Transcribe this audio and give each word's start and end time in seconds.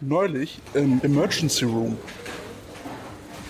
neulich 0.00 0.58
im 0.74 1.00
Emergency 1.02 1.64
Room. 1.64 1.96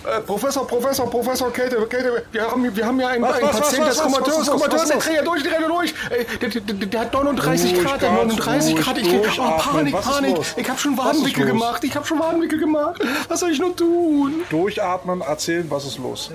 Äh, 0.09 0.21
Professor, 0.21 0.65
Professor, 0.67 1.09
Professor, 1.09 1.51
Käthe, 1.51 1.85
Käthe, 1.87 2.23
wir 2.31 2.49
haben, 2.49 2.75
wir 2.75 2.85
haben 2.85 2.99
ja 2.99 3.07
einen, 3.09 3.23
Was, 3.23 3.35
einen 3.35 3.47
was, 3.47 3.59
Patient 3.59 3.81
was, 3.81 3.89
des 3.89 4.03
Komateurs, 4.03 4.47
was, 4.49 4.89
der 4.89 4.97
dreht 4.97 5.15
ja 5.15 5.21
durch, 5.21 5.43
der 5.43 5.51
rennt 5.51 5.69
durch. 5.69 5.93
Der, 6.41 6.49
der, 6.49 6.87
der, 6.87 6.99
hat 6.99 7.13
39 7.13 7.73
Ruhig, 7.73 7.83
Grad, 7.83 8.01
der 8.01 8.11
hat 8.11 8.19
ganz 8.19 8.37
39 8.37 8.73
ruhig, 8.73 8.85
Grad. 8.85 8.97
Ich 8.97 9.09
krieg, 9.09 9.39
oh. 9.39 9.57
Panik, 9.57 10.01
Panik. 10.01 10.37
Ich 10.55 10.69
hab 10.69 10.79
schon 10.79 10.97
Wadenwickel 10.97 11.45
gemacht, 11.45 11.83
ich 11.83 11.95
hab 11.95 12.07
schon 12.07 12.19
Wadenwickel 12.19 12.59
gemacht. 12.59 13.01
Was 13.27 13.39
soll 13.39 13.51
ich 13.51 13.59
nur 13.59 13.75
tun? 13.75 14.41
Durchatmen, 14.49 15.21
erzählen, 15.21 15.65
was 15.69 15.85
ist 15.85 15.97
los? 15.99 16.31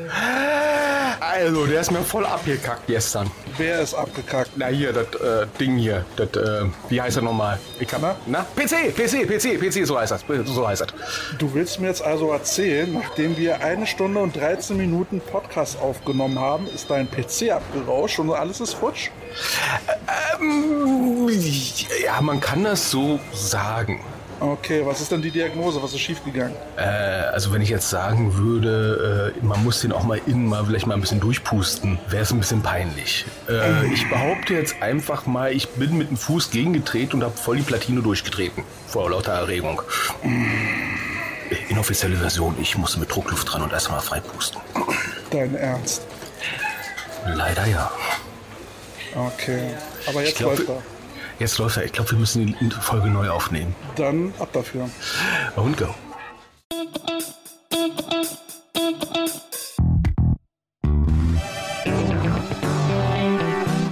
Also, 1.21 1.67
der 1.67 1.81
ist 1.81 1.91
mir 1.91 2.03
voll 2.03 2.27
abgekackt 2.27 2.87
gestern. 2.87 3.31
Wer 3.57 3.81
ist 3.81 3.95
abgekackt? 3.95 4.51
Na 4.57 4.67
hier, 4.67 4.93
das 4.93 5.07
äh, 5.21 5.47
Ding 5.59 5.77
hier, 5.77 6.05
das, 6.17 6.29
äh, 6.31 6.67
wie 6.89 7.01
heißt 7.01 7.17
er 7.17 7.23
nochmal? 7.23 7.59
Ich 7.81 7.93
hab, 7.93 8.03
Na? 8.03 8.17
na? 8.27 8.47
PC, 8.57 8.95
PC, 8.95 9.27
PC, 9.27 9.59
PC, 9.59 9.87
so 9.87 9.99
heißt 9.99 10.13
das, 10.13 10.25
so 10.47 10.67
heißt 10.67 10.83
das. 10.83 10.89
Du 11.39 11.53
willst 11.55 11.81
mir 11.81 11.89
jetzt 11.89 12.03
also 12.03 12.31
erzählen, 12.31 12.93
nachdem 12.93 13.37
wir 13.37 13.64
eine 13.65 13.87
Stunde 13.87 14.21
und 14.21 14.37
13 14.37 14.77
Minuten 14.77 15.21
Podcast 15.21 15.81
aufgenommen 15.81 16.39
haben, 16.39 16.67
ist 16.67 16.91
dein 16.91 17.11
PC 17.11 17.51
abgerauscht 17.51 18.19
und 18.19 18.31
alles 18.31 18.61
ist 18.61 18.75
futsch? 18.75 19.09
Ähm, 20.39 21.29
ja, 22.05 22.21
man 22.21 22.41
kann 22.41 22.63
das 22.63 22.91
so 22.91 23.19
sagen. 23.33 24.01
Okay, 24.41 24.83
was 24.85 25.01
ist 25.01 25.11
denn 25.11 25.23
die 25.23 25.31
Diagnose? 25.31 25.83
Was 25.83 25.95
ist 25.95 26.01
schiefgegangen? 26.01 26.55
Äh, 26.77 26.83
also 26.83 27.53
wenn 27.53 27.63
ich 27.63 27.71
jetzt 27.71 27.89
sagen 27.89 28.35
würde, 28.37 29.33
äh, 29.35 29.45
man 29.45 29.65
muss 29.65 29.81
den 29.81 29.93
auch 29.93 30.03
mal 30.03 30.21
innen 30.27 30.47
mal 30.47 30.67
vielleicht 30.67 30.87
mal 30.87 30.95
ein 30.95 31.01
bisschen 31.01 31.21
durchpusten, 31.21 31.99
wäre 32.11 32.25
es 32.25 32.33
ein 32.33 32.41
bisschen 32.41 32.61
peinlich. 32.61 33.25
Äh, 33.49 33.87
ich 33.95 34.07
behaupte 34.11 34.53
jetzt 34.53 34.83
einfach 34.83 35.25
mal, 35.25 35.53
ich 35.53 35.69
bin 35.71 35.97
mit 35.97 36.11
dem 36.11 36.19
Fuß 36.19 36.51
gegengetreten 36.51 37.17
und 37.17 37.25
habe 37.25 37.37
voll 37.37 37.57
die 37.57 37.63
Platine 37.63 38.03
durchgetreten. 38.03 38.65
Vor 38.89 39.09
lauter 39.09 39.33
Erregung. 39.33 39.81
Inoffizielle 41.69 42.17
Version, 42.17 42.55
ich 42.61 42.77
musste 42.77 42.99
mit 43.01 43.15
Druckluft 43.15 43.53
dran 43.53 43.63
und 43.63 43.73
erstmal 43.73 44.01
freipusten. 44.01 44.61
Dein 45.31 45.55
Ernst? 45.57 46.03
Leider 47.27 47.67
ja. 47.67 47.91
Okay. 49.15 49.71
Aber 50.07 50.23
jetzt 50.23 50.39
glaub, 50.39 50.59
läuft 50.59 50.69
er. 50.69 50.83
Jetzt 51.39 51.59
läuft 51.59 51.77
er. 51.77 51.85
Ich 51.85 51.93
glaube, 51.93 52.11
wir 52.13 52.19
müssen 52.19 52.57
die 52.61 52.71
Folge 52.81 53.09
neu 53.09 53.31
aufnehmen. 53.31 53.75
Dann 53.97 54.33
ab 54.39 54.49
dafür. 54.53 54.89
Und 55.57 55.77
go. 55.77 55.95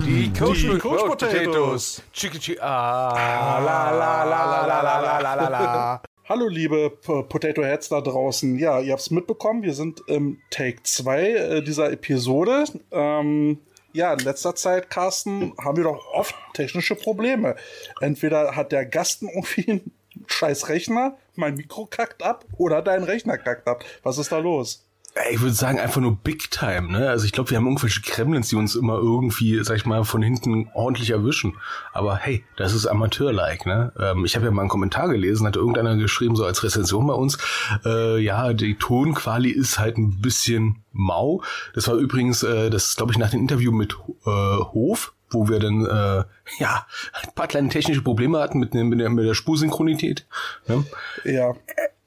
Die 0.05 0.33
Coach, 0.33 0.61
Die 0.61 0.79
Coach 0.79 1.05
Potatoes. 1.05 2.03
Chicky 2.13 2.39
Chicky. 2.39 2.61
Ah, 2.61 3.59
la 3.65 3.91
la 3.91 4.25
la 4.25 4.55
la 4.55 4.83
la 4.83 5.01
la 5.01 5.19
la 5.21 5.35
la 5.35 5.49
la. 5.49 6.03
Hallo 6.29 6.47
liebe 6.47 6.89
Potato 6.89 7.65
Heads 7.65 7.89
da 7.89 8.01
draußen. 8.01 8.57
Ja, 8.57 8.79
ihr 8.79 8.93
habt 8.93 9.03
es 9.03 9.11
mitbekommen, 9.11 9.65
wir 9.65 9.75
sind 9.75 10.03
im 10.07 10.41
Take 10.51 10.81
2 10.85 11.21
äh, 11.21 11.63
dieser 11.65 11.91
Episode. 11.91 12.63
Ähm, 12.93 13.59
ja, 13.93 14.13
in 14.13 14.21
letzter 14.21 14.55
Zeit, 14.55 14.89
Carsten, 14.89 15.53
haben 15.59 15.79
wir 15.79 15.83
doch 15.83 16.07
oft 16.13 16.37
technische 16.55 16.95
Probleme. 16.95 17.57
Entweder 18.01 18.55
hat 18.55 18.71
der 18.71 18.87
Gast 18.87 19.23
irgendwie 19.35 19.69
einen 19.69 19.93
scheiß 20.29 20.69
Rechner, 20.69 21.19
mein 21.35 21.57
Mikro 21.57 21.87
kackt 21.87 22.23
ab 22.23 22.45
oder 22.57 22.83
dein 22.83 23.03
Rechner 23.03 23.37
kackt 23.37 23.67
ab. 23.67 23.85
Was 24.05 24.19
ist 24.19 24.31
da 24.31 24.39
los? 24.39 24.87
Ich 25.31 25.41
würde 25.41 25.53
sagen, 25.53 25.79
einfach 25.79 26.01
nur 26.01 26.17
Big 26.17 26.51
Time, 26.51 26.91
ne? 26.91 27.11
Also 27.11 27.27
ich 27.27 27.33
glaube, 27.33 27.51
wir 27.51 27.59
haben 27.59 27.67
irgendwelche 27.67 28.01
Kremlins, 28.01 28.49
die 28.49 28.57
uns 28.57 28.75
immer 28.75 28.95
irgendwie, 28.95 29.63
sag 29.63 29.77
ich 29.77 29.85
mal, 29.85 30.05
von 30.05 30.23
hinten 30.23 30.71
ordentlich 30.73 31.11
erwischen. 31.11 31.59
Aber 31.93 32.17
hey, 32.17 32.45
das 32.57 32.73
ist 32.73 32.87
Amateur-like, 32.87 33.67
ne? 33.67 33.93
Ähm, 33.99 34.25
ich 34.25 34.37
habe 34.37 34.47
ja 34.47 34.51
mal 34.51 34.63
einen 34.63 34.71
Kommentar 34.71 35.09
gelesen, 35.11 35.47
hat 35.47 35.57
irgendeiner 35.57 35.97
geschrieben, 35.97 36.35
so 36.35 36.47
als 36.47 36.63
Rezension 36.63 37.07
bei 37.07 37.13
uns, 37.13 37.37
äh, 37.85 38.19
ja, 38.21 38.55
die 38.55 38.77
Tonquali 38.77 39.51
ist 39.51 39.79
halt 39.79 39.99
ein 39.99 40.23
bisschen 40.23 40.83
mau. 40.93 41.43
Das 41.75 41.89
war 41.89 41.97
übrigens, 41.97 42.43
äh, 42.43 42.71
das 42.71 42.97
glaube 42.97 43.13
ich, 43.13 43.19
nach 43.19 43.31
dem 43.31 43.41
Interview 43.41 43.71
mit 43.71 43.95
äh, 44.25 44.31
Hof, 44.31 45.13
wo 45.29 45.49
wir 45.49 45.59
dann 45.59 45.85
äh, 45.85 46.25
ja 46.59 46.87
ein 47.13 47.35
paar 47.35 47.49
kleine 47.49 47.69
technische 47.69 48.03
Probleme 48.03 48.41
hatten 48.41 48.59
mit, 48.59 48.73
mit, 48.73 48.99
der, 48.99 49.11
mit 49.11 49.27
der 49.27 49.35
Spursynchronität. 49.35 50.27
Ne? 50.69 50.85
Ja, 51.25 51.55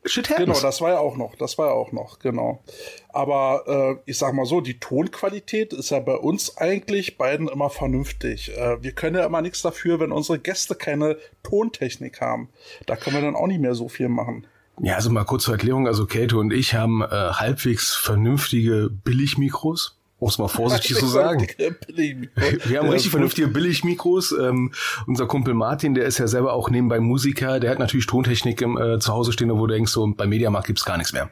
Shit 0.07 0.27
genau, 0.27 0.39
happens. 0.39 0.61
das 0.61 0.81
war 0.81 0.91
ja 0.91 0.99
auch 0.99 1.17
noch, 1.17 1.35
das 1.35 1.57
war 1.57 1.67
ja 1.67 1.73
auch 1.73 1.91
noch, 1.91 2.19
genau. 2.19 2.63
Aber 3.09 3.99
äh, 4.05 4.09
ich 4.09 4.17
sag 4.17 4.33
mal 4.33 4.45
so, 4.45 4.61
die 4.61 4.79
Tonqualität 4.79 5.73
ist 5.73 5.89
ja 5.89 5.99
bei 5.99 6.16
uns 6.16 6.57
eigentlich 6.57 7.17
beiden 7.17 7.47
immer 7.47 7.71
vernünftig. 7.71 8.55
Äh, 8.55 8.83
wir 8.83 8.91
können 8.91 9.15
ja 9.15 9.25
immer 9.25 9.41
nichts 9.41 9.63
dafür, 9.63 9.99
wenn 9.99 10.11
unsere 10.11 10.38
Gäste 10.38 10.75
keine 10.75 11.17
Tontechnik 11.41 12.21
haben. 12.21 12.49
Da 12.85 12.95
können 12.95 13.15
wir 13.15 13.21
dann 13.23 13.35
auch 13.35 13.47
nicht 13.47 13.61
mehr 13.61 13.73
so 13.73 13.89
viel 13.89 14.09
machen. 14.09 14.45
Ja, 14.81 14.95
also 14.95 15.09
mal 15.09 15.23
kurz 15.23 15.44
zur 15.44 15.53
Erklärung. 15.53 15.88
Also 15.88 16.05
Kate 16.05 16.38
und 16.38 16.51
ich 16.51 16.75
haben 16.75 17.01
äh, 17.01 17.07
halbwegs 17.07 17.95
vernünftige 17.95 18.89
Billigmikros, 18.91 19.97
um 20.25 20.30
es 20.30 20.40
mal 20.40 20.47
vorsichtig 20.47 20.97
zu 20.97 21.06
sagen. 21.06 21.47
Wir 22.66 22.80
haben 22.80 22.90
richtig 22.90 23.12
vernünftige 23.12 23.47
Billigmikros. 23.47 24.31
Ähm, 24.31 24.72
unser 25.06 25.28
Kumpel 25.28 25.53
Martin, 25.53 25.94
der 25.94 26.06
ist 26.06 26.18
ja 26.18 26.28
selber 26.28 26.53
auch 26.53 26.72
nebenbei 26.72 27.00
Musiker, 27.00 27.59
der 27.59 27.69
hat 27.69 27.78
natürlich 27.78 28.08
Tontechnik 28.08 28.59
im, 28.62 28.75
äh, 28.75 28.97
zu 28.97 29.13
Hause 29.13 29.34
stehen, 29.34 29.52
wo 29.52 29.68
du 29.68 29.74
denkst, 29.75 29.91
so 29.91 30.12
bei 30.18 30.25
Mediamarkt 30.25 30.66
gibt's 30.66 30.84
gar 30.84 30.97
nichts 30.97 31.13
mehr. 31.13 31.30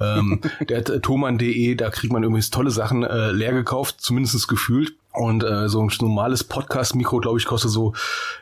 Ähm, 0.00 0.40
der 0.68 0.78
hat 0.78 0.90
äh, 0.90 1.00
thomann.de, 1.00 1.74
da 1.74 1.90
kriegt 1.90 2.12
man 2.12 2.22
übrigens 2.22 2.50
tolle 2.50 2.70
Sachen 2.70 3.02
äh, 3.02 3.32
leer 3.32 3.52
gekauft, 3.52 3.96
zumindest 3.98 4.46
gefühlt. 4.46 4.94
Und 5.10 5.42
äh, 5.42 5.68
so 5.68 5.82
ein 5.82 5.90
normales 6.00 6.44
Podcast-Mikro, 6.44 7.18
glaube 7.18 7.38
ich, 7.38 7.46
kostet 7.46 7.72
so, 7.72 7.94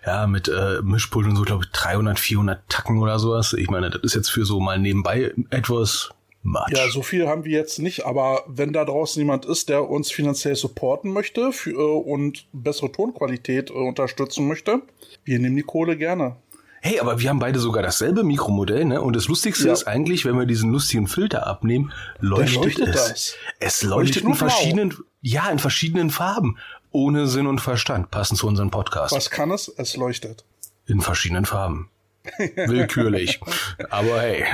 ja, 0.04 0.26
mit 0.26 0.48
äh, 0.48 0.82
Mischpult 0.82 1.26
und 1.26 1.36
so, 1.36 1.42
glaube 1.44 1.64
ich, 1.64 1.70
300, 1.70 2.18
400 2.18 2.68
Tacken 2.68 2.98
oder 2.98 3.18
sowas. 3.18 3.54
Ich 3.54 3.70
meine, 3.70 3.88
das 3.88 4.02
ist 4.02 4.14
jetzt 4.14 4.30
für 4.30 4.44
so 4.44 4.60
mal 4.60 4.78
nebenbei 4.78 5.32
etwas 5.48 6.10
much. 6.44 6.68
Ja, 6.70 6.88
so 6.88 7.02
viel 7.02 7.26
haben 7.26 7.44
wir 7.44 7.52
jetzt 7.52 7.78
nicht, 7.80 8.06
aber 8.06 8.44
wenn 8.46 8.72
da 8.72 8.84
draußen 8.84 9.20
jemand 9.20 9.44
ist, 9.44 9.68
der 9.68 9.88
uns 9.90 10.10
finanziell 10.12 10.54
supporten 10.56 11.12
möchte 11.12 11.52
für, 11.52 11.70
äh, 11.72 11.74
und 11.74 12.46
bessere 12.52 12.92
Tonqualität 12.92 13.70
äh, 13.70 13.72
unterstützen 13.74 14.46
möchte, 14.46 14.82
wir 15.24 15.38
nehmen 15.38 15.56
die 15.56 15.62
Kohle 15.62 15.96
gerne. 15.96 16.36
Hey, 16.82 17.00
aber 17.00 17.18
wir 17.18 17.30
haben 17.30 17.38
beide 17.38 17.58
sogar 17.58 17.82
dasselbe 17.82 18.24
Mikromodell, 18.24 18.84
ne? 18.84 19.00
Und 19.00 19.16
das 19.16 19.26
Lustigste 19.26 19.68
Ja. 19.68 19.72
ist 19.72 19.84
eigentlich, 19.88 20.26
wenn 20.26 20.38
wir 20.38 20.44
diesen 20.44 20.70
lustigen 20.70 21.06
Filter 21.06 21.46
abnehmen, 21.46 21.92
leuchtet, 22.20 22.56
leuchtet 22.62 22.88
es. 22.88 22.94
das. 23.08 23.36
Es 23.58 23.82
leuchtet 23.82 24.22
in 24.24 24.28
blau. 24.32 24.34
verschiedenen, 24.36 24.94
ja, 25.22 25.48
in 25.48 25.58
verschiedenen 25.58 26.10
Farben. 26.10 26.58
Ohne 26.90 27.26
Sinn 27.26 27.46
und 27.46 27.60
Verstand, 27.60 28.10
passend 28.10 28.38
zu 28.38 28.46
unserem 28.46 28.70
Podcast. 28.70 29.16
Was 29.16 29.30
kann 29.30 29.50
es? 29.50 29.68
Es 29.68 29.96
leuchtet. 29.96 30.44
In 30.86 31.00
verschiedenen 31.00 31.46
Farben. 31.46 31.88
Willkürlich. 32.54 33.40
aber 33.88 34.20
hey. 34.20 34.44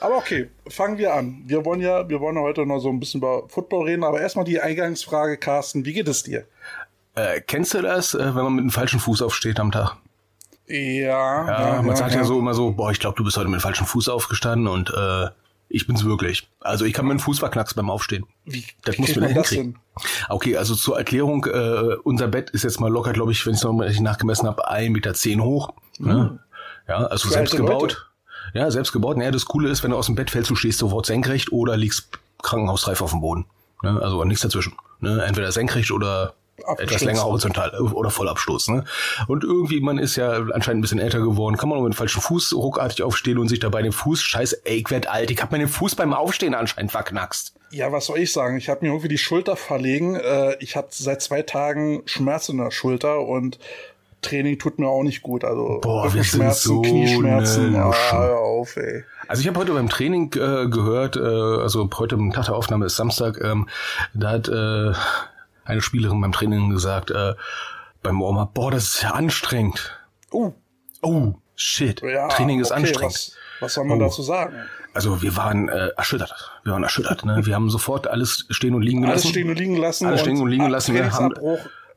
Aber 0.00 0.16
okay, 0.16 0.50
fangen 0.68 0.98
wir 0.98 1.14
an. 1.14 1.42
Wir 1.46 1.64
wollen 1.64 1.80
ja, 1.80 2.08
wir 2.08 2.20
wollen 2.20 2.36
ja 2.36 2.42
heute 2.42 2.66
noch 2.66 2.80
so 2.80 2.88
ein 2.90 3.00
bisschen 3.00 3.18
über 3.18 3.48
Football 3.48 3.86
reden, 3.86 4.04
aber 4.04 4.20
erstmal 4.20 4.44
die 4.44 4.60
Eingangsfrage, 4.60 5.38
Carsten, 5.38 5.84
wie 5.84 5.92
geht 5.92 6.08
es 6.08 6.22
dir? 6.22 6.44
Äh, 7.14 7.40
kennst 7.40 7.72
du 7.74 7.80
das, 7.80 8.14
äh, 8.14 8.18
wenn 8.18 8.44
man 8.44 8.54
mit 8.56 8.64
dem 8.64 8.70
falschen 8.70 9.00
Fuß 9.00 9.22
aufsteht 9.22 9.58
am 9.58 9.72
Tag? 9.72 9.96
Ja, 10.68 11.76
Ja, 11.76 11.82
man 11.82 11.96
sagt 11.96 12.14
ja, 12.14 12.24
so 12.24 12.38
immer 12.38 12.52
so, 12.52 12.72
boah, 12.72 12.90
ich 12.90 13.00
glaube, 13.00 13.16
du 13.16 13.24
bist 13.24 13.36
heute 13.36 13.48
mit 13.48 13.60
dem 13.60 13.62
falschen 13.62 13.86
Fuß 13.86 14.08
aufgestanden 14.08 14.66
und 14.68 14.90
äh, 14.90 15.28
ich 15.68 15.86
bin's 15.86 16.04
wirklich. 16.04 16.48
Also 16.60 16.84
ich 16.84 16.92
kann 16.92 17.06
meinen 17.06 17.18
Fuß 17.18 17.38
verknacksen 17.38 17.76
beim 17.76 17.90
Aufstehen. 17.90 18.26
Wie 18.44 18.64
Das 18.84 18.98
muss 18.98 19.08
kriegt 19.08 19.20
man 19.20 19.30
hinkriegen. 19.30 19.78
Okay, 20.28 20.56
also 20.56 20.74
zur 20.74 20.98
Erklärung, 20.98 21.46
äh, 21.46 21.96
unser 22.04 22.28
Bett 22.28 22.50
ist 22.50 22.64
jetzt 22.64 22.80
mal 22.80 22.90
locker, 22.90 23.12
glaube 23.12 23.32
ich, 23.32 23.44
wenn 23.46 23.54
ich 23.54 23.60
es 23.60 23.64
noch 23.64 23.72
richtig 23.78 24.02
nachgemessen 24.02 24.46
habe, 24.46 24.68
1,10 24.70 24.90
Meter 24.90 25.14
zehn 25.14 25.42
hoch. 25.42 25.72
Ne? 25.98 26.38
Ja, 26.86 27.06
also 27.06 27.28
Für 27.28 27.34
selbst 27.34 27.56
gebaut. 27.56 27.82
Leute. 27.82 27.96
Ja, 28.56 28.70
selbst 28.70 28.92
gebaut. 28.92 29.18
Naja, 29.18 29.30
das 29.30 29.44
Coole 29.44 29.68
ist, 29.68 29.82
wenn 29.82 29.90
du 29.90 29.98
aus 29.98 30.06
dem 30.06 30.14
Bett 30.14 30.30
fällst, 30.30 30.48
du 30.48 30.56
stehst 30.56 30.78
sofort 30.78 31.04
senkrecht 31.04 31.52
oder 31.52 31.76
liegst 31.76 32.08
krankenhausreif 32.42 33.02
auf 33.02 33.10
dem 33.10 33.20
Boden. 33.20 33.44
Ne? 33.82 34.00
Also 34.00 34.24
nichts 34.24 34.40
dazwischen. 34.42 34.72
Ne? 35.00 35.22
Entweder 35.22 35.52
senkrecht 35.52 35.90
oder 35.90 36.32
etwas 36.78 37.04
länger 37.04 37.24
horizontal 37.24 37.78
oder 37.78 38.08
Vollabstoß. 38.08 38.68
Ne? 38.68 38.84
Und 39.28 39.44
irgendwie, 39.44 39.80
man 39.80 39.98
ist 39.98 40.16
ja 40.16 40.30
anscheinend 40.54 40.78
ein 40.78 40.80
bisschen 40.80 41.00
älter 41.00 41.20
geworden, 41.20 41.58
kann 41.58 41.68
man 41.68 41.82
mit 41.82 41.92
dem 41.92 41.96
falschen 41.96 42.22
Fuß 42.22 42.54
ruckartig 42.54 43.02
aufstehen 43.02 43.36
und 43.36 43.48
sich 43.48 43.60
dabei 43.60 43.82
den 43.82 43.92
Fuß, 43.92 44.22
scheiße, 44.22 44.62
ey, 44.64 44.78
ich 44.78 44.90
werd 44.90 45.06
alt, 45.06 45.30
ich 45.30 45.42
hab 45.42 45.52
meinen 45.52 45.68
Fuß 45.68 45.94
beim 45.94 46.14
Aufstehen 46.14 46.54
anscheinend 46.54 46.92
verknackst. 46.92 47.52
Ja, 47.72 47.92
was 47.92 48.06
soll 48.06 48.20
ich 48.20 48.32
sagen? 48.32 48.56
Ich 48.56 48.70
habe 48.70 48.86
mir 48.86 48.88
irgendwie 48.88 49.08
die 49.08 49.18
Schulter 49.18 49.56
verlegen. 49.56 50.16
Äh, 50.16 50.56
ich 50.60 50.76
hatte 50.76 50.88
seit 50.92 51.20
zwei 51.20 51.42
Tagen 51.42 52.02
Schmerz 52.06 52.48
in 52.48 52.56
der 52.56 52.70
Schulter 52.70 53.20
und 53.20 53.58
Training 54.26 54.58
tut 54.58 54.78
mir 54.78 54.88
auch 54.88 55.02
nicht 55.02 55.22
gut. 55.22 55.44
Also 55.44 55.78
Boah, 55.82 56.04
Rückenschmerzen, 56.06 56.68
so 56.68 56.82
Knieschmerzen. 56.82 57.72
Luschen. 57.72 58.18
hör 58.18 58.38
auf, 58.38 58.76
ey. 58.76 59.04
Also 59.28 59.40
ich 59.42 59.48
habe 59.48 59.58
heute 59.60 59.72
beim 59.72 59.88
Training 59.88 60.32
äh, 60.34 60.68
gehört, 60.68 61.16
äh, 61.16 61.20
also 61.20 61.88
heute 61.98 62.14
am 62.16 62.32
Tag 62.32 62.46
der 62.46 62.54
Aufnahme 62.54 62.86
ist 62.86 62.96
Samstag, 62.96 63.40
ähm, 63.42 63.68
da 64.14 64.30
hat 64.30 64.48
äh, 64.48 64.92
eine 65.64 65.80
Spielerin 65.82 66.20
beim 66.20 66.32
Training 66.32 66.70
gesagt, 66.70 67.10
äh, 67.10 67.34
beim 68.02 68.20
Warm-up, 68.20 68.54
boah, 68.54 68.70
das 68.70 68.84
ist 68.84 69.02
ja 69.02 69.10
anstrengend. 69.12 69.98
Uh, 70.32 70.52
Oh, 71.02 71.34
shit, 71.54 72.00
ja, 72.02 72.28
Training 72.28 72.60
ist 72.60 72.70
okay, 72.70 72.80
anstrengend. 72.80 73.14
Was, 73.14 73.32
was 73.60 73.74
soll 73.74 73.84
man 73.84 74.00
Oh. 74.00 74.04
dazu 74.04 74.22
sagen? 74.22 74.54
Also 74.94 75.20
wir 75.22 75.36
waren 75.36 75.68
äh, 75.68 75.88
erschüttert. 75.96 76.52
Wir 76.64 76.72
waren 76.72 76.82
erschüttert. 76.82 77.24
Ne? 77.24 77.44
Wir 77.44 77.54
haben 77.54 77.68
sofort 77.68 78.06
alles 78.08 78.46
stehen 78.48 78.74
und 78.74 78.80
liegen 78.82 79.02
gelassen. 79.02 79.18
Alles 79.26 79.28
stehen 79.30 79.50
und 79.50 79.58
liegen 79.58 79.76
lassen. 79.76 80.06
Alles 80.06 80.20
stehen 80.22 80.40
und 80.40 80.48
liegen 80.48 80.68
lassen. 80.68 80.94
Wir 80.94 81.12
haben. 81.12 81.34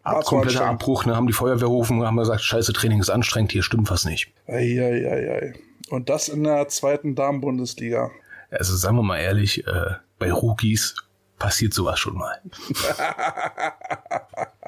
Ab, 0.04 0.26
kompletter. 0.26 0.66
Abbruch. 0.66 1.06
Ne? 1.06 1.16
Haben 1.16 1.28
die 1.28 1.34
Feuerwehr 1.34 1.68
gerufen, 1.68 2.04
haben 2.04 2.18
gesagt, 2.18 2.42
scheiße, 2.42 2.74
Training 2.74 3.00
ist 3.00 3.10
anstrengend, 3.10 3.52
hier 3.52 3.64
stimmt 3.64 3.90
was 3.90 4.06
nicht. 4.06 4.32
Ei, 4.48 4.78
ei, 4.80 5.10
ei, 5.10 5.32
ei. 5.32 5.54
Und 5.90 6.10
das 6.10 6.30
in 6.30 6.44
der 6.44 6.68
zweiten 6.68 7.16
Damen-Bundesliga. 7.16 8.12
Also 8.52 8.76
sagen 8.76 8.98
wir 8.98 9.04
mal 9.04 9.18
ehrlich, 9.18 9.66
äh, 9.68 9.96
bei 10.18 10.32
Rookies 10.32 10.96
passiert 11.38 11.74
sowas 11.74 12.00
schon 12.00 12.16
mal. 12.16 12.42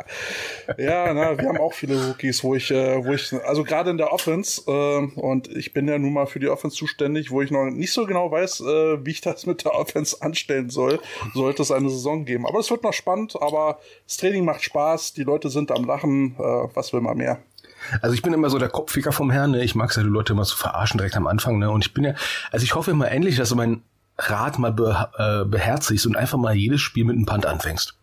ja, 0.78 1.14
na, 1.14 1.38
wir 1.38 1.48
haben 1.48 1.58
auch 1.58 1.74
viele 1.74 2.08
Rookies, 2.08 2.44
wo 2.44 2.56
ich, 2.56 2.72
äh, 2.72 3.04
wo 3.04 3.14
ich, 3.14 3.34
also 3.46 3.64
gerade 3.64 3.90
in 3.90 3.98
der 3.98 4.12
Offense, 4.12 4.64
äh, 4.68 5.20
und 5.20 5.48
ich 5.50 5.74
bin 5.74 5.88
ja 5.88 5.98
nun 5.98 6.14
mal 6.14 6.26
für 6.26 6.40
die 6.40 6.50
Offense 6.50 6.78
zuständig, 6.78 7.32
wo 7.32 7.42
ich 7.42 7.52
noch 7.52 7.66
nicht 7.66 7.94
so 7.94 8.06
genau 8.06 8.32
weiß, 8.32 8.62
äh, 8.62 9.06
wie 9.06 9.12
ich 9.12 9.22
das 9.22 9.46
mit 9.46 9.64
der 9.64 9.74
Offense 9.76 10.22
anstellen 10.22 10.70
soll, 10.70 11.00
sollte 11.34 11.62
es 11.62 11.72
eine 11.72 11.90
Saison 11.90 12.26
geben. 12.26 12.46
Aber 12.46 12.60
es 12.60 12.70
wird 12.70 12.84
noch 12.84 12.94
spannend, 12.94 13.36
aber 13.42 13.80
das 14.06 14.18
Training 14.18 14.46
macht 14.46 14.64
Spaß, 14.64 15.14
die 15.14 15.24
Leute 15.24 15.50
sind 15.50 15.72
am 15.72 15.86
Lachen, 15.86 16.36
äh, 16.38 16.44
was 16.74 16.94
will 16.94 17.02
man 17.02 17.18
mehr? 17.18 17.40
Also 18.02 18.14
ich 18.14 18.22
bin 18.22 18.34
immer 18.34 18.50
so 18.50 18.60
der 18.60 18.70
Kopfficker 18.70 19.12
vom 19.12 19.32
Herrn, 19.32 19.52
ne? 19.52 19.64
Ich 19.64 19.76
mag 19.76 19.90
es 19.90 19.96
ja, 19.96 20.04
die 20.04 20.10
Leute 20.10 20.34
immer 20.34 20.44
zu 20.44 20.52
so 20.52 20.58
verarschen 20.58 20.98
direkt 20.98 21.18
am 21.18 21.28
Anfang, 21.28 21.58
ne? 21.58 21.70
Und 21.72 21.86
ich 21.86 21.94
bin 21.94 22.04
ja, 22.04 22.14
also 22.52 22.64
ich 22.64 22.76
hoffe 22.76 22.92
immer 22.92 23.10
endlich, 23.10 23.38
dass 23.38 23.50
du 23.50 23.56
meinen 23.56 23.84
Rat 24.18 24.60
mal 24.60 24.72
be, 24.72 25.10
äh, 25.18 25.46
beherzigst 25.46 26.06
und 26.06 26.16
einfach 26.16 26.38
mal 26.38 26.54
jedes 26.54 26.82
Spiel 26.82 27.06
mit 27.06 27.16
einem 27.16 27.26
Punt 27.26 27.46
anfängst. 27.46 27.96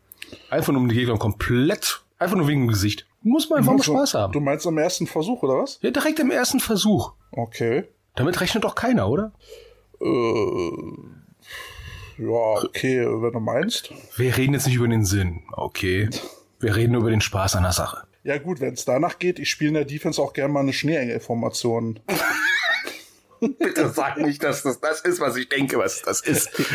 Einfach 0.51 0.73
nur 0.73 0.83
um 0.83 0.89
die 0.89 0.95
Gegner 0.95 1.19
komplett, 1.19 2.03
einfach 2.19 2.37
nur 2.37 2.49
wegen 2.49 2.63
dem 2.63 2.69
Gesicht. 2.69 3.07
Muss 3.23 3.51
man 3.51 3.59
einfach 3.59 3.73
mal 3.73 3.83
Spaß 3.83 4.15
haben. 4.15 4.33
Du 4.33 4.41
meinst 4.41 4.67
am 4.67 4.79
ersten 4.79 5.07
Versuch, 5.07 5.43
oder 5.43 5.59
was? 5.59 5.79
Ja, 5.83 5.91
direkt 5.91 6.19
im 6.21 6.31
ersten 6.31 6.61
Versuch. 6.61 7.13
Okay. 7.33 7.85
Damit 8.15 8.41
rechnet 8.41 8.65
doch 8.65 8.75
keiner, 8.75 9.09
oder? 9.09 9.33
Äh, 10.01 10.71
ja, 12.19 12.65
okay, 12.65 13.07
wenn 13.07 13.33
du 13.33 13.41
meinst. 13.41 13.93
Wir 14.17 14.37
reden 14.37 14.55
jetzt 14.55 14.67
nicht 14.67 14.77
über 14.77 14.89
den 14.89 15.05
Sinn, 15.05 15.43
okay. 15.53 16.09
Wir 16.61 16.75
reden 16.75 16.95
über 16.95 17.11
den 17.11 17.21
Spaß 17.21 17.57
an 17.57 17.63
der 17.63 17.73
Sache. 17.73 18.05
Ja 18.25 18.39
gut, 18.39 18.61
wenn 18.61 18.75
es 18.75 18.85
danach 18.85 19.19
geht, 19.19 19.39
ich 19.39 19.49
spiele 19.49 19.69
in 19.69 19.75
der 19.75 19.85
Defense 19.85 20.21
auch 20.21 20.33
gerne 20.33 20.53
mal 20.53 20.61
eine 20.61 20.73
Schneeengel-Formation. 20.73 22.01
Bitte 23.41 23.89
sag 23.91 24.19
nicht, 24.19 24.43
dass 24.43 24.63
das 24.63 24.81
das 24.81 25.01
ist, 25.03 25.21
was 25.21 25.37
ich 25.37 25.49
denke, 25.49 25.79
was 25.79 26.03
das 26.03 26.21
ist. 26.21 26.51
ich 26.59 26.67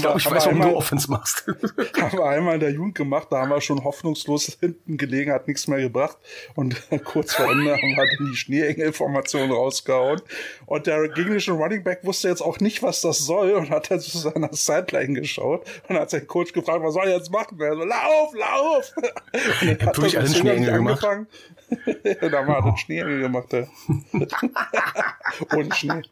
glaube, 0.00 0.18
ich 0.18 0.30
weiß, 0.30 0.46
warum 0.46 0.60
du 0.60 0.76
Offense 0.76 1.10
machst. 1.10 1.46
haben 2.00 2.18
wir 2.18 2.24
einmal 2.24 2.54
in 2.54 2.60
der 2.60 2.70
Jugend 2.70 2.94
gemacht, 2.94 3.28
da 3.30 3.40
haben 3.40 3.50
wir 3.50 3.60
schon 3.60 3.82
hoffnungslos 3.84 4.58
hinten 4.60 4.96
gelegen, 4.96 5.32
hat 5.32 5.48
nichts 5.48 5.68
mehr 5.68 5.80
gebracht. 5.80 6.18
Und 6.54 6.76
kurz 7.04 7.34
vor 7.34 7.50
Ende 7.50 7.72
haben 7.72 7.96
wir 7.96 8.04
dann 8.04 8.30
die 8.30 8.36
Schneeengel-Formation 8.36 9.50
rausgehauen. 9.50 10.20
Und 10.66 10.86
der 10.86 11.08
gegnerische 11.08 11.52
Running 11.52 11.82
Back 11.82 12.00
wusste 12.04 12.28
jetzt 12.28 12.42
auch 12.42 12.60
nicht, 12.60 12.82
was 12.82 13.00
das 13.00 13.18
soll 13.18 13.52
und 13.52 13.70
hat 13.70 13.90
dann 13.90 14.00
zu 14.00 14.18
seiner 14.18 14.52
Sideline 14.52 15.20
geschaut 15.20 15.66
und 15.88 15.96
hat 15.96 16.10
seinen 16.10 16.26
Coach 16.26 16.52
gefragt, 16.52 16.82
was 16.82 16.94
soll 16.94 17.06
er 17.06 17.16
jetzt 17.16 17.30
machen? 17.30 17.58
Er 17.60 17.74
so, 17.74 17.84
lauf, 17.84 18.34
lauf! 18.34 18.92
Und 19.62 19.80
dann 19.80 19.88
hat 19.88 19.98
er 19.98 20.26
so 20.26 20.48
angefangen. 20.48 21.26
da 22.20 22.46
wir 22.46 22.62
den 22.62 22.76
Schneeengel 22.76 23.20
gemacht, 23.20 23.52
ja. 23.52 23.64
Ohne 25.56 25.74
Schnee. 25.74 26.02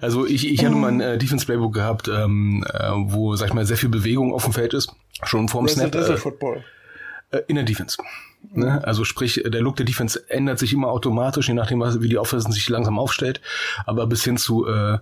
Also 0.00 0.26
ich, 0.26 0.50
ich 0.50 0.64
hatte 0.64 0.74
mal 0.74 0.88
ein 0.88 1.00
äh, 1.00 1.18
Defense 1.18 1.46
Playbook 1.46 1.74
gehabt, 1.74 2.08
ähm, 2.08 2.64
äh, 2.72 2.90
wo, 2.92 3.36
sag 3.36 3.48
ich 3.48 3.54
mal, 3.54 3.66
sehr 3.66 3.76
viel 3.76 3.88
Bewegung 3.88 4.32
auf 4.32 4.44
dem 4.44 4.52
Feld 4.52 4.74
ist. 4.74 4.94
Schon 5.24 5.48
vorm 5.48 5.68
Snap. 5.68 5.94
Äh, 5.94 6.16
Football. 6.16 6.64
Äh, 7.30 7.42
in 7.48 7.56
der 7.56 7.64
Defense. 7.64 7.98
Ne? 8.52 8.82
Also 8.84 9.04
sprich, 9.04 9.42
der 9.44 9.60
Look 9.60 9.76
der 9.76 9.86
Defense 9.86 10.22
ändert 10.28 10.58
sich 10.58 10.72
immer 10.72 10.88
automatisch, 10.88 11.48
je 11.48 11.54
nachdem, 11.54 11.80
wie 11.80 12.08
die 12.08 12.18
Offense 12.18 12.50
sich 12.50 12.68
langsam 12.68 12.98
aufstellt. 12.98 13.40
Aber 13.86 14.06
bis 14.06 14.24
hin 14.24 14.36
zu 14.36 14.66
äh, 14.66 14.98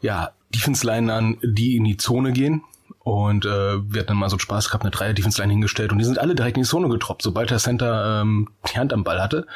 ja, 0.00 0.32
Defense-Linern, 0.54 1.38
die 1.42 1.76
in 1.76 1.84
die 1.84 1.96
Zone 1.96 2.32
gehen, 2.32 2.62
und 3.04 3.44
äh, 3.44 3.48
wir 3.48 4.00
hatten 4.00 4.08
dann 4.08 4.16
mal 4.16 4.28
so 4.28 4.34
einen 4.34 4.40
Spaß 4.40 4.68
gehabt, 4.68 4.84
eine 4.84 4.90
Dreier 4.90 5.12
Defense 5.12 5.40
Line 5.40 5.52
hingestellt 5.52 5.92
und 5.92 5.98
die 5.98 6.04
sind 6.04 6.18
alle 6.18 6.34
direkt 6.34 6.56
in 6.56 6.62
die 6.62 6.68
Zone 6.68 6.88
getroppt, 6.88 7.22
sobald 7.22 7.50
der 7.50 7.58
Center 7.58 8.22
ähm, 8.22 8.48
die 8.72 8.78
Hand 8.78 8.92
am 8.92 9.04
Ball 9.04 9.20
hatte. 9.20 9.46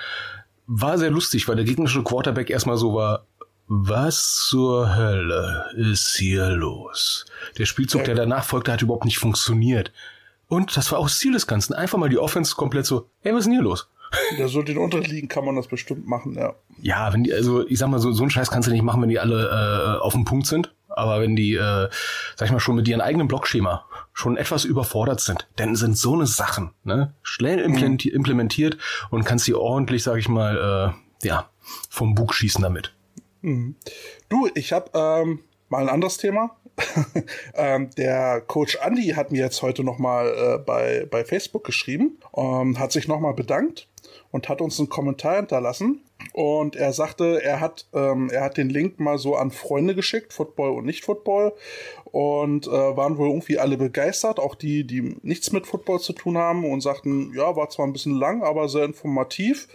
War 0.66 0.98
sehr 0.98 1.10
lustig, 1.10 1.46
weil 1.46 1.56
der 1.56 1.64
gegnerische 1.64 2.02
Quarterback 2.02 2.50
erstmal 2.50 2.76
so 2.76 2.94
war, 2.94 3.26
was 3.68 4.46
zur 4.48 4.96
Hölle 4.96 5.66
ist 5.76 6.16
hier 6.16 6.50
los? 6.50 7.26
Der 7.58 7.66
Spielzug, 7.66 8.04
der 8.04 8.14
danach 8.14 8.44
folgte, 8.44 8.72
hat 8.72 8.82
überhaupt 8.82 9.04
nicht 9.04 9.18
funktioniert. 9.18 9.92
Und 10.48 10.76
das 10.76 10.92
war 10.92 10.98
auch 10.98 11.08
das 11.08 11.18
Ziel 11.18 11.32
des 11.32 11.46
Ganzen. 11.46 11.74
Einfach 11.74 11.98
mal 11.98 12.08
die 12.08 12.18
Offense 12.18 12.54
komplett 12.54 12.86
so, 12.86 13.08
hey, 13.20 13.32
was 13.32 13.40
ist 13.40 13.44
denn 13.46 13.54
hier 13.54 13.62
los? 13.62 13.88
Ja, 14.38 14.46
so 14.46 14.62
den 14.62 14.78
Unterliegen 14.78 15.28
kann 15.28 15.44
man 15.44 15.56
das 15.56 15.66
bestimmt 15.66 16.06
machen, 16.06 16.34
ja. 16.34 16.54
Ja, 16.80 17.12
wenn 17.12 17.24
die, 17.24 17.34
also 17.34 17.66
ich 17.66 17.78
sag 17.78 17.88
mal, 17.88 17.98
so, 17.98 18.12
so 18.12 18.22
einen 18.22 18.30
Scheiß 18.30 18.50
kannst 18.50 18.68
du 18.68 18.72
nicht 18.72 18.82
machen, 18.82 19.02
wenn 19.02 19.08
die 19.08 19.18
alle 19.18 19.98
äh, 19.98 20.00
auf 20.00 20.12
dem 20.12 20.24
Punkt 20.24 20.46
sind. 20.46 20.72
Aber 20.96 21.20
wenn 21.20 21.36
die, 21.36 21.54
äh, 21.54 21.88
sag 22.36 22.46
ich 22.46 22.52
mal, 22.52 22.58
schon 22.58 22.76
mit 22.76 22.88
ihrem 22.88 23.02
eigenen 23.02 23.28
Blockschema 23.28 23.84
schon 24.12 24.36
etwas 24.36 24.64
überfordert 24.64 25.20
sind, 25.20 25.46
dann 25.56 25.76
sind 25.76 25.96
so 25.96 26.14
eine 26.14 26.26
Sachen 26.26 26.70
ne, 26.84 27.14
schnell 27.22 27.68
mhm. 27.68 27.98
implementiert 27.98 28.78
und 29.10 29.24
kannst 29.24 29.44
sie 29.44 29.54
ordentlich, 29.54 30.02
sag 30.02 30.16
ich 30.16 30.28
mal, 30.28 30.94
äh, 31.22 31.26
ja, 31.26 31.50
vom 31.90 32.14
Bug 32.14 32.34
schießen 32.34 32.62
damit. 32.62 32.94
Mhm. 33.42 33.76
Du, 34.28 34.48
ich 34.54 34.72
habe 34.72 34.90
ähm, 34.94 35.40
mal 35.68 35.82
ein 35.82 35.88
anderes 35.88 36.16
Thema. 36.16 36.56
ähm, 37.54 37.90
der 37.96 38.42
Coach 38.42 38.78
Andy 38.82 39.08
hat 39.08 39.32
mir 39.32 39.42
jetzt 39.42 39.62
heute 39.62 39.84
noch 39.84 39.98
mal 39.98 40.26
äh, 40.28 40.58
bei, 40.58 41.06
bei 41.10 41.24
Facebook 41.24 41.64
geschrieben, 41.64 42.18
ähm, 42.36 42.78
hat 42.78 42.92
sich 42.92 43.08
noch 43.08 43.20
mal 43.20 43.32
bedankt 43.32 43.88
und 44.30 44.48
hat 44.48 44.60
uns 44.60 44.78
einen 44.78 44.88
Kommentar 44.88 45.36
hinterlassen. 45.36 46.02
Und 46.32 46.76
er 46.76 46.92
sagte, 46.92 47.42
er 47.42 47.60
hat, 47.60 47.86
ähm, 47.92 48.30
er 48.30 48.42
hat 48.42 48.56
den 48.56 48.68
Link 48.68 48.98
mal 49.00 49.18
so 49.18 49.36
an 49.36 49.50
Freunde 49.50 49.94
geschickt, 49.94 50.32
Football 50.32 50.70
und 50.70 50.84
Nicht-Football. 50.86 51.52
Und 52.04 52.66
äh, 52.66 52.70
waren 52.70 53.18
wohl 53.18 53.28
irgendwie 53.28 53.58
alle 53.58 53.76
begeistert, 53.76 54.38
auch 54.38 54.54
die, 54.54 54.86
die 54.86 55.16
nichts 55.22 55.52
mit 55.52 55.66
Football 55.66 56.00
zu 56.00 56.12
tun 56.12 56.38
haben 56.38 56.64
und 56.64 56.80
sagten, 56.80 57.32
ja, 57.34 57.56
war 57.56 57.68
zwar 57.68 57.86
ein 57.86 57.92
bisschen 57.92 58.14
lang, 58.14 58.42
aber 58.42 58.68
sehr 58.68 58.84
informativ. 58.84 59.68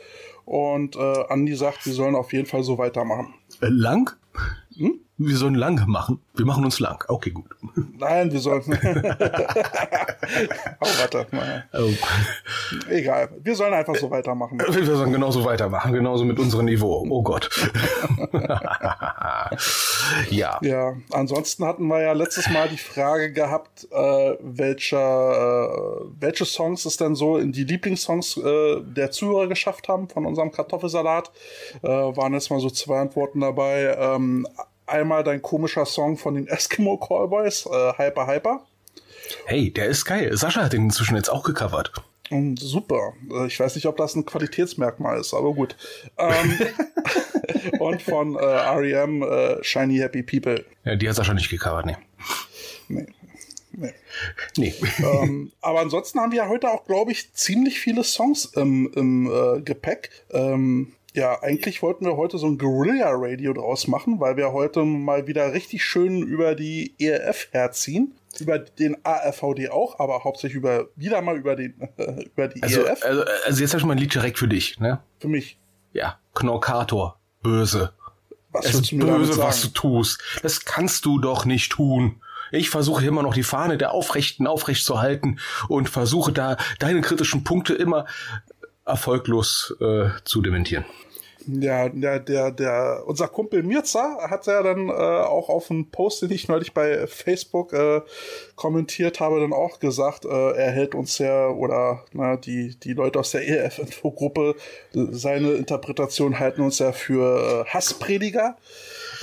Und 0.46 0.96
äh, 0.96 1.24
Andi 1.30 1.56
sagt, 1.56 1.86
wir 1.86 1.94
sollen 1.94 2.16
auf 2.16 2.34
jeden 2.34 2.48
Fall 2.48 2.64
so 2.64 2.78
weitermachen. 2.78 3.34
Äh, 3.62 3.68
lang? 3.68 4.12
Hm? 4.76 5.00
Wir 5.24 5.38
sollen 5.38 5.54
lang 5.54 5.88
machen. 5.88 6.20
Wir 6.34 6.46
machen 6.48 6.66
uns 6.66 6.80
lang. 6.80 7.04
Okay, 7.08 7.30
gut. 7.30 7.46
Nein, 8.00 8.32
wir 8.32 8.40
sollen. 8.40 8.64
oh, 8.66 8.76
warte 11.00 11.28
mal. 11.32 11.66
Oh. 11.74 11.92
Egal. 12.90 13.30
Wir 13.44 13.56
sollen 13.56 13.74
einfach 13.74 13.96
so 13.96 14.10
weitermachen. 14.10 14.60
Wir 14.60 14.84
sollen 14.84 15.12
genauso 15.12 15.46
weitermachen. 15.46 15.94
Genauso 15.94 16.26
mit 16.26 16.40
unserem 16.40 16.66
Niveau. 16.66 17.06
Oh 17.08 17.22
Gott. 17.22 17.52
ja. 20.32 20.58
Ja. 20.62 20.94
Ansonsten 21.12 21.66
hatten 21.66 21.86
wir 21.86 22.02
ja 22.02 22.14
letztes 22.14 22.50
Mal 22.50 22.68
die 22.70 22.78
Frage 22.78 23.32
gehabt, 23.32 23.88
äh, 23.92 24.38
welcher, 24.40 24.98
äh, 24.98 26.06
welche 26.20 26.46
Songs 26.46 26.86
es 26.86 26.98
denn 26.98 27.14
so 27.14 27.38
in 27.38 27.52
die 27.52 27.66
Lieblingssongs 27.66 28.38
äh, 28.38 28.82
der 28.82 29.12
Zuhörer 29.12 29.48
geschafft 29.48 29.88
haben 29.88 30.10
von 30.10 30.26
unserem 30.26 30.52
Kartoffelsalat. 30.52 31.32
Äh, 31.84 31.88
waren 31.88 32.34
jetzt 32.34 32.50
mal 32.50 32.60
so 32.60 32.72
zwei 32.72 33.02
Antworten 33.02 33.42
dabei. 33.42 33.96
Ähm, 34.00 34.48
einmal 34.92 35.24
dein 35.24 35.42
komischer 35.42 35.86
Song 35.86 36.18
von 36.18 36.36
den 36.36 36.48
Eskimo 36.50 36.98
Callboys, 36.98 37.66
äh, 37.66 37.94
Hyper 37.98 38.28
Hyper. 38.28 38.66
Hey, 39.46 39.72
der 39.72 39.86
ist 39.88 40.06
geil. 40.06 40.36
Sascha 40.36 40.64
hat 40.64 40.74
den 40.74 40.84
inzwischen 40.84 41.16
jetzt 41.16 41.30
auch 41.30 41.44
gecovert. 41.44 41.94
Und 42.30 42.60
super. 42.60 43.14
Äh, 43.32 43.48
ich 43.48 43.60
weiß 43.60 43.76
nicht, 43.76 43.86
ob 43.88 43.98
das 43.98 44.16
ein 44.16 44.26
Qualitätsmerkmal 44.26 45.20
ist, 45.20 45.34
aber 45.34 45.54
gut. 45.54 45.76
Ähm, 46.18 46.60
und 47.80 48.02
von 48.02 48.36
äh, 48.36 48.40
REM 48.40 49.24
äh, 49.24 49.64
Shiny 49.64 49.98
Happy 49.98 50.24
People. 50.24 50.66
Ja, 50.86 50.96
die 50.96 51.08
hat 51.08 51.16
Sascha 51.16 51.34
nicht 51.34 51.50
gecovert, 51.50 51.86
nee. 51.86 51.98
Nee. 52.88 53.08
Nee. 53.74 53.94
nee. 54.58 54.74
ähm, 55.00 55.52
aber 55.62 55.80
ansonsten 55.80 56.20
haben 56.20 56.32
wir 56.32 56.40
ja 56.40 56.50
heute 56.50 56.70
auch, 56.70 56.86
glaube 56.86 57.14
ich, 57.14 57.34
ziemlich 57.34 57.80
viele 57.80 58.04
Songs 58.04 58.46
im, 58.46 58.92
im 58.96 59.32
äh, 59.32 59.62
Gepäck. 59.62 60.10
Ähm, 60.32 60.94
ja, 61.14 61.42
eigentlich 61.42 61.82
wollten 61.82 62.06
wir 62.06 62.16
heute 62.16 62.38
so 62.38 62.48
ein 62.48 62.58
Guerilla-Radio 62.58 63.54
draus 63.54 63.88
machen, 63.88 64.20
weil 64.20 64.38
wir 64.38 64.54
heute 64.54 64.84
mal 64.84 65.28
wieder 65.28 65.54
richtig 65.54 65.84
schön 65.84 66.22
über 66.22 66.56
die 66.56 66.96
ERF 67.00 67.50
herziehen. 67.52 68.16
Über 68.40 68.60
den 68.60 68.96
ARVD 69.04 69.70
auch, 69.70 70.00
aber 70.00 70.24
hauptsächlich 70.24 70.56
über, 70.56 70.88
wieder 70.96 71.22
mal 71.22 71.38
über 71.38 71.58
den, 71.58 71.74
über 72.34 72.48
die 72.48 72.64
also, 72.64 72.84
ERF. 72.84 73.04
Also, 73.04 73.24
also 73.46 73.62
jetzt 73.62 73.72
habe 73.72 73.80
ich 73.80 73.86
mal 73.86 73.94
ein 73.94 73.98
Lied 73.98 74.14
direkt 74.14 74.40
für 74.40 74.48
dich, 74.48 74.80
ne? 74.80 75.04
Für 75.20 75.28
mich. 75.28 75.60
Ja, 75.92 76.18
Knorkator. 76.34 77.20
Böse. 77.44 77.94
Was 78.52 78.66
es 78.66 78.76
ist 78.76 78.98
böse, 78.98 79.38
was 79.38 79.62
du 79.62 79.68
tust. 79.70 80.22
Das 80.44 80.64
kannst 80.64 81.06
du 81.06 81.20
doch 81.20 81.46
nicht 81.46 81.72
tun. 81.72 82.22
Ich 82.52 82.70
versuche 82.70 83.06
immer 83.06 83.24
noch 83.24 83.34
die 83.34 83.44
Fahne 83.44 83.78
der 83.78 83.92
Aufrechten 83.92 84.46
aufrecht 84.46 84.86
zu 84.86 85.00
halten 85.00 85.40
und 85.70 85.90
versuche 85.90 86.34
da 86.34 86.58
deine 86.80 87.02
kritischen 87.02 87.44
Punkte 87.44 87.74
immer 87.74 88.06
erfolglos 88.92 89.76
äh, 89.80 90.10
zu 90.24 90.42
dementieren. 90.42 90.86
Ja, 91.48 91.90
der, 91.90 92.20
der, 92.20 92.52
der, 92.52 93.04
unser 93.08 93.28
Kumpel 93.28 93.64
Mirza 93.64 94.30
hat 94.30 94.46
ja 94.46 94.62
dann 94.62 94.90
äh, 94.90 94.92
auch 94.92 95.50
auf 95.50 95.72
einen 95.72 95.90
Post, 95.90 96.22
den 96.22 96.32
ich 96.32 96.48
neulich 96.48 96.74
bei 96.74 97.08
Facebook 97.08 97.74
äh, 97.74 98.02
kommentiert 98.56 99.20
habe, 99.20 99.40
dann 99.40 99.54
auch 99.54 99.80
gesagt, 99.80 100.26
äh, 100.26 100.52
er 100.52 100.72
hält 100.72 100.94
uns 100.94 101.18
ja, 101.18 101.48
oder 101.48 102.04
na, 102.14 102.38
die, 102.38 102.76
die 102.80 102.94
Leute 102.94 103.20
aus 103.20 103.32
der 103.32 103.48
EF-Info-Gruppe, 103.48 104.56
seine 104.94 105.54
Interpretation 105.54 106.38
halten 106.38 106.62
uns 106.62 106.78
ja 106.80 106.92
für 106.92 107.66
äh, 107.66 107.70
Hassprediger. 107.70 108.58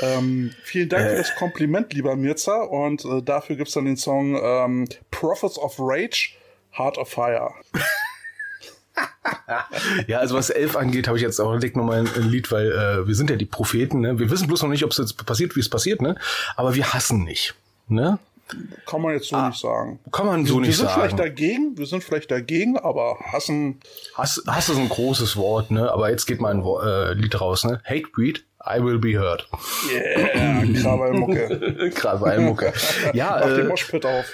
Ähm, 0.01 0.53
vielen 0.65 0.89
Dank 0.89 1.11
für 1.11 1.17
das 1.17 1.35
Kompliment, 1.37 1.93
lieber 1.93 2.17
Mirza. 2.17 2.63
Und 2.63 3.05
äh, 3.05 3.23
dafür 3.23 3.57
gibt's 3.57 3.75
dann 3.75 3.85
den 3.85 3.97
Song 3.97 4.39
ähm, 4.43 4.89
Prophets 5.11 5.59
of 5.59 5.77
Rage, 5.79 6.31
Heart 6.77 6.99
of 6.99 7.09
Fire. 7.09 7.53
ja, 10.07 10.19
also 10.19 10.37
was 10.37 10.51
Elf 10.51 10.77
angeht, 10.77 11.07
habe 11.09 11.17
ich 11.19 11.23
jetzt 11.23 11.41
auch 11.41 11.53
direkt 11.53 11.77
nochmal 11.77 12.01
ein 12.01 12.31
Lied, 12.31 12.51
weil 12.51 12.71
äh, 12.73 13.07
wir 13.07 13.15
sind 13.15 13.31
ja 13.31 13.37
die 13.37 13.45
Propheten, 13.45 14.01
ne? 14.01 14.19
Wir 14.19 14.31
wissen 14.31 14.47
bloß 14.47 14.63
noch 14.63 14.69
nicht, 14.69 14.85
ob 14.85 14.91
es 14.91 14.99
jetzt 14.99 15.25
passiert, 15.27 15.57
wie 15.57 15.61
es 15.61 15.69
passiert, 15.69 16.03
ne? 16.03 16.17
Aber 16.57 16.75
wir 16.75 16.93
hassen 16.93 17.25
nicht. 17.25 17.55
Ne? 17.89 18.19
Kann 18.87 19.03
man 19.03 19.13
jetzt 19.13 19.29
so 19.29 19.37
ah, 19.37 19.49
nicht 19.49 19.61
sagen. 19.61 19.99
Kann 20.11 20.27
man 20.27 20.47
so 20.47 20.55
wir, 20.55 20.67
nicht 20.67 20.77
sagen. 20.77 20.89
Wir 20.89 20.95
sind 20.95 21.01
vielleicht 21.01 21.19
dagegen, 21.19 21.79
wir 21.79 21.87
sind 21.87 22.05
vielleicht 22.05 22.31
dagegen, 22.31 22.79
aber 22.79 23.19
hassen. 23.33 23.81
Hass, 24.15 24.43
Hass 24.47 24.69
ist 24.71 24.79
ein 24.79 24.89
großes 24.89 25.37
Wort, 25.37 25.71
ne? 25.71 25.91
Aber 25.93 26.11
jetzt 26.11 26.27
geht 26.27 26.41
mal 26.41 26.55
ein 26.55 26.63
äh, 26.63 27.13
Lied 27.13 27.41
raus, 27.41 27.65
ne? 27.65 27.83
Hatebreed, 27.85 28.45
I 28.65 28.83
will 28.83 28.99
be 28.99 29.19
heard. 29.19 29.47
Yeah, 29.93 30.65
Krawallmucke. 30.81 31.91
Krawallmucke. 31.95 32.73
ja, 33.13 33.39
Mach 33.41 33.51
äh, 33.51 33.57
den 33.57 33.69
Moshpit 33.69 34.07
auf. 34.07 34.27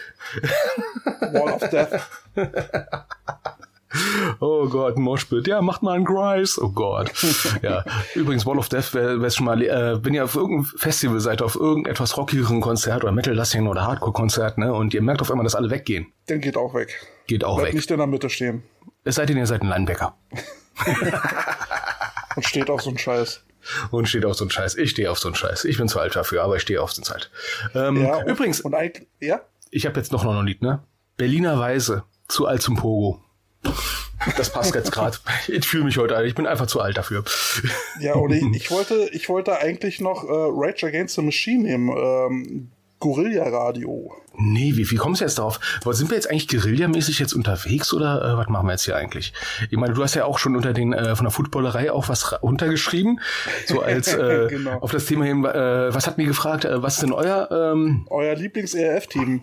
Wall 1.32 1.52
of 1.52 1.70
Death. 1.70 2.00
Oh 4.40 4.68
Gott, 4.68 4.96
ein 4.96 5.02
Moshpit. 5.02 5.46
Ja, 5.46 5.62
macht 5.62 5.82
mal 5.82 5.92
einen 5.92 6.04
Grice. 6.04 6.58
Oh 6.60 6.70
Gott. 6.70 7.12
Ja. 7.62 7.84
Übrigens, 8.14 8.44
Wall 8.46 8.58
of 8.58 8.68
Death, 8.68 8.92
wer 8.94 9.20
es 9.22 9.36
schon 9.36 9.46
mal, 9.46 9.62
äh, 9.62 10.04
wenn 10.04 10.14
ihr 10.14 10.24
auf 10.24 10.34
irgendeinem 10.34 10.64
Festival 10.64 11.20
seid, 11.20 11.42
auf 11.42 11.54
irgendetwas 11.54 12.16
rockigeren 12.16 12.60
Konzert 12.60 13.04
oder 13.04 13.12
Metal-lastigen 13.12 13.68
oder 13.68 13.86
Hardcore-Konzert, 13.86 14.58
ne, 14.58 14.72
und 14.72 14.94
ihr 14.94 15.02
merkt 15.02 15.20
auf 15.22 15.30
einmal, 15.30 15.44
dass 15.44 15.54
alle 15.54 15.70
weggehen. 15.70 16.12
Dann 16.26 16.40
geht 16.40 16.56
auch 16.56 16.74
weg. 16.74 17.00
Geht 17.26 17.44
auch 17.44 17.56
Bleibt 17.56 17.68
weg. 17.68 17.74
nicht 17.76 17.90
in 17.90 17.98
der 17.98 18.06
Mitte 18.06 18.28
stehen. 18.28 18.62
Es 19.04 19.16
sei 19.16 19.26
denn, 19.26 19.36
ihr 19.36 19.46
seid 19.46 19.62
ein 19.62 19.68
Linebacker. 19.68 20.16
und 22.36 22.44
steht 22.44 22.70
auf 22.70 22.82
so 22.82 22.90
einen 22.90 22.98
Scheiß. 22.98 23.42
Und 23.90 24.08
steht 24.08 24.24
auf 24.24 24.34
so 24.34 24.44
einen 24.44 24.50
Scheiß. 24.50 24.76
Ich 24.76 24.90
stehe 24.90 25.10
auf 25.10 25.18
so 25.18 25.28
einen 25.28 25.34
Scheiß. 25.34 25.64
Ich 25.64 25.78
bin 25.78 25.88
zu 25.88 25.98
alt 26.00 26.16
dafür, 26.16 26.42
aber 26.42 26.56
ich 26.56 26.62
stehe 26.62 26.82
auf 26.82 26.92
so 26.92 27.00
einen 27.00 27.06
Scheiß. 27.06 27.30
Ähm, 27.74 28.02
ja, 28.02 28.16
und, 28.16 28.26
übrigens. 28.26 28.60
Und 28.60 28.74
eigentlich, 28.74 29.06
ja? 29.20 29.40
Ich 29.70 29.86
habe 29.86 29.98
jetzt 29.98 30.12
noch 30.12 30.24
noch 30.24 30.38
ein 30.38 30.46
Lied, 30.46 30.62
ne? 30.62 30.82
Berliner 31.16 31.58
Weise. 31.58 32.04
Zu 32.28 32.46
alt 32.46 32.62
zum 32.62 32.76
Pogo. 32.76 33.22
Das 34.36 34.52
passt 34.52 34.74
jetzt 34.74 34.92
gerade. 34.92 35.18
Ich 35.48 35.66
fühle 35.66 35.84
mich 35.84 35.98
heute, 35.98 36.22
ich 36.24 36.34
bin 36.34 36.46
einfach 36.46 36.66
zu 36.66 36.80
alt 36.80 36.96
dafür. 36.96 37.24
Ja, 38.00 38.14
und 38.14 38.32
ich, 38.32 38.44
ich 38.54 38.70
wollte, 38.70 39.08
ich 39.12 39.28
wollte 39.28 39.58
eigentlich 39.58 40.00
noch 40.00 40.24
äh, 40.24 40.28
Rage 40.30 40.86
Against 40.86 41.16
the 41.16 41.22
Machine 41.22 41.64
nehmen. 41.64 41.88
Ähm, 41.90 42.70
Gorilla 43.04 43.44
Radio. 43.44 44.14
Nee, 44.36 44.72
wie, 44.76 44.90
wie 44.90 44.96
kommst 44.96 45.20
du 45.20 45.26
jetzt 45.26 45.38
darauf? 45.38 45.60
Sind 45.90 46.10
wir 46.10 46.16
jetzt 46.16 46.30
eigentlich 46.30 46.48
guerillamäßig 46.48 47.18
jetzt 47.18 47.34
unterwegs 47.34 47.92
oder 47.92 48.32
äh, 48.32 48.38
was 48.38 48.48
machen 48.48 48.66
wir 48.66 48.72
jetzt 48.72 48.84
hier 48.84 48.96
eigentlich? 48.96 49.34
Ich 49.70 49.76
meine, 49.76 49.92
du 49.92 50.02
hast 50.02 50.14
ja 50.14 50.24
auch 50.24 50.38
schon 50.38 50.56
unter 50.56 50.72
den 50.72 50.94
äh, 50.94 51.14
von 51.14 51.24
der 51.24 51.30
Footballerei 51.30 51.92
auch 51.92 52.08
was 52.08 52.42
runtergeschrieben, 52.42 53.20
so 53.66 53.82
als 53.82 54.14
äh, 54.14 54.46
genau. 54.48 54.78
auf 54.80 54.90
das 54.90 55.04
Thema 55.04 55.26
hin. 55.26 55.44
Äh, 55.44 55.94
was 55.94 56.06
hat 56.06 56.16
mir 56.16 56.26
gefragt? 56.26 56.64
Äh, 56.64 56.82
was 56.82 56.94
ist 56.94 57.02
denn 57.02 57.12
euer 57.12 57.48
ähm, 57.50 58.06
euer 58.08 58.34
Lieblings-ERF-Team? 58.34 59.42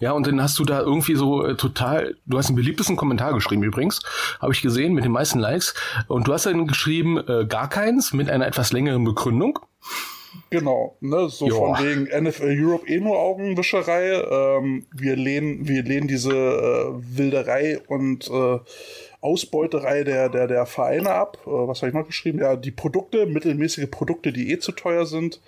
Ja, 0.00 0.12
und 0.12 0.26
dann 0.26 0.42
hast 0.42 0.58
du 0.58 0.64
da 0.64 0.80
irgendwie 0.80 1.14
so 1.14 1.44
äh, 1.44 1.56
total, 1.56 2.16
du 2.26 2.38
hast 2.38 2.48
den 2.48 2.56
beliebtesten 2.56 2.96
Kommentar 2.96 3.32
geschrieben 3.34 3.62
übrigens, 3.62 4.00
habe 4.40 4.52
ich 4.52 4.62
gesehen, 4.62 4.94
mit 4.94 5.04
den 5.04 5.12
meisten 5.12 5.38
Likes. 5.38 5.74
Und 6.08 6.28
du 6.28 6.32
hast 6.32 6.46
dann 6.46 6.66
geschrieben, 6.66 7.18
äh, 7.18 7.46
gar 7.46 7.68
keins, 7.68 8.12
mit 8.12 8.30
einer 8.30 8.46
etwas 8.46 8.72
längeren 8.72 9.04
Begründung. 9.04 9.58
Genau, 10.50 10.96
ne, 11.00 11.28
so 11.28 11.46
Joa. 11.46 11.76
von 11.76 11.86
wegen 11.86 12.24
NFL 12.24 12.56
Europe 12.58 12.86
eh 12.88 13.00
nur 13.00 13.18
Augenwischerei. 13.18 14.12
Ähm, 14.12 14.86
wir 14.92 15.16
lehnen, 15.16 15.68
wir 15.68 15.82
lehnen 15.82 16.08
diese 16.08 16.32
äh, 16.32 17.16
Wilderei 17.16 17.80
und 17.86 18.28
äh, 18.30 18.58
Ausbeuterei 19.22 20.02
der, 20.02 20.28
der, 20.28 20.48
der 20.48 20.66
Vereine 20.66 21.10
ab. 21.10 21.38
Äh, 21.46 21.50
was 21.50 21.80
habe 21.80 21.88
ich 21.88 21.94
noch 21.94 22.06
geschrieben? 22.06 22.40
Ja, 22.40 22.56
die 22.56 22.72
Produkte, 22.72 23.24
mittelmäßige 23.24 23.88
Produkte, 23.90 24.32
die 24.32 24.52
eh 24.52 24.58
zu 24.58 24.72
teuer 24.72 25.06
sind. 25.06 25.40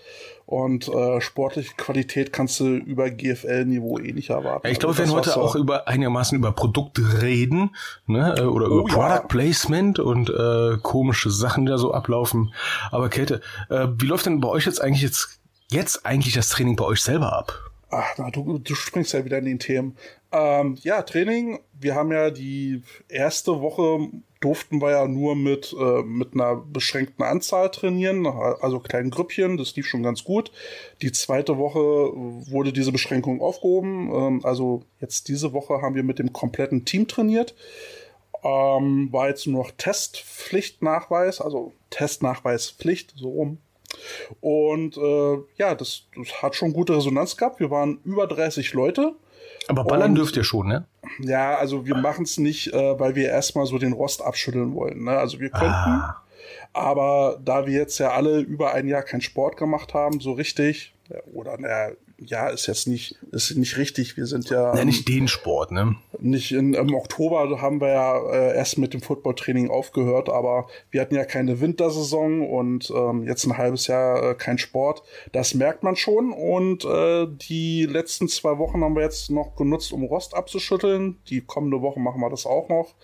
Und 0.47 0.89
äh, 0.89 1.21
sportliche 1.21 1.75
Qualität 1.75 2.33
kannst 2.33 2.61
du 2.61 2.77
über 2.77 3.11
GFL-Niveau 3.11 3.99
eh 3.99 4.13
nicht 4.13 4.31
erwarten. 4.31 4.67
Ja, 4.67 4.73
ich 4.73 4.79
glaube, 4.79 4.95
also, 4.99 5.03
wir 5.03 5.09
werden 5.09 5.27
heute 5.27 5.41
auch 5.41 5.57
über 5.57 5.89
einigermaßen 5.89 6.39
über 6.39 6.53
Produkte 6.53 7.23
reden, 7.23 7.75
ne? 8.07 8.37
Äh, 8.39 8.43
oder 8.43 8.67
über 8.67 8.83
oh, 8.83 8.85
Product 8.85 9.15
ja. 9.15 9.27
Placement 9.27 9.99
und 9.99 10.31
äh, 10.31 10.79
komische 10.83 11.31
Sachen, 11.31 11.67
die 11.67 11.71
da 11.71 11.79
so 11.79 11.93
ablaufen. 11.93 12.55
Aber 12.91 13.09
Käthe, 13.09 13.41
äh, 13.71 13.89
wie 13.99 14.07
läuft 14.07 14.27
denn 14.27 14.41
bei 14.41 14.49
euch 14.49 14.67
jetzt 14.67 14.81
eigentlich 14.81 15.03
jetzt 15.03 15.41
jetzt 15.71 16.07
eigentlich 16.07 16.35
das 16.35 16.49
Training 16.51 16.77
bei 16.77 16.85
euch 16.85 17.01
selber 17.01 17.33
ab? 17.33 17.59
Ach, 17.91 18.15
na, 18.19 18.31
du, 18.31 18.59
du 18.59 18.75
springst 18.75 19.13
ja 19.13 19.25
wieder 19.25 19.39
in 19.39 19.45
den 19.45 19.59
Themen. 19.59 19.97
Ähm, 20.35 20.77
ja, 20.83 21.03
Training. 21.03 21.61
Wir 21.79 21.95
haben 21.95 22.11
ja 22.11 22.31
die 22.31 22.83
erste 23.09 23.61
Woche 23.61 24.09
durften 24.41 24.83
wir 24.83 24.91
ja 24.91 25.09
nur 25.09 25.37
mit, 25.37 25.75
äh, 25.79 26.03
mit 26.03 26.35
einer 26.35 26.57
beschränkten 26.57 27.25
Anzahl 27.25 27.71
trainieren, 27.71 28.27
also 28.27 28.79
kleinen 28.79 29.11
Grüppchen, 29.11 29.57
das 29.57 29.75
lief 29.75 29.87
schon 29.87 30.03
ganz 30.03 30.23
gut. 30.23 30.53
Die 31.01 31.13
zweite 31.13 31.57
Woche 31.57 31.81
wurde 31.81 32.75
diese 32.75 32.93
Beschränkung 32.93 33.41
aufgehoben. 33.41 34.13
Ähm, 34.13 34.41
also 34.45 34.83
jetzt 35.01 35.29
diese 35.29 35.55
Woche 35.55 35.81
haben 35.81 35.95
wir 35.95 36.03
mit 36.03 36.19
dem 36.19 36.35
kompletten 36.35 36.85
Team 36.85 37.09
trainiert. 37.09 37.55
Ähm, 38.43 39.09
war 39.13 39.29
jetzt 39.29 39.47
nur 39.47 39.63
noch 39.63 39.71
Testpflichtnachweis, 39.71 41.41
also 41.41 41.73
Testnachweispflicht, 41.89 43.15
so 43.17 43.31
rum. 43.31 43.59
Und 44.43 44.99
äh, 44.99 45.39
ja, 45.57 45.75
das, 45.75 46.03
das 46.17 46.43
hat 46.43 46.55
schon 46.55 46.75
gute 46.75 46.97
Resonanz 46.97 47.39
gehabt. 47.39 47.61
Wir 47.61 47.71
waren 47.71 48.01
über 48.05 48.27
30 48.27 48.75
Leute. 48.75 49.15
Aber 49.69 49.85
ballern 49.85 50.11
und, 50.11 50.17
dürft 50.17 50.37
ihr 50.37 50.45
schon, 50.45 50.69
ne? 50.69 50.87
Ja, 51.21 51.57
also 51.57 51.87
wir 51.87 51.97
machen 51.97 52.25
es 52.25 52.39
nicht, 52.39 52.73
äh, 52.73 52.99
weil 52.99 53.15
wir 53.15 53.29
erstmal 53.29 53.67
so 53.67 53.79
den 53.79 53.93
Rost 53.93 54.23
abschütteln 54.23 54.75
wollen. 54.75 55.05
Ne? 55.05 55.13
Also 55.13 55.41
wir 55.41 55.51
könnten, 55.51 55.73
ah. 55.73 56.23
aber 56.73 57.39
da 57.45 57.67
wir 57.67 57.75
jetzt 57.75 57.99
ja 57.99 58.11
alle 58.11 58.41
über 58.41 58.75
ein 58.75 58.89
Jahr 58.89 59.03
keinen 59.03 59.21
Sport 59.23 59.57
gemacht 59.57 59.95
haben, 59.95 60.21
so 60.21 60.33
richtig, 60.33 60.95
oder 61.33 61.59
naja, 61.59 61.95
ja, 62.27 62.49
ist 62.49 62.67
jetzt 62.67 62.87
nicht, 62.87 63.17
ist 63.33 63.57
nicht 63.57 63.77
richtig. 63.77 64.17
Wir 64.17 64.27
sind 64.27 64.51
ja. 64.51 64.75
Ja, 64.75 64.85
nicht 64.85 65.09
den 65.09 65.29
Sport, 65.29 65.73
ne? 65.73 65.97
Nicht 66.19 66.53
in, 66.53 66.75
im 66.75 66.95
Oktober 66.95 67.61
haben 67.61 67.81
wir 67.81 67.89
ja 67.89 68.19
äh, 68.31 68.57
erst 68.57 68.79
mit 68.79 68.95
dem 68.95 69.01
Footballtraining 69.01 69.71
aufgehört, 69.71 70.29
aber 70.29 70.67
wir 70.91 71.01
hatten 71.01 71.15
ja 71.15 71.25
keine 71.25 71.61
Wintersaison 71.61 72.43
und 72.43 72.93
ähm, 72.95 73.25
jetzt 73.25 73.45
ein 73.47 73.59
halbes 73.59 73.87
Jahr 73.87 74.31
äh, 74.31 74.35
kein 74.35 74.59
Sport. 74.59 75.03
Das 75.33 75.55
merkt 75.55 75.83
man 75.83 75.97
schon 75.97 76.33
und 76.33 76.85
äh, 76.85 77.27
die 77.49 77.87
letzten 77.87 78.29
zwei 78.29 78.59
Wochen 78.59 78.83
haben 78.83 78.95
wir 78.95 79.03
jetzt 79.03 79.31
noch 79.31 79.57
genutzt, 79.57 79.93
um 79.93 80.05
Rost 80.05 80.35
abzuschütteln. 80.35 81.19
Die 81.29 81.41
kommende 81.41 81.83
Woche 81.83 82.01
machen 82.01 82.21
wir 82.21 82.31
das 82.31 82.47
auch 82.47 82.69
noch. 82.69 82.95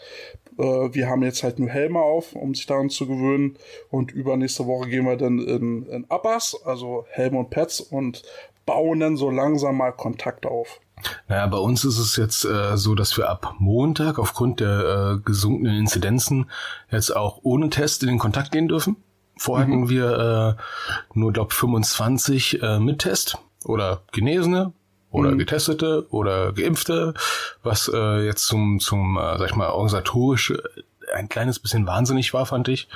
Äh, 0.58 0.94
wir 0.94 1.08
haben 1.08 1.22
jetzt 1.22 1.42
halt 1.42 1.58
nur 1.58 1.68
Helme 1.68 2.00
auf, 2.00 2.34
um 2.34 2.54
sich 2.54 2.66
daran 2.66 2.90
zu 2.90 3.06
gewöhnen 3.06 3.56
und 3.90 4.12
übernächste 4.12 4.66
Woche 4.66 4.88
gehen 4.88 5.04
wir 5.04 5.16
dann 5.16 5.38
in, 5.38 5.86
in 5.86 6.04
Uppers, 6.04 6.60
also 6.64 7.04
Helme 7.10 7.38
und 7.38 7.50
Pads 7.50 7.80
und 7.80 8.22
bauen 8.70 9.00
dann 9.00 9.16
so 9.16 9.30
langsam 9.30 9.78
mal 9.78 9.90
Kontakt 9.90 10.46
auf. 10.46 10.80
Naja, 11.26 11.46
bei 11.48 11.58
uns 11.58 11.84
ist 11.84 11.98
es 11.98 12.14
jetzt 12.14 12.44
äh, 12.44 12.76
so, 12.76 12.94
dass 12.94 13.16
wir 13.16 13.28
ab 13.28 13.54
Montag 13.58 14.20
aufgrund 14.20 14.60
der 14.60 15.16
äh, 15.16 15.22
gesunkenen 15.24 15.76
Inzidenzen 15.76 16.48
jetzt 16.88 17.16
auch 17.16 17.40
ohne 17.42 17.68
Test 17.68 18.04
in 18.04 18.10
den 18.10 18.18
Kontakt 18.18 18.52
gehen 18.52 18.68
dürfen. 18.68 18.96
Vorher 19.36 19.66
mhm. 19.66 19.72
hatten 19.72 19.88
wir 19.88 20.56
äh, 20.58 21.18
nur, 21.18 21.32
glaube 21.32 21.52
25 21.52 22.62
äh, 22.62 22.78
mit 22.78 23.00
Test 23.00 23.38
oder 23.64 24.02
Genesene 24.12 24.72
oder 25.10 25.32
mhm. 25.32 25.38
Getestete 25.38 26.06
oder 26.10 26.52
Geimpfte, 26.52 27.14
was 27.64 27.90
äh, 27.92 28.24
jetzt 28.24 28.46
zum, 28.46 28.78
zum 28.78 29.16
äh, 29.16 29.36
sag 29.38 29.50
ich 29.50 29.56
mal, 29.56 29.70
organisatorisch 29.70 30.52
ein 31.12 31.28
kleines 31.28 31.58
bisschen 31.58 31.88
wahnsinnig 31.88 32.32
war, 32.34 32.46
fand 32.46 32.68
ich. 32.68 32.88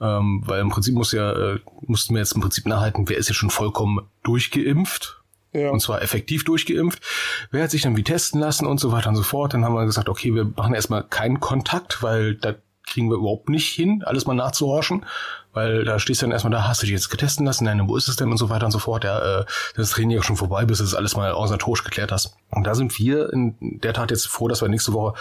Ähm, 0.00 0.42
weil 0.46 0.60
im 0.60 0.70
Prinzip 0.70 0.94
muss 0.94 1.12
ja, 1.12 1.32
äh, 1.32 1.60
mussten 1.82 2.14
wir 2.14 2.20
jetzt 2.20 2.32
im 2.32 2.40
Prinzip 2.40 2.66
nachhalten, 2.66 3.08
wer 3.08 3.18
ist 3.18 3.28
jetzt 3.28 3.36
schon 3.36 3.50
vollkommen 3.50 4.06
durchgeimpft. 4.22 5.22
Ja. 5.52 5.70
Und 5.70 5.80
zwar 5.80 6.00
effektiv 6.00 6.44
durchgeimpft. 6.44 7.02
Wer 7.50 7.64
hat 7.64 7.70
sich 7.70 7.82
dann 7.82 7.96
wie 7.96 8.04
testen 8.04 8.40
lassen 8.40 8.66
und 8.66 8.78
so 8.78 8.92
weiter 8.92 9.08
und 9.08 9.16
so 9.16 9.24
fort. 9.24 9.52
Dann 9.52 9.64
haben 9.64 9.74
wir 9.74 9.84
gesagt, 9.84 10.08
okay, 10.08 10.34
wir 10.34 10.44
machen 10.44 10.74
erstmal 10.74 11.02
keinen 11.02 11.40
Kontakt, 11.40 12.02
weil 12.02 12.36
da 12.36 12.54
kriegen 12.90 13.08
wir 13.08 13.16
überhaupt 13.16 13.48
nicht 13.48 13.68
hin, 13.68 14.02
alles 14.04 14.26
mal 14.26 14.34
nachzuhorchen, 14.34 15.06
weil 15.52 15.84
da 15.84 15.98
stehst 15.98 16.22
du 16.22 16.26
dann 16.26 16.32
erstmal 16.32 16.50
da, 16.50 16.66
hast 16.66 16.82
du 16.82 16.86
dich 16.86 16.92
jetzt 16.92 17.08
getesten 17.08 17.44
lassen, 17.44 17.64
nein, 17.64 17.88
wo 17.88 17.96
ist 17.96 18.08
es 18.08 18.16
denn 18.16 18.30
und 18.30 18.36
so 18.36 18.50
weiter 18.50 18.66
und 18.66 18.72
so 18.72 18.78
fort. 18.78 19.04
Ja, 19.04 19.40
äh, 19.40 19.44
das 19.76 19.90
Training 19.90 20.16
ja 20.16 20.22
schon 20.22 20.36
vorbei, 20.36 20.64
bis 20.64 20.78
du 20.78 20.84
das 20.84 20.94
alles 20.94 21.16
mal 21.16 21.32
organisatorisch 21.32 21.84
geklärt 21.84 22.12
hast. 22.12 22.36
Und 22.50 22.64
da 22.64 22.74
sind 22.74 22.98
wir 22.98 23.32
in 23.32 23.54
der 23.60 23.92
Tat 23.92 24.10
jetzt 24.10 24.26
froh, 24.26 24.48
dass 24.48 24.60
wir 24.60 24.68
nächste 24.68 24.92
Woche 24.92 25.16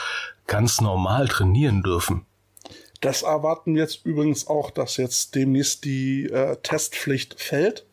ganz 0.47 0.81
normal 0.81 1.27
trainieren 1.27 1.83
dürfen. 1.83 2.25
Das 3.01 3.21
erwarten 3.21 3.75
wir 3.75 3.83
jetzt 3.83 4.05
übrigens 4.05 4.47
auch, 4.47 4.71
dass 4.71 4.97
jetzt 4.97 5.35
demnächst 5.35 5.85
die 5.85 6.25
äh, 6.25 6.57
Testpflicht 6.61 7.39
fällt. 7.41 7.85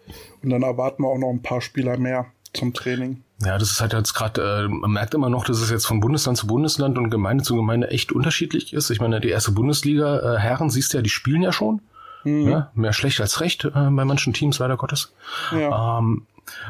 Und 0.43 0.51
dann 0.51 0.63
erwarten 0.63 1.03
wir 1.03 1.09
auch 1.09 1.19
noch 1.19 1.31
ein 1.31 1.43
paar 1.43 1.61
Spieler 1.61 1.97
mehr 1.97 2.27
zum 2.53 2.73
Training. 2.75 3.23
Ja, 3.45 3.59
das 3.59 3.71
ist 3.71 3.81
halt 3.81 3.93
jetzt 3.93 4.15
gerade, 4.15 4.65
äh, 4.65 4.69
man 4.69 4.91
merkt 4.91 5.15
immer 5.15 5.29
noch, 5.29 5.45
dass 5.45 5.61
es 5.61 5.71
jetzt 5.71 5.87
von 5.87 6.01
Bundesland 6.01 6.39
zu 6.39 6.47
Bundesland 6.47 6.97
und 6.97 7.11
Gemeinde 7.11 7.45
zu 7.45 7.55
Gemeinde 7.55 7.91
echt 7.91 8.13
unterschiedlich 8.13 8.73
ist. 8.73 8.91
Ich 8.91 9.01
meine, 9.01 9.21
die 9.21 9.29
erste 9.29 9.53
Bundesliga, 9.53 10.37
äh, 10.37 10.39
Herren, 10.39 10.71
siehst 10.71 10.93
du 10.93 10.99
ja, 10.99 11.03
die 11.03 11.11
spielen 11.11 11.43
ja 11.43 11.53
schon. 11.53 11.83
Mhm. 12.25 12.49
Ja, 12.49 12.71
mehr 12.75 12.93
schlecht 12.93 13.21
als 13.21 13.41
recht 13.41 13.65
äh, 13.65 13.71
bei 13.71 14.05
manchen 14.05 14.33
Teams, 14.33 14.59
leider 14.59 14.77
Gottes. 14.77 15.13
Ja. 15.53 15.99
Ähm, 15.99 16.27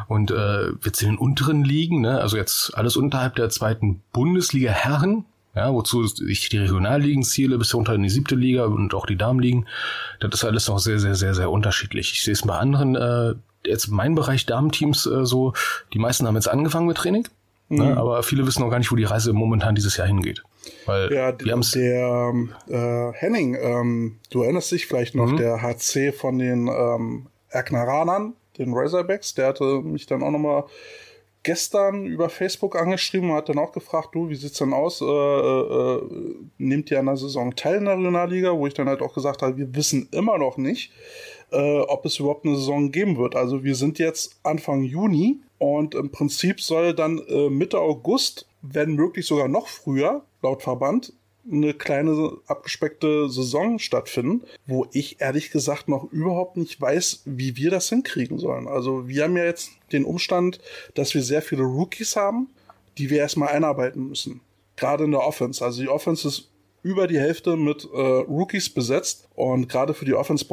und 0.08 0.30
äh, 0.30 0.70
jetzt 0.84 1.02
in 1.02 1.10
den 1.10 1.18
unteren 1.18 1.64
Ligen, 1.64 2.00
ne, 2.00 2.20
also 2.20 2.36
jetzt 2.36 2.76
alles 2.76 2.96
unterhalb 2.96 3.36
der 3.36 3.48
zweiten 3.50 4.02
Bundesliga 4.12 4.70
Herren, 4.70 5.24
ja, 5.56 5.72
wozu 5.72 6.04
ich 6.28 6.50
die 6.50 6.58
Regionalligen 6.58 7.22
ziele, 7.22 7.56
bis 7.56 7.74
runter 7.74 7.94
in 7.94 8.02
die 8.02 8.10
siebte 8.10 8.34
Liga 8.34 8.66
und 8.66 8.92
auch 8.92 9.06
die 9.06 9.16
Damenligen. 9.16 9.66
Das 10.20 10.34
ist 10.34 10.44
alles 10.44 10.68
noch 10.68 10.78
sehr, 10.78 10.98
sehr, 10.98 11.14
sehr, 11.14 11.34
sehr 11.34 11.50
unterschiedlich. 11.50 12.12
Ich 12.12 12.22
sehe 12.22 12.34
es 12.34 12.42
bei 12.42 12.54
anderen, 12.54 12.94
äh, 12.94 13.34
jetzt 13.64 13.88
mein 13.88 14.14
Bereich 14.14 14.44
Damenteams 14.44 15.06
äh, 15.06 15.24
so, 15.24 15.54
die 15.94 15.98
meisten 15.98 16.26
haben 16.26 16.34
jetzt 16.34 16.48
angefangen 16.48 16.86
mit 16.86 16.98
Training, 16.98 17.26
ne, 17.70 17.84
mhm. 17.84 17.88
ne, 17.88 17.96
aber 17.96 18.22
viele 18.22 18.46
wissen 18.46 18.60
noch 18.60 18.70
gar 18.70 18.78
nicht, 18.78 18.92
wo 18.92 18.96
die 18.96 19.04
Reise 19.04 19.32
momentan 19.32 19.74
dieses 19.74 19.96
Jahr 19.96 20.06
hingeht. 20.06 20.42
Weil 20.84 21.10
ja, 21.10 21.32
wir 21.40 21.52
haben's 21.52 21.70
der 21.70 22.34
äh, 22.68 23.12
Henning, 23.14 23.56
ähm, 23.58 24.18
du 24.30 24.42
erinnerst 24.42 24.70
dich 24.72 24.86
vielleicht 24.86 25.14
noch, 25.14 25.32
mhm. 25.32 25.38
der 25.38 25.62
HC 25.62 26.12
von 26.12 26.38
den 26.38 26.68
ähm, 26.68 27.28
Erkneranern, 27.48 28.34
den 28.58 28.74
Razorbacks, 28.74 29.34
der 29.34 29.48
hatte 29.48 29.80
mich 29.82 30.04
dann 30.04 30.22
auch 30.22 30.30
nochmal 30.30 30.64
gestern 31.46 32.06
über 32.06 32.28
Facebook 32.28 32.74
angeschrieben 32.74 33.30
und 33.30 33.36
hat 33.36 33.48
dann 33.48 33.60
auch 33.60 33.70
gefragt, 33.70 34.16
du, 34.16 34.28
wie 34.28 34.34
sieht's 34.34 34.58
denn 34.58 34.72
aus? 34.72 35.00
Äh, 35.00 35.04
äh, 35.04 36.02
nehmt 36.58 36.90
ihr 36.90 36.98
an 36.98 37.06
der 37.06 37.16
Saison 37.16 37.54
teil 37.54 37.76
in 37.76 37.84
der 37.84 37.96
Regionalliga? 37.96 38.58
Wo 38.58 38.66
ich 38.66 38.74
dann 38.74 38.88
halt 38.88 39.00
auch 39.00 39.14
gesagt 39.14 39.42
habe, 39.42 39.56
wir 39.56 39.72
wissen 39.76 40.08
immer 40.10 40.38
noch 40.38 40.56
nicht, 40.56 40.90
äh, 41.52 41.78
ob 41.82 42.04
es 42.04 42.18
überhaupt 42.18 42.44
eine 42.44 42.56
Saison 42.56 42.90
geben 42.90 43.16
wird. 43.16 43.36
Also 43.36 43.62
wir 43.62 43.76
sind 43.76 44.00
jetzt 44.00 44.40
Anfang 44.42 44.82
Juni 44.82 45.38
und 45.58 45.94
im 45.94 46.10
Prinzip 46.10 46.60
soll 46.60 46.94
dann 46.94 47.20
äh, 47.28 47.48
Mitte 47.48 47.78
August, 47.78 48.48
wenn 48.62 48.94
möglich 48.96 49.24
sogar 49.24 49.46
noch 49.46 49.68
früher, 49.68 50.24
laut 50.42 50.64
Verband, 50.64 51.12
eine 51.50 51.74
kleine 51.74 52.38
abgespeckte 52.46 53.28
Saison 53.28 53.78
stattfinden, 53.78 54.42
wo 54.66 54.86
ich 54.92 55.20
ehrlich 55.20 55.50
gesagt 55.50 55.88
noch 55.88 56.10
überhaupt 56.12 56.56
nicht 56.56 56.80
weiß, 56.80 57.22
wie 57.24 57.56
wir 57.56 57.70
das 57.70 57.88
hinkriegen 57.88 58.38
sollen. 58.38 58.68
Also 58.68 59.08
wir 59.08 59.24
haben 59.24 59.36
ja 59.36 59.44
jetzt 59.44 59.70
den 59.92 60.04
Umstand, 60.04 60.60
dass 60.94 61.14
wir 61.14 61.22
sehr 61.22 61.42
viele 61.42 61.62
Rookies 61.62 62.16
haben, 62.16 62.48
die 62.98 63.10
wir 63.10 63.18
erstmal 63.18 63.50
einarbeiten 63.50 64.08
müssen. 64.08 64.40
Gerade 64.76 65.04
in 65.04 65.12
der 65.12 65.26
Offense. 65.26 65.64
Also 65.64 65.82
die 65.82 65.88
Offense 65.88 66.28
ist 66.28 66.50
über 66.86 67.08
die 67.08 67.18
Hälfte 67.18 67.56
mit 67.56 67.88
äh, 67.92 67.98
Rookies 67.98 68.70
besetzt 68.70 69.28
und 69.34 69.68
gerade 69.68 69.92
für 69.92 70.04
die 70.04 70.14
Offense 70.14 70.44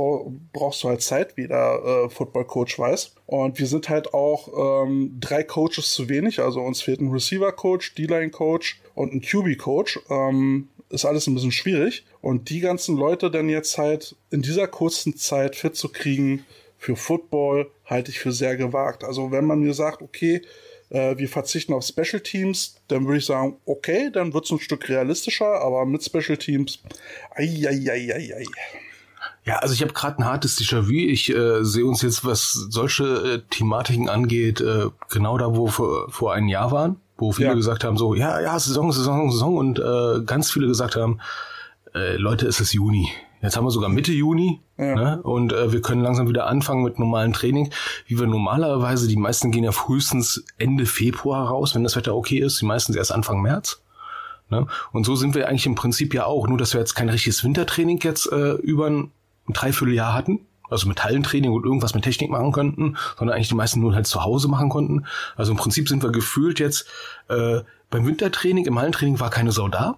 brauchst 0.51 0.83
du 0.83 0.89
halt 0.89 1.03
Zeit, 1.03 1.37
wie 1.37 1.47
der 1.47 2.05
äh, 2.05 2.09
Football 2.09 2.45
Coach 2.45 2.79
weiß. 2.79 3.13
Und 3.27 3.59
wir 3.59 3.67
sind 3.67 3.87
halt 3.87 4.15
auch 4.15 4.83
ähm, 4.83 5.15
drei 5.19 5.43
Coaches 5.43 5.93
zu 5.93 6.09
wenig, 6.09 6.39
also 6.39 6.61
uns 6.61 6.81
fehlt 6.81 7.01
ein 7.01 7.11
Receiver 7.11 7.51
Coach, 7.51 7.93
D-Line 7.93 8.31
Coach 8.31 8.81
und 8.95 9.13
ein 9.13 9.21
QB 9.21 9.59
Coach. 9.59 9.99
Ähm, 10.09 10.69
ist 10.93 11.05
alles 11.05 11.27
ein 11.27 11.33
bisschen 11.33 11.51
schwierig. 11.51 12.05
Und 12.21 12.49
die 12.49 12.59
ganzen 12.59 12.95
Leute 12.95 13.31
dann 13.31 13.49
jetzt 13.49 13.77
halt 13.77 14.15
in 14.29 14.41
dieser 14.41 14.67
kurzen 14.67 15.17
Zeit 15.17 15.55
fit 15.55 15.75
zu 15.75 15.89
kriegen 15.89 16.45
für 16.77 16.95
Football, 16.95 17.71
halte 17.85 18.11
ich 18.11 18.19
für 18.19 18.31
sehr 18.31 18.55
gewagt. 18.55 19.03
Also 19.03 19.31
wenn 19.31 19.45
man 19.45 19.59
mir 19.59 19.73
sagt, 19.73 20.01
okay, 20.01 20.41
äh, 20.89 21.17
wir 21.17 21.27
verzichten 21.27 21.73
auf 21.73 21.83
Special 21.85 22.21
Teams, 22.21 22.75
dann 22.87 23.05
würde 23.05 23.17
ich 23.17 23.25
sagen, 23.25 23.57
okay, 23.65 24.09
dann 24.11 24.33
wird 24.33 24.45
es 24.45 24.51
ein 24.51 24.59
Stück 24.59 24.87
realistischer, 24.89 25.61
aber 25.61 25.85
mit 25.85 26.03
Special 26.03 26.37
Teams, 26.37 26.79
ei, 27.35 27.65
ei, 27.67 27.89
ei, 27.89 28.13
ei, 28.13 28.35
ei. 28.35 28.45
Ja, 29.45 29.57
also 29.57 29.73
ich 29.73 29.81
habe 29.81 29.93
gerade 29.93 30.19
ein 30.19 30.25
hartes 30.25 30.57
Déjà-vu. 30.57 30.91
Ich 30.91 31.29
äh, 31.29 31.63
sehe 31.63 31.85
uns 31.85 32.01
jetzt, 32.01 32.23
was 32.23 32.51
solche 32.69 33.03
äh, 33.03 33.41
Thematiken 33.49 34.07
angeht, 34.07 34.61
äh, 34.61 34.87
genau 35.09 35.37
da, 35.37 35.55
wo 35.55 35.65
wir 35.65 35.71
vor, 35.71 36.11
vor 36.11 36.33
einem 36.33 36.47
Jahr 36.47 36.71
waren 36.71 37.02
wo 37.23 37.31
viele 37.31 37.49
ja. 37.49 37.53
gesagt 37.55 37.83
haben, 37.83 37.97
so, 37.97 38.13
ja, 38.13 38.39
ja, 38.39 38.57
Saison, 38.59 38.91
Saison, 38.91 39.31
Saison 39.31 39.57
und 39.57 39.79
äh, 39.79 40.23
ganz 40.25 40.51
viele 40.51 40.67
gesagt 40.67 40.95
haben, 40.95 41.19
äh, 41.93 42.15
Leute, 42.17 42.47
es 42.47 42.59
ist 42.59 42.73
Juni. 42.73 43.09
Jetzt 43.41 43.57
haben 43.57 43.65
wir 43.65 43.71
sogar 43.71 43.89
Mitte 43.89 44.13
Juni 44.13 44.61
ja. 44.77 44.95
ne? 44.95 45.21
und 45.21 45.51
äh, 45.51 45.73
wir 45.73 45.81
können 45.81 46.01
langsam 46.01 46.29
wieder 46.29 46.47
anfangen 46.47 46.83
mit 46.83 46.97
normalem 46.97 47.33
Training, 47.33 47.71
wie 48.07 48.17
wir 48.17 48.25
normalerweise, 48.25 49.07
die 49.07 49.17
meisten 49.17 49.51
gehen 49.51 49.65
ja 49.65 49.73
frühestens 49.73 50.45
Ende 50.57 50.85
Februar 50.85 51.49
raus, 51.49 51.75
wenn 51.75 51.83
das 51.83 51.97
Wetter 51.97 52.15
okay 52.15 52.39
ist, 52.39 52.61
die 52.61 52.65
meisten 52.65 52.93
erst 52.93 53.11
Anfang 53.11 53.41
März. 53.41 53.81
Ne? 54.49 54.67
Und 54.93 55.05
so 55.05 55.15
sind 55.15 55.35
wir 55.35 55.49
eigentlich 55.49 55.65
im 55.65 55.75
Prinzip 55.75 56.13
ja 56.13 56.25
auch, 56.25 56.47
nur 56.47 56.57
dass 56.57 56.73
wir 56.73 56.79
jetzt 56.79 56.95
kein 56.95 57.09
richtiges 57.09 57.43
Wintertraining 57.43 57.99
jetzt 58.01 58.31
äh, 58.31 58.53
über 58.53 58.87
ein 58.89 59.11
Dreivierteljahr 59.49 60.13
hatten, 60.13 60.45
also 60.73 60.87
mit 60.87 61.03
Hallentraining 61.03 61.51
und 61.51 61.63
irgendwas 61.63 61.93
mit 61.93 62.03
Technik 62.03 62.29
machen 62.29 62.51
könnten, 62.51 62.97
sondern 63.17 63.35
eigentlich 63.35 63.49
die 63.49 63.55
meisten 63.55 63.79
nur 63.79 63.95
halt 63.95 64.07
zu 64.07 64.23
Hause 64.23 64.47
machen 64.47 64.69
konnten. 64.69 65.05
Also 65.35 65.51
im 65.51 65.57
Prinzip 65.57 65.87
sind 65.87 66.03
wir 66.03 66.11
gefühlt 66.11 66.59
jetzt 66.59 66.87
äh, 67.29 67.61
beim 67.89 68.05
Wintertraining, 68.05 68.65
im 68.65 68.77
Hallentraining 68.77 69.19
war 69.19 69.29
keine 69.29 69.51
Sau 69.51 69.67
da. 69.67 69.97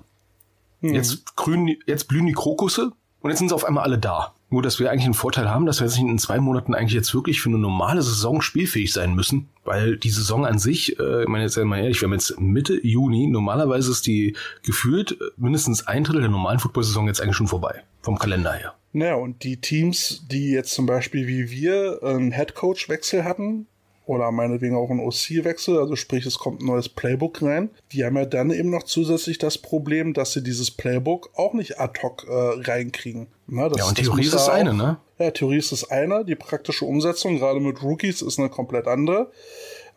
Mhm. 0.82 0.94
Jetzt 0.94 1.36
grün, 1.36 1.76
jetzt 1.86 2.08
blühen 2.08 2.26
die 2.28 2.34
Krokusse 2.34 2.92
und 3.22 3.30
jetzt 3.32 3.40
sind 3.40 3.50
sie 3.50 3.56
auf 3.56 3.66
einmal 3.66 3.84
alle 3.84 3.98
da. 3.98 4.34
Nur, 4.52 4.62
dass 4.62 4.80
wir 4.80 4.92
eigentlich 4.92 5.06
einen 5.06 5.16
Vorteil 5.16 5.50
haben, 5.50 5.66
dass 5.66 5.80
wir 5.80 5.88
jetzt 5.88 5.98
in 5.98 6.20
zwei 6.20 6.40
Monaten 6.40 6.76
eigentlich 6.76 6.94
jetzt 6.94 7.14
wirklich 7.16 7.42
für 7.42 7.50
eine 7.50 7.58
normale 7.58 8.04
Saison 8.04 8.42
spielfähig 8.42 8.94
sein 8.94 9.16
müssen, 9.16 9.50
weil 9.64 9.98
die 9.98 10.12
Saison 10.12 10.46
an 10.46 10.60
sich, 10.60 11.00
äh, 11.00 11.24
ich 11.24 11.28
meine 11.28 11.46
jetzt 11.46 11.58
mal 11.58 11.80
ehrlich, 11.80 12.00
wir 12.02 12.08
haben 12.08 12.14
jetzt 12.14 12.40
Mitte 12.40 12.86
Juni, 12.86 13.28
normalerweise 13.28 13.92
ist 13.92 14.06
die 14.06 14.36
gefühlt 14.62 15.18
mindestens 15.38 15.88
ein 15.88 16.04
Drittel 16.04 16.22
der 16.22 16.30
normalen 16.30 16.60
Football-Saison 16.60 17.08
jetzt 17.08 17.22
eigentlich 17.22 17.36
schon 17.36 17.48
vorbei, 17.48 17.84
vom 18.02 18.20
Kalender 18.20 18.54
her. 18.54 18.76
Naja, 18.96 19.16
und 19.16 19.44
die 19.44 19.58
Teams, 19.58 20.24
die 20.32 20.52
jetzt 20.52 20.72
zum 20.72 20.86
Beispiel 20.86 21.28
wie 21.28 21.52
wir 21.52 22.00
einen 22.02 22.32
Headcoach-Wechsel 22.32 23.26
hatten, 23.26 23.68
oder 24.06 24.32
meinetwegen 24.32 24.76
auch 24.76 24.90
einen 24.90 25.02
OC-Wechsel, 25.02 25.78
also 25.78 25.98
sprich, 25.98 26.26
es 26.26 26.40
kommt 26.40 26.62
ein 26.62 26.68
neues 26.68 26.88
Playbook 26.88 27.42
rein. 27.42 27.72
Die 27.92 28.06
haben 28.06 28.16
ja 28.16 28.26
dann 28.26 28.52
eben 28.52 28.70
noch 28.70 28.84
zusätzlich 28.84 29.38
das 29.38 29.58
Problem, 29.58 30.14
dass 30.14 30.32
sie 30.32 30.44
dieses 30.44 30.72
Playbook 30.72 31.32
auch 31.36 31.54
nicht 31.54 31.78
ad 31.78 32.00
hoc 32.04 32.26
äh, 32.30 32.32
reinkriegen. 32.32 33.28
Na, 33.48 33.68
das, 33.68 33.80
ja, 33.80 33.88
und 33.90 33.96
Theorie 33.96 34.22
ist 34.22 34.34
das 34.34 34.48
eine, 34.48 34.74
ne? 34.74 34.98
Ja, 35.20 35.32
Theorie 35.32 35.58
ist 35.58 35.74
das 35.74 35.90
eine. 35.90 36.24
Die 36.24 36.36
praktische 36.36 36.86
Umsetzung, 36.86 37.38
gerade 37.38 37.60
mit 37.60 37.84
Rookies, 37.84 38.22
ist 38.22 38.40
eine 38.40 38.50
komplett 38.50 38.88
andere. 38.88 39.30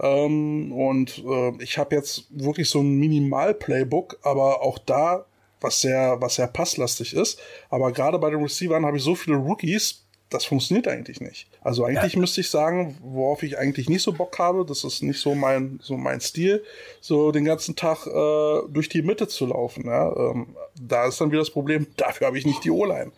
Ähm, 0.00 0.72
und 0.72 1.22
äh, 1.24 1.52
ich 1.62 1.78
habe 1.78 1.94
jetzt 1.94 2.24
wirklich 2.30 2.68
so 2.68 2.80
ein 2.80 2.96
Minimal-Playbook, 2.96 4.18
aber 4.22 4.62
auch 4.62 4.78
da 4.78 5.26
was 5.60 5.80
sehr, 5.80 6.20
was 6.20 6.36
sehr 6.36 6.46
passlastig 6.46 7.14
ist. 7.14 7.38
Aber 7.70 7.92
gerade 7.92 8.18
bei 8.18 8.30
den 8.30 8.42
Receivern 8.42 8.86
habe 8.86 8.96
ich 8.96 9.02
so 9.02 9.14
viele 9.14 9.36
Rookies, 9.36 10.04
das 10.30 10.44
funktioniert 10.44 10.86
eigentlich 10.88 11.20
nicht. 11.20 11.48
Also 11.62 11.84
eigentlich 11.84 12.14
ja. 12.14 12.20
müsste 12.20 12.42
ich 12.42 12.50
sagen, 12.50 12.98
worauf 13.02 13.42
ich 13.42 13.56
eigentlich 13.58 13.88
nicht 13.88 14.02
so 14.02 14.12
Bock 14.12 14.38
habe, 14.38 14.64
das 14.66 14.84
ist 14.84 15.02
nicht 15.02 15.20
so 15.20 15.34
mein, 15.34 15.80
so 15.82 15.96
mein 15.96 16.20
Stil, 16.20 16.62
so 17.00 17.32
den 17.32 17.44
ganzen 17.44 17.76
Tag 17.76 18.06
äh, 18.06 18.68
durch 18.68 18.88
die 18.88 19.02
Mitte 19.02 19.28
zu 19.28 19.46
laufen. 19.46 19.86
Ja? 19.86 20.14
Ähm, 20.14 20.48
da 20.78 21.06
ist 21.06 21.20
dann 21.20 21.30
wieder 21.30 21.40
das 21.40 21.50
Problem, 21.50 21.86
dafür 21.96 22.26
habe 22.26 22.38
ich 22.38 22.44
nicht 22.44 22.62
die 22.64 22.70
O-Line. 22.70 23.12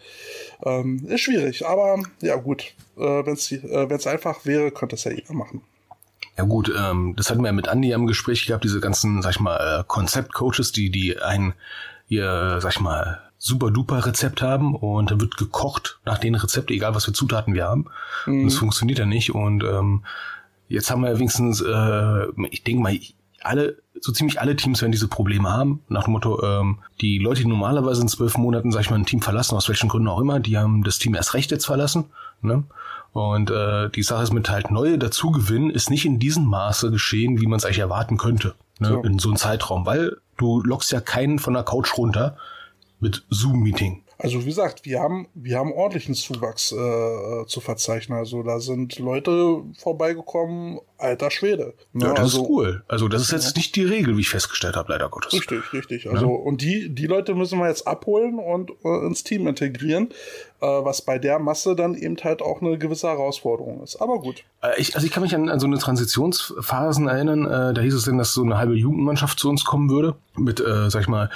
Ähm, 0.64 1.04
ist 1.08 1.22
schwierig, 1.22 1.66
aber 1.66 2.00
ja 2.22 2.36
gut, 2.36 2.74
äh, 2.96 3.00
wenn 3.00 3.34
es 3.34 3.50
äh, 3.50 4.08
einfach 4.08 4.44
wäre, 4.46 4.70
könnte 4.70 4.94
es 4.94 5.04
ja 5.04 5.10
jeder 5.10 5.34
machen. 5.34 5.62
Ja 6.38 6.44
gut, 6.44 6.72
ähm, 6.74 7.14
das 7.16 7.28
hatten 7.28 7.42
wir 7.42 7.48
ja 7.48 7.52
mit 7.52 7.66
Andy 7.66 7.90
im 7.90 8.06
Gespräch 8.06 8.46
gehabt, 8.46 8.64
diese 8.64 8.80
ganzen, 8.80 9.20
sag 9.20 9.32
ich 9.32 9.40
mal, 9.40 9.80
äh, 9.80 9.84
Konzeptcoaches, 9.86 10.72
die, 10.72 10.90
die 10.90 11.18
einen 11.18 11.54
ihr, 12.10 12.58
sag 12.60 12.72
ich 12.72 12.80
mal, 12.80 13.20
super 13.38 13.70
duper 13.70 14.04
Rezept 14.04 14.42
haben 14.42 14.74
und 14.76 15.10
dann 15.10 15.20
wird 15.20 15.38
gekocht 15.38 15.98
nach 16.04 16.18
den 16.18 16.34
Rezepten, 16.34 16.76
egal 16.76 16.94
was 16.94 17.06
für 17.06 17.14
Zutaten 17.14 17.54
wir 17.54 17.64
haben. 17.64 17.86
Mhm. 18.26 18.42
Und 18.42 18.46
es 18.48 18.58
funktioniert 18.58 18.98
ja 18.98 19.06
nicht. 19.06 19.34
Und 19.34 19.64
ähm, 19.64 20.04
jetzt 20.68 20.90
haben 20.90 21.02
wir 21.02 21.18
wenigstens, 21.18 21.62
äh, 21.62 22.26
ich 22.50 22.62
denke 22.64 22.82
mal, 22.82 22.98
alle, 23.42 23.78
so 23.98 24.12
ziemlich 24.12 24.40
alle 24.40 24.56
Teams 24.56 24.82
werden 24.82 24.92
diese 24.92 25.08
Probleme 25.08 25.50
haben. 25.50 25.80
Nach 25.88 26.04
dem 26.04 26.12
Motto, 26.12 26.42
ähm, 26.42 26.80
die 27.00 27.18
Leute, 27.18 27.42
die 27.42 27.48
normalerweise 27.48 28.02
in 28.02 28.08
zwölf 28.08 28.36
Monaten, 28.36 28.72
sag 28.72 28.82
ich 28.82 28.90
mal, 28.90 28.98
ein 28.98 29.06
Team 29.06 29.22
verlassen, 29.22 29.56
aus 29.56 29.68
welchen 29.68 29.88
Gründen 29.88 30.08
auch 30.08 30.20
immer, 30.20 30.40
die 30.40 30.58
haben 30.58 30.84
das 30.84 30.98
Team 30.98 31.14
erst 31.14 31.32
recht 31.32 31.50
jetzt 31.50 31.64
verlassen. 31.64 32.06
Ne? 32.42 32.64
Und 33.12 33.50
äh, 33.50 33.88
die 33.88 34.02
Sache 34.02 34.24
ist 34.24 34.32
mit 34.32 34.50
halt 34.50 34.70
neue 34.70 34.98
dazugewinnen, 34.98 35.70
ist 35.70 35.90
nicht 35.90 36.04
in 36.04 36.18
diesem 36.18 36.44
Maße 36.44 36.90
geschehen, 36.90 37.40
wie 37.40 37.46
man 37.46 37.58
es 37.58 37.64
eigentlich 37.64 37.78
erwarten 37.78 38.18
könnte. 38.18 38.54
Ne? 38.80 38.88
So. 38.88 39.02
In 39.02 39.18
so 39.18 39.28
einem 39.28 39.36
Zeitraum, 39.36 39.86
weil 39.86 40.16
Du 40.40 40.62
lockst 40.62 40.90
ja 40.90 41.02
keinen 41.02 41.38
von 41.38 41.52
der 41.52 41.64
Couch 41.64 41.98
runter 41.98 42.38
mit 42.98 43.24
Zoom-Meeting. 43.28 44.02
Also 44.22 44.42
wie 44.42 44.48
gesagt, 44.48 44.84
wir 44.84 45.00
haben, 45.00 45.28
wir 45.34 45.58
haben 45.58 45.72
ordentlichen 45.72 46.14
Zuwachs 46.14 46.72
äh, 46.72 47.46
zu 47.46 47.60
verzeichnen. 47.60 48.18
Also 48.18 48.42
da 48.42 48.60
sind 48.60 48.98
Leute 48.98 49.62
vorbeigekommen, 49.78 50.78
alter 50.98 51.30
Schwede. 51.30 51.74
Ne? 51.92 52.06
Ja, 52.06 52.10
das 52.10 52.20
also, 52.20 52.42
ist 52.42 52.50
cool. 52.50 52.84
Also 52.86 53.08
das 53.08 53.22
ist 53.22 53.32
jetzt 53.32 53.56
nicht 53.56 53.74
die 53.76 53.84
Regel, 53.84 54.16
wie 54.16 54.20
ich 54.20 54.28
festgestellt 54.28 54.76
habe, 54.76 54.92
leider 54.92 55.08
Gottes. 55.08 55.32
Richtig, 55.32 55.72
richtig. 55.72 56.10
Also 56.10 56.26
ja. 56.26 56.32
und 56.32 56.60
die, 56.60 56.94
die 56.94 57.06
Leute 57.06 57.34
müssen 57.34 57.58
wir 57.58 57.68
jetzt 57.68 57.86
abholen 57.86 58.38
und 58.38 58.70
äh, 58.84 59.06
ins 59.06 59.24
Team 59.24 59.46
integrieren, 59.46 60.10
äh, 60.60 60.66
was 60.66 61.02
bei 61.02 61.18
der 61.18 61.38
Masse 61.38 61.74
dann 61.74 61.94
eben 61.94 62.16
halt 62.22 62.42
auch 62.42 62.60
eine 62.60 62.76
gewisse 62.76 63.08
Herausforderung 63.08 63.82
ist. 63.82 63.96
Aber 63.96 64.20
gut. 64.20 64.44
Äh, 64.62 64.78
ich, 64.78 64.94
also 64.94 65.06
ich 65.06 65.12
kann 65.12 65.22
mich 65.22 65.34
an, 65.34 65.48
an 65.48 65.60
so 65.60 65.66
eine 65.66 65.78
Transitionsphasen 65.78 67.08
erinnern. 67.08 67.46
Äh, 67.46 67.74
da 67.74 67.80
hieß 67.80 67.94
es 67.94 68.04
denn, 68.04 68.18
dass 68.18 68.34
so 68.34 68.42
eine 68.42 68.58
halbe 68.58 68.74
Jugendmannschaft 68.74 69.38
zu 69.38 69.48
uns 69.48 69.64
kommen 69.64 69.88
würde 69.88 70.16
mit, 70.36 70.60
äh, 70.60 70.90
sag 70.90 71.02
ich 71.02 71.08
mal, 71.08 71.30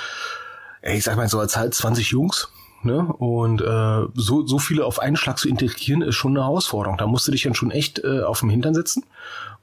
ich 0.82 1.02
sag 1.02 1.16
mal 1.16 1.28
so 1.28 1.38
als 1.38 1.56
halt 1.56 1.72
20 1.74 2.10
Jungs 2.10 2.50
Ne? 2.84 3.12
Und 3.18 3.62
äh, 3.62 4.06
so, 4.14 4.46
so 4.46 4.58
viele 4.58 4.84
auf 4.84 4.98
einen 4.98 5.16
Schlag 5.16 5.38
zu 5.38 5.48
integrieren, 5.48 6.02
ist 6.02 6.16
schon 6.16 6.32
eine 6.36 6.44
Herausforderung. 6.44 6.98
Da 6.98 7.06
musst 7.06 7.26
du 7.26 7.32
dich 7.32 7.42
dann 7.42 7.54
schon 7.54 7.70
echt 7.70 8.04
äh, 8.04 8.22
auf 8.22 8.40
den 8.40 8.50
Hintern 8.50 8.74
setzen 8.74 9.04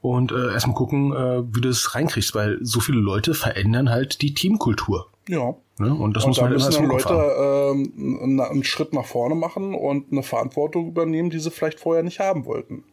und 0.01 0.31
äh, 0.31 0.51
erstmal 0.51 0.75
gucken, 0.75 1.13
äh, 1.13 1.43
wie 1.55 1.62
du 1.62 1.69
das 1.69 1.93
reinkriegst, 1.93 2.34
weil 2.34 2.57
so 2.62 2.79
viele 2.79 2.99
Leute 2.99 3.34
verändern 3.34 3.89
halt 3.89 4.21
die 4.21 4.34
Teamkultur. 4.34 5.07
Ja. 5.27 5.55
Ne? 5.77 5.93
Und 5.93 6.15
das 6.15 6.23
und 6.23 6.31
muss 6.31 6.41
man 6.41 6.49
da 6.49 6.55
müssen 6.55 6.71
dann 6.73 6.88
Leute 6.88 7.13
äh, 7.13 8.49
einen 8.49 8.63
Schritt 8.63 8.93
nach 8.93 9.05
vorne 9.05 9.36
machen 9.36 9.75
und 9.75 10.12
eine 10.12 10.23
Verantwortung 10.23 10.88
übernehmen, 10.88 11.29
die 11.29 11.39
sie 11.39 11.51
vielleicht 11.51 11.79
vorher 11.79 12.03
nicht 12.03 12.19
haben 12.19 12.45
wollten. 12.45 12.84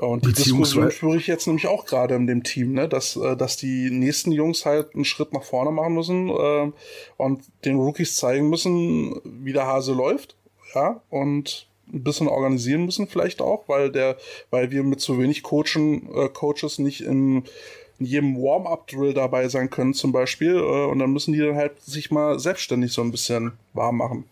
Und 0.00 0.24
die 0.24 0.32
Diskussion 0.32 0.90
führe 0.90 1.18
ich 1.18 1.26
jetzt 1.26 1.46
nämlich 1.46 1.66
auch 1.66 1.84
gerade 1.84 2.14
in 2.14 2.26
dem 2.26 2.42
Team, 2.42 2.72
ne? 2.72 2.88
dass, 2.88 3.16
äh, 3.16 3.36
dass 3.36 3.58
die 3.58 3.90
nächsten 3.90 4.32
Jungs 4.32 4.64
halt 4.64 4.94
einen 4.94 5.04
Schritt 5.04 5.34
nach 5.34 5.42
vorne 5.42 5.70
machen 5.70 5.94
müssen 5.94 6.30
äh, 6.30 6.72
und 7.18 7.42
den 7.66 7.76
Rookies 7.76 8.16
zeigen 8.16 8.48
müssen, 8.48 9.20
wie 9.24 9.52
der 9.52 9.66
Hase 9.66 9.92
läuft. 9.92 10.36
Ja, 10.74 11.02
und 11.10 11.66
ein 11.92 12.02
bisschen 12.02 12.28
organisieren 12.28 12.84
müssen 12.84 13.08
vielleicht 13.08 13.42
auch, 13.42 13.64
weil 13.68 13.90
der, 13.90 14.16
weil 14.50 14.70
wir 14.70 14.84
mit 14.84 15.00
zu 15.00 15.18
wenig 15.18 15.42
Coachen, 15.42 16.08
äh, 16.14 16.28
Coaches 16.28 16.78
nicht 16.78 17.02
in 17.02 17.44
in 18.00 18.06
jedem 18.06 18.36
Warm-up-Drill 18.36 19.14
dabei 19.14 19.48
sein 19.48 19.70
können 19.70 19.94
zum 19.94 20.10
Beispiel. 20.10 20.56
Äh, 20.56 20.86
und 20.86 20.98
dann 20.98 21.12
müssen 21.12 21.32
die 21.32 21.38
dann 21.38 21.56
halt 21.56 21.80
sich 21.82 22.10
mal 22.10 22.38
selbstständig 22.38 22.92
so 22.92 23.02
ein 23.02 23.10
bisschen 23.10 23.52
warm 23.74 23.98
machen. 23.98 24.24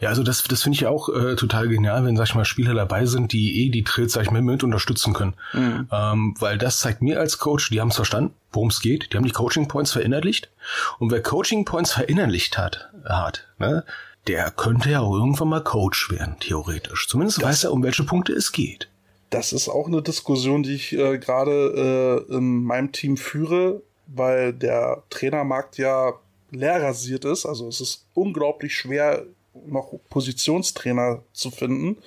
Ja, 0.00 0.08
also 0.08 0.22
das, 0.22 0.42
das 0.44 0.62
finde 0.62 0.76
ich 0.76 0.86
auch 0.86 1.08
äh, 1.08 1.36
total 1.36 1.68
genial, 1.68 2.04
wenn, 2.04 2.16
sag 2.16 2.28
ich 2.28 2.34
mal, 2.34 2.44
Spieler 2.44 2.74
dabei 2.74 3.04
sind, 3.04 3.32
die 3.32 3.66
eh 3.66 3.68
die 3.68 3.84
Trails, 3.84 4.12
sag 4.12 4.22
ich 4.22 4.30
mal, 4.30 4.40
mit 4.40 4.64
unterstützen 4.64 5.12
können. 5.12 5.34
Mhm. 5.52 5.88
Ähm, 5.92 6.34
weil 6.38 6.56
das 6.56 6.80
zeigt 6.80 7.02
mir 7.02 7.20
als 7.20 7.38
Coach, 7.38 7.68
die 7.70 7.80
haben 7.80 7.88
es 7.88 7.96
verstanden, 7.96 8.32
worum 8.52 8.68
es 8.68 8.80
geht, 8.80 9.12
die 9.12 9.16
haben 9.16 9.24
die 9.24 9.32
Coaching 9.32 9.68
Points 9.68 9.92
verinnerlicht. 9.92 10.50
Und 10.98 11.10
wer 11.10 11.22
Coaching 11.22 11.64
Points 11.64 11.92
verinnerlicht 11.92 12.56
hat, 12.56 12.90
hat, 13.04 13.46
ne, 13.58 13.84
der 14.26 14.50
könnte 14.50 14.90
ja 14.90 15.00
auch 15.00 15.14
irgendwann 15.14 15.48
mal 15.48 15.62
Coach 15.62 16.10
werden, 16.10 16.36
theoretisch. 16.40 17.06
Zumindest 17.08 17.38
das, 17.38 17.44
weiß 17.44 17.64
er, 17.64 17.72
um 17.72 17.82
welche 17.82 18.04
Punkte 18.04 18.32
es 18.32 18.52
geht. 18.52 18.88
Das 19.30 19.52
ist 19.52 19.68
auch 19.68 19.88
eine 19.88 20.02
Diskussion, 20.02 20.62
die 20.62 20.74
ich 20.74 20.92
äh, 20.92 21.18
gerade 21.18 22.24
äh, 22.30 22.34
in 22.34 22.62
meinem 22.62 22.92
Team 22.92 23.16
führe, 23.16 23.82
weil 24.06 24.52
der 24.52 25.02
Trainermarkt 25.10 25.78
ja 25.78 26.14
leer 26.50 26.82
rasiert 26.82 27.24
ist. 27.24 27.44
Also 27.44 27.68
es 27.68 27.80
ist 27.80 28.06
unglaublich 28.14 28.74
schwer, 28.76 29.26
noch 29.66 29.92
Positionstrainer 30.10 31.22
zu 31.32 31.50
finden. 31.50 31.98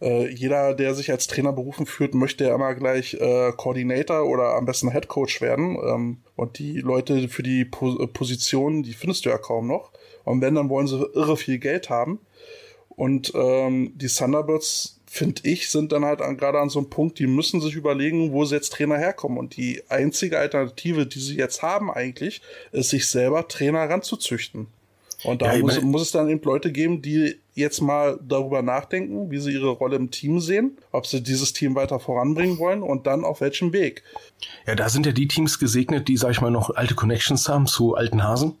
Äh, 0.00 0.28
jeder, 0.28 0.74
der 0.74 0.94
sich 0.94 1.10
als 1.10 1.26
Trainer 1.26 1.52
berufen 1.52 1.86
fühlt, 1.86 2.14
möchte 2.14 2.44
ja 2.44 2.54
immer 2.54 2.74
gleich 2.74 3.14
äh, 3.14 3.52
Coordinator 3.56 4.24
oder 4.24 4.54
am 4.54 4.64
besten 4.64 4.90
Head 4.90 5.08
Coach 5.08 5.40
werden. 5.40 5.76
Ähm, 5.84 6.18
und 6.36 6.58
die 6.58 6.78
Leute 6.78 7.28
für 7.28 7.42
die 7.42 7.64
po 7.64 7.98
äh, 7.98 8.06
Positionen, 8.06 8.82
die 8.82 8.94
findest 8.94 9.24
du 9.24 9.30
ja 9.30 9.38
kaum 9.38 9.66
noch. 9.66 9.92
Und 10.24 10.40
wenn, 10.40 10.54
dann 10.54 10.68
wollen 10.68 10.86
sie 10.86 11.04
irre 11.14 11.36
viel 11.36 11.58
Geld 11.58 11.90
haben. 11.90 12.20
Und 12.88 13.32
ähm, 13.34 13.92
die 13.96 14.08
Thunderbirds, 14.08 15.00
finde 15.12 15.42
ich, 15.44 15.68
sind 15.68 15.92
dann 15.92 16.06
halt 16.06 16.20
gerade 16.38 16.58
an 16.58 16.70
so 16.70 16.78
einem 16.78 16.88
Punkt, 16.88 17.18
die 17.18 17.26
müssen 17.26 17.60
sich 17.60 17.74
überlegen, 17.74 18.32
wo 18.32 18.46
sie 18.46 18.54
jetzt 18.54 18.72
Trainer 18.72 18.96
herkommen. 18.96 19.36
Und 19.36 19.58
die 19.58 19.82
einzige 19.90 20.38
Alternative, 20.38 21.04
die 21.04 21.18
sie 21.18 21.36
jetzt 21.36 21.60
haben 21.60 21.90
eigentlich, 21.90 22.40
ist, 22.72 22.88
sich 22.88 23.06
selber 23.06 23.46
Trainer 23.46 23.90
ranzuzüchten. 23.90 24.68
Und 25.22 25.42
da 25.42 25.52
ja, 25.52 25.60
muss, 25.60 25.82
muss, 25.82 26.00
es 26.00 26.12
dann 26.12 26.30
eben 26.30 26.40
Leute 26.42 26.72
geben, 26.72 27.02
die 27.02 27.36
jetzt 27.52 27.82
mal 27.82 28.18
darüber 28.26 28.62
nachdenken, 28.62 29.30
wie 29.30 29.36
sie 29.36 29.52
ihre 29.52 29.68
Rolle 29.68 29.96
im 29.96 30.10
Team 30.10 30.40
sehen, 30.40 30.78
ob 30.92 31.06
sie 31.06 31.22
dieses 31.22 31.52
Team 31.52 31.74
weiter 31.74 32.00
voranbringen 32.00 32.58
wollen 32.58 32.82
und 32.82 33.06
dann 33.06 33.22
auf 33.22 33.42
welchem 33.42 33.74
Weg. 33.74 34.02
Ja, 34.66 34.74
da 34.76 34.88
sind 34.88 35.04
ja 35.04 35.12
die 35.12 35.28
Teams 35.28 35.58
gesegnet, 35.58 36.08
die, 36.08 36.16
sag 36.16 36.30
ich 36.30 36.40
mal, 36.40 36.50
noch 36.50 36.74
alte 36.74 36.94
Connections 36.94 37.50
haben 37.50 37.66
zu 37.66 37.94
alten 37.94 38.24
Hasen. 38.24 38.54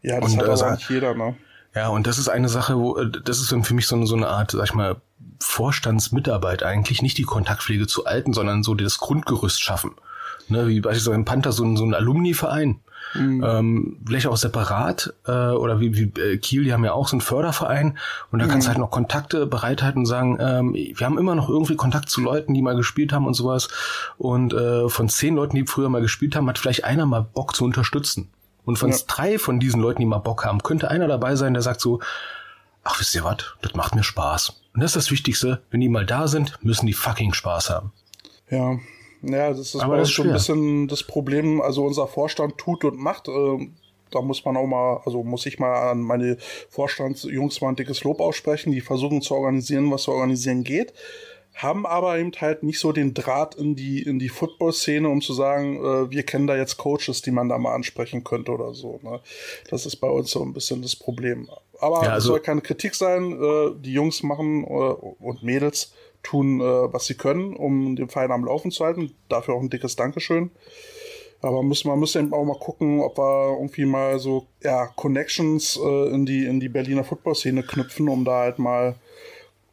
Ja, 0.00 0.20
das 0.20 0.32
und, 0.32 0.38
hat 0.38 0.48
aber 0.48 0.68
äh, 0.68 0.74
nicht 0.76 0.90
jeder, 0.90 1.14
ne? 1.14 1.34
Ja, 1.74 1.88
und 1.88 2.06
das 2.06 2.18
ist 2.18 2.28
eine 2.28 2.48
Sache, 2.48 2.78
wo, 2.78 2.96
äh, 2.96 3.10
das 3.10 3.40
ist 3.40 3.52
dann 3.52 3.64
für 3.64 3.74
mich 3.74 3.86
so 3.86 3.96
eine, 3.96 4.06
so 4.06 4.16
eine 4.16 4.28
Art, 4.28 4.50
sag 4.50 4.64
ich 4.64 4.74
mal, 4.74 4.96
Vorstandsmitarbeit 5.40 6.62
eigentlich, 6.62 7.02
nicht 7.02 7.18
die 7.18 7.24
Kontaktpflege 7.24 7.86
zu 7.86 8.06
Alten, 8.06 8.32
sondern 8.32 8.62
so 8.62 8.74
das 8.74 8.98
Grundgerüst 8.98 9.60
schaffen. 9.60 9.92
Ne, 10.48 10.66
wie 10.66 10.80
beispielsweise 10.80 11.14
im 11.14 11.24
Panther 11.24 11.52
so 11.52 11.64
ein, 11.64 11.76
so 11.76 11.84
ein 11.84 11.94
Alumni-Verein. 11.94 12.80
Mhm. 13.14 13.44
Ähm, 13.46 14.00
vielleicht 14.06 14.26
auch 14.26 14.36
separat 14.36 15.14
äh, 15.26 15.30
oder 15.30 15.80
wie, 15.80 15.96
wie 15.96 16.20
äh, 16.20 16.38
Kiel, 16.38 16.64
die 16.64 16.72
haben 16.72 16.84
ja 16.84 16.92
auch 16.92 17.08
so 17.08 17.14
einen 17.14 17.20
Förderverein 17.20 17.98
und 18.30 18.38
da 18.38 18.46
mhm. 18.46 18.50
kannst 18.50 18.66
du 18.66 18.68
halt 18.70 18.78
noch 18.78 18.90
Kontakte 18.90 19.46
bereithalten 19.46 20.00
und 20.00 20.06
sagen, 20.06 20.38
ähm, 20.40 20.74
wir 20.74 21.06
haben 21.06 21.18
immer 21.18 21.34
noch 21.34 21.48
irgendwie 21.48 21.76
Kontakt 21.76 22.08
zu 22.08 22.20
Leuten, 22.20 22.54
die 22.54 22.62
mal 22.62 22.76
gespielt 22.76 23.12
haben 23.12 23.26
und 23.26 23.34
sowas 23.34 23.68
und 24.18 24.54
äh, 24.54 24.88
von 24.88 25.08
zehn 25.08 25.34
Leuten, 25.34 25.56
die 25.56 25.66
früher 25.66 25.90
mal 25.90 26.00
gespielt 26.00 26.36
haben, 26.36 26.48
hat 26.48 26.58
vielleicht 26.58 26.84
einer 26.84 27.04
mal 27.04 27.22
Bock 27.22 27.54
zu 27.54 27.64
unterstützen. 27.64 28.30
Und 28.64 28.76
von 28.78 28.90
ja. 28.90 28.96
drei 29.06 29.38
von 29.38 29.60
diesen 29.60 29.80
Leuten, 29.80 30.00
die 30.00 30.06
mal 30.06 30.18
Bock 30.18 30.44
haben, 30.44 30.62
könnte 30.62 30.90
einer 30.90 31.08
dabei 31.08 31.36
sein, 31.36 31.54
der 31.54 31.62
sagt 31.62 31.80
so, 31.80 32.00
ach, 32.84 33.00
wisst 33.00 33.14
ihr 33.14 33.24
was, 33.24 33.38
das 33.60 33.74
macht 33.74 33.94
mir 33.94 34.02
Spaß. 34.02 34.60
Und 34.74 34.82
das 34.82 34.92
ist 34.92 35.06
das 35.06 35.10
Wichtigste, 35.10 35.62
wenn 35.70 35.80
die 35.80 35.88
mal 35.88 36.06
da 36.06 36.28
sind, 36.28 36.58
müssen 36.62 36.86
die 36.86 36.92
fucking 36.92 37.32
Spaß 37.32 37.70
haben. 37.70 37.92
Ja, 38.50 38.78
ja, 39.22 39.50
das 39.50 39.74
ist 39.74 39.76
Aber 39.76 39.94
bei 39.94 40.00
uns 40.00 40.10
schon 40.10 40.28
ein 40.28 40.32
bisschen 40.32 40.88
das 40.88 41.02
Problem. 41.02 41.60
Also 41.60 41.84
unser 41.84 42.06
Vorstand 42.06 42.58
tut 42.58 42.84
und 42.84 42.98
macht. 42.98 43.28
Äh, 43.28 43.70
da 44.10 44.20
muss 44.20 44.44
man 44.44 44.56
auch 44.56 44.66
mal, 44.66 45.00
also 45.04 45.22
muss 45.22 45.46
ich 45.46 45.58
mal 45.58 45.90
an 45.90 46.00
meine 46.00 46.36
Vorstandsjungs 46.68 47.60
mal 47.60 47.70
ein 47.70 47.76
dickes 47.76 48.04
Lob 48.04 48.20
aussprechen. 48.20 48.72
Die 48.72 48.80
versuchen 48.80 49.22
zu 49.22 49.34
organisieren, 49.34 49.90
was 49.90 50.02
zu 50.02 50.12
organisieren 50.12 50.64
geht 50.64 50.92
haben 51.54 51.86
aber 51.86 52.18
eben 52.18 52.32
halt 52.40 52.62
nicht 52.62 52.78
so 52.78 52.92
den 52.92 53.14
Draht 53.14 53.54
in 53.54 53.76
die, 53.76 54.02
in 54.02 54.18
die 54.18 54.28
Football-Szene, 54.28 55.08
um 55.08 55.20
zu 55.20 55.32
sagen, 55.32 55.76
äh, 55.76 56.10
wir 56.10 56.22
kennen 56.22 56.46
da 56.46 56.56
jetzt 56.56 56.76
Coaches, 56.78 57.22
die 57.22 57.30
man 57.30 57.48
da 57.48 57.58
mal 57.58 57.74
ansprechen 57.74 58.24
könnte 58.24 58.52
oder 58.52 58.74
so. 58.74 58.98
Ne? 59.02 59.20
Das 59.68 59.86
ist 59.86 59.96
bei 59.96 60.08
uns 60.08 60.30
so 60.30 60.42
ein 60.42 60.52
bisschen 60.52 60.82
das 60.82 60.96
Problem. 60.96 61.48
Aber 61.78 62.04
ja, 62.04 62.12
also, 62.12 62.16
es 62.16 62.24
soll 62.24 62.40
keine 62.40 62.62
Kritik 62.62 62.94
sein. 62.94 63.32
Äh, 63.32 63.70
die 63.78 63.92
Jungs 63.92 64.22
machen 64.22 64.64
äh, 64.64 64.66
und 64.66 65.42
Mädels 65.42 65.92
tun, 66.22 66.60
äh, 66.60 66.64
was 66.64 67.06
sie 67.06 67.14
können, 67.14 67.54
um 67.54 67.96
den 67.96 68.08
Verein 68.08 68.32
am 68.32 68.44
Laufen 68.44 68.70
zu 68.70 68.84
halten. 68.84 69.14
Dafür 69.28 69.54
auch 69.54 69.60
ein 69.60 69.70
dickes 69.70 69.96
Dankeschön. 69.96 70.50
Aber 71.42 71.64
müssen, 71.64 71.88
man 71.88 71.98
muss 71.98 72.14
eben 72.14 72.32
auch 72.32 72.44
mal 72.44 72.58
gucken, 72.58 73.00
ob 73.00 73.18
wir 73.18 73.56
irgendwie 73.58 73.84
mal 73.84 74.20
so 74.20 74.46
ja, 74.62 74.86
Connections 74.86 75.76
äh, 75.76 76.08
in, 76.14 76.24
die, 76.24 76.46
in 76.46 76.60
die 76.60 76.68
Berliner 76.68 77.02
Football-Szene 77.02 77.64
knüpfen, 77.64 78.08
um 78.08 78.24
da 78.24 78.38
halt 78.38 78.60
mal 78.60 78.94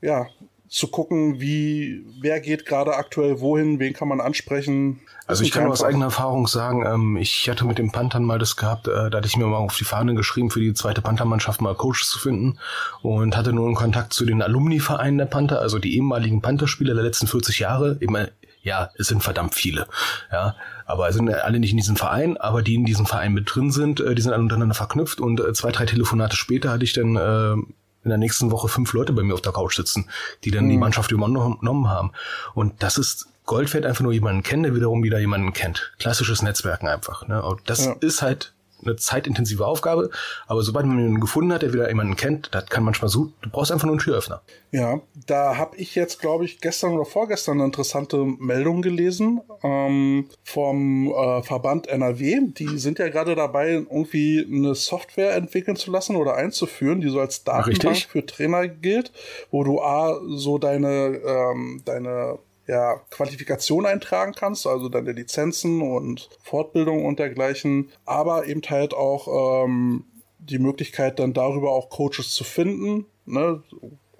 ja, 0.01 0.27
zu 0.69 0.87
gucken, 0.87 1.41
wie, 1.41 2.05
wer 2.21 2.39
geht 2.39 2.65
gerade 2.65 2.95
aktuell 2.95 3.41
wohin, 3.41 3.79
wen 3.79 3.93
kann 3.93 4.07
man 4.07 4.21
ansprechen. 4.21 5.01
Also 5.25 5.43
ich 5.43 5.51
kann 5.51 5.67
aus 5.67 5.83
eigener 5.83 6.05
Erfahrung 6.05 6.47
sagen, 6.47 6.85
ähm, 6.85 7.17
ich 7.17 7.49
hatte 7.49 7.65
mit 7.65 7.79
dem 7.79 7.91
Panthern 7.91 8.23
mal 8.23 8.39
das 8.39 8.55
gehabt, 8.55 8.87
äh, 8.87 9.09
da 9.09 9.17
hatte 9.17 9.27
ich 9.27 9.35
mir 9.35 9.45
mal 9.45 9.57
auf 9.57 9.75
die 9.75 9.83
Fahne 9.83 10.13
geschrieben, 10.13 10.51
für 10.51 10.59
die 10.59 10.73
zweite 10.73 11.01
Panthermannschaft 11.01 11.61
mal 11.61 11.73
Coaches 11.75 12.09
zu 12.09 12.19
finden 12.19 12.59
und 13.01 13.35
hatte 13.35 13.51
nun 13.51 13.73
Kontakt 13.73 14.13
zu 14.13 14.25
den 14.25 14.41
Alumni-Vereinen 14.43 15.17
der 15.17 15.25
Panther, 15.25 15.59
also 15.59 15.79
die 15.79 15.95
ehemaligen 15.95 16.41
Pantherspieler 16.41 16.93
der 16.93 17.03
letzten 17.03 17.27
40 17.27 17.59
Jahre. 17.59 17.97
Immer, 17.99 18.29
ja, 18.61 18.89
es 18.95 19.07
sind 19.07 19.23
verdammt 19.23 19.55
viele, 19.55 19.87
ja, 20.31 20.55
aber 20.85 21.09
es 21.09 21.15
sind 21.15 21.29
alle 21.29 21.59
nicht 21.59 21.71
in 21.71 21.77
diesem 21.77 21.95
Verein, 21.95 22.37
aber 22.37 22.61
die 22.61 22.75
in 22.75 22.85
diesem 22.85 23.07
Verein 23.07 23.33
mit 23.33 23.53
drin 23.53 23.71
sind, 23.71 23.99
äh, 24.01 24.13
die 24.13 24.21
sind 24.21 24.33
alle 24.33 24.43
untereinander 24.43 24.75
verknüpft 24.75 25.19
und 25.19 25.39
äh, 25.39 25.53
zwei, 25.53 25.71
drei 25.71 25.85
Telefonate 25.85 26.35
später 26.35 26.71
hatte 26.71 26.83
ich 26.83 26.93
dann 26.93 27.15
äh, 27.15 27.55
in 28.09 28.11
der 28.11 28.17
nächsten 28.17 28.51
Woche 28.51 28.67
fünf 28.67 28.93
Leute 28.93 29.13
bei 29.13 29.23
mir 29.23 29.33
auf 29.33 29.41
der 29.41 29.53
Couch 29.53 29.75
sitzen, 29.75 30.09
die 30.43 30.51
dann 30.51 30.65
mhm. 30.65 30.69
die 30.69 30.77
Mannschaft 30.77 31.11
übernommen 31.11 31.89
haben. 31.89 32.11
Und 32.53 32.81
das 32.81 32.97
ist 32.97 33.27
Goldfeld 33.45 33.85
einfach 33.85 34.03
nur 34.03 34.13
jemanden 34.13 34.43
kennen, 34.43 34.63
der 34.63 34.75
wiederum 34.75 35.03
wieder 35.03 35.19
jemanden 35.19 35.53
kennt. 35.53 35.93
Klassisches 35.99 36.41
Netzwerken 36.41 36.87
einfach. 36.87 37.27
Ne? 37.27 37.41
Und 37.41 37.61
das 37.69 37.85
ja. 37.85 37.95
ist 38.01 38.21
halt 38.21 38.53
eine 38.83 38.95
zeitintensive 38.95 39.65
Aufgabe, 39.65 40.09
aber 40.47 40.61
sobald 40.63 40.85
man 40.85 40.97
jemanden 40.97 41.19
gefunden 41.19 41.53
hat, 41.53 41.61
der 41.61 41.73
wieder 41.73 41.87
jemanden 41.89 42.15
kennt, 42.15 42.49
das 42.51 42.67
kann 42.67 42.83
manchmal 42.83 43.09
so, 43.09 43.31
du 43.41 43.49
brauchst 43.49 43.71
einfach 43.71 43.85
nur 43.85 43.93
einen 43.93 44.01
Türöffner. 44.01 44.41
Ja, 44.71 45.01
da 45.25 45.57
habe 45.57 45.77
ich 45.77 45.95
jetzt, 45.95 46.19
glaube 46.19 46.45
ich, 46.45 46.61
gestern 46.61 46.93
oder 46.93 47.05
vorgestern 47.05 47.57
eine 47.57 47.65
interessante 47.65 48.17
Meldung 48.17 48.81
gelesen 48.81 49.41
ähm, 49.63 50.27
vom 50.43 51.11
äh, 51.11 51.41
Verband 51.41 51.87
NRW. 51.87 52.39
Die 52.51 52.77
sind 52.77 52.99
ja 52.99 53.09
gerade 53.09 53.35
dabei, 53.35 53.71
irgendwie 53.71 54.45
eine 54.47 54.75
Software 54.75 55.35
entwickeln 55.35 55.75
zu 55.75 55.91
lassen 55.91 56.15
oder 56.15 56.35
einzuführen, 56.35 57.01
die 57.01 57.09
so 57.09 57.19
als 57.19 57.43
Datenbank 57.43 57.95
Richtig. 57.95 58.07
für 58.07 58.25
Trainer 58.25 58.67
gilt, 58.67 59.11
wo 59.49 59.63
du 59.63 59.81
A, 59.81 60.19
so 60.27 60.59
deine, 60.59 61.19
ähm, 61.25 61.81
deine 61.85 62.39
ja, 62.69 63.01
Qualifikation 63.09 63.87
eintragen 63.87 64.33
kannst, 64.33 64.67
also 64.67 64.89
deine 64.89 65.11
Lizenzen 65.11 65.81
und 65.81 66.29
Fortbildung 66.43 67.03
und 67.03 67.17
dergleichen, 67.17 67.89
aber 68.05 68.45
eben 68.45 68.61
halt 68.69 68.93
auch 68.93 69.65
ähm, 69.65 70.05
die 70.37 70.59
Möglichkeit 70.59 71.17
dann 71.17 71.33
darüber 71.33 71.71
auch 71.71 71.89
Coaches 71.89 72.31
zu 72.31 72.43
finden, 72.43 73.05
ne, 73.25 73.63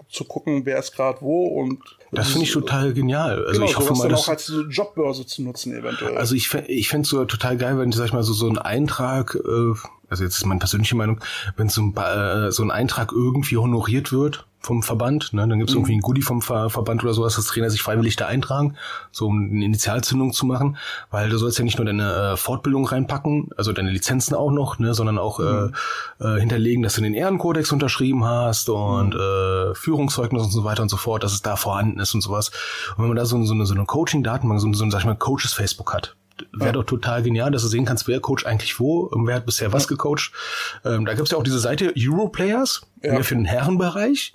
zu 0.08 0.24
gucken, 0.24 0.66
wer 0.66 0.80
ist 0.80 0.96
gerade 0.96 1.20
wo 1.20 1.46
und 1.46 1.78
das 2.10 2.30
finde 2.30 2.44
ich 2.44 2.52
total 2.52 2.92
genial. 2.92 3.44
Also 3.46 3.60
genau, 3.60 3.70
ich 3.70 3.78
hoffe 3.78 3.92
mal, 3.92 4.08
dann 4.08 4.18
auch 4.18 4.28
als 4.28 4.52
Jobbörse 4.68 5.24
zu 5.26 5.42
nutzen 5.44 5.72
eventuell. 5.72 6.16
Also 6.16 6.34
ich 6.34 6.52
ich 6.66 6.88
fände 6.88 7.04
es 7.04 7.10
so 7.10 7.24
total 7.24 7.56
geil, 7.56 7.78
wenn 7.78 7.92
sag 7.92 8.06
ich 8.06 8.12
mal 8.12 8.24
so 8.24 8.32
so 8.32 8.48
ein 8.48 8.58
Eintrag 8.58 9.36
äh, 9.36 9.74
also 10.08 10.24
jetzt 10.24 10.38
ist 10.38 10.46
meine 10.46 10.58
persönliche 10.58 10.96
Meinung, 10.96 11.20
wenn 11.56 11.68
so 11.68 11.82
ein, 11.82 11.96
äh, 11.96 12.50
so 12.50 12.64
ein 12.64 12.72
Eintrag 12.72 13.12
irgendwie 13.12 13.58
honoriert 13.58 14.10
wird 14.10 14.48
vom 14.60 14.82
Verband, 14.82 15.32
ne, 15.32 15.48
dann 15.48 15.58
gibt 15.58 15.70
es 15.70 15.74
mhm. 15.74 15.80
irgendwie 15.80 15.96
ein 15.96 16.00
Goodie 16.00 16.22
vom 16.22 16.42
Ver 16.42 16.68
Verband 16.68 17.02
oder 17.02 17.14
so, 17.14 17.24
dass 17.24 17.36
das 17.36 17.46
Trainer 17.46 17.70
sich 17.70 17.82
freiwillig 17.82 18.16
da 18.16 18.26
eintragen, 18.26 18.76
so 19.10 19.26
um 19.26 19.50
eine 19.50 19.64
Initialzündung 19.64 20.32
zu 20.32 20.44
machen, 20.44 20.76
weil 21.10 21.30
du 21.30 21.38
sollst 21.38 21.58
ja 21.58 21.64
nicht 21.64 21.78
nur 21.78 21.86
deine 21.86 22.32
äh, 22.32 22.36
Fortbildung 22.36 22.86
reinpacken, 22.86 23.48
also 23.56 23.72
deine 23.72 23.90
Lizenzen 23.90 24.34
auch 24.34 24.50
noch, 24.50 24.78
ne, 24.78 24.92
sondern 24.92 25.18
auch 25.18 25.38
mhm. 25.38 25.72
äh, 26.20 26.36
äh, 26.36 26.40
hinterlegen, 26.40 26.82
dass 26.82 26.94
du 26.94 27.00
den 27.00 27.14
Ehrenkodex 27.14 27.72
unterschrieben 27.72 28.24
hast 28.24 28.68
und 28.68 29.14
mhm. 29.14 29.20
äh, 29.20 29.74
Führungszeugnis 29.74 30.42
und 30.42 30.50
so 30.50 30.64
weiter 30.64 30.82
und 30.82 30.90
so 30.90 30.98
fort, 30.98 31.24
dass 31.24 31.32
es 31.32 31.42
da 31.42 31.56
vorhanden 31.56 31.98
ist 31.98 32.14
und 32.14 32.20
sowas. 32.20 32.50
Und 32.96 33.02
wenn 33.02 33.08
man 33.08 33.16
da 33.16 33.24
so, 33.24 33.42
so 33.44 33.54
eine, 33.54 33.64
so 33.64 33.74
eine 33.74 33.86
Coaching-Datenbank, 33.86 34.60
so, 34.60 34.70
so 34.72 34.84
ein, 34.84 34.90
sag 34.90 35.00
ich 35.00 35.06
mal, 35.06 35.16
Coaches-Facebook 35.16 35.94
hat, 35.94 36.16
wäre 36.52 36.66
ja. 36.66 36.72
doch 36.72 36.84
total 36.84 37.22
genial, 37.22 37.50
dass 37.50 37.62
du 37.62 37.68
sehen 37.68 37.84
kannst, 37.84 38.08
wer 38.08 38.20
coacht 38.20 38.46
eigentlich 38.46 38.78
wo, 38.80 39.10
wer 39.24 39.36
hat 39.36 39.46
bisher 39.46 39.72
was 39.72 39.88
gecoacht. 39.88 40.32
Ähm, 40.84 41.04
da 41.06 41.14
gibt's 41.14 41.30
ja 41.30 41.38
auch 41.38 41.42
diese 41.42 41.58
Seite 41.58 41.92
Europlayers, 41.96 42.82
ja. 43.02 43.22
für 43.22 43.34
den 43.34 43.44
Herrenbereich. 43.44 44.32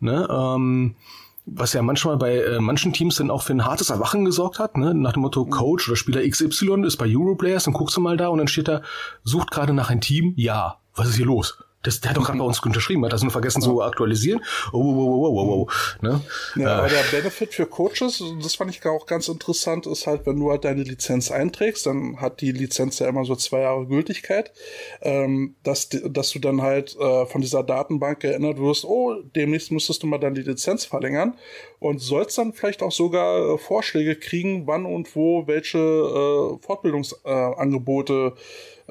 Ne? 0.00 0.26
Ähm, 0.30 0.96
was 1.44 1.72
ja 1.72 1.82
manchmal 1.82 2.16
bei 2.16 2.38
äh, 2.38 2.60
manchen 2.60 2.92
Teams 2.92 3.16
dann 3.16 3.30
auch 3.30 3.42
für 3.42 3.52
ein 3.52 3.64
hartes 3.64 3.90
Erwachen 3.90 4.24
gesorgt 4.24 4.58
hat, 4.58 4.76
ne? 4.76 4.94
nach 4.94 5.14
dem 5.14 5.22
Motto 5.22 5.44
Coach 5.44 5.88
oder 5.88 5.96
Spieler 5.96 6.28
XY 6.28 6.84
ist 6.86 6.96
bei 6.96 7.06
Europlayers, 7.08 7.64
dann 7.64 7.74
guckst 7.74 7.96
du 7.96 8.00
mal 8.00 8.16
da 8.16 8.28
und 8.28 8.38
dann 8.38 8.48
steht 8.48 8.68
da, 8.68 8.82
sucht 9.24 9.50
gerade 9.50 9.72
nach 9.72 9.90
ein 9.90 10.00
Team, 10.00 10.34
ja, 10.36 10.78
was 10.94 11.08
ist 11.08 11.16
hier 11.16 11.26
los? 11.26 11.61
Das, 11.82 12.00
der 12.00 12.10
hat 12.10 12.16
doch 12.16 12.24
gerade 12.24 12.38
bei 12.38 12.44
uns 12.44 12.60
unterschrieben, 12.60 13.04
hat 13.04 13.12
das 13.12 13.22
nur 13.22 13.32
vergessen 13.32 13.60
zu 13.60 13.82
aktualisieren. 13.82 14.42
Oh, 14.72 14.78
oh, 14.78 14.94
oh, 14.94 15.26
oh, 15.26 15.28
oh, 15.28 15.40
oh, 15.40 15.66
oh. 15.66 15.68
Ne? 16.00 16.20
Ja, 16.56 16.62
äh. 16.62 16.78
aber 16.78 16.88
der 16.88 17.02
Benefit 17.10 17.54
für 17.54 17.66
Coaches, 17.66 18.22
das 18.42 18.54
fand 18.54 18.70
ich 18.70 18.84
auch 18.86 19.06
ganz 19.06 19.28
interessant, 19.28 19.86
ist 19.86 20.06
halt, 20.06 20.26
wenn 20.26 20.38
du 20.38 20.50
halt 20.50 20.64
deine 20.64 20.82
Lizenz 20.82 21.30
einträgst, 21.30 21.86
dann 21.86 22.20
hat 22.20 22.40
die 22.40 22.52
Lizenz 22.52 22.98
ja 22.98 23.08
immer 23.08 23.24
so 23.24 23.34
zwei 23.36 23.60
Jahre 23.60 23.86
Gültigkeit, 23.86 24.52
ähm, 25.00 25.56
dass, 25.62 25.88
dass 25.88 26.30
du 26.30 26.38
dann 26.38 26.62
halt 26.62 26.96
äh, 26.98 27.26
von 27.26 27.40
dieser 27.40 27.62
Datenbank 27.62 28.22
erinnert 28.24 28.58
wirst, 28.58 28.84
oh, 28.84 29.14
demnächst 29.34 29.72
müsstest 29.72 30.02
du 30.02 30.06
mal 30.06 30.18
deine 30.18 30.40
Lizenz 30.40 30.84
verlängern 30.84 31.34
und 31.80 31.98
sollst 31.98 32.38
dann 32.38 32.52
vielleicht 32.52 32.82
auch 32.82 32.92
sogar 32.92 33.54
äh, 33.54 33.58
Vorschläge 33.58 34.16
kriegen, 34.16 34.66
wann 34.66 34.86
und 34.86 35.14
wo 35.16 35.46
welche 35.46 35.78
äh, 35.78 36.64
Fortbildungsangebote 36.64 38.34
äh, 38.36 38.40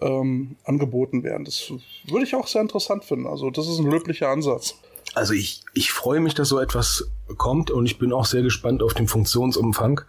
ähm, 0.02 0.56
angeboten 0.64 1.24
werden. 1.24 1.46
Das 1.46 1.72
würde 2.08 2.26
ich 2.26 2.36
auch 2.36 2.48
sehr 2.48 2.62
interessant 2.62 3.06
finden. 3.06 3.28
Also 3.28 3.50
das 3.50 3.68
ist 3.68 3.80
ein 3.80 3.90
löblicher 3.90 4.30
Ansatz. 4.30 4.76
Also 5.14 5.34
ich, 5.34 5.62
ich 5.74 5.92
freue 5.92 6.22
mich, 6.22 6.36
dass 6.36 6.48
so 6.48 6.60
etwas 6.60 7.12
kommt 7.38 7.70
und 7.70 7.86
ich 7.86 7.98
bin 7.98 8.14
auch 8.14 8.26
sehr 8.26 8.44
gespannt 8.44 8.82
auf 8.82 8.94
den 8.94 9.08
Funktionsumfang. 9.08 10.02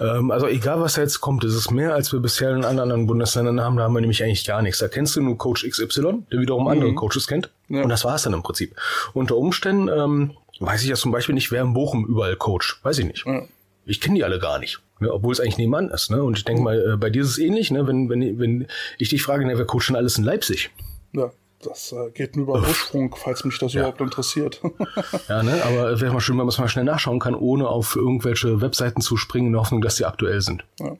Ähm, 0.00 0.30
also 0.32 0.48
egal, 0.48 0.80
was 0.80 0.94
da 0.94 1.02
jetzt 1.02 1.20
kommt, 1.20 1.44
es 1.44 1.54
ist 1.54 1.70
mehr, 1.70 1.94
als 1.94 2.12
wir 2.12 2.18
bisher 2.18 2.50
in 2.50 2.64
anderen 2.64 3.06
Bundesländern 3.06 3.60
haben. 3.60 3.76
Da 3.76 3.84
haben 3.84 3.94
wir 3.94 4.00
nämlich 4.00 4.22
eigentlich 4.22 4.44
gar 4.44 4.62
nichts. 4.62 4.80
Da 4.80 4.88
kennst 4.88 5.14
du 5.14 5.22
nur 5.22 5.38
Coach 5.38 5.64
XY, 5.68 6.24
der 6.32 6.40
wiederum 6.40 6.64
mhm. 6.64 6.70
andere 6.70 6.94
Coaches 6.94 7.28
kennt. 7.28 7.50
Ja. 7.68 7.82
Und 7.82 7.88
das 7.88 8.04
war 8.04 8.16
es 8.16 8.22
dann 8.22 8.32
im 8.32 8.42
Prinzip. 8.42 8.74
Unter 9.14 9.36
Umständen 9.36 9.88
ähm, 9.88 10.36
weiß 10.58 10.82
ich 10.82 10.88
ja 10.88 10.96
zum 10.96 11.12
Beispiel 11.12 11.36
nicht, 11.36 11.52
wer 11.52 11.62
in 11.62 11.72
Bochum 11.72 12.04
überall 12.06 12.34
coach. 12.34 12.80
Weiß 12.82 12.98
ich 12.98 13.06
nicht. 13.06 13.26
Ja. 13.26 13.42
Ich 13.84 14.00
kenne 14.00 14.16
die 14.16 14.24
alle 14.24 14.40
gar 14.40 14.58
nicht. 14.58 14.80
Ne, 15.00 15.12
obwohl 15.12 15.32
es 15.32 15.40
eigentlich 15.40 15.58
nebenan 15.58 15.90
ist. 15.90 16.10
Ne? 16.10 16.22
Und 16.22 16.38
ich 16.38 16.44
denke 16.44 16.62
mal, 16.62 16.94
äh, 16.94 16.96
bei 16.96 17.10
dir 17.10 17.22
ist 17.22 17.30
es 17.30 17.38
ähnlich, 17.38 17.70
ne? 17.70 17.86
wenn, 17.86 18.08
wenn, 18.08 18.38
wenn 18.38 18.66
ich 18.98 19.08
dich 19.10 19.22
frage, 19.22 19.46
ne, 19.46 19.56
wer 19.56 19.64
coacht 19.64 19.88
denn 19.88 19.96
alles 19.96 20.18
in 20.18 20.24
Leipzig? 20.24 20.70
Ja. 21.12 21.30
Das 21.60 21.90
äh, 21.90 22.10
geht 22.12 22.36
nur 22.36 22.46
über 22.46 22.60
Ursprung, 22.60 23.12
falls 23.16 23.44
mich 23.44 23.58
das 23.58 23.72
ja. 23.72 23.80
überhaupt 23.80 24.00
interessiert. 24.00 24.62
ja, 25.28 25.42
ne? 25.42 25.60
Aber 25.64 26.00
wäre 26.00 26.12
mal 26.12 26.20
schön, 26.20 26.34
wenn 26.34 26.44
man 26.44 26.48
es 26.48 26.58
mal 26.58 26.68
schnell 26.68 26.84
nachschauen 26.84 27.18
kann, 27.18 27.34
ohne 27.34 27.66
auf 27.68 27.96
irgendwelche 27.96 28.60
Webseiten 28.60 29.00
zu 29.00 29.16
springen, 29.16 29.48
in 29.48 29.52
der 29.54 29.62
Hoffnung, 29.62 29.80
dass 29.80 29.96
sie 29.96 30.04
aktuell 30.04 30.40
sind. 30.40 30.64
Ja. 30.78 30.96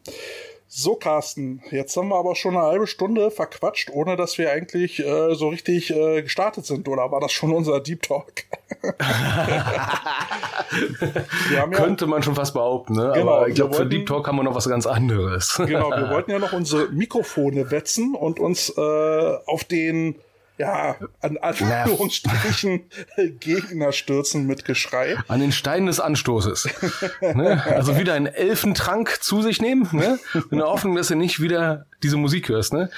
So, 0.70 0.96
Carsten, 0.96 1.62
jetzt 1.70 1.96
haben 1.96 2.08
wir 2.08 2.16
aber 2.16 2.36
schon 2.36 2.54
eine 2.54 2.66
halbe 2.66 2.86
Stunde 2.86 3.30
verquatscht, 3.30 3.88
ohne 3.90 4.16
dass 4.16 4.36
wir 4.36 4.52
eigentlich 4.52 5.02
äh, 5.02 5.34
so 5.34 5.48
richtig 5.48 5.88
äh, 5.88 6.20
gestartet 6.20 6.66
sind. 6.66 6.86
Oder 6.88 7.10
war 7.10 7.20
das 7.20 7.32
schon 7.32 7.54
unser 7.54 7.80
Deep 7.80 8.02
Talk? 8.02 8.44
ja, 11.54 11.66
Könnte 11.72 12.06
man 12.06 12.22
schon 12.22 12.34
fast 12.34 12.52
behaupten, 12.52 12.96
ne? 12.96 13.12
Genau, 13.14 13.32
aber 13.32 13.48
ich 13.48 13.54
glaube, 13.54 13.76
für 13.76 13.86
Deep 13.86 14.04
Talk 14.06 14.28
haben 14.28 14.36
wir 14.36 14.42
noch 14.42 14.54
was 14.54 14.68
ganz 14.68 14.86
anderes. 14.86 15.54
genau, 15.56 15.88
wir 15.90 16.10
wollten 16.10 16.32
ja 16.32 16.38
noch 16.38 16.52
unsere 16.52 16.88
Mikrofone 16.88 17.70
wetzen 17.70 18.14
und 18.14 18.38
uns 18.38 18.68
äh, 18.68 19.36
auf 19.46 19.64
den 19.64 20.16
ja, 20.58 20.96
an 21.20 21.36
Anführungsstrichen 21.38 22.82
Gegner 23.40 23.92
stürzen 23.92 24.46
mit 24.46 24.64
Geschrei. 24.64 25.16
An 25.28 25.40
den 25.40 25.52
Stein 25.52 25.86
des 25.86 26.00
Anstoßes. 26.00 26.68
ne? 27.20 27.62
Also 27.64 27.96
wieder 27.96 28.14
einen 28.14 28.26
Elfentrank 28.26 29.18
zu 29.22 29.40
sich 29.40 29.62
nehmen, 29.62 29.88
ne? 29.92 30.18
in 30.50 30.58
der 30.58 30.66
Hoffnung, 30.66 30.96
dass 30.96 31.08
du 31.08 31.14
nicht 31.14 31.40
wieder 31.40 31.86
diese 32.02 32.16
Musik 32.16 32.48
hörst, 32.48 32.72
ne? 32.72 32.90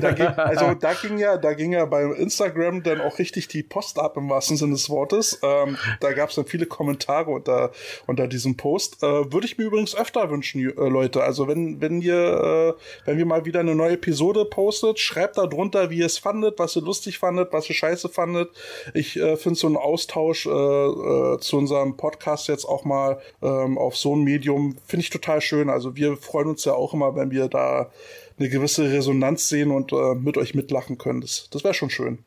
Da 0.00 0.12
ging, 0.12 0.26
also 0.26 0.74
da 0.80 0.92
ging 0.94 1.18
ja, 1.18 1.36
da 1.36 1.52
ging 1.52 1.72
ja 1.72 1.84
bei 1.84 2.04
Instagram 2.04 2.82
dann 2.82 3.00
auch 3.00 3.18
richtig 3.18 3.48
die 3.48 3.62
Post 3.62 3.98
ab 3.98 4.16
im 4.16 4.30
wahrsten 4.30 4.56
Sinne 4.56 4.72
des 4.72 4.88
Wortes. 4.88 5.38
Ähm, 5.42 5.76
da 6.00 6.12
gab 6.12 6.30
es 6.30 6.36
dann 6.36 6.46
viele 6.46 6.66
Kommentare 6.66 7.30
unter, 7.30 7.70
unter 8.06 8.26
diesem 8.28 8.56
Post. 8.56 9.02
Äh, 9.02 9.32
Würde 9.32 9.46
ich 9.46 9.58
mir 9.58 9.64
übrigens 9.64 9.94
öfter 9.94 10.30
wünschen, 10.30 10.60
äh, 10.60 10.88
Leute. 10.88 11.22
Also 11.22 11.48
wenn, 11.48 11.80
wenn 11.80 12.00
ihr, 12.00 12.76
äh, 12.76 13.06
wenn 13.06 13.18
wir 13.18 13.26
mal 13.26 13.44
wieder 13.44 13.60
eine 13.60 13.74
neue 13.74 13.92
Episode 13.92 14.46
postet, 14.46 14.98
schreibt 14.98 15.36
da 15.36 15.46
drunter, 15.46 15.90
wie 15.90 15.98
ihr 15.98 16.06
es 16.06 16.18
fandet, 16.18 16.58
was 16.58 16.76
ihr 16.76 16.82
lustig 16.82 17.18
fandet, 17.18 17.52
was 17.52 17.68
ihr 17.68 17.74
scheiße 17.74 18.08
fandet. 18.08 18.50
Ich 18.94 19.18
äh, 19.18 19.36
finde 19.36 19.58
so 19.58 19.66
einen 19.66 19.76
Austausch 19.76 20.46
äh, 20.46 21.38
zu 21.38 21.56
unserem 21.56 21.96
Podcast 21.96 22.48
jetzt 22.48 22.64
auch 22.64 22.84
mal 22.84 23.20
ähm, 23.42 23.76
auf 23.76 23.96
so 23.96 24.16
ein 24.16 24.22
Medium, 24.22 24.76
finde 24.86 25.02
ich 25.02 25.10
total 25.10 25.40
schön. 25.40 25.68
Also 25.68 25.94
wir 25.96 26.16
freuen 26.22 26.48
uns 26.48 26.64
ja 26.64 26.72
auch 26.72 26.94
immer, 26.94 27.14
wenn 27.14 27.30
wir 27.30 27.48
da 27.48 27.90
eine 28.38 28.48
gewisse 28.48 28.90
Resonanz 28.90 29.48
sehen 29.48 29.70
und 29.70 29.92
äh, 29.92 30.14
mit 30.14 30.36
euch 30.36 30.54
mitlachen 30.54 30.98
können. 30.98 31.20
Das, 31.20 31.48
das 31.50 31.64
wäre 31.64 31.74
schon 31.74 31.90
schön. 31.90 32.18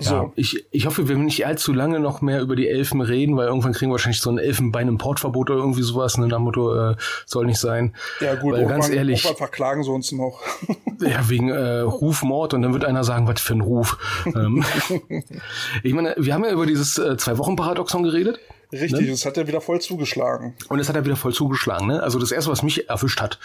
So. 0.00 0.14
Ja, 0.14 0.32
ich, 0.36 0.66
ich 0.70 0.86
hoffe, 0.86 1.02
wir 1.02 1.08
werden 1.10 1.24
nicht 1.24 1.46
allzu 1.46 1.72
lange 1.72 2.00
noch 2.00 2.20
mehr 2.20 2.40
über 2.40 2.56
die 2.56 2.68
Elfen 2.68 3.00
reden, 3.00 3.36
weil 3.36 3.48
irgendwann 3.48 3.72
kriegen 3.72 3.90
wir 3.90 3.94
wahrscheinlich 3.94 4.20
so 4.20 4.30
ein 4.30 4.38
Elfenbein-Importverbot 4.38 5.50
oder 5.50 5.58
irgendwie 5.58 5.82
sowas. 5.82 6.16
Ne, 6.18 6.26
nach 6.28 6.38
Motto, 6.38 6.74
äh, 6.74 6.96
soll 7.26 7.46
nicht 7.46 7.58
sein. 7.58 7.94
Ja 8.20 8.34
gut, 8.36 8.54
weil, 8.54 8.66
ganz 8.66 8.88
ehrlich, 8.88 9.22
verklagen 9.22 9.82
sie 9.82 9.90
uns 9.90 10.12
noch. 10.12 10.40
ja, 11.00 11.28
wegen 11.28 11.50
äh, 11.50 11.80
Rufmord 11.80 12.54
und 12.54 12.62
dann 12.62 12.72
wird 12.72 12.84
einer 12.84 13.04
sagen, 13.04 13.26
was 13.26 13.40
für 13.40 13.54
ein 13.54 13.60
Ruf. 13.60 13.98
Ähm, 14.26 14.64
ich 15.82 15.92
meine, 15.92 16.14
wir 16.18 16.34
haben 16.34 16.44
ja 16.44 16.52
über 16.52 16.66
dieses 16.66 16.98
äh, 16.98 17.16
Zwei-Wochen-Paradoxon 17.16 18.02
geredet. 18.02 18.38
Richtig, 18.70 19.00
ne? 19.00 19.10
das 19.10 19.24
hat 19.24 19.36
er 19.38 19.46
wieder 19.46 19.62
voll 19.62 19.80
zugeschlagen. 19.80 20.54
Und 20.68 20.78
es 20.78 20.88
hat 20.88 20.96
er 20.96 21.04
wieder 21.04 21.16
voll 21.16 21.32
zugeschlagen. 21.32 21.86
Ne? 21.86 22.02
Also 22.02 22.18
das 22.18 22.32
erste, 22.32 22.50
was 22.50 22.62
mich 22.62 22.90
erwischt 22.90 23.20
hat, 23.20 23.38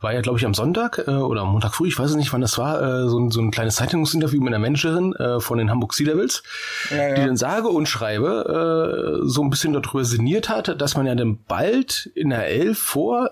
war 0.00 0.12
ja, 0.12 0.20
glaube 0.20 0.38
ich, 0.38 0.44
am 0.44 0.54
Sonntag 0.54 1.04
äh, 1.06 1.12
oder 1.12 1.42
am 1.42 1.52
Montag 1.52 1.74
früh, 1.74 1.86
ich 1.86 1.98
weiß 1.98 2.14
nicht, 2.16 2.32
wann 2.32 2.40
das 2.40 2.58
war, 2.58 2.82
äh, 2.82 3.08
so, 3.08 3.18
ein, 3.18 3.30
so 3.30 3.40
ein 3.40 3.52
kleines 3.52 3.76
Zeitungsinterview 3.76 4.40
mit 4.40 4.48
einer 4.48 4.58
Managerin 4.58 5.14
äh, 5.14 5.38
von 5.38 5.58
den 5.58 5.70
Hamburg 5.70 5.94
Sea 5.94 6.06
Devils, 6.06 6.42
ja, 6.90 7.08
ja. 7.08 7.14
die 7.14 7.24
dann 7.24 7.36
sage 7.36 7.68
und 7.68 7.86
schreibe 7.86 9.20
äh, 9.22 9.28
so 9.28 9.42
ein 9.42 9.50
bisschen 9.50 9.72
darüber 9.72 10.04
sinniert 10.04 10.48
hat, 10.48 10.80
dass 10.80 10.96
man 10.96 11.06
ja 11.06 11.14
dann 11.14 11.38
bald 11.46 12.10
in 12.14 12.30
der 12.30 12.48
Elf 12.48 12.78
vor 12.78 13.30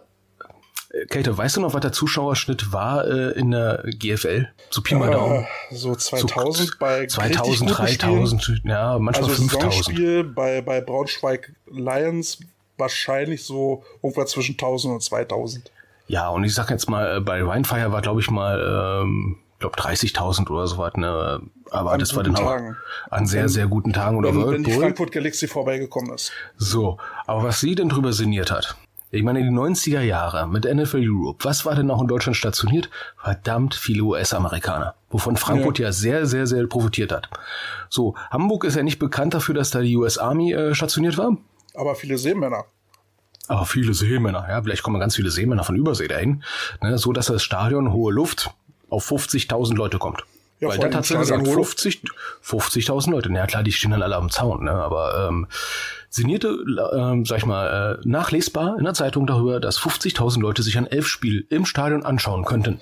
Kate, 1.08 1.36
weißt 1.36 1.56
du 1.56 1.62
noch, 1.62 1.72
was 1.72 1.80
der 1.80 1.92
Zuschauerschnitt 1.92 2.72
war 2.72 3.06
äh, 3.06 3.30
in 3.32 3.50
der 3.50 3.82
GFL? 3.86 4.48
So 4.68 4.82
Pi 4.82 4.94
mal 4.94 5.10
Daumen. 5.10 5.46
So 5.70 5.94
2000 5.94 6.68
so, 6.68 6.74
bei 6.78 7.06
2000, 7.06 7.78
3000, 7.78 8.62
ja, 8.64 8.98
manchmal 8.98 9.30
also 9.30 9.42
5000. 9.42 9.84
Spiel 9.84 10.24
bei, 10.24 10.60
bei 10.60 10.82
Braunschweig 10.82 11.54
Lions 11.66 12.40
wahrscheinlich 12.76 13.44
so 13.44 13.84
irgendwas 14.02 14.30
zwischen 14.30 14.52
1000 14.52 14.94
und 14.94 15.02
2000. 15.02 15.70
Ja, 16.08 16.28
und 16.28 16.44
ich 16.44 16.54
sag 16.54 16.68
jetzt 16.68 16.90
mal, 16.90 17.16
äh, 17.16 17.20
bei 17.20 17.46
Winefire 17.46 17.90
war, 17.92 18.02
glaube 18.02 18.20
ich, 18.20 18.30
mal, 18.30 19.02
ähm, 19.02 19.38
glaube 19.60 19.76
30.000 19.76 20.50
oder 20.50 20.66
so 20.66 20.76
was, 20.76 20.94
ne? 20.94 21.40
Aber 21.70 21.92
an 21.92 22.00
das 22.00 22.14
war 22.14 22.22
dann 22.22 22.36
auch 22.36 22.60
an 23.10 23.26
sehr, 23.26 23.48
sehr 23.48 23.66
guten 23.66 23.94
Tagen 23.94 24.18
oder 24.18 24.34
wenn, 24.34 24.50
wenn 24.50 24.64
die 24.64 24.72
Frankfurt 24.72 25.12
Galaxy 25.12 25.48
vorbeigekommen 25.48 26.12
ist. 26.12 26.32
So, 26.58 26.98
aber 27.26 27.44
was 27.44 27.60
sie 27.60 27.74
denn 27.74 27.88
drüber 27.88 28.12
sinniert 28.12 28.50
hat, 28.50 28.76
ich 29.14 29.22
meine, 29.22 29.42
die 29.42 29.50
90er 29.50 30.00
Jahre 30.00 30.48
mit 30.48 30.64
NFL 30.64 31.02
Europe, 31.06 31.44
was 31.44 31.66
war 31.66 31.74
denn 31.74 31.86
noch 31.86 32.00
in 32.00 32.08
Deutschland 32.08 32.34
stationiert? 32.34 32.88
Verdammt 33.18 33.74
viele 33.74 34.02
US-Amerikaner, 34.04 34.94
wovon 35.10 35.36
Frankfurt 35.36 35.78
ja. 35.78 35.88
ja. 35.88 35.92
sehr, 35.92 36.24
sehr, 36.24 36.46
sehr 36.46 36.66
profitiert 36.66 37.12
hat. 37.12 37.28
So, 37.90 38.14
Hamburg 38.30 38.64
ist 38.64 38.74
ja 38.74 38.82
nicht 38.82 38.98
bekannt 38.98 39.34
dafür, 39.34 39.54
dass 39.54 39.70
da 39.70 39.82
die 39.82 39.96
US 39.98 40.16
Army 40.16 40.54
äh, 40.54 40.74
stationiert 40.74 41.18
war. 41.18 41.36
Aber 41.74 41.94
viele 41.94 42.16
Seemänner. 42.16 42.64
Aber 43.48 43.66
viele 43.66 43.92
Seemänner, 43.92 44.46
ja, 44.48 44.62
vielleicht 44.62 44.82
kommen 44.82 44.98
ganz 44.98 45.14
viele 45.14 45.30
Seemänner 45.30 45.64
von 45.64 45.76
Übersee 45.76 46.08
dahin, 46.08 46.42
ne, 46.80 46.96
so 46.96 47.12
dass 47.12 47.26
das 47.26 47.42
Stadion 47.42 47.92
hohe 47.92 48.14
Luft 48.14 48.50
auf 48.88 49.10
50.000 49.10 49.74
Leute 49.74 49.98
kommt. 49.98 50.24
Ja, 50.62 50.68
Weil 50.68 50.94
hat 50.94 51.04
sie 51.04 51.18
gesagt, 51.18 51.44
50.000 51.44 52.06
50 52.40 52.86
Leute. 53.08 53.32
Na 53.32 53.40
ja, 53.40 53.46
klar, 53.48 53.64
die 53.64 53.72
stehen 53.72 53.90
dann 53.90 54.00
alle 54.00 54.14
am 54.14 54.30
Zaun, 54.30 54.62
ne? 54.62 54.70
aber 54.70 55.26
ähm, 55.28 55.48
signierte, 56.08 56.50
äh, 56.50 57.26
sag 57.26 57.38
ich 57.38 57.46
mal, 57.46 57.98
äh, 57.98 58.08
nachlesbar 58.08 58.78
in 58.78 58.84
der 58.84 58.94
Zeitung 58.94 59.26
darüber, 59.26 59.58
dass 59.58 59.80
50.000 59.80 60.40
Leute 60.40 60.62
sich 60.62 60.78
ein 60.78 60.86
Elfspiel 60.86 61.44
im 61.50 61.66
Stadion 61.66 62.04
anschauen 62.04 62.44
könnten. 62.44 62.80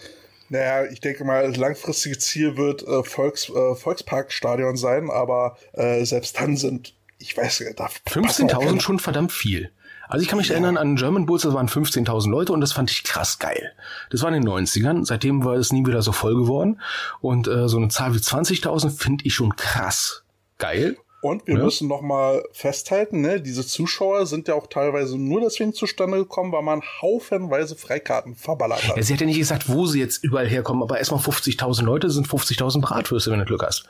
Naja, 0.51 0.91
ich 0.93 1.01
denke 1.01 1.25
mal, 1.25 1.49
das 1.49 1.57
langfristige 1.57 2.19
Ziel 2.19 2.59
wird 2.59 2.83
äh, 2.83 3.03
Volks, 3.03 3.49
äh, 3.49 3.75
Volksparkstadion 3.75 4.77
sein, 4.77 5.09
aber 5.11 5.57
äh, 5.73 6.05
selbst 6.05 6.39
dann 6.39 6.59
sind, 6.59 6.93
ich 7.19 7.35
weiß, 7.35 7.65
da 7.77 7.87
15.000 7.87 8.83
schon 8.83 8.99
verdammt 8.99 9.33
viel. 9.33 9.71
Also 10.11 10.23
ich 10.23 10.29
kann 10.29 10.39
mich 10.39 10.49
ja. 10.49 10.55
erinnern 10.55 10.77
an 10.77 10.97
German 10.97 11.25
Bulls, 11.25 11.43
das 11.43 11.55
waren 11.55 11.69
15.000 11.69 12.29
Leute 12.29 12.53
und 12.53 12.61
das 12.61 12.73
fand 12.73 12.91
ich 12.91 13.05
krass 13.05 13.39
geil. 13.39 13.73
Das 14.11 14.23
war 14.23 14.35
in 14.35 14.43
den 14.43 14.49
90ern, 14.49 15.05
seitdem 15.05 15.45
war 15.45 15.55
es 15.55 15.73
nie 15.73 15.87
wieder 15.87 16.03
so 16.03 16.13
voll 16.13 16.35
geworden 16.35 16.81
und 17.21 17.47
äh, 17.49 17.69
so 17.69 17.77
eine 17.77 17.89
Zahl 17.89 18.15
wie 18.15 18.19
20.000 18.19 18.91
finde 18.91 19.25
ich 19.25 19.35
schon 19.35 19.55
krass 19.57 20.25
geil. 20.59 20.97
Und 21.23 21.47
wir 21.47 21.59
ja. 21.59 21.65
müssen 21.65 21.87
noch 21.87 22.01
mal 22.01 22.43
festhalten, 22.53 23.21
ne, 23.21 23.43
diese 23.43 23.67
Zuschauer 23.67 24.25
sind 24.25 24.49
ja 24.49 24.55
auch 24.55 24.67
teilweise 24.67 25.19
nur 25.19 25.43
deswegen 25.43 25.75
zustande 25.75 26.17
gekommen, 26.17 26.51
weil 26.51 26.63
man 26.63 26.83
haufenweise 27.03 27.77
Freikarten 27.77 28.35
verballert 28.35 28.89
hat. 28.89 28.97
Ja, 28.97 29.03
sie 29.03 29.13
hat 29.13 29.21
ja 29.21 29.27
nicht 29.27 29.39
gesagt, 29.39 29.69
wo 29.69 29.85
sie 29.87 30.01
jetzt 30.01 30.25
überall 30.25 30.49
herkommen, 30.49 30.83
aber 30.83 30.99
erstmal 30.99 31.21
50.000 31.21 31.83
Leute 31.83 32.09
sind 32.09 32.27
50.000 32.27 32.81
Bratwürste, 32.81 33.31
wenn 33.31 33.39
du 33.39 33.45
Glück 33.45 33.63
hast. 33.63 33.85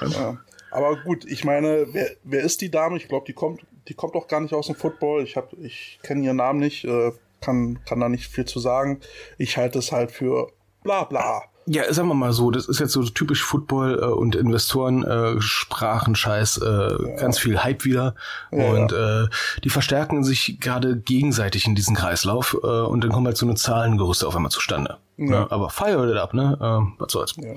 Ja. 0.00 0.38
Aber 0.70 0.96
gut, 1.02 1.24
ich 1.26 1.44
meine, 1.44 1.86
wer, 1.92 2.10
wer 2.22 2.42
ist 2.42 2.60
die 2.60 2.70
Dame? 2.70 2.96
Ich 2.96 3.08
glaube, 3.08 3.26
die 3.26 3.32
kommt, 3.32 3.60
die 3.90 3.94
kommt 3.94 4.14
auch 4.14 4.28
gar 4.28 4.40
nicht 4.40 4.54
aus 4.54 4.68
dem 4.68 4.76
Football. 4.76 5.24
Ich 5.24 5.36
habe, 5.36 5.48
ich 5.60 5.98
kenne 6.02 6.24
ihren 6.24 6.36
Namen 6.36 6.60
nicht, 6.60 6.84
äh, 6.84 7.12
kann, 7.40 7.80
kann 7.84 8.00
da 8.00 8.08
nicht 8.08 8.28
viel 8.28 8.44
zu 8.44 8.60
sagen. 8.60 9.00
Ich 9.36 9.56
halte 9.56 9.80
es 9.80 9.90
halt 9.92 10.12
für 10.12 10.52
bla 10.84 11.04
bla. 11.04 11.42
Ja, 11.66 11.92
sagen 11.92 12.08
wir 12.08 12.14
mal 12.14 12.32
so, 12.32 12.50
das 12.50 12.68
ist 12.68 12.80
jetzt 12.80 12.92
so 12.92 13.02
typisch 13.04 13.42
Football 13.42 14.00
äh, 14.00 14.06
und 14.06 14.34
Investoren 14.34 15.02
äh, 15.04 15.40
Sprachenscheiß, 15.40 16.58
äh, 16.58 16.66
ja. 16.66 17.16
ganz 17.16 17.38
viel 17.38 17.62
Hype 17.62 17.84
wieder 17.84 18.14
ja, 18.50 18.70
und 18.70 18.92
ja. 18.92 19.24
Äh, 19.24 19.28
die 19.64 19.70
verstärken 19.70 20.24
sich 20.24 20.58
gerade 20.60 20.96
gegenseitig 20.96 21.66
in 21.66 21.74
diesen 21.74 21.96
Kreislauf 21.96 22.56
äh, 22.62 22.66
und 22.66 23.02
dann 23.02 23.12
kommen 23.12 23.26
halt 23.26 23.36
so 23.36 23.46
eine 23.46 23.56
Zahlengerüste 23.56 24.26
auf 24.26 24.36
einmal 24.36 24.50
zustande. 24.50 24.98
Ja. 25.28 25.50
Aber 25.50 25.70
fire 25.70 26.10
it 26.10 26.16
up, 26.16 26.32
ne? 26.34 26.58
Ähm, 26.60 26.94
was 26.98 27.12
soll's. 27.12 27.34
Ja. 27.36 27.54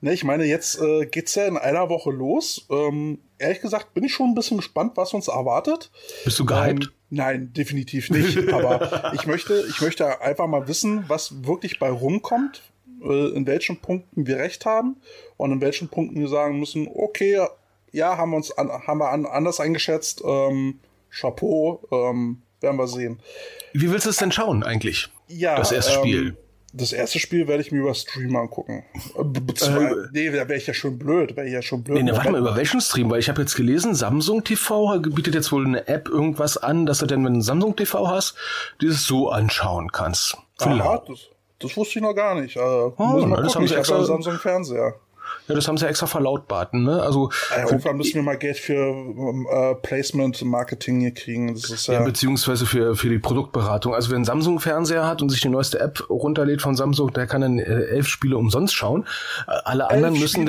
Ne, 0.00 0.12
ich 0.14 0.24
meine, 0.24 0.44
jetzt 0.44 0.80
äh, 0.80 1.06
geht's 1.06 1.34
ja 1.34 1.46
in 1.46 1.58
einer 1.58 1.88
Woche 1.88 2.10
los. 2.10 2.66
Ähm, 2.70 3.18
ehrlich 3.38 3.60
gesagt 3.60 3.92
bin 3.94 4.04
ich 4.04 4.14
schon 4.14 4.30
ein 4.30 4.34
bisschen 4.34 4.56
gespannt, 4.56 4.92
was 4.96 5.12
uns 5.12 5.28
erwartet. 5.28 5.90
Bist 6.24 6.38
du 6.38 6.46
gehypt? 6.46 6.84
Ähm, 6.84 6.90
nein, 7.10 7.52
definitiv 7.52 8.10
nicht. 8.10 8.48
aber 8.52 9.12
ich 9.14 9.26
möchte, 9.26 9.62
ich 9.68 9.80
möchte 9.80 10.20
einfach 10.22 10.46
mal 10.46 10.68
wissen, 10.68 11.04
was 11.08 11.44
wirklich 11.44 11.78
bei 11.78 11.90
rumkommt 11.90 12.62
äh, 13.04 13.28
in 13.34 13.46
welchen 13.46 13.78
Punkten 13.78 14.26
wir 14.26 14.38
recht 14.38 14.64
haben 14.64 14.96
und 15.36 15.52
in 15.52 15.60
welchen 15.60 15.88
Punkten 15.88 16.20
wir 16.20 16.28
sagen 16.28 16.58
müssen, 16.58 16.88
okay, 16.92 17.46
ja, 17.90 18.16
haben 18.16 18.30
wir 18.30 18.36
uns 18.36 18.56
an, 18.56 18.70
haben 18.70 18.98
wir 18.98 19.10
an, 19.10 19.26
anders 19.26 19.60
eingeschätzt, 19.60 20.22
ähm, 20.24 20.80
Chapeau, 21.10 21.82
ähm, 21.90 22.42
werden 22.60 22.76
wir 22.78 22.86
sehen. 22.86 23.20
Wie 23.74 23.90
willst 23.90 24.06
du 24.06 24.10
es 24.10 24.16
denn 24.16 24.32
schauen 24.32 24.62
eigentlich? 24.62 25.10
Ja, 25.28 25.56
das 25.56 25.72
erste 25.72 25.92
ähm, 25.94 25.98
Spiel. 25.98 26.36
Das 26.74 26.92
erste 26.92 27.18
Spiel 27.18 27.48
werde 27.48 27.62
ich 27.62 27.70
mir 27.70 27.80
über 27.80 27.94
Stream 27.94 28.34
angucken. 28.34 28.84
Zwei, 29.56 29.84
äh, 29.84 29.94
nee, 30.12 30.30
da 30.30 30.48
wäre 30.48 30.56
ich 30.56 30.66
ja 30.66 30.72
schon 30.72 30.98
blöd, 30.98 31.36
wäre 31.36 31.46
ich 31.46 31.52
ja 31.52 31.60
schon 31.60 31.82
blöd. 31.82 31.98
Nee, 31.98 32.04
nee, 32.04 32.12
warte 32.12 32.30
mal, 32.30 32.40
über 32.40 32.56
welchen 32.56 32.80
Stream? 32.80 33.10
Weil 33.10 33.20
ich 33.20 33.28
habe 33.28 33.42
jetzt 33.42 33.54
gelesen, 33.56 33.94
Samsung 33.94 34.42
TV 34.42 34.98
bietet 35.00 35.34
jetzt 35.34 35.52
wohl 35.52 35.66
eine 35.66 35.86
App 35.86 36.08
irgendwas 36.08 36.56
an, 36.56 36.86
dass 36.86 36.98
du 36.98 37.06
denn, 37.06 37.24
wenn 37.26 37.34
du 37.34 37.40
Samsung 37.42 37.76
TV 37.76 38.08
hast, 38.08 38.36
dieses 38.80 39.06
so 39.06 39.28
anschauen 39.28 39.92
kannst. 39.92 40.38
Aha, 40.60 41.02
das, 41.06 41.28
das 41.58 41.76
wusste 41.76 41.98
ich 41.98 42.02
noch 42.02 42.14
gar 42.14 42.40
nicht. 42.40 42.56
Also, 42.56 42.94
oh, 42.96 43.02
muss 43.02 43.26
mal 43.26 43.42
das 43.42 43.52
gucken. 43.52 43.60
haben 43.60 43.68
sie 43.68 43.74
extra, 43.76 44.04
Samsung 44.04 44.38
Fernseher. 44.38 44.94
Ja, 45.48 45.54
das 45.54 45.66
haben 45.66 45.76
sie 45.76 45.86
extra 45.86 46.06
verlautbarten, 46.06 46.84
ne? 46.84 47.02
Also 47.02 47.30
ja, 47.50 47.64
irgendwann 47.64 47.96
müssen 47.96 48.14
wir 48.14 48.22
mal 48.22 48.38
Geld 48.38 48.58
für 48.58 48.74
äh, 48.76 49.74
Placement 49.74 50.40
Marketing 50.42 51.00
hier 51.00 51.12
kriegen. 51.12 51.54
Das 51.54 51.70
ist 51.70 51.88
ja, 51.88 51.94
ja 51.94 52.02
beziehungsweise 52.02 52.64
für 52.64 52.94
für 52.94 53.08
die 53.08 53.18
Produktberatung. 53.18 53.94
Also 53.94 54.10
wer 54.10 54.16
einen 54.16 54.24
Samsung 54.24 54.60
Fernseher 54.60 55.06
hat 55.06 55.20
und 55.20 55.30
sich 55.30 55.40
die 55.40 55.48
neueste 55.48 55.80
App 55.80 56.08
runterlädt 56.08 56.62
von 56.62 56.76
Samsung, 56.76 57.12
der 57.12 57.26
kann 57.26 57.40
dann 57.40 57.58
äh, 57.58 57.64
elf 57.64 58.06
Spiele 58.06 58.36
umsonst 58.36 58.74
schauen. 58.74 59.04
Äh, 59.48 59.52
alle 59.64 59.90
anderen 59.90 60.18
müssen. 60.18 60.48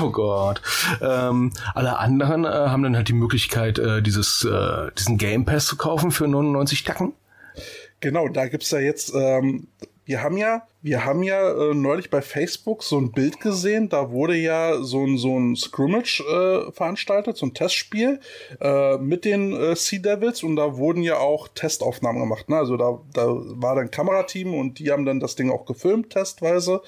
oh 0.00 0.10
Gott. 0.10 0.62
Ähm, 1.00 1.52
alle 1.74 1.98
anderen 1.98 2.44
äh, 2.44 2.48
haben 2.48 2.82
dann 2.82 2.96
halt 2.96 3.08
die 3.08 3.12
Möglichkeit, 3.12 3.78
äh, 3.78 4.00
dieses 4.02 4.44
äh, 4.44 4.90
diesen 4.98 5.18
Game 5.18 5.44
Pass 5.44 5.66
zu 5.66 5.76
kaufen 5.76 6.10
für 6.10 6.26
99 6.26 6.84
Tacken. 6.84 7.12
Genau, 8.00 8.28
da 8.28 8.48
gibt's 8.48 8.70
ja 8.70 8.80
jetzt, 8.80 9.14
ähm, 9.14 9.68
wir 10.04 10.22
haben 10.22 10.36
ja, 10.36 10.62
wir 10.82 11.04
haben 11.04 11.22
ja 11.22 11.52
äh, 11.52 11.74
neulich 11.74 12.10
bei 12.10 12.20
Facebook 12.20 12.82
so 12.82 12.98
ein 12.98 13.12
Bild 13.12 13.38
gesehen, 13.40 13.88
da 13.88 14.10
wurde 14.10 14.36
ja 14.36 14.82
so 14.82 15.06
ein, 15.06 15.16
so 15.16 15.38
ein 15.38 15.54
Scrimmage 15.54 16.20
äh, 16.20 16.72
veranstaltet, 16.72 17.36
so 17.36 17.46
ein 17.46 17.54
Testspiel 17.54 18.18
äh, 18.60 18.98
mit 18.98 19.24
den 19.24 19.52
äh, 19.52 19.76
Sea 19.76 20.00
Devils 20.00 20.42
und 20.42 20.56
da 20.56 20.76
wurden 20.76 21.02
ja 21.02 21.18
auch 21.18 21.46
Testaufnahmen 21.48 22.20
gemacht. 22.20 22.48
Ne? 22.48 22.56
Also 22.56 22.76
da, 22.76 23.00
da 23.14 23.26
war 23.28 23.76
dann 23.76 23.92
Kamerateam 23.92 24.52
und 24.54 24.80
die 24.80 24.90
haben 24.90 25.06
dann 25.06 25.20
das 25.20 25.36
Ding 25.36 25.50
auch 25.50 25.66
gefilmt, 25.66 26.10
testweise. 26.10 26.82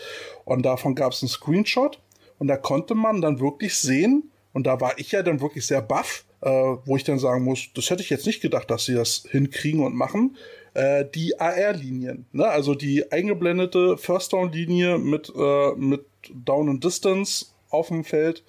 Und 0.45 0.63
davon 0.63 0.97
gab's 0.97 1.23
einen 1.23 1.29
Screenshot 1.29 2.01
und 2.39 2.49
da 2.49 2.57
konnte 2.57 2.97
man 2.97 3.21
dann 3.21 3.39
wirklich 3.39 3.77
sehen, 3.77 4.31
und 4.53 4.69
da 4.69 4.81
war 4.81 4.99
ich 4.99 5.11
ja 5.11 5.23
dann 5.23 5.41
wirklich 5.41 5.67
sehr 5.67 5.83
baff, 5.83 6.25
äh, 6.41 6.49
wo 6.49 6.97
ich 6.97 7.05
dann 7.05 7.19
sagen 7.19 7.45
muss, 7.45 7.73
das 7.75 7.91
hätte 7.91 8.03
ich 8.03 8.11
jetzt 8.11 8.27
nicht 8.27 8.41
gedacht, 8.41 8.71
dass 8.71 8.85
sie 8.85 8.95
das 8.95 9.25
hinkriegen 9.31 9.85
und 9.85 9.95
machen 9.95 10.37
äh, 10.75 11.05
die 11.05 11.41
AR-Linien. 11.41 12.27
Ne? 12.33 12.47
Also 12.47 12.75
die 12.75 13.11
eingeblendete 13.11 13.97
First-Down-Linie 13.97 14.99
mit, 14.99 15.33
äh, 15.35 15.73
mit 15.77 16.05
Down 16.33 16.69
and 16.69 16.85
Distance 16.85 17.47
auf 17.71 17.89
dem 17.89 18.05
Feld, 18.05 18.45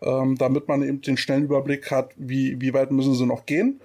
ähm, 0.00 0.36
damit 0.38 0.68
man 0.68 0.82
eben 0.82 1.00
den 1.00 1.16
schnellen 1.16 1.44
Überblick 1.44 1.90
hat, 1.90 2.10
wie, 2.16 2.60
wie 2.60 2.72
weit 2.72 2.90
müssen 2.90 3.14
sie 3.14 3.26
noch 3.26 3.46
gehen. 3.46 3.80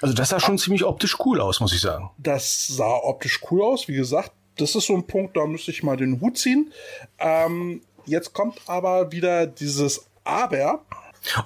Also 0.00 0.14
das 0.14 0.30
sah 0.30 0.40
schon 0.40 0.58
ziemlich 0.58 0.84
optisch 0.84 1.18
cool 1.24 1.40
aus, 1.40 1.60
muss 1.60 1.72
ich 1.72 1.80
sagen. 1.80 2.10
Das 2.18 2.66
sah 2.68 2.96
optisch 3.02 3.40
cool 3.50 3.62
aus, 3.62 3.88
wie 3.88 3.94
gesagt. 3.94 4.32
Das 4.56 4.74
ist 4.74 4.86
so 4.86 4.94
ein 4.94 5.06
Punkt, 5.06 5.36
da 5.36 5.46
müsste 5.46 5.70
ich 5.70 5.82
mal 5.82 5.96
den 5.96 6.20
Hut 6.20 6.38
ziehen. 6.38 6.72
Ähm, 7.18 7.82
jetzt 8.04 8.32
kommt 8.32 8.60
aber 8.66 9.12
wieder 9.12 9.46
dieses 9.46 10.06
Aber. 10.24 10.84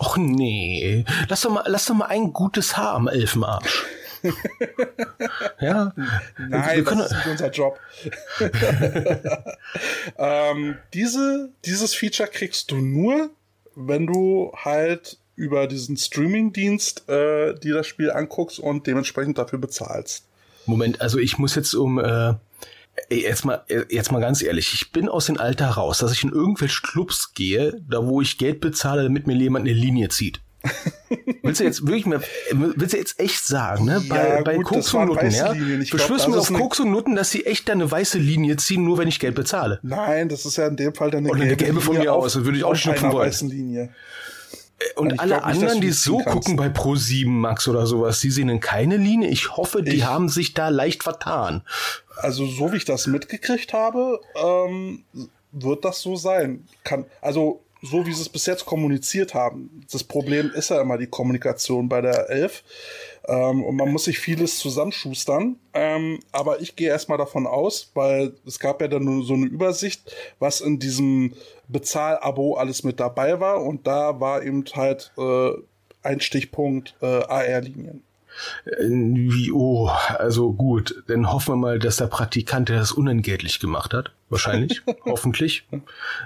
Och 0.01 0.17
nee, 0.17 1.05
lass 1.29 1.43
doch 1.43 1.51
mal, 1.51 1.65
lass 1.67 1.87
doch 1.87 1.95
mal 1.95 2.07
ein 2.07 2.33
gutes 2.33 2.77
Haar 2.77 2.95
am 2.95 3.09
Elfenarsch. 3.09 3.85
ja. 5.61 5.93
Nein, 6.39 6.85
das 6.85 7.07
ist 7.07 7.17
nicht 7.17 7.27
unser 7.27 7.51
Job. 7.51 7.79
ähm, 10.19 10.77
diese, 10.95 11.51
dieses 11.65 11.95
Feature 11.95 12.29
kriegst 12.29 12.71
du 12.71 12.77
nur, 12.77 13.31
wenn 13.75 14.07
du 14.07 14.53
halt 14.55 15.19
über 15.35 15.67
diesen 15.67 15.97
Streaming-Dienst 15.97 17.09
äh, 17.09 17.55
dir 17.59 17.75
das 17.75 17.87
Spiel 17.87 18.11
anguckst 18.11 18.59
und 18.59 18.87
dementsprechend 18.87 19.39
dafür 19.39 19.59
bezahlst. 19.59 20.27
Moment, 20.65 21.01
also 21.01 21.19
ich 21.19 21.39
muss 21.39 21.55
jetzt 21.55 21.75
um 21.75 21.99
äh, 21.99 22.35
jetzt 23.11 23.45
mal 23.45 23.63
jetzt 23.91 24.11
mal 24.11 24.21
ganz 24.21 24.43
ehrlich, 24.43 24.73
ich 24.73 24.93
bin 24.93 25.09
aus 25.09 25.27
dem 25.27 25.39
Alter 25.39 25.69
raus, 25.69 25.99
dass 25.99 26.13
ich 26.13 26.25
in 26.25 26.33
irgendwelche 26.33 26.81
Clubs 26.83 27.35
gehe, 27.35 27.81
da 27.89 28.07
wo 28.07 28.21
ich 28.23 28.39
Geld 28.39 28.61
bezahle, 28.61 29.03
damit 29.03 29.27
mir 29.27 29.35
jemand 29.37 29.67
eine 29.67 29.77
Linie 29.77 30.09
zieht 30.09 30.41
willst 31.43 31.61
du 31.61 31.65
jetzt 31.65 31.87
wirklich 31.87 32.07
mal, 32.07 32.21
willst 32.53 32.93
du 32.93 32.99
jetzt 32.99 33.21
echt 33.21 33.47
sagen, 33.47 33.85
ne? 33.85 34.03
Bei, 34.09 34.29
ja, 34.29 34.43
bei 34.43 34.57
gut, 34.57 34.65
Koks 34.67 34.95
und 34.95 35.07
Nutten, 35.07 35.31
ja? 35.31 35.53
Du 35.55 35.99
schwörst 35.99 36.29
mir 36.29 36.39
auf 36.39 36.53
Koks 36.53 36.81
und 36.81 36.91
Nutten, 36.91 37.17
dass 37.17 37.31
sie 37.31 37.47
echt 37.47 37.69
da 37.69 37.73
eine 37.73 37.91
weiße 37.91 38.19
Linie 38.19 38.57
ziehen, 38.57 38.85
nur 38.85 38.99
wenn 38.99 39.09
ich 39.09 39.21
Geld 39.21 39.35
bezahle. 39.35 39.79
Nein, 39.83 40.29
das 40.29 40.45
ist 40.45 40.57
ja 40.57 40.67
in 40.67 40.77
dem 40.77 40.95
Fall 40.95 41.11
dann 41.11 41.21
eine 41.21 41.29
gelbe, 41.29 41.45
eine 41.45 41.57
gelbe 41.57 41.81
von 41.81 41.99
mir 41.99 42.13
aus, 42.13 42.35
das 42.35 42.45
würde 42.45 42.59
ich 42.59 42.65
auch 42.65 42.73
nicht 42.73 42.83
schnupfen 42.83 43.13
wollen. 43.13 43.29
Weißen 43.29 43.49
Linie. 43.49 43.91
Äh, 44.79 44.85
und, 44.97 45.13
und 45.13 45.21
alle 45.21 45.45
anderen, 45.45 45.81
die 45.81 45.91
so 45.91 46.19
kannst. 46.19 46.33
gucken 46.33 46.57
bei 46.57 46.67
Pro7 46.67 47.29
Max 47.29 47.69
oder 47.69 47.87
sowas, 47.87 48.21
die 48.21 48.31
sehen 48.31 48.61
keine 48.61 48.97
Linie. 48.97 49.29
Ich 49.31 49.57
hoffe, 49.57 49.83
die 49.83 49.97
ich, 49.97 50.05
haben 50.05 50.29
sich 50.29 50.55
da 50.55 50.69
leicht 50.69 51.03
vertan. 51.03 51.63
Also 52.17 52.47
so 52.47 52.73
wie 52.73 52.79
ich 52.79 52.85
das 52.85 53.07
mitgekriegt 53.07 53.73
habe, 53.73 54.21
ähm, 54.43 55.05
wird 55.53 55.85
das 55.85 56.01
so 56.01 56.17
sein. 56.17 56.67
Kann, 56.85 57.07
also 57.21 57.63
so 57.83 58.07
wie 58.07 58.13
sie 58.13 58.23
es 58.23 58.29
bis 58.29 58.47
jetzt 58.47 58.65
kommuniziert 58.67 59.35
haben. 59.35 59.85
Das 59.91 60.05
Problem 60.05 60.51
ist 60.55 60.71
ja 60.71 60.81
immer 60.81 60.99
die 60.99 61.07
Kommunikation 61.07 61.89
bei 61.89 62.01
der 62.01 62.31
Elf. 62.31 62.65
Ähm, 63.29 63.65
und 63.65 63.77
man 63.77 63.91
muss 63.91 64.05
sich 64.05 64.19
vieles 64.19 64.59
zusammenschustern. 64.59 65.57
Ähm, 65.75 66.21
aber 66.33 66.61
ich 66.61 66.77
gehe 66.77 66.89
erstmal 66.89 67.19
davon 67.19 67.47
aus, 67.47 67.91
weil 67.95 68.35
es 68.47 68.59
gab 68.59 68.81
ja 68.81 68.89
dann 68.89 69.23
so 69.23 69.35
eine 69.35 69.47
Übersicht, 69.47 70.15
was 70.39 70.61
in 70.61 70.79
diesem 70.79 71.35
Bezahlabo 71.69 72.55
alles 72.55 72.83
mit 72.83 73.01
dabei 73.01 73.41
war. 73.41 73.63
Und 73.63 73.87
da 73.87 74.21
war 74.21 74.43
eben 74.43 74.65
halt 74.75 75.13
äh, 75.19 75.51
ein 76.03 76.21
Stichpunkt 76.21 76.95
äh, 77.03 77.07
AR-Linien. 77.07 78.03
Wie, 78.79 79.51
oh, 79.51 79.89
also 79.89 80.53
gut, 80.53 81.03
dann 81.07 81.33
hoffen 81.33 81.55
wir 81.55 81.57
mal, 81.57 81.79
dass 81.79 81.97
der 81.97 82.07
Praktikant 82.07 82.69
der 82.69 82.79
das 82.79 82.93
unentgeltlich 82.93 83.61
gemacht 83.61 83.95
hat. 83.95 84.13
Wahrscheinlich, 84.29 84.83
hoffentlich. 85.05 85.67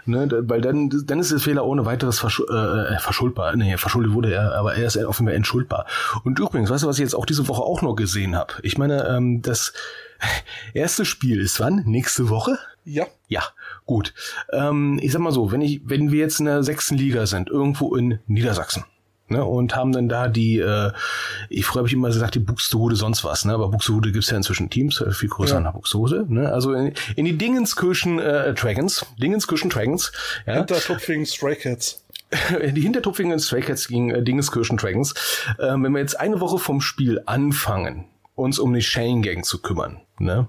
Ne, 0.07 0.29
weil 0.49 0.63
dann, 0.63 0.91
dann 1.05 1.19
ist 1.19 1.33
der 1.33 1.39
Fehler 1.39 1.67
ohne 1.67 1.85
weiteres 1.85 2.19
versch 2.19 2.41
äh, 2.41 2.99
verschuldbar. 2.99 3.55
Nee, 3.57 3.77
verschuldet 3.77 4.15
wurde 4.15 4.33
er, 4.33 4.55
aber 4.55 4.75
er 4.75 4.87
ist 4.87 4.97
offenbar 4.97 5.35
entschuldbar. 5.35 5.87
Und 6.25 6.39
übrigens, 6.39 6.71
weißt 6.71 6.85
du, 6.85 6.89
was 6.89 6.97
ich 6.97 7.03
jetzt 7.03 7.15
auch 7.15 7.27
diese 7.27 7.47
Woche 7.49 7.63
auch 7.63 7.83
noch 7.83 7.95
gesehen 7.95 8.37
habe? 8.37 8.55
Ich 8.63 8.79
meine, 8.79 9.07
ähm, 9.07 9.43
das 9.43 9.75
erste 10.75 11.05
Spiel 11.05 11.41
ist 11.41 11.61
wann? 11.61 11.83
Nächste 11.85 12.31
Woche? 12.31 12.59
Ja. 12.85 13.07
Ja, 13.29 13.43
gut. 13.85 14.15
Ähm, 14.53 14.99
ich 15.03 15.13
sag 15.13 15.21
mal 15.21 15.33
so, 15.33 15.53
wenn 15.53 15.61
ich, 15.61 15.83
wenn 15.85 16.11
wir 16.11 16.21
jetzt 16.21 16.41
in 16.41 16.47
der 16.47 16.63
sechsten 16.63 16.97
Liga 16.97 17.27
sind, 17.27 17.51
irgendwo 17.51 17.95
in 17.97 18.19
Niedersachsen, 18.27 18.85
ne, 19.31 19.45
und 19.45 19.75
haben 19.75 19.93
dann 19.93 20.09
da 20.09 20.29
die, 20.29 20.59
äh, 20.59 20.93
ich 21.49 21.65
früher 21.65 21.81
habe 21.81 21.89
ich 21.89 21.95
immer 21.95 22.09
gesagt, 22.09 22.35
die 22.35 22.41
Buxtehude 22.41 22.97
sonst 22.97 23.25
was, 23.25 23.45
ne, 23.45 23.55
aber 23.55 23.69
Buxtehude 23.69 24.13
gibt's 24.13 24.31
ja 24.31 24.37
inzwischen 24.37 24.71
Teams, 24.71 25.01
äh, 25.01 25.13
viel 25.13 25.29
größer 25.29 25.55
ja. 25.55 25.61
nach 25.61 25.73
Buxtehude, 25.73 26.27
ne, 26.29 26.53
also 26.53 26.73
in, 26.73 26.93
in 27.17 27.25
die 27.25 27.39
Dingenskirchen 27.39 28.19
äh, 28.19 28.53
Dragons, 28.55 29.07
Dingenskirchen 29.19 29.71
Dragons, 29.71 30.13
ja. 30.47 30.55
Hintertupfingen 30.55 31.27
Stray 31.27 31.57
Cats. 31.57 32.05
die 32.75 32.81
Hintertupfingen 32.81 33.39
Stray 33.39 33.61
Cats 33.61 33.89
gegen 33.89 34.11
äh, 34.11 34.23
Dingenskirchen 34.23 34.77
Dragons. 34.77 35.15
Ähm, 35.59 35.83
wenn 35.83 35.93
wir 35.93 36.01
jetzt 36.01 36.19
eine 36.19 36.41
Woche 36.41 36.59
vom 36.59 36.81
Spiel 36.81 37.23
anfangen, 37.27 38.05
uns 38.35 38.59
um 38.59 38.73
die 38.73 38.83
Shane 38.83 39.23
Gang 39.23 39.45
zu 39.45 39.61
kümmern, 39.61 40.01
ne, 40.19 40.47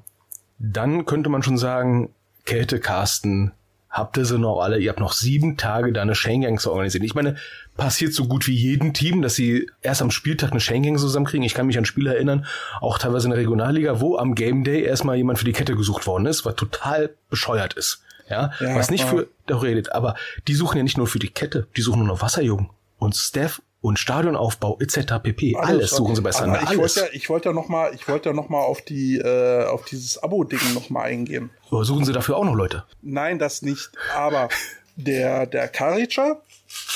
dann 0.60 1.06
könnte 1.06 1.30
man 1.30 1.44
schon 1.44 1.58
sagen, 1.58 2.14
Kälte 2.46 2.80
Carsten 2.80 3.52
habt 3.92 4.18
ihr 4.18 4.26
sie 4.26 4.40
noch 4.40 4.62
alle, 4.62 4.80
ihr 4.80 4.90
habt 4.90 5.00
noch 5.00 5.14
sieben 5.14 5.58
Tage 5.58 5.92
da 5.92 6.02
eine 6.02 6.16
Shane 6.16 6.42
Gang 6.42 6.60
zu 6.60 6.72
organisieren. 6.72 7.04
Ich 7.04 7.14
meine, 7.14 7.36
passiert 7.78 8.14
so 8.14 8.28
gut 8.28 8.48
wie 8.48 8.56
jedem 8.56 8.94
Team, 8.94 9.22
dass 9.22 9.36
sie 9.36 9.70
erst 9.82 10.02
am 10.02 10.12
Spieltag 10.12 10.52
eine 10.52 10.60
Shane 10.60 10.84
Gang 10.84 11.00
zusammenkriegen. 11.00 11.44
Ich 11.44 11.54
kann 11.54 11.68
mich 11.68 11.78
an 11.78 11.86
Spiele 11.86 12.14
erinnern, 12.14 12.46
auch 12.80 12.98
teilweise 12.98 13.28
in 13.28 13.32
der 13.32 13.40
Regionalliga, 13.40 14.00
wo 14.02 14.18
am 14.18 14.36
Game 14.36 14.64
Day 14.64 14.84
erstmal 14.84 15.18
jemand 15.18 15.40
für 15.40 15.46
die 15.46 15.54
Kette 15.54 15.76
gesucht 15.76 16.06
worden 16.08 16.26
ist, 16.26 16.46
was 16.46 16.56
total 16.56 17.12
bescheuert 17.30 17.74
ist. 17.74 18.04
Ja, 18.30 18.52
ja 18.60 18.76
was 18.76 18.92
nicht 18.92 19.04
für, 19.06 19.28
da 19.48 19.58
redet, 19.58 19.92
aber 19.92 20.16
die 20.48 20.54
suchen 20.54 20.78
ja 20.78 20.84
nicht 20.84 20.98
nur 20.98 21.08
für 21.08 21.20
die 21.20 21.30
Kette, 21.30 21.68
die 21.76 21.82
suchen 21.82 22.00
nur 22.00 22.08
noch 22.08 22.22
Wasserjungen 22.22 22.70
und 22.98 23.16
Staff 23.16 23.62
und 23.82 23.98
Stadionaufbau 23.98 24.78
etc. 24.80 25.16
pp. 25.22 25.56
Alles, 25.56 25.70
alles 25.70 25.90
suchen 25.92 26.16
sie 26.16 26.22
besser. 26.22 26.62
Ich 26.72 26.78
wollte 26.78 27.00
ja, 27.00 27.06
ich 27.12 27.30
wollte 27.30 27.50
ja 27.50 27.54
noch 27.54 27.68
mal, 27.68 27.94
ich 27.94 28.08
wollte 28.08 28.30
ja 28.30 28.36
noch 28.36 28.48
mal 28.48 28.62
auf 28.62 28.82
die, 28.82 29.18
äh, 29.18 29.66
auf 29.66 29.86
dieses 29.86 30.22
Abo-Ding 30.22 30.60
noch 30.74 30.90
mal 30.92 31.04
eingehen. 31.04 31.50
Aber 31.70 31.84
suchen 31.84 32.06
sie 32.06 32.14
dafür 32.14 32.38
auch 32.38 32.46
noch 32.46 32.54
Leute? 32.54 32.84
Nein, 33.02 33.40
das 33.40 33.64
nicht. 33.64 33.92
Aber 34.16 34.50
der, 34.96 35.46
der 35.46 35.68
Karica, 35.68 36.42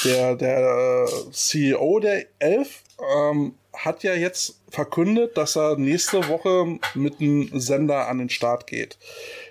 der, 0.03 0.35
der 0.35 1.05
äh, 1.07 1.31
CEO 1.31 1.99
der 1.99 2.25
Elf, 2.39 2.83
ähm, 3.17 3.55
hat 3.73 4.03
ja 4.03 4.13
jetzt 4.13 4.59
verkündet, 4.69 5.37
dass 5.37 5.55
er 5.55 5.77
nächste 5.77 6.27
Woche 6.29 6.79
mit 6.93 7.19
einem 7.19 7.59
Sender 7.59 8.07
an 8.07 8.19
den 8.19 8.29
Start 8.29 8.67
geht. 8.67 8.97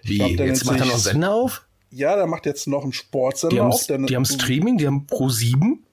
Wie? 0.02 0.18
Glaub, 0.18 0.46
jetzt 0.46 0.64
macht 0.64 0.80
er 0.80 0.86
noch 0.86 0.98
Sender 0.98 1.34
auf? 1.34 1.66
Ja, 1.90 2.16
der 2.16 2.26
macht 2.26 2.46
jetzt 2.46 2.66
noch 2.66 2.82
einen 2.82 2.92
Sportsender 2.92 3.54
die 3.54 3.60
auf. 3.60 3.86
die 3.86 4.16
haben 4.16 4.24
Streaming, 4.24 4.78
die 4.78 4.86
haben 4.86 5.06
Pro 5.06 5.28
7. 5.28 5.84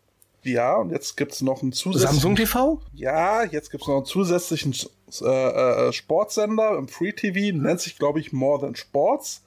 Ja, 0.43 0.77
und 0.77 0.89
jetzt 0.91 1.15
gibt's 1.17 1.41
noch 1.41 1.61
einen 1.61 1.71
zusätzlichen. 1.71 2.13
Samsung 2.15 2.35
TV? 2.35 2.81
Ja, 2.93 3.43
jetzt 3.43 3.69
gibt's 3.69 3.87
noch 3.87 3.97
einen 3.97 4.05
zusätzlichen 4.05 4.73
äh, 5.21 5.87
äh, 5.87 5.93
Sportsender 5.93 6.77
im 6.77 6.87
Free 6.87 7.11
TV, 7.11 7.57
nennt 7.57 7.81
sich, 7.81 7.97
glaube 7.97 8.19
ich, 8.19 8.31
More 8.31 8.61
Than 8.61 8.75
Sports. 8.75 9.43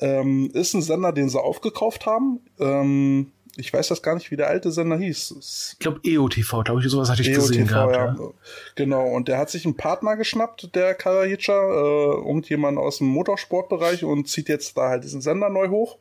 Ähm, 0.00 0.50
ist 0.52 0.74
ein 0.74 0.82
Sender, 0.82 1.12
den 1.12 1.28
sie 1.28 1.40
aufgekauft 1.40 2.04
haben. 2.06 2.40
Ähm, 2.58 3.32
ich 3.56 3.72
weiß 3.72 3.88
das 3.88 4.02
gar 4.02 4.14
nicht, 4.14 4.30
wie 4.30 4.36
der 4.36 4.46
alte 4.46 4.70
Sender 4.70 4.96
hieß. 4.96 5.72
Ich 5.72 5.78
glaube 5.80 6.00
EOTV, 6.04 6.62
glaube 6.64 6.80
ich, 6.80 6.88
sowas 6.88 7.10
hatte 7.10 7.22
ich 7.22 7.30
EOTV, 7.30 7.48
gesehen 7.48 7.66
gehabt. 7.66 7.92
Ja. 7.92 8.06
ja. 8.06 8.30
Genau, 8.76 9.06
und 9.08 9.26
der 9.26 9.38
hat 9.38 9.50
sich 9.50 9.64
einen 9.64 9.76
Partner 9.76 10.16
geschnappt, 10.16 10.74
der 10.76 10.94
Karajica, 10.94 11.52
äh, 11.52 12.14
irgendjemand 12.18 12.78
aus 12.78 12.98
dem 12.98 13.08
Motorsportbereich 13.08 14.04
und 14.04 14.28
zieht 14.28 14.48
jetzt 14.48 14.76
da 14.76 14.90
halt 14.90 15.04
diesen 15.04 15.20
Sender 15.20 15.48
neu 15.48 15.68
hoch. 15.68 15.98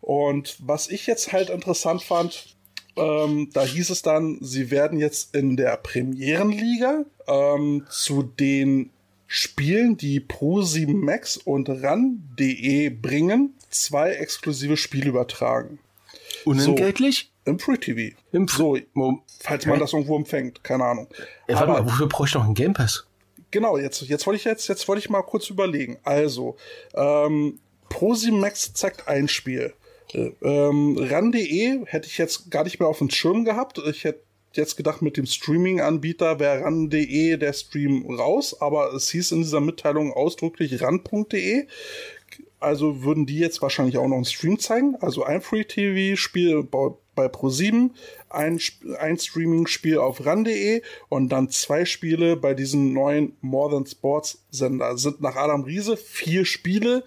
Und 0.00 0.56
was 0.60 0.88
ich 0.88 1.06
jetzt 1.06 1.32
halt 1.32 1.50
interessant 1.50 2.02
fand, 2.02 2.56
ähm, 3.00 3.50
da 3.52 3.64
hieß 3.64 3.90
es 3.90 4.02
dann, 4.02 4.38
sie 4.40 4.70
werden 4.70 4.98
jetzt 4.98 5.34
in 5.34 5.56
der 5.56 5.76
Premierenliga 5.76 7.04
ähm, 7.26 7.86
zu 7.88 8.22
den 8.22 8.90
Spielen, 9.26 9.96
die 9.96 10.20
Pro7 10.20 10.92
Max 10.94 11.36
und 11.36 11.68
RAN.de 11.68 12.90
bringen, 12.90 13.54
zwei 13.70 14.10
exklusive 14.10 14.76
Spiele 14.76 15.08
übertragen. 15.08 15.78
Unentgeltlich? 16.44 17.30
So, 17.44 17.52
Im 17.52 17.58
Free 17.58 17.76
TV. 17.76 18.16
Im 18.32 18.48
so, 18.48 18.76
falls 19.40 19.66
man 19.66 19.78
das 19.78 19.92
irgendwo 19.92 20.16
empfängt, 20.16 20.64
keine 20.64 20.84
Ahnung. 20.84 21.08
Ja, 21.48 21.56
warte 21.56 21.72
mal, 21.72 21.86
wofür 21.86 22.08
brauche 22.08 22.26
ich 22.26 22.34
noch 22.34 22.44
einen 22.44 22.54
Game 22.54 22.72
Pass? 22.74 23.06
Genau, 23.50 23.78
jetzt, 23.78 24.02
jetzt 24.02 24.26
wollte 24.26 24.38
ich 24.38 24.44
jetzt, 24.44 24.68
jetzt 24.68 24.86
wollte 24.88 25.00
ich 25.00 25.10
mal 25.10 25.22
kurz 25.22 25.48
überlegen. 25.48 25.98
Also, 26.02 26.56
ähm, 26.94 27.58
Pro7 27.88 28.32
Max 28.32 28.72
zeigt 28.74 29.08
ein 29.08 29.28
Spiel. 29.28 29.74
Ähm, 30.14 30.98
RAN.de 30.98 31.80
hätte 31.86 32.08
ich 32.08 32.18
jetzt 32.18 32.50
gar 32.50 32.64
nicht 32.64 32.80
mehr 32.80 32.88
auf 32.88 32.98
dem 32.98 33.10
Schirm 33.10 33.44
gehabt. 33.44 33.80
Ich 33.86 34.04
hätte 34.04 34.22
jetzt 34.54 34.76
gedacht, 34.76 35.02
mit 35.02 35.16
dem 35.16 35.26
Streaming-Anbieter 35.26 36.40
wäre 36.40 36.62
RAN.de 36.62 37.36
der 37.36 37.52
Stream 37.52 38.06
raus, 38.10 38.60
aber 38.60 38.92
es 38.94 39.10
hieß 39.10 39.32
in 39.32 39.42
dieser 39.42 39.60
Mitteilung 39.60 40.12
ausdrücklich 40.12 40.82
RAN.de. 40.82 41.66
Also 42.60 43.02
würden 43.02 43.26
die 43.26 43.38
jetzt 43.38 43.62
wahrscheinlich 43.62 43.96
auch 43.96 44.06
noch 44.06 44.16
einen 44.16 44.24
Stream 44.24 44.58
zeigen. 44.58 44.96
Also 45.00 45.24
ein 45.24 45.40
Free-TV-Spiel 45.40 46.64
bei 47.20 47.26
Pro7, 47.26 47.90
ein, 48.28 48.60
ein 48.98 49.18
Streaming-Spiel 49.18 49.98
auf 49.98 50.24
RAN.de 50.24 50.82
und 51.08 51.30
dann 51.30 51.50
zwei 51.50 51.84
Spiele 51.84 52.36
bei 52.36 52.54
diesem 52.54 52.92
neuen 52.92 53.36
More 53.40 53.72
Than 53.72 53.86
Sports 53.86 54.44
Sender. 54.50 54.96
Sind 54.96 55.20
nach 55.20 55.36
Adam 55.36 55.64
Riese 55.64 55.96
vier 55.96 56.44
Spiele 56.44 57.04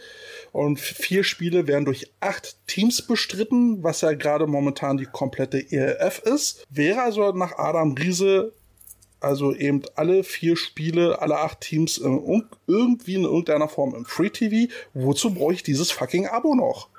und 0.51 0.79
vier 0.79 1.23
Spiele 1.23 1.67
werden 1.67 1.85
durch 1.85 2.11
acht 2.19 2.57
Teams 2.67 3.01
bestritten, 3.01 3.83
was 3.83 4.01
ja 4.01 4.13
gerade 4.13 4.47
momentan 4.47 4.97
die 4.97 5.05
komplette 5.05 5.71
ELF 5.71 6.19
ist. 6.19 6.65
Wäre 6.69 7.01
also 7.01 7.31
nach 7.31 7.57
Adam 7.57 7.93
Riese 7.93 8.53
also 9.23 9.53
eben 9.53 9.81
alle 9.95 10.23
vier 10.23 10.57
Spiele, 10.57 11.21
alle 11.21 11.39
acht 11.39 11.61
Teams 11.61 11.97
äh, 11.97 12.09
irgendwie 12.67 13.15
in 13.15 13.23
irgendeiner 13.23 13.67
Form 13.67 13.95
im 13.95 14.05
Free 14.05 14.29
TV. 14.29 14.71
Wozu 14.93 15.33
brauche 15.33 15.53
ich 15.53 15.63
dieses 15.63 15.91
fucking 15.91 16.27
Abo 16.27 16.55
noch? 16.55 16.89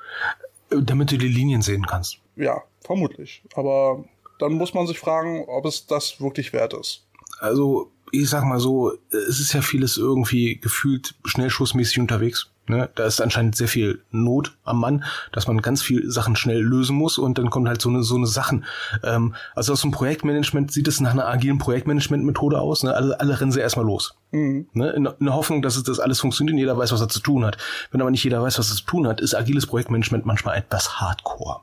Damit 0.70 1.12
du 1.12 1.18
die 1.18 1.28
Linien 1.28 1.62
sehen 1.62 1.86
kannst. 1.86 2.18
Ja, 2.36 2.62
vermutlich. 2.80 3.42
Aber 3.54 4.04
dann 4.38 4.54
muss 4.54 4.74
man 4.74 4.86
sich 4.86 4.98
fragen, 4.98 5.44
ob 5.46 5.66
es 5.66 5.86
das 5.86 6.20
wirklich 6.20 6.52
wert 6.52 6.74
ist. 6.74 7.04
Also, 7.38 7.90
ich 8.10 8.28
sag 8.28 8.44
mal 8.44 8.60
so, 8.60 8.92
es 9.10 9.40
ist 9.40 9.52
ja 9.52 9.62
vieles 9.62 9.96
irgendwie 9.96 10.56
gefühlt 10.56 11.14
schnellschussmäßig 11.24 12.00
unterwegs. 12.00 12.50
Ne? 12.66 12.88
Da 12.94 13.04
ist 13.04 13.20
anscheinend 13.20 13.56
sehr 13.56 13.68
viel 13.68 14.00
Not 14.10 14.56
am 14.64 14.80
Mann, 14.80 15.04
dass 15.32 15.46
man 15.46 15.60
ganz 15.60 15.82
viel 15.82 16.10
Sachen 16.10 16.34
schnell 16.34 16.60
lösen 16.60 16.96
muss 16.96 17.18
und 17.18 17.36
dann 17.36 17.50
kommt 17.50 17.68
halt 17.68 17.82
so 17.82 17.90
eine 17.90 18.02
so 18.02 18.16
eine 18.16 18.26
Sachen. 18.26 18.64
Ähm, 19.02 19.34
also 19.54 19.74
aus 19.74 19.82
dem 19.82 19.90
Projektmanagement 19.90 20.72
sieht 20.72 20.88
es 20.88 21.00
nach 21.00 21.10
einer 21.10 21.28
agilen 21.28 21.58
Projektmanagement-Methode 21.58 22.58
aus. 22.58 22.82
Ne? 22.82 22.94
Alle, 22.94 23.20
alle 23.20 23.38
rennen 23.38 23.52
sie 23.52 23.60
erstmal 23.60 23.84
los. 23.84 24.14
Mhm. 24.30 24.66
Ne? 24.72 24.90
In, 24.90 25.06
in, 25.06 25.26
der 25.26 25.34
Hoffnung, 25.34 25.60
dass 25.60 25.76
es 25.76 25.82
das 25.82 26.00
alles 26.00 26.20
funktioniert 26.20 26.54
und 26.54 26.58
jeder 26.58 26.78
weiß, 26.78 26.92
was 26.92 27.00
er 27.02 27.08
zu 27.10 27.20
tun 27.20 27.44
hat. 27.44 27.58
Wenn 27.90 28.00
aber 28.00 28.10
nicht 28.10 28.24
jeder 28.24 28.42
weiß, 28.42 28.58
was 28.58 28.70
er 28.70 28.76
zu 28.76 28.84
tun 28.84 29.06
hat, 29.06 29.20
ist 29.20 29.34
agiles 29.34 29.66
Projektmanagement 29.66 30.24
manchmal 30.24 30.56
etwas 30.56 31.00
Hardcore. 31.00 31.60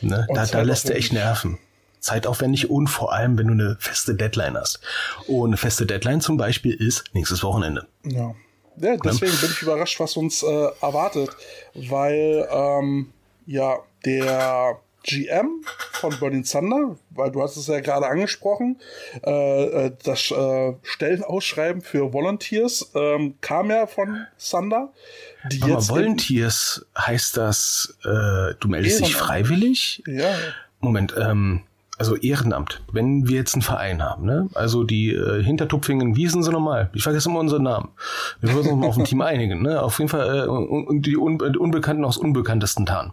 Ne? 0.00 0.26
Da, 0.32 0.46
da 0.46 0.62
lässt 0.62 0.88
er 0.88 0.96
echt 0.96 1.12
nerven 1.12 1.58
zeitaufwendig 2.00 2.70
und 2.70 2.88
vor 2.88 3.12
allem, 3.12 3.36
wenn 3.36 3.46
du 3.46 3.52
eine 3.52 3.76
feste 3.78 4.14
Deadline 4.14 4.56
hast. 4.56 4.80
Und 5.26 5.50
eine 5.50 5.56
feste 5.58 5.84
Deadline 5.84 6.20
zum 6.22 6.38
Beispiel 6.38 6.72
ist 6.72 7.04
nächstes 7.12 7.42
Wochenende. 7.42 7.86
Ja. 8.04 8.34
Ja, 8.76 8.96
deswegen 8.96 9.36
bin 9.40 9.50
ich 9.50 9.62
überrascht, 9.62 10.00
was 10.00 10.16
uns 10.16 10.42
äh, 10.42 10.68
erwartet, 10.80 11.30
weil 11.74 12.48
ähm, 12.50 13.12
ja 13.46 13.78
der 14.04 14.78
GM 15.02 15.64
von 15.92 16.18
Burning 16.18 16.44
Thunder, 16.44 16.96
weil 17.10 17.30
du 17.30 17.42
hast 17.42 17.56
es 17.56 17.66
ja 17.66 17.80
gerade 17.80 18.06
angesprochen, 18.06 18.78
äh, 19.24 19.86
äh, 19.86 19.92
das 20.04 20.30
äh, 20.30 20.74
Stellenausschreiben 20.82 21.82
für 21.82 22.12
Volunteers 22.12 22.90
ähm, 22.94 23.34
kam 23.40 23.70
ja 23.70 23.86
von 23.86 24.26
Thunder. 24.38 24.92
Die 25.50 25.62
Aber 25.62 25.72
jetzt 25.72 25.88
Volunteers 25.88 26.84
heißt 26.98 27.36
das, 27.36 27.96
äh, 28.04 28.54
du 28.60 28.68
meldest 28.68 29.00
dich 29.00 29.16
freiwillig? 29.16 30.02
Ja. 30.06 30.34
Moment, 30.80 31.14
ähm, 31.18 31.62
also 32.00 32.16
Ehrenamt, 32.16 32.80
wenn 32.92 33.28
wir 33.28 33.36
jetzt 33.36 33.54
einen 33.54 33.60
Verein 33.60 34.02
haben, 34.02 34.24
ne? 34.24 34.48
Also 34.54 34.84
die 34.84 35.12
äh, 35.12 35.42
Hintertupfingen, 35.42 36.16
wie 36.16 36.28
sind 36.28 36.42
sie 36.42 36.50
nochmal? 36.50 36.88
Ich 36.94 37.02
vergesse 37.02 37.28
immer 37.28 37.40
unseren 37.40 37.64
Namen. 37.64 37.90
Wir 38.40 38.54
müssen 38.54 38.70
uns 38.70 38.80
mal 38.80 38.86
auf 38.86 38.96
ein 38.96 39.04
Team 39.04 39.20
einigen, 39.20 39.60
ne? 39.60 39.82
Auf 39.82 39.98
jeden 39.98 40.08
Fall 40.08 40.46
äh, 40.46 40.48
und 40.48 41.02
die 41.04 41.18
Un 41.18 41.38
Unbekannten 41.58 42.06
aus 42.06 42.16
unbekanntesten 42.16 42.86
tarnen. 42.86 43.12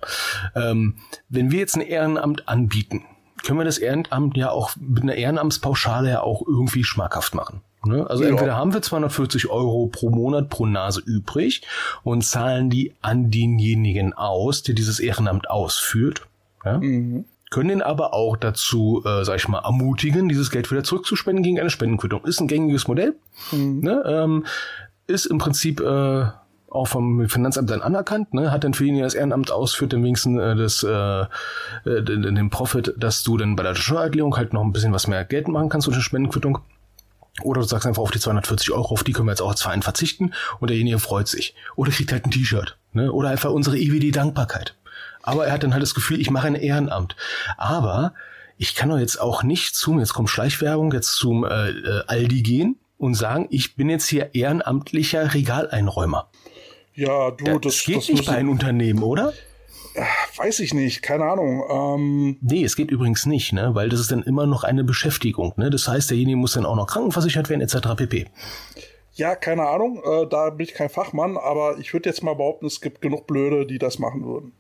Ähm, 0.56 0.96
wenn 1.28 1.52
wir 1.52 1.60
jetzt 1.60 1.76
ein 1.76 1.82
Ehrenamt 1.82 2.48
anbieten, 2.48 3.04
können 3.44 3.60
wir 3.60 3.66
das 3.66 3.78
Ehrenamt 3.78 4.38
ja 4.38 4.52
auch 4.52 4.72
mit 4.80 5.04
einer 5.04 5.16
Ehrenamtspauschale 5.16 6.10
ja 6.10 6.22
auch 6.22 6.42
irgendwie 6.48 6.86
schmackhaft 6.86 7.36
machen. 7.36 7.60
Ne? 7.84 8.10
Also 8.10 8.24
ja. 8.24 8.30
entweder 8.30 8.56
haben 8.56 8.74
wir 8.74 8.82
240 8.82 9.50
Euro 9.50 9.88
pro 9.88 10.12
Monat 10.12 10.48
pro 10.48 10.66
Nase 10.66 11.02
übrig 11.06 11.62
und 12.04 12.24
zahlen 12.24 12.70
die 12.70 12.94
an 13.02 13.32
denjenigen 13.32 14.14
aus, 14.14 14.64
der 14.64 14.76
dieses 14.76 15.02
Ehrenamt 15.02 15.50
ausführt. 15.50 16.26
Ja? 16.64 16.78
Mhm 16.78 17.26
können 17.50 17.70
ihn 17.70 17.82
aber 17.82 18.14
auch 18.14 18.36
dazu, 18.36 19.04
äh, 19.06 19.24
sag 19.24 19.38
ich 19.38 19.48
mal, 19.48 19.64
ermutigen, 19.64 20.28
dieses 20.28 20.52
Geld 20.52 20.70
wieder 20.72 20.84
zurückzuspenden 20.84 21.43
gegen 21.43 21.60
eine 21.60 21.70
Spendenquittung. 21.70 22.26
Ist 22.26 22.41
ein 22.41 22.48
gängiges 22.48 22.88
Modell. 22.88 23.16
Mhm. 23.52 23.80
Ne? 23.80 24.04
Ähm, 24.06 24.45
ist 25.08 25.26
im 25.26 25.38
Prinzip 25.38 25.80
äh, 25.80 26.26
auch 26.70 26.88
vom 26.88 27.30
Finanzamt 27.30 27.70
dann 27.70 27.82
anerkannt, 27.82 28.34
ne? 28.34 28.52
hat 28.52 28.64
dann 28.64 28.74
für 28.74 28.86
ihn 28.86 29.00
das 29.00 29.14
Ehrenamt 29.14 29.52
ausführt, 29.52 29.93
dann 29.93 30.04
wenigstens 30.04 30.39
äh, 30.41 30.56
das, 30.56 30.84
äh, 30.84 31.22
äh, 31.89 32.04
den 32.04 32.50
Profit, 32.50 32.93
dass 32.98 33.24
du 33.24 33.38
dann 33.38 33.56
bei 33.56 33.64
der 33.64 33.76
Steuererklärung 33.76 34.36
halt 34.36 34.52
noch 34.52 34.64
ein 34.64 34.74
bisschen 34.74 34.93
was 34.93 35.08
mehr 35.08 35.24
Geld 35.24 35.48
machen 35.48 35.70
kannst 35.70 35.88
durch 35.88 35.95
eine 35.95 36.04
Spendenquittung. 36.04 36.60
Oder 37.43 37.62
du 37.62 37.68
sagst 37.68 37.86
einfach 37.86 38.02
auf 38.02 38.12
die 38.12 38.20
240 38.20 38.72
Euro, 38.72 38.93
auf 38.93 39.04
die 39.04 39.14
können 39.14 39.28
wir 39.28 39.32
jetzt 39.32 39.41
auch 39.41 39.52
als 39.52 39.62
Verein 39.62 39.84
verzichten 39.84 40.34
und 40.60 40.70
derjenige 40.70 41.00
freut 41.00 41.28
sich. 41.28 41.56
Oder 41.76 41.91
kriegt 41.91 42.12
halt 42.12 42.26
ein 42.26 42.32
T-Shirt. 42.32 42.78
Ne? 42.93 43.12
Oder 43.12 43.30
einfach 43.30 43.52
unsere 43.52 43.78
ewige 43.78 44.12
Dankbarkeit 44.12 44.76
aber 45.28 45.45
er 45.45 45.53
hat 45.53 45.63
dann 45.63 45.73
halt 45.73 45.84
das 45.84 45.93
Gefühl, 45.93 46.21
ich 46.21 46.32
mache 46.32 46.47
ein 46.47 46.55
Ehrenamt. 46.55 47.17
Aber 47.57 48.13
ich 48.57 48.75
kann 48.75 48.89
doch 48.89 48.97
jetzt 48.97 49.19
auch 49.19 49.43
nicht 49.43 49.75
zum, 49.75 49.99
jetzt 49.99 50.13
kommt 50.13 50.30
Schleichwerbung, 50.30 50.93
jetzt 50.93 51.15
zum 51.15 51.43
äh, 51.43 51.69
äh, 51.69 52.03
Aldi 52.07 52.41
gehen 52.41 52.78
und 52.97 53.13
sagen, 53.13 53.47
ich 53.49 53.75
bin 53.75 53.89
jetzt 53.89 54.07
hier 54.07 54.34
ehrenamtlicher 54.34 55.34
Regaleinräumer. 55.34 56.30
Ja, 56.93 57.32
du, 57.32 57.43
das, 57.59 57.61
das 57.61 57.84
geht 57.84 57.97
das 57.97 58.09
nicht 58.09 58.25
bei 58.25 58.38
einem 58.38 58.49
Unternehmen, 58.49 59.03
oder? 59.03 59.34
Weiß 60.38 60.61
ich 60.61 60.73
nicht, 60.73 61.01
keine 61.01 61.25
Ahnung. 61.25 61.63
Ähm 61.69 62.38
nee, 62.39 62.63
es 62.63 62.78
geht 62.78 62.89
übrigens 62.89 63.25
nicht, 63.25 63.51
ne? 63.51 63.75
weil 63.75 63.89
das 63.89 63.99
ist 63.99 64.11
dann 64.11 64.23
immer 64.23 64.45
noch 64.47 64.63
eine 64.63 64.86
Beschäftigung. 64.86 65.53
Ne? 65.57 65.69
Das 65.69 65.89
heißt, 65.89 66.09
derjenige 66.09 66.38
muss 66.38 66.53
dann 66.53 66.65
auch 66.65 66.75
noch 66.78 66.88
krankenversichert 66.88 67.49
werden, 67.49 67.61
etc. 67.61 67.95
pp. 67.97 68.28
Ja, 69.18 69.36
keine 69.36 69.68
Ahnung, 69.68 70.01
äh, 70.05 70.28
da 70.28 70.51
bin 70.51 70.65
ich 70.68 70.76
kein 70.76 70.89
Fachmann, 70.89 71.38
aber 71.38 71.80
ich 71.80 71.91
würde 71.91 72.07
jetzt 72.07 72.22
mal 72.22 72.36
behaupten, 72.36 72.68
es 72.68 72.82
gibt 72.82 73.01
genug 73.01 73.26
Blöde, 73.26 73.65
die 73.65 73.80
das 73.80 73.97
machen 73.97 74.24
würden. 74.24 74.51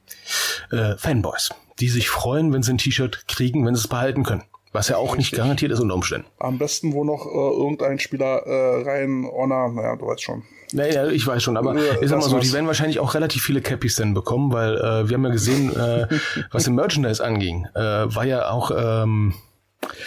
Äh, 0.71 0.97
Fanboys, 0.97 1.51
die 1.79 1.89
sich 1.89 2.09
freuen, 2.09 2.51
wenn 2.51 2.63
sie 2.63 2.73
ein 2.73 2.79
T-Shirt 2.79 3.27
kriegen, 3.27 3.65
wenn 3.67 3.75
sie 3.75 3.81
es 3.81 3.87
behalten 3.87 4.23
können. 4.23 4.43
Was 4.73 4.89
ja 4.89 4.97
auch 4.97 5.13
Richtig. 5.13 5.31
nicht 5.31 5.35
garantiert 5.35 5.71
ist 5.71 5.79
unter 5.79 5.93
Umständen. 5.93 6.27
Am 6.39 6.57
besten, 6.57 6.93
wo 6.93 7.03
noch 7.03 7.27
äh, 7.27 7.29
irgendein 7.29 7.99
Spieler 7.99 8.45
äh, 8.47 8.81
rein, 8.81 9.29
Honor, 9.31 9.69
naja, 9.69 9.95
du 9.95 10.07
weißt 10.07 10.23
schon. 10.23 10.43
Naja, 10.73 11.07
ich 11.07 11.25
weiß 11.25 11.43
schon, 11.43 11.55
aber 11.55 11.75
äh, 11.75 12.03
ich 12.03 12.09
sag 12.09 12.19
mal 12.19 12.27
so, 12.27 12.39
die 12.39 12.51
werden 12.51 12.65
wahrscheinlich 12.65 12.99
auch 12.99 13.13
relativ 13.13 13.43
viele 13.43 13.61
Cappies 13.61 13.95
dann 13.95 14.15
bekommen, 14.15 14.51
weil 14.51 14.75
äh, 14.75 15.07
wir 15.07 15.13
haben 15.13 15.23
ja 15.23 15.29
gesehen, 15.29 15.73
äh, 15.75 16.07
was 16.51 16.65
im 16.65 16.75
Merchandise 16.75 17.23
anging, 17.23 17.67
äh, 17.75 17.79
war 17.79 18.25
ja 18.25 18.49
auch 18.49 18.71
ähm, 18.75 19.35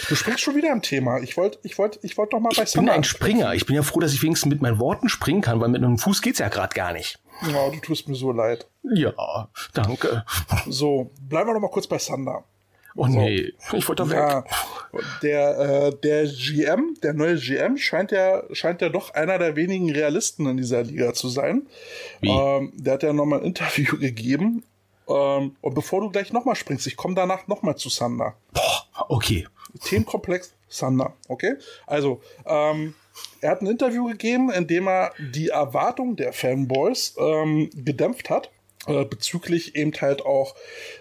Du 0.08 0.14
springst 0.14 0.40
schon 0.40 0.56
wieder 0.56 0.72
am 0.72 0.82
Thema. 0.82 1.20
Ich 1.20 1.36
wollte 1.36 1.58
ich 1.62 1.78
wollt, 1.78 1.98
ich 2.02 2.18
wollt 2.18 2.32
doch 2.32 2.40
mal 2.40 2.50
bei 2.54 2.62
Ich 2.64 2.72
bin 2.72 2.88
ein 2.88 3.04
Springer. 3.04 3.54
Ich 3.54 3.66
bin 3.66 3.76
ja 3.76 3.82
froh, 3.82 4.00
dass 4.00 4.12
ich 4.12 4.22
wenigstens 4.22 4.50
mit 4.50 4.60
meinen 4.60 4.78
Worten 4.78 5.08
springen 5.08 5.40
kann, 5.40 5.60
weil 5.60 5.68
mit 5.68 5.82
einem 5.82 5.98
Fuß 5.98 6.22
geht's 6.22 6.40
ja 6.40 6.48
gerade 6.48 6.74
gar 6.74 6.92
nicht. 6.92 7.18
Ja, 7.50 7.70
du 7.70 7.78
tust 7.78 8.08
mir 8.08 8.16
so 8.16 8.32
leid. 8.32 8.66
Ja, 8.82 9.48
danke. 9.72 10.24
So, 10.68 11.10
bleiben 11.22 11.48
wir 11.48 11.54
noch 11.54 11.60
mal 11.60 11.70
kurz 11.70 11.86
bei 11.86 11.98
Sander. 11.98 12.44
Oh 12.96 13.06
so. 13.06 13.12
nee, 13.12 13.52
ich 13.72 13.88
wollte 13.88 14.04
da 14.04 14.14
ja, 14.14 14.44
weg. 14.92 15.04
Der, 15.22 15.58
äh, 15.58 15.96
der 16.02 16.26
GM, 16.26 16.96
der 17.02 17.14
neue 17.14 17.36
GM, 17.36 17.76
scheint 17.76 18.10
ja, 18.10 18.42
scheint 18.52 18.82
ja 18.82 18.88
doch 18.88 19.14
einer 19.14 19.38
der 19.38 19.54
wenigen 19.54 19.90
Realisten 19.90 20.46
in 20.46 20.56
dieser 20.56 20.82
Liga 20.82 21.14
zu 21.14 21.28
sein. 21.28 21.66
Wie? 22.20 22.30
Ähm, 22.30 22.72
der 22.74 22.94
hat 22.94 23.02
ja 23.04 23.12
nochmal 23.12 23.40
ein 23.40 23.46
Interview 23.46 23.96
gegeben. 24.00 24.64
Ähm, 25.08 25.56
und 25.60 25.74
bevor 25.74 26.00
du 26.00 26.10
gleich 26.10 26.32
nochmal 26.32 26.56
springst, 26.56 26.86
ich 26.86 26.96
komme 26.96 27.14
danach 27.14 27.46
nochmal 27.46 27.76
zu 27.76 27.88
Sander. 27.88 28.34
Boah, 28.52 29.06
okay. 29.08 29.46
Themenkomplex 29.84 30.52
Sander, 30.68 31.14
okay? 31.28 31.56
Also, 31.86 32.20
ähm, 32.46 32.94
er 33.40 33.50
hat 33.50 33.62
ein 33.62 33.66
Interview 33.66 34.06
gegeben, 34.06 34.50
in 34.50 34.66
dem 34.66 34.88
er 34.88 35.12
die 35.18 35.48
Erwartung 35.48 36.16
der 36.16 36.32
Fanboys 36.32 37.16
ähm, 37.18 37.70
gedämpft 37.74 38.30
hat, 38.30 38.50
äh, 38.86 39.04
bezüglich 39.04 39.74
eben 39.74 39.92
halt 40.00 40.24
auch 40.24 40.54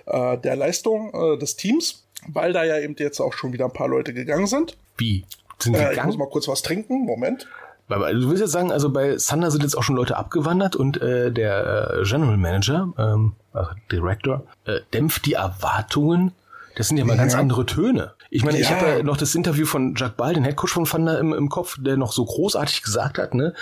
äh, 0.05 0.37
der 0.37 0.55
Leistung 0.55 1.13
äh, 1.13 1.37
des 1.37 1.55
Teams, 1.55 2.03
weil 2.27 2.53
da 2.53 2.63
ja 2.63 2.79
eben 2.79 2.95
jetzt 2.97 3.19
auch 3.19 3.33
schon 3.33 3.53
wieder 3.53 3.65
ein 3.65 3.73
paar 3.73 3.87
Leute 3.87 4.13
gegangen 4.13 4.47
sind. 4.47 4.75
Wie? 4.97 5.25
Sind 5.59 5.75
äh, 5.75 5.77
gegangen? 5.77 5.97
Ich 5.99 6.05
muss 6.05 6.17
mal 6.17 6.29
kurz 6.29 6.47
was 6.47 6.61
trinken, 6.61 7.05
Moment. 7.05 7.47
Du 7.87 8.29
willst 8.29 8.41
jetzt 8.41 8.51
sagen, 8.51 8.71
also 8.71 8.91
bei 8.91 9.17
Sander 9.17 9.49
sind 9.49 9.63
jetzt 9.63 9.75
auch 9.75 9.81
schon 9.81 9.95
Leute 9.95 10.15
abgewandert 10.15 10.75
und 10.75 11.01
äh, 11.01 11.31
der 11.31 11.95
äh, 11.95 12.03
General 12.03 12.37
Manager, 12.37 12.93
ähm, 12.99 13.33
also 13.51 13.71
Director, 13.91 14.45
äh, 14.65 14.81
dämpft 14.93 15.25
die 15.25 15.33
Erwartungen. 15.33 16.33
Das 16.75 16.87
sind 16.87 16.97
ja 16.97 17.05
mal 17.05 17.13
ja. 17.13 17.21
ganz 17.23 17.33
andere 17.33 17.65
Töne. 17.65 18.13
Ich 18.31 18.43
meine, 18.43 18.59
ja. 18.59 18.63
ich 18.63 18.71
habe 18.71 18.87
ja 18.87 19.03
noch 19.03 19.17
das 19.17 19.33
Interview 19.33 19.65
von 19.65 19.95
Jack 19.97 20.15
Ball, 20.15 20.33
den 20.33 20.43
Headcoach 20.43 20.69
von 20.69 20.85
Thunder 20.85 21.19
im, 21.19 21.33
im 21.33 21.49
Kopf, 21.49 21.77
der 21.79 21.97
noch 21.97 22.11
so 22.11 22.25
großartig 22.25 22.83
gesagt 22.83 23.17
hat, 23.17 23.33
ne, 23.33 23.55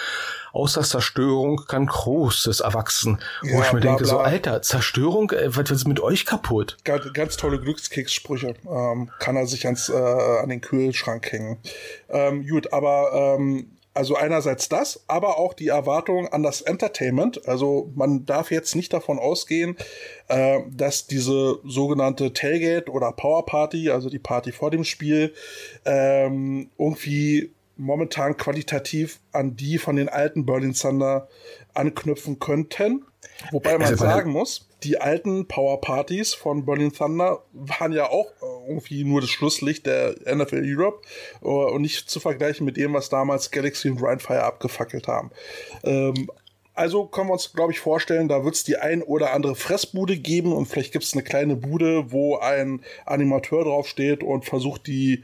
aus 0.51 0.73
der 0.73 0.83
Zerstörung 0.83 1.63
kann 1.67 1.85
Großes 1.85 2.59
erwachsen. 2.59 3.19
Ja, 3.43 3.53
Wo 3.53 3.61
ich 3.61 3.73
mir 3.73 3.79
bla, 3.79 3.91
denke, 3.91 4.03
bla. 4.03 4.11
so, 4.11 4.19
Alter, 4.19 4.61
Zerstörung, 4.61 5.31
äh, 5.31 5.55
was 5.55 5.71
ist 5.71 5.87
mit 5.87 6.01
euch 6.01 6.25
kaputt? 6.25 6.77
Ganz, 6.83 7.13
ganz 7.13 7.37
tolle 7.37 7.61
Glückskekssprüche. 7.61 8.55
Ähm, 8.69 9.09
kann 9.19 9.37
er 9.37 9.47
sich 9.47 9.65
ans, 9.65 9.87
äh, 9.87 9.93
an 9.93 10.49
den 10.49 10.59
Kühlschrank 10.59 11.31
hängen. 11.31 11.59
Ähm, 12.09 12.45
gut, 12.45 12.73
aber 12.73 13.37
ähm, 13.37 13.76
also 13.97 14.15
einerseits 14.15 14.69
das, 14.69 15.03
aber 15.07 15.39
auch 15.39 15.55
die 15.55 15.69
Erwartung 15.69 16.27
an 16.27 16.43
das 16.43 16.61
Entertainment. 16.61 17.47
Also 17.47 17.91
man 17.95 18.27
darf 18.27 18.51
jetzt 18.51 18.75
nicht 18.75 18.93
davon 18.93 19.17
ausgehen, 19.17 19.75
äh, 20.27 20.59
dass 20.69 21.07
diese 21.07 21.57
sogenannte 21.65 22.31
Tailgate 22.31 22.91
oder 22.91 23.11
Power 23.11 23.47
Party, 23.47 23.89
also 23.89 24.11
die 24.11 24.19
Party 24.19 24.51
vor 24.51 24.69
dem 24.69 24.83
Spiel, 24.83 25.33
ähm, 25.83 26.69
irgendwie 26.77 27.51
momentan 27.75 28.37
qualitativ 28.37 29.19
an 29.31 29.55
die 29.55 29.79
von 29.79 29.95
den 29.95 30.09
alten 30.09 30.45
Berlin 30.45 30.73
Thunder 30.73 31.27
anknüpfen 31.73 32.37
könnten. 32.37 33.03
Wobei 33.51 33.73
man 33.77 33.87
also 33.87 34.03
sagen 34.03 34.31
muss, 34.31 34.67
die 34.83 34.99
alten 34.99 35.47
Power 35.47 35.81
Partys 35.81 36.33
von 36.33 36.65
Berlin 36.65 36.91
Thunder 36.91 37.43
waren 37.53 37.93
ja 37.93 38.09
auch 38.09 38.31
äh, 38.41 38.69
irgendwie 38.69 39.03
nur 39.03 39.21
das 39.21 39.29
Schlusslicht 39.29 39.85
der 39.85 40.15
NFL 40.25 40.63
Europe 40.63 41.01
äh, 41.41 41.47
und 41.47 41.81
nicht 41.81 42.09
zu 42.09 42.19
vergleichen 42.19 42.65
mit 42.65 42.77
dem, 42.77 42.93
was 42.93 43.09
damals 43.09 43.51
Galaxy 43.51 43.89
und 43.89 44.01
Rhinefire 44.01 44.43
abgefackelt 44.43 45.07
haben. 45.07 45.31
Ähm, 45.83 46.29
also 46.73 47.07
können 47.07 47.29
wir 47.29 47.33
uns, 47.33 47.53
glaube 47.53 47.71
ich, 47.71 47.79
vorstellen, 47.79 48.27
da 48.27 48.43
wird 48.43 48.53
es 48.53 48.63
die 48.63 48.77
ein 48.77 49.01
oder 49.01 49.33
andere 49.33 49.55
Fressbude 49.55 50.17
geben 50.17 50.53
und 50.53 50.67
vielleicht 50.67 50.93
gibt 50.93 51.03
es 51.03 51.13
eine 51.13 51.23
kleine 51.23 51.55
Bude, 51.55 52.11
wo 52.11 52.37
ein 52.37 52.81
Animateur 53.05 53.63
draufsteht 53.63 54.23
und 54.23 54.45
versucht, 54.45 54.85
die 54.85 55.23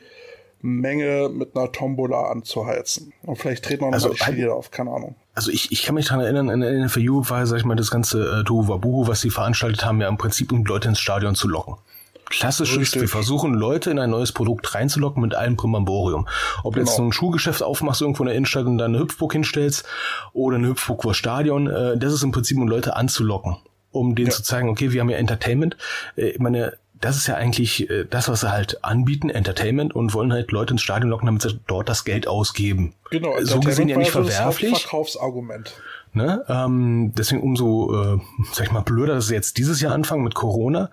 Menge 0.61 1.29
mit 1.29 1.55
einer 1.55 1.71
Tombola 1.71 2.31
anzuheizen. 2.31 3.13
Und 3.21 3.35
vielleicht 3.35 3.65
treten 3.65 3.81
wir 3.81 3.87
noch 3.87 3.93
also, 3.93 4.09
mal 4.09 4.15
die 4.15 4.23
Schiene 4.23 4.53
auf, 4.53 4.71
keine 4.71 4.91
Ahnung. 4.91 5.15
Also 5.35 5.51
ich, 5.51 5.71
ich 5.71 5.83
kann 5.83 5.95
mich 5.95 6.07
daran 6.07 6.21
erinnern, 6.21 6.49
in 6.49 6.61
der 6.61 6.71
NFU 6.85 7.27
war, 7.29 7.45
sag 7.47 7.57
ich 7.57 7.65
mal, 7.65 7.75
das 7.75 7.89
ganze 7.89 8.39
äh, 8.39 8.43
Tohuwabohu, 8.43 9.07
was 9.07 9.21
sie 9.21 9.31
veranstaltet 9.31 9.83
haben, 9.83 9.99
ja 9.99 10.07
im 10.07 10.17
Prinzip, 10.17 10.51
um 10.51 10.63
Leute 10.63 10.89
ins 10.89 10.99
Stadion 10.99 11.33
zu 11.33 11.47
locken. 11.47 11.77
Klassisch 12.25 12.77
ist, 12.77 12.99
wir 12.99 13.07
versuchen 13.07 13.53
Leute 13.53 13.91
in 13.91 13.99
ein 13.99 14.09
neues 14.09 14.31
Produkt 14.31 14.73
reinzulocken 14.73 15.21
mit 15.21 15.35
allem 15.35 15.57
Primamborium. 15.57 16.27
Ob 16.63 16.73
genau. 16.73 16.85
jetzt 16.85 16.95
so 16.95 17.03
ein 17.03 17.11
Schuhgeschäft 17.11 17.61
aufmachst 17.61 18.01
irgendwo 18.01 18.23
in 18.23 18.27
der 18.27 18.35
Innenstadt 18.35 18.65
und 18.65 18.77
dann 18.77 18.95
eine 18.95 19.03
Hüpfburg 19.03 19.33
hinstellst 19.33 19.85
oder 20.33 20.57
eine 20.57 20.67
Hüpfburg 20.67 21.03
vor 21.03 21.13
Stadion, 21.13 21.67
äh, 21.67 21.97
das 21.97 22.13
ist 22.13 22.23
im 22.23 22.31
Prinzip, 22.31 22.57
um 22.57 22.67
Leute 22.67 22.95
anzulocken. 22.95 23.57
Um 23.91 24.15
denen 24.15 24.29
ja. 24.29 24.33
zu 24.33 24.41
zeigen, 24.41 24.69
okay, 24.69 24.91
wir 24.91 25.01
haben 25.01 25.09
ja 25.09 25.17
Entertainment. 25.17 25.77
Äh, 26.15 26.29
ich 26.29 26.39
meine, 26.39 26.73
das 26.93 27.17
ist 27.17 27.27
ja 27.27 27.35
eigentlich 27.35 27.89
äh, 27.89 28.05
das, 28.05 28.29
was 28.29 28.41
sie 28.41 28.51
halt 28.51 28.83
anbieten, 28.83 29.29
Entertainment, 29.29 29.93
und 29.93 30.13
wollen 30.13 30.31
halt 30.31 30.51
Leute 30.51 30.73
ins 30.73 30.81
Stadion 30.81 31.09
locken, 31.09 31.25
damit 31.25 31.41
sie 31.41 31.59
dort 31.67 31.89
das 31.89 32.05
Geld 32.05 32.27
ausgeben. 32.27 32.93
Genau, 33.11 33.33
so 33.41 33.59
gesehen 33.59 33.89
ja 33.89 33.97
nicht 33.97 34.11
verwerflich. 34.11 34.71
Das 34.71 34.81
Verkaufsargument. 34.81 35.73
Ne? 36.13 36.45
Ähm, 36.47 37.11
deswegen 37.17 37.41
umso, 37.41 38.15
äh, 38.15 38.19
sag 38.53 38.67
ich 38.67 38.71
mal, 38.71 38.81
blöder, 38.81 39.15
dass 39.15 39.27
sie 39.27 39.33
jetzt 39.33 39.57
dieses 39.57 39.81
Jahr 39.81 39.93
anfangen 39.93 40.23
mit 40.23 40.35
Corona. 40.35 40.91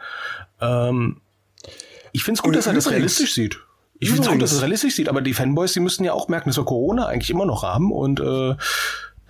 Ähm, 0.60 1.20
ich 2.12 2.24
finde 2.24 2.38
es 2.38 2.42
gut, 2.42 2.56
dass 2.56 2.66
er 2.66 2.72
das 2.72 2.90
realistisch 2.90 3.34
sieht. 3.34 3.58
Ich 3.98 4.08
finde 4.08 4.22
es 4.22 4.32
gut, 4.32 4.40
dass 4.40 4.54
er 4.54 4.62
realistisch 4.62 4.94
sieht, 4.94 5.10
aber 5.10 5.20
die 5.20 5.34
Fanboys, 5.34 5.74
die 5.74 5.80
müssten 5.80 6.04
ja 6.04 6.14
auch 6.14 6.28
merken, 6.28 6.48
dass 6.48 6.56
wir 6.56 6.64
Corona 6.64 7.06
eigentlich 7.06 7.28
immer 7.28 7.44
noch 7.44 7.62
haben 7.62 7.92
und 7.92 8.18
äh, 8.18 8.56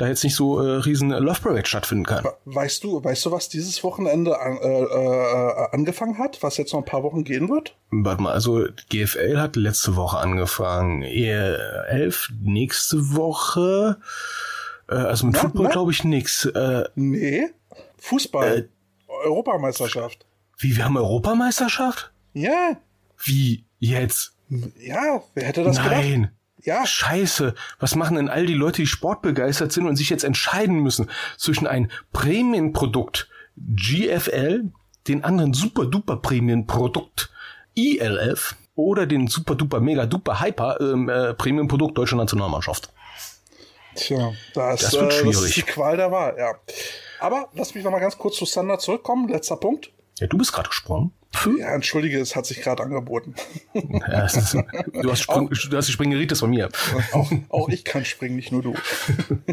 da 0.00 0.08
jetzt 0.08 0.24
nicht 0.24 0.34
so 0.34 0.60
äh, 0.60 0.76
riesen 0.76 1.10
Love 1.10 1.40
Parade 1.42 1.66
stattfinden 1.66 2.04
kann. 2.04 2.24
Weißt 2.46 2.82
du, 2.84 3.04
weißt 3.04 3.26
du, 3.26 3.30
was 3.32 3.48
dieses 3.48 3.82
Wochenende 3.84 4.40
an, 4.40 4.56
äh, 4.56 4.82
äh, 4.82 5.68
angefangen 5.72 6.18
hat, 6.18 6.42
was 6.42 6.56
jetzt 6.56 6.72
noch 6.72 6.80
ein 6.80 6.86
paar 6.86 7.02
Wochen 7.02 7.24
gehen 7.24 7.48
wird? 7.48 7.76
Warte 7.90 8.22
mal, 8.22 8.32
also 8.32 8.64
GFL 8.88 9.38
hat 9.38 9.56
letzte 9.56 9.96
Woche 9.96 10.18
angefangen, 10.18 11.02
ELF 11.02 12.30
nächste 12.40 13.14
Woche, 13.14 13.98
äh, 14.88 14.94
also 14.94 15.26
mit 15.26 15.34
na, 15.34 15.40
Football 15.40 15.68
glaube 15.68 15.92
ich 15.92 16.04
nix. 16.04 16.46
Äh, 16.46 16.84
nee, 16.94 17.50
Fußball, 17.98 18.58
äh, 18.58 18.68
Europameisterschaft. 19.24 20.26
Wie, 20.58 20.76
wir 20.76 20.84
haben 20.84 20.96
Europameisterschaft? 20.96 22.12
Ja. 22.32 22.76
Wie, 23.22 23.66
jetzt? 23.78 24.34
Ja, 24.48 25.22
wer 25.34 25.44
hätte 25.46 25.62
das 25.62 25.76
Nein. 25.76 25.84
gedacht? 25.84 26.04
Nein. 26.04 26.30
Ja. 26.62 26.86
Scheiße, 26.86 27.54
was 27.78 27.94
machen 27.94 28.16
denn 28.16 28.28
all 28.28 28.46
die 28.46 28.54
Leute, 28.54 28.82
die 28.82 28.86
sportbegeistert 28.86 29.72
sind 29.72 29.86
und 29.86 29.96
sich 29.96 30.10
jetzt 30.10 30.24
entscheiden 30.24 30.80
müssen 30.80 31.10
zwischen 31.36 31.66
ein 31.66 31.90
Prämienprodukt 32.12 33.28
GFL, 33.56 34.70
den 35.08 35.24
anderen 35.24 35.52
super 35.52 35.86
duper 35.86 36.16
Prämienprodukt 36.16 37.30
ILF 37.74 38.56
oder 38.74 39.06
den 39.06 39.26
super 39.26 39.54
duper 39.54 39.80
mega 39.80 40.06
duper 40.06 40.40
hyper 40.40 40.80
ähm, 40.80 41.08
äh, 41.08 41.34
Prämienprodukt 41.34 41.96
Deutsche 41.96 42.16
Nationalmannschaft. 42.16 42.90
Tja, 43.94 44.32
das, 44.54 44.80
das 44.80 44.92
wird 44.94 45.12
äh, 45.12 45.16
schwierig. 45.16 45.34
Das 45.34 45.44
ist 45.44 45.56
die 45.56 45.62
Qual 45.62 45.96
der 45.96 46.10
Wahl, 46.10 46.36
ja. 46.38 46.54
Aber 47.18 47.48
lass 47.54 47.74
mich 47.74 47.84
noch 47.84 47.90
mal 47.90 47.98
ganz 47.98 48.16
kurz 48.16 48.36
zu 48.36 48.44
Sander 48.44 48.78
zurückkommen. 48.78 49.28
Letzter 49.28 49.56
Punkt. 49.56 49.92
Ja, 50.18 50.26
du 50.26 50.38
bist 50.38 50.52
gerade 50.52 50.68
gesprungen. 50.68 51.12
Ja, 51.58 51.74
entschuldige, 51.74 52.20
es 52.20 52.34
hat 52.36 52.46
sich 52.46 52.60
gerade 52.60 52.82
angeboten. 52.82 53.34
Ja, 53.72 54.26
ist, 54.26 54.54
du, 54.54 55.10
hast 55.10 55.22
Spring, 55.22 55.48
du 55.48 55.76
hast 55.76 55.88
die 55.88 55.92
Springeritis 55.92 56.40
von 56.40 56.50
mir. 56.50 56.68
Auch, 57.12 57.30
auch 57.48 57.68
ich 57.68 57.84
kann 57.84 58.04
springen, 58.04 58.36
nicht 58.36 58.52
nur 58.52 58.62
du. 58.62 58.74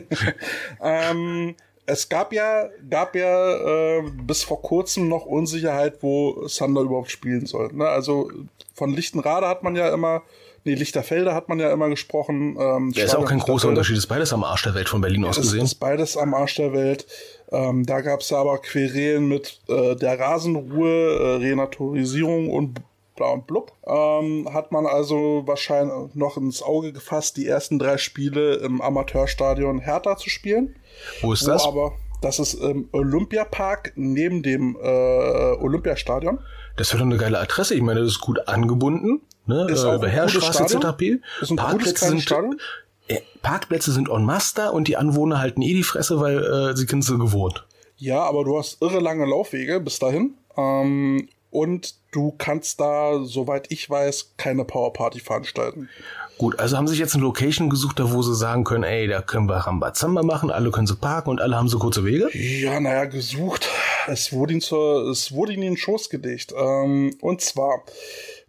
ähm, 0.81 1.55
es 1.85 2.09
gab 2.09 2.33
ja, 2.33 2.67
gab 2.89 3.15
ja 3.15 3.97
äh, 3.97 4.03
bis 4.23 4.43
vor 4.43 4.61
kurzem 4.61 5.07
noch 5.07 5.25
Unsicherheit, 5.25 5.99
wo 6.01 6.47
Sander 6.47 6.81
überhaupt 6.81 7.11
spielen 7.11 7.45
soll. 7.45 7.71
Ne? 7.73 7.87
Also 7.87 8.29
von 8.73 8.93
Lichtenrade 8.93 9.47
hat 9.47 9.63
man 9.63 9.75
ja 9.75 9.93
immer, 9.93 10.23
nee, 10.65 10.75
Lichterfelde 10.75 11.33
hat 11.33 11.47
man 11.47 11.59
ja 11.59 11.71
immer 11.71 11.89
gesprochen. 11.89 12.57
Ähm, 12.59 12.91
ja, 12.93 13.05
ist 13.05 13.15
auch 13.15 13.25
kein 13.25 13.39
großer 13.39 13.69
Unterschied, 13.69 13.97
ist 13.97 14.07
beides 14.07 14.33
am 14.33 14.43
Arsch 14.43 14.63
der 14.63 14.75
Welt 14.75 14.89
von 14.89 14.99
Berlin 14.99 15.23
aus 15.25 15.37
gesehen. 15.37 15.63
Ist, 15.63 15.73
ist 15.73 15.79
beides 15.79 16.17
am 16.17 16.33
Arsch 16.33 16.55
der 16.55 16.73
Welt. 16.73 17.07
Ähm, 17.51 17.85
da 17.85 18.01
gab 18.01 18.21
es 18.21 18.31
aber 18.33 18.57
Querelen 18.59 19.27
mit 19.27 19.61
äh, 19.67 19.95
der 19.95 20.19
Rasenruhe, 20.19 20.89
äh, 20.89 21.35
Renaturisierung 21.37 22.49
und 22.49 22.81
bla 23.15 23.31
und 23.31 23.47
blub. 23.47 23.71
Ähm, 23.85 24.53
hat 24.53 24.71
man 24.71 24.85
also 24.85 25.43
wahrscheinlich 25.45 26.13
noch 26.13 26.37
ins 26.37 26.61
Auge 26.61 26.93
gefasst, 26.93 27.37
die 27.37 27.47
ersten 27.47 27.79
drei 27.79 27.97
Spiele 27.97 28.55
im 28.55 28.81
Amateurstadion 28.81 29.79
Hertha 29.79 30.17
zu 30.17 30.29
spielen. 30.29 30.75
Wo 31.21 31.33
ist 31.33 31.47
das? 31.47 31.65
aber 31.65 31.93
das 32.21 32.39
ist 32.39 32.55
im 32.55 32.89
Olympiapark 32.93 33.93
neben 33.95 34.41
dem 34.41 34.75
äh, 34.81 34.87
Olympiastadion. 34.87 36.39
Das 36.75 36.91
wäre 36.91 36.99
doch 36.99 37.05
eine 37.05 37.17
geile 37.17 37.39
Adresse. 37.39 37.75
Ich 37.75 37.81
meine, 37.81 37.99
das 37.99 38.09
ist 38.09 38.21
gut 38.21 38.47
angebunden. 38.47 39.21
Ne? 39.45 39.67
Ist 39.69 39.83
äh, 39.83 39.95
über 39.95 40.07
Herrstraße 40.07 40.77
ein 40.77 41.55
Parkplätze 41.55 42.07
sind, 42.07 42.21
Stadion. 42.21 42.59
Äh, 43.07 43.21
Parkplätze 43.41 43.91
sind 43.91 44.09
en 44.09 44.23
masse 44.23 44.71
und 44.71 44.87
die 44.87 44.97
Anwohner 44.97 45.39
halten 45.39 45.61
eh 45.61 45.73
die 45.73 45.83
Fresse, 45.83 46.19
weil 46.19 46.43
äh, 46.43 46.75
sie 46.75 46.85
sind 46.85 47.03
so 47.03 47.17
gewohnt. 47.17 47.65
Ja, 47.97 48.23
aber 48.23 48.43
du 48.43 48.57
hast 48.57 48.81
irre 48.81 48.99
lange 48.99 49.25
Laufwege 49.25 49.79
bis 49.79 49.99
dahin. 49.99 50.35
Ähm, 50.55 51.29
und 51.49 51.95
du 52.11 52.33
kannst 52.37 52.79
da, 52.79 53.23
soweit 53.23 53.71
ich 53.71 53.89
weiß, 53.89 54.33
keine 54.37 54.65
Powerparty 54.65 55.19
veranstalten. 55.19 55.89
Gut, 56.37 56.59
also 56.59 56.77
haben 56.77 56.87
sich 56.87 56.99
jetzt 56.99 57.15
eine 57.15 57.23
Location 57.23 57.69
gesucht, 57.69 57.99
da 57.99 58.11
wo 58.11 58.21
sie 58.21 58.35
sagen 58.35 58.63
können, 58.63 58.83
ey, 58.83 59.07
da 59.07 59.21
können 59.21 59.49
wir 59.49 59.55
Rambazamba 59.55 60.21
machen, 60.21 60.51
alle 60.51 60.69
können 60.69 60.85
sie 60.85 60.95
parken 60.95 61.31
und 61.31 61.41
alle 61.41 61.55
haben 61.55 61.67
so 61.67 61.79
kurze 61.79 62.05
Wege? 62.05 62.29
Ja, 62.37 62.79
naja, 62.79 63.05
gesucht. 63.05 63.67
Es 64.07 64.31
wurde 64.31 64.53
ihm 64.53 64.61
zur, 64.61 65.09
es 65.09 65.31
wurde 65.31 65.53
ihm 65.53 65.63
in 65.63 65.71
den 65.71 65.77
Schoß 65.77 66.09
gelegt. 66.09 66.53
Ähm, 66.55 67.15
und 67.21 67.41
zwar 67.41 67.83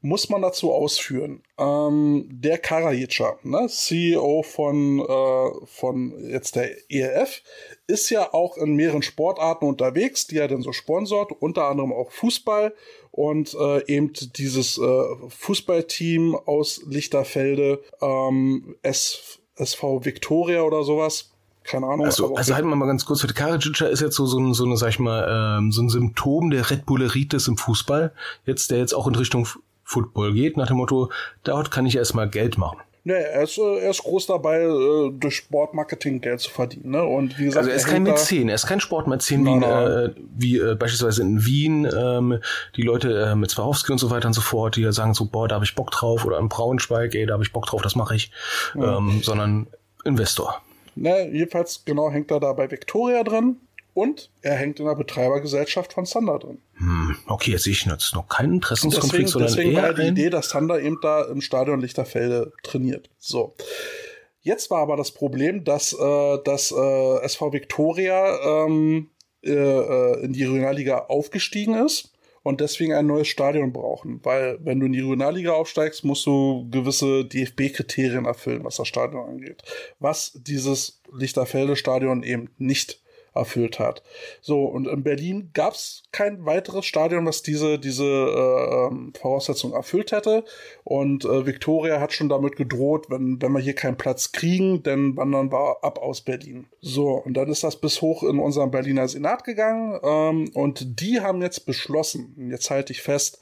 muss 0.00 0.28
man 0.28 0.42
dazu 0.42 0.72
ausführen, 0.72 1.42
ähm, 1.58 2.26
der 2.30 2.58
Karajica, 2.58 3.38
ne, 3.42 3.66
CEO 3.68 4.42
von, 4.42 5.00
äh, 5.00 5.66
von 5.66 6.14
jetzt 6.30 6.56
der 6.56 6.70
ERF, 6.90 7.42
ist 7.86 8.10
ja 8.10 8.32
auch 8.32 8.56
in 8.56 8.74
mehreren 8.74 9.02
Sportarten 9.02 9.66
unterwegs, 9.66 10.26
die 10.26 10.38
er 10.38 10.48
dann 10.48 10.62
so 10.62 10.72
sponsort, 10.72 11.32
unter 11.40 11.64
anderem 11.64 11.92
auch 11.92 12.12
Fußball 12.12 12.74
und 13.10 13.54
äh, 13.54 13.86
eben 13.86 14.12
dieses 14.12 14.78
äh, 14.78 15.04
Fußballteam 15.28 16.36
aus 16.36 16.82
Lichterfelde, 16.86 17.82
ähm, 18.00 18.76
S 18.82 19.40
SV 19.56 20.04
Victoria 20.04 20.62
oder 20.62 20.84
sowas. 20.84 21.32
Keine 21.64 21.86
Ahnung. 21.86 22.06
Also, 22.06 22.34
also 22.34 22.54
halten 22.54 22.68
wir 22.68 22.76
mal 22.76 22.86
ganz 22.86 23.04
kurz. 23.04 23.26
Karadzic 23.26 23.80
ist 23.82 24.00
jetzt 24.00 24.16
so, 24.16 24.24
so, 24.24 24.38
ein, 24.38 24.54
so 24.54 24.64
eine, 24.64 24.76
sag 24.78 24.88
ich 24.88 24.98
mal, 24.98 25.58
ähm, 25.58 25.70
so 25.70 25.82
ein 25.82 25.90
Symptom 25.90 26.50
der 26.50 26.70
Red 26.70 26.86
Bulleritis 26.86 27.46
im 27.46 27.58
Fußball. 27.58 28.12
Jetzt, 28.46 28.70
der 28.70 28.78
jetzt 28.78 28.94
auch 28.94 29.06
in 29.06 29.14
Richtung 29.14 29.46
Football 29.88 30.34
geht, 30.34 30.58
nach 30.58 30.66
dem 30.66 30.76
Motto, 30.76 31.10
dort 31.44 31.70
kann 31.70 31.86
ich 31.86 31.96
erstmal 31.96 32.28
Geld 32.28 32.58
machen. 32.58 32.78
Nee, 33.04 33.14
er 33.14 33.44
ist, 33.44 33.56
äh, 33.56 33.78
er 33.78 33.90
ist 33.90 34.02
groß 34.02 34.26
dabei, 34.26 34.64
äh, 34.64 35.10
durch 35.12 35.36
Sportmarketing 35.36 36.20
Geld 36.20 36.40
zu 36.40 36.50
verdienen. 36.50 36.90
Ne? 36.90 37.02
Und 37.02 37.38
wie 37.38 37.46
gesagt, 37.46 37.60
also 37.60 37.70
er 37.70 37.76
ist 37.76 37.86
kein 37.86 38.02
Mäzen, 38.02 38.50
er 38.50 38.54
ist 38.56 38.66
kein 38.66 38.80
Sportmäzen 38.80 39.46
wie, 39.46 39.64
äh, 39.64 40.14
wie 40.36 40.58
äh, 40.58 40.74
beispielsweise 40.74 41.22
in 41.22 41.46
Wien 41.46 41.90
ähm, 41.90 42.38
die 42.76 42.82
Leute 42.82 43.30
äh, 43.30 43.34
mit 43.34 43.50
Swarovski 43.50 43.92
und 43.92 43.98
so 43.98 44.10
weiter 44.10 44.26
und 44.26 44.34
so 44.34 44.42
fort, 44.42 44.76
die 44.76 44.92
sagen 44.92 45.14
so, 45.14 45.24
boah, 45.24 45.48
da 45.48 45.54
habe 45.54 45.64
ich 45.64 45.74
Bock 45.74 45.90
drauf 45.90 46.26
oder 46.26 46.38
in 46.38 46.50
Braunschweig, 46.50 47.14
ey, 47.14 47.24
da 47.24 47.32
habe 47.32 47.42
ich 47.42 47.52
Bock 47.52 47.64
drauf, 47.64 47.80
das 47.80 47.96
mache 47.96 48.14
ich, 48.14 48.30
ja. 48.74 48.98
ähm, 48.98 49.22
sondern 49.22 49.68
Investor. 50.04 50.60
Ne, 50.94 51.30
jedenfalls 51.32 51.84
genau 51.86 52.10
hängt 52.10 52.30
er 52.30 52.40
da 52.40 52.52
bei 52.52 52.70
Victoria 52.70 53.22
drin 53.22 53.56
und 53.98 54.30
er 54.42 54.54
hängt 54.54 54.78
in 54.78 54.86
der 54.86 54.94
Betreibergesellschaft 54.94 55.92
von 55.92 56.04
Thunder 56.04 56.38
drin. 56.38 56.58
Hm, 56.74 57.16
okay, 57.26 57.50
jetzt 57.50 57.64
sehe 57.64 57.72
ich 57.72 57.84
jetzt 57.84 58.14
noch 58.14 58.28
keinen 58.28 58.54
Interessenskonflikt, 58.54 59.24
deswegen, 59.24 59.28
sondern 59.28 59.48
deswegen 59.48 59.72
eher 59.72 59.82
war 59.82 59.94
die 59.94 60.06
Idee, 60.06 60.30
dass 60.30 60.50
Thunder 60.50 60.80
eben 60.80 60.98
da 61.02 61.24
im 61.24 61.40
Stadion 61.40 61.80
Lichterfelde 61.80 62.52
trainiert. 62.62 63.10
So. 63.18 63.56
Jetzt 64.40 64.70
war 64.70 64.82
aber 64.82 64.96
das 64.96 65.10
Problem, 65.10 65.64
dass 65.64 65.92
äh, 65.92 66.38
das 66.44 66.70
äh, 66.70 67.22
SV 67.24 67.52
Victoria 67.52 68.66
ähm, 68.66 69.10
äh, 69.42 69.50
äh, 69.50 70.24
in 70.24 70.32
die 70.32 70.44
Regionalliga 70.44 71.06
aufgestiegen 71.08 71.74
ist 71.74 72.12
und 72.44 72.60
deswegen 72.60 72.94
ein 72.94 73.06
neues 73.06 73.26
Stadion 73.26 73.72
brauchen. 73.72 74.20
Weil 74.22 74.58
wenn 74.62 74.78
du 74.78 74.86
in 74.86 74.92
die 74.92 75.00
Regionalliga 75.00 75.52
aufsteigst, 75.54 76.04
musst 76.04 76.24
du 76.24 76.68
gewisse 76.70 77.24
DFB-Kriterien 77.24 78.26
erfüllen, 78.26 78.62
was 78.64 78.76
das 78.76 78.86
Stadion 78.86 79.28
angeht. 79.28 79.62
Was 79.98 80.32
dieses 80.34 81.02
Lichterfelde-Stadion 81.12 82.22
eben 82.22 82.50
nicht 82.58 83.02
erfüllt 83.34 83.78
hat. 83.78 84.02
So, 84.40 84.64
und 84.64 84.86
in 84.86 85.02
Berlin 85.02 85.50
gab 85.54 85.74
es 85.74 86.04
kein 86.12 86.44
weiteres 86.44 86.86
Stadion, 86.86 87.26
was 87.26 87.42
diese, 87.42 87.78
diese 87.78 88.04
äh, 88.04 89.18
Voraussetzung 89.18 89.72
erfüllt 89.72 90.12
hätte. 90.12 90.44
Und 90.84 91.24
äh, 91.24 91.46
Victoria 91.46 92.00
hat 92.00 92.12
schon 92.12 92.28
damit 92.28 92.56
gedroht, 92.56 93.10
wenn, 93.10 93.40
wenn 93.40 93.52
wir 93.52 93.60
hier 93.60 93.74
keinen 93.74 93.96
Platz 93.96 94.32
kriegen, 94.32 94.82
dann 94.82 95.16
wandern 95.16 95.52
wir 95.52 95.78
ab 95.82 95.98
aus 95.98 96.20
Berlin. 96.20 96.66
So, 96.80 97.10
und 97.10 97.34
dann 97.34 97.48
ist 97.48 97.64
das 97.64 97.80
bis 97.80 98.02
hoch 98.02 98.22
in 98.22 98.38
unseren 98.38 98.70
Berliner 98.70 99.08
Senat 99.08 99.44
gegangen. 99.44 99.98
Ähm, 100.02 100.50
und 100.54 101.00
die 101.00 101.20
haben 101.20 101.42
jetzt 101.42 101.66
beschlossen, 101.66 102.48
jetzt 102.50 102.70
halte 102.70 102.92
ich 102.92 103.02
fest, 103.02 103.40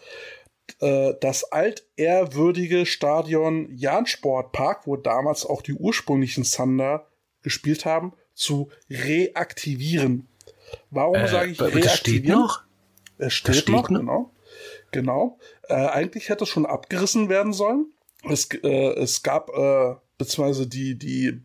äh, 0.81 1.15
das 1.21 1.45
altehrwürdige 1.45 2.87
Stadion 2.87 3.75
Jahn 3.77 4.07
Sportpark, 4.07 4.87
wo 4.87 4.97
damals 4.97 5.47
auch 5.47 5.63
die 5.63 5.75
ursprünglichen 5.75 6.45
Thunder 6.45 7.07
gespielt 7.43 7.85
haben, 7.85 8.13
zu 8.37 8.71
reaktivieren. 8.89 10.29
Warum 10.91 11.17
äh, 11.17 11.29
sage 11.29 11.51
ich 11.51 11.61
reaktivieren? 11.61 11.97
Steht 11.97 12.29
noch? 12.29 12.63
Es 13.19 13.33
steht, 13.33 13.57
steht 13.57 13.69
noch, 13.71 13.89
noch, 13.91 13.99
genau. 13.99 14.31
Genau. 14.93 15.39
Äh, 15.69 15.75
eigentlich 15.75 16.29
hätte 16.29 16.45
es 16.45 16.51
schon 16.51 16.67
abgerissen 16.67 17.29
werden 17.29 17.53
sollen. 17.53 17.87
Es, 18.23 18.49
äh, 18.63 18.95
es 18.95 19.23
gab, 19.23 19.51
äh, 19.51 19.95
beziehungsweise 20.19 20.67
die, 20.67 20.99
die, 20.99 21.41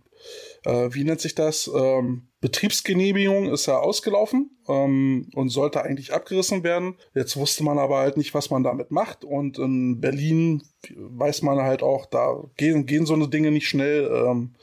äh, 0.64 0.89
wie 0.92 1.04
nennt 1.04 1.22
sich 1.22 1.36
das? 1.36 1.70
Ähm, 1.74 2.28
Betriebsgenehmigung 2.42 3.52
ist 3.52 3.68
ja 3.68 3.78
ausgelaufen 3.78 4.50
ähm, 4.68 5.30
und 5.36 5.50
sollte 5.50 5.84
eigentlich 5.84 6.14
abgerissen 6.14 6.64
werden. 6.64 6.96
Jetzt 7.14 7.38
wusste 7.38 7.64
man 7.64 7.78
aber 7.78 8.00
halt 8.00 8.18
nicht, 8.18 8.34
was 8.34 8.50
man 8.50 8.64
damit 8.64 8.92
macht. 8.92 9.24
Und 9.24 9.60
in 9.60 10.02
Berlin 10.02 10.64
weiß 10.96 11.44
man 11.44 11.60
halt 11.60 11.84
auch, 11.84 12.08
da 12.08 12.44
gehen, 12.58 12.86
gehen 12.86 13.06
so 13.06 13.14
eine 13.14 13.28
Dinge 13.28 13.52
nicht 13.52 13.68
schnell. 13.68 14.10
Ähm, 14.12 14.56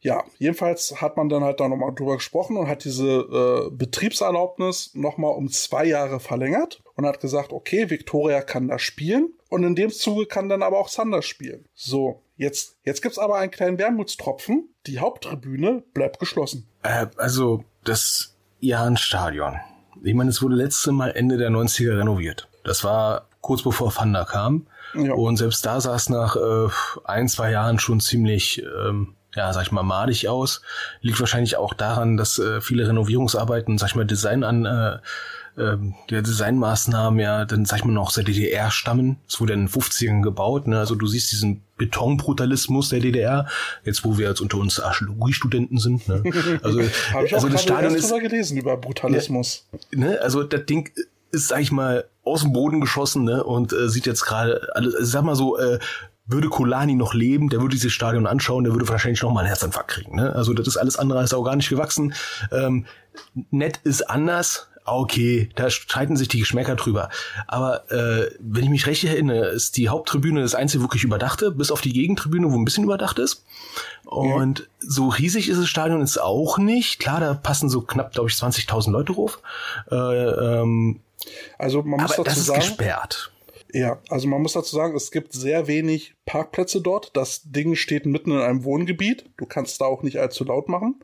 ja, 0.00 0.24
jedenfalls 0.38 1.00
hat 1.00 1.16
man 1.16 1.28
dann 1.28 1.42
halt 1.42 1.60
da 1.60 1.68
nochmal 1.68 1.94
drüber 1.94 2.16
gesprochen 2.16 2.56
und 2.56 2.68
hat 2.68 2.84
diese 2.84 3.06
äh, 3.06 3.70
Betriebserlaubnis 3.70 4.94
nochmal 4.94 5.34
um 5.34 5.50
zwei 5.50 5.84
Jahre 5.84 6.20
verlängert 6.20 6.80
und 6.94 7.04
hat 7.04 7.20
gesagt, 7.20 7.52
okay, 7.52 7.90
Victoria 7.90 8.42
kann 8.42 8.68
da 8.68 8.78
spielen 8.78 9.32
und 9.48 9.64
in 9.64 9.74
dem 9.74 9.90
Zuge 9.90 10.26
kann 10.26 10.48
dann 10.48 10.62
aber 10.62 10.78
auch 10.78 10.88
Sander 10.88 11.22
spielen. 11.22 11.66
So, 11.74 12.22
jetzt, 12.36 12.76
jetzt 12.84 13.02
gibt's 13.02 13.18
aber 13.18 13.38
einen 13.38 13.50
kleinen 13.50 13.78
Wermutstropfen. 13.78 14.68
Die 14.86 15.00
Haupttribüne 15.00 15.82
bleibt 15.94 16.20
geschlossen. 16.20 16.68
Äh, 16.82 17.06
also, 17.16 17.64
das 17.84 18.36
Jahn-Stadion. 18.60 19.56
Ich 20.04 20.14
meine, 20.14 20.30
es 20.30 20.42
wurde 20.42 20.54
letzte 20.54 20.92
Mal 20.92 21.10
Ende 21.10 21.38
der 21.38 21.50
90er 21.50 21.98
renoviert. 21.98 22.48
Das 22.62 22.84
war 22.84 23.28
kurz 23.40 23.62
bevor 23.62 23.92
Thunder 23.92 24.24
kam. 24.24 24.66
Ja. 24.94 25.14
Und 25.14 25.36
selbst 25.36 25.66
da 25.66 25.80
sah 25.80 25.94
es 25.94 26.08
nach 26.08 26.36
äh, 26.36 26.68
ein, 27.04 27.28
zwei 27.28 27.50
Jahren 27.50 27.78
schon 27.78 28.00
ziemlich 28.00 28.62
ähm, 28.62 29.14
ja, 29.38 29.52
sag 29.52 29.62
ich 29.62 29.72
mal, 29.72 29.84
madig 29.84 30.28
aus. 30.28 30.62
Liegt 31.00 31.20
wahrscheinlich 31.20 31.56
auch 31.56 31.72
daran, 31.72 32.16
dass 32.16 32.40
äh, 32.40 32.60
viele 32.60 32.88
Renovierungsarbeiten, 32.88 33.78
sag 33.78 33.90
ich 33.90 33.94
mal, 33.94 34.04
Design 34.04 34.42
an 34.42 34.66
äh, 34.66 34.98
äh, 35.56 35.76
der 36.10 36.22
Designmaßnahmen 36.22 37.20
ja 37.20 37.44
dann, 37.44 37.64
sag 37.64 37.78
ich 37.78 37.84
mal, 37.84 37.92
noch 37.92 38.08
aus 38.08 38.14
der 38.14 38.24
DDR 38.24 38.72
stammen. 38.72 39.18
Es 39.28 39.40
wurde 39.40 39.52
in 39.52 39.66
den 39.66 39.68
50ern 39.68 40.22
gebaut, 40.22 40.66
ne? 40.66 40.80
Also 40.80 40.96
du 40.96 41.06
siehst 41.06 41.30
diesen 41.30 41.62
Betonbrutalismus 41.76 42.88
der 42.88 42.98
DDR, 42.98 43.46
jetzt 43.84 44.04
wo 44.04 44.18
wir 44.18 44.28
jetzt 44.28 44.40
unter 44.40 44.58
uns 44.58 44.80
Archäologiestudenten 44.80 45.78
sind. 45.78 46.08
Ne? 46.08 46.22
Also, 46.64 46.80
Hab 47.12 47.24
ich 47.24 47.34
also 47.34 47.48
das 47.48 47.62
Stadion 47.62 47.94
ist 47.94 48.10
gelesen 48.10 48.58
über 48.58 48.76
Brutalismus. 48.76 49.68
Ne? 49.92 50.18
Also 50.20 50.42
das 50.42 50.66
Ding 50.66 50.90
ist, 51.30 51.48
sag 51.48 51.60
ich 51.60 51.70
mal, 51.70 52.06
aus 52.24 52.42
dem 52.42 52.52
Boden 52.52 52.80
geschossen 52.80 53.22
ne? 53.22 53.44
und 53.44 53.72
äh, 53.72 53.88
sieht 53.88 54.06
jetzt 54.06 54.22
gerade 54.22 54.68
alles, 54.74 54.94
sag 54.98 55.22
mal 55.22 55.36
so, 55.36 55.56
äh, 55.58 55.78
würde 56.28 56.48
Kolani 56.48 56.94
noch 56.94 57.14
leben, 57.14 57.48
der 57.48 57.60
würde 57.60 57.74
dieses 57.74 57.92
Stadion 57.92 58.26
anschauen, 58.26 58.64
der 58.64 58.72
würde 58.74 58.88
wahrscheinlich 58.88 59.22
noch 59.22 59.32
mal 59.32 59.40
einen 59.40 59.48
Herzinfarkt 59.48 59.90
kriegen. 59.90 60.16
Ne? 60.16 60.34
Also 60.34 60.52
das 60.52 60.66
ist 60.66 60.76
alles 60.76 60.96
andere 60.96 61.18
als 61.18 61.34
organisch 61.34 61.70
gewachsen. 61.70 62.14
Ähm, 62.52 62.86
nett 63.50 63.80
ist 63.84 64.08
anders. 64.08 64.68
Okay, 64.84 65.50
da 65.54 65.68
streiten 65.68 66.16
sich 66.16 66.28
die 66.28 66.38
Geschmäcker 66.38 66.74
drüber. 66.74 67.10
Aber 67.46 67.90
äh, 67.90 68.30
wenn 68.40 68.64
ich 68.64 68.70
mich 68.70 68.86
recht 68.86 69.04
erinnere, 69.04 69.48
ist 69.48 69.76
die 69.76 69.90
Haupttribüne 69.90 70.40
das 70.40 70.54
einzige 70.54 70.82
wirklich 70.82 71.04
überdachte, 71.04 71.50
bis 71.50 71.70
auf 71.70 71.82
die 71.82 71.92
Gegentribüne, 71.92 72.50
wo 72.50 72.56
ein 72.56 72.64
bisschen 72.64 72.84
überdacht 72.84 73.18
ist. 73.18 73.44
Und 74.06 74.60
ja. 74.60 74.64
so 74.78 75.08
riesig 75.08 75.50
ist 75.50 75.60
das 75.60 75.68
Stadion 75.68 76.00
jetzt 76.00 76.20
auch 76.20 76.56
nicht. 76.56 77.00
Klar, 77.00 77.20
da 77.20 77.34
passen 77.34 77.68
so 77.68 77.82
knapp, 77.82 78.12
glaube 78.12 78.30
ich, 78.30 78.36
20.000 78.36 78.90
Leute 78.90 79.12
drauf. 79.12 79.40
Äh, 79.90 79.94
ähm, 79.94 81.00
also 81.58 81.82
man 81.82 82.00
muss 82.00 82.12
aber 82.12 82.24
dazu 82.24 82.24
das 82.24 82.38
ist 82.38 82.46
sagen, 82.46 82.60
gesperrt. 82.60 83.30
Ja, 83.72 84.00
also 84.08 84.28
man 84.28 84.40
muss 84.40 84.54
dazu 84.54 84.74
sagen, 84.74 84.96
es 84.96 85.10
gibt 85.10 85.32
sehr 85.32 85.66
wenig 85.66 86.14
Parkplätze 86.24 86.80
dort. 86.80 87.16
Das 87.16 87.42
Ding 87.44 87.74
steht 87.74 88.06
mitten 88.06 88.30
in 88.30 88.38
einem 88.38 88.64
Wohngebiet. 88.64 89.30
Du 89.36 89.44
kannst 89.44 89.80
da 89.80 89.84
auch 89.84 90.02
nicht 90.02 90.18
allzu 90.18 90.44
laut 90.44 90.68
machen. 90.68 91.00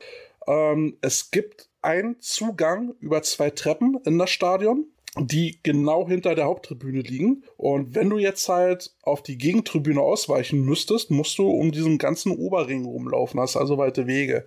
Ähm, 0.46 0.96
es 1.02 1.30
gibt 1.30 1.68
einen 1.82 2.20
Zugang 2.20 2.94
über 3.00 3.22
zwei 3.22 3.50
Treppen 3.50 3.98
in 4.06 4.18
das 4.18 4.30
Stadion, 4.30 4.86
die 5.18 5.58
genau 5.62 6.08
hinter 6.08 6.34
der 6.34 6.46
Haupttribüne 6.46 7.00
liegen. 7.00 7.44
Und 7.58 7.94
wenn 7.94 8.08
du 8.08 8.16
jetzt 8.16 8.48
halt 8.48 8.94
auf 9.02 9.22
die 9.22 9.36
Gegentribüne 9.36 10.00
ausweichen 10.00 10.64
müsstest, 10.64 11.10
musst 11.10 11.36
du 11.36 11.48
um 11.48 11.70
diesen 11.70 11.98
ganzen 11.98 12.32
Oberring 12.32 12.86
rumlaufen. 12.86 13.40
Hast 13.40 13.56
also 13.56 13.76
weite 13.76 14.06
Wege. 14.06 14.46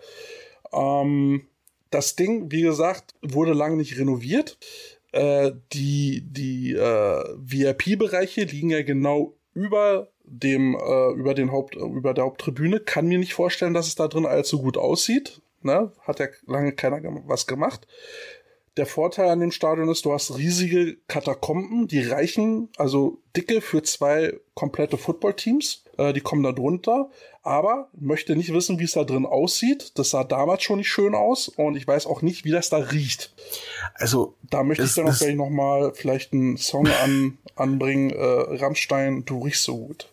Ähm, 0.74 1.48
das 1.92 2.16
Ding, 2.16 2.52
wie 2.52 2.62
gesagt, 2.64 3.14
wurde 3.22 3.54
lange 3.54 3.78
nicht 3.78 3.98
renoviert. 3.98 4.58
Äh, 5.14 5.52
die 5.72 6.22
die 6.26 6.74
äh, 6.74 7.24
VIP-Bereiche 7.38 8.44
liegen 8.44 8.70
ja 8.70 8.84
genau 8.84 9.36
über 9.54 10.10
dem 10.26 10.76
äh, 10.76 11.12
über 11.14 11.34
den 11.34 11.52
Haupt 11.52 11.76
über 11.76 12.14
der 12.14 12.26
Haupttribüne. 12.26 12.82
Kann 12.82 13.08
mir 13.08 13.18
nicht 13.18 13.34
vorstellen, 13.34 13.74
dass 13.74 13.88
es 13.88 13.96
da 13.96 14.08
drin 14.08 14.26
allzu 14.26 14.62
gut 14.62 14.78
aussieht. 14.78 15.42
Ne? 15.62 15.92
Hat 16.02 16.20
ja 16.20 16.28
lange 16.46 16.74
keiner 16.74 17.02
was 17.26 17.48
gemacht. 17.48 17.88
Der 18.76 18.86
Vorteil 18.86 19.30
an 19.30 19.40
dem 19.40 19.52
Stadion 19.52 19.90
ist, 19.90 20.06
du 20.06 20.14
hast 20.14 20.38
riesige 20.38 20.98
Katakomben, 21.08 21.88
die 21.88 22.02
reichen, 22.02 22.70
also 22.78 23.18
dicke 23.36 23.62
für 23.62 23.82
zwei 23.82 24.40
komplette 24.54 24.98
Footballteams. 24.98 25.84
Äh, 25.98 26.14
die 26.14 26.22
kommen 26.22 26.44
da 26.44 26.52
drunter, 26.52 27.10
aber 27.44 27.90
möchte 28.00 28.36
nicht 28.36 28.54
wissen, 28.54 28.80
wie 28.80 28.84
es 28.84 28.94
da 28.94 29.04
drin 29.04 29.26
aussieht. 29.26 29.98
Das 29.98 30.12
sah 30.12 30.24
damals 30.24 30.64
schon 30.64 30.78
nicht 30.78 30.90
schön 30.90 31.16
aus 31.16 31.48
und 31.48 31.76
ich 31.76 31.88
weiß 31.88 32.06
auch 32.06 32.22
nicht, 32.22 32.46
wie 32.46 32.52
das 32.52 32.70
da 32.70 32.78
riecht. 32.78 33.34
Also 33.96 34.36
da 34.50 34.64
möchte 34.64 34.84
ich 34.84 34.94
dann 34.94 35.10
auch 35.10 35.18
gleich 35.18 35.36
noch 35.36 35.50
mal 35.50 35.94
vielleicht 35.94 36.34
einen 36.34 36.58
Song 36.58 36.88
an, 36.88 37.38
anbringen. 37.56 38.12
Äh, 38.12 38.58
Rammstein, 38.58 39.26
du 39.26 39.44
riechst 39.44 39.64
so 39.64 39.78
gut. 39.78 40.10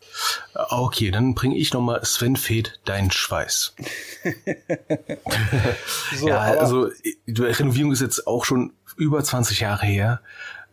Okay, 0.55 1.11
dann 1.11 1.35
bringe 1.35 1.57
ich 1.57 1.73
noch 1.73 1.81
mal 1.81 2.05
Sven 2.05 2.37
Feth, 2.37 2.81
dein 2.85 3.11
Schweiß. 3.11 3.75
so, 6.17 6.29
ja, 6.29 6.39
also 6.41 6.89
die 7.27 7.43
Renovierung 7.43 7.93
ist 7.93 8.01
jetzt 8.01 8.27
auch 8.27 8.45
schon 8.45 8.73
über 8.97 9.23
20 9.23 9.61
Jahre 9.61 9.87
her. 9.87 10.21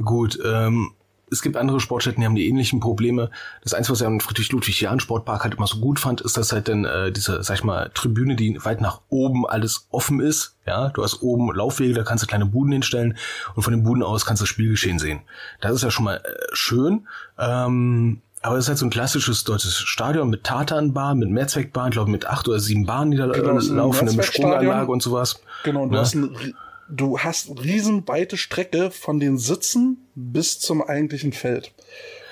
Gut, 0.04 0.40
ähm, 0.46 0.94
es 1.32 1.42
gibt 1.42 1.56
andere 1.56 1.80
Sportstätten, 1.80 2.22
die 2.22 2.26
haben 2.26 2.36
die 2.36 2.48
ähnlichen 2.48 2.80
Probleme. 2.80 3.30
Das 3.64 3.74
Einzige, 3.74 3.94
was 3.94 4.02
ich 4.02 4.08
am 4.08 4.20
Friedrich-Ludwig-Jahn-Sportpark 4.20 5.44
halt 5.44 5.56
immer 5.56 5.68
so 5.68 5.80
gut 5.80 6.00
fand, 6.00 6.22
ist, 6.22 6.36
dass 6.36 6.52
halt 6.52 6.68
dann 6.68 6.86
äh, 6.86 7.12
diese, 7.12 7.42
sag 7.42 7.56
ich 7.56 7.64
mal, 7.64 7.90
Tribüne, 7.94 8.36
die 8.36 8.58
weit 8.64 8.82
nach 8.82 9.02
oben 9.10 9.48
alles 9.48 9.88
offen 9.92 10.20
ist. 10.20 10.58
Ja, 10.68 10.90
du 10.90 11.04
hast 11.04 11.22
oben 11.22 11.54
Laufwege, 11.54 11.94
da 11.94 12.04
kannst 12.04 12.24
du 12.24 12.28
kleine 12.28 12.46
Buden 12.46 12.74
hinstellen 12.74 13.18
und 13.56 13.64
von 13.64 13.74
den 13.74 13.84
Buden 13.84 14.04
aus 14.04 14.26
kannst 14.26 14.42
du 14.42 14.44
das 14.44 14.50
Spielgeschehen 14.50 15.00
sehen. 15.00 15.22
Das 15.62 15.74
ist 15.74 15.84
ja 15.84 15.92
schon 15.92 16.06
mal 16.06 16.18
äh, 16.18 16.20
schön. 16.52 17.08
Ähm, 17.40 18.22
aber 18.44 18.58
es 18.58 18.66
ist 18.66 18.70
halt 18.70 18.78
so 18.80 18.86
ein 18.88 18.90
klassisches 18.90 19.44
deutsches 19.44 19.78
Stadion 19.78 20.30
mit 20.30 20.44
Tatanbahn, 20.44 21.20
mit 21.20 21.30
Mehrzweckbahn, 21.30 21.92
glaube 21.92 22.10
mit 22.10 22.26
acht 22.26 22.48
oder 22.48 22.60
sieben 22.60 22.86
Bahnen, 22.88 23.12
die 23.12 23.18
da 23.18 23.28
genau, 23.28 23.60
laufen, 23.60 24.16
mit 24.16 24.26
Sprunganlage 24.26 24.92
und 24.92 25.02
sowas. 25.02 25.42
Genau, 25.64 25.84
und 25.84 25.90
du, 25.90 25.96
ne? 25.96 26.02
hast 26.02 26.16
ein, 26.16 26.56
du 26.92 27.20
hast 27.20 27.50
riesenweite 27.64 28.38
Strecke 28.38 28.92
von 28.92 29.20
den 29.20 29.38
Sitzen 29.38 30.08
bis 30.16 30.60
zum 30.60 30.82
eigentlichen 30.82 31.34
Feld. 31.34 31.74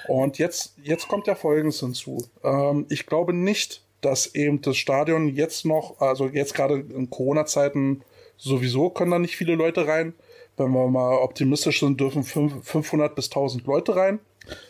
Und 0.07 0.37
jetzt, 0.37 0.75
jetzt 0.83 1.07
kommt 1.07 1.27
ja 1.27 1.35
Folgendes 1.35 1.79
hinzu. 1.79 2.27
Ähm, 2.43 2.85
ich 2.89 3.05
glaube 3.05 3.33
nicht, 3.33 3.83
dass 4.01 4.33
eben 4.35 4.61
das 4.61 4.77
Stadion 4.77 5.29
jetzt 5.29 5.65
noch, 5.65 5.99
also 5.99 6.27
jetzt 6.27 6.53
gerade 6.53 6.79
in 6.79 7.09
Corona-Zeiten 7.09 8.03
sowieso 8.37 8.89
können 8.89 9.11
da 9.11 9.19
nicht 9.19 9.35
viele 9.35 9.55
Leute 9.55 9.87
rein. 9.87 10.13
Wenn 10.57 10.71
wir 10.71 10.87
mal 10.87 11.17
optimistisch 11.17 11.79
sind, 11.79 11.99
dürfen 11.99 12.23
500 12.23 13.15
bis 13.15 13.27
1000 13.27 13.65
Leute 13.65 13.95
rein. 13.95 14.19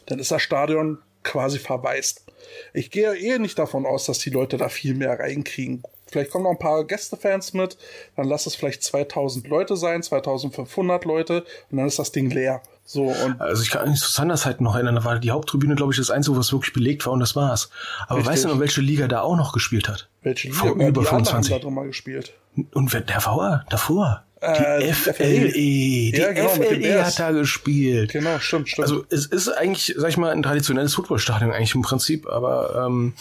Dann 0.05 0.19
ist 0.19 0.31
das 0.31 0.41
Stadion 0.41 0.99
quasi 1.23 1.57
verwaist. 1.57 2.25
Ich 2.73 2.91
gehe 2.91 3.15
eh 3.15 3.39
nicht 3.39 3.57
davon 3.57 3.85
aus, 3.85 4.05
dass 4.05 4.19
die 4.19 4.29
Leute 4.29 4.57
da 4.57 4.69
viel 4.69 4.93
mehr 4.93 5.19
reinkriegen. 5.19 5.83
Vielleicht 6.09 6.31
kommen 6.31 6.43
noch 6.43 6.51
ein 6.51 6.59
paar 6.59 6.83
Gästefans 6.85 7.53
mit, 7.53 7.77
dann 8.15 8.27
lass 8.27 8.45
es 8.45 8.55
vielleicht 8.55 8.83
2000 8.83 9.47
Leute 9.47 9.77
sein, 9.77 10.01
2500 10.01 11.05
Leute 11.05 11.45
und 11.69 11.77
dann 11.77 11.87
ist 11.87 11.99
das 11.99 12.11
Ding 12.11 12.29
leer. 12.29 12.61
So, 12.83 13.03
und 13.03 13.39
also 13.39 13.61
ich 13.61 13.69
kann 13.69 13.87
mich 13.87 13.99
zu 13.99 14.11
Sanders 14.11 14.47
halt 14.47 14.61
noch 14.61 14.73
erinnern, 14.73 14.95
da 14.95 15.03
war 15.03 15.19
die 15.19 15.29
Haupttribüne, 15.29 15.75
glaube 15.75 15.93
ich, 15.93 15.99
das 15.99 16.09
Einzige, 16.09 16.35
was 16.37 16.51
wirklich 16.51 16.73
belegt 16.73 17.05
war 17.05 17.13
und 17.13 17.19
das 17.19 17.35
war's. 17.35 17.69
Aber 18.07 18.17
Richtig. 18.17 18.31
weißt 18.33 18.43
du 18.45 18.47
noch, 18.47 18.59
welche 18.59 18.81
Liga 18.81 19.07
da 19.07 19.21
auch 19.21 19.35
noch 19.35 19.53
gespielt 19.53 19.87
hat? 19.87 20.09
Welche 20.23 20.47
Liga? 20.47 20.59
Vor 20.59 20.71
über 20.73 21.03
25. 21.03 21.53
Haben 21.53 21.61
da 21.61 21.69
mal 21.69 21.85
gespielt. 21.85 22.33
Und 22.73 22.91
wer, 22.91 23.01
der 23.01 23.23
war 23.25 23.63
davor? 23.69 24.23
Die 24.41 24.45
äh, 24.45 24.93
FLE. 24.93 25.51
Die 25.51 26.11
ja, 26.15 26.31
genau, 26.31 26.49
FLE 26.49 27.05
hat 27.05 27.19
da 27.19 27.31
gespielt. 27.31 28.11
Genau, 28.11 28.39
stimmt, 28.39 28.69
stimmt. 28.69 28.87
Also 28.87 29.05
es 29.09 29.25
ist 29.25 29.49
eigentlich, 29.49 29.93
sag 29.97 30.09
ich 30.09 30.17
mal, 30.17 30.31
ein 30.31 30.41
traditionelles 30.41 30.95
Footballstadion 30.95 31.51
eigentlich 31.51 31.75
im 31.75 31.81
Prinzip, 31.81 32.27
aber 32.27 32.85
ähm, 32.87 33.13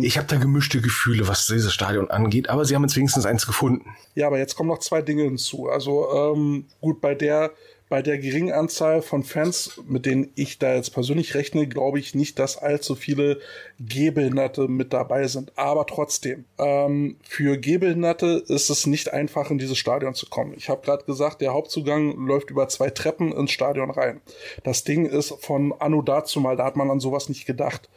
ich 0.00 0.18
habe 0.18 0.26
da 0.26 0.36
gemischte 0.36 0.80
Gefühle, 0.80 1.28
was 1.28 1.46
dieses 1.46 1.72
Stadion 1.72 2.10
angeht, 2.10 2.48
aber 2.48 2.64
sie 2.64 2.74
haben 2.74 2.82
jetzt 2.82 2.96
wenigstens 2.96 3.26
eins 3.26 3.46
gefunden. 3.46 3.94
Ja, 4.14 4.26
aber 4.26 4.38
jetzt 4.38 4.56
kommen 4.56 4.68
noch 4.68 4.78
zwei 4.78 5.02
Dinge 5.02 5.24
hinzu. 5.24 5.68
Also 5.68 6.08
ähm, 6.12 6.66
gut, 6.80 7.00
bei 7.00 7.14
der 7.14 7.52
bei 7.88 8.02
der 8.02 8.18
geringen 8.18 8.52
Anzahl 8.52 9.00
von 9.00 9.22
Fans, 9.22 9.80
mit 9.86 10.06
denen 10.06 10.32
ich 10.34 10.58
da 10.58 10.74
jetzt 10.74 10.90
persönlich 10.90 11.34
rechne, 11.34 11.68
glaube 11.68 12.00
ich 12.00 12.14
nicht, 12.14 12.38
dass 12.38 12.56
allzu 12.56 12.96
viele 12.96 13.38
Gehbehinderte 13.78 14.66
mit 14.66 14.92
dabei 14.92 15.28
sind. 15.28 15.52
Aber 15.56 15.86
trotzdem, 15.86 16.46
ähm, 16.58 17.16
für 17.22 17.58
Gehbehinderte 17.58 18.44
ist 18.48 18.70
es 18.70 18.86
nicht 18.86 19.12
einfach, 19.12 19.50
in 19.50 19.58
dieses 19.58 19.78
Stadion 19.78 20.14
zu 20.14 20.26
kommen. 20.26 20.54
Ich 20.56 20.68
habe 20.68 20.84
gerade 20.84 21.04
gesagt, 21.04 21.40
der 21.40 21.52
Hauptzugang 21.52 22.26
läuft 22.26 22.50
über 22.50 22.68
zwei 22.68 22.90
Treppen 22.90 23.32
ins 23.32 23.52
Stadion 23.52 23.90
rein. 23.90 24.20
Das 24.64 24.82
Ding 24.82 25.06
ist 25.06 25.34
von 25.40 25.72
Anno 25.78 26.02
dazu 26.02 26.40
mal, 26.40 26.56
da 26.56 26.64
hat 26.64 26.76
man 26.76 26.90
an 26.90 26.98
sowas 26.98 27.28
nicht 27.28 27.46
gedacht. 27.46 27.88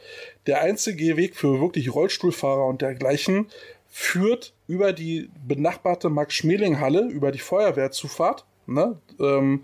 Der 0.50 0.62
einzige 0.62 1.16
Weg 1.16 1.36
für 1.36 1.62
wirklich 1.62 1.93
Rollstuhlfahrer 1.93 2.66
und 2.66 2.82
dergleichen 2.82 3.47
führt 3.88 4.54
über 4.68 4.93
die 4.93 5.30
benachbarte 5.47 6.10
Max-Schmeling-Halle, 6.10 7.08
über 7.08 7.32
die 7.32 7.39
Feuerwehrzufahrt 7.39 8.45
Ne? 8.70 8.97
Ähm, 9.20 9.64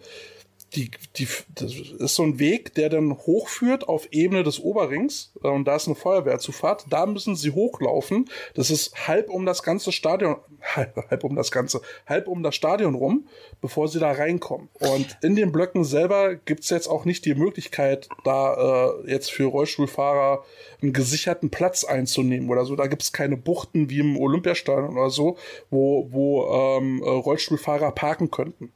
die, 0.76 0.91
die, 1.15 1.28
das 1.55 1.73
ist 1.73 2.15
so 2.15 2.23
ein 2.23 2.39
Weg, 2.39 2.73
der 2.76 2.89
dann 2.89 3.13
hochführt 3.13 3.88
auf 3.88 4.07
Ebene 4.11 4.43
des 4.43 4.59
Oberrings 4.59 5.32
äh, 5.43 5.47
und 5.47 5.65
da 5.65 5.76
ist 5.76 5.88
eine 5.88 5.95
Feuerwehrzufahrt. 5.95 6.86
Da 6.89 7.05
müssen 7.05 7.36
sie 7.36 7.51
hochlaufen. 7.51 8.30
Das 8.53 8.69
ist 8.69 9.07
halb 9.07 9.30
um 9.30 9.45
das 9.45 9.63
ganze 9.63 9.91
Stadion, 9.91 10.38
halb, 10.61 10.97
halb 11.09 11.23
um 11.23 11.36
das 11.36 11.51
ganze, 11.51 11.82
halb 12.05 12.28
um 12.28 12.43
das 12.43 12.55
Stadion 12.55 12.95
rum, 12.95 13.28
bevor 13.61 13.88
sie 13.88 13.99
da 13.99 14.11
reinkommen. 14.11 14.69
Und 14.80 15.17
in 15.21 15.36
den 15.36 15.51
Blöcken 15.51 15.84
selber 15.84 16.36
gibt's 16.36 16.69
jetzt 16.69 16.88
auch 16.88 17.05
nicht 17.05 17.26
die 17.26 17.36
Möglichkeit, 17.36 18.09
da 18.23 18.91
äh, 19.05 19.11
jetzt 19.11 19.32
für 19.32 19.45
Rollstuhlfahrer 19.45 20.43
einen 20.82 20.93
gesicherten 20.93 21.49
Platz 21.49 21.84
einzunehmen 21.84 22.49
oder 22.49 22.65
so. 22.65 22.76
Da 22.76 22.88
gibt's 22.88 23.13
keine 23.13 23.38
Buchten 23.38 23.89
wie 23.89 23.99
im 23.99 24.17
Olympiastadion 24.17 24.97
oder 24.97 25.09
so, 25.09 25.38
wo, 25.69 26.07
wo 26.11 26.78
ähm, 26.78 27.01
Rollstuhlfahrer 27.01 27.91
parken 27.91 28.30
könnten. 28.30 28.71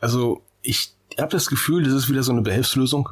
Also 0.00 0.40
ich 0.62 0.94
habe 1.18 1.30
das 1.30 1.46
Gefühl, 1.46 1.84
das 1.84 1.92
ist 1.92 2.08
wieder 2.08 2.22
so 2.22 2.32
eine 2.32 2.42
Behelfslösung. 2.42 3.10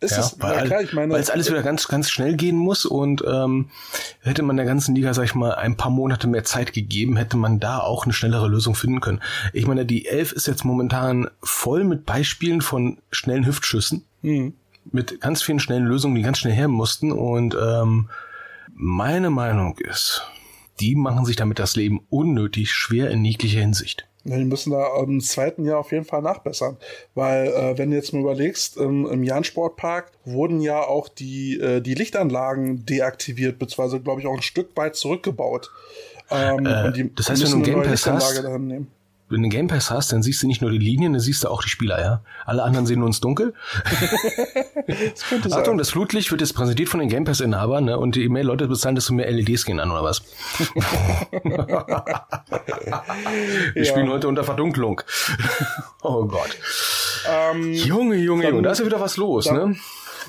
Ist 0.00 0.12
ja, 0.12 0.20
es, 0.20 0.36
weil, 0.40 0.66
klar, 0.66 0.80
ich 0.80 0.94
meine, 0.94 1.12
weil 1.12 1.20
es 1.20 1.28
alles 1.28 1.50
wieder 1.50 1.62
ganz, 1.62 1.86
ganz 1.86 2.08
schnell 2.08 2.34
gehen 2.34 2.56
muss 2.56 2.86
und 2.86 3.22
ähm, 3.26 3.68
hätte 4.20 4.42
man 4.42 4.56
der 4.56 4.64
ganzen 4.64 4.94
Liga, 4.94 5.12
sag 5.12 5.24
ich 5.24 5.34
mal, 5.34 5.54
ein 5.54 5.76
paar 5.76 5.90
Monate 5.90 6.26
mehr 6.26 6.42
Zeit 6.42 6.72
gegeben, 6.72 7.18
hätte 7.18 7.36
man 7.36 7.60
da 7.60 7.80
auch 7.80 8.04
eine 8.04 8.14
schnellere 8.14 8.48
Lösung 8.48 8.74
finden 8.74 9.02
können. 9.02 9.20
Ich 9.52 9.66
meine, 9.66 9.84
die 9.84 10.06
Elf 10.06 10.32
ist 10.32 10.46
jetzt 10.46 10.64
momentan 10.64 11.28
voll 11.42 11.84
mit 11.84 12.06
Beispielen 12.06 12.62
von 12.62 12.96
schnellen 13.10 13.46
Hüftschüssen, 13.46 14.06
mhm. 14.22 14.54
mit 14.90 15.20
ganz 15.20 15.42
vielen 15.42 15.60
schnellen 15.60 15.84
Lösungen, 15.84 16.14
die 16.14 16.22
ganz 16.22 16.38
schnell 16.38 16.54
her 16.54 16.68
mussten 16.68 17.12
und 17.12 17.54
ähm, 17.60 18.08
meine 18.72 19.28
Meinung 19.28 19.76
ist, 19.76 20.22
die 20.80 20.94
machen 20.94 21.26
sich 21.26 21.36
damit 21.36 21.58
das 21.58 21.76
Leben 21.76 22.00
unnötig 22.08 22.72
schwer 22.72 23.10
in 23.10 23.22
jeglicher 23.22 23.60
Hinsicht. 23.60 24.06
Die 24.24 24.44
müssen 24.44 24.72
da 24.72 25.02
im 25.02 25.20
zweiten 25.20 25.64
Jahr 25.64 25.78
auf 25.78 25.92
jeden 25.92 26.04
Fall 26.04 26.20
nachbessern. 26.22 26.76
Weil, 27.14 27.48
äh, 27.48 27.78
wenn 27.78 27.90
du 27.90 27.96
jetzt 27.96 28.12
mal 28.12 28.20
überlegst, 28.20 28.76
im, 28.76 29.06
im 29.06 29.22
Jahn-Sportpark 29.22 30.12
wurden 30.24 30.60
ja 30.60 30.80
auch 30.80 31.08
die, 31.08 31.58
äh, 31.58 31.80
die 31.80 31.94
Lichtanlagen 31.94 32.84
deaktiviert, 32.84 33.58
beziehungsweise, 33.58 34.00
glaube 34.00 34.20
ich, 34.20 34.26
auch 34.26 34.34
ein 34.34 34.42
Stück 34.42 34.76
weit 34.76 34.96
zurückgebaut. 34.96 35.70
Ähm, 36.30 36.66
äh, 36.66 36.92
die, 36.92 37.14
das 37.14 37.30
heißt, 37.30 37.42
wenn 37.44 37.50
du 37.50 37.56
ein 37.56 37.62
Game 37.62 37.82
Pass 37.82 38.06
hast, 38.06 38.42
nehmen 38.42 38.88
wenn 39.30 39.42
du 39.42 39.44
einen 39.44 39.50
Game 39.50 39.68
Pass 39.68 39.90
hast, 39.90 40.12
dann 40.12 40.22
siehst 40.22 40.42
du 40.42 40.46
nicht 40.48 40.60
nur 40.60 40.70
die 40.70 40.78
Linien, 40.78 41.12
dann 41.12 41.20
siehst 41.20 41.44
du 41.44 41.48
auch 41.48 41.62
die 41.62 41.68
Spieler, 41.68 42.00
ja. 42.00 42.22
Alle 42.44 42.64
anderen 42.64 42.84
sehen 42.86 42.98
nur 42.98 43.06
ins 43.06 43.20
Dunkel. 43.20 43.54
das 45.42 45.52
Achtung, 45.52 45.78
das 45.78 45.90
Flutlicht 45.90 46.30
wird 46.32 46.40
jetzt 46.40 46.52
präsentiert 46.54 46.88
von 46.88 46.98
den 46.98 47.08
Game 47.08 47.24
Pass-Inhabern, 47.24 47.84
ne? 47.84 47.98
Und 47.98 48.16
je 48.16 48.28
mehr 48.28 48.42
Leute 48.44 48.66
bezahlen, 48.66 48.96
desto 48.96 49.14
mehr 49.14 49.30
LEDs 49.30 49.64
gehen 49.64 49.78
an, 49.78 49.90
oder 49.90 50.02
was? 50.02 50.22
Wir 53.74 53.84
ja. 53.84 53.84
spielen 53.84 54.10
heute 54.10 54.26
unter 54.26 54.42
Verdunklung. 54.42 55.00
oh 56.02 56.24
Gott. 56.26 56.58
Ähm, 57.28 57.72
Junge, 57.72 58.16
Junge, 58.16 58.48
Junge, 58.48 58.62
da 58.62 58.72
ist 58.72 58.80
ja 58.80 58.86
wieder 58.86 59.00
was 59.00 59.16
los, 59.16 59.44
dann, 59.44 59.70
ne? 59.70 59.76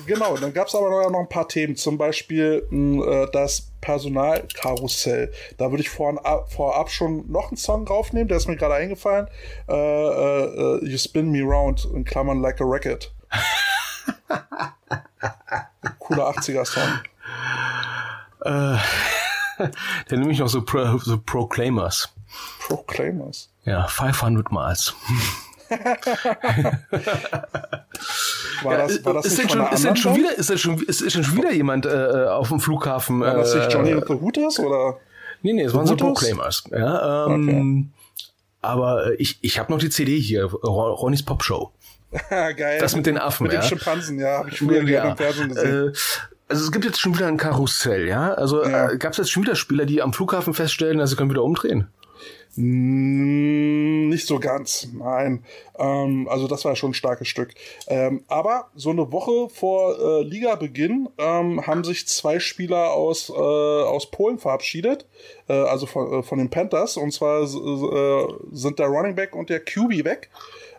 Genau, 0.06 0.36
dann 0.36 0.52
gab 0.52 0.68
es 0.68 0.74
aber 0.74 1.10
noch 1.10 1.20
ein 1.20 1.28
paar 1.28 1.48
Themen, 1.48 1.76
zum 1.76 1.98
Beispiel 1.98 2.66
mh, 2.70 3.04
äh, 3.04 3.28
das 3.32 3.72
Personalkarussell. 3.80 5.32
Da 5.58 5.70
würde 5.70 5.82
ich 5.82 5.90
vor, 5.90 6.46
vorab 6.48 6.90
schon 6.90 7.30
noch 7.30 7.48
einen 7.48 7.56
Song 7.56 7.84
draufnehmen, 7.84 8.28
der 8.28 8.38
ist 8.38 8.48
mir 8.48 8.56
gerade 8.56 8.74
eingefallen. 8.74 9.28
Äh, 9.68 9.74
äh, 9.74 10.84
you 10.84 10.98
Spin 10.98 11.30
Me 11.30 11.42
Round, 11.42 11.86
in 11.92 12.04
Klammern 12.04 12.40
Like 12.40 12.60
a 12.60 12.64
Racket. 12.64 13.12
Cooler 15.98 16.28
80er-Song. 16.30 17.00
Äh, 18.44 18.78
der 20.10 20.18
nehme 20.18 20.32
ich 20.32 20.38
noch 20.38 20.48
so, 20.48 20.62
Pro, 20.62 20.98
so 20.98 21.18
Proclaimers. 21.18 22.12
Proclaimers? 22.66 23.50
Ja, 23.64 23.86
500 23.86 24.50
Miles. 24.50 24.94
War 28.62 28.76
das, 28.78 29.04
war 29.04 29.14
das 29.14 29.26
ist, 29.26 29.38
denn 29.38 29.48
schon, 29.48 29.66
ist, 29.72 29.84
denn 29.84 29.96
schon 29.96 30.16
wieder, 30.16 30.36
ist, 30.36 30.50
denn 30.50 30.58
schon, 30.58 30.82
ist, 30.82 31.00
ist 31.00 31.16
denn 31.16 31.24
schon 31.24 31.36
wieder 31.36 31.52
jemand 31.52 31.86
äh, 31.86 32.26
auf 32.28 32.48
dem 32.48 32.60
Flughafen? 32.60 33.20
War 33.20 33.36
das 33.36 33.54
nicht 33.54 33.72
Johnny 33.72 33.90
äh, 33.90 34.02
the 34.06 34.14
Hooters 34.14 34.58
oder? 34.58 34.98
Nee, 35.42 35.52
nee, 35.54 35.64
es 35.64 35.74
waren 35.74 35.86
so 35.86 35.96
Proclaimers. 35.96 36.64
Ja, 36.70 37.26
ähm, 37.26 37.48
okay. 37.48 37.86
Aber 38.60 39.06
äh, 39.08 39.14
ich, 39.16 39.38
ich 39.42 39.58
habe 39.58 39.72
noch 39.72 39.78
die 39.80 39.90
CD 39.90 40.18
hier, 40.18 40.44
Ronnys 40.44 41.22
Pop 41.24 41.42
Show. 41.42 41.72
Geil. 42.30 42.78
Das 42.78 42.94
mit 42.94 43.06
den 43.06 43.18
Affen, 43.18 43.44
mit 43.44 43.52
ja. 43.52 43.60
Mit 43.60 43.70
den 43.70 43.78
Schimpansen, 43.78 44.18
ja, 44.18 44.38
habe 44.38 44.50
ich 44.50 44.58
früher 44.58 44.82
ja. 44.84 45.10
im 45.10 45.16
Fernsehen 45.16 45.48
gesehen. 45.48 45.88
Äh, 45.88 45.92
also 46.48 46.64
es 46.64 46.72
gibt 46.72 46.84
jetzt 46.84 47.00
schon 47.00 47.14
wieder 47.14 47.26
ein 47.26 47.38
Karussell, 47.38 48.06
ja? 48.06 48.34
Also 48.34 48.62
ja. 48.64 48.90
äh, 48.90 48.98
gab 48.98 49.12
es 49.12 49.18
jetzt 49.18 49.30
schon 49.30 49.42
wieder 49.42 49.56
Spieler, 49.56 49.86
die 49.86 50.02
am 50.02 50.12
Flughafen 50.12 50.52
feststellen, 50.52 50.98
dass 50.98 51.10
sie 51.10 51.16
können 51.16 51.30
wieder 51.30 51.42
umdrehen? 51.42 51.88
Nicht 52.54 54.26
so 54.26 54.38
ganz, 54.38 54.88
nein. 54.92 55.42
Ähm, 55.78 56.28
also 56.28 56.46
das 56.48 56.66
war 56.66 56.76
schon 56.76 56.90
ein 56.90 56.94
starkes 56.94 57.28
Stück. 57.28 57.54
Ähm, 57.88 58.24
aber 58.28 58.68
so 58.74 58.90
eine 58.90 59.10
Woche 59.10 59.48
vor 59.48 59.98
äh, 59.98 60.22
Ligabeginn 60.22 61.08
ähm, 61.16 61.66
haben 61.66 61.82
sich 61.82 62.06
zwei 62.06 62.40
Spieler 62.40 62.92
aus, 62.92 63.30
äh, 63.30 63.32
aus 63.32 64.10
Polen 64.10 64.38
verabschiedet, 64.38 65.06
äh, 65.48 65.54
also 65.54 65.86
von, 65.86 66.20
äh, 66.20 66.22
von 66.22 66.38
den 66.38 66.50
Panthers. 66.50 66.98
Und 66.98 67.12
zwar 67.12 67.42
äh, 67.42 68.34
sind 68.52 68.78
der 68.78 68.88
Running 68.88 69.14
Back 69.14 69.34
und 69.34 69.48
der 69.48 69.60
QB 69.60 70.04
weg. 70.04 70.28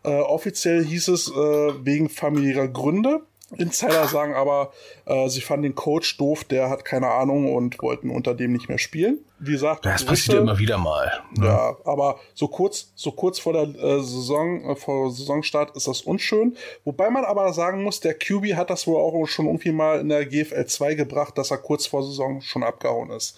Äh, 0.03 0.19
offiziell 0.19 0.83
hieß 0.83 1.07
es 1.07 1.31
wegen 1.31 2.09
familiärer 2.09 2.67
Gründe. 2.67 3.21
Insider 3.55 4.07
sagen 4.07 4.33
aber, 4.33 4.71
äh, 5.05 5.29
sie 5.29 5.41
fanden 5.41 5.63
den 5.63 5.75
Coach 5.75 6.17
doof, 6.17 6.43
der 6.43 6.69
hat 6.69 6.85
keine 6.85 7.09
Ahnung 7.09 7.53
und 7.53 7.81
wollten 7.81 8.09
unter 8.09 8.33
dem 8.33 8.53
nicht 8.53 8.69
mehr 8.69 8.77
spielen. 8.77 9.19
Wie 9.39 9.51
gesagt, 9.51 9.85
das 9.85 10.05
passiert 10.05 10.39
immer 10.39 10.57
wieder 10.59 10.77
mal. 10.77 11.11
Ne? 11.35 11.47
Ja, 11.47 11.75
aber 11.83 12.19
so 12.33 12.47
kurz, 12.47 12.91
so 12.95 13.11
kurz 13.11 13.39
vor 13.39 13.53
der 13.53 13.63
äh, 13.63 13.99
Saison, 14.01 14.69
äh, 14.69 14.75
vor 14.75 15.11
Saisonstart 15.11 15.75
ist 15.75 15.87
das 15.87 16.01
unschön. 16.01 16.55
Wobei 16.85 17.09
man 17.09 17.25
aber 17.25 17.51
sagen 17.53 17.83
muss, 17.83 17.99
der 17.99 18.13
QB 18.13 18.53
hat 18.55 18.69
das 18.69 18.87
wohl 18.87 18.97
auch 18.97 19.25
schon 19.27 19.47
irgendwie 19.47 19.71
mal 19.71 19.99
in 19.99 20.09
der 20.09 20.25
GFL 20.25 20.65
2 20.65 20.95
gebracht, 20.95 21.37
dass 21.37 21.51
er 21.51 21.57
kurz 21.57 21.85
vor 21.85 22.03
Saison 22.03 22.41
schon 22.41 22.63
abgehauen 22.63 23.09
ist. 23.09 23.37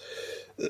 Äh, 0.57 0.69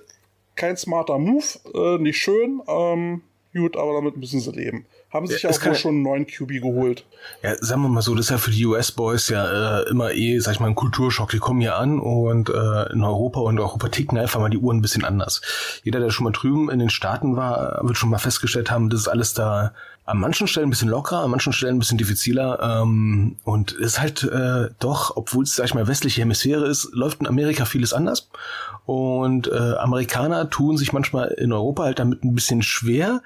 kein 0.56 0.78
smarter 0.78 1.18
Move, 1.18 1.46
äh, 1.74 2.02
nicht 2.02 2.18
schön. 2.18 2.62
Ähm, 2.68 3.22
gut, 3.54 3.76
aber 3.76 3.94
damit 3.94 4.16
müssen 4.16 4.40
sie 4.40 4.52
leben 4.52 4.86
haben 5.16 5.28
sich 5.28 5.44
ja, 5.44 5.50
auch 5.50 5.66
wohl 5.66 5.76
schon 5.76 5.96
einen 5.96 6.04
neuen 6.04 6.28
QB 6.28 6.62
geholt. 6.62 7.06
Ja, 7.42 7.56
sagen 7.60 7.82
wir 7.82 7.90
mal 7.90 8.02
so, 8.02 8.14
das 8.16 8.26
ist 8.26 8.32
ja 8.32 8.38
für 8.38 8.52
die 8.52 8.66
US-Boys 8.66 9.30
ja 9.30 9.80
äh, 9.80 9.90
immer 9.90 10.14
eh, 10.14 10.40
sag 10.40 10.54
ich 10.54 10.60
mal, 10.60 10.68
ein 10.68 10.76
Kulturschock. 10.76 11.30
Die 11.32 11.40
kommen 11.40 11.62
hier 11.62 11.78
an 11.78 12.00
und 12.00 12.50
äh, 12.50 12.92
in 12.92 13.04
Europa 13.04 13.40
und 13.40 13.60
Europa 13.60 13.90
ticken 13.90 14.18
einfach 14.18 14.40
mal 14.40 14.50
die 14.50 14.58
Uhren 14.58 14.78
ein 14.78 14.82
bisschen 14.82 15.06
anders. 15.06 15.42
Jeder, 15.84 16.00
der 16.00 16.12
schon 16.12 16.26
mal 16.26 16.32
drüben 16.32 16.70
in 16.70 16.80
den 16.80 16.90
Staaten 16.90 17.36
war, 17.36 17.80
wird 17.84 17.98
schon 17.98 18.10
mal 18.10 18.20
festgestellt 18.20 18.70
haben, 18.70 18.90
das 18.90 19.02
ist 19.02 19.08
alles 19.08 19.34
da 19.34 19.74
an 20.06 20.20
manchen 20.20 20.48
Stellen 20.48 20.68
ein 20.68 20.70
bisschen 20.70 20.90
lockerer, 20.90 21.24
an 21.24 21.32
manchen 21.32 21.52
Stellen 21.52 21.78
ein 21.78 21.80
bisschen 21.80 21.98
diffiziler. 21.98 22.60
Ähm, 22.62 23.38
und 23.44 23.72
es 23.74 23.94
ist 23.94 24.02
halt 24.02 24.24
äh, 24.24 24.70
doch, 24.80 25.18
obwohl 25.18 25.44
es, 25.44 25.56
sag 25.56 25.66
ich 25.66 25.74
mal, 25.74 25.88
westliche 25.88 26.22
Hemisphäre 26.22 26.68
ist, 26.68 26.90
läuft 26.94 27.22
in 27.22 27.28
Amerika 27.28 27.66
vieles 27.66 27.92
anders. 27.92 28.30
Und 28.86 29.48
äh, 29.48 29.74
Amerikaner 29.78 30.50
tun 30.50 30.78
sich 30.78 30.94
manchmal 30.94 31.30
in 31.30 31.52
Europa 31.52 31.84
halt 31.84 31.98
damit 31.98 32.24
ein 32.24 32.36
bisschen 32.36 32.62
schwer, 32.62 33.24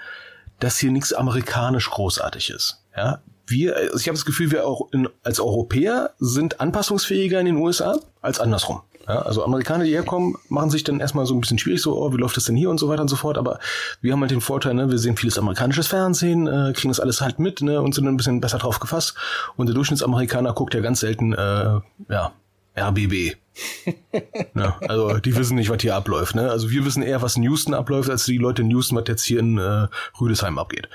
dass 0.59 0.77
hier 0.77 0.91
nichts 0.91 1.13
amerikanisch 1.13 1.89
großartig 1.89 2.49
ist. 2.49 2.83
Ja, 2.95 3.21
wir, 3.47 3.75
also 3.75 3.97
ich 3.97 4.07
habe 4.07 4.17
das 4.17 4.25
Gefühl, 4.25 4.51
wir 4.51 4.67
auch 4.67 4.91
in, 4.91 5.09
als 5.23 5.39
Europäer 5.39 6.11
sind 6.19 6.59
anpassungsfähiger 6.59 7.39
in 7.39 7.47
den 7.47 7.55
USA 7.57 7.99
als 8.21 8.39
andersrum. 8.39 8.81
Ja, 9.07 9.23
also 9.23 9.43
Amerikaner, 9.43 9.85
die 9.85 9.91
herkommen, 9.91 10.35
machen 10.49 10.69
sich 10.69 10.83
dann 10.83 10.99
erstmal 10.99 11.25
so 11.25 11.33
ein 11.33 11.41
bisschen 11.41 11.57
schwierig, 11.57 11.81
so, 11.81 11.99
oh, 11.99 12.13
wie 12.13 12.17
läuft 12.17 12.37
das 12.37 12.43
denn 12.43 12.55
hier 12.55 12.69
und 12.69 12.79
so 12.79 12.89
weiter 12.89 13.01
und 13.01 13.07
so 13.07 13.15
fort. 13.15 13.39
Aber 13.39 13.57
wir 14.01 14.13
haben 14.13 14.21
halt 14.21 14.29
den 14.29 14.39
Vorteil, 14.39 14.75
ne, 14.75 14.91
wir 14.91 14.99
sehen 14.99 15.17
vieles 15.17 15.39
amerikanisches 15.39 15.87
Fernsehen, 15.87 16.45
äh, 16.45 16.73
kriegen 16.73 16.89
das 16.89 16.99
alles 16.99 17.19
halt 17.19 17.39
mit, 17.39 17.61
ne, 17.61 17.81
und 17.81 17.95
sind 17.95 18.07
ein 18.07 18.17
bisschen 18.17 18.39
besser 18.39 18.59
drauf 18.59 18.79
gefasst. 18.79 19.15
Und 19.55 19.65
der 19.65 19.73
Durchschnittsamerikaner 19.73 20.53
guckt 20.53 20.75
ja 20.75 20.81
ganz 20.81 20.99
selten, 20.99 21.33
äh, 21.33 21.79
ja, 22.09 22.33
RBB. 22.77 23.35
Ja, 24.55 24.79
also 24.87 25.17
die 25.19 25.35
wissen 25.35 25.55
nicht, 25.55 25.69
was 25.69 25.81
hier 25.81 25.95
abläuft. 25.95 26.35
Ne? 26.35 26.49
Also 26.49 26.69
wir 26.69 26.85
wissen 26.85 27.03
eher, 27.03 27.21
was 27.21 27.35
in 27.35 27.43
Houston 27.43 27.73
abläuft, 27.73 28.09
als 28.09 28.25
die 28.25 28.37
Leute 28.37 28.61
in 28.61 28.69
Houston, 28.71 28.97
was 28.97 29.05
jetzt 29.07 29.23
hier 29.23 29.39
in 29.39 29.57
äh, 29.57 29.87
Rüdesheim 30.19 30.57
abgeht. 30.57 30.89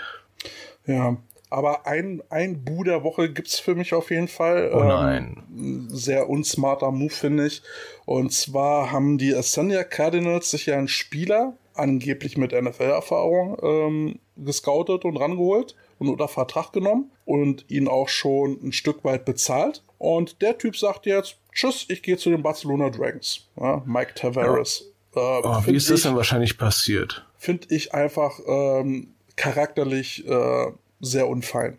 Ja, 0.86 1.16
aber 1.54 1.86
ein, 1.86 2.20
ein 2.30 2.64
Bu 2.64 2.82
der 2.82 3.04
Woche 3.04 3.32
gibt's 3.32 3.60
für 3.60 3.76
mich 3.76 3.94
auf 3.94 4.10
jeden 4.10 4.26
Fall. 4.26 4.72
Oh 4.74 4.82
nein. 4.82 5.44
Ähm, 5.56 5.88
sehr 5.88 6.28
unsmarter 6.28 6.90
Move, 6.90 7.10
finde 7.10 7.46
ich. 7.46 7.62
Und 8.06 8.32
zwar 8.32 8.90
haben 8.90 9.18
die 9.18 9.34
Ascendia 9.34 9.84
Cardinals 9.84 10.50
sich 10.50 10.66
ja 10.66 10.76
einen 10.76 10.88
Spieler, 10.88 11.54
angeblich 11.74 12.36
mit 12.36 12.52
NFL-Erfahrung, 12.52 13.56
ähm, 13.62 14.18
gescoutet 14.36 15.04
und 15.04 15.16
rangeholt 15.16 15.76
und 15.98 16.08
unter 16.08 16.26
Vertrag 16.26 16.72
genommen 16.72 17.12
und 17.24 17.64
ihn 17.70 17.86
auch 17.86 18.08
schon 18.08 18.58
ein 18.62 18.72
Stück 18.72 19.04
weit 19.04 19.24
bezahlt. 19.24 19.84
Und 19.98 20.42
der 20.42 20.58
Typ 20.58 20.76
sagt 20.76 21.06
jetzt, 21.06 21.36
tschüss, 21.54 21.86
ich 21.88 22.02
gehe 22.02 22.16
zu 22.16 22.30
den 22.30 22.42
Barcelona 22.42 22.90
Dragons. 22.90 23.46
Ja, 23.58 23.82
Mike 23.86 24.14
Tavares. 24.14 24.84
Ja. 25.14 25.38
Äh, 25.38 25.42
oh, 25.44 25.62
wie 25.66 25.76
ist 25.76 25.90
das 25.90 26.02
denn 26.02 26.16
wahrscheinlich 26.16 26.58
passiert? 26.58 27.24
Finde 27.38 27.66
ich 27.70 27.94
einfach 27.94 28.40
ähm, 28.46 29.14
charakterlich 29.36 30.26
äh, 30.26 30.72
sehr 31.00 31.28
unfein. 31.28 31.78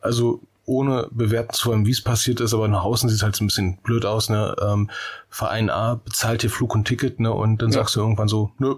Also 0.00 0.40
ohne 0.64 1.08
bewerten 1.10 1.54
zu 1.54 1.70
wollen, 1.70 1.86
wie 1.86 1.90
es 1.90 2.02
passiert 2.02 2.40
ist, 2.40 2.52
aber 2.52 2.68
nach 2.68 2.84
außen 2.84 3.08
sieht 3.08 3.16
es 3.16 3.22
halt 3.22 3.40
ein 3.40 3.46
bisschen 3.46 3.78
blöd 3.78 4.04
aus, 4.04 4.28
ne? 4.28 4.54
Ähm, 4.60 4.90
Verein 5.30 5.70
A 5.70 5.94
bezahlt 5.94 6.42
dir 6.42 6.50
Flug 6.50 6.74
und 6.74 6.86
Ticket, 6.86 7.20
ne? 7.20 7.32
Und 7.32 7.62
dann 7.62 7.70
ja. 7.70 7.78
sagst 7.78 7.96
du 7.96 8.00
irgendwann 8.00 8.28
so, 8.28 8.52
nö, 8.58 8.76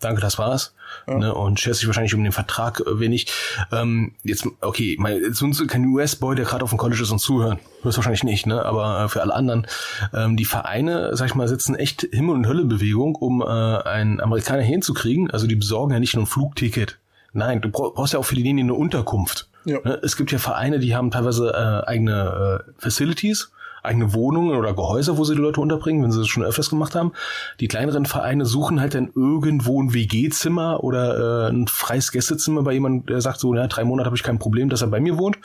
danke, 0.00 0.20
das 0.20 0.38
war's. 0.38 0.74
Ja. 1.06 1.18
Ne, 1.18 1.34
und 1.34 1.60
schätzt 1.60 1.78
sich 1.78 1.86
wahrscheinlich 1.86 2.14
um 2.14 2.22
den 2.22 2.32
Vertrag 2.32 2.80
äh, 2.80 2.98
wenig. 2.98 3.26
Ähm, 3.70 4.12
jetzt, 4.24 4.46
okay, 4.60 4.96
mein, 4.98 5.20
jetzt 5.20 5.38
sind 5.38 5.68
kein 5.68 5.86
US-Boy, 5.86 6.34
der 6.34 6.44
gerade 6.44 6.64
auf 6.64 6.70
dem 6.70 6.78
College 6.78 7.02
ist 7.02 7.10
und 7.10 7.20
zuhören. 7.20 7.58
Höchstwahrscheinlich 7.82 8.24
nicht, 8.24 8.46
ne? 8.46 8.64
Aber 8.64 9.04
äh, 9.04 9.08
für 9.08 9.22
alle 9.22 9.34
anderen, 9.34 9.66
ähm, 10.12 10.36
die 10.36 10.44
Vereine, 10.44 11.16
sag 11.16 11.26
ich 11.26 11.34
mal, 11.34 11.48
setzen 11.48 11.74
echt 11.74 12.08
Himmel 12.10 12.34
und 12.34 12.46
Hölle 12.46 12.62
in 12.62 12.68
Bewegung, 12.68 13.14
um 13.14 13.42
äh, 13.42 13.44
einen 13.44 14.20
Amerikaner 14.20 14.62
hinzukriegen. 14.62 15.30
Also 15.30 15.46
die 15.46 15.56
besorgen 15.56 15.92
ja 15.92 16.00
nicht 16.00 16.14
nur 16.14 16.24
ein 16.24 16.26
Flugticket. 16.26 16.98
Nein, 17.32 17.60
du 17.60 17.70
brauchst 17.70 18.12
ja 18.12 18.18
auch 18.18 18.24
für 18.24 18.34
die 18.34 18.42
Linie 18.42 18.64
eine 18.64 18.74
Unterkunft. 18.74 19.48
Ja. 19.64 19.78
Ne? 19.84 20.00
Es 20.02 20.16
gibt 20.16 20.32
ja 20.32 20.38
Vereine, 20.38 20.78
die 20.78 20.96
haben 20.96 21.10
teilweise 21.10 21.52
äh, 21.52 21.88
eigene 21.88 22.64
äh, 22.66 22.72
Facilities 22.78 23.52
eigene 23.82 24.12
Wohnungen 24.12 24.56
oder 24.56 24.74
Gehäuse, 24.74 25.18
wo 25.18 25.24
sie 25.24 25.34
die 25.34 25.40
Leute 25.40 25.60
unterbringen, 25.60 26.02
wenn 26.02 26.12
sie 26.12 26.18
das 26.18 26.28
schon 26.28 26.44
öfters 26.44 26.70
gemacht 26.70 26.94
haben. 26.94 27.12
Die 27.60 27.68
kleineren 27.68 28.06
Vereine 28.06 28.44
suchen 28.44 28.80
halt 28.80 28.94
dann 28.94 29.10
irgendwo 29.14 29.82
ein 29.82 29.94
WG-Zimmer 29.94 30.82
oder 30.82 31.48
äh, 31.48 31.50
ein 31.50 31.66
freies 31.66 32.12
Gästezimmer 32.12 32.62
bei 32.62 32.72
jemandem, 32.72 33.06
der 33.06 33.20
sagt 33.20 33.40
so, 33.40 33.52
na, 33.54 33.66
drei 33.66 33.84
Monate 33.84 34.06
habe 34.06 34.16
ich 34.16 34.22
kein 34.22 34.38
Problem, 34.38 34.68
dass 34.68 34.82
er 34.82 34.88
bei 34.88 35.00
mir 35.00 35.18
wohnt. 35.18 35.38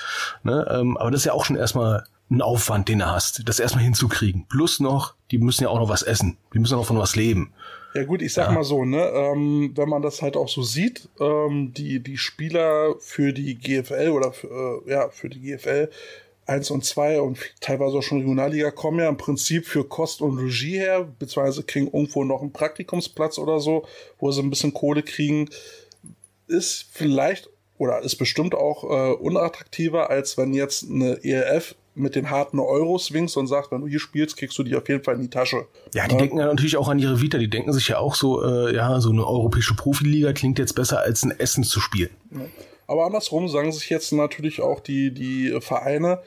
Ne? 0.44 0.68
Ähm, 0.70 0.98
aber 0.98 1.12
das 1.12 1.22
ist 1.22 1.26
ja 1.26 1.34
auch 1.34 1.46
schon 1.46 1.56
erstmal 1.56 2.04
ein 2.30 2.42
Aufwand, 2.42 2.90
den 2.90 3.00
du 3.00 3.06
hast, 3.06 3.48
das 3.48 3.60
erstmal 3.60 3.84
hinzukriegen. 3.84 4.46
Plus 4.50 4.80
noch, 4.80 5.14
die 5.32 5.38
müssen 5.38 5.64
ja 5.64 5.70
auch 5.70 5.80
noch 5.80 5.90
was 5.90 6.02
essen. 6.02 6.38
Die 6.54 6.60
müssen 6.60 6.78
auch 6.78 6.86
von 6.86 6.98
was 6.98 7.16
leben. 7.16 7.54
Ja 7.94 8.04
gut, 8.04 8.22
ich 8.22 8.34
sag 8.34 8.48
ja. 8.48 8.52
mal 8.52 8.64
so, 8.64 8.84
ne, 8.84 8.98
ähm, 8.98 9.72
wenn 9.76 9.88
man 9.88 10.02
das 10.02 10.22
halt 10.22 10.36
auch 10.36 10.50
so 10.50 10.64
sieht, 10.64 11.08
ähm, 11.20 11.72
die, 11.74 12.02
die 12.02 12.18
Spieler 12.18 12.96
für 13.00 13.32
die 13.32 13.56
GFL 13.56 14.10
oder 14.10 14.34
für, 14.34 14.84
äh, 14.86 14.92
ja, 14.92 15.10
für 15.10 15.30
die 15.30 15.40
GFL 15.40 15.90
1 16.48 16.72
und 16.72 16.86
2 16.86 17.22
und 17.22 17.40
teilweise 17.60 17.98
auch 17.98 18.04
schon 18.04 18.20
Regionalliga 18.20 18.72
kommen 18.72 19.00
ja 19.00 19.10
im 19.10 19.18
Prinzip 19.18 19.66
für 19.66 19.84
Kost 19.84 20.22
und 20.22 20.38
Regie 20.38 20.78
her, 20.78 21.08
beziehungsweise 21.18 21.64
kriegen 21.64 21.88
irgendwo 21.88 22.24
noch 22.24 22.42
einen 22.42 22.54
Praktikumsplatz 22.54 23.40
oder 23.40 23.60
so, 23.60 23.86
wo 24.20 24.32
sie 24.32 24.42
ein 24.42 24.50
bisschen 24.50 24.74
Kohle 24.74 25.02
kriegen, 25.02 25.50
ist 26.48 26.88
vielleicht 26.92 27.50
oder 27.78 28.02
ist 28.02 28.16
bestimmt 28.16 28.56
auch 28.56 28.84
äh, 28.84 29.14
unattraktiver, 29.14 30.10
als 30.10 30.38
wenn 30.38 30.54
jetzt 30.54 30.90
eine 30.90 31.24
ELF 31.24 31.76
mit 31.96 32.16
den 32.16 32.30
harten 32.30 32.60
Euros 32.60 33.14
winkst 33.14 33.38
und 33.38 33.48
sagt, 33.48 33.72
wenn 33.72 33.82
du 33.82 33.88
hier 33.88 34.00
spielst, 34.00 34.38
kriegst 34.38 34.58
du 34.58 34.64
die 34.64 34.76
auf 34.76 34.88
jeden 34.88 35.04
Fall 35.04 35.16
in 35.16 35.22
die 35.22 35.30
Tasche. 35.30 35.66
Ja, 35.94 36.08
die 36.08 36.14
ja. 36.14 36.20
denken 36.20 36.38
ja 36.38 36.46
natürlich 36.46 36.78
auch 36.78 36.90
an 36.90 37.00
ihre 37.00 37.22
Vita. 37.22 37.38
Die 37.38 37.50
denken 37.50 37.72
sich 37.74 37.88
ja 37.88 37.98
auch 37.98 38.16
so, 38.16 38.44
äh, 38.44 38.76
ja, 38.76 39.00
so 39.00 39.10
eine 39.10 39.26
europäische 39.26 39.76
Profiliga 39.76 40.34
klingt 40.34 40.60
jetzt 40.60 40.74
besser 40.74 41.00
als 41.00 41.24
ein 41.24 41.32
Essen 41.32 41.64
zu 41.64 41.80
spielen. 41.80 42.12
Aber 42.88 43.06
andersrum 43.06 43.48
sagen 43.48 43.72
sich 43.72 43.90
jetzt 43.90 44.12
natürlich 44.14 44.62
auch 44.62 44.80
die, 44.80 45.12
die 45.12 45.58
Vereine, 45.62 46.20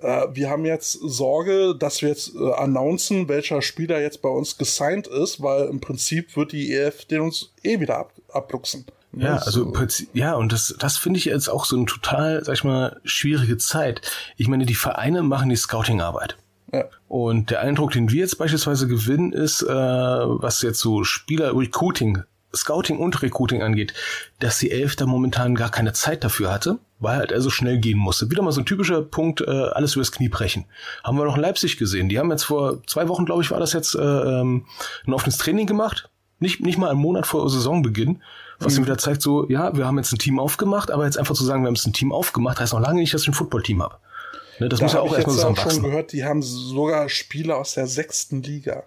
äh, 0.00 0.26
wir 0.32 0.50
haben 0.50 0.64
jetzt 0.64 0.92
Sorge, 0.92 1.74
dass 1.78 2.02
wir 2.02 2.08
jetzt 2.08 2.34
äh, 2.34 2.52
announcen, 2.52 3.28
welcher 3.28 3.62
Spieler 3.62 4.00
jetzt 4.00 4.22
bei 4.22 4.28
uns 4.28 4.58
gesigned 4.58 5.06
ist, 5.06 5.42
weil 5.42 5.66
im 5.66 5.80
Prinzip 5.80 6.36
wird 6.36 6.52
die 6.52 6.72
EF 6.72 7.04
den 7.04 7.20
uns 7.20 7.52
eh 7.62 7.80
wieder 7.80 7.98
ab, 7.98 8.12
abluchsen. 8.32 8.86
Ja, 9.16 9.36
also 9.36 9.72
ja, 10.12 10.34
und 10.34 10.52
das, 10.52 10.74
das 10.78 10.98
finde 10.98 11.18
ich 11.18 11.26
jetzt 11.26 11.48
auch 11.48 11.66
so 11.66 11.76
eine 11.76 11.84
total, 11.84 12.44
sag 12.44 12.54
ich 12.54 12.64
mal, 12.64 13.00
schwierige 13.04 13.56
Zeit. 13.58 14.00
Ich 14.36 14.48
meine, 14.48 14.66
die 14.66 14.74
Vereine 14.74 15.22
machen 15.22 15.50
die 15.50 15.56
Scouting-Arbeit. 15.56 16.36
Ja. 16.72 16.86
Und 17.06 17.50
der 17.50 17.60
Eindruck, 17.60 17.92
den 17.92 18.10
wir 18.10 18.18
jetzt 18.18 18.38
beispielsweise 18.38 18.88
gewinnen, 18.88 19.32
ist, 19.32 19.62
äh, 19.62 19.68
was 19.68 20.62
jetzt 20.62 20.80
so 20.80 21.04
Spieler-Recruiting 21.04 22.24
Scouting 22.54 22.98
und 22.98 23.22
Recruiting 23.22 23.62
angeht, 23.62 23.94
dass 24.40 24.58
die 24.58 24.70
Elf 24.70 24.96
da 24.96 25.06
momentan 25.06 25.54
gar 25.54 25.70
keine 25.70 25.92
Zeit 25.92 26.24
dafür 26.24 26.52
hatte, 26.52 26.78
weil 27.00 27.16
halt 27.16 27.32
also 27.32 27.50
schnell 27.50 27.78
gehen 27.78 27.98
musste. 27.98 28.30
Wieder 28.30 28.42
mal 28.42 28.52
so 28.52 28.60
ein 28.60 28.66
typischer 28.66 29.02
Punkt, 29.02 29.40
äh, 29.40 29.50
alles 29.50 29.94
übers 29.94 30.12
Knie 30.12 30.28
brechen. 30.28 30.64
Haben 31.02 31.18
wir 31.18 31.24
noch 31.24 31.36
in 31.36 31.42
Leipzig 31.42 31.76
gesehen. 31.76 32.08
Die 32.08 32.18
haben 32.18 32.30
jetzt 32.30 32.44
vor 32.44 32.82
zwei 32.86 33.08
Wochen, 33.08 33.24
glaube 33.24 33.42
ich, 33.42 33.50
war 33.50 33.60
das 33.60 33.72
jetzt, 33.72 33.94
äh, 33.94 34.00
ähm, 34.00 34.66
ein 35.06 35.12
offenes 35.12 35.38
Training 35.38 35.66
gemacht. 35.66 36.08
Nicht, 36.38 36.60
nicht 36.60 36.78
mal 36.78 36.90
einen 36.90 37.00
Monat 37.00 37.26
vor 37.26 37.48
Saisonbeginn. 37.48 38.22
Was 38.58 38.78
mhm. 38.78 38.84
wieder 38.84 38.98
zeigt 38.98 39.22
so, 39.22 39.48
ja, 39.48 39.76
wir 39.76 39.86
haben 39.86 39.98
jetzt 39.98 40.12
ein 40.12 40.18
Team 40.18 40.38
aufgemacht, 40.38 40.90
aber 40.90 41.04
jetzt 41.04 41.18
einfach 41.18 41.34
zu 41.34 41.44
sagen, 41.44 41.62
wir 41.62 41.68
haben 41.68 41.74
jetzt 41.74 41.86
ein 41.86 41.92
Team 41.92 42.12
aufgemacht, 42.12 42.60
heißt 42.60 42.72
noch 42.72 42.80
lange 42.80 43.00
nicht, 43.00 43.12
dass 43.12 43.22
ich 43.22 43.28
ein 43.28 43.34
Footballteam 43.34 43.82
habe. 43.82 43.96
Ne, 44.60 44.68
das 44.68 44.78
da 44.78 44.84
muss 44.84 44.92
ja 44.92 45.00
auch 45.00 45.12
erstmal 45.12 45.34
zusammenwachsen. 45.34 45.70
Ich 45.70 45.74
habe 45.74 45.82
schon 45.82 45.90
gehört, 45.90 46.12
die 46.12 46.24
haben 46.24 46.42
sogar 46.42 47.08
Spieler 47.08 47.56
aus 47.56 47.74
der 47.74 47.86
sechsten 47.86 48.42
Liga. 48.42 48.84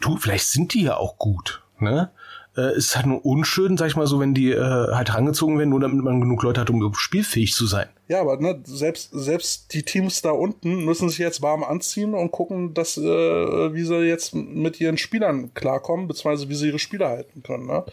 Du, 0.00 0.16
vielleicht 0.16 0.46
sind 0.46 0.74
die 0.74 0.82
ja 0.82 0.96
auch 0.96 1.18
gut. 1.18 1.62
Ne? 1.78 2.10
Äh, 2.56 2.76
ist 2.76 2.96
halt 2.96 3.06
nur 3.06 3.24
unschön, 3.24 3.76
sag 3.76 3.88
ich 3.88 3.96
mal 3.96 4.06
so, 4.06 4.20
wenn 4.20 4.34
die 4.34 4.50
äh, 4.50 4.60
halt 4.60 5.14
rangezogen 5.14 5.58
werden, 5.58 5.70
nur 5.70 5.80
damit 5.80 6.02
man 6.02 6.20
genug 6.20 6.42
Leute 6.42 6.60
hat, 6.60 6.70
um 6.70 6.94
spielfähig 6.94 7.54
zu 7.54 7.66
sein. 7.66 7.88
Ja, 8.08 8.20
aber 8.20 8.36
ne, 8.38 8.60
selbst, 8.64 9.10
selbst 9.12 9.72
die 9.74 9.82
Teams 9.82 10.22
da 10.22 10.30
unten 10.30 10.84
müssen 10.84 11.08
sich 11.08 11.18
jetzt 11.18 11.42
warm 11.42 11.64
anziehen 11.64 12.14
und 12.14 12.30
gucken, 12.30 12.72
dass, 12.74 12.96
äh, 12.96 13.02
wie 13.02 13.84
sie 13.84 13.96
jetzt 14.02 14.34
mit 14.34 14.80
ihren 14.80 14.96
Spielern 14.98 15.52
klarkommen, 15.54 16.06
beziehungsweise 16.06 16.48
wie 16.48 16.54
sie 16.54 16.68
ihre 16.68 16.78
Spieler 16.78 17.08
halten 17.08 17.42
können. 17.42 17.66
Ne? 17.66 17.84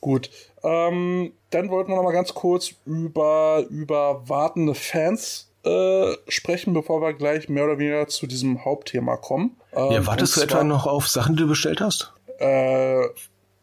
Gut. 0.00 0.30
Ähm, 0.64 1.32
dann 1.50 1.70
wollten 1.70 1.90
wir 1.90 1.96
noch 1.96 2.04
mal 2.04 2.12
ganz 2.12 2.34
kurz 2.34 2.74
über, 2.86 3.64
über 3.68 4.28
wartende 4.28 4.74
Fans 4.74 5.52
äh, 5.64 6.12
sprechen, 6.28 6.72
bevor 6.72 7.00
wir 7.00 7.12
gleich 7.12 7.48
mehr 7.48 7.64
oder 7.64 7.78
weniger 7.78 8.08
zu 8.08 8.26
diesem 8.26 8.64
Hauptthema 8.64 9.16
kommen. 9.16 9.56
Ähm, 9.74 9.92
ja, 9.92 10.06
wartest 10.06 10.36
du 10.36 10.40
etwa 10.40 10.64
noch 10.64 10.86
auf 10.86 11.08
Sachen, 11.08 11.36
die 11.36 11.42
du 11.42 11.48
bestellt 11.48 11.80
hast? 11.80 12.12
Äh, 12.38 13.04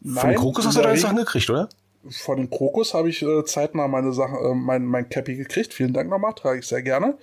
Nein, 0.00 0.34
Von 0.34 0.34
Krokus 0.34 0.66
hast 0.66 0.78
du 0.78 0.82
deine 0.82 0.98
Sachen 0.98 1.16
gekriegt, 1.16 1.50
oder? 1.50 1.68
Von 2.08 2.38
dem 2.38 2.50
Krokus 2.50 2.94
habe 2.94 3.10
ich 3.10 3.20
äh, 3.22 3.44
zeitnah 3.44 3.86
meine 3.86 4.12
Sachen, 4.12 4.36
äh, 4.36 4.54
mein, 4.54 4.84
mein 4.84 5.08
Cappy 5.08 5.36
gekriegt. 5.36 5.74
Vielen 5.74 5.92
Dank 5.92 6.08
nochmal, 6.08 6.32
trage 6.32 6.60
ich 6.60 6.66
sehr 6.66 6.82
gerne. 6.82 7.18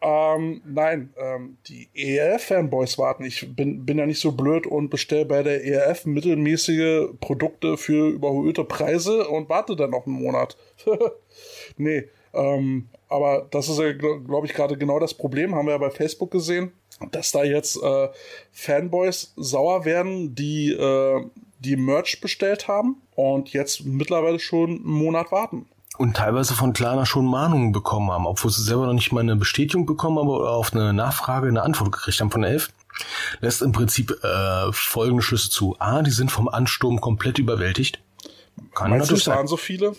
Ähm, 0.00 0.62
nein, 0.64 1.12
ähm, 1.16 1.58
die 1.66 1.88
ERF-Fanboys 1.94 2.98
warten. 2.98 3.24
Ich 3.24 3.54
bin, 3.54 3.86
bin 3.86 3.98
ja 3.98 4.06
nicht 4.06 4.20
so 4.20 4.32
blöd 4.32 4.66
und 4.66 4.90
bestelle 4.90 5.24
bei 5.24 5.44
der 5.44 5.64
ERF 5.64 6.06
mittelmäßige 6.06 7.10
Produkte 7.20 7.76
für 7.76 8.08
überhöhte 8.08 8.64
Preise 8.64 9.28
und 9.28 9.48
warte 9.48 9.76
dann 9.76 9.90
noch 9.90 10.06
einen 10.06 10.16
Monat. 10.16 10.56
nee, 11.76 12.08
ähm, 12.34 12.88
aber 13.08 13.46
das 13.50 13.68
ist 13.68 13.78
ja, 13.78 13.92
glaube 13.92 14.46
ich, 14.46 14.54
gerade 14.54 14.76
genau 14.76 14.98
das 14.98 15.14
Problem, 15.14 15.54
haben 15.54 15.66
wir 15.66 15.72
ja 15.72 15.78
bei 15.78 15.90
Facebook 15.90 16.32
gesehen, 16.32 16.72
dass 17.12 17.30
da 17.30 17.44
jetzt 17.44 17.80
äh, 17.80 18.08
Fanboys 18.50 19.32
sauer 19.36 19.84
werden, 19.84 20.34
die 20.34 20.72
äh, 20.72 21.24
die 21.62 21.76
Merch 21.76 22.20
bestellt 22.20 22.68
haben 22.68 22.96
und 23.14 23.52
jetzt 23.52 23.84
mittlerweile 23.84 24.38
schon 24.38 24.70
einen 24.70 24.84
Monat 24.84 25.32
warten. 25.32 25.66
Und 25.98 26.16
teilweise 26.16 26.54
von 26.54 26.72
Klarna 26.72 27.04
schon 27.04 27.26
Mahnungen 27.26 27.72
bekommen 27.72 28.10
haben, 28.10 28.26
obwohl 28.26 28.50
sie 28.50 28.62
selber 28.62 28.86
noch 28.86 28.94
nicht 28.94 29.12
mal 29.12 29.20
eine 29.20 29.36
Bestätigung 29.36 29.86
bekommen 29.86 30.18
haben, 30.18 30.30
aber 30.30 30.50
auf 30.50 30.72
eine 30.72 30.92
Nachfrage 30.92 31.48
eine 31.48 31.62
Antwort 31.62 31.92
gekriegt 31.92 32.20
haben 32.20 32.30
von 32.30 32.42
der 32.42 32.50
Elf. 32.50 32.70
Lässt 33.40 33.62
im 33.62 33.72
Prinzip 33.72 34.10
äh, 34.22 34.72
folgende 34.72 35.22
Schlüsse 35.22 35.50
zu. 35.50 35.76
A, 35.78 36.02
die 36.02 36.10
sind 36.10 36.30
vom 36.30 36.48
Ansturm 36.48 37.00
komplett 37.00 37.38
überwältigt. 37.38 38.00
Kann 38.74 38.90
Meinst 38.90 39.06
natürlich 39.06 39.24
du, 39.24 39.30
es 39.30 39.36
waren 39.36 39.46
so 39.46 39.56
viele? 39.56 39.94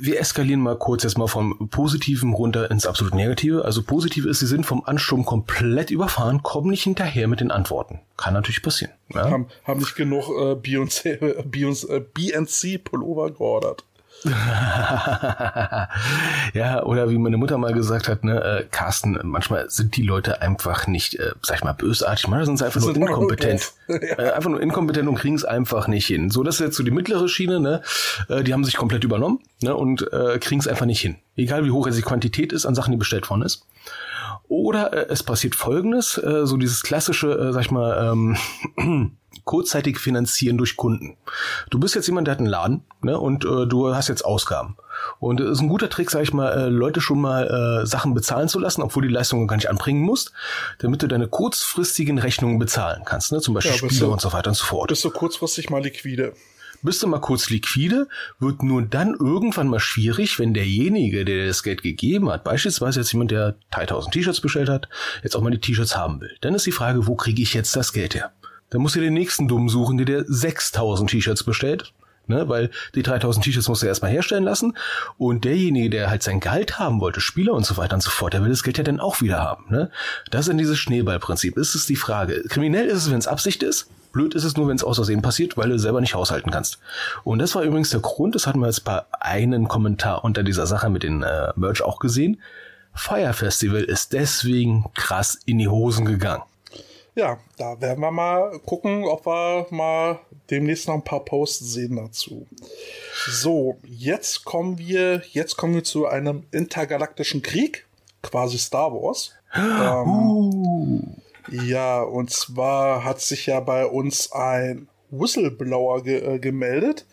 Wir 0.00 0.20
eskalieren 0.20 0.60
mal 0.60 0.76
kurz 0.76 1.02
jetzt 1.02 1.18
mal 1.18 1.26
vom 1.26 1.68
Positiven 1.70 2.32
runter 2.32 2.70
ins 2.70 2.86
absolut 2.86 3.14
Negative. 3.14 3.64
Also 3.64 3.82
positiv 3.82 4.26
ist, 4.26 4.40
sie 4.40 4.46
sind 4.46 4.64
vom 4.64 4.84
Ansturm 4.84 5.24
komplett 5.24 5.90
überfahren, 5.90 6.42
kommen 6.42 6.70
nicht 6.70 6.84
hinterher 6.84 7.28
mit 7.28 7.40
den 7.40 7.50
Antworten. 7.50 8.00
Kann 8.16 8.34
natürlich 8.34 8.62
passieren. 8.62 8.92
Ja? 9.12 9.30
Haben, 9.30 9.48
haben 9.64 9.80
nicht 9.80 9.96
genug 9.96 10.28
äh, 10.28 10.54
BNC, 10.54 11.50
BNC 12.14 12.84
Pullover 12.84 13.30
geordert. 13.32 13.84
ja, 16.54 16.82
oder 16.82 17.08
wie 17.10 17.18
meine 17.18 17.36
Mutter 17.36 17.56
mal 17.58 17.72
gesagt 17.72 18.08
hat, 18.08 18.24
ne, 18.24 18.42
äh, 18.42 18.64
Carsten, 18.70 19.18
manchmal 19.22 19.70
sind 19.70 19.96
die 19.96 20.02
Leute 20.02 20.42
einfach 20.42 20.86
nicht, 20.86 21.14
äh, 21.16 21.32
sag 21.42 21.58
ich 21.58 21.64
mal, 21.64 21.72
bösartig, 21.72 22.26
manchmal 22.26 22.46
sind 22.46 22.58
sie 22.58 22.64
einfach 22.64 22.80
nur 22.80 22.96
inkompetent. 22.96 23.72
ja. 23.88 23.96
äh, 23.96 24.32
einfach 24.32 24.50
nur 24.50 24.60
inkompetent 24.60 25.08
und 25.08 25.14
kriegen 25.16 25.36
es 25.36 25.44
einfach 25.44 25.86
nicht 25.88 26.06
hin. 26.06 26.30
So, 26.30 26.42
das 26.42 26.56
ist 26.56 26.60
jetzt 26.60 26.76
so 26.76 26.82
die 26.82 26.90
mittlere 26.90 27.28
Schiene, 27.28 27.60
ne? 27.60 27.82
Äh, 28.28 28.42
die 28.42 28.52
haben 28.52 28.64
sich 28.64 28.76
komplett 28.76 29.04
übernommen, 29.04 29.40
ne, 29.62 29.76
und 29.76 30.12
äh, 30.12 30.38
kriegen 30.38 30.60
es 30.60 30.66
einfach 30.66 30.86
nicht 30.86 31.00
hin. 31.00 31.16
Egal 31.36 31.64
wie 31.64 31.70
hoch 31.70 31.86
jetzt 31.86 31.98
die 31.98 32.02
Quantität 32.02 32.52
ist 32.52 32.66
an 32.66 32.74
Sachen, 32.74 32.90
die 32.90 32.96
bestellt 32.96 33.30
worden 33.30 33.42
ist. 33.42 33.64
Oder 34.48 34.92
äh, 34.92 35.06
es 35.10 35.22
passiert 35.22 35.54
folgendes, 35.54 36.18
äh, 36.18 36.46
so 36.46 36.56
dieses 36.56 36.82
klassische, 36.82 37.30
äh, 37.32 37.52
sag 37.52 37.62
ich 37.62 37.70
mal, 37.70 38.12
ähm, 38.12 39.16
kurzzeitig 39.48 39.98
finanzieren 39.98 40.58
durch 40.58 40.76
Kunden. 40.76 41.16
Du 41.70 41.80
bist 41.80 41.94
jetzt 41.94 42.06
jemand, 42.06 42.26
der 42.26 42.32
hat 42.32 42.38
einen 42.38 42.48
Laden 42.48 42.82
ne, 43.00 43.18
und 43.18 43.46
äh, 43.46 43.66
du 43.66 43.94
hast 43.94 44.08
jetzt 44.08 44.22
Ausgaben. 44.22 44.76
Und 45.20 45.40
es 45.40 45.52
ist 45.52 45.60
ein 45.60 45.70
guter 45.70 45.88
Trick, 45.88 46.10
sag 46.10 46.22
ich 46.22 46.34
mal, 46.34 46.50
äh, 46.50 46.68
Leute 46.68 47.00
schon 47.00 47.18
mal 47.18 47.46
äh, 47.82 47.86
Sachen 47.86 48.12
bezahlen 48.12 48.48
zu 48.48 48.58
lassen, 48.58 48.82
obwohl 48.82 49.04
die 49.04 49.12
Leistungen 49.12 49.48
gar 49.48 49.56
nicht 49.56 49.70
anbringen 49.70 50.02
musst, 50.02 50.32
damit 50.80 51.02
du 51.02 51.06
deine 51.06 51.28
kurzfristigen 51.28 52.18
Rechnungen 52.18 52.58
bezahlen 52.58 53.04
kannst, 53.06 53.32
ne? 53.32 53.40
zum 53.40 53.54
Beispiel 53.54 53.72
ja, 53.72 53.78
Spiele 53.78 54.00
du, 54.00 54.12
und 54.12 54.20
so 54.20 54.34
weiter 54.34 54.50
und 54.50 54.54
so 54.54 54.66
fort. 54.66 54.88
Bist 54.88 55.02
du 55.04 55.10
kurzfristig 55.10 55.70
mal 55.70 55.82
liquide? 55.82 56.34
Bist 56.82 57.02
du 57.02 57.06
mal 57.06 57.20
kurz 57.20 57.48
liquide, 57.48 58.06
wird 58.38 58.62
nur 58.62 58.82
dann 58.82 59.14
irgendwann 59.18 59.68
mal 59.68 59.80
schwierig, 59.80 60.38
wenn 60.38 60.52
derjenige, 60.52 61.24
der 61.24 61.46
das 61.46 61.62
Geld 61.62 61.82
gegeben 61.82 62.30
hat, 62.30 62.44
beispielsweise 62.44 63.00
jetzt 63.00 63.12
jemand, 63.12 63.30
der 63.30 63.56
3000 63.70 64.12
T-Shirts 64.12 64.42
bestellt 64.42 64.68
hat, 64.68 64.88
jetzt 65.22 65.34
auch 65.34 65.40
mal 65.40 65.50
die 65.50 65.58
T-Shirts 65.58 65.96
haben 65.96 66.20
will. 66.20 66.36
Dann 66.42 66.54
ist 66.54 66.66
die 66.66 66.72
Frage, 66.72 67.06
wo 67.06 67.16
kriege 67.16 67.40
ich 67.42 67.54
jetzt 67.54 67.74
das 67.74 67.94
Geld 67.94 68.14
her? 68.14 68.30
Dann 68.70 68.82
musst 68.82 68.96
du 68.96 69.00
den 69.00 69.14
nächsten 69.14 69.48
Dummen 69.48 69.68
suchen, 69.68 69.96
der 69.96 70.06
dir 70.06 70.24
6000 70.26 71.10
T-Shirts 71.10 71.44
bestellt. 71.44 71.92
Ne, 72.30 72.46
weil 72.46 72.70
die 72.94 73.02
3000 73.02 73.42
T-Shirts 73.42 73.68
musst 73.68 73.82
du 73.82 73.86
erstmal 73.86 74.10
herstellen 74.10 74.44
lassen. 74.44 74.76
Und 75.16 75.46
derjenige, 75.46 75.88
der 75.88 76.10
halt 76.10 76.22
sein 76.22 76.40
Gehalt 76.40 76.78
haben 76.78 77.00
wollte, 77.00 77.22
Spieler 77.22 77.54
und 77.54 77.64
so 77.64 77.78
weiter 77.78 77.94
und 77.94 78.02
so 78.02 78.10
fort, 78.10 78.34
der 78.34 78.42
will 78.42 78.50
das 78.50 78.62
Geld 78.62 78.76
ja 78.76 78.84
dann 78.84 79.00
auch 79.00 79.22
wieder 79.22 79.38
haben. 79.38 79.64
Ne? 79.70 79.90
Das 80.30 80.42
ist 80.42 80.50
in 80.50 80.58
dieses 80.58 80.78
Schneeballprinzip. 80.78 81.56
Ist 81.56 81.74
es 81.74 81.86
die 81.86 81.96
Frage. 81.96 82.42
Kriminell 82.50 82.84
ist 82.84 82.98
es, 82.98 83.10
wenn 83.10 83.16
es 83.16 83.26
Absicht 83.26 83.62
ist. 83.62 83.88
Blöd 84.12 84.34
ist 84.34 84.44
es 84.44 84.58
nur, 84.58 84.68
wenn 84.68 84.76
es 84.76 84.84
aus 84.84 85.00
passiert, 85.22 85.56
weil 85.56 85.70
du 85.70 85.78
selber 85.78 86.02
nicht 86.02 86.14
haushalten 86.14 86.50
kannst. 86.50 86.78
Und 87.24 87.38
das 87.38 87.54
war 87.54 87.62
übrigens 87.62 87.90
der 87.90 88.00
Grund, 88.00 88.34
das 88.34 88.46
hatten 88.46 88.60
wir 88.60 88.66
jetzt 88.66 88.84
bei 88.84 89.02
einem 89.20 89.66
Kommentar 89.68 90.22
unter 90.22 90.42
dieser 90.42 90.66
Sache 90.66 90.90
mit 90.90 91.04
den 91.04 91.22
äh, 91.22 91.52
Merch 91.56 91.82
auch 91.82 91.98
gesehen. 91.98 92.40
Fire 92.92 93.32
Festival 93.32 93.82
ist 93.82 94.12
deswegen 94.12 94.90
krass 94.94 95.38
in 95.46 95.58
die 95.58 95.68
Hosen 95.68 96.04
gegangen 96.04 96.42
ja, 97.18 97.36
da 97.56 97.80
werden 97.80 97.98
wir 98.00 98.12
mal 98.12 98.60
gucken, 98.60 99.04
ob 99.04 99.26
wir 99.26 99.66
mal 99.70 100.20
demnächst 100.50 100.86
noch 100.86 100.94
ein 100.94 101.02
paar 101.02 101.24
Posts 101.24 101.72
sehen 101.72 101.96
dazu. 101.96 102.46
So, 103.26 103.76
jetzt 103.84 104.44
kommen 104.44 104.78
wir, 104.78 105.22
jetzt 105.32 105.56
kommen 105.56 105.74
wir 105.74 105.82
zu 105.82 106.06
einem 106.06 106.44
intergalaktischen 106.52 107.42
Krieg, 107.42 107.86
quasi 108.22 108.56
Star 108.56 108.92
Wars. 108.92 109.34
Ähm, 109.52 110.08
uh. 110.08 111.02
Ja, 111.50 112.02
und 112.02 112.30
zwar 112.30 113.02
hat 113.02 113.20
sich 113.20 113.46
ja 113.46 113.58
bei 113.58 113.84
uns 113.84 114.30
ein 114.30 114.86
Whistleblower 115.10 116.04
ge 116.04 116.36
äh, 116.36 116.38
gemeldet. 116.38 117.04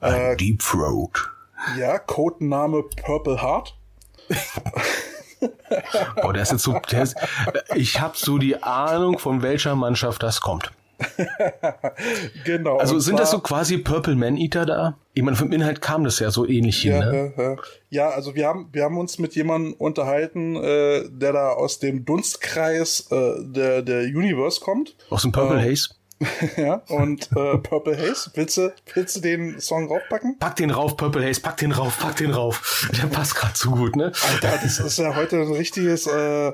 Ein 0.00 0.32
äh, 0.32 0.36
Deep 0.36 0.58
Throat. 0.58 1.30
Ja, 1.78 2.00
Codename 2.00 2.82
Purple 2.82 3.40
Heart. 3.40 3.76
Boah, 6.20 6.32
der 6.32 6.42
ist 6.42 6.52
jetzt 6.52 6.62
so, 6.62 6.76
ist, 6.76 7.16
ich 7.74 8.00
habe 8.00 8.14
so 8.16 8.38
die 8.38 8.62
Ahnung, 8.62 9.18
von 9.18 9.42
welcher 9.42 9.74
Mannschaft 9.74 10.22
das 10.22 10.40
kommt. 10.40 10.72
genau. 12.44 12.76
Also 12.76 12.98
sind 12.98 13.18
das 13.18 13.30
so 13.30 13.40
quasi 13.40 13.78
Purple 13.78 14.14
Man 14.14 14.36
Eater 14.36 14.66
da? 14.66 14.98
Ich 15.14 15.22
meine, 15.22 15.36
vom 15.36 15.52
Inhalt 15.52 15.80
kam 15.80 16.04
das 16.04 16.18
ja 16.18 16.30
so 16.30 16.46
ähnlich 16.46 16.82
hin, 16.82 16.92
ja, 16.92 17.04
ne? 17.04 17.32
Ja, 17.36 17.56
ja, 17.90 18.08
also 18.10 18.34
wir 18.34 18.46
haben, 18.46 18.68
wir 18.72 18.84
haben 18.84 18.96
uns 18.98 19.18
mit 19.18 19.34
jemandem 19.34 19.74
unterhalten, 19.74 20.56
äh, 20.56 21.08
der 21.10 21.32
da 21.32 21.50
aus 21.50 21.78
dem 21.78 22.04
Dunstkreis 22.04 23.08
äh, 23.10 23.34
der, 23.44 23.82
der 23.82 24.02
Universe 24.02 24.60
kommt. 24.60 24.96
Aus 25.10 25.22
dem 25.22 25.32
Purple 25.32 25.60
äh, 25.60 25.70
Haze? 25.70 25.90
ja, 26.56 26.82
und 26.88 27.30
äh, 27.32 27.58
Purple 27.58 27.96
Haze, 27.96 28.30
willst 28.34 28.56
du, 28.56 28.72
willst 28.94 29.16
du 29.16 29.20
den 29.20 29.60
Song 29.60 29.88
raufpacken? 29.88 30.38
Pack 30.38 30.56
den 30.56 30.70
rauf, 30.70 30.96
Purple 30.96 31.26
Haze, 31.26 31.40
pack 31.40 31.56
den 31.56 31.72
rauf, 31.72 31.98
pack 31.98 32.16
den 32.16 32.30
rauf. 32.30 32.88
Der 32.96 33.06
passt 33.06 33.34
gerade 33.34 33.54
zu 33.54 33.70
gut, 33.70 33.96
ne? 33.96 34.12
Alter, 34.28 34.58
das 34.62 34.78
ist 34.78 34.98
ja 34.98 35.14
heute 35.14 35.40
ein 35.40 35.52
richtiges 35.52 36.06
äh, 36.06 36.52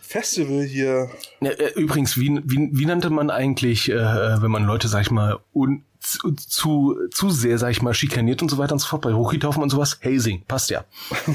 Festival 0.00 0.62
hier. 0.62 1.10
Ja, 1.40 1.50
äh, 1.50 1.72
übrigens, 1.74 2.16
wie, 2.16 2.40
wie, 2.44 2.70
wie 2.72 2.86
nannte 2.86 3.10
man 3.10 3.30
eigentlich, 3.30 3.90
äh, 3.90 3.94
wenn 3.96 4.50
man 4.50 4.64
Leute, 4.64 4.88
sag 4.88 5.02
ich 5.02 5.10
mal, 5.10 5.38
un, 5.52 5.84
zu, 6.00 6.32
zu, 6.32 6.96
zu 7.10 7.30
sehr, 7.30 7.58
sag 7.58 7.70
ich 7.70 7.82
mal, 7.82 7.94
schikaniert 7.94 8.40
und 8.42 8.50
so 8.50 8.58
weiter 8.58 8.72
und 8.72 8.78
so 8.78 8.86
fort, 8.86 9.02
bei 9.02 9.12
Hochitaufen 9.12 9.62
und 9.62 9.70
sowas? 9.70 9.98
Hazing, 10.04 10.44
passt 10.46 10.70
ja. 10.70 10.84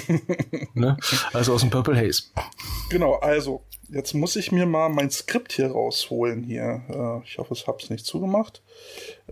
ne? 0.74 0.98
Also 1.34 1.54
aus 1.54 1.62
dem 1.62 1.70
Purple 1.70 1.98
Haze. 1.98 2.24
Genau, 2.90 3.16
also 3.16 3.64
Jetzt 3.94 4.14
muss 4.14 4.38
ich 4.38 4.54
mir 4.54 4.66
mal 4.66 4.88
mein 4.88 5.12
Skript 5.12 5.52
hier 5.52 5.72
rausholen 5.72 6.44
hier. 6.44 6.82
Äh, 6.90 7.28
ich 7.28 7.38
hoffe, 7.38 7.54
ich 7.54 7.68
habe 7.68 7.78
es 7.82 7.90
nicht 7.90 8.06
zugemacht. 8.06 8.62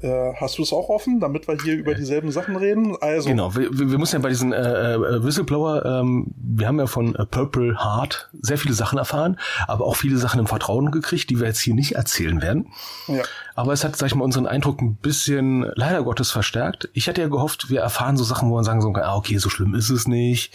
Äh, 0.02 0.34
hast 0.36 0.58
du 0.58 0.64
es 0.64 0.74
auch 0.74 0.90
offen, 0.90 1.22
damit 1.22 1.48
wir 1.48 1.58
hier 1.64 1.76
über 1.76 1.96
dieselben 1.96 2.30
Sachen 2.32 2.58
reden? 2.58 2.98
Also 3.00 3.30
genau, 3.30 3.56
wir, 3.56 3.70
wir 3.72 3.98
müssen 3.98 4.18
ja 4.18 4.22
bei 4.22 4.28
diesen 4.28 4.52
äh, 4.52 4.96
äh, 4.96 5.24
Whistleblower, 5.24 5.86
ähm, 5.86 6.34
wir 6.36 6.68
haben 6.68 6.78
ja 6.78 6.88
von 6.88 7.16
äh, 7.16 7.26
Purple 7.26 7.78
Heart 7.80 8.30
sehr 8.42 8.58
viele 8.58 8.74
Sachen 8.74 8.98
erfahren, 8.98 9.40
aber 9.68 9.86
auch 9.86 9.96
viele 9.96 10.18
Sachen 10.18 10.42
im 10.42 10.48
Vertrauen 10.48 10.92
gekriegt, 10.92 11.30
die 11.30 11.40
wir 11.40 11.48
jetzt 11.48 11.62
hier 11.62 11.74
nicht 11.74 11.94
erzählen 11.94 12.42
werden. 12.42 12.74
Ja. 13.08 13.24
Aber 13.56 13.72
es 13.72 13.86
hat, 13.86 13.96
sag 13.96 14.08
ich 14.08 14.16
mal, 14.16 14.26
unseren 14.26 14.46
Eindruck 14.46 14.82
ein 14.82 14.96
bisschen 14.96 15.72
leider 15.76 16.04
Gottes 16.04 16.32
verstärkt. 16.32 16.90
Ich 16.94 17.08
hatte 17.08 17.22
ja 17.22 17.30
gehofft, 17.30 17.70
wir 17.70 17.80
erfahren 17.80 18.18
so 18.18 18.26
Sachen, 18.26 18.50
wo 18.50 18.56
man 18.56 18.66
sagen 18.66 18.82
so, 18.82 18.94
ah, 18.94 19.16
okay, 19.16 19.38
so 19.38 19.50
schlimm 19.50 19.74
ist 19.74 19.90
es 19.90 20.06
nicht 20.06 20.54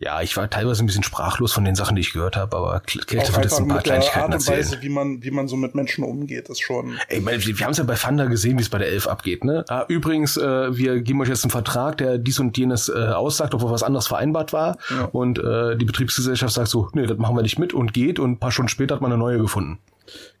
ja, 0.00 0.22
ich 0.22 0.34
war 0.38 0.48
teilweise 0.48 0.82
ein 0.82 0.86
bisschen 0.86 1.02
sprachlos 1.02 1.52
von 1.52 1.62
den 1.62 1.74
Sachen, 1.74 1.94
die 1.94 2.00
ich 2.00 2.14
gehört 2.14 2.34
habe, 2.34 2.56
aber 2.56 2.80
Kälte 2.80 3.34
wird 3.34 3.44
jetzt 3.44 3.58
ein 3.58 3.68
paar 3.68 3.82
Kleinigkeiten 3.82 4.32
Art 4.32 4.34
und 4.34 4.48
Weise, 4.48 4.80
wie 4.80 4.88
man, 4.88 5.22
wie 5.22 5.30
man 5.30 5.46
so 5.46 5.56
mit 5.56 5.74
Menschen 5.74 6.04
umgeht, 6.04 6.48
ist 6.48 6.62
schon. 6.62 6.98
Ey, 7.08 7.24
wir, 7.24 7.58
wir 7.58 7.64
haben 7.66 7.72
es 7.72 7.78
ja 7.78 7.84
bei 7.84 7.96
Fanda 7.96 8.24
gesehen, 8.24 8.56
wie 8.56 8.62
es 8.62 8.70
bei 8.70 8.78
der 8.78 8.88
Elf 8.88 9.06
abgeht, 9.06 9.44
ne? 9.44 9.62
Ah, 9.68 9.84
übrigens, 9.88 10.38
äh, 10.38 10.74
wir 10.74 11.02
geben 11.02 11.20
euch 11.20 11.28
jetzt 11.28 11.44
einen 11.44 11.50
Vertrag, 11.50 11.98
der 11.98 12.16
dies 12.16 12.40
und 12.40 12.56
jenes 12.56 12.88
äh, 12.88 12.92
aussagt, 12.92 13.52
obwohl 13.52 13.70
was 13.70 13.82
anderes 13.82 14.06
vereinbart 14.06 14.54
war. 14.54 14.78
Ja. 14.88 15.04
Und 15.12 15.38
äh, 15.38 15.76
die 15.76 15.84
Betriebsgesellschaft 15.84 16.54
sagt 16.54 16.68
so, 16.68 16.88
nee, 16.94 17.04
das 17.04 17.18
machen 17.18 17.36
wir 17.36 17.42
nicht 17.42 17.58
mit 17.58 17.74
und 17.74 17.92
geht 17.92 18.18
und 18.18 18.32
ein 18.32 18.38
paar 18.38 18.52
Stunden 18.52 18.70
später 18.70 18.94
hat 18.94 19.02
man 19.02 19.12
eine 19.12 19.18
neue 19.18 19.36
gefunden. 19.36 19.80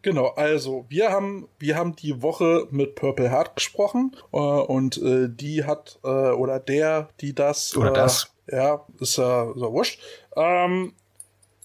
Genau, 0.02 0.28
also 0.28 0.86
wir 0.88 1.10
haben 1.10 1.48
wir 1.58 1.76
haben 1.76 1.94
die 1.94 2.22
Woche 2.22 2.66
mit 2.70 2.94
Purple 2.94 3.30
Heart 3.30 3.56
gesprochen 3.56 4.16
äh, 4.32 4.36
und 4.36 5.00
äh, 5.02 5.28
die 5.28 5.64
hat 5.64 5.98
äh, 6.02 6.08
oder 6.08 6.58
der, 6.58 7.10
die 7.20 7.34
das 7.34 7.76
oder 7.76 7.92
das 7.92 8.24
äh, 8.24 8.39
ja 8.46 8.84
ist 9.00 9.18
ja 9.18 9.52
so 9.54 9.72
wurscht 9.72 10.00
ähm, 10.36 10.94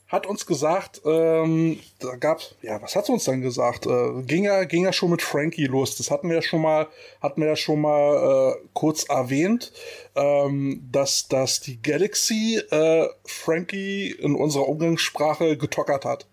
hat 0.07 0.27
uns 0.27 0.45
gesagt, 0.45 1.01
ähm, 1.05 1.79
da 1.99 2.15
gab 2.15 2.39
ja, 2.61 2.79
was 2.81 2.95
hat 2.95 3.07
sie 3.07 3.11
uns 3.11 3.23
dann 3.23 3.41
gesagt? 3.41 3.87
Äh, 3.87 4.21
ging 4.23 4.45
ja, 4.45 4.63
ging 4.63 4.83
ja 4.83 4.93
schon 4.93 5.09
mit 5.09 5.23
Frankie 5.23 5.65
los. 5.65 5.97
Das 5.97 6.11
hatten 6.11 6.29
wir 6.29 6.35
ja 6.35 6.41
schon 6.43 6.61
mal, 6.61 6.87
hatten 7.21 7.41
wir 7.41 7.47
ja 7.47 7.55
schon 7.55 7.81
mal 7.81 8.53
äh, 8.55 8.67
kurz 8.73 9.05
erwähnt, 9.05 9.71
ähm, 10.15 10.87
dass, 10.91 11.27
dass 11.27 11.59
die 11.59 11.81
Galaxy 11.81 12.61
äh, 12.69 13.07
Frankie 13.25 14.11
in 14.11 14.35
unserer 14.35 14.67
Umgangssprache 14.69 15.57
getockert 15.57 16.05
hat. 16.05 16.27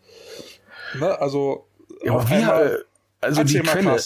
Ne? 0.99 1.19
Also, 1.19 1.67
ja, 2.05 2.29
wir, 2.29 2.85
also 3.23 3.43
die 3.43 3.61
Quelle, 3.61 3.97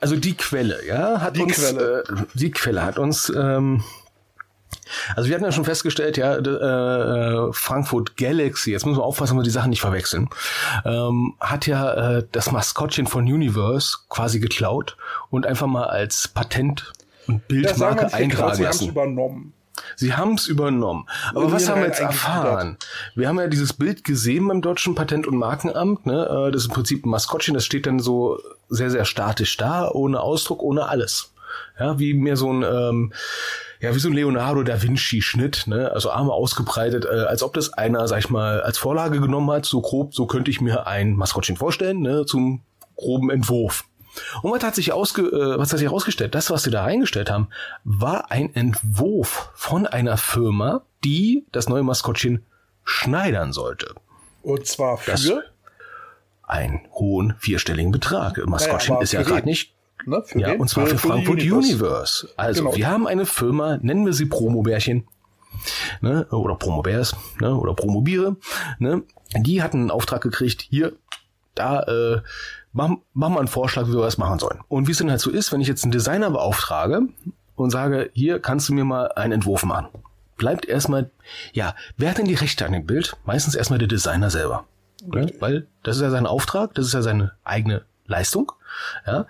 also 0.00 0.16
die 0.16 0.36
Quelle, 0.36 0.86
ja, 0.86 1.20
hat 1.20 1.36
die 1.36 1.42
uns, 1.42 1.56
Quelle. 1.56 2.04
Äh, 2.08 2.22
die 2.34 2.50
Quelle 2.50 2.82
hat 2.82 2.98
uns 2.98 3.30
ähm, 3.36 3.84
also 5.16 5.28
wir 5.28 5.34
hatten 5.34 5.44
ja 5.44 5.52
schon 5.52 5.64
festgestellt, 5.64 6.16
ja, 6.16 6.36
äh, 6.36 7.52
Frankfurt 7.52 8.16
Galaxy, 8.16 8.72
jetzt 8.72 8.86
müssen 8.86 8.98
wir 8.98 9.04
aufpassen, 9.04 9.36
dass 9.36 9.42
wir 9.42 9.44
die 9.44 9.50
Sachen 9.50 9.70
nicht 9.70 9.80
verwechseln, 9.80 10.28
ähm, 10.84 11.34
hat 11.40 11.66
ja 11.66 12.18
äh, 12.18 12.26
das 12.32 12.52
Maskottchen 12.52 13.06
von 13.06 13.24
Universe 13.24 13.96
quasi 14.08 14.40
geklaut 14.40 14.96
und 15.30 15.46
einfach 15.46 15.66
mal 15.66 15.84
als 15.84 16.28
Patent 16.28 16.92
und 17.26 17.46
Bildmarke 17.48 18.02
ja, 18.02 18.08
eintragen 18.08 18.62
lassen. 18.62 18.78
Sie 18.78 18.86
haben 18.86 18.88
es 18.88 18.90
übernommen. 18.90 19.54
Sie 19.96 20.14
haben 20.14 20.34
es 20.34 20.46
übernommen. 20.46 21.06
Aber 21.30 21.52
was 21.52 21.68
haben 21.68 21.80
wir 21.80 21.88
jetzt 21.88 22.00
erfahren? 22.00 22.76
Wir 23.14 23.28
haben 23.28 23.38
ja 23.38 23.48
dieses 23.48 23.72
Bild 23.72 24.04
gesehen 24.04 24.48
beim 24.48 24.62
Deutschen 24.62 24.94
Patent- 24.94 25.26
und 25.26 25.36
Markenamt. 25.36 26.06
Ne? 26.06 26.26
Äh, 26.26 26.52
das 26.52 26.62
ist 26.62 26.68
im 26.68 26.74
Prinzip 26.74 27.04
ein 27.04 27.10
Maskottchen, 27.10 27.54
das 27.54 27.64
steht 27.64 27.86
dann 27.86 27.98
so 27.98 28.38
sehr, 28.68 28.90
sehr 28.90 29.04
statisch 29.04 29.56
da, 29.56 29.90
ohne 29.90 30.20
Ausdruck, 30.20 30.62
ohne 30.62 30.88
alles. 30.88 31.32
Ja, 31.78 31.98
wie 31.98 32.14
mir 32.14 32.36
so 32.36 32.52
ein 32.52 32.62
ähm, 32.62 33.12
ja, 33.82 33.92
wie 33.94 33.98
so 33.98 34.08
ein 34.08 34.14
Leonardo 34.14 34.62
da 34.62 34.80
Vinci-Schnitt, 34.80 35.64
ne? 35.66 35.90
Also 35.90 36.12
Arme 36.12 36.32
ausgebreitet, 36.32 37.04
äh, 37.04 37.24
als 37.24 37.42
ob 37.42 37.52
das 37.52 37.72
einer, 37.72 38.06
sag 38.06 38.20
ich 38.20 38.30
mal, 38.30 38.62
als 38.62 38.78
Vorlage 38.78 39.20
genommen 39.20 39.50
hat, 39.50 39.66
so 39.66 39.80
grob, 39.80 40.14
so 40.14 40.26
könnte 40.26 40.52
ich 40.52 40.60
mir 40.60 40.86
ein 40.86 41.16
Maskottchen 41.16 41.56
vorstellen, 41.56 42.00
ne? 42.00 42.24
Zum 42.24 42.62
groben 42.94 43.28
Entwurf. 43.28 43.84
Und 44.42 44.52
was 44.52 44.62
hat 44.62 44.76
sich 44.76 44.92
ausge, 44.92 45.22
äh, 45.22 45.58
was 45.58 45.72
hat 45.72 45.80
sich 45.80 45.88
herausgestellt? 45.88 46.36
Das, 46.36 46.48
was 46.48 46.62
sie 46.62 46.70
da 46.70 46.84
reingestellt 46.84 47.28
haben, 47.28 47.48
war 47.82 48.30
ein 48.30 48.54
Entwurf 48.54 49.50
von 49.54 49.88
einer 49.88 50.16
Firma, 50.16 50.82
die 51.02 51.44
das 51.50 51.68
neue 51.68 51.82
Maskottchen 51.82 52.44
schneidern 52.84 53.52
sollte. 53.52 53.96
Und 54.42 54.64
zwar 54.66 54.96
für 54.96 55.10
das 55.10 55.28
einen 56.44 56.82
hohen 56.92 57.34
vierstelligen 57.40 57.90
Betrag. 57.90 58.38
Maskottchen 58.46 58.94
naja, 58.94 59.02
ist 59.02 59.12
ja 59.12 59.22
gerade 59.22 59.46
nicht 59.46 59.74
Ne, 60.04 60.22
ja, 60.34 60.48
wen? 60.48 60.60
und 60.60 60.68
zwar 60.68 60.86
für, 60.86 60.98
für 60.98 61.08
Frankfurt 61.08 61.40
Universe. 61.40 61.72
Universe. 61.72 62.28
Also, 62.36 62.64
genau. 62.64 62.76
wir 62.76 62.88
haben 62.88 63.06
eine 63.06 63.26
Firma, 63.26 63.78
nennen 63.80 64.04
wir 64.04 64.12
sie 64.12 64.26
Promobärchen, 64.26 65.06
ne, 66.00 66.26
oder 66.30 66.56
Promobärs, 66.56 67.14
ne, 67.40 67.54
oder 67.54 67.74
Promobiere, 67.74 68.36
ne, 68.78 69.02
die 69.36 69.62
hatten 69.62 69.78
einen 69.78 69.90
Auftrag 69.90 70.22
gekriegt, 70.22 70.62
hier, 70.62 70.92
da, 71.54 71.82
äh, 71.82 72.20
machen 72.72 73.02
mach 73.12 73.28
mal 73.28 73.38
einen 73.38 73.48
Vorschlag, 73.48 73.86
wie 73.86 73.92
wir 73.92 74.00
was 74.00 74.18
machen 74.18 74.38
sollen. 74.38 74.60
Und 74.68 74.88
wie 74.88 74.92
es 74.92 74.98
denn 74.98 75.10
halt 75.10 75.20
so 75.20 75.30
ist, 75.30 75.52
wenn 75.52 75.60
ich 75.60 75.68
jetzt 75.68 75.84
einen 75.84 75.92
Designer 75.92 76.30
beauftrage 76.30 77.02
und 77.54 77.70
sage, 77.70 78.10
hier 78.14 78.40
kannst 78.40 78.68
du 78.68 78.74
mir 78.74 78.84
mal 78.84 79.12
einen 79.12 79.32
Entwurf 79.32 79.64
machen, 79.64 79.88
bleibt 80.36 80.66
erstmal, 80.66 81.10
ja, 81.52 81.74
wer 81.96 82.10
hat 82.10 82.18
denn 82.18 82.26
die 82.26 82.34
Rechte 82.34 82.66
an 82.66 82.72
dem 82.72 82.86
Bild? 82.86 83.16
Meistens 83.24 83.54
erstmal 83.54 83.78
der 83.78 83.88
Designer 83.88 84.30
selber. 84.30 84.64
Ne? 85.06 85.32
Weil 85.40 85.66
das 85.82 85.96
ist 85.96 86.02
ja 86.02 86.10
sein 86.10 86.26
Auftrag, 86.26 86.74
das 86.74 86.86
ist 86.86 86.94
ja 86.94 87.02
seine 87.02 87.32
eigene 87.44 87.84
Leistung. 88.06 88.52
Ja? 89.06 89.26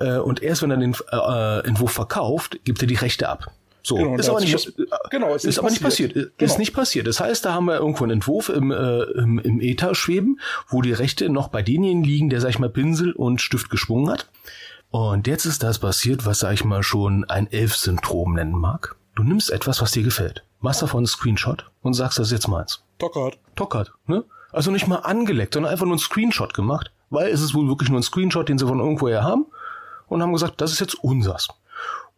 Äh, 0.00 0.18
und 0.18 0.42
erst 0.42 0.62
wenn 0.62 0.70
er 0.70 0.78
den 0.78 0.96
äh, 1.12 1.66
Entwurf 1.66 1.92
verkauft, 1.92 2.58
gibt 2.64 2.82
er 2.82 2.88
die 2.88 2.96
Rechte 2.96 3.28
ab. 3.28 3.52
So, 3.82 3.94
genau, 3.94 4.16
ist 4.16 4.28
aber 4.28 4.40
nicht, 4.40 4.52
muss, 4.52 4.72
genau, 5.10 5.34
ist, 5.34 5.44
ist 5.44 5.58
aber 5.58 5.70
nicht 5.70 5.82
passiert. 5.82 6.12
Genau. 6.12 6.28
Ist 6.38 6.58
nicht 6.58 6.74
passiert. 6.74 7.06
Das 7.06 7.20
heißt, 7.20 7.44
da 7.44 7.54
haben 7.54 7.64
wir 7.64 7.76
irgendwo 7.76 8.04
einen 8.04 8.12
Entwurf 8.12 8.50
im, 8.50 8.70
äh, 8.70 9.02
im, 9.02 9.38
im 9.38 9.60
Ether 9.60 9.94
schweben, 9.94 10.38
wo 10.68 10.82
die 10.82 10.92
Rechte 10.92 11.30
noch 11.30 11.48
bei 11.48 11.62
denjenigen 11.62 12.04
liegen, 12.04 12.30
der, 12.30 12.40
sag 12.40 12.50
ich 12.50 12.58
mal, 12.58 12.68
Pinsel 12.68 13.12
und 13.12 13.40
Stift 13.40 13.70
geschwungen 13.70 14.10
hat. 14.10 14.28
Und 14.90 15.26
jetzt 15.26 15.46
ist 15.46 15.62
das 15.62 15.78
passiert, 15.78 16.26
was, 16.26 16.40
sag 16.40 16.52
ich 16.52 16.64
mal, 16.64 16.82
schon 16.82 17.24
ein 17.24 17.46
Elf-Syndrom 17.50 18.34
nennen 18.34 18.58
mag. 18.58 18.96
Du 19.14 19.22
nimmst 19.22 19.50
etwas, 19.50 19.80
was 19.80 19.92
dir 19.92 20.02
gefällt, 20.02 20.44
machst 20.60 20.82
davon 20.82 20.98
einen 20.98 21.06
Screenshot 21.06 21.70
und 21.82 21.94
sagst, 21.94 22.18
das 22.18 22.28
ist 22.28 22.32
jetzt 22.32 22.48
meins. 22.48 22.82
Tockert. 22.98 23.38
Tockert, 23.56 23.92
ne? 24.06 24.24
Also 24.52 24.70
nicht 24.70 24.88
mal 24.88 24.96
angeleckt, 24.96 25.54
sondern 25.54 25.72
einfach 25.72 25.86
nur 25.86 25.94
einen 25.94 26.00
Screenshot 26.00 26.54
gemacht, 26.54 26.90
weil 27.08 27.30
es 27.30 27.40
ist 27.40 27.54
wohl 27.54 27.68
wirklich 27.68 27.88
nur 27.88 28.00
ein 28.00 28.02
Screenshot, 28.02 28.48
den 28.48 28.58
sie 28.58 28.66
von 28.66 28.80
irgendwoher 28.80 29.22
haben 29.22 29.46
und 30.10 30.22
haben 30.22 30.32
gesagt, 30.32 30.60
das 30.60 30.72
ist 30.72 30.80
jetzt 30.80 31.02
unsers. 31.02 31.48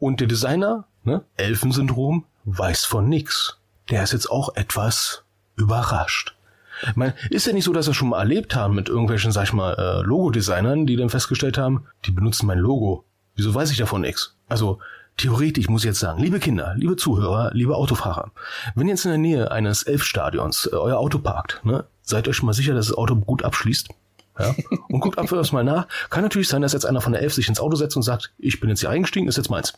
Und 0.01 0.19
der 0.19 0.27
Designer, 0.27 0.85
ne, 1.05 1.23
Elfensyndrom, 1.37 2.25
weiß 2.45 2.85
von 2.85 3.09
nix. 3.09 3.59
Der 3.91 4.03
ist 4.03 4.13
jetzt 4.13 4.31
auch 4.31 4.57
etwas 4.57 5.23
überrascht. 5.57 6.35
Ich 6.83 6.97
meine, 6.97 7.15
ist 7.31 7.47
ja 7.47 7.53
nicht 7.53 7.65
so, 7.65 7.73
dass 7.73 7.87
wir 7.87 7.95
schon 7.95 8.09
mal 8.09 8.19
erlebt 8.19 8.57
haben 8.57 8.75
mit 8.75 8.89
irgendwelchen, 8.89 9.31
sag 9.31 9.45
ich 9.45 9.53
mal, 9.53 9.75
äh, 9.75 10.03
Logo-Designern, 10.03 10.87
die 10.87 10.97
dann 10.97 11.11
festgestellt 11.11 11.59
haben, 11.59 11.85
die 12.05 12.11
benutzen 12.11 12.47
mein 12.47 12.59
Logo. 12.59 13.05
Wieso 13.37 13.55
weiß 13.55 13.71
ich 13.71 13.77
davon 13.77 14.01
nichts? 14.01 14.35
Also, 14.49 14.81
theoretisch 15.17 15.69
muss 15.69 15.83
ich 15.83 15.89
jetzt 15.89 16.01
sagen, 16.01 16.21
liebe 16.21 16.41
Kinder, 16.41 16.75
liebe 16.77 16.97
Zuhörer, 16.97 17.51
liebe 17.53 17.77
Autofahrer, 17.77 18.33
wenn 18.75 18.89
ihr 18.89 18.95
jetzt 18.95 19.05
in 19.05 19.13
der 19.13 19.19
Nähe 19.19 19.51
eines 19.53 19.85
Elfstadions 19.85 20.69
äh, 20.73 20.77
euer 20.77 20.99
Auto 20.99 21.19
parkt, 21.19 21.61
ne, 21.65 21.85
seid 22.03 22.27
euch 22.27 22.43
mal 22.43 22.53
sicher, 22.53 22.75
dass 22.75 22.89
das 22.89 22.97
Auto 22.97 23.15
gut 23.15 23.45
abschließt. 23.45 23.91
Ja? 24.39 24.55
Und 24.89 25.01
guckt 25.01 25.19
einfach 25.19 25.37
das 25.37 25.53
mal 25.53 25.65
nach. 25.65 25.89
Kann 26.11 26.23
natürlich 26.23 26.49
sein, 26.49 26.63
dass 26.63 26.73
jetzt 26.73 26.87
einer 26.87 27.01
von 27.01 27.13
der 27.13 27.23
Elf 27.23 27.35
sich 27.35 27.49
ins 27.49 27.61
Auto 27.61 27.77
setzt 27.77 27.97
und 27.97 28.03
sagt, 28.03 28.33
ich 28.39 28.61
bin 28.61 28.71
jetzt 28.71 28.81
hier 28.81 28.91
eingestiegen, 28.91 29.29
ist 29.29 29.37
jetzt 29.37 29.51
meins. 29.51 29.75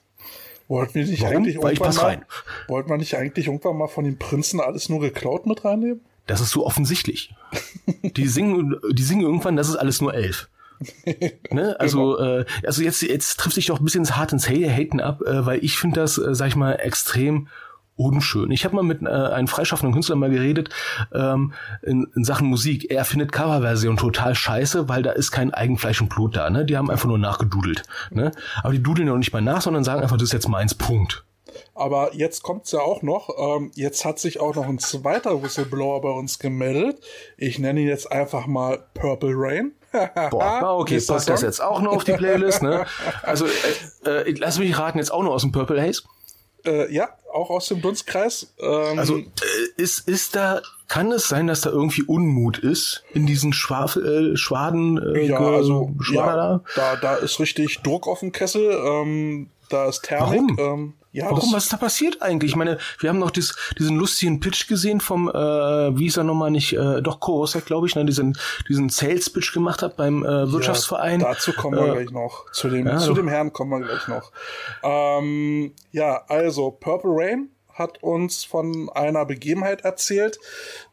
Wollten 0.68 0.94
wir 0.94 1.06
nicht 1.06 1.22
Warum? 1.22 1.36
eigentlich 1.36 1.62
Weil 1.62 1.74
pass 1.74 1.96
mal, 1.96 2.04
rein. 2.04 2.24
Wollten 2.68 2.88
wir 2.88 2.96
nicht 2.96 3.16
eigentlich 3.16 3.46
irgendwann 3.48 3.76
mal 3.76 3.88
von 3.88 4.04
den 4.04 4.18
Prinzen 4.18 4.60
alles 4.60 4.88
nur 4.88 5.00
geklaut 5.00 5.46
mit 5.46 5.64
reinnehmen? 5.64 6.00
Das 6.26 6.40
ist 6.40 6.50
so 6.50 6.64
offensichtlich. 6.64 7.34
Die 8.02 8.26
singen, 8.28 8.76
die 8.92 9.02
singen 9.02 9.22
irgendwann, 9.22 9.56
das 9.56 9.68
ist 9.68 9.76
alles 9.76 10.00
nur 10.00 10.14
elf. 10.14 10.48
ne? 11.50 11.76
Also, 11.78 12.16
genau. 12.16 12.38
äh, 12.38 12.44
also 12.64 12.82
jetzt, 12.82 13.02
jetzt 13.02 13.38
trifft 13.38 13.54
sich 13.56 13.66
doch 13.66 13.78
ein 13.78 13.84
bisschen 13.84 14.08
hart 14.16 14.32
ins 14.32 14.48
Haten 14.48 15.00
ab, 15.00 15.20
äh, 15.22 15.44
weil 15.44 15.62
ich 15.62 15.76
finde 15.76 16.00
das, 16.00 16.16
äh, 16.16 16.34
sag 16.34 16.48
ich 16.48 16.56
mal, 16.56 16.74
extrem 16.74 17.48
unschön. 17.96 18.50
Ich 18.50 18.64
habe 18.64 18.76
mal 18.76 18.82
mit 18.82 19.02
äh, 19.02 19.06
einem 19.06 19.48
freischaffenden 19.48 19.92
Künstler 19.92 20.16
mal 20.16 20.30
geredet 20.30 20.70
ähm, 21.12 21.52
in, 21.82 22.06
in 22.14 22.24
Sachen 22.24 22.48
Musik. 22.48 22.90
Er 22.90 23.04
findet 23.04 23.32
Coverversion 23.32 23.96
total 23.96 24.34
scheiße, 24.34 24.88
weil 24.88 25.02
da 25.02 25.12
ist 25.12 25.30
kein 25.30 25.52
Eigenfleisch 25.52 26.00
und 26.00 26.08
Blut 26.08 26.36
da. 26.36 26.50
Ne? 26.50 26.64
Die 26.64 26.76
haben 26.76 26.90
einfach 26.90 27.08
nur 27.08 27.18
nachgedudelt. 27.18 27.84
Ne? 28.10 28.32
Aber 28.62 28.72
die 28.72 28.82
dudeln 28.82 29.08
ja 29.08 29.14
nicht 29.16 29.32
mal 29.32 29.42
nach, 29.42 29.62
sondern 29.62 29.84
sagen 29.84 30.02
einfach, 30.02 30.16
das 30.16 30.24
ist 30.24 30.32
jetzt 30.32 30.48
meins, 30.48 30.74
Punkt. 30.74 31.24
Aber 31.74 32.14
jetzt 32.14 32.42
kommt's 32.42 32.72
ja 32.72 32.80
auch 32.80 33.02
noch. 33.02 33.30
Ähm, 33.38 33.70
jetzt 33.74 34.04
hat 34.04 34.18
sich 34.18 34.40
auch 34.40 34.54
noch 34.54 34.68
ein 34.68 34.78
zweiter 34.78 35.42
Whistleblower 35.42 36.00
bei 36.00 36.10
uns 36.10 36.38
gemeldet. 36.38 37.00
Ich 37.36 37.58
nenne 37.58 37.80
ihn 37.80 37.88
jetzt 37.88 38.10
einfach 38.10 38.46
mal 38.46 38.84
Purple 38.94 39.34
Rain. 39.34 39.72
Boah, 40.30 40.78
okay, 40.78 41.00
passt 41.00 41.28
das 41.28 41.42
jetzt 41.42 41.62
auch 41.62 41.80
noch 41.80 41.92
auf 41.92 42.04
die 42.04 42.14
Playlist. 42.14 42.62
Ne? 42.62 42.84
Also 43.22 43.46
äh, 43.46 44.10
äh, 44.10 44.34
lass 44.38 44.58
mich 44.58 44.76
raten, 44.76 44.98
jetzt 44.98 45.12
auch 45.12 45.22
noch 45.22 45.32
aus 45.32 45.42
dem 45.42 45.52
Purple 45.52 45.80
Haze. 45.80 46.02
Äh, 46.64 46.92
ja, 46.92 47.10
auch 47.34 47.50
aus 47.50 47.68
dem 47.68 47.82
Dunstkreis. 47.82 48.54
Ähm, 48.60 48.98
also 48.98 49.18
äh, 49.18 49.24
ist, 49.76 50.08
ist 50.08 50.36
da, 50.36 50.62
kann 50.88 51.10
es 51.12 51.28
sein, 51.28 51.46
dass 51.46 51.62
da 51.62 51.70
irgendwie 51.70 52.02
Unmut 52.02 52.58
ist 52.58 53.04
in 53.12 53.26
diesen 53.26 53.52
Schwafel, 53.52 54.32
äh, 54.32 54.36
Schwaden? 54.36 54.98
Äh, 55.14 55.26
ja, 55.26 55.38
also 55.38 55.90
ja, 56.10 56.34
da? 56.34 56.64
da? 56.76 56.96
Da 56.96 57.14
ist 57.16 57.40
richtig 57.40 57.80
Druck 57.82 58.06
auf 58.06 58.20
dem 58.20 58.32
Kessel. 58.32 58.70
Ähm, 58.70 59.50
da 59.74 59.88
ist 59.88 60.02
Thermik. 60.02 60.40
Warum? 60.56 60.58
Ähm, 60.58 60.94
ja, 61.12 61.26
Warum? 61.26 61.52
Was 61.52 61.64
ist 61.64 61.72
da 61.72 61.76
passiert 61.76 62.22
eigentlich? 62.22 62.52
Ich 62.52 62.56
meine, 62.56 62.78
wir 62.98 63.08
haben 63.08 63.18
noch 63.18 63.30
dies, 63.30 63.54
diesen 63.78 63.96
lustigen 63.96 64.40
Pitch 64.40 64.66
gesehen 64.68 65.00
vom, 65.00 65.28
äh, 65.28 65.32
wie 65.32 66.06
ist 66.06 66.16
er 66.16 66.24
nochmal 66.24 66.50
nicht, 66.50 66.72
äh, 66.72 67.02
doch 67.02 67.20
Korosek, 67.20 67.66
glaube 67.66 67.86
ich, 67.86 67.94
ne, 67.94 68.04
diesen, 68.04 68.36
diesen 68.68 68.88
Sales-Pitch 68.88 69.52
gemacht 69.52 69.82
hat 69.82 69.96
beim 69.96 70.24
äh, 70.24 70.50
Wirtschaftsverein. 70.50 71.20
Ja, 71.20 71.32
dazu 71.32 71.52
kommen 71.52 71.78
wir 71.78 71.92
äh, 71.92 71.96
gleich 71.96 72.10
noch. 72.10 72.50
Zu 72.52 72.68
dem, 72.68 72.86
ja, 72.86 72.98
zu 72.98 73.14
dem 73.14 73.28
Herrn 73.28 73.52
kommen 73.52 73.80
wir 73.80 73.86
gleich 73.86 74.08
noch. 74.08 74.32
Ähm, 74.82 75.72
ja, 75.92 76.24
also 76.28 76.70
Purple 76.70 77.10
Rain 77.12 77.50
hat 77.72 78.02
uns 78.02 78.44
von 78.44 78.88
einer 78.94 79.24
Begebenheit 79.24 79.82
erzählt. 79.82 80.38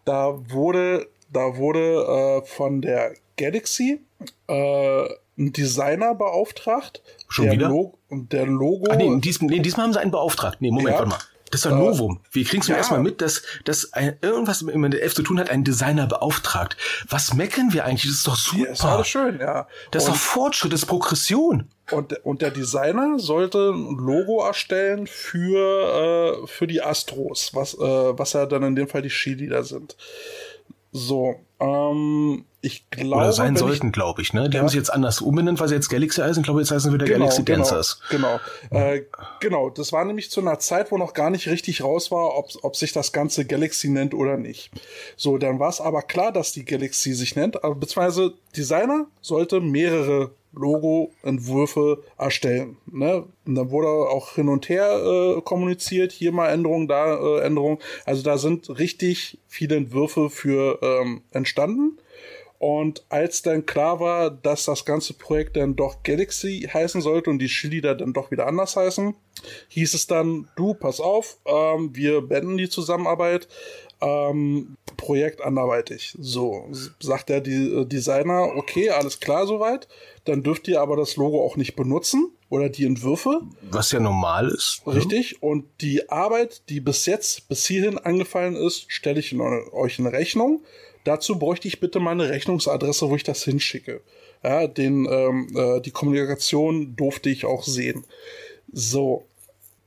Da 0.06 0.38
wurde, 0.50 1.08
da 1.32 1.56
wurde 1.58 2.42
äh, 2.44 2.48
von 2.48 2.82
der 2.82 3.14
Galaxy 3.38 4.02
äh, 4.48 5.06
ein 5.42 5.54
Designer 5.54 6.16
beauftragt. 6.16 7.02
Schon 7.28 7.52
wieder? 7.52 7.70
Lo 7.70 7.98
und 8.10 8.32
der 8.32 8.46
Logo. 8.46 8.88
Ach 8.90 8.96
nee, 8.96 9.20
diesmal, 9.20 9.50
nee, 9.50 9.60
diesmal 9.60 9.86
haben 9.86 9.94
sie 9.94 10.00
einen 10.00 10.12
beauftragt. 10.12 10.62
Nee, 10.62 10.72
Moment, 10.72 10.90
ja. 10.90 10.94
warte 10.96 11.10
mal. 11.10 11.20
Das 11.52 11.66
ist 11.66 11.68
ein 11.68 11.78
Novum. 11.78 12.22
Wie 12.32 12.46
kriegst 12.46 12.70
du 12.70 12.72
ja. 12.72 12.78
erstmal 12.78 13.02
mit, 13.02 13.20
dass, 13.20 13.44
dass 13.66 13.92
ein, 13.92 14.18
irgendwas 14.22 14.62
mit 14.62 14.94
der 14.94 15.04
Elf 15.04 15.14
zu 15.14 15.22
tun 15.22 15.38
hat, 15.38 15.50
ein 15.50 15.66
Designer 15.66 16.08
beauftragt? 16.08 16.78
Was 17.10 17.34
meckern 17.34 17.74
wir 17.74 17.84
eigentlich? 17.84 18.04
Das 18.04 18.14
ist 18.14 18.28
doch 18.28 18.38
super. 18.38 18.68
Ja, 18.68 18.72
ist 18.72 18.86
alles 18.86 19.08
schön, 19.10 19.40
ja. 19.40 19.68
Das 19.92 20.06
und, 20.06 20.14
ist 20.14 20.16
doch 20.16 20.24
Fortschritt, 20.24 20.72
das 20.72 20.84
ist 20.84 20.88
Progression. 20.88 21.68
Und, 21.92 22.14
und 22.24 22.42
der 22.42 22.52
Designer 22.52 23.20
sollte 23.20 23.72
ein 23.72 23.98
Logo 23.98 24.46
erstellen 24.46 25.08
für, 25.08 26.44
äh, 26.44 26.48
für 26.48 26.68
die 26.68 26.82
Astros, 26.82 27.54
was, 27.54 27.74
äh, 27.74 27.80
was 27.80 28.32
ja 28.32 28.46
dann 28.46 28.64
in 28.64 28.78
dem 28.78 28.88
Fall 28.88 29.02
die 29.02 29.10
Cheerleader 29.10 29.64
sind. 29.64 29.98
So, 30.94 31.36
ähm, 31.60 32.46
ich 32.62 32.90
glaube. 32.92 33.24
Oder 33.24 33.34
sein 33.34 33.56
sollten, 33.56 33.92
glaube 33.92 34.22
ich, 34.22 34.34
ne? 34.34 34.50
Die 34.50 34.56
ja. 34.56 34.62
haben 34.62 34.70
sich 34.70 34.78
jetzt 34.78 34.94
anders 34.94 35.22
umbenannt, 35.22 35.60
weil 35.60 35.68
sie 35.68 35.76
jetzt 35.76 35.90
Galaxy 35.90 36.22
heißen. 36.22 36.42
Ich 36.42 36.46
glaube, 36.46 36.60
jetzt 36.62 36.72
heißen 36.72 36.92
sie 36.92 36.94
wieder 36.94 37.06
genau, 37.06 37.20
Galaxy 37.20 37.44
genau, 37.44 37.58
Dancers. 37.58 38.00
Genau. 38.10 38.40
Äh, 38.70 39.02
genau. 39.40 39.70
Das 39.72 39.92
war 39.92 40.06
nämlich 40.06 40.30
zu 40.30 40.42
einer 40.42 40.60
Zeit, 40.60 40.92
wo 40.92 40.98
noch 40.98 41.14
gar 41.14 41.32
nicht 41.32 41.48
richtig 41.48 41.84
raus 41.84 42.12
war, 42.12 42.38
ob, 42.38 42.50
ob 42.62 42.76
sich 42.76 42.94
das 42.94 43.12
Ganze 43.12 43.46
Galaxy 43.46 43.90
nennt 43.90 44.14
oder 44.14 44.38
nicht. 44.38 44.72
So, 45.18 45.38
dann 45.38 45.60
war 45.60 45.70
es 45.70 45.82
aber 45.82 46.04
klar, 46.04 46.32
dass 46.32 46.52
die 46.52 46.66
Galaxy 46.66 47.14
sich 47.14 47.36
nennt, 47.36 47.64
aber 47.64 47.76
beziehungsweise 47.76 48.34
Designer 48.56 49.08
sollte 49.22 49.60
mehrere 49.60 50.32
Logo-Entwürfe 50.54 52.04
erstellen. 52.18 52.78
Ne? 52.86 53.26
Und 53.46 53.56
dann 53.56 53.72
wurde 53.72 53.88
auch 53.88 54.36
hin 54.36 54.50
und 54.50 54.70
her 54.70 55.38
äh, 55.38 55.42
kommuniziert, 55.42 56.12
hier 56.12 56.32
mal 56.32 56.50
Änderungen, 56.50 56.88
da 56.88 57.16
äh, 57.16 57.42
Änderungen. 57.42 57.80
Also 58.06 58.22
da 58.22 58.38
sind 58.38 58.78
richtig 58.78 59.40
viele 59.48 59.78
Entwürfe 59.78 60.30
für 60.30 60.80
ähm, 60.82 61.22
entstanden. 61.32 61.98
Und 62.62 63.04
als 63.10 63.42
dann 63.42 63.66
klar 63.66 64.00
war, 64.00 64.30
dass 64.30 64.66
das 64.66 64.86
ganze 64.86 65.16
Projekt 65.16 65.58
dann 65.58 65.76
doch 65.76 66.04
Galaxy 66.04 66.70
heißen 66.72 67.02
sollte 67.02 67.32
und 67.32 67.40
die 67.40 67.48
Cheerleader 67.48 67.96
dann 67.96 68.14
doch 68.14 68.30
wieder 68.30 68.46
anders 68.46 68.76
heißen, 68.76 69.16
hieß 69.70 69.96
es 69.96 70.06
dann, 70.06 70.48
du, 70.56 70.76
pass 70.76 71.00
auf, 71.00 71.40
ähm, 71.48 71.96
wir 71.96 72.22
beenden 72.22 72.58
die 72.58 72.70
Zusammenarbeit, 72.70 73.48
ähm, 74.00 74.78
Projekt 74.96 75.42
anderweitig. 75.42 76.16
So, 76.20 76.70
sagt 77.00 77.30
der 77.30 77.42
die, 77.42 77.74
äh, 77.74 77.86
Designer, 77.88 78.52
okay, 78.56 78.92
alles 78.92 79.20
klar 79.20 79.48
soweit, 79.48 79.88
dann 80.26 80.44
dürft 80.44 80.68
ihr 80.68 80.82
aber 80.82 80.96
das 80.96 81.16
Logo 81.16 81.44
auch 81.44 81.58
nicht 81.58 81.76
benutzen 81.76 82.30
oder 82.50 82.70
die 82.70 82.86
Entwürfe. 82.86 83.42
Was 83.72 83.92
ja 83.92 84.00
normal 84.00 84.50
ist. 84.50 84.86
Ne? 84.86 84.94
Richtig, 84.98 85.42
und 85.42 85.66
die 85.82 86.12
Arbeit, 86.12 86.70
die 86.70 86.80
bis 86.80 87.08
jetzt, 87.08 87.50
bis 87.50 87.66
hierhin 87.66 87.98
angefallen 87.98 88.56
ist, 88.56 88.86
stelle 88.92 89.20
ich 89.20 89.32
in, 89.32 89.42
euch 89.42 89.98
in 89.98 90.06
Rechnung. 90.06 90.62
Dazu 91.04 91.40
bräuchte 91.40 91.68
ich 91.68 91.80
bitte 91.80 92.00
meine 92.00 92.30
Rechnungsadresse, 92.30 93.10
wo 93.10 93.16
ich 93.16 93.24
das 93.24 93.44
hinschicke. 93.44 94.02
Ja, 94.44 94.68
den, 94.68 95.08
ähm, 95.10 95.48
äh, 95.56 95.82
die 95.82 95.92
Kommunikation 95.92 96.96
durfte 96.96 97.30
ich 97.30 97.46
auch 97.46 97.64
sehen. 97.64 98.06
So, 98.72 99.26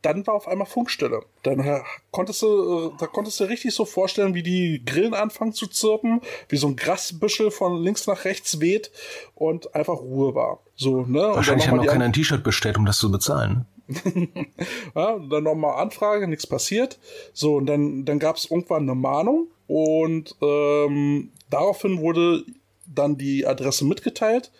dann 0.04 0.26
war 0.26 0.34
auf 0.34 0.48
einmal 0.48 0.66
Funkstille. 0.66 1.22
Dann 1.42 1.60
äh, 1.60 1.80
konntest 2.10 2.42
du, 2.42 2.88
äh, 2.88 2.90
da 2.98 3.06
konntest 3.06 3.40
du 3.40 3.44
richtig 3.44 3.74
so 3.74 3.84
vorstellen, 3.84 4.34
wie 4.34 4.42
die 4.42 4.82
Grillen 4.84 5.14
anfangen 5.14 5.52
zu 5.52 5.66
zirpen, 5.66 6.20
wie 6.48 6.56
so 6.56 6.68
ein 6.68 6.76
Grasbüschel 6.76 7.50
von 7.50 7.82
links 7.82 8.06
nach 8.06 8.24
rechts 8.24 8.60
weht 8.60 8.90
und 9.34 9.74
einfach 9.74 9.98
Ruhe 9.98 10.34
war. 10.34 10.60
So, 10.76 11.02
ne? 11.02 11.20
Wahrscheinlich 11.20 11.68
hat 11.68 11.76
noch 11.76 11.86
keiner 11.86 12.04
ein 12.04 12.12
T-Shirt 12.12 12.44
bestellt, 12.44 12.76
um 12.76 12.84
das 12.84 12.98
zu 12.98 13.10
bezahlen. 13.10 13.66
ja, 14.94 15.18
dann 15.18 15.44
nochmal 15.44 15.80
Anfrage, 15.80 16.28
nichts 16.28 16.46
passiert. 16.46 16.98
So, 17.32 17.56
und 17.56 17.66
dann, 17.66 18.04
dann 18.04 18.18
gab 18.18 18.36
es 18.36 18.50
irgendwann 18.50 18.82
eine 18.82 18.94
Mahnung 18.94 19.48
und 19.66 20.34
ähm, 20.40 21.32
daraufhin 21.50 22.00
wurde 22.00 22.44
dann 22.86 23.16
die 23.16 23.46
Adresse 23.46 23.84
mitgeteilt. 23.84 24.50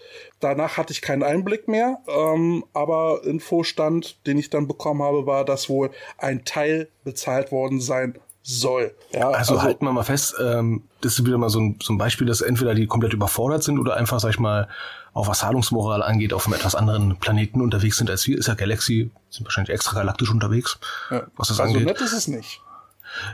Danach 0.40 0.76
hatte 0.76 0.92
ich 0.92 1.02
keinen 1.02 1.22
Einblick 1.22 1.68
mehr, 1.68 1.98
ähm, 2.08 2.64
aber 2.72 3.22
Infostand, 3.24 4.26
den 4.26 4.38
ich 4.38 4.50
dann 4.50 4.66
bekommen 4.66 5.02
habe, 5.02 5.26
war, 5.26 5.44
dass 5.44 5.68
wohl 5.68 5.90
ein 6.18 6.44
Teil 6.44 6.88
bezahlt 7.04 7.52
worden 7.52 7.80
sein 7.80 8.18
soll. 8.42 8.94
Ja, 9.12 9.28
also, 9.28 9.54
also 9.54 9.62
halten 9.62 9.86
wir 9.86 9.92
mal 9.92 10.02
fest, 10.02 10.34
ähm, 10.40 10.82
das 11.00 11.18
ist 11.18 11.26
wieder 11.26 11.38
mal 11.38 11.48
so 11.48 11.60
ein, 11.60 11.78
so 11.82 11.94
ein 11.94 11.98
Beispiel, 11.98 12.26
dass 12.26 12.42
entweder 12.42 12.74
die 12.74 12.86
komplett 12.86 13.14
überfordert 13.14 13.62
sind 13.62 13.78
oder 13.78 13.96
einfach, 13.96 14.20
sag 14.20 14.30
ich 14.30 14.38
mal, 14.38 14.68
auch 15.14 15.28
was 15.28 15.38
Zahlungsmoral 15.38 16.02
angeht, 16.02 16.32
auf 16.32 16.46
einem 16.46 16.54
etwas 16.54 16.74
anderen 16.74 17.16
Planeten 17.18 17.62
unterwegs 17.62 17.96
sind 17.96 18.10
als 18.10 18.26
wir. 18.26 18.36
Ist 18.36 18.48
ja 18.48 18.54
Galaxy, 18.54 19.10
sind 19.30 19.46
wahrscheinlich 19.46 19.72
extragalaktisch 19.72 20.30
unterwegs, 20.30 20.78
ja. 21.10 21.26
was 21.36 21.48
das 21.48 21.60
also 21.60 21.72
angeht. 21.72 21.88
Also 21.88 22.04
nett 22.04 22.12
ist 22.12 22.12
es 22.12 22.28
nicht. 22.28 22.60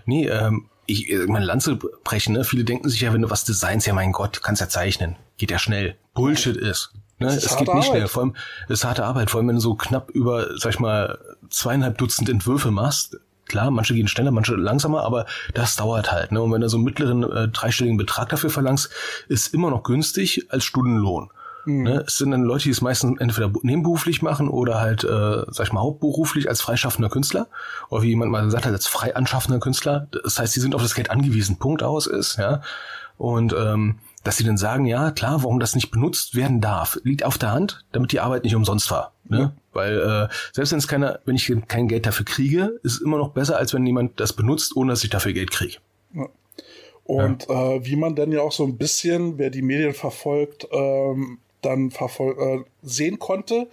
Nee, 0.04 0.28
ähm, 0.28 0.66
ich, 0.90 1.10
äh, 1.10 1.26
meine 1.26 1.44
Lanze 1.44 1.76
brechen, 1.76 2.34
ne? 2.34 2.44
Viele 2.44 2.64
denken 2.64 2.88
sich 2.88 3.00
ja, 3.00 3.12
wenn 3.12 3.22
du 3.22 3.30
was 3.30 3.44
designst, 3.44 3.86
ja 3.86 3.94
mein 3.94 4.12
Gott, 4.12 4.42
kannst 4.42 4.60
ja 4.60 4.68
zeichnen. 4.68 5.16
Geht 5.38 5.50
ja 5.50 5.58
schnell. 5.58 5.96
Bullshit 6.14 6.56
ist. 6.56 6.92
Ne? 7.18 7.28
Ist 7.28 7.44
es 7.44 7.56
geht 7.56 7.60
nicht 7.60 7.70
Arbeit. 7.70 7.84
schnell. 7.84 8.08
Vor 8.08 8.22
allem, 8.22 8.36
es 8.64 8.80
ist 8.80 8.84
harte 8.84 9.04
Arbeit. 9.04 9.30
Vor 9.30 9.38
allem, 9.38 9.48
wenn 9.48 9.56
du 9.56 9.60
so 9.60 9.74
knapp 9.74 10.10
über, 10.10 10.58
sag 10.58 10.74
ich 10.74 10.80
mal, 10.80 11.18
zweieinhalb 11.50 11.98
Dutzend 11.98 12.28
Entwürfe 12.28 12.70
machst. 12.70 13.18
Klar, 13.46 13.70
manche 13.70 13.94
gehen 13.94 14.08
schneller, 14.08 14.30
manche 14.30 14.54
langsamer, 14.54 15.02
aber 15.02 15.26
das 15.54 15.76
dauert 15.76 16.12
halt. 16.12 16.32
Ne? 16.32 16.40
Und 16.40 16.52
wenn 16.52 16.60
du 16.60 16.68
so 16.68 16.76
einen 16.76 16.84
mittleren 16.84 17.24
äh, 17.24 17.48
dreistelligen 17.48 17.98
Betrag 17.98 18.28
dafür 18.28 18.50
verlangst, 18.50 18.90
ist 19.28 19.52
immer 19.52 19.70
noch 19.70 19.82
günstig 19.82 20.46
als 20.50 20.64
Stundenlohn. 20.64 21.30
Mhm. 21.78 21.82
Ne? 21.82 22.04
Es 22.06 22.16
sind 22.16 22.30
dann 22.30 22.42
Leute, 22.42 22.64
die 22.64 22.70
es 22.70 22.80
meistens 22.80 23.20
entweder 23.20 23.52
nebenberuflich 23.62 24.22
machen 24.22 24.48
oder 24.48 24.80
halt, 24.80 25.04
äh, 25.04 25.44
sag 25.48 25.66
ich 25.66 25.72
mal, 25.72 25.80
hauptberuflich 25.80 26.48
als 26.48 26.60
freischaffender 26.60 27.08
Künstler. 27.08 27.48
Oder 27.88 28.02
wie 28.02 28.08
jemand 28.08 28.30
mal 28.30 28.44
gesagt 28.44 28.66
hat, 28.66 28.72
als 28.72 28.86
frei 28.86 29.14
anschaffender 29.16 29.60
Künstler. 29.60 30.08
Das 30.10 30.38
heißt, 30.38 30.54
die 30.54 30.60
sind 30.60 30.74
auf 30.74 30.82
das 30.82 30.94
Geld 30.94 31.10
angewiesen. 31.10 31.58
Punkt 31.58 31.82
aus 31.82 32.06
ist, 32.06 32.36
ja. 32.36 32.62
Und 33.16 33.52
ähm, 33.52 33.98
dass 34.24 34.36
sie 34.36 34.44
dann 34.44 34.56
sagen, 34.56 34.86
ja, 34.86 35.10
klar, 35.10 35.42
warum 35.42 35.60
das 35.60 35.74
nicht 35.74 35.90
benutzt 35.90 36.34
werden 36.34 36.60
darf, 36.60 36.98
liegt 37.04 37.24
auf 37.24 37.38
der 37.38 37.52
Hand, 37.52 37.84
damit 37.92 38.12
die 38.12 38.20
Arbeit 38.20 38.44
nicht 38.44 38.54
umsonst 38.54 38.90
war. 38.90 39.12
Ne? 39.28 39.38
Ja. 39.38 39.52
Weil 39.72 40.00
äh, 40.00 40.34
selbst 40.52 40.72
wenn 40.72 40.78
es 40.78 40.88
keiner, 40.88 41.20
wenn 41.24 41.36
ich 41.36 41.52
kein 41.68 41.88
Geld 41.88 42.06
dafür 42.06 42.26
kriege, 42.26 42.80
ist 42.82 42.94
es 42.94 43.00
immer 43.00 43.18
noch 43.18 43.30
besser, 43.30 43.56
als 43.56 43.72
wenn 43.72 43.86
jemand 43.86 44.20
das 44.20 44.32
benutzt, 44.32 44.76
ohne 44.76 44.92
dass 44.92 45.04
ich 45.04 45.10
dafür 45.10 45.32
Geld 45.32 45.50
kriege. 45.50 45.78
Ja. 46.14 46.26
Und 47.04 47.48
ja. 47.48 47.72
äh, 47.72 47.86
wie 47.86 47.96
man 47.96 48.14
dann 48.14 48.30
ja 48.30 48.40
auch 48.40 48.52
so 48.52 48.64
ein 48.64 48.76
bisschen, 48.76 49.38
wer 49.38 49.50
die 49.50 49.62
Medien 49.62 49.94
verfolgt, 49.94 50.68
ähm, 50.70 51.38
dann 51.62 51.90
äh, 51.90 52.58
sehen 52.82 53.18
konnte, 53.18 53.68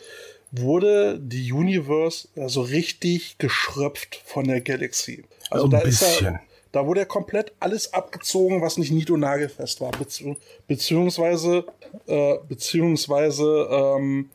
wurde 0.51 1.19
die 1.19 1.51
Universe 1.51 2.29
so 2.35 2.41
also 2.41 2.61
richtig 2.61 3.37
geschröpft 3.37 4.21
von 4.25 4.45
der 4.45 4.61
Galaxy. 4.61 5.23
Also 5.49 5.65
ein 5.65 5.71
da 5.71 5.79
bisschen. 5.79 6.07
ist 6.07 6.21
ja, 6.21 6.39
da 6.71 6.85
wurde 6.85 7.01
ja 7.01 7.05
komplett 7.05 7.53
alles 7.59 7.93
abgezogen, 7.93 8.61
was 8.61 8.77
nicht 8.77 8.91
nied- 8.91 9.09
und 9.09 9.21
nagelfest 9.21 9.81
war. 9.81 9.91
Bezieh 9.91 10.35
beziehungsweise, 10.67 11.65
äh, 12.07 12.35
beziehungsweise, 12.47 13.67
ähm, 13.71 14.29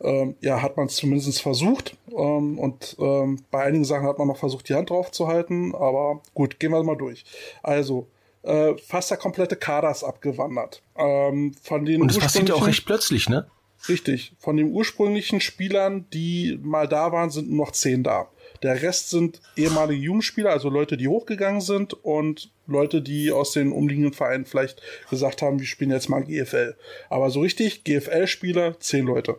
ähm, 0.00 0.34
ja, 0.40 0.60
hat 0.60 0.76
man 0.76 0.86
es 0.86 0.96
zumindest 0.96 1.40
versucht. 1.40 1.96
Ähm, 2.10 2.58
und 2.58 2.96
ähm, 2.98 3.44
bei 3.50 3.64
einigen 3.64 3.84
Sachen 3.84 4.06
hat 4.06 4.18
man 4.18 4.28
noch 4.28 4.38
versucht, 4.38 4.68
die 4.68 4.74
Hand 4.74 4.90
drauf 4.90 5.10
zu 5.12 5.28
halten. 5.28 5.74
Aber 5.74 6.20
gut, 6.34 6.58
gehen 6.58 6.72
wir 6.72 6.82
mal 6.82 6.96
durch. 6.96 7.24
Also, 7.62 8.06
äh, 8.44 8.74
fast 8.78 9.10
der 9.10 9.18
komplette 9.18 9.56
Kader 9.56 9.90
ist 9.90 10.04
abgewandert. 10.04 10.82
Ähm, 10.96 11.54
von 11.62 11.84
den 11.84 12.02
Und 12.02 12.08
das 12.08 12.18
passiert 12.18 12.48
ja 12.48 12.54
auch 12.54 12.66
recht 12.66 12.86
plötzlich, 12.86 13.28
ne? 13.28 13.46
Richtig. 13.88 14.32
Von 14.38 14.56
den 14.56 14.72
ursprünglichen 14.72 15.40
Spielern, 15.40 16.06
die 16.12 16.58
mal 16.62 16.88
da 16.88 17.12
waren, 17.12 17.30
sind 17.30 17.50
nur 17.50 17.66
noch 17.66 17.72
zehn 17.72 18.02
da. 18.02 18.28
Der 18.62 18.80
Rest 18.80 19.10
sind 19.10 19.42
ehemalige 19.56 20.00
Jugendspieler, 20.00 20.50
also 20.50 20.70
Leute, 20.70 20.96
die 20.96 21.08
hochgegangen 21.08 21.60
sind 21.60 21.92
und 21.92 22.50
Leute, 22.66 23.02
die 23.02 23.30
aus 23.30 23.52
den 23.52 23.72
umliegenden 23.72 24.14
Vereinen 24.14 24.46
vielleicht 24.46 24.80
gesagt 25.10 25.42
haben, 25.42 25.58
wir 25.58 25.66
spielen 25.66 25.90
jetzt 25.90 26.08
mal 26.08 26.24
GFL. 26.24 26.74
Aber 27.10 27.28
so 27.28 27.40
richtig, 27.40 27.84
GFL-Spieler, 27.84 28.80
zehn 28.80 29.04
Leute. 29.04 29.36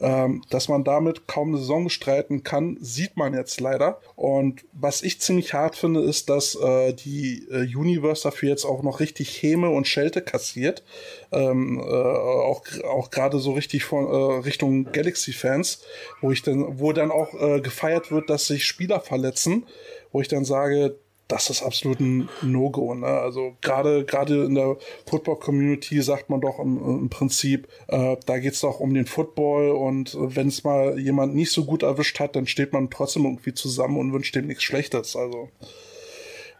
Ähm, 0.00 0.42
dass 0.50 0.68
man 0.68 0.82
damit 0.82 1.28
kaum 1.28 1.48
eine 1.48 1.58
Saison 1.58 1.84
bestreiten 1.84 2.42
kann, 2.42 2.76
sieht 2.80 3.16
man 3.16 3.32
jetzt 3.32 3.60
leider. 3.60 4.00
Und 4.16 4.64
was 4.72 5.02
ich 5.02 5.20
ziemlich 5.20 5.54
hart 5.54 5.76
finde, 5.76 6.00
ist, 6.00 6.28
dass 6.30 6.56
äh, 6.56 6.92
die 6.94 7.46
äh, 7.48 7.60
Universe 7.76 8.24
dafür 8.24 8.48
jetzt 8.48 8.64
auch 8.64 8.82
noch 8.82 8.98
richtig 8.98 9.40
Häme 9.40 9.70
und 9.70 9.86
Schelte 9.86 10.20
kassiert. 10.20 10.82
Ähm, 11.30 11.78
äh, 11.78 11.84
auch 11.84 12.64
auch 12.84 13.10
gerade 13.10 13.38
so 13.38 13.52
richtig 13.52 13.84
von 13.84 14.06
äh, 14.06 14.40
Richtung 14.44 14.90
Galaxy-Fans, 14.90 15.82
wo 16.20 16.32
ich 16.32 16.42
dann, 16.42 16.80
wo 16.80 16.92
dann 16.92 17.12
auch 17.12 17.32
äh, 17.34 17.60
gefeiert 17.60 18.10
wird, 18.10 18.30
dass 18.30 18.46
sich 18.46 18.64
Spieler 18.64 19.00
verletzen, 19.00 19.66
wo 20.10 20.20
ich 20.20 20.28
dann 20.28 20.44
sage, 20.44 20.96
das 21.28 21.50
ist 21.50 21.62
absolut 21.62 22.00
ein 22.00 22.28
No-Go. 22.42 22.94
Ne? 22.94 23.06
Also 23.06 23.56
gerade 23.60 24.04
gerade 24.04 24.44
in 24.44 24.54
der 24.54 24.76
Football-Community 25.06 26.02
sagt 26.02 26.30
man 26.30 26.40
doch 26.40 26.58
im, 26.58 26.78
im 26.78 27.08
Prinzip, 27.08 27.68
äh, 27.88 28.16
da 28.26 28.38
geht's 28.38 28.60
doch 28.60 28.80
um 28.80 28.94
den 28.94 29.06
Football 29.06 29.70
und 29.70 30.16
wenn 30.18 30.48
es 30.48 30.64
mal 30.64 30.98
jemand 30.98 31.34
nicht 31.34 31.52
so 31.52 31.64
gut 31.64 31.82
erwischt 31.82 32.20
hat, 32.20 32.36
dann 32.36 32.46
steht 32.46 32.72
man 32.72 32.90
trotzdem 32.90 33.24
irgendwie 33.24 33.54
zusammen 33.54 33.98
und 33.98 34.12
wünscht 34.12 34.34
dem 34.34 34.46
nichts 34.46 34.64
Schlechtes. 34.64 35.16
Also, 35.16 35.48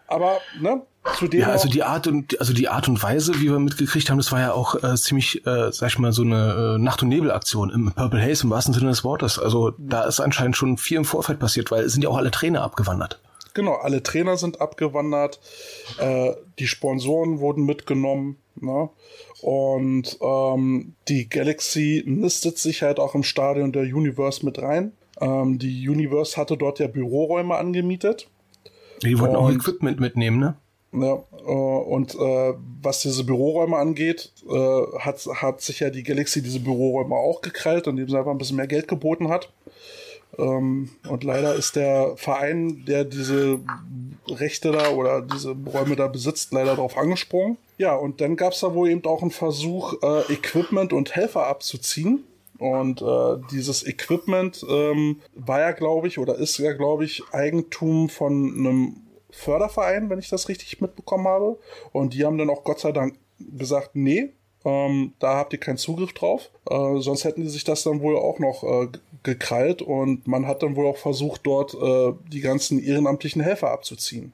aber 0.06 0.38
ne, 0.60 0.82
ja, 1.32 1.48
also 1.48 1.68
die 1.68 1.82
Art 1.82 2.06
und 2.06 2.40
also 2.40 2.54
die 2.54 2.68
Art 2.68 2.88
und 2.88 3.02
Weise, 3.02 3.34
wie 3.40 3.50
wir 3.50 3.58
mitgekriegt 3.58 4.08
haben, 4.08 4.16
das 4.16 4.32
war 4.32 4.40
ja 4.40 4.52
auch 4.52 4.82
äh, 4.82 4.94
ziemlich, 4.96 5.46
äh, 5.46 5.70
sag 5.70 5.88
ich 5.88 5.98
mal, 5.98 6.12
so 6.12 6.22
eine 6.22 6.76
äh, 6.76 6.78
Nacht- 6.78 7.02
und 7.02 7.10
Nebel-Aktion 7.10 7.70
im 7.70 7.92
Purple 7.92 8.22
Haze 8.22 8.44
im 8.44 8.50
wahrsten 8.50 8.72
Sinne 8.72 8.88
des 8.88 9.04
Wortes. 9.04 9.38
Also 9.38 9.72
da 9.76 10.04
ist 10.04 10.20
anscheinend 10.20 10.56
schon 10.56 10.78
viel 10.78 10.96
im 10.96 11.04
Vorfeld 11.04 11.38
passiert, 11.38 11.70
weil 11.70 11.84
es 11.84 11.92
sind 11.92 12.02
ja 12.02 12.08
auch 12.08 12.16
alle 12.16 12.30
Trainer 12.30 12.62
abgewandert. 12.62 13.20
Genau, 13.54 13.74
alle 13.74 14.02
Trainer 14.02 14.36
sind 14.36 14.60
abgewandert, 14.60 15.40
äh, 15.98 16.32
die 16.58 16.66
Sponsoren 16.66 17.38
wurden 17.38 17.64
mitgenommen, 17.64 18.36
ne? 18.60 18.90
Und 19.42 20.18
ähm, 20.20 20.94
die 21.08 21.28
Galaxy 21.28 22.02
nistet 22.04 22.58
sich 22.58 22.82
halt 22.82 22.98
auch 22.98 23.14
im 23.14 23.22
Stadion 23.22 23.72
der 23.72 23.82
Universe 23.82 24.44
mit 24.44 24.60
rein. 24.60 24.92
Ähm, 25.20 25.58
die 25.58 25.88
Universe 25.88 26.36
hatte 26.36 26.56
dort 26.56 26.80
ja 26.80 26.88
Büroräume 26.88 27.54
angemietet. 27.54 28.28
Die 29.02 29.18
wollten 29.18 29.36
und, 29.36 29.42
auch 29.42 29.50
Equipment 29.50 30.00
mitnehmen, 30.00 30.38
ne? 30.40 30.56
Ja, 30.92 31.22
äh, 31.46 31.50
und 31.50 32.14
äh, 32.14 32.54
was 32.82 33.02
diese 33.02 33.24
Büroräume 33.24 33.76
angeht, 33.76 34.32
äh, 34.48 34.98
hat, 34.98 35.26
hat 35.26 35.60
sich 35.60 35.80
ja 35.80 35.90
die 35.90 36.02
Galaxy 36.02 36.42
diese 36.42 36.60
Büroräume 36.60 37.14
auch 37.14 37.40
gekrallt, 37.40 37.86
indem 37.86 38.08
sie 38.08 38.16
einfach 38.16 38.30
ein 38.30 38.38
bisschen 38.38 38.56
mehr 38.56 38.66
Geld 38.66 38.88
geboten 38.88 39.28
hat. 39.28 39.52
Ähm, 40.38 40.90
und 41.08 41.24
leider 41.24 41.54
ist 41.54 41.76
der 41.76 42.16
Verein, 42.16 42.84
der 42.86 43.04
diese 43.04 43.60
Rechte 44.28 44.72
da 44.72 44.90
oder 44.90 45.22
diese 45.22 45.50
Räume 45.52 45.96
da 45.96 46.08
besitzt, 46.08 46.52
leider 46.52 46.76
darauf 46.76 46.96
angesprungen. 46.96 47.58
Ja, 47.76 47.94
und 47.94 48.20
dann 48.20 48.36
gab 48.36 48.52
es 48.52 48.60
da 48.60 48.74
wohl 48.74 48.88
eben 48.88 49.04
auch 49.04 49.22
einen 49.22 49.30
Versuch, 49.30 49.94
äh, 50.02 50.32
Equipment 50.32 50.92
und 50.92 51.14
Helfer 51.14 51.46
abzuziehen. 51.46 52.24
Und 52.58 53.02
äh, 53.02 53.36
dieses 53.50 53.84
Equipment 53.84 54.64
ähm, 54.68 55.20
war 55.34 55.60
ja, 55.60 55.72
glaube 55.72 56.06
ich, 56.06 56.18
oder 56.18 56.36
ist 56.36 56.58
ja, 56.58 56.72
glaube 56.72 57.04
ich, 57.04 57.22
Eigentum 57.32 58.08
von 58.08 58.54
einem 58.56 58.96
Förderverein, 59.30 60.08
wenn 60.08 60.20
ich 60.20 60.28
das 60.28 60.48
richtig 60.48 60.80
mitbekommen 60.80 61.26
habe. 61.26 61.58
Und 61.92 62.14
die 62.14 62.24
haben 62.24 62.38
dann 62.38 62.50
auch 62.50 62.62
Gott 62.62 62.78
sei 62.78 62.92
Dank 62.92 63.18
gesagt, 63.38 63.90
nee, 63.94 64.32
ähm, 64.64 65.12
da 65.18 65.36
habt 65.36 65.52
ihr 65.52 65.60
keinen 65.60 65.76
Zugriff 65.76 66.12
drauf. 66.12 66.50
Äh, 66.68 67.00
sonst 67.00 67.24
hätten 67.24 67.42
die 67.42 67.48
sich 67.48 67.64
das 67.64 67.82
dann 67.82 68.00
wohl 68.00 68.16
auch 68.16 68.38
noch 68.38 68.62
äh, 68.64 68.88
gekrallt 69.22 69.82
und 69.82 70.26
man 70.26 70.46
hat 70.46 70.62
dann 70.62 70.76
wohl 70.76 70.86
auch 70.86 70.96
versucht, 70.96 71.42
dort 71.44 71.74
äh, 71.74 72.12
die 72.30 72.40
ganzen 72.40 72.82
ehrenamtlichen 72.82 73.42
Helfer 73.42 73.70
abzuziehen. 73.70 74.32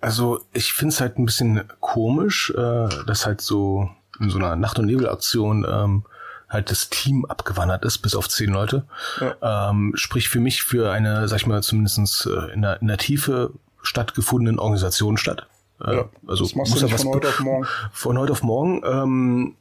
Also 0.00 0.40
ich 0.52 0.72
finde 0.72 0.92
es 0.92 1.00
halt 1.00 1.18
ein 1.18 1.24
bisschen 1.24 1.64
komisch, 1.80 2.50
äh, 2.50 2.88
dass 3.06 3.26
halt 3.26 3.40
so 3.40 3.88
in 4.20 4.30
so 4.30 4.38
einer 4.38 4.54
Nacht- 4.56 4.78
und 4.78 4.86
Nebelaktion 4.86 5.66
ähm, 5.68 6.04
halt 6.48 6.70
das 6.70 6.90
Team 6.90 7.24
abgewandert 7.24 7.84
ist, 7.84 7.98
bis 7.98 8.14
auf 8.14 8.28
zehn 8.28 8.50
Leute. 8.50 8.84
Ja. 9.20 9.70
Ähm, 9.70 9.92
sprich 9.94 10.28
für 10.28 10.40
mich 10.40 10.62
für 10.62 10.90
eine, 10.90 11.26
sag 11.26 11.38
ich 11.38 11.46
mal, 11.46 11.62
zumindest 11.62 12.26
äh, 12.26 12.52
in, 12.52 12.62
der, 12.62 12.80
in 12.80 12.88
der 12.88 12.98
Tiefe 12.98 13.52
stattgefundenen 13.82 14.58
Organisation 14.58 15.16
statt. 15.16 15.46
Äh, 15.80 15.96
ja, 15.96 16.08
also 16.26 16.44
das 16.44 16.54
machst 16.54 16.74
du 16.74 16.84
nicht 16.84 17.00
von 17.00 17.14
heute 17.14 17.28
auf 17.28 17.40
morgen. 17.40 17.66
Von 17.92 18.18
heute 18.18 18.32
auf 18.32 18.42
morgen. 18.42 18.82
Ähm, 18.84 19.56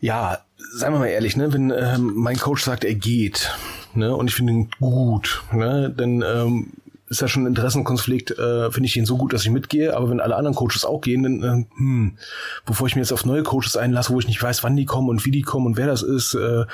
ja, 0.00 0.38
seien 0.56 0.92
wir 0.92 0.98
mal 0.98 1.06
ehrlich, 1.06 1.36
ne, 1.36 1.52
wenn 1.52 1.70
ähm, 1.70 2.12
mein 2.14 2.36
Coach 2.38 2.62
sagt, 2.62 2.84
er 2.84 2.94
geht, 2.94 3.52
ne, 3.94 4.14
und 4.14 4.28
ich 4.28 4.34
finde 4.34 4.52
ihn 4.52 4.70
gut, 4.78 5.42
ne, 5.52 5.92
dann 5.96 6.22
ähm, 6.22 6.72
ist 7.08 7.20
ja 7.20 7.28
schon 7.28 7.44
ein 7.44 7.48
Interessenkonflikt, 7.48 8.32
äh, 8.32 8.70
finde 8.70 8.86
ich 8.86 8.96
ihn 8.96 9.06
so 9.06 9.16
gut, 9.16 9.32
dass 9.32 9.42
ich 9.42 9.50
mitgehe, 9.50 9.96
aber 9.96 10.10
wenn 10.10 10.20
alle 10.20 10.36
anderen 10.36 10.56
Coaches 10.56 10.84
auch 10.84 11.00
gehen, 11.00 11.22
dann, 11.22 11.42
äh, 11.42 11.64
hm, 11.76 12.18
bevor 12.64 12.86
ich 12.86 12.96
mir 12.96 13.02
jetzt 13.02 13.12
auf 13.12 13.24
neue 13.24 13.42
Coaches 13.42 13.76
einlasse, 13.76 14.12
wo 14.12 14.18
ich 14.18 14.26
nicht 14.26 14.42
weiß, 14.42 14.64
wann 14.64 14.76
die 14.76 14.86
kommen 14.86 15.08
und 15.08 15.24
wie 15.24 15.30
die 15.30 15.42
kommen 15.42 15.66
und 15.66 15.76
wer 15.76 15.86
das 15.86 16.02
ist, 16.02 16.34
äh, 16.34 16.64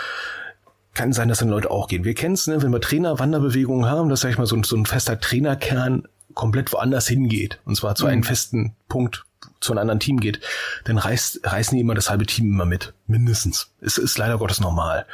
kann 0.94 1.12
sein, 1.12 1.28
dass 1.28 1.38
dann 1.38 1.48
Leute 1.48 1.70
auch 1.70 1.88
gehen. 1.88 2.04
Wir 2.04 2.14
kennen 2.14 2.34
es, 2.34 2.46
ne, 2.46 2.62
wenn 2.62 2.72
wir 2.72 2.80
Trainer-Wanderbewegungen 2.80 3.88
haben, 3.88 4.08
dass, 4.08 4.20
sag 4.20 4.30
ich 4.30 4.38
mal, 4.38 4.46
so, 4.46 4.62
so 4.62 4.76
ein 4.76 4.86
fester 4.86 5.20
Trainerkern 5.20 6.08
komplett 6.34 6.72
woanders 6.72 7.06
hingeht, 7.06 7.58
und 7.64 7.76
zwar 7.76 7.94
zu 7.94 8.04
mhm. 8.04 8.10
einem 8.10 8.22
festen 8.24 8.74
Punkt, 8.88 9.24
zu 9.60 9.72
einem 9.72 9.80
anderen 9.80 10.00
Team 10.00 10.20
geht, 10.20 10.40
dann 10.84 10.98
reißt, 10.98 11.40
reißen 11.44 11.76
die 11.76 11.80
immer 11.80 11.94
das 11.94 12.10
halbe 12.10 12.26
Team 12.26 12.46
immer 12.46 12.64
mit. 12.64 12.92
Mindestens. 13.06 13.70
Es 13.80 13.98
ist 13.98 14.18
leider 14.18 14.38
Gottes 14.38 14.60
normal. 14.60 15.06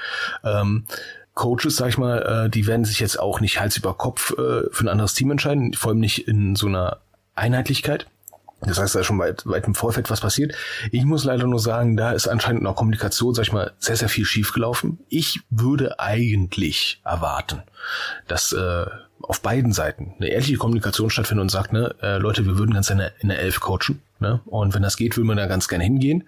Ähm, 0.43 0.85
Coaches, 1.35 1.77
sag 1.77 1.91
ich 1.91 1.99
mal, 1.99 2.47
äh, 2.47 2.51
die 2.51 2.67
werden 2.67 2.85
sich 2.85 2.99
jetzt 2.99 3.19
auch 3.19 3.41
nicht 3.41 3.61
Hals 3.61 3.77
über 3.77 3.95
Kopf 3.95 4.33
äh, 4.33 4.65
für 4.71 4.85
ein 4.85 4.89
anderes 4.89 5.15
Team 5.15 5.31
entscheiden, 5.31 5.73
vor 5.75 5.91
allem 5.91 6.01
nicht 6.01 6.27
in 6.27 6.57
so 6.57 6.67
einer 6.67 6.99
Einheitlichkeit. 7.37 8.07
Das 8.61 8.79
heißt, 8.79 8.95
da 8.95 9.01
ist 9.01 9.07
schon 9.07 9.19
weit, 9.19 9.47
weit 9.47 9.67
im 9.67 9.75
Vorfeld 9.75 10.11
was 10.11 10.21
passiert. 10.21 10.55
Ich 10.91 11.05
muss 11.05 11.25
leider 11.25 11.47
nur 11.47 11.61
sagen, 11.61 11.97
da 11.97 12.13
ist 12.13 12.27
anscheinend 12.27 12.61
in 12.61 12.65
der 12.65 12.75
Kommunikation, 12.75 13.35
sag 13.35 13.43
ich 13.43 13.53
mal, 13.53 13.73
sehr, 13.79 13.97
sehr 13.97 14.09
viel 14.09 14.25
schiefgelaufen. 14.25 14.99
Ich 15.09 15.41
würde 15.51 16.01
eigentlich 16.01 17.01
erwarten, 17.05 17.63
dass 18.27 18.53
äh, 18.53 18.87
auf 19.23 19.41
beiden 19.41 19.73
Seiten 19.73 20.15
eine 20.19 20.29
ehrliche 20.29 20.57
Kommunikation 20.57 21.11
stattfindet 21.11 21.43
und 21.43 21.49
sagt, 21.51 21.73
ne, 21.73 21.95
äh, 22.03 22.19
Leute, 22.19 22.47
wir 22.47 22.59
würden 22.59 22.75
ganz 22.75 22.89
gerne 22.89 23.13
in 23.21 23.29
der 23.29 23.41
Elf 23.41 23.61
coachen. 23.61 24.03
Ne? 24.21 24.41
Und 24.47 24.75
wenn 24.75 24.83
das 24.83 24.97
geht, 24.97 25.17
will 25.17 25.25
man 25.25 25.37
da 25.37 25.47
ganz 25.47 25.69
gerne 25.69 25.85
hingehen. 25.85 26.25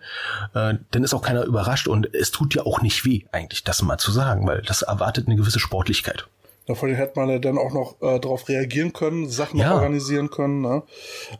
Äh, 0.54 0.74
dann 0.90 1.04
ist 1.04 1.14
auch 1.14 1.22
keiner 1.22 1.44
überrascht 1.44 1.88
und 1.88 2.14
es 2.14 2.30
tut 2.30 2.54
ja 2.54 2.64
auch 2.64 2.82
nicht 2.82 3.04
weh, 3.04 3.24
eigentlich, 3.32 3.64
das 3.64 3.82
mal 3.82 3.98
zu 3.98 4.12
sagen, 4.12 4.46
weil 4.46 4.62
das 4.62 4.82
erwartet 4.82 5.26
eine 5.26 5.36
gewisse 5.36 5.58
Sportlichkeit. 5.58 6.26
Allem 6.74 6.94
hätte 6.94 7.18
man 7.18 7.28
ja 7.28 7.38
dann 7.38 7.58
auch 7.58 7.72
noch 7.72 8.00
äh, 8.00 8.18
darauf 8.18 8.48
reagieren 8.48 8.92
können, 8.92 9.28
Sachen 9.28 9.58
ja. 9.58 9.74
organisieren 9.74 10.30
können. 10.30 10.60
Ne? 10.60 10.82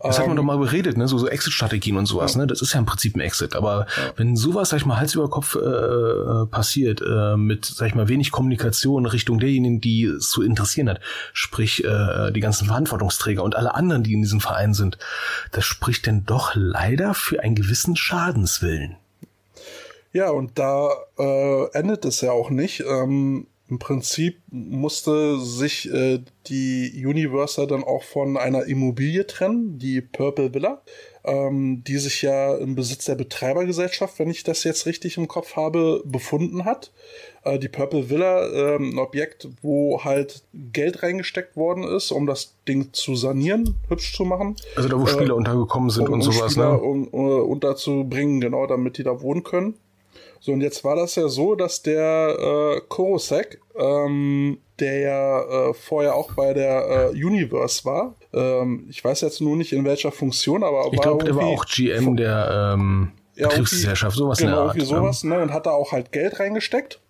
Das 0.02 0.16
ähm, 0.16 0.22
hat 0.22 0.28
man 0.28 0.36
doch 0.36 0.42
mal 0.42 0.58
beredet, 0.58 0.96
ne? 0.96 1.08
so, 1.08 1.18
so 1.18 1.28
Exit-Strategien 1.28 1.96
und 1.96 2.06
sowas. 2.06 2.34
Ja. 2.34 2.40
Ne? 2.40 2.46
Das 2.46 2.62
ist 2.62 2.72
ja 2.72 2.78
im 2.78 2.86
Prinzip 2.86 3.16
ein 3.16 3.20
Exit. 3.20 3.54
Aber 3.54 3.86
ja. 3.96 4.12
wenn 4.16 4.36
sowas, 4.36 4.70
sag 4.70 4.78
ich 4.78 4.86
mal, 4.86 4.98
Hals 4.98 5.14
über 5.14 5.28
Kopf 5.28 5.56
äh, 5.56 6.46
passiert, 6.46 7.02
äh, 7.02 7.36
mit, 7.36 7.64
sag 7.64 7.88
ich 7.88 7.94
mal, 7.94 8.08
wenig 8.08 8.30
Kommunikation 8.30 9.06
Richtung 9.06 9.38
derjenigen, 9.38 9.80
die 9.80 10.04
es 10.04 10.30
zu 10.30 10.42
interessieren 10.42 10.88
hat, 10.88 11.00
sprich 11.32 11.84
äh, 11.84 12.30
die 12.32 12.40
ganzen 12.40 12.66
Verantwortungsträger 12.66 13.42
und 13.42 13.56
alle 13.56 13.74
anderen, 13.74 14.02
die 14.02 14.12
in 14.12 14.22
diesem 14.22 14.40
Verein 14.40 14.74
sind, 14.74 14.98
das 15.52 15.64
spricht 15.64 16.06
denn 16.06 16.24
doch 16.24 16.52
leider 16.54 17.14
für 17.14 17.42
einen 17.42 17.54
gewissen 17.54 17.96
Schadenswillen. 17.96 18.96
Ja, 20.12 20.30
und 20.30 20.58
da 20.58 20.90
äh, 21.18 21.70
endet 21.72 22.04
es 22.04 22.20
ja 22.20 22.32
auch 22.32 22.50
nicht. 22.50 22.80
Ähm, 22.80 23.46
im 23.70 23.78
Prinzip 23.78 24.42
musste 24.50 25.38
sich 25.38 25.90
äh, 25.92 26.18
die 26.48 27.04
Universa 27.06 27.66
dann 27.66 27.84
auch 27.84 28.02
von 28.02 28.36
einer 28.36 28.64
Immobilie 28.64 29.26
trennen, 29.28 29.78
die 29.78 30.00
Purple 30.00 30.52
Villa, 30.52 30.82
ähm, 31.24 31.84
die 31.86 31.98
sich 31.98 32.22
ja 32.22 32.56
im 32.56 32.74
Besitz 32.74 33.04
der 33.04 33.14
Betreibergesellschaft, 33.14 34.18
wenn 34.18 34.28
ich 34.28 34.42
das 34.42 34.64
jetzt 34.64 34.86
richtig 34.86 35.16
im 35.18 35.28
Kopf 35.28 35.54
habe, 35.54 36.02
befunden 36.04 36.64
hat. 36.64 36.90
Äh, 37.44 37.60
die 37.60 37.68
Purple 37.68 38.10
Villa, 38.10 38.48
äh, 38.48 38.76
ein 38.76 38.98
Objekt, 38.98 39.48
wo 39.62 40.02
halt 40.02 40.42
Geld 40.52 41.04
reingesteckt 41.04 41.56
worden 41.56 41.84
ist, 41.84 42.10
um 42.10 42.26
das 42.26 42.56
Ding 42.66 42.92
zu 42.92 43.14
sanieren, 43.14 43.76
hübsch 43.88 44.16
zu 44.16 44.24
machen. 44.24 44.56
Also 44.74 44.88
da, 44.88 45.00
wo 45.00 45.06
Spieler 45.06 45.34
äh, 45.34 45.38
untergekommen 45.38 45.90
sind 45.90 46.08
um, 46.08 46.14
und 46.14 46.22
sowas, 46.22 46.52
Spieler 46.52 46.72
ne? 46.72 46.80
Um, 46.80 47.06
um, 47.06 47.26
äh, 47.26 47.40
unterzubringen, 47.40 48.40
genau, 48.40 48.66
damit 48.66 48.98
die 48.98 49.04
da 49.04 49.20
wohnen 49.22 49.44
können. 49.44 49.74
So, 50.40 50.52
und 50.52 50.62
jetzt 50.62 50.82
war 50.84 50.96
das 50.96 51.14
ja 51.16 51.28
so, 51.28 51.54
dass 51.54 51.82
der 51.82 52.36
äh, 52.38 52.80
Korosek, 52.88 53.60
ähm, 53.78 54.58
der 54.78 54.98
ja 54.98 55.40
äh, 55.42 55.74
vorher 55.74 56.14
auch 56.14 56.32
bei 56.32 56.54
der 56.54 57.12
äh, 57.12 57.24
Universe 57.24 57.84
war, 57.84 58.14
ähm, 58.32 58.86
ich 58.88 59.04
weiß 59.04 59.20
jetzt 59.20 59.42
nur 59.42 59.56
nicht 59.56 59.72
in 59.72 59.84
welcher 59.84 60.10
Funktion, 60.10 60.64
aber 60.64 60.88
ich 60.92 61.00
glaube, 61.00 61.24
der 61.24 61.36
war 61.36 61.44
auch 61.44 61.66
GM 61.66 62.16
der 62.16 62.72
ähm, 62.74 63.12
ja, 63.34 63.48
Betriebsgesellschaft, 63.48 64.16
sowas 64.16 64.38
genau, 64.38 64.50
in 64.50 64.56
der 64.56 64.62
Art. 64.62 64.76
Irgendwie 64.76 64.94
sowas, 64.94 65.24
ne? 65.24 65.42
Und 65.42 65.52
hat 65.52 65.66
da 65.66 65.72
auch 65.72 65.92
halt 65.92 66.10
Geld 66.12 66.40
reingesteckt 66.40 67.00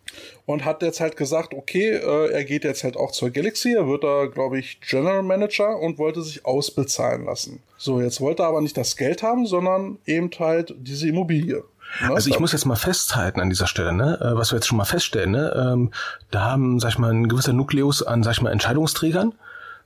und 0.47 0.65
hat 0.65 0.83
jetzt 0.83 1.01
halt 1.01 1.17
gesagt, 1.17 1.55
okay, 1.55 1.91
äh, 1.91 2.31
er 2.33 2.45
geht 2.45 2.65
jetzt 2.65 2.85
halt 2.85 2.97
auch 2.97 3.13
zur 3.13 3.31
Galaxy, 3.31 3.75
er 3.75 3.87
wird 3.87 4.05
da, 4.05 4.27
glaube 4.27 4.59
ich, 4.59 4.81
General 4.81 5.23
Manager 5.23 5.79
und 5.79 5.99
wollte 5.99 6.23
sich 6.23 6.45
ausbezahlen 6.45 7.27
lassen. 7.27 7.63
So, 7.77 8.01
jetzt 8.01 8.21
wollte 8.21 8.43
er 8.43 8.49
aber 8.49 8.61
nicht 8.61 8.77
das 8.77 8.97
Geld 8.97 9.23
haben, 9.23 9.47
sondern 9.47 9.99
eben 10.07 10.31
halt 10.39 10.75
diese 10.79 11.09
Immobilie. 11.09 11.63
Also 12.09 12.31
ich 12.31 12.39
muss 12.39 12.53
jetzt 12.53 12.65
mal 12.65 12.77
festhalten 12.77 13.41
an 13.41 13.51
dieser 13.51 13.67
Stelle, 13.67 13.93
ne, 13.93 14.19
äh, 14.21 14.37
was 14.37 14.53
wir 14.53 14.57
jetzt 14.57 14.67
schon 14.67 14.79
mal 14.79 14.85
feststellen, 14.85 15.33
ne, 15.33 15.53
ähm, 15.57 15.91
da 16.31 16.43
haben, 16.43 16.79
sag 16.81 16.91
ich 16.91 16.99
mal, 16.99 17.11
ein 17.13 17.29
gewisser 17.29 17.53
Nukleus 17.53 18.03
an, 18.03 18.23
sag 18.23 18.33
ich 18.33 18.43
mal, 18.43 18.51
Entscheidungsträgern, 18.51 19.35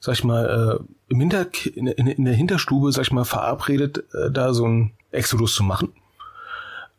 sag 0.01 0.15
ich 0.15 0.25
mal, 0.25 0.81
äh, 0.81 1.13
im 1.13 1.21
Hinter 1.21 1.47
in, 1.75 1.87
in, 1.87 2.25
der 2.25 2.35
Hinterstube, 2.35 2.93
sag 2.93 3.03
ich 3.03 3.13
mal, 3.13 3.25
verabredet, 3.25 4.05
äh, 4.15 4.31
da 4.31 4.53
so 4.53 4.67
ein 4.67 4.93
Exodus 5.11 5.55
zu 5.55 5.63
machen 5.63 5.93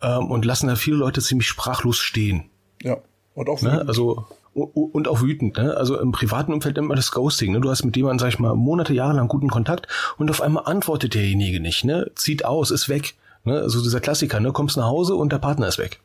ähm, 0.02 0.32
und 0.32 0.46
lassen 0.46 0.68
da 0.68 0.76
viele 0.76 0.98
Leute 0.98 1.22
ziemlich 1.22 1.48
sprachlos 1.48 1.98
stehen. 1.98 2.50
Ja. 2.82 2.98
Und 3.34 3.50
auch 3.50 3.62
ne? 3.62 3.72
wütend. 3.72 3.84
Ne? 3.84 3.88
Also 3.88 4.26
und 4.56 5.10
auch 5.10 5.22
wütend, 5.22 5.58
ne? 5.58 5.76
Also 5.76 6.00
im 6.00 6.14
privaten 6.14 6.54
Umfeld 6.54 6.78
nennt 6.78 6.88
man 6.88 6.96
das 6.96 7.12
Ghosting, 7.12 7.52
ne? 7.52 7.60
Du 7.60 7.70
hast 7.70 7.84
mit 7.84 7.98
jemandem, 7.98 8.20
sag 8.20 8.30
ich 8.30 8.40
mal, 8.40 8.56
Monate, 8.56 8.94
Jahre 8.94 9.14
lang 9.14 9.28
guten 9.28 9.50
Kontakt 9.50 9.88
und 10.18 10.32
auf 10.32 10.42
einmal 10.42 10.64
antwortet 10.66 11.14
derjenige 11.14 11.60
nicht, 11.60 11.84
ne? 11.84 12.10
Zieht 12.16 12.46
aus, 12.46 12.72
ist 12.72 12.88
weg. 12.88 13.16
Ne? 13.46 13.62
Also 13.62 13.82
dieser 13.82 14.02
Klassiker, 14.02 14.40
ne? 14.40 14.52
kommst 14.52 14.78
nach 14.78 14.86
Hause 14.86 15.16
und 15.16 15.32
der 15.32 15.40
Partner 15.40 15.68
ist 15.68 15.78
weg. 15.78 16.00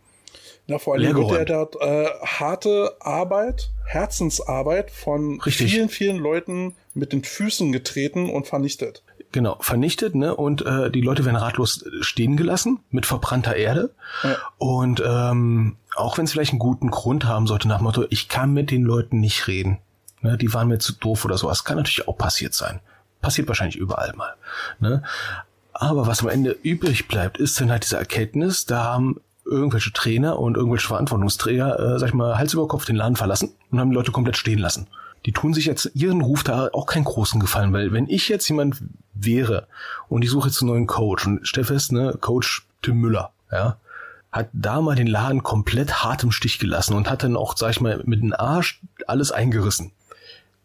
Ja, 0.67 0.79
vor 0.79 0.95
allem 0.95 1.17
wird 1.17 1.31
ja 1.33 1.45
dort 1.45 1.77
äh, 1.81 2.07
harte 2.25 2.95
Arbeit, 3.01 3.71
Herzensarbeit 3.87 4.91
von 4.93 5.41
Richtig. 5.41 5.73
vielen, 5.73 5.89
vielen 5.89 6.19
Leuten 6.19 6.77
mit 6.95 7.13
den 7.13 7.25
Füßen 7.25 7.73
getreten 7.73 8.31
und 8.31 8.47
vernichtet. 8.47 9.03
Genau, 9.33 9.57
vernichtet, 9.61 10.15
ne? 10.15 10.35
Und 10.35 10.65
äh, 10.65 10.91
die 10.91 11.01
Leute 11.01 11.25
werden 11.25 11.37
ratlos 11.37 11.85
stehen 12.01 12.37
gelassen 12.37 12.81
mit 12.91 13.07
verbrannter 13.07 13.57
Erde. 13.57 13.95
Ja. 14.23 14.37
Und 14.59 15.03
ähm, 15.05 15.77
auch 15.95 16.19
wenn 16.19 16.25
es 16.25 16.33
vielleicht 16.33 16.53
einen 16.53 16.59
guten 16.59 16.91
Grund 16.91 17.25
haben 17.25 17.47
sollte, 17.47 17.69
nach 17.69 17.79
dem 17.79 17.85
Motto, 17.85 18.05
ich 18.11 18.29
kann 18.29 18.53
mit 18.53 18.71
den 18.71 18.83
Leuten 18.83 19.21
nicht 19.21 19.47
reden. 19.47 19.79
Ne? 20.21 20.37
Die 20.37 20.53
waren 20.53 20.69
mir 20.69 20.79
zu 20.79 20.93
doof 20.93 21.25
oder 21.25 21.39
sowas. 21.39 21.65
Kann 21.65 21.77
natürlich 21.77 22.09
auch 22.09 22.19
passiert 22.19 22.55
sein. 22.55 22.81
Passiert 23.21 23.49
wahrscheinlich 23.49 23.77
überall 23.77 24.13
mal. 24.15 24.35
Ne? 24.81 25.03
Aber 25.81 26.07
was 26.07 26.21
am 26.21 26.29
Ende 26.29 26.51
übrig 26.63 27.09
bleibt, 27.09 27.39
ist 27.39 27.59
dann 27.59 27.71
halt 27.71 27.85
diese 27.85 27.97
Erkenntnis, 27.97 28.67
da 28.67 28.85
haben 28.85 29.19
irgendwelche 29.47 29.95
Trainer 29.95 30.39
und 30.39 30.59
irgendwelche 30.59 30.87
Verantwortungsträger, 30.89 31.95
äh, 31.95 31.99
sag 31.99 32.09
ich 32.09 32.15
mal, 32.15 32.37
Hals 32.37 32.53
über 32.53 32.69
Kopf 32.69 32.85
den 32.85 32.97
Laden 32.97 33.17
verlassen 33.17 33.55
und 33.71 33.81
haben 33.81 33.89
die 33.89 33.97
Leute 33.97 34.13
komplett 34.13 34.37
stehen 34.37 34.59
lassen. 34.59 34.89
Die 35.25 35.33
tun 35.33 35.55
sich 35.55 35.65
jetzt 35.65 35.91
ihren 35.95 36.21
Ruf 36.21 36.45
da 36.45 36.69
auch 36.75 36.85
keinen 36.85 37.05
großen 37.05 37.41
Gefallen, 37.41 37.73
weil 37.73 37.93
wenn 37.93 38.11
ich 38.11 38.29
jetzt 38.29 38.47
jemand 38.51 38.77
wäre 39.15 39.69
und 40.11 40.23
ich 40.23 40.29
suche 40.29 40.49
jetzt 40.49 40.61
einen 40.61 40.71
neuen 40.71 40.87
Coach 40.87 41.27
und 41.27 41.49
stell 41.49 41.65
fest, 41.65 41.93
ne, 41.93 42.15
Coach 42.21 42.67
Tim 42.83 42.97
Müller, 42.97 43.33
ja, 43.51 43.79
hat 44.31 44.51
da 44.53 44.83
mal 44.83 44.97
den 44.97 45.07
Laden 45.07 45.43
komplett 45.43 46.05
hart 46.05 46.23
im 46.25 46.31
Stich 46.31 46.59
gelassen 46.59 46.93
und 46.93 47.09
hat 47.09 47.23
dann 47.23 47.37
auch, 47.37 47.57
sag 47.57 47.71
ich 47.71 47.81
mal, 47.81 48.03
mit 48.05 48.21
dem 48.21 48.35
Arsch 48.35 48.83
alles 49.07 49.33
eingerissen. 49.33 49.93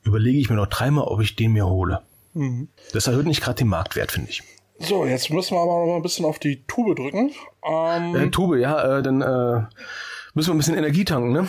Überlege 0.03 0.39
ich 0.39 0.49
mir 0.49 0.57
noch 0.57 0.67
dreimal, 0.67 1.05
ob 1.05 1.21
ich 1.21 1.37
den 1.37 1.53
mir 1.53 1.67
hole. 1.67 2.01
Mhm. 2.33 2.67
Das 2.91 3.07
erhöht 3.07 3.27
nicht 3.27 3.41
gerade 3.41 3.59
den 3.59 3.69
Marktwert, 3.69 4.11
finde 4.11 4.29
ich. 4.29 4.43
So, 4.79 5.05
jetzt 5.05 5.29
müssen 5.29 5.55
wir 5.55 5.61
aber 5.61 5.79
noch 5.79 5.85
mal 5.85 5.95
ein 5.95 6.01
bisschen 6.01 6.25
auf 6.25 6.39
die 6.39 6.63
Tube 6.67 6.95
drücken. 6.95 7.31
Ähm, 7.63 8.15
äh, 8.15 8.29
Tube, 8.29 8.57
ja, 8.57 8.99
äh, 8.99 9.03
dann 9.03 9.21
äh, 9.21 9.63
müssen 10.33 10.49
wir 10.49 10.55
ein 10.55 10.57
bisschen 10.57 10.77
Energie 10.77 11.05
tanken, 11.05 11.31
ne? 11.31 11.47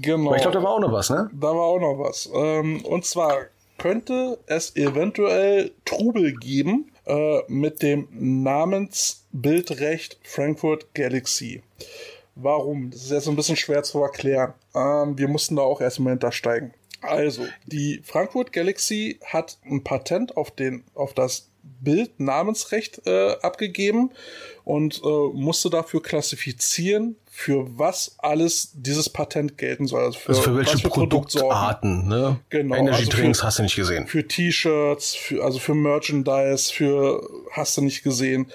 Genau. 0.00 0.28
Aber 0.28 0.36
ich 0.36 0.42
glaube, 0.42 0.56
da 0.56 0.62
war 0.62 0.70
auch 0.70 0.80
noch 0.80 0.92
was, 0.92 1.10
ne? 1.10 1.30
Da 1.32 1.48
war 1.48 1.62
auch 1.62 1.78
noch 1.78 1.98
was. 1.98 2.30
Ähm, 2.34 2.82
und 2.84 3.04
zwar 3.04 3.36
könnte 3.76 4.38
es 4.46 4.76
eventuell 4.76 5.72
Trubel 5.84 6.34
geben 6.34 6.90
äh, 7.06 7.40
mit 7.48 7.82
dem 7.82 8.08
Namensbildrecht 8.12 10.18
Frankfurt 10.22 10.94
Galaxy. 10.94 11.62
Warum? 12.34 12.90
Das 12.90 13.02
ist 13.02 13.10
jetzt 13.10 13.28
ein 13.28 13.36
bisschen 13.36 13.56
schwer 13.56 13.82
zu 13.82 14.00
erklären. 14.00 14.54
Ähm, 14.74 15.18
wir 15.18 15.28
mussten 15.28 15.56
da 15.56 15.62
auch 15.62 15.80
erstmal 15.80 16.12
hintersteigen. 16.12 16.72
Also, 17.02 17.44
die 17.66 18.00
Frankfurt 18.02 18.52
Galaxy 18.52 19.18
hat 19.24 19.58
ein 19.70 19.84
Patent 19.84 20.36
auf, 20.38 20.50
den, 20.50 20.84
auf 20.94 21.12
das 21.12 21.50
Bildnamensrecht 21.80 23.06
äh, 23.06 23.32
abgegeben 23.42 24.10
und 24.64 25.02
äh, 25.04 25.08
musste 25.34 25.70
dafür 25.70 26.02
klassifizieren, 26.02 27.16
für 27.26 27.78
was 27.78 28.14
alles 28.18 28.70
dieses 28.74 29.10
Patent 29.10 29.58
gelten 29.58 29.86
soll. 29.86 30.04
Also 30.04 30.18
für, 30.18 30.28
also 30.28 30.42
für 30.42 30.56
welche 30.56 30.78
für 30.78 30.88
Produktarten, 30.88 32.06
ne? 32.06 32.40
Genau. 32.48 32.76
Energy 32.76 32.98
also 33.00 33.10
Drinks 33.10 33.40
für, 33.40 33.46
hast 33.46 33.58
du 33.58 33.64
nicht 33.64 33.76
gesehen. 33.76 34.06
Für 34.06 34.26
T-Shirts, 34.26 35.16
also 35.42 35.58
für 35.58 35.74
Merchandise, 35.74 36.72
für 36.72 37.28
hast 37.50 37.76
du 37.76 37.82
nicht 37.82 38.02
gesehen. 38.02 38.52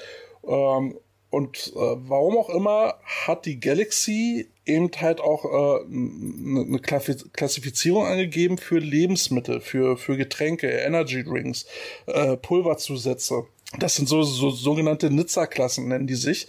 Ähm, 0.47 0.97
und 1.29 1.73
äh, 1.75 1.79
warum 1.79 2.37
auch 2.37 2.49
immer 2.49 2.95
hat 3.03 3.45
die 3.45 3.59
Galaxy 3.59 4.49
eben 4.69 4.89
halt 4.99 5.19
auch 5.19 5.45
äh, 5.45 5.83
eine 5.85 6.79
Klassifizierung 6.79 8.05
angegeben 8.05 8.57
für 8.57 8.79
Lebensmittel, 8.79 9.59
für, 9.61 9.97
für 9.97 10.17
Getränke, 10.17 10.67
Energy 10.69 11.23
Drinks, 11.23 11.65
äh, 12.07 12.37
Pulverzusätze. 12.37 13.45
Das 13.77 13.95
sind 13.95 14.09
so, 14.09 14.23
so 14.23 14.49
sogenannte 14.49 15.11
Nizza-Klassen, 15.11 15.89
nennen 15.89 16.07
die 16.07 16.15
sich. 16.15 16.47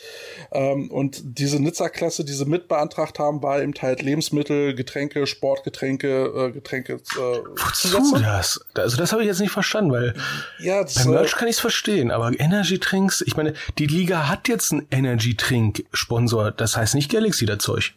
Ähm, 0.52 0.90
und 0.90 1.20
diese 1.22 1.60
Nizza-Klasse, 1.60 2.24
die 2.24 2.32
sie 2.32 2.46
mit 2.46 2.66
beantragt 2.66 3.18
haben, 3.18 3.42
war 3.42 3.60
eben 3.60 3.74
halt 3.82 4.00
Lebensmittel, 4.00 4.74
Getränke, 4.74 5.26
Sportgetränke, 5.26 6.48
äh, 6.48 6.50
Getränke. 6.50 6.94
Äh, 6.94 7.18
Wozu 7.18 8.18
das? 8.18 8.60
Also 8.74 8.96
das 8.96 9.12
habe 9.12 9.20
ich 9.20 9.28
jetzt 9.28 9.40
nicht 9.40 9.50
verstanden, 9.50 9.92
weil 9.92 10.14
ja, 10.60 10.82
das, 10.82 10.94
beim 10.94 11.12
Merch 11.12 11.34
äh, 11.34 11.36
kann 11.36 11.48
ich 11.48 11.56
es 11.56 11.60
verstehen, 11.60 12.10
aber 12.10 12.32
Energy 12.40 12.78
Drinks, 12.78 13.22
ich 13.26 13.36
meine, 13.36 13.52
die 13.76 13.86
Liga 13.86 14.26
hat 14.26 14.48
jetzt 14.48 14.72
einen 14.72 14.86
Energy 14.90 15.36
Drink 15.36 15.84
Sponsor, 15.92 16.52
das 16.52 16.78
heißt 16.78 16.94
nicht 16.94 17.10
Galaxy, 17.10 17.44
das 17.44 17.58
Zeug. 17.58 17.92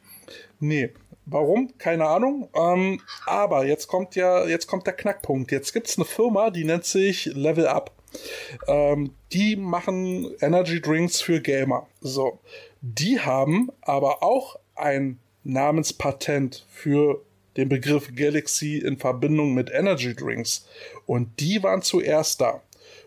Nee. 0.64 0.92
Warum? 1.26 1.78
Keine 1.78 2.08
Ahnung. 2.08 2.48
Ähm, 2.56 3.02
aber 3.26 3.66
jetzt 3.66 3.88
kommt 3.88 4.16
ja, 4.16 4.48
jetzt 4.48 4.68
kommt 4.68 4.88
der 4.88 4.94
Knackpunkt. 4.94 5.52
Jetzt 5.52 5.74
gibt's 5.74 5.98
eine 5.98 6.06
Firma, 6.06 6.52
die 6.52 6.64
nennt 6.64 6.86
sich 6.86 7.26
Level 7.26 7.68
Up. 7.68 7.92
Ähm, 8.68 9.14
die 9.34 9.58
machen 9.58 10.34
Energy 10.40 10.82
Drinks 10.82 11.20
für 11.20 11.42
Gamer. 11.42 11.88
So. 12.00 12.40
Die 12.82 13.20
haben 13.20 13.72
aber 13.82 14.24
auch 14.24 14.58
ein 14.76 15.20
Namenspatent 15.44 16.66
für 16.70 17.22
den 17.58 17.68
Begriff 17.68 18.16
Galaxy 18.16 18.78
in 18.78 18.98
Verbindung 18.98 19.54
mit 19.54 19.70
Energy 19.70 20.16
Drinks. 20.16 20.66
Und 21.06 21.42
die 21.42 21.62
waren 21.62 21.82
zuerst 21.82 22.40
da. 22.40 22.62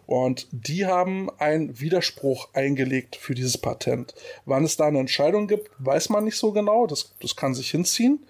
Und 0.07 0.47
die 0.53 0.87
haben 0.87 1.31
einen 1.39 1.81
Widerspruch 1.81 2.49
eingelegt 2.53 3.17
für 3.17 3.35
dieses 3.35 3.59
Patent. 3.59 4.15
Wann 4.45 4.65
es 4.65 4.77
da 4.77 4.87
eine 4.87 5.01
Entscheidung 5.01 5.49
gibt, 5.49 5.71
weiß 5.79 6.11
man 6.11 6.25
nicht 6.25 6.37
so 6.37 6.53
genau. 6.53 6.87
Das, 6.87 7.13
das 7.21 7.35
kann 7.35 7.55
sich 7.55 7.71
hinziehen. 7.71 8.25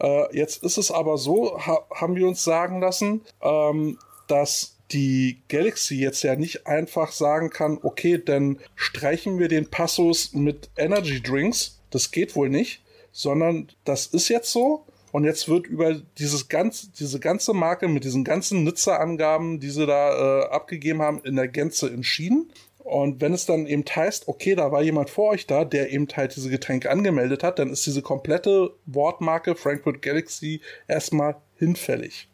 Äh, 0.00 0.36
jetzt 0.36 0.62
ist 0.62 0.78
es 0.78 0.90
aber 0.90 1.18
so, 1.18 1.58
ha 1.58 1.84
haben 1.94 2.14
wir 2.14 2.28
uns 2.28 2.44
sagen 2.44 2.80
lassen, 2.80 3.22
ähm, 3.42 3.98
dass 4.28 4.76
die 4.92 5.38
Galaxy 5.48 5.96
jetzt 5.96 6.22
ja 6.22 6.36
nicht 6.36 6.66
einfach 6.66 7.12
sagen 7.12 7.50
kann, 7.50 7.78
okay, 7.82 8.22
dann 8.24 8.58
streichen 8.74 9.38
wir 9.38 9.48
den 9.48 9.68
Passus 9.68 10.32
mit 10.32 10.70
Energy 10.76 11.20
Drinks. 11.20 11.78
Das 11.90 12.10
geht 12.10 12.36
wohl 12.36 12.48
nicht, 12.48 12.80
sondern 13.12 13.68
das 13.84 14.06
ist 14.06 14.28
jetzt 14.28 14.50
so. 14.52 14.84
Und 15.18 15.24
jetzt 15.24 15.48
wird 15.48 15.66
über 15.66 15.96
dieses 16.18 16.48
ganz, 16.48 16.92
diese 16.92 17.18
ganze 17.18 17.52
Marke 17.52 17.88
mit 17.88 18.04
diesen 18.04 18.22
ganzen 18.22 18.62
Nutzerangaben, 18.62 19.58
die 19.58 19.70
sie 19.70 19.84
da 19.84 20.44
äh, 20.44 20.48
abgegeben 20.50 21.02
haben, 21.02 21.20
in 21.24 21.34
der 21.34 21.48
Gänze 21.48 21.90
entschieden. 21.90 22.52
Und 22.78 23.20
wenn 23.20 23.34
es 23.34 23.44
dann 23.44 23.66
eben 23.66 23.82
heißt, 23.82 24.28
okay, 24.28 24.54
da 24.54 24.70
war 24.70 24.80
jemand 24.80 25.10
vor 25.10 25.30
euch 25.30 25.48
da, 25.48 25.64
der 25.64 25.90
eben 25.90 26.06
halt 26.14 26.36
diese 26.36 26.50
Getränke 26.50 26.88
angemeldet 26.88 27.42
hat, 27.42 27.58
dann 27.58 27.70
ist 27.70 27.84
diese 27.84 28.00
komplette 28.00 28.70
Wortmarke 28.86 29.56
Frankfurt 29.56 30.02
Galaxy 30.02 30.60
erstmal 30.86 31.34
hinfällig. 31.56 32.28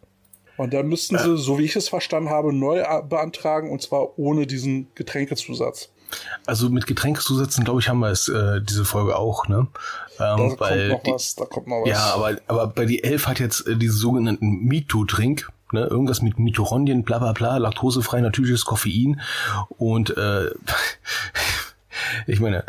Und 0.59 0.75
dann 0.75 0.87
müssten 0.87 1.17
sie, 1.17 1.39
so 1.39 1.59
wie 1.59 1.65
ich 1.65 1.77
es 1.77 1.89
verstanden 1.89 2.29
habe, 2.29 2.53
neu 2.53 2.83
beantragen 3.09 3.71
und 3.71 3.81
zwar 3.81 4.19
ohne 4.19 4.47
diesen 4.47 4.89
Getränkezusatz. 4.95 5.91
Also 6.47 6.69
mit 6.71 6.87
Getränkezusätzen, 6.87 7.65
glaube 7.65 7.81
ich, 7.81 7.89
haben 7.89 8.01
wir 8.01 8.11
es 8.11 8.29
äh, 8.29 8.61
diese 8.61 8.85
Folge 8.85 9.17
auch, 9.17 9.49
ne? 9.49 9.67
Ähm, 10.19 10.19
da 10.19 10.37
kommt 10.37 10.61
noch 10.61 11.15
was, 11.15 11.35
da 11.35 11.45
kommt 11.45 11.67
noch 11.67 11.83
was. 11.83 11.89
Ja, 11.89 12.15
aber, 12.15 12.37
aber 12.47 12.67
bei 12.69 12.85
die 12.87 13.03
Elf 13.03 13.27
hat 13.27 13.41
jetzt 13.41 13.67
äh, 13.67 13.77
diese 13.77 13.97
sogenannten 13.97 14.65
MeToo-Trink, 14.67 15.51
ne? 15.73 15.87
Irgendwas 15.87 16.23
mit 16.23 16.39
Mitochondrien, 16.39 17.05
bla 17.05 17.19
bla 17.19 17.33
bla, 17.33 17.57
laktosefrei, 17.57 18.21
natürliches 18.21 18.65
Koffein 18.65 19.21
und 19.79 20.17
äh, 20.17 20.51
ich 22.27 22.41
meine, 22.41 22.65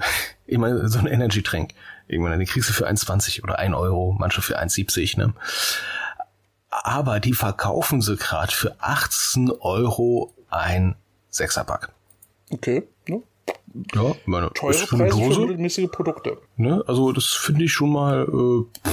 ich 0.45 0.57
meine, 0.57 0.88
so 0.88 0.99
ein 0.99 1.07
Energy-Trink, 1.07 1.73
ich 2.07 2.19
meine, 2.19 2.38
den 2.38 2.47
kriegst 2.47 2.69
du 2.69 2.73
für 2.73 2.88
1,20 2.88 3.43
oder 3.43 3.59
1 3.59 3.76
Euro, 3.76 4.15
manche 4.17 4.41
für 4.41 4.59
1,70, 4.59 5.17
ne? 5.17 5.34
aber 6.84 7.19
die 7.19 7.34
verkaufen 7.34 8.01
sie 8.01 8.17
gerade 8.17 8.51
für 8.51 8.76
18 8.80 9.51
Euro 9.51 10.34
ein 10.49 10.95
Sechserpack. 11.30 11.91
Okay? 12.51 12.88
Ja, 13.93 14.15
meine, 14.26 14.51
Teure 14.53 14.72
ist 14.72 14.84
für 14.84 14.97
Preise 14.97 15.17
Dose. 15.17 15.35
für 15.35 15.41
mittelmäßige 15.41 15.91
Produkte. 15.91 16.38
Ne? 16.55 16.84
Also 16.88 17.11
das 17.11 17.26
finde 17.26 17.65
ich 17.65 17.73
schon 17.73 17.91
mal. 17.91 18.23
Äh, 18.23 18.88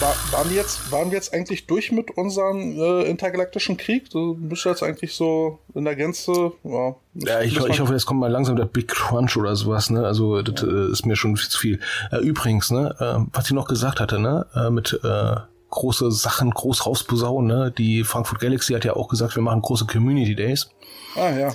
War, 0.00 0.14
waren, 0.32 0.50
wir 0.50 0.56
jetzt, 0.56 0.92
waren 0.92 1.10
wir 1.10 1.16
jetzt 1.16 1.32
eigentlich 1.32 1.66
durch 1.66 1.90
mit 1.90 2.10
unserem 2.16 2.78
äh, 2.78 3.02
intergalaktischen 3.04 3.76
Krieg? 3.78 4.10
Du 4.10 4.34
bist 4.34 4.64
jetzt 4.64 4.82
eigentlich 4.82 5.14
so 5.14 5.60
in 5.74 5.84
der 5.84 5.96
Gänze. 5.96 6.52
Ja, 6.62 6.94
ja 7.14 7.40
ich, 7.40 7.56
ich 7.56 7.80
hoffe, 7.80 7.92
jetzt 7.92 8.06
kommt 8.06 8.20
mal 8.20 8.30
langsam 8.30 8.56
der 8.56 8.66
Big 8.66 8.88
Crunch 8.88 9.36
oder 9.36 9.56
sowas. 9.56 9.88
Ne? 9.88 10.06
Also 10.06 10.42
das 10.42 10.62
äh, 10.62 10.90
ist 10.90 11.06
mir 11.06 11.16
schon 11.16 11.36
viel 11.36 11.48
zu 11.48 11.58
viel. 11.58 11.80
Äh, 12.12 12.18
übrigens, 12.18 12.70
ne, 12.70 12.94
äh, 12.98 13.30
was 13.32 13.46
ich 13.46 13.52
noch 13.52 13.66
gesagt 13.66 14.00
hatte, 14.00 14.18
ne, 14.18 14.46
äh, 14.54 14.70
mit 14.70 14.98
äh, 15.02 15.36
große 15.70 16.10
Sachen 16.10 16.50
groß 16.50 16.86
rausposaunen. 16.86 17.46
Ne? 17.46 17.70
Die 17.70 18.04
Frankfurt 18.04 18.40
Galaxy 18.40 18.74
hat 18.74 18.84
ja 18.84 18.94
auch 18.94 19.08
gesagt, 19.08 19.36
wir 19.36 19.42
machen 19.42 19.62
große 19.62 19.86
Community 19.86 20.34
Days. 20.34 20.70
Ah 21.16 21.30
ja. 21.30 21.52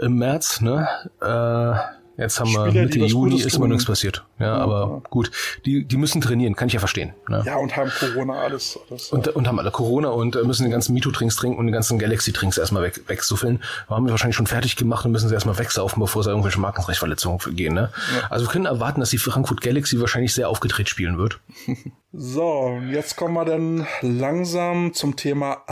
Im 0.00 0.16
März, 0.18 0.60
ne? 0.60 0.86
Äh, 1.20 2.05
Jetzt 2.16 2.40
haben 2.40 2.48
Spieler, 2.48 2.72
wir 2.72 2.82
Mitte 2.84 2.98
Juni, 3.00 3.40
ist 3.40 3.56
immer 3.56 3.68
nichts 3.68 3.84
passiert. 3.84 4.24
Ja, 4.38 4.54
aber 4.54 5.02
gut, 5.10 5.30
die, 5.66 5.84
die 5.84 5.96
müssen 5.96 6.20
trainieren, 6.20 6.56
kann 6.56 6.68
ich 6.68 6.74
ja 6.74 6.80
verstehen. 6.80 7.12
Ne? 7.28 7.42
Ja, 7.44 7.56
und 7.56 7.76
haben 7.76 7.90
Corona 7.90 8.40
alles. 8.40 8.78
alles 8.88 9.10
und, 9.12 9.28
und 9.28 9.46
haben 9.46 9.58
alle 9.58 9.70
Corona 9.70 10.08
und 10.08 10.34
äh, 10.34 10.42
müssen 10.44 10.62
den 10.62 10.72
ganzen 10.72 10.94
Mito-Trinks 10.94 11.36
trinken 11.36 11.58
und 11.58 11.66
den 11.66 11.72
ganzen 11.72 11.98
Galaxy-Trinks 11.98 12.56
erstmal 12.56 12.82
weg, 12.82 13.02
wegsuffeln. 13.06 13.62
Haben 13.88 14.06
wir 14.06 14.12
wahrscheinlich 14.12 14.36
schon 14.36 14.46
fertig 14.46 14.76
gemacht 14.76 15.04
und 15.04 15.12
müssen 15.12 15.28
sie 15.28 15.34
erstmal 15.34 15.58
wegsaufen, 15.58 16.00
bevor 16.00 16.20
es 16.20 16.26
irgendwelche 16.26 16.58
Markenrechtverletzungen 16.58 17.38
gehen. 17.54 17.74
Ne? 17.74 17.90
Ja. 18.14 18.26
Also 18.30 18.46
wir 18.46 18.50
können 18.50 18.66
erwarten, 18.66 19.00
dass 19.00 19.10
die 19.10 19.18
Frankfurt 19.18 19.60
Galaxy 19.60 20.00
wahrscheinlich 20.00 20.32
sehr 20.32 20.48
aufgedreht 20.48 20.88
spielen 20.88 21.18
wird. 21.18 21.40
so, 22.12 22.80
jetzt 22.90 23.16
kommen 23.16 23.34
wir 23.34 23.44
dann 23.44 23.86
langsam 24.00 24.94
zum 24.94 25.16
Thema 25.16 25.62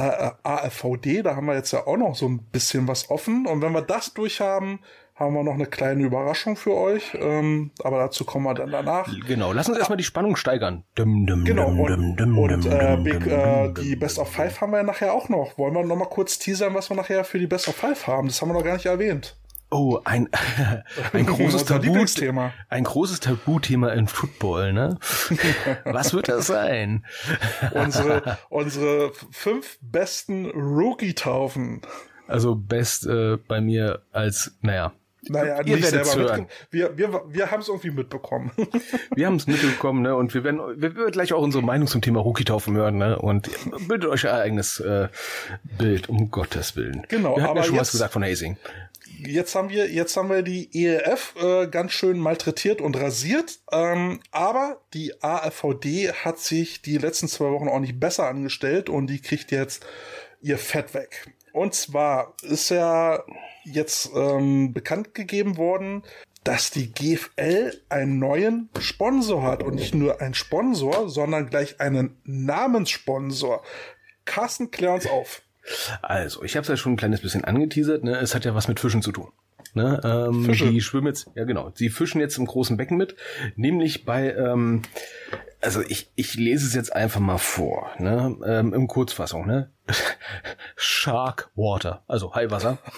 AFVD. 0.43 1.23
Da 1.23 1.37
haben 1.37 1.47
wir 1.47 1.55
jetzt 1.55 1.73
ja 1.73 1.87
auch 1.87 1.97
noch 1.97 2.15
so 2.15 2.29
ein 2.29 2.41
bisschen 2.53 2.87
was 2.87 3.11
offen. 3.11 3.47
Und 3.47 3.63
wenn 3.63 3.73
wir 3.73 3.83
das 3.83 4.13
durchhaben, 4.13 4.81
haben 5.15 5.35
wir 5.35 5.45
noch 5.45 5.55
eine 5.55 5.67
kleine 5.67 6.03
Überraschung 6.03 6.57
für 6.57 6.75
euch. 6.75 7.17
Ähm, 7.21 7.71
aber 7.83 7.99
dazu 7.99 8.25
kommen 8.25 8.45
wir 8.47 8.55
dann 8.55 8.71
danach. 8.71 9.09
Genau, 9.27 9.53
lass 9.53 9.69
uns 9.69 9.79
erstmal 9.79 9.97
die 9.97 10.05
Spannung 10.05 10.35
steigern. 10.37 10.85
Dum, 10.97 11.27
dum, 11.27 11.45
genau, 11.45 11.69
und, 11.69 12.17
dum, 12.17 12.39
und 12.39 12.67
äh, 12.67 12.97
Big, 13.01 13.27
äh, 13.27 13.73
die 13.73 13.95
Best 13.95 14.19
of 14.19 14.31
Five 14.33 14.61
haben 14.61 14.73
wir 14.73 14.79
ja 14.79 14.83
nachher 14.83 15.13
auch 15.13 15.29
noch. 15.29 15.57
Wollen 15.57 15.75
wir 15.75 15.85
noch 15.85 15.97
mal 15.97 16.07
kurz 16.07 16.39
teasern, 16.39 16.75
was 16.75 16.91
wir 16.91 16.97
nachher 16.97 17.25
für 17.25 17.39
die 17.39 17.47
Best 17.47 17.69
of 17.69 17.77
Five 17.77 18.07
haben? 18.07 18.27
Das 18.27 18.43
haben 18.43 18.49
wir 18.49 18.55
noch 18.55 18.65
gar 18.65 18.75
nicht 18.75 18.87
erwähnt. 18.87 19.37
Oh, 19.71 20.01
ein, 20.05 20.29
ein 21.13 21.27
großes 21.27 21.65
Tabuthema. 21.65 22.53
Ein 22.69 22.85
großes 22.85 23.21
Tabuthema 23.21 23.91
in 23.91 24.09
Football, 24.09 24.73
ne? 24.73 24.99
Was 25.85 26.13
wird 26.13 26.29
das 26.29 26.47
sein? 26.47 27.05
unsere, 27.73 28.39
unsere 28.51 29.13
fünf 29.31 29.79
besten 29.81 30.51
Rookie-Taufen. 30.51 31.83
Also 32.27 32.55
best 32.55 33.07
äh, 33.07 33.37
bei 33.37 33.61
mir 33.61 34.03
als, 34.13 34.57
naja, 34.61 34.93
naja, 35.29 35.61
ihr 35.63 35.77
nicht 35.77 35.89
selber 35.89 36.15
hören. 36.15 36.47
Wir, 36.71 36.97
wir, 36.97 37.23
wir 37.29 37.51
haben 37.51 37.61
es 37.61 37.69
irgendwie 37.69 37.91
mitbekommen. 37.91 38.51
wir 39.15 39.27
haben 39.27 39.37
es 39.37 39.47
mitbekommen, 39.47 40.03
ne? 40.03 40.15
Und 40.17 40.35
wir 40.35 40.45
werden, 40.45 40.61
wir 40.77 40.97
werden 40.97 41.13
gleich 41.13 41.33
auch 41.33 41.43
unsere 41.43 41.63
Meinung 41.63 41.87
zum 41.87 42.03
Thema 42.03 42.21
Rookie-Taufen 42.21 42.77
hören, 42.77 42.99
ne? 42.99 43.19
Und 43.19 43.51
bildet 43.89 44.11
euch 44.11 44.27
euer 44.27 44.35
eigenes 44.35 44.81
äh, 44.81 45.09
Bild, 45.79 46.09
um 46.09 46.31
Gottes 46.31 46.77
Willen. 46.77 47.07
Genau, 47.09 47.37
wir 47.37 47.49
aber 47.49 47.61
ja 47.61 47.65
schon 47.65 47.75
jetzt, 47.75 47.81
was 47.83 47.93
gesagt 47.93 48.13
von 48.13 48.25
Hazing. 48.25 48.57
Jetzt 49.19 49.55
haben 49.55 49.71
wir, 49.71 49.91
jetzt 49.91 50.17
haben 50.17 50.29
wir 50.29 50.43
die 50.43 50.69
ELF 50.85 51.35
äh, 51.41 51.67
ganz 51.69 51.93
schön 51.93 52.19
malträtiert 52.19 52.81
und 52.81 52.97
rasiert, 52.97 53.59
ähm, 53.73 54.21
aber 54.31 54.81
die 54.93 55.23
AFVD 55.23 56.13
hat 56.13 56.39
sich 56.39 56.83
die 56.83 56.99
letzten 56.99 57.29
zwei 57.29 57.51
Wochen 57.51 57.69
auch 57.69 57.81
nicht 57.81 58.01
besser 58.01 58.27
angestellt 58.27 58.89
und 58.89 59.07
die 59.07 59.21
kriegt 59.21 59.51
jetzt 59.51 59.87
ihr 60.43 60.59
Fett 60.59 60.95
weg. 60.95 61.33
Und 61.55 61.73
zwar 61.73 62.35
ist 62.43 62.71
ja 62.71 63.23
jetzt 63.63 64.11
ähm, 64.13 64.73
bekannt 64.73 65.15
gegeben 65.15 65.57
worden, 65.57 66.03
dass 66.43 66.73
die 66.73 66.93
GFL 66.93 67.81
einen 67.89 68.19
neuen 68.19 68.71
Sponsor 68.81 69.45
hat 69.45 69.63
und 69.63 69.77
nicht 69.77 69.95
nur 69.95 70.21
einen 70.21 70.35
Sponsor, 70.35 71.09
sondern 71.09 71.49
gleich 71.49 71.81
einen 71.81 72.17
Namenssponsor. 72.25 73.63
Carsten, 74.25 74.73
klär 74.73 74.95
uns 74.95 75.07
auf. 75.07 75.43
Also, 76.03 76.43
ich 76.43 76.57
habe 76.57 76.63
es 76.63 76.69
ja 76.69 76.77
schon 76.77 76.95
ein 76.95 76.97
kleines 76.97 77.21
bisschen 77.21 77.45
angeteasert. 77.45 78.03
Ne? 78.03 78.19
Es 78.19 78.35
hat 78.35 78.45
ja 78.45 78.57
was 78.57 78.67
mit 78.67 78.81
Fischen 78.81 79.01
zu 79.01 79.13
tun. 79.13 79.31
Ne? 79.75 80.01
Ähm, 80.03 80.45
Fische. 80.45 80.69
Die 80.69 80.81
schwimmen 80.81 81.07
jetzt, 81.07 81.31
ja 81.37 81.45
genau, 81.45 81.71
sie 81.77 81.89
fischen 81.89 82.21
jetzt 82.21 82.37
im 82.37 82.47
großen 82.47 82.77
Becken 82.77 82.97
mit, 82.97 83.15
nämlich 83.55 84.05
bei, 84.05 84.35
ähm, 84.35 84.83
also 85.65 85.83
ich, 85.83 86.11
ich 86.15 86.35
lese 86.35 86.67
es 86.67 86.75
jetzt 86.75 86.95
einfach 86.95 87.21
mal 87.21 87.39
vor, 87.39 87.91
ne? 87.99 88.37
ähm, 88.47 88.75
in 88.75 88.87
Kurzfassung, 88.87 89.47
ne? 89.47 89.73
Shark 90.77 91.51
Water, 91.55 92.05
also 92.07 92.35
Haiwasser. 92.35 92.79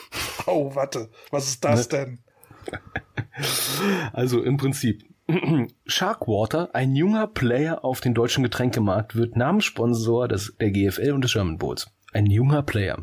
Oh, 0.49 0.77
warte, 0.77 1.11
was 1.33 1.49
ist 1.49 1.65
das 1.65 1.91
ne? 1.91 1.99
denn? 1.99 2.19
Also 4.13 4.43
im 4.43 4.57
Prinzip, 4.57 5.05
Sharkwater, 5.87 6.75
ein 6.75 6.95
junger 6.95 7.27
Player 7.27 7.85
auf 7.85 8.01
den 8.01 8.15
deutschen 8.15 8.45
Getränkemarkt, 8.45 9.17
wird 9.17 9.37
Namenssponsor 9.37 10.29
des, 10.29 10.55
der 10.61 10.71
GFL 10.71 11.13
und 11.13 11.23
des 11.23 11.33
German 11.33 11.59
Bowls. 11.59 11.91
Ein 12.13 12.27
junger 12.27 12.63
Player. 12.63 13.03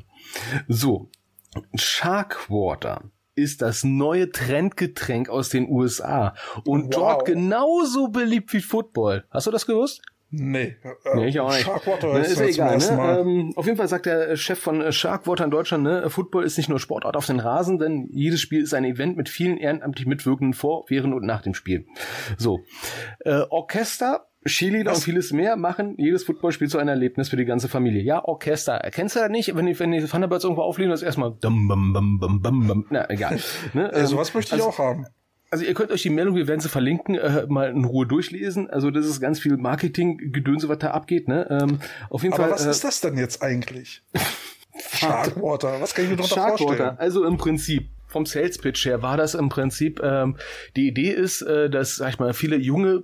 So, 0.67 1.09
Sharkwater 1.75 3.11
ist 3.35 3.61
das 3.61 3.83
neue 3.83 4.31
Trendgetränk 4.31 5.29
aus 5.29 5.49
den 5.49 5.69
USA 5.69 6.35
und 6.65 6.85
wow. 6.85 6.89
dort 6.89 7.25
genauso 7.25 8.09
beliebt 8.09 8.53
wie 8.53 8.61
Football. 8.61 9.25
Hast 9.29 9.47
du 9.47 9.51
das 9.51 9.65
gewusst? 9.65 10.01
Nee. 10.35 10.75
Äh, 10.83 11.15
nee, 11.15 11.27
ich 11.27 11.39
auch 11.39 11.51
nicht. 11.51 11.65
Sharkwater 11.65 12.19
ist, 12.19 12.31
ist 12.31 12.41
egal. 12.41 12.79
Ne? 12.79 13.19
Ähm, 13.19 13.53
auf 13.55 13.65
jeden 13.65 13.77
Fall 13.77 13.87
sagt 13.87 14.07
der 14.07 14.35
Chef 14.35 14.57
von 14.57 14.91
Sharkwater 14.91 15.45
in 15.45 15.51
Deutschland, 15.51 15.83
ne, 15.83 16.09
Football 16.09 16.43
ist 16.43 16.57
nicht 16.57 16.69
nur 16.69 16.79
Sportart 16.79 17.15
auf 17.15 17.27
den 17.27 17.39
Rasen, 17.39 17.77
denn 17.77 18.09
jedes 18.11 18.41
Spiel 18.41 18.63
ist 18.63 18.73
ein 18.73 18.83
Event 18.83 19.15
mit 19.15 19.29
vielen 19.29 19.57
ehrenamtlich 19.57 20.07
Mitwirkenden 20.07 20.55
vor, 20.55 20.85
während 20.87 21.13
und 21.13 21.23
nach 21.23 21.43
dem 21.43 21.53
Spiel. 21.53 21.85
So. 22.37 22.61
Äh, 23.19 23.41
Orchester 23.51 24.25
Cheerleader 24.45 24.93
und 24.93 25.01
vieles 25.01 25.31
mehr 25.31 25.55
machen 25.55 25.95
jedes 25.97 26.23
Footballspiel 26.23 26.67
zu 26.67 26.77
einem 26.77 26.89
Erlebnis 26.89 27.29
für 27.29 27.37
die 27.37 27.45
ganze 27.45 27.69
Familie. 27.69 28.01
Ja, 28.01 28.23
Orchester. 28.23 28.73
Erkennst 28.73 29.15
du 29.15 29.19
da 29.19 29.29
nicht, 29.29 29.55
wenn 29.55 29.65
die, 29.65 29.79
wenn 29.79 29.91
die 29.91 30.01
Thunderbirds 30.01 30.43
irgendwo 30.43 30.63
aufliegen, 30.63 30.91
das 30.91 31.01
erstmal 31.01 31.33
dum, 31.39 31.67
bum, 31.67 31.93
bum, 31.93 32.19
bum, 32.19 32.41
bum, 32.41 32.67
bum. 32.67 32.85
Na, 32.89 33.09
egal. 33.09 33.39
Ne? 33.73 33.91
Ähm, 33.93 34.05
sowas 34.05 34.33
möchte 34.33 34.55
ich 34.55 34.61
also, 34.61 34.73
auch 34.73 34.77
haben. 34.77 35.05
Also 35.49 35.65
ihr 35.65 35.73
könnt 35.73 35.91
euch 35.91 36.01
die 36.01 36.09
Meldung, 36.09 36.35
wir 36.35 36.47
werden 36.47 36.59
sie 36.59 36.69
verlinken, 36.69 37.15
äh, 37.15 37.45
mal 37.47 37.69
in 37.69 37.85
Ruhe 37.85 38.05
durchlesen. 38.05 38.69
Also 38.69 38.91
das 38.91 39.05
ist 39.05 39.19
ganz 39.19 39.39
viel 39.39 39.57
Marketing-Gedönse, 39.57 40.67
was 40.69 40.79
da 40.79 40.91
abgeht. 40.91 41.27
Ne? 41.27 41.47
Ähm, 41.49 41.79
auf 42.09 42.23
jeden 42.23 42.33
Aber 42.33 42.43
Fall. 42.43 42.51
was 42.53 42.65
äh, 42.65 42.71
ist 42.71 42.83
das 42.83 43.01
denn 43.01 43.17
jetzt 43.17 43.41
eigentlich? 43.41 44.03
Sharkwater. 44.93 45.79
Was 45.79 45.93
kann 45.93 46.05
ich 46.05 46.11
mir 46.11 46.17
darunter 46.17 46.35
Sharkwater. 46.35 46.63
vorstellen? 46.63 46.97
Also 46.97 47.25
im 47.25 47.37
Prinzip 47.37 47.89
vom 48.07 48.25
Sales 48.25 48.57
Pitch 48.57 48.85
her 48.85 49.01
war 49.01 49.17
das 49.17 49.35
im 49.35 49.49
Prinzip 49.49 49.99
ähm, 50.01 50.37
die 50.75 50.87
Idee 50.87 51.09
ist, 51.09 51.41
äh, 51.41 51.69
dass 51.69 51.97
sag 51.97 52.09
ich 52.09 52.19
mal 52.19 52.33
viele 52.33 52.55
junge 52.55 53.03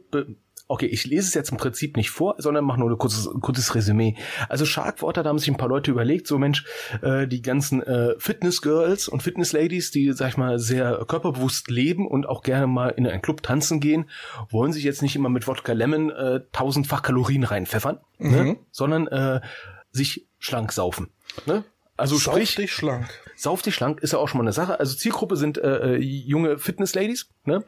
Okay, 0.71 0.85
ich 0.85 1.07
lese 1.07 1.27
es 1.27 1.33
jetzt 1.33 1.51
im 1.51 1.57
Prinzip 1.57 1.97
nicht 1.97 2.11
vor, 2.11 2.35
sondern 2.37 2.63
mache 2.63 2.79
nur 2.79 2.91
ein 2.91 2.97
kurzes, 2.99 3.25
ein 3.25 3.41
kurzes 3.41 3.73
Resümee. 3.73 4.15
Also 4.49 4.65
Sharkwater, 4.65 5.23
da 5.23 5.29
haben 5.29 5.39
sich 5.39 5.49
ein 5.49 5.57
paar 5.57 5.67
Leute 5.67 5.89
überlegt, 5.89 6.27
so 6.27 6.37
Mensch, 6.37 6.63
äh, 7.01 7.25
die 7.25 7.41
ganzen 7.41 7.81
äh, 7.81 8.13
Fitness-Girls 8.19 9.07
und 9.07 9.23
Fitness-Ladies, 9.23 9.89
die, 9.89 10.13
sag 10.13 10.29
ich 10.29 10.37
mal, 10.37 10.59
sehr 10.59 11.03
körperbewusst 11.07 11.71
leben 11.71 12.07
und 12.07 12.29
auch 12.29 12.43
gerne 12.43 12.67
mal 12.67 12.89
in 12.89 13.07
einen 13.07 13.23
Club 13.23 13.41
tanzen 13.41 13.79
gehen, 13.79 14.11
wollen 14.51 14.71
sich 14.71 14.83
jetzt 14.83 15.01
nicht 15.01 15.15
immer 15.15 15.29
mit 15.29 15.47
Wodka 15.47 15.73
Lemon 15.73 16.11
äh, 16.11 16.41
tausendfach 16.51 17.01
Kalorien 17.01 17.45
reinpfeffern, 17.45 17.97
ne? 18.19 18.29
mhm. 18.29 18.47
ne? 18.49 18.59
sondern 18.69 19.07
äh, 19.07 19.41
sich 19.89 20.27
schlank 20.37 20.71
saufen. 20.71 21.09
Ne? 21.47 21.63
Also 21.97 22.15
Sauf 22.17 22.35
sprich, 22.35 22.53
dich 22.53 22.71
schlank. 22.71 23.09
Sauf 23.41 23.61
dich 23.61 23.73
schlank 23.73 24.01
ist 24.01 24.11
ja 24.11 24.19
auch 24.19 24.27
schon 24.27 24.39
mal 24.39 24.43
eine 24.43 24.51
Sache. 24.51 24.81
Also 24.81 24.97
Zielgruppe 24.97 25.37
sind 25.37 25.57
äh, 25.57 25.93
äh 25.93 25.97
junge 25.97 26.57
Fitness-Ladies, 26.57 27.29
ne? 27.45 27.63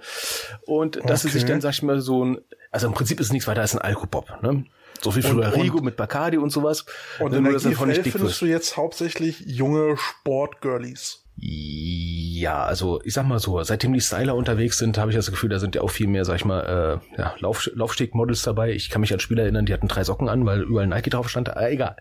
Und 0.65 0.97
dass 0.97 1.21
okay. 1.21 1.31
sie 1.31 1.39
sich 1.39 1.45
dann, 1.45 1.61
sag 1.61 1.71
ich 1.71 1.81
mal, 1.81 2.01
so 2.01 2.25
ein, 2.25 2.39
also 2.71 2.87
im 2.87 2.93
Prinzip 2.93 3.21
ist 3.21 3.27
es 3.27 3.31
nichts 3.31 3.47
weiter 3.47 3.61
als 3.61 3.73
ein 3.73 3.79
Alkopop, 3.79 4.43
ne? 4.43 4.65
So 4.99 5.11
viel 5.11 5.23
früher 5.23 5.55
Rigo 5.55 5.81
mit 5.81 5.95
Bacardi 5.95 6.37
und 6.37 6.49
sowas. 6.49 6.85
Und 7.19 7.33
in 7.33 7.45
der 7.45 7.53
GFL 7.53 7.75
findest 7.75 8.19
wirst. 8.19 8.41
du 8.41 8.47
jetzt 8.47 8.75
hauptsächlich 8.75 9.39
junge 9.47 9.95
Sportgirlies. 9.95 11.23
Ja, 11.37 12.65
also 12.65 13.01
ich 13.05 13.13
sag 13.13 13.25
mal 13.25 13.39
so, 13.39 13.63
seitdem 13.63 13.93
die 13.93 14.01
Styler 14.01 14.35
unterwegs 14.35 14.77
sind, 14.77 14.97
habe 14.97 15.11
ich 15.11 15.15
das 15.15 15.31
Gefühl, 15.31 15.49
da 15.49 15.59
sind 15.59 15.75
ja 15.75 15.83
auch 15.83 15.89
viel 15.89 16.07
mehr, 16.07 16.25
sag 16.25 16.35
ich 16.35 16.43
mal, 16.43 16.99
äh, 17.15 17.17
ja, 17.17 17.33
Lauf, 17.39 17.69
Laufsteg-Models 17.73 18.41
dabei. 18.43 18.73
Ich 18.73 18.89
kann 18.89 18.99
mich 18.99 19.13
an 19.13 19.21
Spieler 19.21 19.43
erinnern, 19.43 19.65
die 19.65 19.73
hatten 19.73 19.87
drei 19.87 20.03
Socken 20.03 20.27
an, 20.27 20.45
weil 20.45 20.63
überall 20.63 20.87
Nike 20.87 21.09
drauf 21.09 21.29
stand. 21.29 21.49
Ah, 21.49 21.69
egal. 21.69 21.95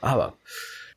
Aber 0.00 0.38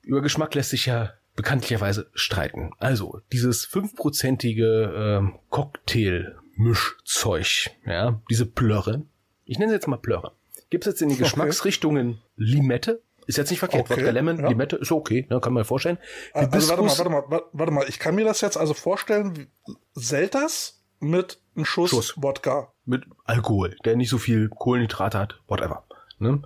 über 0.04 0.22
Geschmack 0.22 0.56
lässt 0.56 0.70
sich 0.70 0.86
ja 0.86 1.12
bekanntlicherweise 1.36 2.10
streiten. 2.14 2.72
Also, 2.78 3.22
dieses 3.32 3.66
fünfprozentige 3.66 5.24
äh, 5.24 5.28
Cocktail-Mischzeug, 5.50 7.72
ja, 7.86 8.22
diese 8.30 8.46
Plörre, 8.46 9.06
ich 9.46 9.58
nenne 9.60 9.72
sie 9.72 9.76
jetzt 9.76 9.88
mal 9.88 9.98
Plörre. 9.98 10.34
Gibt 10.70 10.86
es 10.86 10.94
jetzt 10.94 11.02
in 11.02 11.10
die 11.10 11.16
okay. 11.16 11.24
Geschmacksrichtungen 11.24 12.22
Limette? 12.36 13.02
Ist 13.28 13.38
jetzt 13.38 13.52
nicht 13.52 13.60
verkehrt. 13.60 13.90
Okay, 13.90 13.98
Wodka 13.98 14.12
Lemon, 14.12 14.40
ja. 14.40 14.50
Limette 14.50 14.78
ist 14.78 14.92
okay, 14.92 15.28
ne, 15.30 15.40
kann 15.40 15.54
man 15.54 15.64
vorstellen. 15.64 16.00
Also 16.34 16.70
warte 16.70 16.82
mal, 16.82 16.98
warte 16.98 17.10
mal, 17.10 17.24
warte 17.52 17.72
mal. 17.72 17.86
Ich 17.88 18.00
kann 18.00 18.16
mir 18.16 18.26
das 18.26 18.42
jetzt 18.42 18.58
also 18.58 18.74
vorstellen, 18.74 19.48
Selters 19.94 20.82
mit 21.00 21.40
einem 21.56 21.66
Schuss, 21.66 21.92
Schuss 21.92 22.16
Wodka. 22.18 22.74
Mit 22.86 23.04
Alkohol, 23.26 23.76
der 23.86 23.96
nicht 23.96 24.10
so 24.10 24.18
viel 24.18 24.50
Kohlenhydrate 24.50 25.20
hat, 25.20 25.40
whatever. 25.48 25.84
Ne? 26.22 26.42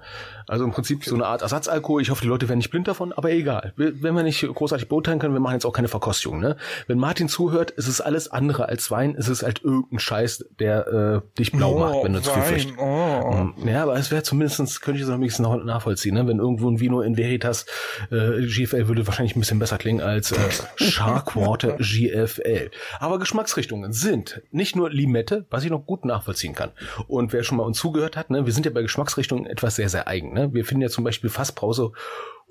Also 0.48 0.64
im 0.64 0.72
Prinzip 0.72 1.04
so 1.04 1.16
eine 1.16 1.26
Art 1.26 1.42
Ersatzalkohol. 1.42 2.02
Ich 2.02 2.10
hoffe, 2.10 2.22
die 2.22 2.28
Leute 2.28 2.48
werden 2.48 2.60
nicht 2.60 2.70
blind 2.70 2.88
davon, 2.88 3.12
aber 3.14 3.32
egal. 3.32 3.74
Wenn 3.76 4.16
wir 4.16 4.24
nicht 4.24 4.42
großartig 4.42 4.88
beurteilen 4.88 5.20
können, 5.20 5.34
wir 5.34 5.40
machen 5.40 5.54
jetzt 5.54 5.66
auch 5.66 5.74
keine 5.74 5.88
Verkostung. 5.88 6.40
Ne? 6.40 6.56
Wenn 6.88 6.98
Martin 6.98 7.28
zuhört, 7.28 7.72
ist 7.72 7.88
es 7.88 8.02
alles 8.02 8.32
andere 8.32 8.70
als 8.70 8.90
Wein. 8.92 9.16
Es 9.18 9.28
ist 9.28 9.44
halt 9.44 9.64
irgendein 9.64 10.00
Scheiß, 10.00 10.46
der 10.60 11.24
äh, 11.26 11.38
dich 11.38 11.52
blau 11.52 11.76
oh, 11.76 11.80
macht, 11.80 12.04
wenn 12.04 12.14
du 12.14 12.22
zu 12.22 12.32
viel 12.32 12.44
frischt. 12.44 12.70
Oh. 12.78 13.50
Ja, 13.66 13.84
aber 13.84 13.96
es 13.98 14.12
wäre 14.12 14.24
zumindestens 14.24 14.82
könnte 14.82 14.98
ich 14.98 15.04
es 15.04 15.10
noch 15.10 15.16
ein 15.16 15.22
bisschen 15.22 15.66
nachvollziehen. 15.66 16.16
Ne? 16.16 16.28
Wenn 16.28 16.40
irgendwo 16.40 16.70
ein 16.70 16.80
Vino 16.80 17.02
in 17.02 17.18
Veritas 17.18 17.66
äh, 18.12 18.46
GFL 18.46 18.88
würde 18.88 19.06
wahrscheinlich 19.08 19.36
ein 19.36 19.40
bisschen 19.40 19.60
besser 19.60 19.78
klingen 19.78 20.02
als 20.02 20.32
äh, 20.32 20.38
Sharkwater 20.78 21.78
GFL. 21.80 22.72
Aber 23.00 23.20
Geschmacksrichtungen 23.20 23.94
sind 23.94 24.42
nicht 24.52 24.76
nur 24.76 24.90
Limette, 24.90 25.46
was 25.50 25.64
ich 25.64 25.72
noch 25.72 25.86
gut 25.86 26.06
nachvollziehen 26.06 26.54
kann. 26.54 26.72
Und 27.08 27.34
wer 27.34 27.44
schon 27.44 27.58
mal 27.58 27.64
uns 27.64 27.78
zugehört 27.78 28.16
hat, 28.16 28.30
ne, 28.30 28.46
wir 28.46 28.54
sind 28.54 28.66
ja 28.66 28.72
bei 28.72 28.82
Geschmacksrichtungen 28.82 29.46
etwas 29.46 29.65
sehr, 29.70 29.90
sehr 29.90 30.08
eigen. 30.08 30.34
Ne? 30.34 30.54
Wir 30.54 30.66
finden 30.66 30.82
ja 30.82 30.90
zum 30.90 31.04
Beispiel 31.04 31.30
Fasspause 31.30 31.92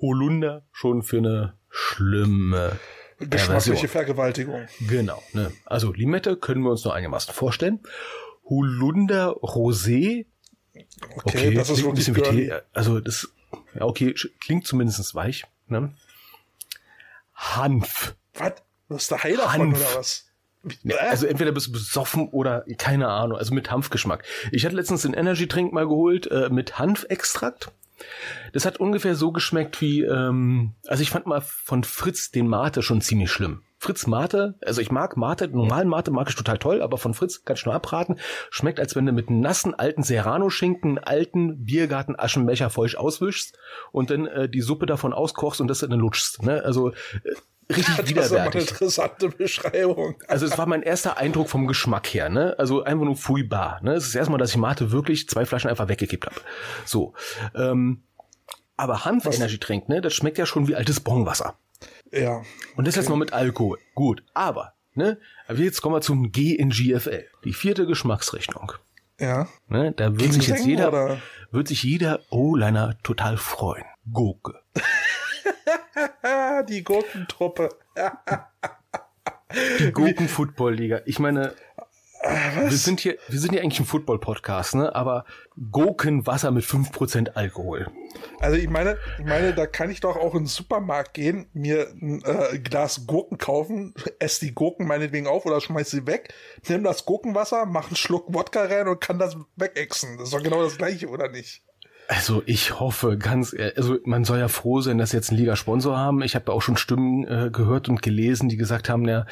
Holunder 0.01 0.63
schon 0.71 1.03
für 1.03 1.17
eine 1.17 1.53
schlimme 1.69 2.77
Geschmackliche 3.19 3.87
Vergewaltigung. 3.87 4.67
Genau. 4.87 5.21
Ne? 5.33 5.51
Also 5.65 5.93
Limette 5.93 6.35
können 6.35 6.61
wir 6.63 6.71
uns 6.71 6.83
noch 6.83 6.93
einigermaßen 6.93 7.33
vorstellen. 7.33 7.79
Holunder 8.43 9.37
Rosé. 9.41 10.25
Okay, 10.73 10.85
okay 11.23 11.53
das 11.53 11.69
ist 11.69 11.85
ein 11.85 11.93
bisschen 11.93 12.15
wie 12.17 12.21
Tee. 12.21 12.53
Also 12.73 12.99
das, 12.99 13.29
ja, 13.73 13.83
okay, 13.83 14.13
klingt 14.41 14.67
zumindest 14.67 15.15
weich. 15.15 15.45
Ne? 15.67 15.93
Hanf. 17.33 18.15
Was? 18.33 18.53
Was 18.87 19.03
ist 19.03 19.11
der 19.11 19.23
Heil 19.23 19.37
davon 19.37 19.73
oder 19.73 19.95
was? 19.95 20.29
Ja, 20.83 20.97
also 21.09 21.27
entweder 21.27 21.51
bist 21.51 21.67
du 21.67 21.71
besoffen 21.71 22.29
oder 22.29 22.65
keine 22.77 23.07
Ahnung, 23.07 23.37
also 23.37 23.53
mit 23.53 23.71
Hanfgeschmack. 23.71 24.23
Ich 24.51 24.65
hatte 24.65 24.75
letztens 24.75 25.03
den 25.03 25.13
Energy 25.13 25.47
Drink 25.47 25.73
mal 25.73 25.87
geholt 25.87 26.27
äh, 26.27 26.49
mit 26.49 26.79
Hanfextrakt. 26.79 27.71
Das 28.53 28.65
hat 28.65 28.79
ungefähr 28.79 29.15
so 29.15 29.31
geschmeckt 29.31 29.79
wie, 29.81 30.01
ähm, 30.01 30.73
also 30.85 31.01
ich 31.01 31.09
fand 31.09 31.27
mal 31.27 31.41
von 31.41 31.83
Fritz 31.83 32.31
den 32.31 32.47
Mate 32.47 32.81
schon 32.81 33.01
ziemlich 33.01 33.31
schlimm. 33.31 33.61
Fritz 33.77 34.07
Mate, 34.07 34.55
also 34.65 34.81
ich 34.81 34.91
mag 34.91 35.15
Mate, 35.15 35.47
normalen 35.49 35.87
Mate 35.87 36.09
mag 36.09 36.29
ich 36.29 36.35
total 36.35 36.57
toll, 36.57 36.81
aber 36.81 36.97
von 36.97 37.13
Fritz 37.13 37.43
kann 37.43 37.55
ich 37.55 37.65
nur 37.65 37.75
abraten. 37.75 38.17
Schmeckt, 38.49 38.79
als 38.79 38.95
wenn 38.95 39.05
du 39.05 39.11
mit 39.11 39.29
nassen 39.29 39.75
alten 39.75 40.01
Serrano-Schinken, 40.01 40.97
alten 40.97 41.65
Biergarten-Aschenbecher 41.65 42.69
feucht 42.69 42.97
auswischst 42.97 43.57
und 43.91 44.09
dann 44.09 44.25
äh, 44.27 44.49
die 44.49 44.61
Suppe 44.61 44.85
davon 44.85 45.13
auskochst 45.13 45.61
und 45.61 45.67
das 45.67 45.79
dann 45.79 45.91
lutschst. 45.91 46.43
Ne? 46.43 46.63
Also 46.63 46.89
äh, 46.89 47.35
richtig 47.69 47.95
das 47.95 48.09
widerwärtig. 48.09 48.31
Das 48.31 48.35
ist 48.35 48.39
eine 48.39 48.47
interessante 48.47 49.29
Beschreibung. 49.29 50.15
Also 50.27 50.45
es 50.45 50.57
war 50.57 50.65
mein 50.65 50.83
erster 50.83 51.17
Eindruck 51.17 51.49
vom 51.49 51.67
Geschmack 51.67 52.07
her, 52.07 52.29
ne? 52.29 52.55
Also 52.57 52.83
einfach 52.83 53.05
nur 53.05 53.15
furchtbar. 53.15 53.79
Ne? 53.81 53.93
Es 53.93 54.07
ist 54.07 54.15
erstmal, 54.15 54.39
dass 54.39 54.51
ich 54.51 54.57
Mate 54.57 54.91
wirklich 54.91 55.27
zwei 55.27 55.45
Flaschen 55.45 55.69
einfach 55.69 55.87
weggekippt 55.87 56.25
habe. 56.25 56.35
So. 56.85 57.13
Ähm, 57.55 58.03
aber 58.77 59.05
Hanf-Energy 59.05 59.59
Drink, 59.59 59.87
ne, 59.89 60.01
das 60.01 60.13
schmeckt 60.13 60.37
ja 60.37 60.45
schon 60.45 60.67
wie 60.67 60.75
altes 60.75 60.99
Bonwasser. 60.99 61.57
Ja. 62.11 62.41
Und 62.75 62.85
das 62.85 62.95
okay. 62.95 63.01
jetzt 63.01 63.09
noch 63.09 63.17
mit 63.17 63.33
Alkohol. 63.33 63.79
Gut. 63.93 64.23
Aber, 64.33 64.73
ne, 64.93 65.17
aber 65.47 65.59
jetzt 65.59 65.81
kommen 65.81 65.95
wir 65.95 66.01
zum 66.01 66.31
G 66.31 66.53
in 66.53 66.69
GFL. 66.69 67.25
Die 67.45 67.53
vierte 67.53 67.85
Geschmacksrichtung. 67.85 68.73
Ja. 69.19 69.47
Ne, 69.67 69.93
da 69.93 70.19
wird 70.19 70.33
sich 70.33 70.47
jetzt 70.47 70.65
jeder, 70.65 70.89
oder? 70.89 71.17
wird 71.51 71.69
sich 71.69 71.83
jeder 71.83 72.19
O-Liner 72.29 72.97
total 73.03 73.37
freuen. 73.37 73.85
Gurke. 74.11 74.59
die 76.69 76.83
Gurkentruppe. 76.83 77.69
die 79.79 79.91
Gurken-Football-Liga. 79.91 81.01
Ich 81.05 81.19
meine. 81.19 81.53
Äh, 82.21 82.69
wir 82.69 82.77
sind 82.77 82.99
hier, 82.99 83.17
wir 83.27 83.39
sind 83.39 83.51
hier 83.51 83.61
eigentlich 83.61 83.79
ein 83.79 83.85
Football-Podcast, 83.85 84.75
ne? 84.75 84.95
Aber 84.95 85.25
Gurkenwasser 85.71 86.49
mit 86.51 86.63
5% 86.63 87.33
Alkohol. 87.35 87.87
Also 88.39 88.57
ich 88.57 88.69
meine, 88.69 88.97
ich 89.19 89.25
meine, 89.25 89.53
da 89.53 89.67
kann 89.67 89.91
ich 89.91 89.99
doch 89.99 90.15
auch 90.15 90.33
in 90.33 90.41
den 90.41 90.47
Supermarkt 90.47 91.13
gehen, 91.13 91.47
mir 91.53 91.89
ein 91.89 92.23
äh, 92.25 92.57
Glas 92.57 93.05
Gurken 93.05 93.37
kaufen, 93.37 93.93
esse 94.19 94.45
die 94.45 94.55
Gurken 94.55 94.87
meinetwegen 94.87 95.27
auf 95.27 95.45
oder 95.45 95.61
schmeiß 95.61 95.91
sie 95.91 96.07
weg, 96.07 96.33
nimm 96.67 96.83
das 96.83 97.05
Gurkenwasser, 97.05 97.65
mach 97.65 97.87
einen 97.87 97.95
Schluck 97.95 98.33
Wodka 98.33 98.63
rein 98.63 98.87
und 98.87 99.01
kann 99.01 99.19
das 99.19 99.37
wegexen. 99.55 100.17
Das 100.17 100.29
ist 100.29 100.33
doch 100.33 100.43
genau 100.43 100.63
das 100.63 100.77
gleiche, 100.77 101.07
oder 101.09 101.29
nicht? 101.29 101.63
Also 102.07 102.43
ich 102.45 102.79
hoffe 102.79 103.17
ganz, 103.17 103.55
also 103.75 103.97
man 104.03 104.25
soll 104.25 104.39
ja 104.39 104.47
froh 104.47 104.81
sein, 104.81 104.97
dass 104.97 105.11
sie 105.11 105.17
jetzt 105.17 105.29
einen 105.29 105.39
Liga-Sponsor 105.39 105.97
haben. 105.97 106.21
Ich 106.21 106.35
habe 106.35 106.51
auch 106.51 106.61
schon 106.61 106.77
Stimmen 106.77 107.25
äh, 107.25 107.49
gehört 107.49 107.89
und 107.89 108.01
gelesen, 108.01 108.47
die 108.49 108.57
gesagt 108.57 108.89
haben, 108.89 109.07
ja, 109.07 109.25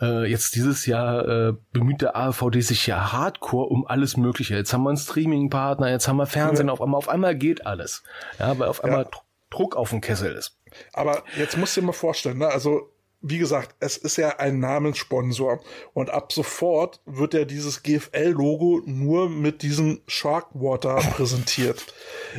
äh, 0.00 0.30
jetzt 0.30 0.54
dieses 0.54 0.86
Jahr 0.86 1.26
äh, 1.26 1.52
bemüht 1.72 2.02
der 2.02 2.16
AVD 2.16 2.60
sich 2.60 2.86
ja 2.86 3.12
hardcore 3.12 3.68
um 3.68 3.86
alles 3.86 4.16
Mögliche. 4.16 4.56
Jetzt 4.56 4.72
haben 4.72 4.82
wir 4.82 4.90
einen 4.90 4.98
Streaming-Partner, 4.98 5.90
jetzt 5.90 6.06
haben 6.08 6.16
wir 6.16 6.26
Fernsehen, 6.26 6.66
ja. 6.66 6.72
auf 6.72 6.82
einmal, 6.82 6.98
auf 6.98 7.08
einmal 7.08 7.34
geht 7.34 7.66
alles. 7.66 8.02
Ja, 8.38 8.58
weil 8.58 8.68
auf 8.68 8.84
einmal 8.84 9.04
ja. 9.04 9.10
Druck 9.50 9.76
auf 9.76 9.90
dem 9.90 10.00
Kessel 10.00 10.32
ist. 10.34 10.58
Aber 10.92 11.22
jetzt 11.36 11.56
musst 11.56 11.76
du 11.76 11.80
dir 11.80 11.86
mal 11.86 11.92
vorstellen, 11.92 12.38
ne? 12.38 12.48
also 12.48 12.90
wie 13.20 13.38
gesagt, 13.38 13.74
es 13.80 13.96
ist 13.96 14.16
ja 14.16 14.38
ein 14.38 14.60
Namenssponsor 14.60 15.60
und 15.92 16.10
ab 16.10 16.32
sofort 16.32 17.00
wird 17.04 17.34
ja 17.34 17.44
dieses 17.44 17.82
GFL-Logo 17.82 18.82
nur 18.86 19.28
mit 19.28 19.62
diesem 19.62 20.00
Sharkwater 20.06 20.96
präsentiert. 21.16 21.84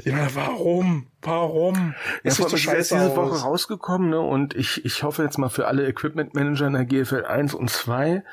Ich 0.06 0.12
meine, 0.12 0.34
warum? 0.36 1.08
Warum? 1.22 1.96
Ja, 2.24 2.32
ist 2.32 2.40
ist 2.40 2.92
diese 2.92 3.16
Woche 3.16 3.42
rausgekommen, 3.42 4.10
ne? 4.10 4.22
Und 4.22 4.56
ich, 4.56 4.86
ich 4.86 5.04
hoffe 5.04 5.24
jetzt 5.24 5.38
mal 5.38 5.50
für 5.50 5.68
alle 5.68 5.86
Equipment 5.86 6.34
Manager 6.34 6.68
in 6.68 6.74
der 6.74 6.86
GFL 6.86 7.26
1 7.26 7.54
und 7.56 7.70
2, 7.70 8.24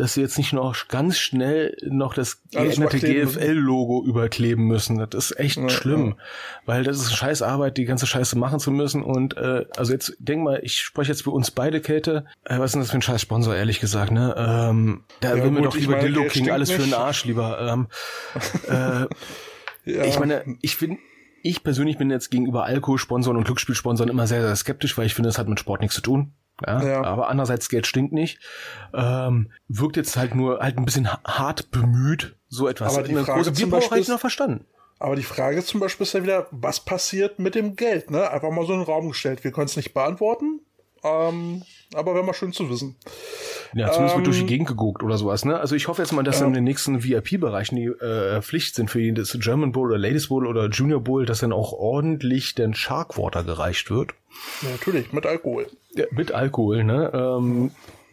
dass 0.00 0.14
sie 0.14 0.22
jetzt 0.22 0.38
nicht 0.38 0.54
noch 0.54 0.88
ganz 0.88 1.18
schnell 1.18 1.76
noch 1.82 2.14
das 2.14 2.42
geänderte 2.50 3.00
GFL-Logo 3.00 4.02
überkleben 4.02 4.64
müssen. 4.64 4.96
Das 4.96 5.30
ist 5.30 5.38
echt 5.38 5.58
ja, 5.58 5.68
schlimm, 5.68 6.16
ja. 6.16 6.24
weil 6.64 6.84
das 6.84 6.96
ist 6.96 7.08
eine 7.08 7.16
scheiß 7.16 7.42
Arbeit, 7.42 7.76
die 7.76 7.84
ganze 7.84 8.06
Scheiße 8.06 8.38
machen 8.38 8.60
zu 8.60 8.70
müssen. 8.70 9.02
Und 9.02 9.36
äh, 9.36 9.66
also 9.76 9.92
jetzt 9.92 10.16
denk 10.18 10.42
mal, 10.42 10.60
ich 10.62 10.78
spreche 10.78 11.12
jetzt 11.12 11.24
für 11.24 11.32
uns 11.32 11.50
beide, 11.50 11.82
Kälte. 11.82 12.24
Äh, 12.44 12.58
was 12.58 12.70
ist 12.70 12.72
denn 12.72 12.80
das 12.80 12.90
für 12.90 12.96
ein 12.96 13.02
scheiß 13.02 13.20
Sponsor, 13.20 13.54
ehrlich 13.54 13.78
gesagt, 13.78 14.10
ne? 14.10 14.34
Ähm, 14.38 15.04
da 15.20 15.36
ja, 15.36 15.44
will 15.44 15.50
mir 15.50 15.62
doch 15.62 15.76
lieber 15.76 15.98
Dildo 15.98 16.24
King 16.24 16.50
alles 16.50 16.70
nicht. 16.70 16.78
für 16.78 16.84
den 16.84 16.94
Arsch 16.94 17.26
lieber. 17.26 17.60
Ähm, 17.60 17.88
äh. 19.84 20.06
Ich 20.06 20.18
meine, 20.18 20.56
ich 20.62 20.76
finde 20.76 20.96
ich 21.42 21.62
persönlich 21.62 21.98
bin 21.98 22.10
jetzt 22.10 22.30
gegenüber 22.30 22.64
Alkoholsponsoren 22.64 23.36
und 23.36 23.44
Glücksspielsponsoren 23.44 24.10
immer 24.10 24.26
sehr, 24.26 24.40
sehr 24.40 24.56
skeptisch, 24.56 24.96
weil 24.96 25.06
ich 25.06 25.14
finde, 25.14 25.28
das 25.28 25.38
hat 25.38 25.48
mit 25.48 25.60
Sport 25.60 25.82
nichts 25.82 25.96
zu 25.96 26.02
tun. 26.02 26.32
Ja, 26.66 26.82
ja. 26.82 27.04
Aber 27.04 27.28
andererseits, 27.28 27.68
Geld 27.68 27.86
stinkt 27.86 28.12
nicht. 28.12 28.40
Ähm, 28.94 29.50
wirkt 29.68 29.96
jetzt 29.96 30.16
halt 30.16 30.34
nur 30.34 30.60
halt 30.60 30.78
ein 30.78 30.84
bisschen 30.84 31.10
hart 31.24 31.70
bemüht, 31.70 32.36
so 32.48 32.68
etwas. 32.68 32.94
Aber 32.96 33.06
die 33.06 33.16
Eine 33.16 33.24
Frage 33.24 33.44
große 33.44 33.66
Beispiel 33.66 33.98
ist, 33.98 34.08
noch 34.08 34.20
verstanden. 34.20 34.66
Aber 34.98 35.16
die 35.16 35.22
Frage 35.22 35.64
zum 35.64 35.80
Beispiel 35.80 36.04
ist 36.04 36.12
ja 36.12 36.22
wieder, 36.22 36.46
was 36.50 36.80
passiert 36.80 37.38
mit 37.38 37.54
dem 37.54 37.74
Geld? 37.76 38.10
Ne? 38.10 38.30
Einfach 38.30 38.50
mal 38.50 38.66
so 38.66 38.74
in 38.74 38.80
den 38.80 38.86
Raum 38.86 39.08
gestellt. 39.08 39.44
Wir 39.44 39.52
können 39.52 39.66
es 39.66 39.76
nicht 39.76 39.94
beantworten. 39.94 40.60
Ähm, 41.02 41.62
aber 41.94 42.14
wäre 42.14 42.24
mal 42.24 42.34
schön 42.34 42.52
zu 42.52 42.68
wissen. 42.68 42.96
Ja, 43.74 43.90
zumindest 43.92 44.14
ähm, 44.14 44.18
wird 44.18 44.26
durch 44.26 44.36
die 44.36 44.42
ähm, 44.42 44.48
Gegend 44.48 44.68
geguckt 44.68 45.02
oder 45.02 45.16
sowas, 45.16 45.44
ne? 45.44 45.58
Also 45.58 45.74
ich 45.76 45.88
hoffe 45.88 46.02
jetzt 46.02 46.12
mal, 46.12 46.22
dass 46.22 46.40
ja. 46.40 46.46
in 46.46 46.52
den 46.52 46.64
nächsten 46.64 47.04
VIP-Bereichen 47.04 47.76
die 47.76 47.86
äh, 47.86 48.42
Pflicht 48.42 48.74
sind 48.74 48.90
für 48.90 49.12
das 49.12 49.36
German 49.40 49.72
Bowl 49.72 49.88
oder 49.88 49.98
Ladies 49.98 50.28
Bowl 50.28 50.46
oder 50.46 50.68
Junior 50.68 51.00
Bowl, 51.00 51.24
dass 51.26 51.40
dann 51.40 51.52
auch 51.52 51.72
ordentlich 51.72 52.54
den 52.54 52.74
Sharkwater 52.74 53.44
gereicht 53.44 53.90
wird. 53.90 54.12
Ja, 54.62 54.70
natürlich, 54.70 55.12
mit 55.12 55.26
Alkohol. 55.26 55.66
Ja, 55.94 56.06
mit 56.10 56.32
Alkohol, 56.32 56.84
ne? 56.84 57.10
Ähm, 57.12 57.70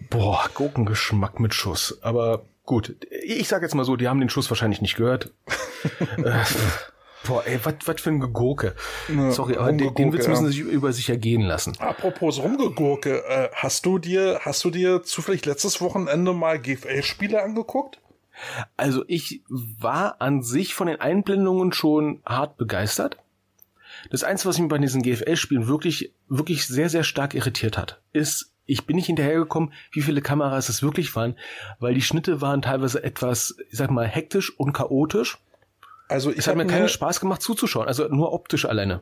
boah, 0.09 0.45
Gurkengeschmack 0.53 1.39
mit 1.39 1.53
Schuss. 1.53 1.99
Aber 2.01 2.43
gut, 2.65 2.95
ich 3.23 3.47
sag 3.47 3.61
jetzt 3.61 3.75
mal 3.75 3.85
so, 3.85 3.95
die 3.95 4.07
haben 4.07 4.19
den 4.19 4.29
Schuss 4.29 4.49
wahrscheinlich 4.49 4.81
nicht 4.81 4.95
gehört. 4.95 5.31
Boah, 7.25 7.45
ey, 7.45 7.59
was 7.63 8.01
für 8.01 8.09
ein 8.09 8.19
Gegurke. 8.19 8.75
Ne, 9.07 9.31
Sorry, 9.31 9.57
aber 9.57 9.73
den, 9.73 9.93
den 9.95 10.13
Witz 10.13 10.27
müssen 10.27 10.45
sie 10.47 10.51
sich 10.51 10.61
über 10.61 10.93
sich 10.93 11.09
ergehen 11.09 11.41
lassen. 11.41 11.73
Apropos 11.79 12.39
Rumgegurke, 12.39 13.23
äh, 13.25 13.49
hast 13.53 13.85
du 13.85 13.99
dir, 13.99 14.39
hast 14.43 14.63
du 14.63 14.69
dir 14.69 15.03
zufällig 15.03 15.45
letztes 15.45 15.81
Wochenende 15.81 16.33
mal 16.33 16.59
GFL-Spiele 16.59 17.41
angeguckt? 17.41 17.99
Also 18.75 19.03
ich 19.07 19.41
war 19.47 20.21
an 20.21 20.43
sich 20.43 20.73
von 20.75 20.87
den 20.87 21.01
Einblendungen 21.01 21.73
schon 21.73 22.21
hart 22.25 22.57
begeistert. 22.57 23.17
Das 24.11 24.23
Einzige, 24.23 24.49
was 24.49 24.59
mich 24.59 24.69
bei 24.69 24.77
diesen 24.77 25.01
GFL-Spielen 25.01 25.67
wirklich, 25.67 26.13
wirklich 26.29 26.67
sehr, 26.67 26.89
sehr 26.89 27.03
stark 27.03 27.33
irritiert 27.33 27.77
hat, 27.77 27.99
ist, 28.13 28.53
ich 28.65 28.85
bin 28.85 28.95
nicht 28.95 29.07
hinterhergekommen, 29.07 29.73
wie 29.91 30.01
viele 30.01 30.21
Kameras 30.21 30.69
es 30.69 30.83
wirklich 30.83 31.15
waren, 31.15 31.35
weil 31.79 31.93
die 31.93 32.01
Schnitte 32.01 32.41
waren 32.41 32.61
teilweise 32.61 33.03
etwas, 33.03 33.55
ich 33.71 33.77
sag 33.77 33.89
mal, 33.89 34.07
hektisch 34.07 34.57
und 34.57 34.73
chaotisch. 34.73 35.39
Also 36.07 36.31
ich 36.31 36.39
es 36.39 36.47
hat 36.47 36.55
mir 36.55 36.65
keinen 36.65 36.89
Spaß 36.89 37.19
gemacht 37.19 37.41
zuzuschauen, 37.41 37.87
also 37.87 38.07
nur 38.07 38.31
optisch 38.31 38.65
alleine. 38.65 39.01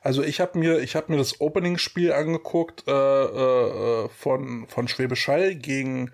Also 0.00 0.22
ich 0.22 0.40
habe 0.40 0.58
mir, 0.58 0.78
ich 0.80 0.94
habe 0.94 1.10
mir 1.10 1.18
das 1.18 1.40
Opening-Spiel 1.40 2.12
angeguckt 2.12 2.84
äh, 2.86 2.92
äh, 2.92 4.08
von 4.08 4.66
von 4.68 4.88
Schwäbisch 4.88 5.26
Hall 5.26 5.56
gegen 5.56 6.12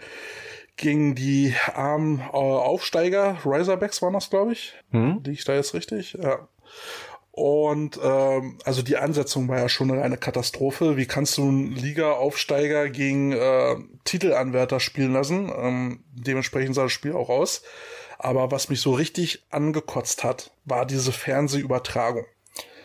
gegen 0.76 1.14
die 1.14 1.54
armen 1.74 2.20
äh, 2.20 2.36
Aufsteiger, 2.36 3.38
Riserbacks 3.44 4.02
waren 4.02 4.14
das, 4.14 4.30
glaube 4.30 4.52
ich. 4.52 4.74
Hm? 4.90 5.20
Liege 5.24 5.32
ich 5.32 5.44
da 5.44 5.54
jetzt 5.54 5.74
richtig? 5.74 6.14
Ja. 6.14 6.48
Und 7.30 7.98
ähm, 8.02 8.58
also 8.64 8.82
die 8.82 8.96
Ansetzung 8.96 9.48
war 9.48 9.58
ja 9.58 9.68
schon 9.68 9.90
eine 9.90 10.16
Katastrophe. 10.16 10.96
Wie 10.96 11.06
kannst 11.06 11.36
du 11.36 11.42
einen 11.42 11.72
Liga-Aufsteiger 11.72 12.88
gegen 12.90 13.32
äh, 13.32 13.74
Titelanwärter 14.04 14.78
spielen 14.78 15.12
lassen? 15.12 15.52
Ähm, 15.56 16.04
dementsprechend 16.12 16.76
sah 16.76 16.84
das 16.84 16.92
Spiel 16.92 17.12
auch 17.12 17.30
aus. 17.30 17.62
Aber 18.18 18.50
was 18.50 18.68
mich 18.68 18.80
so 18.80 18.92
richtig 18.92 19.44
angekotzt 19.50 20.24
hat, 20.24 20.52
war 20.64 20.86
diese 20.86 21.12
Fernsehübertragung. 21.12 22.26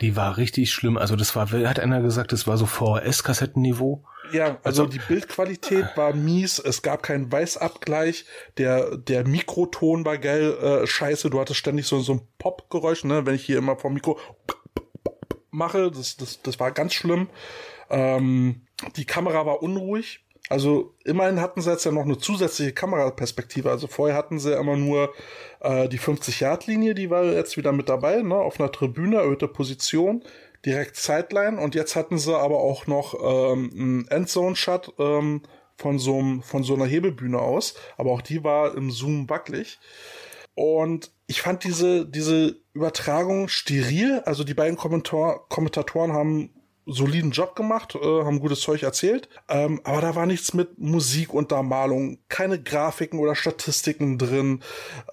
Die 0.00 0.16
war 0.16 0.36
richtig 0.36 0.72
schlimm. 0.72 0.96
Also 0.96 1.14
das 1.16 1.36
war, 1.36 1.50
hat 1.50 1.78
einer 1.78 2.00
gesagt, 2.00 2.32
das 2.32 2.46
war 2.46 2.56
so 2.56 2.66
VHS-Kassettenniveau. 2.66 4.02
Ja, 4.32 4.58
also, 4.62 4.84
also 4.84 4.86
die 4.86 4.98
Bildqualität 4.98 5.86
war 5.96 6.14
mies, 6.14 6.58
es 6.58 6.82
gab 6.82 7.02
keinen 7.02 7.30
Weißabgleich, 7.30 8.26
der, 8.58 8.96
der 8.96 9.26
Mikroton 9.26 10.04
war 10.04 10.18
geil, 10.18 10.52
äh, 10.52 10.86
scheiße, 10.86 11.30
du 11.30 11.40
hattest 11.40 11.58
ständig 11.58 11.86
so, 11.86 11.98
so 12.00 12.12
ein 12.14 12.20
Pop-Geräusch, 12.38 13.04
ne, 13.04 13.26
wenn 13.26 13.34
ich 13.34 13.44
hier 13.44 13.58
immer 13.58 13.76
vom 13.76 13.94
Mikro 13.94 14.18
mache, 15.50 15.90
das, 15.90 16.16
das, 16.16 16.40
das 16.42 16.60
war 16.60 16.70
ganz 16.70 16.94
schlimm. 16.94 17.28
Ähm, 17.88 18.66
die 18.96 19.04
Kamera 19.04 19.46
war 19.46 19.62
unruhig, 19.62 20.24
also 20.50 20.96
immerhin 21.04 21.40
hatten 21.40 21.62
sie 21.62 21.70
jetzt 21.70 21.84
ja 21.84 21.92
noch 21.92 22.04
eine 22.04 22.18
zusätzliche 22.18 22.72
Kameraperspektive. 22.72 23.70
Also 23.70 23.86
vorher 23.86 24.16
hatten 24.16 24.40
sie 24.40 24.52
immer 24.52 24.76
nur 24.76 25.14
äh, 25.60 25.88
die 25.88 26.00
50-Yard-Linie, 26.00 26.94
die 26.94 27.08
war 27.08 27.24
jetzt 27.24 27.56
wieder 27.56 27.70
mit 27.70 27.88
dabei, 27.88 28.20
ne, 28.22 28.34
auf 28.34 28.58
einer 28.58 28.72
Tribüne, 28.72 29.18
erhöhte 29.18 29.46
Position, 29.46 30.24
direkt 30.66 30.96
Sideline. 30.96 31.60
Und 31.60 31.76
jetzt 31.76 31.94
hatten 31.94 32.18
sie 32.18 32.36
aber 32.36 32.58
auch 32.58 32.88
noch 32.88 33.14
ähm, 33.14 33.70
einen 33.72 34.08
Endzone-Shot 34.08 34.94
ähm, 34.98 35.42
von 35.76 36.00
so 36.00 36.20
von 36.42 36.64
so 36.64 36.74
einer 36.74 36.86
Hebelbühne 36.86 37.38
aus. 37.38 37.74
Aber 37.96 38.10
auch 38.10 38.20
die 38.20 38.42
war 38.42 38.74
im 38.74 38.90
Zoom 38.90 39.30
wackelig. 39.30 39.78
Und 40.56 41.12
ich 41.28 41.42
fand 41.42 41.62
diese, 41.62 42.06
diese 42.06 42.56
Übertragung 42.72 43.46
steril. 43.46 44.20
Also 44.24 44.42
die 44.42 44.54
beiden 44.54 44.76
Kommentar 44.76 45.46
Kommentatoren 45.48 46.12
haben 46.12 46.50
soliden 46.92 47.30
Job 47.30 47.54
gemacht, 47.56 47.94
äh, 47.94 48.24
haben 48.24 48.40
gutes 48.40 48.60
Zeug 48.60 48.82
erzählt, 48.82 49.28
ähm, 49.48 49.80
aber 49.84 50.00
da 50.00 50.14
war 50.14 50.26
nichts 50.26 50.54
mit 50.54 50.78
Musikuntermalung, 50.78 52.18
keine 52.28 52.62
Grafiken 52.62 53.18
oder 53.18 53.34
Statistiken 53.34 54.18
drin. 54.18 54.62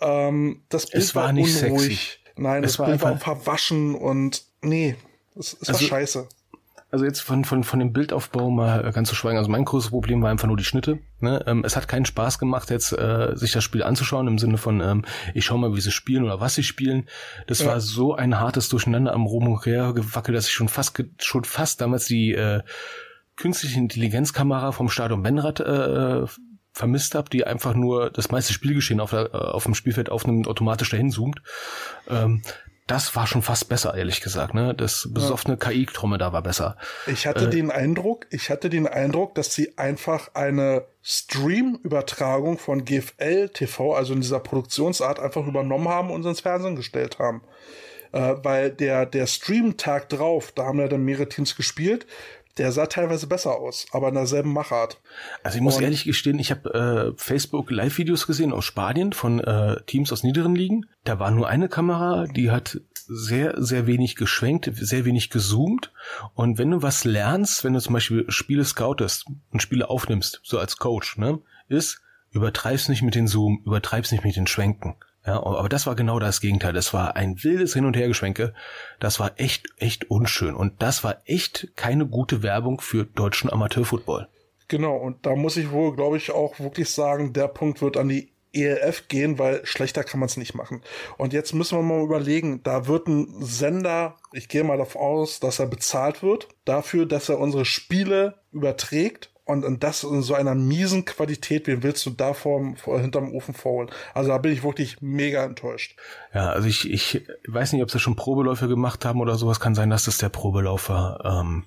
Ähm, 0.01 0.63
das 0.69 0.87
Bild 0.87 1.03
es 1.03 1.15
war, 1.15 1.25
war 1.25 1.33
nicht 1.33 1.63
unruhig. 1.63 2.19
Sexy. 2.23 2.41
Nein, 2.41 2.63
es 2.63 2.73
das 2.73 2.79
war 2.79 2.87
Bild 2.87 3.01
war 3.01 3.17
verwaschen 3.17 3.95
und 3.95 4.45
nee, 4.61 4.95
es, 5.35 5.57
es 5.59 5.69
also, 5.69 5.81
war 5.81 5.87
scheiße 5.87 6.27
also 6.89 7.03
jetzt 7.03 7.19
von, 7.19 7.43
von, 7.43 7.63
von 7.63 7.79
dem 7.79 7.91
Bildaufbau 7.91 8.49
mal 8.49 8.91
ganz 8.93 9.09
zu 9.09 9.15
schweigen. 9.15 9.37
Also 9.37 9.49
mein 9.49 9.65
großes 9.65 9.89
Problem 9.89 10.21
war 10.21 10.29
einfach 10.29 10.47
nur 10.47 10.55
die 10.55 10.63
Schnitte. 10.63 10.99
Ne? 11.19 11.43
Ähm, 11.45 11.63
es 11.65 11.75
hat 11.75 11.87
keinen 11.87 12.05
Spaß 12.05 12.39
gemacht, 12.39 12.69
jetzt 12.69 12.93
äh, 12.93 13.35
sich 13.35 13.51
das 13.51 13.63
Spiel 13.63 13.83
anzuschauen, 13.83 14.27
im 14.27 14.37
Sinne 14.37 14.57
von, 14.57 14.79
ähm, 14.79 15.05
ich 15.33 15.45
schau 15.45 15.57
mal, 15.57 15.75
wie 15.75 15.81
sie 15.81 15.91
spielen 15.91 16.23
oder 16.23 16.39
was 16.39 16.55
sie 16.55 16.63
spielen. 16.63 17.07
Das 17.45 17.59
ja. 17.59 17.67
war 17.67 17.81
so 17.81 18.15
ein 18.15 18.39
hartes 18.39 18.69
Durcheinander 18.69 19.13
am 19.13 19.25
Rum 19.25 19.47
und 19.47 19.65
her 19.65 19.91
gewackelt, 19.93 20.37
dass 20.37 20.47
ich 20.47 20.53
schon 20.53 20.69
fast 20.69 21.03
schon 21.19 21.43
fast 21.43 21.81
damals 21.81 22.05
die 22.05 22.33
äh, 22.33 22.61
künstliche 23.35 23.79
Intelligenzkamera 23.79 24.71
vom 24.71 24.89
Stadion 24.89 25.23
Benrad 25.23 25.59
äh, 25.59 26.25
vermisst 26.71 27.15
habe, 27.15 27.29
die 27.29 27.45
einfach 27.45 27.73
nur 27.73 28.09
das 28.11 28.31
meiste 28.31 28.53
Spielgeschehen 28.53 29.01
auf, 29.01 29.09
der, 29.09 29.33
äh, 29.33 29.37
auf 29.37 29.65
dem 29.65 29.73
Spielfeld 29.73 30.09
aufnimmt, 30.09 30.47
automatisch 30.47 30.89
dahin 30.89 31.11
zoomt. 31.11 31.41
Ähm, 32.09 32.43
das 32.87 33.15
war 33.15 33.27
schon 33.27 33.41
fast 33.41 33.67
besser, 33.67 33.95
ehrlich 33.95 34.21
gesagt. 34.21 34.53
Ne? 34.53 34.73
Das 34.73 35.09
besoffene 35.11 35.57
ja. 35.61 35.69
KI-Trommel 35.69 36.17
da 36.17 36.31
war 36.31 36.41
besser. 36.41 36.77
Ich 37.05 37.27
hatte 37.27 37.45
äh, 37.45 37.49
den 37.49 37.69
Eindruck, 37.69 38.27
ich 38.31 38.49
hatte 38.49 38.69
den 38.69 38.87
Eindruck, 38.87 39.35
dass 39.35 39.53
sie 39.53 39.77
einfach 39.77 40.33
eine 40.33 40.85
Stream-Übertragung 41.03 42.57
von 42.57 42.85
GFL 42.85 43.49
TV, 43.49 43.93
also 43.93 44.13
in 44.13 44.21
dieser 44.21 44.39
Produktionsart, 44.39 45.19
einfach 45.19 45.45
übernommen 45.45 45.89
haben 45.89 46.09
und 46.11 46.25
ins 46.25 46.41
Fernsehen 46.41 46.77
gestellt 46.77 47.19
haben. 47.19 47.41
Äh, 48.13 48.35
weil 48.41 48.71
der, 48.71 49.05
der 49.05 49.27
Stream-Tag 49.27 50.07
drauf, 50.09 50.53
da 50.53 50.65
haben 50.65 50.79
ja 50.79 50.87
dann 50.87 51.03
mehrere 51.03 51.27
Teams 51.27 51.57
gespielt, 51.57 52.07
der 52.57 52.71
sah 52.71 52.87
teilweise 52.87 53.27
besser 53.27 53.55
aus, 53.55 53.85
aber 53.91 54.09
in 54.09 54.15
derselben 54.15 54.53
Machart. 54.53 54.99
Also 55.43 55.57
ich 55.57 55.61
muss 55.61 55.77
und 55.77 55.83
ehrlich 55.83 56.03
gestehen, 56.03 56.39
ich 56.39 56.51
habe 56.51 57.13
äh, 57.15 57.17
Facebook 57.17 57.71
Live-Videos 57.71 58.27
gesehen 58.27 58.53
aus 58.53 58.65
Spanien 58.65 59.13
von 59.13 59.39
äh, 59.39 59.81
Teams 59.85 60.11
aus 60.11 60.23
niederen 60.23 60.55
Ligen. 60.55 60.85
Da 61.03 61.19
war 61.19 61.31
nur 61.31 61.47
eine 61.47 61.69
Kamera, 61.69 62.25
die 62.25 62.51
hat 62.51 62.79
sehr, 63.07 63.53
sehr 63.57 63.87
wenig 63.87 64.15
geschwenkt, 64.15 64.69
sehr 64.73 65.05
wenig 65.05 65.29
gezoomt. 65.29 65.91
Und 66.33 66.57
wenn 66.57 66.71
du 66.71 66.81
was 66.81 67.05
lernst, 67.05 67.63
wenn 67.63 67.73
du 67.73 67.79
zum 67.79 67.93
Beispiel 67.93 68.25
Spiele 68.29 68.65
scoutest 68.65 69.25
und 69.51 69.61
Spiele 69.61 69.89
aufnimmst, 69.89 70.41
so 70.43 70.59
als 70.59 70.77
Coach, 70.77 71.17
ne, 71.17 71.39
ist, 71.69 72.01
übertreib's 72.31 72.89
nicht 72.89 73.01
mit 73.01 73.15
den 73.15 73.27
Zoom, 73.27 73.61
übertreib's 73.65 74.11
nicht 74.11 74.23
mit 74.23 74.35
den 74.35 74.47
Schwenken. 74.47 74.95
Ja, 75.27 75.43
aber 75.43 75.67
das 75.67 75.85
war 75.85 75.95
genau 75.95 76.19
das 76.19 76.39
Gegenteil. 76.39 76.71
Das 76.71 76.93
war 76.93 77.17
ein 77.17 77.43
wildes 77.43 77.73
Hin- 77.73 77.83
und 77.83 77.97
Hergeschwenke. 77.97 78.53
Das 79.01 79.19
war 79.19 79.33
echt, 79.35 79.67
echt 79.75 80.09
unschön. 80.09 80.55
Und 80.55 80.81
das 80.81 81.03
war 81.03 81.17
echt 81.25 81.73
keine 81.75 82.07
gute 82.07 82.43
Werbung 82.43 82.79
für 82.79 83.03
deutschen 83.03 83.51
Amateurfootball. 83.51 84.29
Genau, 84.69 84.95
und 84.95 85.25
da 85.25 85.35
muss 85.35 85.57
ich 85.57 85.71
wohl, 85.71 85.93
glaube 85.95 86.15
ich, 86.15 86.31
auch 86.31 86.59
wirklich 86.61 86.89
sagen, 86.89 87.33
der 87.33 87.49
Punkt 87.49 87.81
wird 87.81 87.97
an 87.97 88.07
die 88.07 88.31
ELF 88.53 89.09
gehen, 89.09 89.37
weil 89.37 89.65
schlechter 89.65 90.05
kann 90.05 90.21
man 90.21 90.27
es 90.27 90.37
nicht 90.37 90.55
machen. 90.55 90.81
Und 91.17 91.33
jetzt 91.33 91.53
müssen 91.53 91.77
wir 91.77 91.83
mal 91.83 92.03
überlegen, 92.03 92.63
da 92.63 92.87
wird 92.87 93.07
ein 93.07 93.27
Sender, 93.43 94.15
ich 94.31 94.47
gehe 94.47 94.63
mal 94.63 94.77
davon 94.77 95.01
aus, 95.01 95.41
dass 95.41 95.59
er 95.59 95.67
bezahlt 95.67 96.23
wird, 96.23 96.47
dafür, 96.63 97.05
dass 97.05 97.27
er 97.27 97.39
unsere 97.39 97.65
Spiele 97.65 98.39
überträgt 98.53 99.29
und, 99.47 99.63
und 99.63 99.83
das 99.83 100.03
in 100.03 100.21
so 100.21 100.33
einer 100.33 100.55
miesen 100.55 101.05
Qualität, 101.05 101.67
wen 101.67 101.81
willst 101.81 102.05
du 102.05 102.09
da 102.09 102.33
vor, 102.33 102.61
vor, 102.75 102.99
hinterm 102.99 103.33
Ofen 103.33 103.53
vorholen? 103.53 103.89
Also 104.13 104.29
da 104.29 104.37
bin 104.37 104.51
ich 104.51 104.63
wirklich 104.63 105.01
mega 105.01 105.43
enttäuscht. 105.43 105.95
Ja, 106.33 106.49
also 106.49 106.67
ich, 106.67 106.89
ich 106.91 107.25
weiß 107.47 107.73
nicht, 107.73 107.81
ob 107.81 107.89
sie 107.89 107.99
schon 107.99 108.15
Probeläufe 108.15 108.67
gemacht 108.67 109.05
haben 109.05 109.21
oder 109.21 109.35
sowas. 109.35 109.59
Kann 109.59 109.73
sein, 109.73 109.89
dass 109.89 110.05
das 110.05 110.17
der 110.17 110.29
Probelauf 110.29 110.89
war. 110.89 111.23
Ähm, 111.23 111.63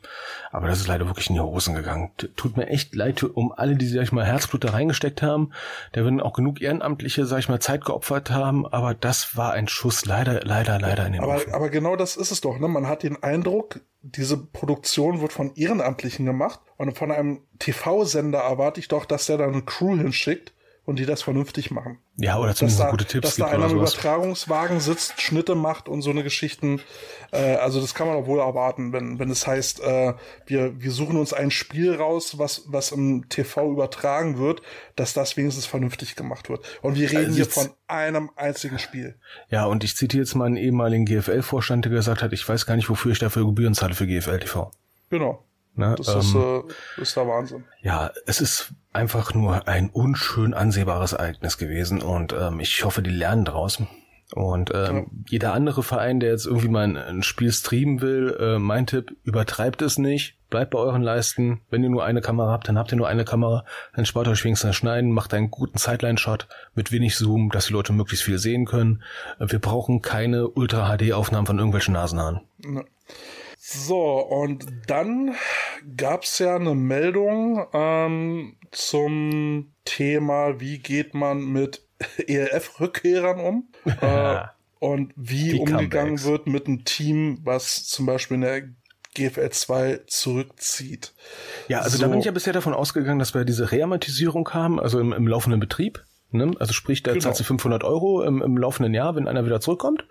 aber 0.51 0.69
das 0.69 0.81
ist 0.81 0.89
leider 0.89 1.07
wirklich 1.07 1.31
in 1.31 1.35
die 1.35 1.40
Hosen 1.40 1.74
gegangen. 1.74 2.11
Tut 2.36 2.57
mir 2.57 2.66
echt 2.66 2.94
leid 2.94 3.23
um 3.23 3.52
alle, 3.52 3.77
die, 3.77 3.86
sag 3.86 4.02
ich 4.02 4.12
mal, 4.12 4.27
Herzblut 4.27 4.65
da 4.65 4.70
reingesteckt 4.70 5.23
haben. 5.23 5.52
Da 5.93 6.02
würden 6.02 6.20
auch 6.20 6.35
genug 6.35 6.61
Ehrenamtliche, 6.61 7.24
sag 7.24 7.39
ich 7.39 7.48
mal, 7.48 7.61
Zeit 7.61 7.85
geopfert 7.85 8.31
haben. 8.31 8.66
Aber 8.66 8.94
das 8.94 9.36
war 9.36 9.52
ein 9.52 9.69
Schuss 9.69 10.05
leider, 10.05 10.40
leider, 10.44 10.78
leider 10.78 11.07
in 11.07 11.15
den 11.15 11.23
aber, 11.23 11.36
Ofen. 11.36 11.55
Aber 11.55 11.70
genau 11.70 11.97
das 11.97 12.16
ist 12.16 12.31
es 12.31 12.40
doch. 12.40 12.59
Ne? 12.59 12.69
Man 12.69 12.86
hat 12.86 13.02
den 13.02 13.23
Eindruck, 13.23 13.81
diese 14.02 14.36
Produktion 14.39 15.20
wird 15.20 15.32
von 15.32 15.55
Ehrenamtlichen 15.55 16.24
gemacht 16.24 16.60
und 16.77 16.97
von 16.97 17.10
einem 17.10 17.43
TV-Sender 17.59 18.40
erwarte 18.40 18.81
ich 18.81 18.89
doch, 18.89 19.05
dass 19.05 19.27
der 19.27 19.39
da 19.39 19.47
eine 19.47 19.62
Crew 19.62 19.97
hinschickt 19.97 20.55
und 20.90 20.98
die 20.98 21.06
das 21.06 21.22
vernünftig 21.22 21.70
machen. 21.70 21.98
Ja, 22.16 22.36
oder 22.38 22.52
zumindest 22.52 22.80
da, 22.80 22.90
gute 22.90 23.04
Tipps 23.04 23.28
Dass 23.28 23.36
da 23.36 23.46
einer 23.46 23.70
im 23.70 23.76
Übertragungswagen 23.76 24.80
sitzt, 24.80 25.22
Schnitte 25.22 25.54
macht 25.54 25.88
und 25.88 26.02
so 26.02 26.10
eine 26.10 26.24
Geschichten. 26.24 26.80
Äh, 27.30 27.54
also 27.54 27.80
das 27.80 27.94
kann 27.94 28.08
man 28.08 28.16
doch 28.16 28.26
wohl 28.26 28.40
erwarten, 28.40 28.92
wenn, 28.92 29.20
wenn 29.20 29.30
es 29.30 29.46
heißt, 29.46 29.80
äh, 29.80 30.14
wir, 30.46 30.82
wir 30.82 30.90
suchen 30.90 31.16
uns 31.16 31.32
ein 31.32 31.52
Spiel 31.52 31.94
raus, 31.94 32.38
was, 32.38 32.64
was 32.66 32.90
im 32.90 33.28
TV 33.28 33.70
übertragen 33.70 34.38
wird, 34.38 34.62
dass 34.96 35.12
das 35.12 35.36
wenigstens 35.36 35.64
vernünftig 35.64 36.16
gemacht 36.16 36.48
wird. 36.48 36.66
Und 36.82 36.96
wir 36.96 37.08
reden 37.08 37.26
also 37.26 37.36
hier 37.36 37.46
von 37.46 37.70
einem 37.86 38.30
einzigen 38.34 38.80
Spiel. 38.80 39.14
Ja, 39.48 39.66
und 39.66 39.84
ich 39.84 39.96
zitiere 39.96 40.24
jetzt 40.24 40.34
mal 40.34 40.46
einen 40.46 40.56
ehemaligen 40.56 41.06
GFL-Vorstand, 41.06 41.84
der 41.84 41.92
gesagt 41.92 42.20
hat, 42.20 42.32
ich 42.32 42.46
weiß 42.46 42.66
gar 42.66 42.74
nicht, 42.74 42.90
wofür 42.90 43.12
ich 43.12 43.20
dafür 43.20 43.46
Gebühren 43.46 43.74
zahle 43.74 43.94
für 43.94 44.08
GFL 44.08 44.40
TV. 44.40 44.72
Genau. 45.08 45.44
Ne? 45.81 45.94
Das 45.97 46.15
ist, 46.15 46.35
ähm, 46.35 46.65
äh, 46.98 47.02
ist 47.02 47.16
der 47.16 47.27
Wahnsinn. 47.27 47.65
Ja, 47.82 48.11
es 48.27 48.40
ist 48.40 48.73
einfach 48.93 49.35
nur 49.35 49.66
ein 49.66 49.90
unschön 49.90 50.55
ansehbares 50.55 51.12
Ereignis 51.15 51.59
gewesen 51.59 52.02
und 52.02 52.32
ähm, 52.32 52.61
ich 52.61 52.85
hoffe, 52.85 53.02
die 53.02 53.11
lernen 53.11 53.44
draußen. 53.44 53.89
Und 54.35 54.70
ähm, 54.73 54.97
ja. 54.97 55.05
jeder 55.28 55.52
andere 55.55 55.82
Verein, 55.82 56.20
der 56.20 56.31
jetzt 56.31 56.47
irgendwie 56.47 56.69
mal 56.69 56.85
ein, 56.85 56.97
ein 56.97 57.23
Spiel 57.23 57.51
streamen 57.51 58.01
will, 58.01 58.36
äh, 58.39 58.59
mein 58.59 58.86
Tipp, 58.86 59.16
übertreibt 59.24 59.82
es 59.82 59.98
nicht, 59.98 60.36
bleibt 60.51 60.70
bei 60.70 60.78
euren 60.78 61.02
Leisten. 61.02 61.62
Wenn 61.70 61.82
ihr 61.82 61.89
nur 61.89 62.05
eine 62.05 62.20
Kamera 62.20 62.52
habt, 62.52 62.69
dann 62.69 62.78
habt 62.78 62.93
ihr 62.93 62.97
nur 62.97 63.09
eine 63.09 63.24
Kamera, 63.24 63.65
dann 63.97 64.07
spart 64.07 64.28
euch 64.28 64.44
wenigstens 64.44 64.69
das 64.69 64.77
Schneiden, 64.77 65.11
macht 65.11 65.35
einen 65.35 65.51
guten 65.51 65.78
Sideline-Shot 65.78 66.47
mit 66.74 66.93
wenig 66.93 67.16
Zoom, 67.16 67.51
dass 67.51 67.66
die 67.66 67.73
Leute 67.73 67.93
möglichst 67.93 68.24
viel 68.24 68.39
sehen 68.39 68.66
können. 68.66 69.02
Wir 69.40 69.59
brauchen 69.59 70.01
keine 70.01 70.48
Ultra-HD-Aufnahmen 70.48 71.47
von 71.47 71.59
irgendwelchen 71.59 71.94
Nasenhaaren. 71.94 72.43
Ja. 72.62 72.85
So, 73.72 74.18
und 74.18 74.66
dann 74.88 75.36
gab's 75.97 76.40
ja 76.40 76.56
eine 76.56 76.74
Meldung 76.74 77.68
ähm, 77.72 78.56
zum 78.72 79.72
Thema, 79.84 80.59
wie 80.59 80.78
geht 80.78 81.14
man 81.14 81.44
mit 81.44 81.86
ELF-Rückkehrern 82.26 83.38
um 83.38 83.68
äh, 84.01 84.40
und 84.80 85.12
wie 85.14 85.52
Die 85.52 85.60
umgegangen 85.60 86.16
Comebacks. 86.16 86.24
wird 86.24 86.47
mit 86.48 86.66
einem 86.66 86.84
Team, 86.84 87.38
was 87.44 87.86
zum 87.86 88.06
Beispiel 88.06 88.36
in 88.36 88.40
der 88.40 88.62
GFL 89.14 89.51
2 89.51 90.01
zurückzieht. 90.09 91.14
Ja, 91.68 91.82
also 91.82 91.97
so. 91.97 92.02
da 92.02 92.09
bin 92.09 92.18
ich 92.18 92.24
ja 92.24 92.32
bisher 92.32 92.52
davon 92.52 92.74
ausgegangen, 92.74 93.20
dass 93.20 93.34
wir 93.34 93.44
diese 93.44 93.70
Reamortisierung 93.70 94.48
haben, 94.51 94.80
also 94.80 94.98
im, 94.98 95.12
im 95.12 95.28
laufenden 95.28 95.60
Betrieb. 95.60 96.05
Ne? 96.32 96.52
Also 96.59 96.73
sprich, 96.73 97.02
da 97.02 97.12
genau. 97.12 97.24
zahlst 97.24 97.40
du 97.40 97.44
500 97.44 97.82
Euro 97.82 98.23
im, 98.23 98.40
im 98.40 98.57
laufenden 98.57 98.94
Jahr, 98.94 99.16
wenn 99.16 99.27
einer 99.27 99.44
wieder 99.44 99.61
zurückkommt. 99.61 100.05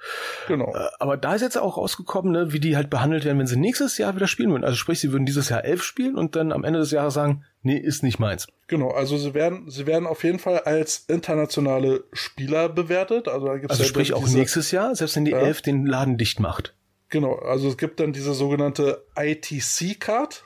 Genau. 0.48 0.74
Äh, 0.76 0.90
aber 1.00 1.16
da 1.16 1.36
ist 1.36 1.41
jetzt 1.41 1.58
auch 1.58 1.78
rausgekommen, 1.78 2.32
ne, 2.32 2.52
wie 2.52 2.60
die 2.60 2.76
halt 2.76 2.90
behandelt 2.90 3.24
werden, 3.24 3.40
wenn 3.40 3.48
sie 3.48 3.58
nächstes 3.58 3.98
Jahr 3.98 4.16
wieder 4.16 4.28
spielen 4.28 4.52
würden. 4.52 4.64
Also 4.66 4.76
sprich, 4.76 5.00
sie 5.00 5.12
würden 5.12 5.26
dieses 5.26 5.50
Jahr 5.50 5.64
elf 5.64 5.84
spielen 5.84 6.18
und 6.18 6.36
dann 6.36 6.52
am 6.52 6.64
Ende 6.64 6.80
des 6.80 6.91
Jahres 6.91 7.14
sagen, 7.14 7.46
nee, 7.62 7.78
ist 7.78 8.04
nicht 8.04 8.20
meins. 8.20 8.48
Genau, 8.68 8.90
also 8.90 9.18
sie 9.18 9.34
werden, 9.34 9.70
sie 9.70 9.88
werden 9.88 10.08
auf 10.08 10.24
jeden 10.24 10.40
Fall 10.40 10.60
als 10.60 11.06
internationale 11.08 12.04
Spieler 12.12 12.70
bewertet. 12.70 13.28
Also, 13.28 13.48
da 13.48 13.58
gibt's 13.58 13.72
also 13.72 13.84
ja 13.84 13.90
sprich 13.90 14.14
auch 14.14 14.24
diese, 14.26 14.38
nächstes 14.38 14.72
Jahr, 14.72 14.94
selbst 14.96 15.16
wenn 15.16 15.26
die 15.26 15.32
ja. 15.32 15.40
elf 15.40 15.62
den 15.62 15.86
Laden 15.86 16.18
dicht 16.18 16.40
macht. 16.40 16.76
Genau, 17.10 17.36
also 17.36 17.70
es 17.70 17.78
gibt 17.78 18.00
dann 18.00 18.14
diese 18.14 18.34
sogenannte 18.34 19.06
ITC-Card. 19.16 20.44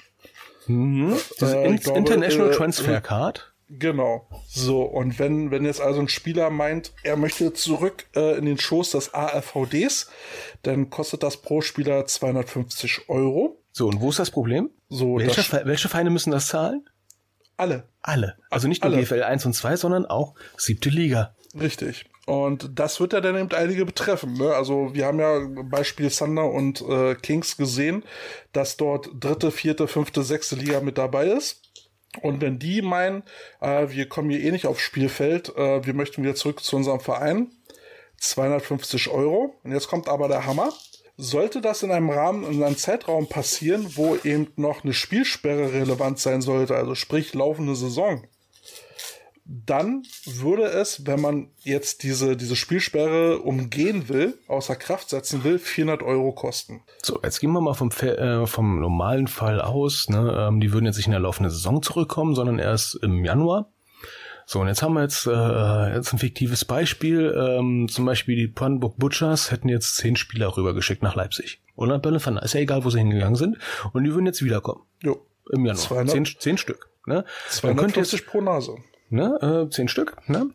Mhm. 0.68 1.18
Äh, 1.42 1.68
International 1.68 2.50
äh, 2.50 2.56
Transfer 2.56 3.02
Card. 3.02 3.53
Genau. 3.80 4.28
So, 4.48 4.84
und 4.84 5.20
wenn, 5.20 5.52
wenn 5.52 5.66
jetzt 5.66 5.82
also 5.82 6.00
ein 6.00 6.08
Spieler 6.08 6.50
meint, 6.50 6.94
er 7.04 7.18
möchte 7.18 7.54
zurück 7.54 8.06
äh, 8.16 8.38
in 8.38 8.46
den 8.46 8.60
Schoß 8.60 8.92
des 8.92 9.14
ARVDs, 9.14 10.10
dann 10.62 10.90
kostet 10.90 11.24
das 11.24 11.38
pro 11.38 11.62
Spieler 11.62 12.06
250 12.06 13.10
Euro. 13.10 13.62
So, 13.72 13.88
und 13.88 14.00
wo 14.02 14.10
ist 14.10 14.20
das 14.20 14.32
Problem? 14.32 14.70
So, 14.90 15.18
welche, 15.18 15.36
das, 15.36 15.66
welche 15.66 15.90
Vereine 15.90 16.12
müssen 16.12 16.32
das 16.32 16.48
zahlen? 16.48 16.88
Alle. 17.58 17.88
Alle. 18.02 18.38
Also 18.50 18.68
nicht 18.68 18.84
nur 18.84 18.94
alle. 18.94 19.02
GFL 19.02 19.24
1 19.24 19.46
und 19.46 19.54
2, 19.54 19.78
sondern 19.78 20.06
auch 20.06 20.36
siebte 20.58 20.90
Liga. 20.90 21.36
Richtig. 21.60 22.06
Und 22.26 22.80
das 22.80 23.00
wird 23.00 23.14
ja 23.14 23.22
dann 23.22 23.36
eben 23.36 23.52
einige 23.52 23.86
betreffen. 23.86 24.34
Ne? 24.34 24.54
Also 24.56 24.94
wir 24.94 25.06
haben 25.06 25.20
ja 25.20 25.40
Beispiel 25.64 26.10
Thunder 26.10 26.50
und 26.50 26.82
äh, 26.82 27.16
Kings 27.16 27.58
gesehen, 27.58 28.04
dass 28.54 28.78
dort 28.78 29.10
dritte, 29.20 29.52
vierte, 29.52 29.88
fünfte, 29.88 30.24
sechste 30.24 30.56
Liga 30.56 30.80
mit 30.80 30.98
dabei 30.98 31.28
ist. 31.28 31.62
Und 32.22 32.42
wenn 32.42 32.60
die 32.60 32.82
meinen, 32.82 33.24
äh, 33.60 33.90
wir 33.90 34.08
kommen 34.08 34.30
hier 34.30 34.42
eh 34.42 34.52
nicht 34.52 34.68
aufs 34.68 34.82
Spielfeld, 34.82 35.56
äh, 35.58 35.86
wir 35.86 35.94
möchten 35.94 36.24
wieder 36.24 36.36
zurück 36.36 36.64
zu 36.64 36.76
unserem 36.76 37.00
Verein, 37.00 37.52
250 38.18 39.10
Euro. 39.10 39.56
Und 39.64 39.72
jetzt 39.72 39.88
kommt 39.88 40.08
aber 40.08 40.28
der 40.28 40.46
Hammer. 40.46 40.72
Sollte 41.16 41.62
das 41.62 41.84
in 41.84 41.92
einem 41.92 42.10
Rahmen, 42.10 42.44
in 42.44 42.64
einem 42.64 42.78
Zeitraum 42.78 43.30
passieren, 43.30 43.96
wo 43.96 44.16
eben 44.24 44.52
noch 44.56 44.84
eine 44.84 44.94
Spielsperre 44.94 45.72
relevant 45.72 46.20
sein 46.20 46.42
sollte, 46.42 46.76
also 46.76 46.96
sprich 46.96 47.36
laufende 47.36 47.76
Saison, 47.76 48.24
dann 49.46 50.04
würde 50.26 50.64
es, 50.64 51.06
wenn 51.06 51.20
man 51.20 51.50
jetzt 51.64 52.04
diese, 52.04 52.38
diese 52.38 52.56
Spielsperre 52.56 53.40
umgehen 53.40 54.08
will, 54.08 54.38
außer 54.48 54.76
Kraft 54.76 55.10
setzen 55.10 55.44
will, 55.44 55.60
400 55.60 56.02
Euro 56.02 56.32
kosten. 56.32 56.82
So, 57.02 57.20
jetzt 57.24 57.40
gehen 57.40 57.52
wir 57.52 57.60
mal 57.60 57.74
vom, 57.74 57.92
äh, 57.92 58.48
vom 58.48 58.80
normalen 58.80 59.28
Fall 59.28 59.60
aus. 59.60 60.08
Ne? 60.10 60.48
Ähm, 60.48 60.62
die 60.62 60.72
würden 60.72 60.86
jetzt 60.86 60.96
nicht 60.96 61.08
in 61.08 61.12
der 61.12 61.20
laufenden 61.20 61.52
Saison 61.52 61.82
zurückkommen, 61.82 62.36
sondern 62.36 62.58
erst 62.58 62.96
im 63.04 63.26
Januar. 63.26 63.70
So, 64.46 64.60
und 64.60 64.68
jetzt 64.68 64.82
haben 64.82 64.94
wir 64.94 65.02
jetzt, 65.02 65.26
äh, 65.26 65.96
jetzt 65.96 66.14
ein 66.14 66.20
fiktives 66.20 66.64
Beispiel. 66.66 67.34
Ähm, 67.38 67.88
zum 67.90 68.06
Beispiel 68.06 68.36
die 68.36 68.48
Brandenburg 68.48 68.98
Butchers 68.98 69.52
hätten 69.52 69.68
jetzt 69.68 69.96
zehn 69.96 70.16
Spieler 70.16 70.56
rübergeschickt 70.56 71.04
nach 71.04 71.16
Leipzig. 71.16 71.62
Oder 71.76 72.00
von, 72.20 72.38
ist 72.38 72.54
ja 72.54 72.62
egal, 72.62 72.86
wo 72.86 72.90
sie 72.90 73.00
hingegangen 73.00 73.36
sind. 73.36 73.58
Und 73.92 74.04
die 74.06 74.14
würden 74.14 74.26
jetzt 74.26 74.44
wiederkommen. 74.44 74.84
Jo. 75.02 75.26
Im 75.52 75.66
Januar. 75.66 75.84
200, 75.84 76.10
zehn, 76.12 76.26
zehn 76.40 76.58
Stück. 76.58 76.90
Ne? 77.06 77.26
250 77.50 78.26
pro 78.26 78.40
Nase 78.40 78.78
ne, 79.14 79.66
äh, 79.68 79.70
zehn 79.70 79.88
Stück, 79.88 80.18
ne? 80.28 80.50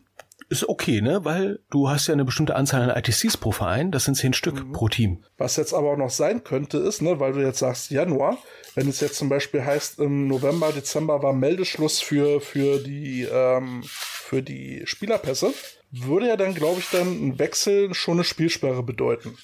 Ist 0.49 0.67
okay, 0.67 1.01
ne? 1.01 1.23
Weil 1.25 1.59
du 1.69 1.89
hast 1.89 2.07
ja 2.07 2.13
eine 2.13 2.25
bestimmte 2.25 2.55
Anzahl 2.55 2.89
an 2.89 2.97
ITCs 2.97 3.37
pro 3.37 3.51
Verein, 3.51 3.91
das 3.91 4.05
sind 4.05 4.15
zehn 4.15 4.33
Stück 4.33 4.65
mhm. 4.65 4.71
pro 4.71 4.89
Team. 4.89 5.23
Was 5.37 5.57
jetzt 5.57 5.73
aber 5.73 5.91
auch 5.91 5.97
noch 5.97 6.09
sein 6.09 6.43
könnte, 6.43 6.79
ist, 6.79 7.01
ne, 7.01 7.19
weil 7.19 7.33
du 7.33 7.39
jetzt 7.41 7.59
sagst 7.59 7.91
Januar, 7.91 8.37
wenn 8.73 8.89
es 8.89 8.99
jetzt 8.99 9.15
zum 9.15 9.29
Beispiel 9.29 9.63
heißt, 9.63 9.99
im 9.99 10.27
November, 10.27 10.71
Dezember 10.71 11.21
war 11.21 11.33
Meldeschluss 11.33 11.99
für, 12.01 12.41
für 12.41 12.79
die, 12.79 13.27
ähm, 13.31 13.83
für 13.85 14.41
die 14.41 14.81
Spielerpässe, 14.85 15.53
würde 15.91 16.27
ja 16.27 16.35
dann, 16.35 16.55
glaube 16.55 16.79
ich, 16.79 16.89
dann 16.89 17.07
ein 17.07 17.39
Wechsel 17.39 17.93
schon 17.93 18.15
eine 18.15 18.23
Spielsperre 18.23 18.83
bedeuten. 18.83 19.37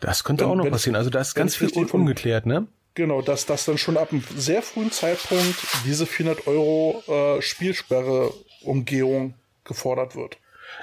Das 0.00 0.24
könnte 0.24 0.44
wenn, 0.44 0.50
auch 0.50 0.56
noch 0.56 0.70
passieren. 0.70 0.96
Also 0.96 1.10
da 1.10 1.20
ist 1.20 1.34
ganz 1.34 1.56
viel 1.56 1.70
ungeklärt, 1.70 2.46
ne? 2.46 2.66
Genau, 2.94 3.22
dass 3.22 3.46
das 3.46 3.64
dann 3.64 3.78
schon 3.78 3.96
ab 3.96 4.12
einem 4.12 4.22
sehr 4.36 4.62
frühen 4.62 4.90
Zeitpunkt 4.90 5.56
diese 5.86 6.04
400 6.04 6.46
Euro 6.46 7.02
äh, 7.08 7.40
Spielsperre 7.40 8.34
Umgehung 8.64 9.34
gefordert 9.64 10.16
wird. 10.16 10.38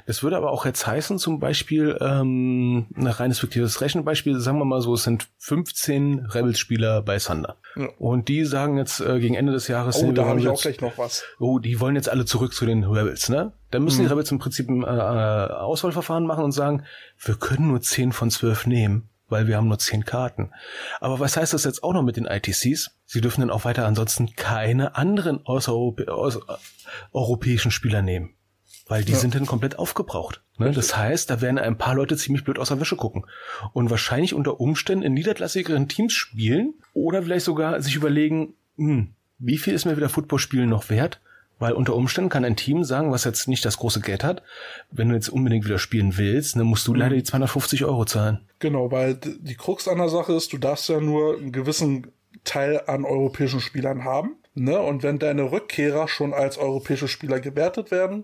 Das 0.05 0.23
würde 0.23 0.37
aber 0.37 0.51
auch 0.51 0.65
jetzt 0.65 0.85
heißen, 0.85 1.17
zum 1.17 1.39
Beispiel, 1.39 1.97
ähm, 1.99 2.87
ein 2.95 3.07
reines 3.07 3.39
fiktives 3.39 3.81
Rechenbeispiel, 3.81 4.39
sagen 4.39 4.59
wir 4.59 4.65
mal 4.65 4.81
so, 4.81 4.93
es 4.93 5.03
sind 5.03 5.27
15 5.39 6.27
Rebels-Spieler 6.27 7.01
bei 7.01 7.17
Thunder. 7.17 7.57
Ja. 7.75 7.89
Und 7.97 8.27
die 8.27 8.45
sagen 8.45 8.77
jetzt 8.77 8.99
äh, 8.99 9.19
gegen 9.19 9.35
Ende 9.35 9.51
des 9.51 9.67
Jahres, 9.67 9.97
oh, 9.97 10.07
nee, 10.07 10.13
da 10.13 10.25
habe 10.25 10.39
ich 10.39 10.47
auch 10.47 10.61
gleich 10.61 10.81
noch 10.81 10.97
was. 10.97 11.23
Oh, 11.39 11.59
die 11.59 11.79
wollen 11.79 11.95
jetzt 11.95 12.09
alle 12.09 12.25
zurück 12.25 12.53
zu 12.53 12.65
den 12.65 12.83
Rebels, 12.83 13.29
ne? 13.29 13.51
Dann 13.71 13.83
müssen 13.83 13.99
mhm. 13.99 14.07
die 14.07 14.09
Rebels 14.11 14.31
im 14.31 14.39
Prinzip 14.39 14.69
ein 14.69 14.83
äh, 14.83 14.87
äh, 14.87 15.51
Auswahlverfahren 15.53 16.25
machen 16.25 16.43
und 16.43 16.51
sagen, 16.51 16.83
wir 17.23 17.35
können 17.35 17.67
nur 17.67 17.81
10 17.81 18.11
von 18.11 18.31
12 18.31 18.67
nehmen 18.67 19.09
weil 19.29 19.47
wir 19.47 19.57
haben 19.57 19.67
nur 19.67 19.79
zehn 19.79 20.05
Karten. 20.05 20.51
Aber 20.99 21.19
was 21.19 21.37
heißt 21.37 21.53
das 21.53 21.63
jetzt 21.63 21.83
auch 21.83 21.93
noch 21.93 22.03
mit 22.03 22.17
den 22.17 22.25
ITCs? 22.25 22.91
Sie 23.05 23.21
dürfen 23.21 23.41
dann 23.41 23.49
auch 23.49 23.65
weiter 23.65 23.85
ansonsten 23.85 24.35
keine 24.35 24.95
anderen 24.95 25.45
außereuropäischen 25.45 27.71
Spieler 27.71 28.01
nehmen. 28.01 28.35
Weil 28.87 29.03
die 29.03 29.11
ja. 29.11 29.19
sind 29.19 29.35
dann 29.35 29.45
komplett 29.45 29.77
aufgebraucht. 29.77 30.41
Ne? 30.57 30.71
Das 30.71 30.97
heißt, 30.97 31.29
da 31.29 31.41
werden 31.41 31.59
ein 31.59 31.77
paar 31.77 31.93
Leute 31.93 32.17
ziemlich 32.17 32.43
blöd 32.43 32.57
aus 32.57 32.69
der 32.69 32.79
Wäsche 32.79 32.95
gucken. 32.95 33.25
Und 33.73 33.91
wahrscheinlich 33.91 34.33
unter 34.33 34.59
Umständen 34.59 35.03
in 35.03 35.13
niederklassigeren 35.13 35.87
Teams 35.87 36.13
spielen 36.13 36.73
oder 36.93 37.21
vielleicht 37.21 37.45
sogar 37.45 37.81
sich 37.81 37.95
überlegen, 37.95 38.55
hm, 38.77 39.13
wie 39.37 39.57
viel 39.57 39.73
ist 39.73 39.85
mir 39.85 39.95
wieder 39.95 40.09
Footballspielen 40.09 40.69
noch 40.69 40.89
wert? 40.89 41.21
Weil 41.59 41.73
unter 41.73 41.95
Umständen 41.95 42.29
kann 42.29 42.45
ein 42.45 42.55
Team 42.55 42.83
sagen, 42.83 43.11
was 43.11 43.25
jetzt 43.25 43.47
nicht 43.47 43.65
das 43.65 43.77
große 43.77 43.99
Geld 43.99 44.23
hat, 44.23 44.41
wenn 44.91 45.09
du 45.09 45.15
jetzt 45.15 45.29
unbedingt 45.29 45.65
wieder 45.65 45.77
spielen 45.77 46.17
willst, 46.17 46.55
dann 46.55 46.65
musst 46.65 46.87
du 46.87 46.93
mhm. 46.93 46.99
leider 46.99 47.15
die 47.15 47.23
250 47.23 47.85
Euro 47.85 48.05
zahlen. 48.05 48.39
Genau, 48.59 48.91
weil 48.91 49.15
die 49.15 49.55
Krux 49.55 49.87
an 49.87 49.97
der 49.97 50.09
Sache 50.09 50.33
ist, 50.33 50.53
du 50.53 50.57
darfst 50.57 50.89
ja 50.89 50.99
nur 50.99 51.37
einen 51.37 51.51
gewissen 51.51 52.07
Teil 52.45 52.81
an 52.87 53.05
europäischen 53.05 53.59
Spielern 53.59 54.05
haben. 54.05 54.37
Ne? 54.55 54.79
Und 54.79 55.03
wenn 55.03 55.19
deine 55.19 55.51
Rückkehrer 55.51 56.07
schon 56.07 56.33
als 56.33 56.57
europäische 56.57 57.07
Spieler 57.07 57.39
gewertet 57.39 57.91
werden, 57.91 58.23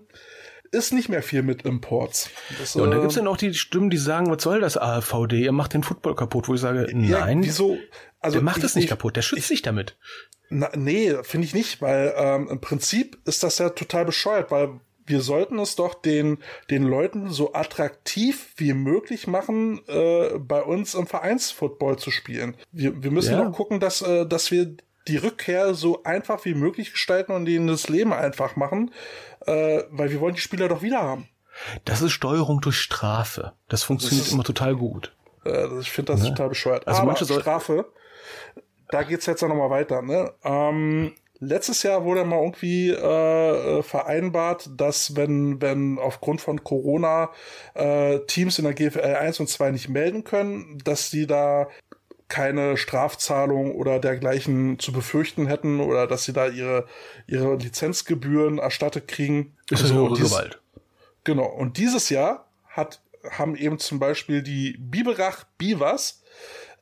ist 0.76 0.92
nicht 0.92 1.08
mehr 1.08 1.22
viel 1.22 1.42
mit 1.42 1.62
Imports. 1.62 2.30
Das, 2.58 2.74
ja, 2.74 2.82
und 2.82 2.90
da 2.90 2.98
äh, 2.98 3.00
gibt's 3.00 3.16
dann 3.16 3.26
auch 3.26 3.36
die 3.36 3.54
Stimmen, 3.54 3.90
die 3.90 3.96
sagen, 3.96 4.30
was 4.30 4.42
soll 4.42 4.60
das 4.60 4.76
AFVD? 4.76 5.40
Ihr 5.42 5.52
macht 5.52 5.74
den 5.74 5.82
Football 5.82 6.14
kaputt, 6.14 6.48
wo 6.48 6.54
ich 6.54 6.60
sage, 6.60 6.86
nein. 6.92 7.42
Ja, 7.42 7.46
wieso? 7.46 7.78
Also 8.20 8.38
der 8.38 8.44
macht 8.44 8.62
es 8.62 8.74
nicht 8.74 8.88
kaputt, 8.88 9.16
der 9.16 9.22
schützt 9.22 9.38
ich, 9.40 9.46
sich 9.46 9.62
damit. 9.62 9.96
Na, 10.48 10.70
nee, 10.74 11.14
finde 11.22 11.46
ich 11.46 11.54
nicht, 11.54 11.82
weil 11.82 12.14
ähm, 12.16 12.48
im 12.50 12.60
Prinzip 12.60 13.18
ist 13.24 13.42
das 13.42 13.58
ja 13.58 13.70
total 13.70 14.04
bescheuert, 14.04 14.50
weil 14.50 14.80
wir 15.06 15.20
sollten 15.20 15.58
es 15.58 15.76
doch 15.76 15.94
den, 15.94 16.38
den 16.70 16.82
Leuten 16.82 17.30
so 17.30 17.54
attraktiv 17.54 18.52
wie 18.56 18.72
möglich 18.72 19.26
machen, 19.26 19.80
äh, 19.86 20.38
bei 20.38 20.62
uns 20.62 20.94
im 20.94 21.06
Vereinsfootball 21.06 21.96
zu 21.96 22.10
spielen. 22.10 22.54
Wir, 22.72 23.02
wir 23.02 23.10
müssen 23.10 23.32
ja. 23.32 23.44
doch 23.44 23.52
gucken, 23.52 23.80
dass, 23.80 24.02
äh, 24.02 24.26
dass 24.26 24.50
wir 24.50 24.76
die 25.08 25.16
Rückkehr 25.16 25.74
so 25.74 26.02
einfach 26.02 26.44
wie 26.44 26.54
möglich 26.54 26.92
gestalten 26.92 27.32
und 27.32 27.48
ihnen 27.48 27.68
das 27.68 27.88
Leben 27.88 28.12
einfach 28.12 28.56
machen, 28.56 28.90
äh, 29.46 29.84
weil 29.90 30.10
wir 30.10 30.20
wollen 30.20 30.34
die 30.34 30.40
Spieler 30.40 30.68
doch 30.68 30.82
wieder 30.82 31.02
haben. 31.02 31.28
Das 31.84 32.02
ist 32.02 32.12
Steuerung 32.12 32.60
durch 32.60 32.76
Strafe. 32.76 33.52
Das 33.68 33.82
funktioniert 33.82 34.22
das 34.22 34.28
ist, 34.28 34.34
immer 34.34 34.44
total 34.44 34.76
gut. 34.76 35.14
Äh, 35.44 35.78
ich 35.80 35.90
finde 35.90 36.12
das 36.12 36.22
ne? 36.22 36.28
total 36.30 36.48
bescheuert. 36.50 36.86
Also 36.86 37.00
Aber 37.00 37.12
manche 37.12 37.24
Strafe, 37.24 37.86
da 38.90 39.02
geht's 39.02 39.26
jetzt 39.26 39.42
ja 39.42 39.48
nochmal 39.48 39.70
weiter. 39.70 40.02
Ne? 40.02 40.32
Ähm, 40.44 41.14
letztes 41.38 41.82
Jahr 41.82 42.04
wurde 42.04 42.24
mal 42.24 42.40
irgendwie 42.40 42.90
äh, 42.90 43.82
vereinbart, 43.82 44.70
dass 44.76 45.16
wenn, 45.16 45.60
wenn 45.60 45.98
aufgrund 45.98 46.40
von 46.40 46.62
Corona 46.62 47.30
äh, 47.74 48.20
Teams 48.26 48.58
in 48.58 48.64
der 48.64 48.74
GFL 48.74 49.00
1 49.00 49.40
und 49.40 49.48
2 49.48 49.70
nicht 49.70 49.88
melden 49.88 50.24
können, 50.24 50.78
dass 50.84 51.10
die 51.10 51.26
da 51.26 51.68
keine 52.28 52.76
Strafzahlung 52.76 53.74
oder 53.74 53.98
dergleichen 53.98 54.78
zu 54.78 54.92
befürchten 54.92 55.46
hätten 55.46 55.80
oder 55.80 56.06
dass 56.06 56.24
sie 56.24 56.32
da 56.32 56.48
ihre, 56.48 56.86
ihre 57.26 57.56
Lizenzgebühren 57.56 58.58
erstattet 58.58 59.06
kriegen. 59.08 59.56
Ist 59.70 59.82
also, 59.82 59.94
höhere 59.94 60.14
Gewalt. 60.14 60.60
Genau. 61.24 61.46
Und 61.46 61.78
dieses 61.78 62.08
Jahr 62.08 62.48
hat, 62.66 63.00
haben 63.30 63.56
eben 63.56 63.78
zum 63.78 63.98
Beispiel 63.98 64.42
die 64.42 64.76
Biberach 64.78 65.44
Bivas 65.56 66.22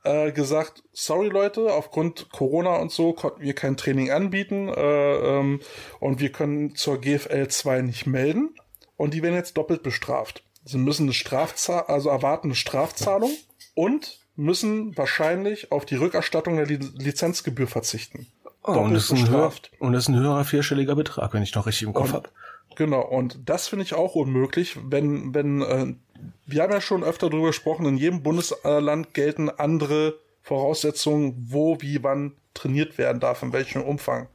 äh, 0.04 0.32
gesagt, 0.32 0.82
sorry 0.92 1.28
Leute, 1.28 1.72
aufgrund 1.72 2.30
Corona 2.30 2.76
und 2.76 2.92
so 2.92 3.12
konnten 3.12 3.42
wir 3.42 3.54
kein 3.54 3.76
Training 3.76 4.10
anbieten 4.10 4.68
äh, 4.68 5.14
ähm, 5.38 5.60
und 6.00 6.20
wir 6.20 6.30
können 6.32 6.74
zur 6.74 7.00
GFL 7.00 7.48
2 7.48 7.82
nicht 7.82 8.06
melden 8.06 8.54
und 8.96 9.14
die 9.14 9.22
werden 9.22 9.34
jetzt 9.34 9.56
doppelt 9.56 9.82
bestraft. 9.82 10.44
Sie 10.64 10.78
müssen 10.78 11.04
eine 11.04 11.12
Strafzahlung, 11.12 11.88
also 11.88 12.08
erwarten 12.08 12.48
eine 12.48 12.54
Strafzahlung 12.54 13.30
und 13.74 14.23
müssen 14.36 14.96
wahrscheinlich 14.96 15.72
auf 15.72 15.84
die 15.84 15.96
Rückerstattung 15.96 16.56
der 16.56 16.66
Lizenzgebühr 16.66 17.66
verzichten. 17.66 18.26
Oh, 18.62 18.72
und 18.72 18.94
das, 18.94 19.10
höher, 19.10 19.52
und 19.78 19.92
das, 19.92 20.04
ist 20.04 20.08
ein 20.08 20.18
höherer 20.18 20.44
vierstelliger 20.44 20.96
Betrag, 20.96 21.34
wenn 21.34 21.42
ich 21.42 21.54
noch 21.54 21.66
richtig 21.66 21.86
im 21.86 21.92
Kopf 21.92 22.12
habe. 22.12 22.30
Genau, 22.76 23.02
und 23.02 23.38
das 23.44 23.68
finde 23.68 23.84
ich 23.84 23.94
auch 23.94 24.14
unmöglich, 24.14 24.78
wenn, 24.82 25.34
wenn, 25.34 25.60
äh, 25.60 25.94
wir 26.46 26.62
haben 26.62 26.72
ja 26.72 26.80
schon 26.80 27.04
öfter 27.04 27.28
darüber 27.28 27.48
gesprochen, 27.48 27.86
in 27.86 27.98
jedem 27.98 28.22
Bundesland 28.22 29.14
gelten 29.14 29.50
andere 29.50 30.18
Voraussetzungen, 30.42 31.34
wo, 31.48 31.80
wie, 31.80 32.02
wann 32.02 32.32
trainiert 32.54 32.98
werden 32.98 33.20
darf, 33.20 33.42
in 33.42 33.52
welchem 33.52 33.82
Umfang. 33.82 34.28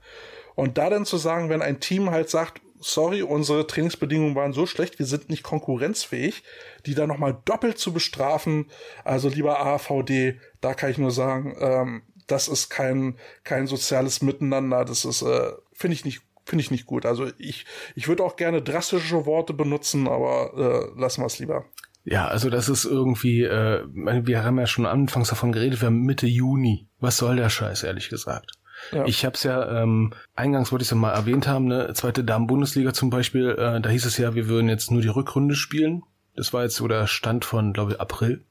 Und 0.56 0.78
da 0.78 0.90
dann 0.90 1.06
zu 1.06 1.18
sagen, 1.18 1.50
wenn 1.50 1.62
ein 1.62 1.80
Team 1.80 2.12
halt 2.12 2.30
sagt, 2.30 2.62
sorry, 2.80 3.22
unsere 3.22 3.68
Trainingsbedingungen 3.68 4.36
waren 4.36 4.54
so 4.54 4.66
schlecht, 4.66 5.00
wir 5.00 5.06
sind 5.06 5.30
nicht 5.30 5.44
konkurrenzfähig, 5.44 6.44
die 6.86 6.96
da 6.96 7.08
nochmal 7.08 7.38
doppelt 7.46 7.78
zu 7.78 7.94
bestrafen, 7.94 8.66
also 9.04 9.30
lieber 9.30 9.60
AVD, 9.60 10.40
da 10.62 10.74
kann 10.74 10.92
ich 10.92 10.98
nur 10.98 11.12
sagen, 11.12 11.56
ähm, 11.60 12.02
das 12.28 12.48
ist 12.48 12.70
kein, 12.70 13.18
kein 13.44 13.68
soziales 13.68 14.22
Miteinander, 14.22 14.86
das 14.86 15.06
ist, 15.06 15.22
äh, 15.22 15.52
finde 15.74 15.96
ich 15.96 16.06
nicht 16.06 16.22
finde 16.46 16.64
ich 16.64 16.72
nicht 16.72 16.88
gut. 16.88 17.06
Also 17.06 17.28
ich, 17.38 17.66
ich 17.94 18.08
würde 18.08 18.24
auch 18.24 18.36
gerne 18.36 18.64
drastische 18.64 19.28
Worte 19.28 19.54
benutzen, 19.54 20.08
aber 20.08 20.52
äh, 20.96 21.00
lassen 21.00 21.22
wir 21.22 21.28
es 21.28 21.38
lieber. 21.38 21.66
Ja, 22.06 22.28
also 22.28 22.50
das 22.50 22.70
ist 22.70 22.86
irgendwie, 22.86 23.44
äh, 23.44 23.84
wir 23.86 24.44
haben 24.44 24.58
ja 24.58 24.66
schon 24.66 24.88
anfangs 24.88 25.30
davon 25.30 25.52
geredet, 25.52 25.82
wir 25.82 25.88
haben 25.88 26.02
Mitte 26.02 26.26
Juni. 26.26 26.88
Was 27.00 27.18
soll 27.18 27.36
der 27.36 27.50
Scheiß, 27.50 27.84
ehrlich 27.84 28.10
gesagt? 28.10 28.54
Ja. 28.92 29.06
Ich 29.06 29.26
habe 29.26 29.36
es 29.36 29.44
ja, 29.44 29.82
ähm, 29.82 30.14
eingangs 30.36 30.72
wollte 30.72 30.84
ich 30.84 30.88
es 30.88 30.92
ja 30.92 30.98
mal 30.98 31.12
erwähnt 31.12 31.48
haben, 31.48 31.66
ne, 31.66 31.92
zweite 31.94 32.24
Damen-Bundesliga 32.24 32.94
zum 32.94 33.10
Beispiel, 33.10 33.50
äh, 33.50 33.82
da 33.82 33.90
hieß 33.90 34.06
es 34.06 34.18
ja, 34.18 34.36
wir 34.36 34.48
würden 34.48 34.70
jetzt 34.70 34.92
nur 34.92 35.02
die 35.02 35.08
Rückrunde 35.08 35.56
spielen. 35.56 36.04
Das 36.36 36.54
war 36.54 36.64
jetzt 36.64 36.76
so 36.76 36.88
der 36.88 37.08
Stand 37.08 37.46
von, 37.46 37.74
glaube 37.74 37.94
ich, 37.94 38.02
April. 38.02 38.46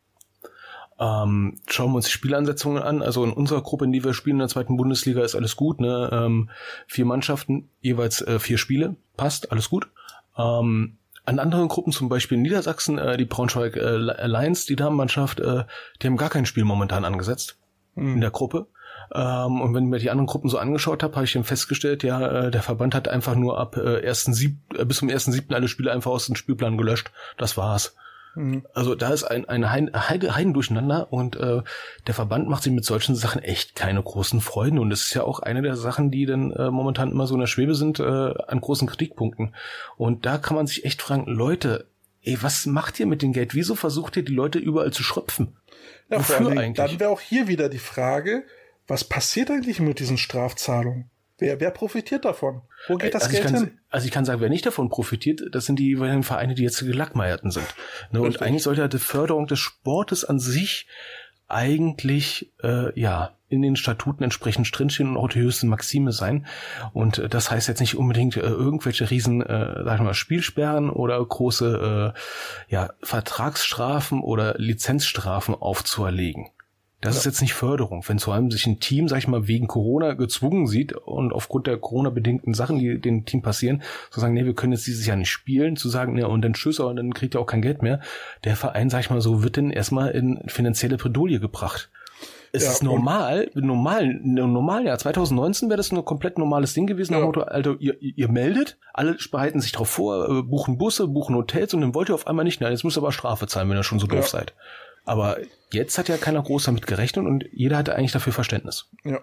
Ähm, 1.01 1.61
schauen 1.69 1.93
wir 1.93 1.97
uns 1.97 2.07
die 2.07 2.13
Spielansetzungen 2.13 2.83
an. 2.83 3.03
Also 3.03 3.25
in 3.25 3.33
unserer 3.33 3.63
Gruppe, 3.63 3.85
in 3.85 3.93
die 3.93 4.05
wir 4.05 4.15
spielen 4.15 4.37
in 4.37 4.41
der 4.41 4.49
zweiten 4.49 4.77
Bundesliga, 4.77 5.23
ist 5.23 5.37
alles 5.37 5.57
gut. 5.57 5.81
Ne? 5.81 6.11
Ähm, 6.13 6.51
vier 6.87 7.05
Mannschaften, 7.05 7.71
jeweils 7.81 8.21
äh, 8.21 8.39
vier 8.39 8.59
Spiele. 8.59 8.97
Passt, 9.17 9.53
alles 9.53 9.71
gut. 9.71 9.89
Ähm, 10.37 10.99
an 11.25 11.39
anderen 11.39 11.69
Gruppen, 11.69 11.93
zum 11.93 12.09
Beispiel 12.09 12.39
in 12.39 12.43
Niedersachsen, 12.43 12.99
äh, 12.99 13.17
die 13.17 13.27
Braunschweig 13.27 13.77
äh, 13.77 13.81
Alliance, 13.81 14.67
die 14.67 14.77
Damenmannschaft, 14.77 15.41
äh, 15.41 15.65
die 16.03 16.07
haben 16.07 16.17
gar 16.17 16.31
kein 16.31 16.47
Spiel 16.47 16.65
momentan 16.65 17.05
angesetzt 17.05 17.59
mhm. 17.95 18.15
in 18.15 18.21
der 18.21 18.31
Gruppe. 18.31 18.67
Ähm, 19.15 19.61
und 19.61 19.75
wenn 19.75 19.85
ich 19.85 19.91
mir 19.91 19.99
die 19.99 20.11
anderen 20.11 20.27
Gruppen 20.27 20.49
so 20.49 20.59
angeschaut 20.59 21.03
habe, 21.03 21.15
habe 21.17 21.25
ich 21.25 21.33
dann 21.33 21.45
festgestellt, 21.45 22.03
ja, 22.03 22.47
äh, 22.47 22.51
der 22.51 22.63
Verband 22.63 22.95
hat 22.95 23.09
einfach 23.09 23.35
nur 23.35 23.59
ab 23.59 23.77
äh, 23.77 24.03
ersten 24.03 24.35
Sieb 24.35 24.59
äh, 24.77 24.85
bis 24.85 24.99
zum 24.99 25.09
ersten 25.09 25.33
siebten 25.33 25.55
alle 25.55 25.69
Spiele 25.69 25.93
einfach 25.93 26.11
aus 26.11 26.27
dem 26.27 26.37
Spielplan 26.37 26.77
gelöscht. 26.77 27.11
Das 27.37 27.57
war's. 27.57 27.95
Mhm. 28.35 28.67
Also 28.73 28.95
da 28.95 29.13
ist 29.13 29.25
ein, 29.25 29.49
ein 29.49 29.71
Heiden, 29.71 30.37
Heiden 30.37 30.55
durcheinander 30.55 31.13
und 31.13 31.37
äh, 31.37 31.63
der 32.07 32.15
Verband 32.15 32.49
macht 32.49 32.63
sich 32.63 32.73
mit 32.73 32.85
solchen 32.85 33.17
Sachen 33.17 33.43
echt 33.43 33.75
keine 33.75 34.03
großen 34.03 34.41
Freunde. 34.41 34.81
Und 34.81 34.91
das 34.91 35.03
ist 35.03 35.15
ja 35.15 35.25
auch 35.25 35.41
eine 35.41 35.63
der 35.63 35.77
Sachen, 35.77 36.11
die 36.11 36.27
dann 36.27 36.53
äh, 36.53 36.71
momentan 36.71 37.11
immer 37.11 37.27
so 37.27 37.35
in 37.35 37.41
der 37.41 37.47
Schwebe 37.47 37.75
sind, 37.75 37.99
äh, 38.01 38.05
an 38.05 38.61
großen 38.61 38.87
Kritikpunkten. 38.87 39.55
Und 39.97 40.25
da 40.25 40.39
kann 40.39 40.57
man 40.57 40.67
sich 40.67 40.85
echt 40.85 41.03
fragen, 41.03 41.27
Leute, 41.27 41.87
ey, 42.23 42.39
was 42.41 42.67
macht 42.67 43.01
ihr 43.01 43.07
mit 43.07 43.23
dem 43.23 43.33
Geld? 43.33 43.55
Wieso 43.55 43.75
versucht 43.75 44.17
ihr 44.17 44.25
die 44.25 44.35
Leute 44.35 44.59
überall 44.59 44.93
zu 44.93 45.03
schröpfen? 45.03 45.57
Ja, 46.11 46.19
Wofür 46.19 46.51
eigentlich? 46.51 46.75
Dann 46.75 47.01
wäre 47.01 47.11
auch 47.11 47.21
hier 47.21 47.49
wieder 47.49 47.69
die 47.69 47.79
Frage, 47.79 48.45
was 48.89 49.05
passiert 49.05 49.51
eigentlich 49.51 49.81
mit 49.81 50.01
diesen 50.01 50.19
Strafzahlungen? 50.19 51.11
Wer, 51.39 51.61
wer 51.61 51.71
profitiert 51.71 52.25
davon? 52.25 52.63
Wo 52.89 52.97
geht 52.97 53.15
das 53.15 53.25
also 53.25 53.37
Geld 53.37 53.45
kann, 53.45 53.55
hin? 53.55 53.79
Also 53.91 54.07
ich 54.07 54.13
kann 54.13 54.25
sagen, 54.25 54.41
wer 54.41 54.49
nicht 54.49 54.67
davon 54.67 54.89
profitiert, 54.89 55.43
das 55.53 55.67
sind 55.67 55.79
die 55.79 55.95
Vereine, 55.95 56.55
die 56.55 56.65
jetzt 56.65 56.81
gelackmeierten 56.81 57.53
sind. 57.53 57.67
Ne, 58.11 58.21
und 58.21 58.43
eigentlich 58.43 58.65
sollte 58.65 58.89
die 58.89 58.99
Förderung 58.99 59.47
des 59.47 59.61
Sportes 59.61 60.25
an 60.25 60.41
sich 60.41 60.89
eigentlich 61.47 62.53
äh, 62.63 62.99
ja 63.01 63.35
in 63.49 63.63
den 63.63 63.77
Statuten 63.77 64.25
entsprechend 64.25 64.77
drinstehen 64.77 65.11
und 65.11 65.17
auch 65.17 65.29
die 65.29 65.41
höchste 65.41 65.67
Maxime 65.67 66.13
sein. 66.13 66.47
Und 66.93 67.19
äh, 67.19 67.29
das 67.29 67.51
heißt 67.51 67.69
jetzt 67.69 67.81
nicht 67.81 67.97
unbedingt 67.97 68.37
äh, 68.37 68.41
irgendwelche 68.41 69.09
riesen, 69.11 69.41
äh, 69.41 69.85
sagen 69.85 70.01
wir 70.01 70.05
mal, 70.05 70.15
Spielsperren 70.15 70.91
oder 70.91 71.25
große 71.25 72.15
äh, 72.15 72.73
ja, 72.73 72.91
Vertragsstrafen 73.03 74.21
oder 74.21 74.55
Lizenzstrafen 74.59 75.55
aufzuerlegen. 75.55 76.51
Das 77.01 77.15
ja. 77.15 77.19
ist 77.21 77.25
jetzt 77.27 77.41
nicht 77.43 77.55
Förderung. 77.55 78.03
Wenn 78.09 78.19
vor 78.19 78.35
allem 78.35 78.51
sich 78.51 78.67
ein 78.67 78.81
Team, 78.81 79.07
sag 79.07 79.19
ich 79.19 79.29
mal, 79.29 79.47
wegen 79.47 79.69
Corona 79.69 80.15
gezwungen 80.15 80.67
sieht 80.67 80.93
und 80.93 81.33
aufgrund 81.33 81.69
der 81.69 81.77
Corona-bedingten 81.77 82.55
Sachen, 82.55 82.81
die 82.81 83.01
dem 83.01 83.25
Team 83.25 83.41
passieren, 83.41 83.83
zu 84.11 84.19
sagen, 84.19 84.35
nee, 84.35 84.45
wir 84.45 84.55
können 84.55 84.73
jetzt 84.73 84.87
dieses 84.87 85.07
Jahr 85.07 85.17
nicht 85.17 85.31
spielen, 85.31 85.77
zu 85.77 85.89
sagen, 85.89 86.15
nee, 86.15 86.25
und 86.25 86.43
dann 86.43 86.55
tschüss, 86.55 86.81
und 86.81 86.97
dann 86.97 87.15
kriegt 87.15 87.37
er 87.37 87.41
auch 87.41 87.47
kein 87.47 87.63
Geld 87.63 87.83
mehr. 87.83 88.01
Der 88.43 88.57
Verein, 88.57 88.91
sag 88.91 89.01
ich 89.01 89.11
mal 89.11 89.21
so, 89.21 89.45
wird 89.45 89.57
dann 89.57 89.71
erstmal 89.71 90.11
in 90.11 90.41
finanzielle 90.49 90.97
Predolie 90.97 91.39
gebracht. 91.39 91.89
es 92.51 92.65
ja, 92.65 92.73
ist 92.73 92.83
normal, 92.83 93.49
normal, 93.55 94.19
normal, 94.25 94.85
ja, 94.85 94.99
2019 94.99 95.69
wäre 95.69 95.77
das 95.77 95.93
ein 95.93 96.05
komplett 96.05 96.37
normales 96.37 96.75
Ding 96.75 96.89
gewesen. 96.89 97.13
Ja. 97.13 97.21
Motto, 97.21 97.43
Alter, 97.43 97.77
ihr, 97.79 97.95
ihr 98.01 98.29
meldet, 98.29 98.77
alle 98.93 99.17
bereiten 99.31 99.61
sich 99.61 99.71
drauf 99.71 99.89
vor, 99.89 100.29
äh, 100.29 100.43
buchen 100.43 100.79
Busse, 100.79 101.07
buchen 101.07 101.37
Hotels 101.37 101.75
und 101.75 101.83
dann 101.83 101.95
wollt 101.95 102.09
ihr 102.09 102.17
auf 102.17 102.27
einmal 102.27 102.45
nicht, 102.45 102.61
nein, 102.61 102.73
jetzt 102.73 102.83
müsst 102.83 102.99
ihr 102.99 103.03
aber 103.03 103.13
Strafe 103.13 103.47
zahlen, 103.47 103.71
wenn 103.71 103.77
ihr 103.77 103.85
schon 103.85 104.01
so 104.01 104.09
doof 104.09 104.19
ja. 104.19 104.27
seid. 104.27 104.55
Aber 105.09 105.39
jetzt 105.73 105.97
hat 105.97 106.09
ja 106.09 106.19
keiner 106.19 106.43
groß 106.43 106.65
damit 106.65 106.87
gerechnet 106.87 107.25
und 107.25 107.47
jeder 107.51 107.79
hatte 107.79 107.95
eigentlich 107.95 108.13
dafür 108.13 108.35
Verständnis. 108.35 108.91
Ja. 109.05 109.21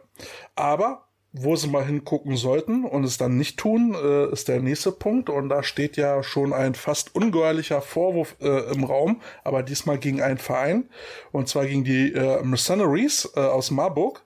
Aber 0.55 1.05
wo 1.31 1.55
sie 1.55 1.67
mal 1.67 1.85
hingucken 1.85 2.37
sollten 2.37 2.85
und 2.85 3.03
es 3.03 3.17
dann 3.17 3.37
nicht 3.37 3.59
tun, 3.59 3.93
äh, 3.93 4.31
ist 4.31 4.47
der 4.47 4.61
nächste 4.61 4.91
Punkt. 4.91 5.29
Und 5.29 5.49
da 5.49 5.61
steht 5.61 5.95
ja 5.95 6.23
schon 6.23 6.53
ein 6.53 6.73
fast 6.73 7.13
ungeheuerlicher 7.13 7.81
Vorwurf 7.81 8.35
äh, 8.41 8.71
im 8.73 8.83
Raum, 8.83 9.21
aber 9.43 9.61
diesmal 9.61 9.99
gegen 9.99 10.21
einen 10.21 10.39
Verein. 10.39 10.89
Und 11.31 11.49
zwar 11.49 11.67
gegen 11.67 11.83
die 11.83 12.13
äh, 12.13 12.41
Mercenaries 12.41 13.29
äh, 13.35 13.41
aus 13.41 13.69
Marburg. 13.69 14.24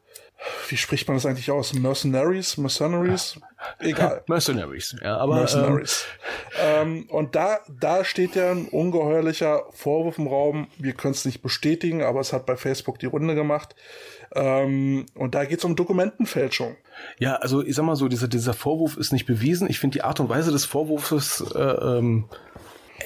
Wie 0.69 0.77
spricht 0.77 1.07
man 1.07 1.17
das 1.17 1.25
eigentlich 1.25 1.51
aus? 1.51 1.73
Mercenaries? 1.73 2.57
Mercenaries? 2.57 3.39
Egal. 3.79 4.23
Mercenaries, 4.27 4.95
ja, 5.03 5.17
aber. 5.17 5.35
Mercenaries. 5.35 6.05
Ähm, 6.61 6.97
ähm, 6.97 7.09
und 7.09 7.35
da, 7.35 7.59
da 7.67 8.05
steht 8.05 8.35
ja 8.35 8.51
ein 8.51 8.67
ungeheuerlicher 8.69 9.63
Vorwurf 9.71 10.17
im 10.17 10.27
Raum. 10.27 10.67
Wir 10.77 10.93
können 10.93 11.13
es 11.13 11.25
nicht 11.25 11.41
bestätigen, 11.41 12.03
aber 12.03 12.21
es 12.21 12.31
hat 12.31 12.45
bei 12.45 12.55
Facebook 12.55 12.99
die 12.99 13.07
Runde 13.07 13.35
gemacht. 13.35 13.75
Ähm, 14.33 15.07
und 15.13 15.35
da 15.35 15.43
geht 15.43 15.59
es 15.59 15.65
um 15.65 15.75
Dokumentenfälschung. 15.75 16.77
Ja, 17.17 17.35
also 17.35 17.61
ich 17.63 17.75
sag 17.75 17.83
mal 17.83 17.95
so, 17.95 18.07
dieser, 18.07 18.27
dieser 18.27 18.53
Vorwurf 18.53 18.95
ist 18.95 19.11
nicht 19.11 19.25
bewiesen. 19.25 19.69
Ich 19.69 19.79
finde 19.79 19.95
die 19.95 20.03
Art 20.03 20.19
und 20.19 20.29
Weise 20.29 20.51
des 20.51 20.65
Vorwurfs 20.65 21.41
äh, 21.53 21.59
ähm, 21.59 22.29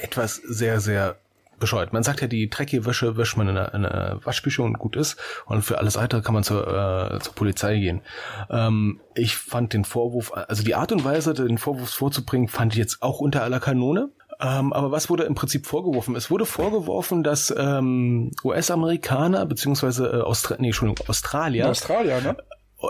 etwas 0.02 0.36
sehr, 0.36 0.80
sehr 0.80 1.18
bescheuert. 1.64 1.94
Man 1.94 2.04
sagt 2.04 2.20
ja, 2.20 2.28
die 2.28 2.50
dreckige 2.50 2.86
Wäsche 2.86 3.16
wäscht 3.16 3.38
man 3.38 3.48
in 3.48 3.58
einer, 3.58 3.74
in 3.74 3.86
einer 3.86 4.20
und 4.60 4.80
gut 4.80 4.98
ist. 4.98 5.18
Und 5.46 5.62
für 5.62 5.78
alles 5.78 5.96
weitere 5.96 6.22
kann 6.22 6.34
man 6.34 6.44
zur, 6.44 6.68
äh, 6.68 7.20
zur 7.22 7.34
Polizei 7.36 7.78
gehen. 7.78 8.02
Ähm, 8.50 9.00
ich 9.16 9.38
fand 9.38 9.72
den 9.72 9.86
Vorwurf, 9.86 10.34
also 10.34 10.62
die 10.62 10.76
Art 10.76 10.92
und 10.92 11.06
Weise, 11.06 11.34
den 11.34 11.58
Vorwurf 11.58 11.90
vorzubringen, 11.90 12.50
fand 12.50 12.74
ich 12.74 12.80
jetzt 12.80 13.02
auch 13.02 13.20
unter 13.20 13.44
aller 13.44 13.62
Kanone. 13.62 14.10
Ähm, 14.42 14.74
aber 14.74 14.92
was 14.92 15.10
wurde 15.10 15.24
im 15.24 15.36
Prinzip 15.36 15.66
vorgeworfen? 15.66 16.18
Es 16.18 16.30
wurde 16.30 16.46
vorgeworfen, 16.46 17.24
dass 17.24 17.54
ähm, 17.58 18.32
US-Amerikaner 18.44 19.46
beziehungsweise 19.46 20.08
äh, 20.08 20.22
Austra 20.22 20.56
nee, 20.60 20.68
Entschuldigung, 20.68 21.08
Australier, 21.08 21.70
Australier 21.70 22.20
ne? 22.20 22.36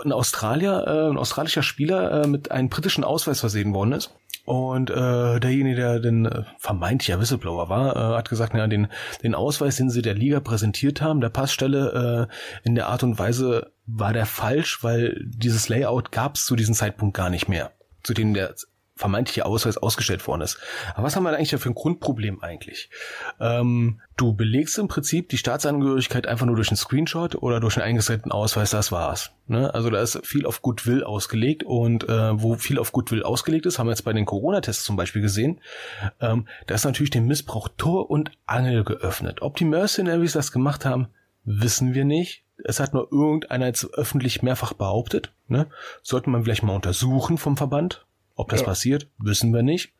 Ein 0.00 0.12
Australier, 0.12 0.84
äh, 0.86 1.10
ein 1.10 1.18
australischer 1.18 1.62
Spieler 1.62 2.24
äh, 2.24 2.26
mit 2.26 2.50
einem 2.50 2.68
britischen 2.68 3.04
Ausweis 3.04 3.40
versehen 3.40 3.74
worden 3.74 3.92
ist. 3.92 4.14
Und 4.44 4.90
äh, 4.90 5.40
derjenige, 5.40 5.76
der 5.76 6.00
den 6.00 6.26
äh, 6.26 6.42
vermeintlicher 6.58 7.18
Whistleblower 7.18 7.70
war, 7.70 7.96
äh, 7.96 8.16
hat 8.16 8.28
gesagt, 8.28 8.54
ja, 8.54 8.66
den, 8.66 8.88
den 9.22 9.34
Ausweis, 9.34 9.76
den 9.76 9.88
sie 9.88 10.02
der 10.02 10.14
Liga 10.14 10.40
präsentiert 10.40 11.00
haben, 11.00 11.22
der 11.22 11.30
Passstelle 11.30 12.28
äh, 12.30 12.66
in 12.68 12.74
der 12.74 12.88
Art 12.88 13.02
und 13.02 13.18
Weise 13.18 13.72
war 13.86 14.12
der 14.12 14.26
falsch, 14.26 14.82
weil 14.82 15.18
dieses 15.24 15.68
Layout 15.70 16.12
gab 16.12 16.36
es 16.36 16.44
zu 16.44 16.56
diesem 16.56 16.74
Zeitpunkt 16.74 17.16
gar 17.16 17.30
nicht 17.30 17.48
mehr, 17.48 17.72
zu 18.02 18.12
dem 18.12 18.34
der 18.34 18.54
vermeintliche 18.96 19.44
Ausweis 19.44 19.76
ausgestellt 19.76 20.26
worden 20.26 20.42
ist. 20.42 20.58
Aber 20.94 21.04
was 21.04 21.16
haben 21.16 21.24
wir 21.24 21.30
eigentlich 21.30 21.50
da 21.50 21.58
für 21.58 21.68
ein 21.68 21.74
Grundproblem 21.74 22.42
eigentlich? 22.42 22.90
Ähm, 23.40 24.00
du 24.16 24.34
belegst 24.34 24.78
im 24.78 24.86
Prinzip 24.86 25.28
die 25.28 25.38
Staatsangehörigkeit 25.38 26.28
einfach 26.28 26.46
nur 26.46 26.54
durch 26.54 26.68
einen 26.68 26.76
Screenshot 26.76 27.34
oder 27.34 27.58
durch 27.58 27.76
einen 27.76 27.86
eingesendeten 27.86 28.30
Ausweis, 28.30 28.70
das 28.70 28.92
war's. 28.92 29.32
Ne? 29.48 29.74
Also 29.74 29.90
da 29.90 30.00
ist 30.00 30.24
viel 30.24 30.46
auf 30.46 30.62
Goodwill 30.62 31.02
ausgelegt 31.02 31.64
und 31.64 32.08
äh, 32.08 32.40
wo 32.40 32.54
viel 32.54 32.78
auf 32.78 32.92
Goodwill 32.92 33.24
ausgelegt 33.24 33.66
ist, 33.66 33.78
haben 33.78 33.88
wir 33.88 33.92
jetzt 33.92 34.04
bei 34.04 34.12
den 34.12 34.26
Corona-Tests 34.26 34.84
zum 34.84 34.96
Beispiel 34.96 35.22
gesehen, 35.22 35.60
ähm, 36.20 36.46
da 36.66 36.76
ist 36.76 36.84
natürlich 36.84 37.10
dem 37.10 37.26
Missbrauch 37.26 37.68
Tor 37.76 38.10
und 38.10 38.30
Angel 38.46 38.84
geöffnet. 38.84 39.42
Ob 39.42 39.56
die 39.56 39.64
Mercenaries 39.64 40.32
das 40.32 40.52
gemacht 40.52 40.84
haben, 40.84 41.08
wissen 41.44 41.94
wir 41.94 42.04
nicht. 42.04 42.44
Es 42.62 42.78
hat 42.78 42.94
nur 42.94 43.10
irgendeiner 43.10 43.66
jetzt 43.66 43.92
öffentlich 43.94 44.42
mehrfach 44.42 44.72
behauptet. 44.72 45.32
Ne? 45.48 45.66
Sollte 46.02 46.30
man 46.30 46.44
vielleicht 46.44 46.62
mal 46.62 46.76
untersuchen 46.76 47.36
vom 47.38 47.56
Verband, 47.56 48.06
ob 48.34 48.48
das 48.50 48.60
ja. 48.60 48.66
passiert, 48.66 49.08
wissen 49.18 49.52
wir 49.52 49.62
nicht. 49.62 49.92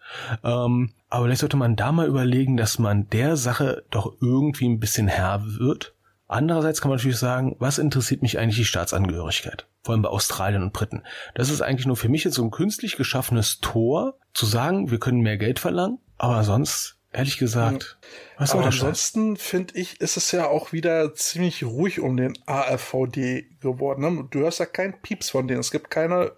Ähm, 0.42 0.92
aber 1.08 1.24
vielleicht 1.24 1.40
sollte 1.40 1.56
man 1.56 1.76
da 1.76 1.92
mal 1.92 2.06
überlegen, 2.06 2.56
dass 2.56 2.78
man 2.78 3.08
der 3.10 3.36
Sache 3.36 3.84
doch 3.90 4.16
irgendwie 4.20 4.68
ein 4.68 4.80
bisschen 4.80 5.08
Herr 5.08 5.42
wird. 5.58 5.94
Andererseits 6.26 6.80
kann 6.80 6.88
man 6.88 6.98
natürlich 6.98 7.18
sagen, 7.18 7.54
was 7.58 7.78
interessiert 7.78 8.22
mich 8.22 8.38
eigentlich 8.38 8.56
die 8.56 8.64
Staatsangehörigkeit? 8.64 9.68
Vor 9.82 9.92
allem 9.92 10.02
bei 10.02 10.08
Australien 10.08 10.62
und 10.62 10.72
Briten. 10.72 11.02
Das 11.34 11.50
ist 11.50 11.60
eigentlich 11.60 11.86
nur 11.86 11.96
für 11.96 12.08
mich 12.08 12.24
jetzt 12.24 12.34
so 12.34 12.42
ein 12.42 12.50
künstlich 12.50 12.96
geschaffenes 12.96 13.60
Tor, 13.60 14.18
zu 14.32 14.46
sagen, 14.46 14.90
wir 14.90 14.98
können 14.98 15.20
mehr 15.20 15.36
Geld 15.36 15.58
verlangen, 15.58 15.98
aber 16.18 16.42
sonst 16.42 16.98
ehrlich 17.12 17.38
gesagt. 17.38 17.98
Was 18.36 18.52
Aber 18.52 18.64
ansonsten 18.64 19.36
finde 19.36 19.78
ich, 19.78 20.00
ist 20.00 20.16
es 20.16 20.32
ja 20.32 20.48
auch 20.48 20.72
wieder 20.72 21.14
ziemlich 21.14 21.62
ruhig 21.62 22.00
um 22.00 22.16
den 22.16 22.36
AFVD 22.46 23.46
geworden. 23.60 24.00
Ne? 24.02 24.26
Du 24.30 24.40
hörst 24.40 24.58
ja 24.58 24.66
keinen 24.66 25.00
Pieps 25.00 25.30
von 25.30 25.46
denen. 25.46 25.60
Es 25.60 25.70
gibt 25.70 25.90
keine 25.90 26.32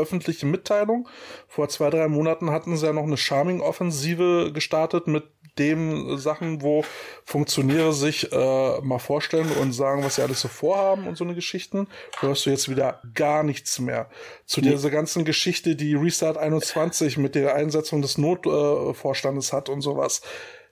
öffentliche 0.00 0.46
Mitteilung. 0.46 1.08
Vor 1.46 1.68
zwei, 1.68 1.90
drei 1.90 2.08
Monaten 2.08 2.50
hatten 2.50 2.76
sie 2.76 2.86
ja 2.86 2.92
noch 2.92 3.04
eine 3.04 3.16
Charming-Offensive 3.16 4.52
gestartet 4.52 5.06
mit 5.06 5.24
dem 5.58 6.16
Sachen, 6.16 6.62
wo 6.62 6.84
Funktionäre 7.24 7.92
sich 7.92 8.32
äh, 8.32 8.80
mal 8.80 8.98
vorstellen 8.98 9.50
und 9.60 9.72
sagen, 9.72 10.02
was 10.04 10.16
sie 10.16 10.22
alles 10.22 10.40
so 10.40 10.48
vorhaben 10.48 11.06
und 11.06 11.16
so 11.16 11.24
eine 11.24 11.34
Geschichten. 11.34 11.88
Hörst 12.20 12.46
du 12.46 12.50
jetzt 12.50 12.68
wieder 12.68 13.02
gar 13.14 13.42
nichts 13.42 13.78
mehr. 13.78 14.08
Zu 14.46 14.60
nee. 14.60 14.70
dieser 14.70 14.90
ganzen 14.90 15.24
Geschichte, 15.24 15.76
die 15.76 15.94
Restart 15.94 16.38
21 16.38 17.18
mit 17.18 17.34
der 17.34 17.54
Einsetzung 17.54 18.02
des 18.02 18.18
Notvorstandes 18.18 19.50
äh, 19.50 19.52
hat 19.56 19.68
und 19.68 19.80
sowas, 19.80 20.22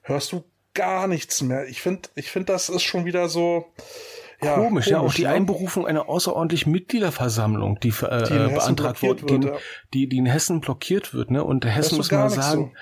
hörst 0.03 0.33
du 0.33 0.45
gar 0.75 1.09
nichts 1.09 1.43
mehr. 1.43 1.67
Ich 1.67 1.83
finde, 1.83 2.09
ich 2.15 2.31
finde, 2.31 2.53
das 2.53 2.69
ist 2.69 2.83
schon 2.83 3.05
wieder 3.05 3.29
so, 3.29 3.67
ja, 4.43 4.55
komisch, 4.55 4.69
komisch, 4.69 4.87
ja. 4.89 5.01
Auch 5.01 5.13
die 5.13 5.27
Einberufung 5.27 5.87
einer 5.87 6.09
außerordentlichen 6.09 6.71
Mitgliederversammlung, 6.71 7.81
die, 7.81 7.89
äh, 7.89 8.25
die 8.29 8.55
beantragt 8.55 9.03
wurde, 9.03 9.27
die, 9.27 9.47
ja. 9.47 9.53
die, 9.95 10.09
die 10.09 10.19
in 10.19 10.27
Hessen 10.27 10.61
blockiert 10.61 11.15
wird, 11.15 11.31
ne? 11.31 11.43
Und 11.43 11.65
der 11.65 11.73
Hessen 11.73 11.97
muss 11.97 12.11
man 12.11 12.31
sagen, 12.31 12.73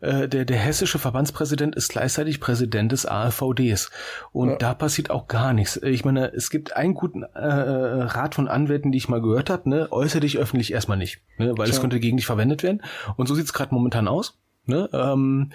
so. 0.00 0.06
äh, 0.06 0.28
der, 0.28 0.44
der 0.44 0.58
hessische 0.58 0.98
Verbandspräsident 0.98 1.74
ist 1.74 1.88
gleichzeitig 1.88 2.40
Präsident 2.40 2.92
des 2.92 3.06
AfVDs. 3.06 3.90
Und 4.32 4.50
ja. 4.50 4.56
da 4.56 4.74
passiert 4.74 5.10
auch 5.10 5.26
gar 5.26 5.52
nichts. 5.52 5.76
Ich 5.82 6.04
meine, 6.04 6.32
es 6.32 6.50
gibt 6.50 6.76
einen 6.76 6.94
guten 6.94 7.22
äh, 7.22 7.38
Rat 7.38 8.34
von 8.34 8.48
Anwälten, 8.48 8.92
die 8.92 8.98
ich 8.98 9.08
mal 9.08 9.22
gehört 9.22 9.50
habe, 9.50 9.68
ne? 9.68 9.88
Äußere 9.90 10.20
dich 10.20 10.38
öffentlich 10.38 10.72
erstmal 10.72 10.98
nicht, 10.98 11.20
ne? 11.38 11.52
Weil 11.56 11.70
es 11.70 11.80
könnte 11.80 12.00
gegen 12.00 12.16
dich 12.16 12.26
verwendet 12.26 12.62
werden. 12.62 12.82
Und 13.16 13.26
so 13.26 13.34
sieht's 13.34 13.52
gerade 13.52 13.74
momentan 13.74 14.08
aus. 14.08 14.38
Ne? 14.66 14.88
Ähm, 14.92 15.52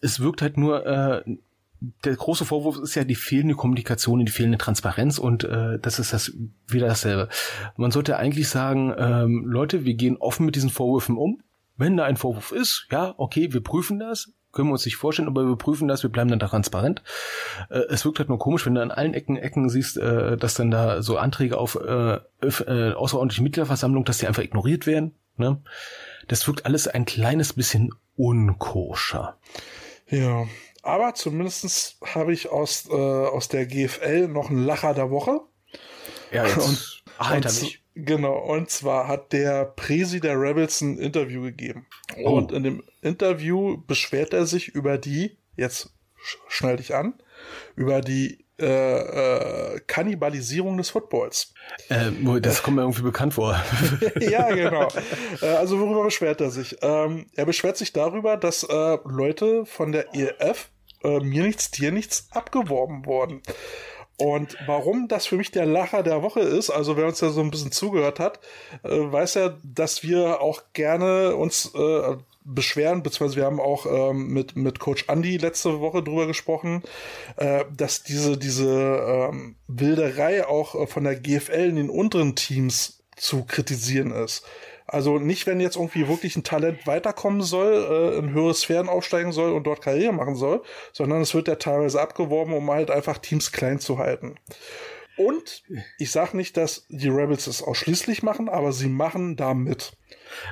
es 0.00 0.20
wirkt 0.20 0.42
halt 0.42 0.56
nur 0.56 0.86
äh, 0.86 1.22
der 2.04 2.16
große 2.16 2.44
Vorwurf 2.44 2.78
ist 2.78 2.94
ja 2.94 3.04
die 3.04 3.14
fehlende 3.14 3.54
Kommunikation, 3.54 4.24
die 4.24 4.32
fehlende 4.32 4.58
Transparenz 4.58 5.18
und 5.18 5.44
äh, 5.44 5.78
das 5.78 5.98
ist 5.98 6.12
das 6.12 6.32
wieder 6.66 6.88
dasselbe. 6.88 7.28
Man 7.76 7.90
sollte 7.90 8.16
eigentlich 8.16 8.48
sagen, 8.48 8.94
ähm, 8.96 9.44
Leute, 9.46 9.84
wir 9.84 9.94
gehen 9.94 10.16
offen 10.16 10.46
mit 10.46 10.56
diesen 10.56 10.70
Vorwürfen 10.70 11.16
um. 11.16 11.40
Wenn 11.76 11.96
da 11.96 12.04
ein 12.04 12.16
Vorwurf 12.16 12.52
ist, 12.52 12.86
ja, 12.90 13.14
okay, 13.16 13.52
wir 13.52 13.62
prüfen 13.62 13.98
das, 13.98 14.32
können 14.52 14.68
wir 14.68 14.72
uns 14.72 14.84
nicht 14.84 14.96
vorstellen, 14.96 15.28
aber 15.28 15.46
wir 15.46 15.56
prüfen 15.56 15.88
das, 15.88 16.02
wir 16.02 16.10
bleiben 16.10 16.30
dann 16.30 16.38
da 16.38 16.48
transparent. 16.48 17.02
Äh, 17.68 17.80
es 17.90 18.04
wirkt 18.04 18.18
halt 18.18 18.28
nur 18.28 18.38
komisch, 18.38 18.64
wenn 18.64 18.74
du 18.74 18.82
an 18.82 18.90
allen 18.90 19.14
Ecken 19.14 19.36
Ecken 19.36 19.68
siehst, 19.68 19.96
äh, 19.98 20.36
dass 20.36 20.54
dann 20.54 20.70
da 20.70 21.02
so 21.02 21.18
Anträge 21.18 21.58
auf 21.58 21.74
äh, 21.76 22.20
äh, 22.40 22.92
außerordentliche 22.92 23.42
Mitgliederversammlung, 23.42 24.04
dass 24.04 24.18
die 24.18 24.26
einfach 24.26 24.42
ignoriert 24.42 24.86
werden. 24.86 25.14
Ne? 25.36 25.60
Das 26.28 26.46
wirkt 26.46 26.64
alles 26.64 26.88
ein 26.88 27.04
kleines 27.04 27.52
bisschen 27.52 27.90
unkoscher. 28.16 29.36
Ja, 30.08 30.44
aber 30.84 31.14
zumindestens 31.14 31.98
habe 32.04 32.32
ich 32.32 32.48
aus, 32.50 32.88
äh, 32.88 32.92
aus 32.92 33.48
der 33.48 33.66
GFL 33.66 34.28
noch 34.28 34.50
einen 34.50 34.64
Lacher 34.64 34.94
der 34.94 35.10
Woche. 35.10 35.40
Ja, 36.30 36.46
jetzt 36.46 36.68
und, 36.68 37.04
Alter, 37.18 37.48
und, 37.48 37.62
mich. 37.62 37.84
Genau, 37.96 38.36
und 38.36 38.70
zwar 38.70 39.06
hat 39.06 39.32
der 39.32 39.66
Presi 39.66 40.20
der 40.20 40.40
Rebels 40.40 40.80
ein 40.80 40.98
Interview 40.98 41.42
gegeben. 41.42 41.86
Oh. 42.16 42.32
Und 42.32 42.50
in 42.50 42.64
dem 42.64 42.82
Interview 43.02 43.78
beschwert 43.86 44.34
er 44.34 44.46
sich 44.46 44.68
über 44.68 44.98
die, 44.98 45.38
jetzt 45.56 45.90
schnell 46.48 46.76
dich 46.76 46.94
an, 46.94 47.14
über 47.76 48.00
die 48.00 48.44
äh, 48.60 49.74
äh, 49.76 49.80
Kannibalisierung 49.86 50.76
des 50.76 50.90
Footballs. 50.90 51.54
Äh, 51.88 52.40
das 52.40 52.62
kommt 52.62 52.76
mir 52.76 52.82
irgendwie 52.82 53.02
bekannt 53.02 53.34
vor. 53.34 53.60
ja, 54.20 54.48
genau. 54.54 54.88
Äh, 55.42 55.46
also 55.46 55.80
worüber 55.80 56.04
beschwert 56.04 56.40
er 56.40 56.50
sich? 56.50 56.76
Ähm, 56.80 57.26
er 57.34 57.46
beschwert 57.46 57.76
sich 57.76 57.92
darüber, 57.92 58.36
dass 58.36 58.62
äh, 58.62 58.98
Leute 59.04 59.66
von 59.66 59.90
der 59.90 60.14
ELF 60.14 60.70
äh, 61.04 61.20
mir 61.20 61.44
nichts, 61.44 61.70
dir 61.70 61.92
nichts 61.92 62.28
abgeworben 62.30 63.06
worden. 63.06 63.42
Und 64.16 64.56
warum 64.66 65.08
das 65.08 65.26
für 65.26 65.36
mich 65.36 65.50
der 65.50 65.66
Lacher 65.66 66.02
der 66.04 66.22
Woche 66.22 66.40
ist, 66.40 66.70
also 66.70 66.96
wer 66.96 67.06
uns 67.06 67.20
ja 67.20 67.30
so 67.30 67.40
ein 67.40 67.50
bisschen 67.50 67.72
zugehört 67.72 68.20
hat, 68.20 68.38
äh, 68.84 68.90
weiß 68.90 69.34
ja, 69.34 69.58
dass 69.64 70.04
wir 70.04 70.40
auch 70.40 70.62
gerne 70.72 71.34
uns 71.34 71.72
äh, 71.74 72.16
beschweren, 72.44 73.02
beziehungsweise 73.02 73.40
wir 73.40 73.46
haben 73.46 73.60
auch 73.60 73.86
ähm, 73.86 74.28
mit, 74.28 74.54
mit 74.54 74.78
Coach 74.78 75.06
Andy 75.08 75.38
letzte 75.38 75.80
Woche 75.80 76.02
drüber 76.02 76.26
gesprochen, 76.26 76.82
äh, 77.36 77.64
dass 77.74 78.02
diese, 78.02 78.36
diese 78.36 79.30
ähm, 79.30 79.56
Wilderei 79.66 80.46
auch 80.46 80.74
äh, 80.74 80.86
von 80.86 81.04
der 81.04 81.16
GFL 81.16 81.70
in 81.70 81.76
den 81.76 81.90
unteren 81.90 82.36
Teams 82.36 83.02
zu 83.16 83.44
kritisieren 83.44 84.10
ist. 84.10 84.44
Also 84.86 85.18
nicht, 85.18 85.46
wenn 85.46 85.60
jetzt 85.60 85.76
irgendwie 85.76 86.08
wirklich 86.08 86.36
ein 86.36 86.44
Talent 86.44 86.86
weiterkommen 86.86 87.40
soll, 87.40 87.72
äh, 87.72 88.18
in 88.18 88.32
höhere 88.32 88.54
Sphären 88.54 88.88
aufsteigen 88.88 89.32
soll 89.32 89.52
und 89.52 89.64
dort 89.64 89.80
Karriere 89.80 90.12
machen 90.12 90.34
soll, 90.34 90.62
sondern 90.92 91.22
es 91.22 91.34
wird 91.34 91.48
ja 91.48 91.56
teilweise 91.56 92.00
abgeworben, 92.00 92.52
um 92.52 92.70
halt 92.70 92.90
einfach 92.90 93.18
Teams 93.18 93.50
klein 93.50 93.78
zu 93.78 93.98
halten. 93.98 94.36
Und 95.16 95.62
ich 95.98 96.10
sage 96.10 96.36
nicht, 96.36 96.56
dass 96.56 96.86
die 96.88 97.08
Rebels 97.08 97.46
es 97.46 97.62
ausschließlich 97.62 98.22
machen, 98.22 98.48
aber 98.48 98.72
sie 98.72 98.88
machen 98.88 99.36
da 99.36 99.54
mit. 99.54 99.92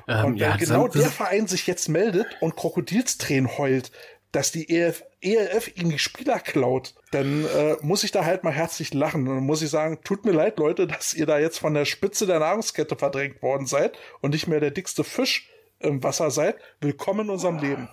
Ähm, 0.06 0.24
und 0.24 0.32
wenn 0.34 0.50
ja, 0.50 0.56
genau 0.56 0.88
der 0.88 1.10
Verein 1.10 1.46
sich 1.46 1.66
jetzt 1.66 1.88
meldet 1.88 2.26
und 2.40 2.56
Krokodilstränen 2.56 3.58
heult, 3.58 3.90
dass 4.30 4.52
die 4.52 4.70
EF, 4.70 5.04
ELF 5.20 5.76
ihm 5.76 5.90
die 5.90 5.98
Spieler 5.98 6.38
klaut, 6.38 6.94
dann 7.12 7.44
äh, 7.44 7.76
muss 7.82 8.04
ich 8.04 8.10
da 8.10 8.24
halt 8.24 8.42
mal 8.42 8.52
herzlich 8.52 8.92
lachen. 8.92 9.28
Und 9.28 9.44
muss 9.44 9.62
ich 9.62 9.70
sagen, 9.70 10.00
tut 10.02 10.24
mir 10.24 10.32
leid, 10.32 10.58
Leute, 10.58 10.86
dass 10.86 11.14
ihr 11.14 11.26
da 11.26 11.38
jetzt 11.38 11.58
von 11.58 11.74
der 11.74 11.84
Spitze 11.84 12.26
der 12.26 12.40
Nahrungskette 12.40 12.96
verdrängt 12.96 13.42
worden 13.42 13.66
seid 13.66 13.96
und 14.20 14.32
nicht 14.32 14.48
mehr 14.48 14.60
der 14.60 14.70
dickste 14.70 15.04
Fisch 15.04 15.48
im 15.78 16.02
Wasser 16.02 16.30
seid. 16.30 16.56
Willkommen 16.80 17.26
in 17.26 17.30
unserem 17.30 17.58
Leben. 17.58 17.88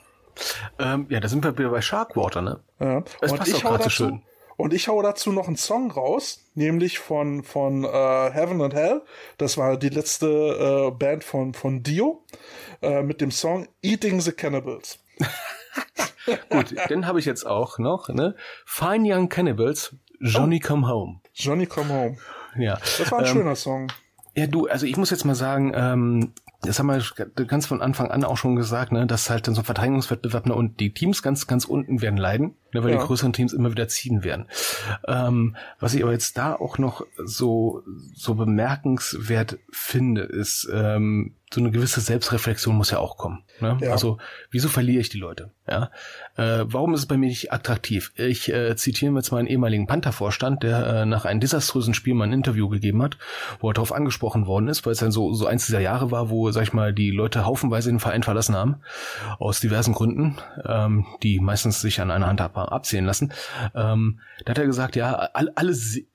Ähm, 0.80 1.06
ja, 1.10 1.20
da 1.20 1.28
sind 1.28 1.44
wir 1.44 1.58
wieder 1.58 1.70
bei 1.70 1.82
Sharkwater, 1.82 2.42
ne? 2.42 2.60
Ja. 2.80 3.04
Das 3.20 3.34
und 3.34 3.40
passt 3.40 3.52
ich 3.52 3.66
auch 3.66 3.72
gerade 3.72 3.84
so 3.84 3.90
schön. 3.90 4.22
Und 4.56 4.74
ich 4.74 4.88
hau 4.88 5.02
dazu 5.02 5.32
noch 5.32 5.48
einen 5.48 5.56
Song 5.56 5.92
raus, 5.92 6.46
nämlich 6.54 7.00
von, 7.00 7.44
von 7.44 7.84
äh, 7.84 7.88
Heaven 7.88 8.62
and 8.62 8.74
Hell. 8.74 9.02
Das 9.38 9.58
war 9.58 9.78
die 9.78 9.90
letzte 9.90 10.28
äh, 10.28 10.92
Band 10.92 11.24
von, 11.24 11.54
von 11.54 11.82
Dio 11.82 12.26
äh, 12.82 13.02
mit 13.02 13.22
dem 13.22 13.32
Song 13.32 13.68
Eating 13.82 14.20
the 14.22 14.32
Cannibals. 14.32 15.00
Gut, 16.50 16.76
den 16.90 17.08
habe 17.08 17.20
ich 17.20 17.26
jetzt 17.26 17.46
auch 17.46 17.80
noch. 17.80 18.10
Ne? 18.10 18.36
Fine 18.66 19.14
Young 19.14 19.30
Cannibals, 19.30 19.96
Johnny 20.20 20.62
oh. 20.64 20.68
Come 20.68 20.88
Home. 20.88 21.22
Johnny 21.34 21.66
Come 21.66 21.90
Home. 21.90 22.18
Ja. 22.58 22.78
Das 22.98 23.12
war 23.12 23.20
ein 23.20 23.26
ähm, 23.26 23.32
schöner 23.32 23.56
Song. 23.56 23.92
Ja, 24.36 24.48
du, 24.48 24.68
also 24.68 24.86
ich 24.86 24.96
muss 24.96 25.10
jetzt 25.10 25.26
mal 25.26 25.36
sagen, 25.36 25.74
ähm, 25.76 26.34
das 26.62 26.78
haben 26.78 26.88
wir 26.88 27.46
ganz 27.46 27.66
von 27.66 27.82
Anfang 27.82 28.12
an 28.12 28.26
auch 28.26 28.38
schon 28.38 28.56
gesagt, 28.56 28.92
ne, 28.92 29.08
dass 29.08 29.30
halt 29.30 29.48
dann 29.48 29.56
so 29.56 29.62
ein 29.62 29.66
Verdrängungswettbewerb 29.66 30.46
ne, 30.46 30.54
und 30.54 30.80
die 30.80 30.94
Teams 30.94 31.24
ganz, 31.24 31.48
ganz 31.48 31.64
unten 31.66 32.02
werden 32.02 32.18
leiden, 32.18 32.56
ne, 32.74 32.84
weil 32.84 32.92
ja. 32.92 32.98
die 32.98 33.06
größeren 33.06 33.32
Teams 33.32 33.54
immer 33.54 33.72
wieder 33.72 33.88
ziehen 33.88 34.24
werden. 34.24 34.46
Ähm, 35.08 35.56
was 35.80 35.94
ich 35.94 36.04
aber 36.04 36.12
jetzt 36.12 36.38
da 36.38 36.56
auch 36.56 36.78
noch 36.78 37.06
so, 37.18 37.82
so 38.14 38.36
bemerkenswert 38.36 39.58
finde, 39.72 40.24
ist, 40.24 40.70
ähm, 40.74 41.34
so 41.52 41.62
eine 41.62 41.72
gewisse 41.72 42.00
Selbstreflexion 42.00 42.76
muss 42.76 42.92
ja 42.92 43.00
auch 43.00 43.18
kommen. 43.18 43.44
Ne? 43.60 43.78
Ja. 43.82 43.92
Also, 43.92 44.20
wieso 44.52 44.70
verliere 44.70 45.02
ich 45.02 45.10
die 45.10 45.18
Leute? 45.18 45.50
Ja, 45.68 45.90
äh, 46.38 46.66
warum 46.68 46.94
ist 46.94 47.02
es 47.02 47.06
bei 47.08 47.18
mir 47.18 47.28
nicht 47.28 47.52
attraktiv? 47.52 48.12
Ich 48.16 48.52
äh, 48.54 48.76
zitiere 48.76 49.14
jetzt 49.16 49.32
mal 49.32 49.40
einen 49.40 49.48
ehemaligen 49.48 49.88
Panther-Vorstand, 49.88 50.62
der 50.62 50.86
äh, 50.86 51.06
nach 51.06 51.26
einem 51.26 51.40
desaströsen 51.40 51.94
Spiel 51.94 52.14
mal 52.14 52.26
ein 52.26 52.34
Interview 52.34 52.70
gegeben 52.70 53.02
hat, 53.02 53.18
wo 53.60 53.70
er 53.70 53.74
darauf 53.74 53.92
angesprochen 53.92 54.46
worden 54.46 54.68
ist, 54.68 54.86
weil 54.86 54.94
es 54.94 55.00
dann 55.00 55.12
so 55.12 55.34
so 55.34 55.48
eins 55.48 55.66
dieser 55.66 55.80
Jahre 55.80 56.12
war, 56.12 56.30
wo 56.30 56.52
sag 56.52 56.64
ich 56.64 56.74
mal 56.74 56.94
die 56.94 57.12
Leute 57.12 57.46
haufenweise 57.46 57.90
den 57.90 58.00
Verein 58.00 58.24
verlassen 58.24 58.56
haben 58.56 58.78
aus 59.40 59.60
diversen 59.60 59.94
Gründen, 59.94 60.38
ähm, 60.66 61.06
die 61.24 61.40
meistens 61.40 61.82
sich 61.82 62.00
an 62.00 62.12
einer 62.12 62.28
Hand 62.28 62.42
abzählen 62.42 63.06
lassen. 63.06 63.34
Ähm, 63.74 64.20
da 64.46 64.52
hat 64.52 64.60
er 64.60 64.66
gesagt, 64.66 64.96
ja, 64.96 65.14
alle, 65.14 65.52
alle 65.56 65.74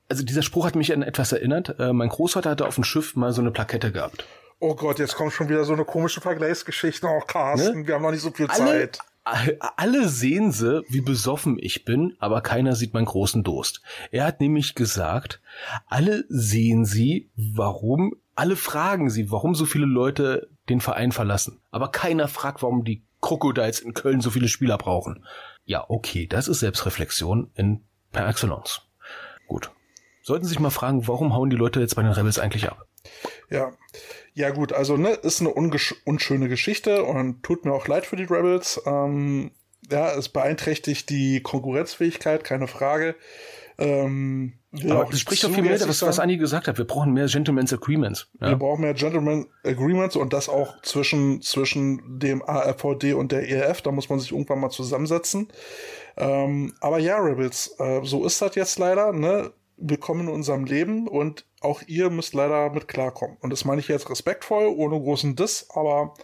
also 0.08 0.24
dieser 0.24 0.42
Spruch 0.42 0.66
hat 0.66 0.76
mich 0.76 0.92
an 0.92 1.02
etwas 1.02 1.32
erinnert. 1.32 1.78
Äh, 1.78 1.92
mein 1.92 2.08
Großvater 2.08 2.50
hatte 2.50 2.66
auf 2.66 2.76
dem 2.76 2.84
Schiff 2.84 3.16
mal 3.16 3.32
so 3.32 3.40
eine 3.40 3.50
Plakette 3.50 3.90
gehabt. 3.90 4.24
Oh 4.66 4.74
Gott, 4.74 4.98
jetzt 4.98 5.14
kommt 5.14 5.34
schon 5.34 5.50
wieder 5.50 5.62
so 5.64 5.74
eine 5.74 5.84
komische 5.84 6.22
Vergleichsgeschichte. 6.22 7.06
Oh, 7.06 7.20
Carsten, 7.20 7.80
ne? 7.80 7.86
wir 7.86 7.94
haben 7.96 8.02
noch 8.02 8.12
nicht 8.12 8.22
so 8.22 8.30
viel 8.30 8.46
alle, 8.46 8.64
Zeit. 8.64 8.98
Alle 9.76 10.08
sehen 10.08 10.52
sie, 10.52 10.82
wie 10.88 11.02
besoffen 11.02 11.58
ich 11.60 11.84
bin, 11.84 12.16
aber 12.18 12.40
keiner 12.40 12.74
sieht 12.74 12.94
meinen 12.94 13.04
großen 13.04 13.44
Durst. 13.44 13.82
Er 14.10 14.24
hat 14.24 14.40
nämlich 14.40 14.74
gesagt, 14.74 15.42
alle 15.86 16.24
sehen 16.30 16.86
sie, 16.86 17.28
warum, 17.36 18.16
alle 18.36 18.56
fragen 18.56 19.10
sie, 19.10 19.30
warum 19.30 19.54
so 19.54 19.66
viele 19.66 19.84
Leute 19.84 20.48
den 20.70 20.80
Verein 20.80 21.12
verlassen. 21.12 21.60
Aber 21.70 21.88
keiner 21.88 22.26
fragt, 22.26 22.62
warum 22.62 22.84
die 22.84 23.02
Crocodiles 23.20 23.80
in 23.80 23.92
Köln 23.92 24.22
so 24.22 24.30
viele 24.30 24.48
Spieler 24.48 24.78
brauchen. 24.78 25.26
Ja, 25.66 25.84
okay, 25.88 26.26
das 26.26 26.48
ist 26.48 26.60
Selbstreflexion 26.60 27.50
in 27.54 27.84
per 28.12 28.26
excellence. 28.26 28.80
Gut. 29.46 29.70
Sollten 30.22 30.46
Sie 30.46 30.48
sich 30.48 30.58
mal 30.58 30.70
fragen, 30.70 31.06
warum 31.06 31.34
hauen 31.34 31.50
die 31.50 31.56
Leute 31.56 31.80
jetzt 31.80 31.96
bei 31.96 32.02
den 32.02 32.12
Rebels 32.12 32.38
eigentlich 32.38 32.70
ab? 32.70 32.86
Ja, 33.50 33.72
ja 34.34 34.50
gut, 34.50 34.72
also 34.72 34.96
ne, 34.96 35.10
ist 35.10 35.40
eine 35.40 35.50
unschöne 35.50 36.48
Geschichte 36.48 37.04
und 37.04 37.42
tut 37.42 37.64
mir 37.64 37.72
auch 37.72 37.86
leid 37.86 38.04
für 38.04 38.16
die 38.16 38.24
Rebels. 38.24 38.82
Ähm, 38.84 39.52
ja, 39.90 40.12
es 40.14 40.28
beeinträchtigt 40.28 41.08
die 41.08 41.40
Konkurrenzfähigkeit, 41.40 42.42
keine 42.42 42.66
Frage. 42.66 43.14
Ähm, 43.76 44.54
Aber 44.88 45.06
das 45.10 45.20
spricht 45.20 45.42
doch 45.42 45.50
viel 45.50 45.62
mehr, 45.62 45.80
was, 45.80 46.02
was 46.02 46.20
Anni 46.20 46.36
gesagt 46.36 46.68
hat. 46.68 46.78
Wir 46.78 46.84
brauchen 46.84 47.12
mehr 47.12 47.26
Gentleman's 47.26 47.72
Agreements. 47.72 48.28
Ja? 48.40 48.50
Wir 48.50 48.56
brauchen 48.56 48.82
mehr 48.82 48.94
Gentleman's 48.94 49.46
Agreements 49.64 50.16
und 50.16 50.32
das 50.32 50.48
auch 50.48 50.80
zwischen, 50.82 51.42
zwischen 51.42 52.18
dem 52.18 52.42
ARVD 52.42 53.14
und 53.14 53.32
der 53.32 53.48
ERF. 53.48 53.82
Da 53.82 53.90
muss 53.90 54.08
man 54.08 54.20
sich 54.20 54.32
irgendwann 54.32 54.60
mal 54.60 54.70
zusammensetzen. 54.70 55.48
Ähm, 56.16 56.74
aber 56.80 56.98
ja, 56.98 57.18
Rebels, 57.18 57.74
äh, 57.78 58.00
so 58.04 58.24
ist 58.24 58.40
das 58.40 58.54
jetzt 58.54 58.78
leider. 58.78 59.12
Ne? 59.12 59.52
Willkommen 59.76 60.28
in 60.28 60.34
unserem 60.34 60.64
Leben 60.64 61.08
und 61.08 61.46
auch 61.60 61.82
ihr 61.86 62.10
müsst 62.10 62.34
leider 62.34 62.70
mit 62.70 62.88
klarkommen. 62.88 63.36
Und 63.40 63.50
das 63.50 63.64
meine 63.64 63.80
ich 63.80 63.88
jetzt 63.88 64.08
respektvoll, 64.10 64.66
ohne 64.66 65.00
großen 65.00 65.36
Diss, 65.36 65.68
aber 65.74 66.14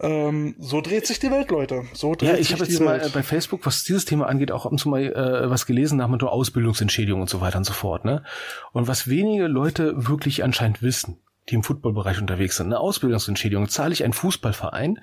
ähm, 0.00 0.54
so 0.58 0.80
dreht 0.80 1.06
sich 1.06 1.18
die 1.18 1.30
Welt, 1.30 1.50
Leute. 1.50 1.84
So 1.92 2.14
dreht 2.14 2.30
ja, 2.30 2.36
ich 2.36 2.52
habe 2.52 2.64
jetzt 2.64 2.80
Welt. 2.80 3.02
mal 3.02 3.10
bei 3.10 3.22
Facebook, 3.22 3.66
was 3.66 3.84
dieses 3.84 4.06
Thema 4.06 4.26
angeht, 4.26 4.50
auch 4.50 4.64
ab 4.64 4.72
und 4.72 4.78
zu 4.78 4.88
mal 4.88 5.02
äh, 5.02 5.50
was 5.50 5.66
gelesen 5.66 5.98
nach 5.98 6.08
mit 6.08 6.22
Ausbildungsentschädigung 6.22 7.20
und 7.20 7.28
so 7.28 7.40
weiter 7.40 7.58
und 7.58 7.64
so 7.64 7.74
fort. 7.74 8.04
Ne? 8.04 8.24
Und 8.72 8.88
was 8.88 9.08
wenige 9.08 9.46
Leute 9.46 9.92
wirklich 9.96 10.42
anscheinend 10.42 10.82
wissen, 10.82 11.18
die 11.50 11.56
im 11.56 11.62
Footballbereich 11.62 12.20
unterwegs 12.20 12.56
sind, 12.56 12.66
eine 12.66 12.80
Ausbildungsentschädigung 12.80 13.68
zahle 13.68 13.92
ich 13.92 14.04
einen 14.04 14.14
Fußballverein, 14.14 15.00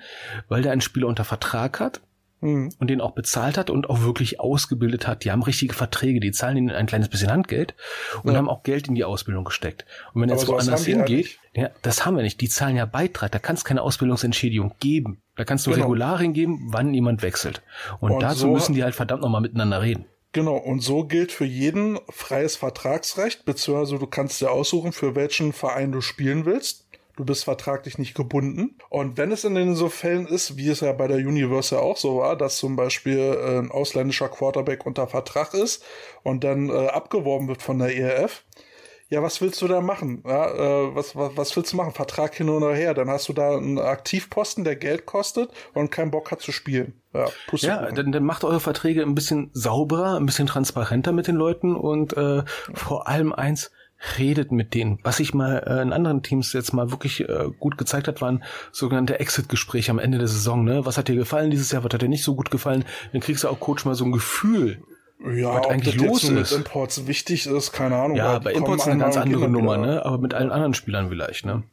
weil 0.48 0.64
der 0.64 0.72
einen 0.72 0.82
Spieler 0.82 1.08
unter 1.08 1.26
Vertrag 1.26 1.80
hat 1.80 2.02
mhm. 2.42 2.70
und 2.80 2.90
den 2.90 3.02
auch 3.02 3.12
bezahlt 3.12 3.58
hat 3.58 3.70
und 3.70 3.90
auch 3.90 4.02
wirklich 4.02 4.40
ausgebildet 4.40 5.08
hat. 5.08 5.24
Die 5.24 5.32
haben 5.32 5.44
richtige 5.44 5.74
Verträge, 5.74 6.20
die 6.20 6.32
zahlen 6.32 6.58
ihnen 6.58 6.70
ein 6.72 6.86
kleines 6.86 7.10
bisschen 7.10 7.32
Handgeld 7.32 7.76
und 8.24 8.32
ja. 8.32 8.38
haben 8.38 8.50
auch 8.50 8.64
Geld 8.64 8.88
in 8.88 8.96
die 8.96 9.04
Ausbildung 9.04 9.44
gesteckt. 9.44 9.86
Und 10.14 10.22
wenn 10.22 10.30
jetzt 10.30 10.48
woanders 10.48 10.86
hingeht, 10.86 11.40
ja, 11.54 11.70
das 11.82 12.06
haben 12.06 12.16
wir 12.16 12.24
nicht. 12.24 12.40
Die 12.42 12.50
zahlen 12.50 12.76
ja 12.76 12.86
Beitrag. 12.86 13.32
Da 13.32 13.40
kannst 13.40 13.66
keine 13.66 13.82
Ausbildungsentschädigung 13.82 14.76
geben. 14.80 15.22
Da 15.36 15.44
kannst 15.44 15.66
du 15.66 15.72
genau. 15.72 15.86
Regularien 15.86 16.34
geben, 16.34 16.68
wann 16.70 16.94
jemand 16.94 17.24
wechselt. 17.24 17.64
Und, 18.00 18.12
und 18.12 18.22
dazu 18.22 18.42
so 18.42 18.52
müssen 18.52 18.76
die 18.76 18.84
halt 18.84 18.96
verdammt 18.96 19.24
nochmal 19.24 19.42
miteinander 19.42 19.82
reden. 19.82 20.06
Genau, 20.34 20.58
und 20.58 20.82
so 20.82 21.06
gilt 21.06 21.32
für 21.32 21.46
jeden 21.46 21.98
freies 22.10 22.58
Vertragsrecht, 22.58 23.46
beziehungsweise 23.46 23.98
du 23.98 24.06
kannst 24.06 24.40
dir 24.42 24.52
aussuchen, 24.52 24.92
für 24.92 25.16
welchen 25.16 25.54
Verein 25.54 25.92
du 25.92 26.02
spielen 26.02 26.46
willst. 26.46 26.87
Du 27.18 27.26
bist 27.26 27.44
vertraglich 27.44 27.98
nicht 27.98 28.16
gebunden. 28.16 28.78
Und 28.90 29.18
wenn 29.18 29.32
es 29.32 29.44
in 29.44 29.56
den 29.56 29.76
so 29.76 29.90
Fällen 29.90 30.28
ist, 30.28 30.56
wie 30.56 30.70
es 30.70 30.82
ja 30.82 30.94
bei 30.94 31.08
der 31.08 31.18
Universe 31.18 31.76
ja 31.76 31.82
auch 31.82 31.98
so 31.98 32.20
war, 32.20 32.38
dass 32.38 32.58
zum 32.58 32.76
Beispiel 32.76 33.18
äh, 33.18 33.58
ein 33.58 33.72
ausländischer 33.72 34.30
Quarterback 34.30 34.86
unter 34.86 35.08
Vertrag 35.08 35.54
ist 35.54 35.84
und 36.24 36.44
dann 36.44 36.70
äh, 36.70 36.88
abgeworben 36.88 37.48
wird 37.48 37.62
von 37.62 37.80
der 37.80 37.96
ERF, 37.98 38.46
ja, 39.10 39.24
was 39.24 39.42
willst 39.42 39.62
du 39.62 39.68
da 39.68 39.80
machen? 39.80 40.22
Ja, 40.28 40.52
äh, 40.52 40.96
was, 40.96 41.16
was, 41.16 41.38
was 41.38 41.56
willst 41.56 41.72
du 41.72 41.78
machen? 41.78 41.94
Vertrag 41.94 42.36
hin 42.36 42.50
oder 42.50 42.76
her. 42.76 42.94
Dann 42.94 43.10
hast 43.10 43.30
du 43.30 43.34
da 43.34 43.56
einen 43.56 43.80
Aktivposten, 43.80 44.66
der 44.66 44.76
Geld 44.76 45.06
kostet 45.06 45.50
und 45.74 45.92
keinen 45.92 46.12
Bock 46.12 46.30
hat 46.32 46.42
zu 46.42 46.52
spielen. 46.52 47.02
Ja, 47.14 47.28
ja 47.52 47.92
dann, 47.92 48.12
dann 48.12 48.24
macht 48.24 48.44
eure 48.44 48.60
Verträge 48.60 49.02
ein 49.02 49.16
bisschen 49.16 49.50
sauberer, 49.54 50.18
ein 50.18 50.26
bisschen 50.26 50.48
transparenter 50.48 51.14
mit 51.14 51.28
den 51.28 51.36
Leuten 51.36 51.76
und 51.76 52.18
äh, 52.18 52.44
vor 52.74 53.08
allem 53.08 53.32
eins, 53.32 53.72
redet 54.18 54.52
mit 54.52 54.74
denen. 54.74 55.00
Was 55.04 55.18
sich 55.18 55.34
mal 55.34 55.64
äh, 55.66 55.82
in 55.82 55.94
anderen 55.94 56.24
Teams 56.24 56.54
jetzt 56.54 56.74
mal 56.74 56.92
wirklich 56.92 57.28
äh, 57.28 57.50
gut 57.60 57.78
gezeigt 57.78 58.08
hat, 58.08 58.22
waren 58.22 58.44
sogenannte 58.72 59.20
Exit-Gespräche 59.20 59.92
am 59.92 60.00
Ende 60.00 60.18
der 60.18 60.28
Saison. 60.28 60.64
Ne? 60.64 60.86
Was 60.86 60.98
hat 60.98 61.08
dir 61.08 61.16
gefallen 61.16 61.50
dieses 61.50 61.72
Jahr? 61.72 61.84
Was 61.84 61.94
hat 61.94 62.02
dir 62.02 62.10
nicht 62.10 62.24
so 62.24 62.36
gut 62.36 62.52
gefallen? 62.52 62.86
Dann 63.12 63.22
kriegst 63.22 63.44
du 63.44 63.48
auch 63.48 63.60
Coach 63.60 63.86
mal 63.86 63.96
so 63.96 64.06
ein 64.06 64.12
Gefühl, 64.12 64.84
ja, 65.26 65.56
was 65.56 65.68
eigentlich 65.68 65.96
los 65.96 66.24
ist. 66.24 66.30
mit 66.30 66.52
Imports 66.52 67.08
wichtig 67.08 67.48
ist, 67.48 67.72
keine 67.72 67.96
Ahnung. 67.96 68.18
Ja, 68.18 68.38
bei 68.40 68.54
Imports 68.54 68.88
eine 68.88 69.02
ganz 69.02 69.18
andere 69.18 69.50
Nummer, 69.50 69.78
ne? 69.78 70.06
Aber 70.06 70.20
mit 70.20 70.34
allen 70.34 70.52
anderen 70.52 70.74
Spielern 70.74 71.10
vielleicht, 71.10 71.46
ne? 71.46 71.64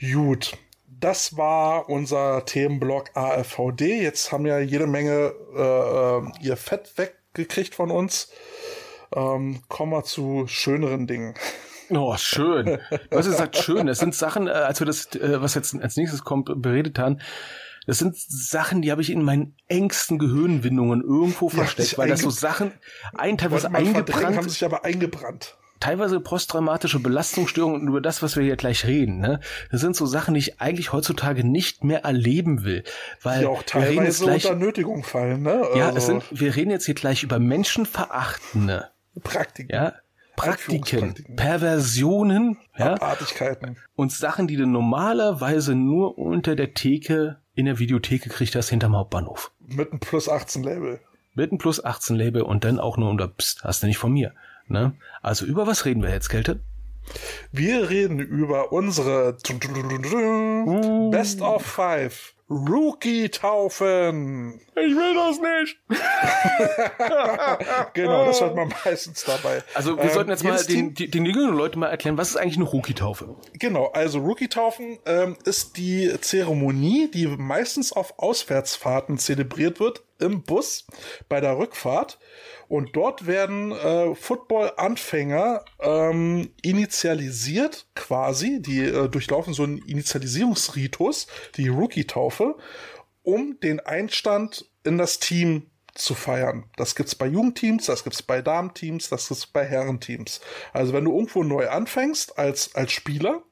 Gut. 0.00 0.52
Das 0.86 1.36
war 1.36 1.88
unser 1.88 2.44
Themenblock 2.44 3.16
AFVD. 3.16 4.02
Jetzt 4.02 4.32
haben 4.32 4.46
ja 4.46 4.58
jede 4.58 4.86
Menge 4.86 5.32
äh, 5.56 5.60
äh 5.60 6.22
ihr 6.46 6.56
Fett 6.56 6.92
weggekriegt 6.96 7.74
von 7.74 7.90
uns. 7.90 8.30
Ähm, 9.14 9.62
kommen 9.68 9.92
wir 9.92 10.04
zu 10.04 10.46
schöneren 10.46 11.06
Dingen. 11.06 11.34
Oh, 11.90 12.16
schön. 12.16 12.78
Was 13.10 13.26
ihr 13.26 13.32
sagt, 13.32 13.56
schön. 13.56 13.86
Das 13.86 13.98
sind 13.98 14.14
Sachen, 14.14 14.46
äh, 14.46 14.50
als 14.50 14.80
wir 14.80 14.86
das, 14.86 15.06
äh, 15.14 15.40
was 15.40 15.54
jetzt 15.54 15.74
als 15.74 15.96
nächstes 15.96 16.22
kommt, 16.22 16.50
beredet 16.60 16.98
haben. 16.98 17.18
Das 17.86 17.98
sind 17.98 18.16
Sachen, 18.18 18.82
die 18.82 18.90
habe 18.90 19.00
ich 19.00 19.10
in 19.10 19.22
meinen 19.22 19.56
engsten 19.66 20.18
Gehirnwindungen 20.18 21.00
irgendwo 21.00 21.48
versteckt, 21.48 21.96
weil 21.96 22.10
das 22.10 22.20
so 22.20 22.28
Sachen 22.28 22.72
ein 23.14 23.38
teilweise 23.38 23.74
eingebrannt 23.74 24.36
haben 24.36 24.48
sich 24.48 24.62
aber 24.62 24.84
eingebrannt. 24.84 25.56
Teilweise 25.80 26.20
posttraumatische 26.20 26.98
Belastungsstörungen 26.98 27.88
über 27.88 28.02
das, 28.02 28.20
was 28.20 28.36
wir 28.36 28.42
hier 28.42 28.56
gleich 28.56 28.84
reden. 28.84 29.20
Ne? 29.20 29.40
Das 29.70 29.80
sind 29.80 29.96
so 29.96 30.04
Sachen, 30.04 30.34
die 30.34 30.40
ich 30.40 30.60
eigentlich 30.60 30.92
heutzutage 30.92 31.44
nicht 31.44 31.82
mehr 31.82 32.04
erleben 32.04 32.64
will, 32.64 32.84
weil 33.22 33.40
die 33.40 33.46
auch 33.46 33.62
teilweise 33.62 33.92
wir 33.92 33.96
reden 33.96 34.06
jetzt 34.06 34.22
gleich, 34.22 34.44
unter 34.44 34.66
Nötigung 34.66 35.02
fallen. 35.02 35.42
Ne? 35.42 35.52
Also. 35.52 35.78
Ja, 35.78 35.90
es 35.90 36.04
sind, 36.04 36.24
wir 36.30 36.56
reden 36.56 36.70
jetzt 36.70 36.84
hier 36.84 36.94
gleich 36.94 37.22
über 37.22 37.38
menschenverachtende 37.38 38.90
Praktiken. 39.20 39.74
Ja, 39.74 39.94
Praktiken, 40.36 41.14
Perversionen, 41.34 42.58
ja, 42.76 42.94
Abartigkeiten. 42.94 43.76
Und 43.96 44.12
Sachen, 44.12 44.46
die 44.46 44.56
du 44.56 44.66
normalerweise 44.66 45.74
nur 45.74 46.16
unter 46.16 46.54
der 46.54 46.74
Theke 46.74 47.38
in 47.54 47.66
der 47.66 47.80
Videotheke 47.80 48.28
kriegst, 48.28 48.54
das 48.54 48.68
hinterm 48.68 48.94
Hauptbahnhof. 48.96 49.50
Mit 49.58 49.90
einem 49.90 49.98
Plus 49.98 50.28
18 50.28 50.62
Label. 50.62 51.00
Mit 51.34 51.50
einem 51.50 51.58
Plus 51.58 51.84
18 51.84 52.14
Label 52.14 52.42
und 52.42 52.64
dann 52.64 52.78
auch 52.78 52.96
nur 52.96 53.10
unter, 53.10 53.26
pst, 53.28 53.64
hast 53.64 53.82
du 53.82 53.88
nicht 53.88 53.98
von 53.98 54.12
mir. 54.12 54.32
Ne? 54.68 54.92
Also 55.22 55.44
über 55.44 55.66
was 55.66 55.84
reden 55.84 56.02
wir 56.02 56.10
jetzt, 56.10 56.28
Kälte? 56.28 56.60
Wir 57.52 57.90
reden 57.90 58.18
über 58.18 58.72
unsere 58.72 59.36
uh. 60.66 61.10
Best 61.10 61.40
of 61.40 61.62
Five 61.62 62.34
Rookie-Taufen. 62.50 64.58
Ich 64.74 64.96
will 64.96 65.14
das 65.14 65.38
nicht. 65.38 65.78
genau, 67.92 68.24
das 68.24 68.40
hört 68.40 68.56
man 68.56 68.72
meistens 68.84 69.22
dabei. 69.24 69.62
Also 69.74 69.98
wir 69.98 70.04
ähm, 70.04 70.10
sollten 70.10 70.30
jetzt 70.30 70.44
mal 70.44 70.64
den, 70.64 70.94
den, 70.94 71.10
den 71.10 71.26
jüngeren 71.26 71.54
Leuten 71.54 71.78
mal 71.78 71.88
erklären, 71.88 72.16
was 72.16 72.30
ist 72.30 72.36
eigentlich 72.36 72.56
eine 72.56 72.64
Rookie-Taufe? 72.64 73.36
Genau, 73.52 73.88
also 73.88 74.20
Rookie-Taufen 74.20 74.98
ähm, 75.04 75.36
ist 75.44 75.76
die 75.76 76.10
Zeremonie, 76.22 77.10
die 77.12 77.26
meistens 77.26 77.92
auf 77.92 78.18
Auswärtsfahrten 78.18 79.18
zelebriert 79.18 79.78
wird, 79.78 80.04
im 80.18 80.42
Bus 80.42 80.86
bei 81.28 81.42
der 81.42 81.58
Rückfahrt. 81.58 82.18
Und 82.68 82.94
dort 82.94 83.26
werden 83.26 83.72
äh, 83.72 84.14
Football-Anfänger 84.14 85.64
ähm, 85.80 86.50
initialisiert 86.62 87.86
quasi, 87.94 88.60
die 88.60 88.80
äh, 88.84 89.08
durchlaufen 89.08 89.54
so 89.54 89.62
einen 89.62 89.78
Initialisierungsritus, 89.78 91.26
die 91.56 91.68
Rookie-Taufe, 91.68 92.56
um 93.22 93.58
den 93.60 93.80
Einstand 93.80 94.66
in 94.84 94.98
das 94.98 95.18
Team 95.18 95.70
zu 95.94 96.14
feiern. 96.14 96.64
Das 96.76 96.94
gibt's 96.94 97.14
bei 97.14 97.26
Jugendteams, 97.26 97.86
das 97.86 98.04
gibt's 98.04 98.22
bei 98.22 98.42
Damenteams, 98.42 99.08
das 99.08 99.28
gibt's 99.28 99.46
bei 99.46 99.64
Herrenteams. 99.64 100.40
Also 100.72 100.92
wenn 100.92 101.04
du 101.04 101.12
irgendwo 101.12 101.42
neu 101.42 101.68
anfängst 101.68 102.38
als, 102.38 102.74
als 102.74 102.92
Spieler, 102.92 103.42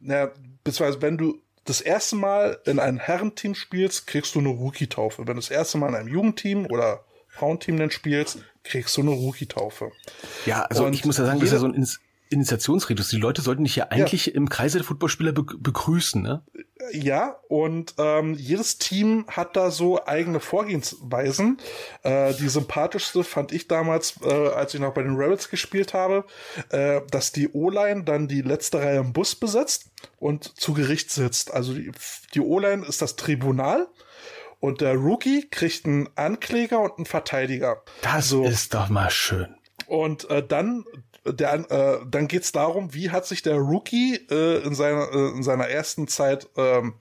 na, 0.00 0.30
beziehungsweise 0.64 1.02
wenn 1.02 1.18
du 1.18 1.42
das 1.64 1.80
erste 1.80 2.16
Mal 2.16 2.60
in 2.64 2.78
einem 2.78 2.98
Herrenteam 2.98 3.54
spielst, 3.54 4.06
kriegst 4.06 4.34
du 4.36 4.38
eine 4.38 4.50
Rookie-Taufe. 4.50 5.26
Wenn 5.26 5.34
du 5.34 5.40
das 5.40 5.50
erste 5.50 5.78
Mal 5.78 5.88
in 5.88 5.94
einem 5.96 6.08
Jugendteam 6.08 6.66
oder 6.66 7.04
Frauenteam 7.36 7.78
dann 7.78 7.90
spielst, 7.90 8.38
kriegst 8.64 8.96
du 8.96 9.02
eine 9.02 9.10
Rookie-Taufe. 9.10 9.92
Ja, 10.44 10.62
also 10.62 10.84
und 10.84 10.94
ich 10.94 11.04
muss 11.04 11.18
ja 11.18 11.24
sagen, 11.24 11.40
das 11.40 11.48
ist 11.48 11.52
ja 11.52 11.58
so 11.58 11.66
ein 11.66 11.86
Initiationsritus. 12.28 13.08
Die 13.08 13.18
Leute 13.18 13.42
sollten 13.42 13.64
dich 13.64 13.76
ja 13.76 13.88
eigentlich 13.88 14.26
ja. 14.26 14.34
im 14.34 14.48
Kreise 14.48 14.78
der 14.78 14.84
Footballspieler 14.84 15.32
be 15.32 15.44
begrüßen, 15.44 16.22
ne? 16.22 16.42
Ja, 16.92 17.36
und 17.48 17.94
ähm, 17.98 18.34
jedes 18.34 18.78
Team 18.78 19.24
hat 19.28 19.56
da 19.56 19.70
so 19.70 20.04
eigene 20.06 20.40
Vorgehensweisen. 20.40 21.58
Äh, 22.02 22.34
die 22.34 22.48
sympathischste 22.48 23.24
fand 23.24 23.52
ich 23.52 23.66
damals, 23.66 24.14
äh, 24.22 24.48
als 24.48 24.74
ich 24.74 24.80
noch 24.80 24.94
bei 24.94 25.02
den 25.02 25.16
Rabbits 25.16 25.48
gespielt 25.48 25.94
habe, 25.94 26.24
äh, 26.70 27.00
dass 27.10 27.32
die 27.32 27.48
O-Line 27.48 28.04
dann 28.04 28.28
die 28.28 28.42
letzte 28.42 28.78
Reihe 28.78 28.98
im 28.98 29.12
Bus 29.12 29.34
besetzt 29.34 29.90
und 30.20 30.60
zu 30.60 30.74
Gericht 30.74 31.10
sitzt. 31.10 31.52
Also 31.52 31.74
die, 31.74 31.90
die 32.34 32.40
O-Line 32.40 32.84
ist 32.86 33.02
das 33.02 33.16
Tribunal 33.16 33.88
und 34.60 34.80
der 34.80 34.94
Rookie 34.94 35.48
kriegt 35.48 35.86
einen 35.86 36.08
Ankläger 36.16 36.80
und 36.80 36.96
einen 36.96 37.06
Verteidiger. 37.06 37.82
Das 38.02 38.28
so. 38.28 38.44
ist 38.44 38.74
doch 38.74 38.88
mal 38.88 39.10
schön. 39.10 39.54
Und 39.86 40.28
äh, 40.30 40.46
dann 40.46 40.84
der, 41.24 41.70
äh, 41.70 41.98
dann 42.08 42.28
geht's 42.28 42.52
darum, 42.52 42.94
wie 42.94 43.10
hat 43.10 43.26
sich 43.26 43.42
der 43.42 43.56
Rookie 43.56 44.14
äh, 44.30 44.62
in 44.64 44.74
seiner 44.74 45.12
äh, 45.12 45.28
in 45.30 45.42
seiner 45.42 45.68
ersten 45.68 46.08
Zeit 46.08 46.48
ähm, 46.56 46.94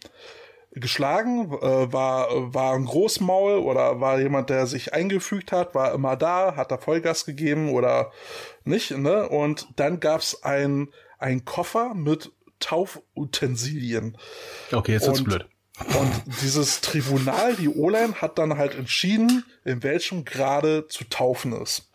geschlagen, 0.72 1.52
äh, 1.62 1.94
war 1.94 2.54
war 2.54 2.74
ein 2.74 2.86
Großmaul 2.86 3.60
oder 3.60 4.02
war 4.02 4.20
jemand, 4.20 4.50
der 4.50 4.68
sich 4.68 4.94
eingefügt 4.94 5.52
hat, 5.52 5.74
war 5.74 5.94
immer 5.94 6.16
da, 6.16 6.56
hat 6.56 6.72
er 6.72 6.80
Vollgas 6.80 7.26
gegeben 7.26 7.70
oder 7.70 8.12
nicht, 8.64 8.92
ne? 8.92 9.28
Und 9.30 9.68
dann 9.76 10.00
gab's 10.00 10.44
ein 10.44 10.90
ein 11.18 11.46
Koffer 11.46 11.94
mit 11.94 12.32
Taufutensilien. 12.60 14.18
Okay, 14.72 14.94
jetzt 14.94 15.08
wird's 15.08 15.24
blöd. 15.24 15.48
Und 15.78 16.24
dieses 16.42 16.80
Tribunal, 16.82 17.56
die 17.56 17.68
Olein, 17.70 18.16
hat 18.16 18.38
dann 18.38 18.58
halt 18.58 18.76
entschieden, 18.76 19.44
in 19.66 19.84
welchem 19.84 20.24
Grade 20.24 20.88
zu 20.88 21.04
taufen 21.06 21.52
ist. 21.54 21.90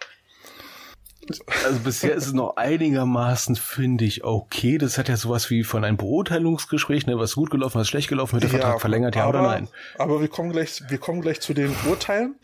Also 1.65 1.79
bisher 1.81 2.15
ist 2.15 2.27
es 2.27 2.33
noch 2.33 2.57
einigermaßen, 2.57 3.57
finde 3.57 4.05
ich, 4.05 4.25
okay. 4.25 4.79
Das 4.79 4.99
hat 4.99 5.09
ja 5.09 5.17
sowas 5.17 5.49
wie 5.51 5.65
von 5.65 5.85
einem 5.85 5.97
Beurteilungsgespräch, 5.97 7.07
ne, 7.07 7.19
was 7.19 7.35
gut 7.35 7.51
gelaufen, 7.51 7.79
was 7.79 7.89
schlecht 7.89 8.09
gelaufen, 8.09 8.35
wird 8.35 8.45
der 8.45 8.51
ja, 8.51 8.59
Vertrag 8.59 8.81
verlängert, 8.81 9.17
ja 9.17 9.25
aber, 9.25 9.41
oder 9.41 9.49
nein? 9.49 9.69
Aber 9.99 10.21
wir 10.21 10.29
kommen 10.29 10.51
gleich, 10.51 10.83
wir 10.89 10.99
kommen 10.99 11.21
gleich 11.21 11.41
zu 11.41 11.55
den 11.55 11.75
Urteilen. 11.89 12.37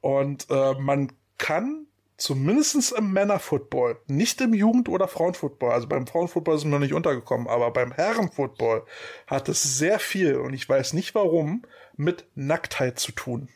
Und 0.00 0.46
äh, 0.50 0.74
man 0.74 1.12
kann 1.38 1.86
zumindest 2.16 2.92
im 2.92 3.12
Männerfootball, 3.12 3.96
nicht 4.06 4.40
im 4.40 4.54
Jugend- 4.54 4.88
oder 4.88 5.08
Frauenfootball, 5.08 5.72
also 5.72 5.88
beim 5.88 6.06
Frauenfootball 6.06 6.58
sind 6.58 6.70
wir 6.70 6.78
noch 6.78 6.84
nicht 6.84 6.94
untergekommen, 6.94 7.48
aber 7.48 7.70
beim 7.70 7.92
Herrenfootball 7.92 8.82
hat 9.26 9.48
es 9.48 9.78
sehr 9.78 9.98
viel, 9.98 10.36
und 10.36 10.54
ich 10.54 10.68
weiß 10.68 10.92
nicht 10.92 11.14
warum, 11.14 11.64
mit 11.96 12.24
Nacktheit 12.34 12.98
zu 12.98 13.12
tun. 13.12 13.48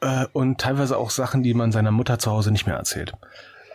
Äh, 0.00 0.26
und 0.32 0.60
teilweise 0.60 0.96
auch 0.96 1.10
Sachen, 1.10 1.42
die 1.42 1.54
man 1.54 1.72
seiner 1.72 1.90
Mutter 1.90 2.18
zu 2.18 2.30
Hause 2.30 2.50
nicht 2.50 2.66
mehr 2.66 2.76
erzählt. 2.76 3.12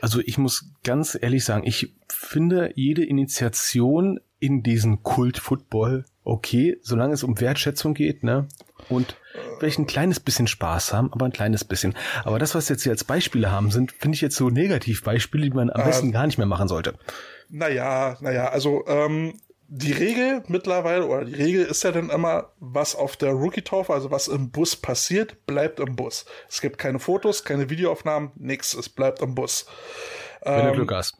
Also 0.02 0.20
ich 0.20 0.38
muss 0.38 0.70
ganz 0.84 1.18
ehrlich 1.20 1.46
sagen, 1.46 1.66
ich 1.66 1.94
finde 2.10 2.72
jede 2.76 3.06
Initiation 3.06 4.20
in 4.40 4.62
diesen 4.62 5.02
Kult 5.04 5.38
Football 5.38 6.06
okay, 6.24 6.78
solange 6.82 7.14
es 7.14 7.24
um 7.24 7.40
Wertschätzung 7.40 7.94
geht, 7.94 8.24
ne? 8.24 8.48
Und 8.90 9.16
vielleicht 9.64 9.80
ein 9.80 9.88
kleines 9.88 10.20
bisschen 10.20 10.48
Spaß 10.48 10.94
haben, 10.94 11.12
aber 11.14 11.26
ein 11.26 11.32
kleines 11.32 11.64
bisschen. 11.64 11.96
Aber 12.26 12.38
das, 12.38 12.54
was 12.54 12.68
jetzt 12.68 12.84
hier 12.84 12.92
als 12.92 13.06
Beispiele 13.06 13.50
haben, 13.50 13.72
sind, 13.72 13.94
finde 13.94 14.16
ich 14.16 14.22
jetzt 14.22 14.36
so 14.36 14.50
Negativbeispiele, 14.50 15.46
die 15.46 15.56
man 15.56 15.70
am 15.70 15.82
äh, 15.82 15.86
besten 15.86 16.12
gar 16.12 16.26
nicht 16.26 16.38
mehr 16.38 16.48
machen 16.48 16.68
sollte. 16.68 16.96
Naja, 17.50 18.18
naja, 18.20 18.50
also 18.50 18.86
ähm, 18.88 19.40
die 19.70 19.94
Regel 19.94 20.44
mittlerweile, 20.48 21.08
oder 21.08 21.24
die 21.24 21.36
Regel 21.36 21.66
ist 21.66 21.84
ja 21.84 21.94
dann 21.94 22.10
immer, 22.10 22.52
was 22.60 22.96
auf 22.96 23.16
der 23.16 23.32
Rookie-Taufe, 23.32 23.94
also 23.94 24.12
was 24.12 24.28
im 24.28 24.52
Bus 24.52 24.76
passiert, 24.76 25.46
bleibt 25.46 25.80
im 25.80 25.96
Bus. 25.96 26.26
Es 26.50 26.60
gibt 26.60 26.78
keine 26.78 27.00
Fotos, 27.00 27.46
keine 27.46 27.70
Videoaufnahmen, 27.70 28.32
nix, 28.36 28.74
es 28.74 28.90
bleibt 28.90 29.22
im 29.22 29.34
Bus. 29.34 29.66
Wenn 30.42 30.60
ähm, 30.60 30.68
du 30.68 30.74
Glück 30.74 30.94
hast. 30.94 31.16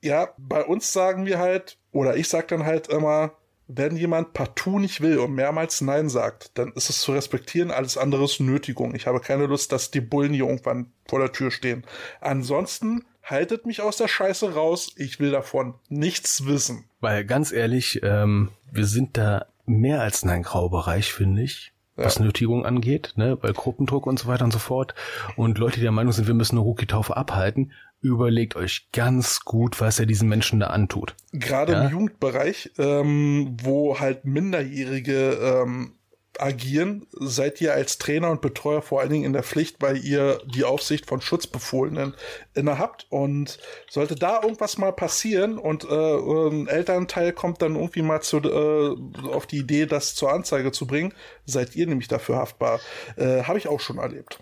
Ja, 0.00 0.28
bei 0.38 0.64
uns 0.64 0.92
sagen 0.92 1.26
wir 1.26 1.38
halt, 1.38 1.78
oder 1.90 2.16
ich 2.16 2.28
sag 2.28 2.48
dann 2.48 2.64
halt 2.64 2.88
immer, 2.88 3.32
wenn 3.74 3.96
jemand 3.96 4.32
partout 4.32 4.78
nicht 4.78 5.00
will 5.00 5.18
und 5.18 5.34
mehrmals 5.34 5.80
Nein 5.80 6.08
sagt, 6.08 6.58
dann 6.58 6.72
ist 6.72 6.90
es 6.90 7.00
zu 7.00 7.12
respektieren, 7.12 7.70
alles 7.70 7.96
andere 7.96 8.24
ist 8.24 8.40
Nötigung. 8.40 8.94
Ich 8.94 9.06
habe 9.06 9.20
keine 9.20 9.46
Lust, 9.46 9.72
dass 9.72 9.90
die 9.90 10.00
Bullen 10.00 10.32
hier 10.32 10.46
irgendwann 10.46 10.92
vor 11.06 11.20
der 11.20 11.32
Tür 11.32 11.50
stehen. 11.50 11.84
Ansonsten 12.20 13.04
haltet 13.22 13.66
mich 13.66 13.80
aus 13.80 13.96
der 13.96 14.08
Scheiße 14.08 14.54
raus, 14.54 14.92
ich 14.96 15.20
will 15.20 15.30
davon 15.30 15.74
nichts 15.88 16.46
wissen. 16.46 16.84
Weil 17.00 17.24
ganz 17.24 17.52
ehrlich, 17.52 18.00
ähm, 18.02 18.50
wir 18.70 18.86
sind 18.86 19.16
da 19.16 19.46
mehr 19.64 20.00
als 20.00 20.22
in 20.22 20.30
einem 20.30 20.42
Graubereich, 20.42 21.12
finde 21.12 21.42
ich 21.42 21.72
was 21.94 22.16
ja. 22.16 22.24
Nötigung 22.24 22.64
angeht, 22.64 23.12
ne, 23.16 23.36
bei 23.36 23.52
Gruppendruck 23.52 24.06
und 24.06 24.18
so 24.18 24.26
weiter 24.26 24.44
und 24.44 24.52
so 24.52 24.58
fort. 24.58 24.94
Und 25.36 25.58
Leute, 25.58 25.76
die 25.76 25.82
der 25.82 25.92
Meinung 25.92 26.12
sind, 26.12 26.26
wir 26.26 26.34
müssen 26.34 26.56
eine 26.56 26.64
Rookie-Taufe 26.64 27.16
abhalten, 27.16 27.72
überlegt 28.02 28.56
euch 28.56 28.88
ganz 28.92 29.40
gut, 29.40 29.80
was 29.80 29.98
er 29.98 30.06
diesen 30.06 30.28
Menschen 30.28 30.60
da 30.60 30.66
antut. 30.68 31.14
Gerade 31.32 31.72
ja? 31.72 31.84
im 31.84 31.92
Jugendbereich, 31.92 32.72
ähm, 32.78 33.56
wo 33.62 33.98
halt 34.00 34.24
Minderjährige 34.24 35.62
ähm, 35.64 35.94
agieren, 36.38 37.06
seid 37.12 37.60
ihr 37.60 37.74
als 37.74 37.98
Trainer 37.98 38.30
und 38.30 38.40
Betreuer 38.40 38.82
vor 38.82 39.00
allen 39.00 39.10
Dingen 39.10 39.24
in 39.24 39.32
der 39.32 39.42
Pflicht, 39.42 39.76
weil 39.80 39.98
ihr 39.98 40.40
die 40.46 40.64
Aufsicht 40.64 41.06
von 41.06 41.20
Schutzbefohlenen 41.20 42.14
innehabt. 42.54 43.06
Und 43.10 43.58
sollte 43.88 44.14
da 44.14 44.42
irgendwas 44.42 44.78
mal 44.78 44.92
passieren 44.92 45.58
und 45.58 45.84
äh, 45.84 46.48
ein 46.48 46.68
Elternteil 46.68 47.32
kommt 47.32 47.62
dann 47.62 47.76
irgendwie 47.76 48.02
mal 48.02 48.22
zu, 48.22 48.38
äh, 48.38 49.28
auf 49.28 49.46
die 49.46 49.58
Idee, 49.58 49.86
das 49.86 50.14
zur 50.14 50.32
Anzeige 50.32 50.72
zu 50.72 50.86
bringen, 50.86 51.12
seid 51.44 51.76
ihr 51.76 51.86
nämlich 51.86 52.08
dafür 52.08 52.36
haftbar. 52.36 52.80
Äh, 53.16 53.42
Habe 53.44 53.58
ich 53.58 53.68
auch 53.68 53.80
schon 53.80 53.98
erlebt. 53.98 54.38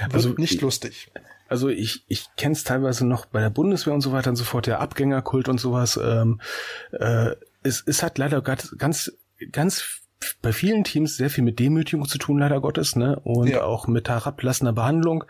Wird 0.00 0.14
also 0.14 0.30
nicht 0.30 0.60
lustig. 0.62 1.10
Also 1.48 1.68
ich, 1.68 2.04
ich 2.08 2.26
kenne 2.36 2.52
es 2.52 2.64
teilweise 2.64 3.06
noch 3.06 3.26
bei 3.26 3.40
der 3.40 3.50
Bundeswehr 3.50 3.94
und 3.94 4.00
so 4.00 4.12
weiter 4.12 4.30
und 4.30 4.36
so 4.36 4.44
fort, 4.44 4.66
der 4.66 4.80
Abgängerkult 4.80 5.48
und 5.48 5.58
sowas. 5.58 5.98
Ähm, 6.02 6.40
äh, 6.92 7.32
es, 7.62 7.82
es 7.86 8.02
hat 8.02 8.18
leider 8.18 8.42
ganz, 8.42 8.76
ganz, 8.78 9.12
bei 10.42 10.52
vielen 10.52 10.84
Teams 10.84 11.16
sehr 11.16 11.30
viel 11.30 11.44
mit 11.44 11.58
Demütigung 11.58 12.08
zu 12.08 12.18
tun, 12.18 12.38
leider 12.38 12.60
Gottes, 12.60 12.96
ne? 12.96 13.20
Und 13.20 13.48
ja. 13.48 13.62
auch 13.62 13.86
mit 13.86 14.08
herablassender 14.08 14.72
Behandlung. 14.72 15.24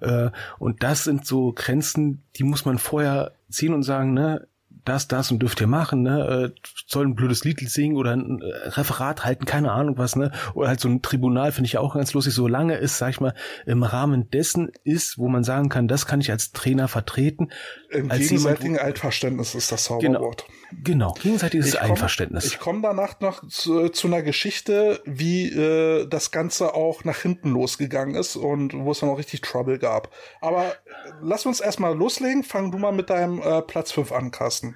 Äh, 0.00 0.30
und 0.58 0.82
das 0.82 1.04
sind 1.04 1.26
so 1.26 1.52
Grenzen, 1.52 2.22
die 2.36 2.44
muss 2.44 2.64
man 2.64 2.78
vorher 2.78 3.32
ziehen 3.48 3.72
und 3.72 3.82
sagen, 3.82 4.12
ne? 4.12 4.46
Das, 4.86 5.08
das 5.08 5.30
und 5.30 5.40
dürft 5.40 5.60
ihr 5.60 5.66
machen, 5.66 6.02
ne? 6.02 6.52
Äh, 6.54 6.60
soll 6.86 7.06
ein 7.06 7.14
blödes 7.14 7.44
Lied 7.44 7.58
singen 7.68 7.96
oder 7.96 8.12
ein 8.12 8.40
äh, 8.40 8.68
Referat 8.68 9.24
halten, 9.24 9.44
keine 9.44 9.72
Ahnung 9.72 9.98
was, 9.98 10.16
ne? 10.16 10.30
Oder 10.54 10.68
halt 10.68 10.80
so 10.80 10.88
ein 10.88 11.02
Tribunal 11.02 11.52
finde 11.52 11.66
ich 11.66 11.76
auch 11.76 11.94
ganz 11.94 12.14
lustig, 12.14 12.34
solange 12.34 12.78
es, 12.78 12.96
sag 12.96 13.10
ich 13.10 13.20
mal, 13.20 13.34
im 13.66 13.82
Rahmen 13.82 14.30
dessen 14.30 14.70
ist, 14.84 15.18
wo 15.18 15.28
man 15.28 15.44
sagen 15.44 15.68
kann, 15.68 15.88
das 15.88 16.06
kann 16.06 16.20
ich 16.20 16.30
als 16.30 16.52
Trainer 16.52 16.86
vertreten. 16.88 17.50
Im 17.90 18.08
gegenseitigen 18.08 18.74
jemand, 18.74 18.84
Altverständnis 18.84 19.54
ist 19.54 19.72
das 19.72 19.84
Zauberwort. 19.84 20.46
Genau, 20.70 21.12
genau 21.12 21.14
gegenseitiges 21.14 21.68
ich 21.68 21.80
Einverständnis. 21.80 22.46
ich 22.46 22.60
komme 22.60 22.80
danach 22.82 23.20
noch 23.20 23.46
zu, 23.48 23.88
zu, 23.88 24.06
einer 24.06 24.22
Geschichte, 24.22 25.00
wie 25.04 25.48
äh, 25.48 26.06
das 26.06 26.30
Ganze 26.30 26.74
auch 26.74 27.04
nach 27.04 27.18
hinten 27.18 27.50
losgegangen 27.50 28.14
ist 28.14 28.36
und 28.36 28.72
wo 28.72 28.92
es 28.92 29.00
dann 29.00 29.10
auch 29.10 29.18
richtig 29.18 29.40
Trouble 29.40 29.78
gab. 29.78 30.10
Aber 30.40 30.74
lass 31.20 31.44
uns 31.44 31.60
erstmal 31.60 31.96
loslegen. 31.96 32.44
Fang 32.44 32.70
du 32.70 32.78
mal 32.78 32.92
mit 32.92 33.10
deinem 33.10 33.40
äh, 33.40 33.62
Platz 33.62 33.90
5 33.92 34.12
an, 34.12 34.30
Carsten. 34.30 34.75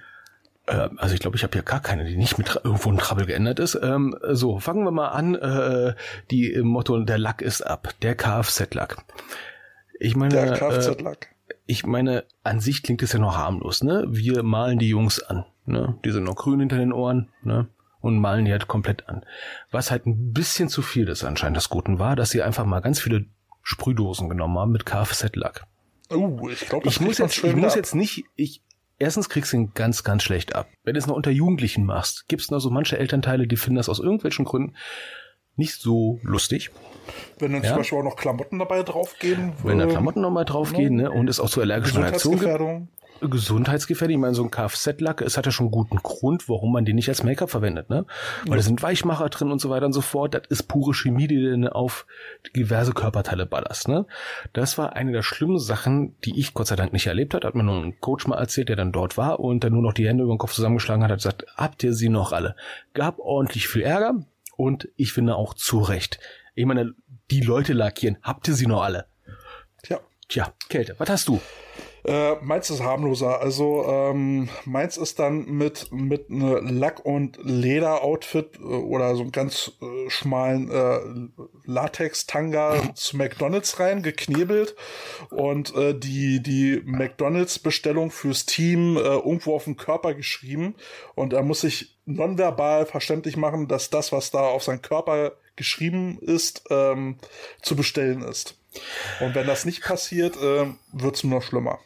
Äh, 0.70 0.88
also 0.96 1.14
ich 1.14 1.20
glaube, 1.20 1.36
ich 1.36 1.42
habe 1.42 1.56
ja 1.56 1.62
gar 1.62 1.80
keine, 1.80 2.04
die 2.04 2.16
nicht 2.16 2.38
mit 2.38 2.60
irgendwo 2.62 2.90
ein 2.90 2.98
Trouble 2.98 3.26
geändert 3.26 3.58
ist. 3.58 3.78
Ähm, 3.82 4.16
so, 4.30 4.58
fangen 4.58 4.84
wir 4.84 4.90
mal 4.90 5.08
an. 5.08 5.34
Äh, 5.34 5.94
die 6.30 6.52
im 6.52 6.68
Motto, 6.68 6.98
der 7.00 7.18
Lack 7.18 7.42
ist 7.42 7.62
ab. 7.62 7.88
Der 8.02 8.14
Kfz-Lack. 8.14 9.04
Ich 9.98 10.16
meine, 10.16 10.34
der 10.34 10.52
Kfz-Lack. 10.52 11.28
Äh, 11.48 11.54
ich 11.66 11.84
meine, 11.84 12.24
an 12.42 12.60
sich 12.60 12.82
klingt 12.82 13.02
es 13.02 13.12
ja 13.12 13.18
noch 13.18 13.36
harmlos, 13.36 13.82
ne? 13.82 14.04
Wir 14.08 14.42
malen 14.42 14.78
die 14.78 14.88
Jungs 14.88 15.22
an, 15.22 15.44
ne? 15.66 15.98
Die 16.04 16.10
sind 16.10 16.24
noch 16.24 16.36
grün 16.36 16.60
hinter 16.60 16.78
den 16.78 16.92
Ohren, 16.92 17.28
ne? 17.42 17.68
Und 18.00 18.18
malen 18.18 18.44
die 18.44 18.52
halt 18.52 18.66
komplett 18.66 19.08
an. 19.08 19.24
Was 19.70 19.90
halt 19.90 20.06
ein 20.06 20.32
bisschen 20.32 20.68
zu 20.68 20.80
viel 20.80 21.04
des 21.04 21.22
anscheinend 21.22 21.58
des 21.58 21.68
Guten 21.68 21.98
war, 21.98 22.16
dass 22.16 22.30
sie 22.30 22.42
einfach 22.42 22.64
mal 22.64 22.80
ganz 22.80 22.98
viele 22.98 23.26
Sprühdosen 23.62 24.28
genommen 24.28 24.58
haben 24.58 24.72
mit 24.72 24.86
Kfz-Lack. 24.86 25.66
Oh, 26.08 26.48
ich 26.48 26.60
glaube, 26.68 26.88
ich 26.88 27.00
muss 27.00 27.18
jetzt, 27.18 27.44
ich 27.44 27.54
muss 27.54 27.74
jetzt 27.74 27.94
nicht, 27.94 28.24
ich, 28.34 28.62
erstens 29.00 29.28
kriegst 29.28 29.52
du 29.52 29.56
ihn 29.56 29.72
ganz, 29.74 30.04
ganz 30.04 30.22
schlecht 30.22 30.54
ab. 30.54 30.68
Wenn 30.84 30.94
du 30.94 31.00
es 31.00 31.08
noch 31.08 31.16
unter 31.16 31.32
Jugendlichen 31.32 31.84
machst, 31.84 32.28
gibt 32.28 32.42
es 32.42 32.50
noch 32.52 32.60
so 32.60 32.70
manche 32.70 32.96
Elternteile, 32.98 33.48
die 33.48 33.56
finden 33.56 33.76
das 33.76 33.88
aus 33.88 33.98
irgendwelchen 33.98 34.44
Gründen 34.44 34.76
nicht 35.56 35.74
so 35.80 36.20
lustig. 36.22 36.70
Wenn 37.38 37.52
dann 37.52 37.62
ja? 37.62 37.70
zum 37.70 37.78
Beispiel 37.78 37.98
auch 37.98 38.04
noch 38.04 38.16
Klamotten 38.16 38.58
dabei 38.58 38.82
draufgehen. 38.82 39.52
Wenn 39.64 39.78
da 39.78 39.86
Klamotten 39.86 40.20
nochmal 40.20 40.44
draufgehen, 40.44 40.94
ne? 40.94 41.10
Und 41.10 41.28
es 41.28 41.40
auch 41.40 41.50
zu 41.50 41.60
allergischen 41.60 42.02
Reaktionen 42.02 42.38
gibt 42.38 42.90
gesundheitsgefährlich. 43.20 44.16
Ich 44.16 44.20
meine, 44.20 44.34
so 44.34 44.42
ein 44.42 44.50
Kfz-Lack, 44.50 45.20
es 45.22 45.36
hat 45.36 45.46
ja 45.46 45.52
schon 45.52 45.70
guten 45.70 45.96
Grund, 45.96 46.48
warum 46.48 46.72
man 46.72 46.84
den 46.84 46.96
nicht 46.96 47.08
als 47.08 47.22
Make-up 47.22 47.50
verwendet, 47.50 47.90
ne? 47.90 48.06
Weil 48.44 48.50
ja. 48.50 48.56
da 48.56 48.62
sind 48.62 48.82
Weichmacher 48.82 49.28
drin 49.28 49.50
und 49.50 49.60
so 49.60 49.70
weiter 49.70 49.86
und 49.86 49.92
so 49.92 50.00
fort. 50.00 50.34
Das 50.34 50.42
ist 50.48 50.64
pure 50.64 50.94
Chemie, 50.94 51.26
die 51.26 51.36
du 51.36 51.74
auf 51.74 52.06
diverse 52.56 52.92
Körperteile 52.92 53.46
ballerst, 53.46 53.88
ne? 53.88 54.06
Das 54.52 54.78
war 54.78 54.94
eine 54.94 55.12
der 55.12 55.22
schlimmen 55.22 55.58
Sachen, 55.58 56.16
die 56.24 56.38
ich 56.38 56.54
Gott 56.54 56.68
sei 56.68 56.76
Dank 56.76 56.92
nicht 56.92 57.06
erlebt 57.06 57.34
hat. 57.34 57.44
Hat 57.44 57.54
mir 57.54 57.62
nur 57.62 57.82
ein 57.82 58.00
Coach 58.00 58.26
mal 58.26 58.38
erzählt, 58.38 58.68
der 58.68 58.76
dann 58.76 58.92
dort 58.92 59.16
war 59.16 59.40
und 59.40 59.64
dann 59.64 59.72
nur 59.72 59.82
noch 59.82 59.92
die 59.92 60.06
Hände 60.08 60.24
über 60.24 60.34
den 60.34 60.38
Kopf 60.38 60.52
zusammengeschlagen 60.52 61.02
hat, 61.02 61.10
hat 61.10 61.18
gesagt, 61.18 61.46
habt 61.56 61.82
ihr 61.82 61.94
sie 61.94 62.08
noch 62.08 62.32
alle? 62.32 62.56
Gab 62.94 63.18
ordentlich 63.18 63.68
viel 63.68 63.82
Ärger 63.82 64.14
und 64.56 64.88
ich 64.96 65.12
finde 65.12 65.36
auch 65.36 65.54
zu 65.54 65.80
Recht. 65.80 66.18
Ich 66.54 66.66
meine, 66.66 66.94
die 67.30 67.40
Leute 67.40 67.72
lackieren, 67.72 68.18
habt 68.22 68.48
ihr 68.48 68.54
sie 68.54 68.66
noch 68.66 68.82
alle? 68.82 69.06
Tja. 69.82 70.00
Tja, 70.28 70.52
Kälte, 70.68 70.94
was 70.98 71.08
hast 71.08 71.28
du? 71.28 71.40
Äh, 72.10 72.34
meins 72.42 72.68
ist 72.70 72.82
harmloser. 72.82 73.40
Also 73.40 73.86
ähm, 73.86 74.48
meins 74.64 74.96
ist 74.96 75.20
dann 75.20 75.44
mit 75.44 75.92
mit 75.92 76.28
ne 76.28 76.58
Lack- 76.58 77.06
und 77.06 77.38
Leder-Outfit 77.40 78.58
äh, 78.58 78.62
oder 78.64 79.14
so 79.14 79.22
einem 79.22 79.30
ganz 79.30 79.70
äh, 79.80 80.10
schmalen 80.10 80.72
äh, 80.72 80.98
Latex-Tanga 81.66 82.94
zu 82.96 83.16
McDonalds 83.16 83.78
rein, 83.78 84.02
geknebelt 84.02 84.74
und 85.30 85.72
äh, 85.76 85.96
die 85.96 86.42
die 86.42 86.82
McDonalds-Bestellung 86.84 88.10
fürs 88.10 88.44
Team 88.44 88.96
äh, 88.96 89.00
irgendwo 89.00 89.54
auf 89.54 89.66
den 89.66 89.76
Körper 89.76 90.14
geschrieben 90.14 90.74
und 91.14 91.32
er 91.32 91.44
muss 91.44 91.60
sich 91.60 91.96
nonverbal 92.06 92.86
verständlich 92.86 93.36
machen, 93.36 93.68
dass 93.68 93.88
das, 93.88 94.10
was 94.10 94.32
da 94.32 94.48
auf 94.48 94.64
seinen 94.64 94.82
Körper 94.82 95.36
geschrieben 95.54 96.18
ist, 96.20 96.64
ähm, 96.70 97.18
zu 97.62 97.76
bestellen 97.76 98.22
ist. 98.22 98.56
Und 99.20 99.36
wenn 99.36 99.46
das 99.46 99.64
nicht 99.64 99.84
passiert, 99.84 100.36
äh, 100.38 100.66
wird 100.92 101.14
es 101.14 101.22
nur 101.22 101.38
noch 101.38 101.46
schlimmer. 101.46 101.78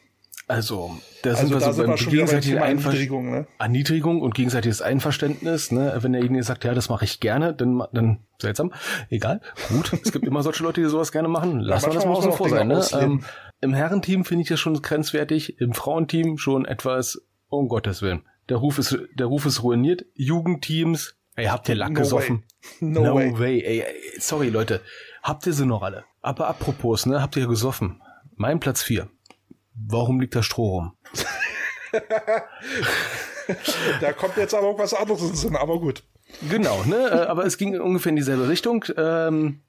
Also, 0.46 0.98
da 1.22 1.30
also 1.30 1.40
sind 1.42 1.50
wir 1.52 1.60
da 1.60 1.72
so 1.72 1.86
beim 1.86 1.96
gegenseitigen 1.96 2.58
Erniedrigung, 2.58 3.30
ne? 3.30 3.46
Erniedrigung 3.58 4.20
und 4.20 4.34
gegenseitiges 4.34 4.82
Einverständnis, 4.82 5.72
ne? 5.72 5.96
Wenn 6.00 6.12
derjenige 6.12 6.42
sagt, 6.42 6.64
ja, 6.64 6.74
das 6.74 6.90
mache 6.90 7.06
ich 7.06 7.20
gerne, 7.20 7.54
dann, 7.54 7.82
dann 7.92 8.18
seltsam. 8.38 8.72
Egal, 9.08 9.40
gut. 9.70 9.92
es 10.04 10.12
gibt 10.12 10.26
immer 10.26 10.42
solche 10.42 10.62
Leute, 10.62 10.82
die 10.82 10.88
sowas 10.88 11.12
gerne 11.12 11.28
machen. 11.28 11.60
Lass 11.60 11.82
ja, 11.82 11.88
mal 11.88 11.94
das 11.94 12.04
mal 12.04 12.12
außen 12.12 12.32
vor 12.32 12.48
sein, 12.50 12.68
ne? 12.68 12.84
Ähm, 12.92 13.24
Im 13.62 13.72
Herrenteam 13.72 14.26
finde 14.26 14.42
ich 14.42 14.48
das 14.48 14.60
schon 14.60 14.80
grenzwertig, 14.82 15.60
im 15.60 15.72
Frauenteam 15.72 16.36
schon 16.36 16.66
etwas, 16.66 17.22
um 17.48 17.68
Gottes 17.68 18.02
Willen. 18.02 18.22
Der 18.50 18.58
Ruf 18.58 18.78
ist, 18.78 18.98
der 19.14 19.26
Ruf 19.26 19.46
ist 19.46 19.62
ruiniert. 19.62 20.04
Jugendteams, 20.14 21.16
ey, 21.36 21.46
habt 21.46 21.70
ihr 21.70 21.74
Lack 21.74 21.92
no 21.92 22.00
gesoffen? 22.00 22.44
Way. 22.80 22.90
No, 22.90 23.04
no 23.04 23.14
way. 23.14 23.38
way. 23.38 23.62
Ey, 23.62 23.80
ey, 23.80 24.20
sorry, 24.20 24.50
Leute. 24.50 24.82
Habt 25.22 25.46
ihr 25.46 25.54
sie 25.54 25.64
noch 25.64 25.82
alle? 25.82 26.04
Aber 26.20 26.48
apropos, 26.48 27.06
ne? 27.06 27.22
Habt 27.22 27.36
ihr 27.36 27.46
gesoffen? 27.46 28.02
Mein 28.36 28.60
Platz 28.60 28.82
vier. 28.82 29.08
Warum 29.74 30.20
liegt 30.20 30.34
da 30.34 30.42
Stroh 30.42 30.70
rum? 30.70 30.96
da 34.00 34.12
kommt 34.12 34.36
jetzt 34.36 34.54
aber 34.54 34.68
auch 34.68 34.78
was 34.78 34.94
anderes 34.94 35.22
in 35.22 35.34
Sinn, 35.34 35.56
aber 35.56 35.78
gut. 35.78 36.04
Genau, 36.48 36.82
ne? 36.84 36.96
Äh, 36.96 37.26
aber 37.26 37.44
es 37.44 37.58
ging 37.58 37.78
ungefähr 37.80 38.10
in 38.10 38.16
dieselbe 38.16 38.48
Richtung. 38.48 38.84
Ähm, 38.96 39.60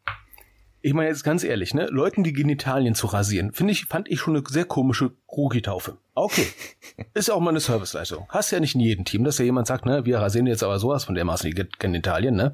ich 0.81 0.93
meine 0.93 1.09
jetzt 1.09 1.23
ganz 1.23 1.43
ehrlich, 1.43 1.73
ne? 1.73 1.87
Leuten 1.87 2.23
die 2.23 2.33
Genitalien 2.33 2.93
zu 2.93 3.07
rasieren, 3.07 3.53
finde 3.53 3.73
ich, 3.73 3.85
fand 3.85 4.07
ich 4.07 4.19
schon 4.19 4.35
eine 4.35 4.43
sehr 4.47 4.65
komische 4.65 5.11
Rugi-Taufe. 5.31 5.97
Okay. 6.13 6.45
Ist 7.13 7.31
auch 7.31 7.39
mal 7.39 7.49
eine 7.49 7.59
Serviceleistung. 7.59 8.27
Hast 8.29 8.51
ja 8.51 8.59
nicht 8.59 8.75
in 8.75 8.81
jedem 8.81 9.03
Team, 9.03 9.23
dass 9.23 9.39
ja 9.39 9.45
jemand 9.45 9.67
sagt, 9.67 9.85
ne, 9.85 10.05
wir 10.05 10.19
rasieren 10.19 10.47
jetzt 10.47 10.63
aber 10.63 10.79
sowas 10.79 11.03
von 11.03 11.15
dermaßen 11.15 11.49
die 11.49 11.65
Genitalien, 11.79 12.35
ne? 12.35 12.53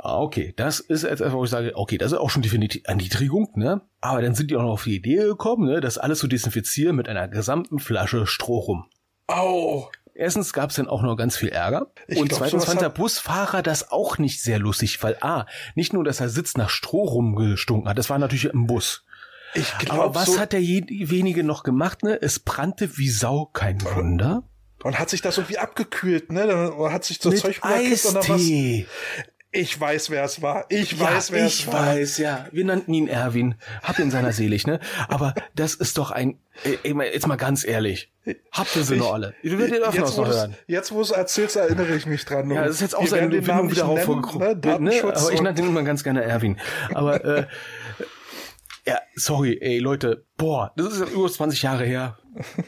Ah, 0.00 0.20
okay, 0.20 0.54
das 0.56 0.78
ist 0.78 1.02
etwas, 1.02 1.32
wo 1.32 1.42
ich 1.42 1.50
sage, 1.50 1.72
okay, 1.74 1.98
das 1.98 2.12
ist 2.12 2.18
auch 2.18 2.30
schon 2.30 2.42
definitiv 2.42 2.82
Erniedrigung, 2.84 3.50
ne? 3.56 3.80
Aber 4.00 4.22
dann 4.22 4.36
sind 4.36 4.50
die 4.50 4.56
auch 4.56 4.62
noch 4.62 4.74
auf 4.74 4.84
die 4.84 4.94
Idee 4.94 5.16
gekommen, 5.16 5.66
ne, 5.66 5.80
das 5.80 5.98
alles 5.98 6.20
zu 6.20 6.28
desinfizieren 6.28 6.94
mit 6.94 7.08
einer 7.08 7.26
gesamten 7.26 7.80
Flasche 7.80 8.24
Stroh 8.26 8.58
rum. 8.58 8.86
Au! 9.26 9.90
Erstens 10.14 10.52
gab 10.52 10.70
es 10.70 10.76
dann 10.76 10.88
auch 10.88 11.02
noch 11.02 11.16
ganz 11.16 11.36
viel 11.36 11.48
Ärger. 11.48 11.92
Ich 12.06 12.20
und 12.20 12.28
glaub, 12.28 12.40
zweitens 12.40 12.64
fand 12.64 12.80
der 12.80 12.88
Busfahrer 12.90 13.62
das 13.62 13.90
auch 13.90 14.18
nicht 14.18 14.42
sehr 14.42 14.58
lustig, 14.58 15.02
weil 15.02 15.16
A, 15.20 15.46
nicht 15.74 15.92
nur, 15.92 16.04
dass 16.04 16.20
er 16.20 16.28
Sitz 16.28 16.56
nach 16.56 16.70
Stroh 16.70 17.04
rumgestunken 17.04 17.88
hat, 17.88 17.98
das 17.98 18.10
war 18.10 18.18
natürlich 18.18 18.46
im 18.46 18.66
Bus. 18.66 19.04
Ich 19.54 19.76
glaub, 19.78 19.98
Aber 19.98 20.14
was 20.14 20.26
so 20.26 20.38
hat 20.38 20.52
derjenige 20.52 21.42
noch 21.42 21.62
gemacht, 21.62 22.02
ne? 22.02 22.20
Es 22.20 22.38
brannte 22.38 22.98
wie 22.98 23.08
Sau, 23.08 23.46
kein 23.46 23.82
Wunder. 23.82 24.42
Und 24.82 24.98
hat 24.98 25.10
sich 25.10 25.22
das 25.22 25.38
irgendwie 25.38 25.58
abgekühlt, 25.58 26.30
ne? 26.30 26.46
Dann 26.46 26.92
hat 26.92 27.04
sich 27.04 27.18
so 27.20 27.30
Mit 27.30 27.40
Zeug 27.40 27.60
rübergekippt 27.64 28.04
und 28.06 28.14
dann 28.14 28.28
was. 28.28 28.42
Ich 29.50 29.80
weiß, 29.80 30.10
wer 30.10 30.24
es 30.24 30.42
war. 30.42 30.66
Ich 30.68 31.00
weiß, 31.00 31.30
ja, 31.30 31.34
wer 31.34 31.46
es 31.46 31.66
war. 31.66 31.94
Ich 31.94 32.00
weiß, 32.00 32.18
ja. 32.18 32.46
Wir 32.52 32.66
nannten 32.66 32.92
ihn 32.92 33.08
Erwin. 33.08 33.54
Hab 33.82 33.98
ihn 33.98 34.10
seiner 34.10 34.32
selig, 34.32 34.66
ne? 34.66 34.78
Aber 35.08 35.34
das 35.54 35.74
ist 35.74 35.96
doch 35.96 36.10
ein, 36.10 36.38
ey, 36.64 36.94
jetzt 37.12 37.26
mal 37.26 37.36
ganz 37.36 37.64
ehrlich. 37.64 38.12
Habt 38.52 38.76
ihr 38.76 38.84
sie 38.84 38.94
ich, 38.96 39.00
noch 39.00 39.14
alle? 39.14 39.34
Du 39.42 39.56
den 39.56 39.82
öfter 39.82 40.02
noch 40.02 40.28
hören. 40.28 40.54
Jetzt, 40.66 40.92
wo 40.92 40.96
du 40.96 41.02
es 41.02 41.10
erzählst, 41.12 41.56
erinnere 41.56 41.96
ich 41.96 42.04
mich 42.04 42.26
dran. 42.26 42.50
Ja, 42.50 42.64
das 42.64 42.76
ist 42.76 42.80
jetzt 42.82 42.94
auch 42.94 43.06
seine 43.06 43.42
Film 43.42 43.70
wieder 43.70 43.86
aufgekommen. 43.86 44.60
Ne? 44.60 44.80
ne? 44.80 45.02
Aber 45.02 45.32
ich 45.32 45.40
nannte 45.40 45.62
ihn 45.62 45.68
immer 45.68 45.82
ganz 45.82 46.04
gerne 46.04 46.22
Erwin. 46.22 46.58
Aber, 46.92 47.24
äh, 47.24 47.46
ja, 48.88 49.00
sorry, 49.16 49.58
ey, 49.60 49.80
Leute, 49.80 50.24
boah, 50.38 50.72
das 50.76 50.94
ist 50.94 51.12
über 51.12 51.30
20 51.30 51.60
Jahre 51.60 51.84
her. 51.84 52.16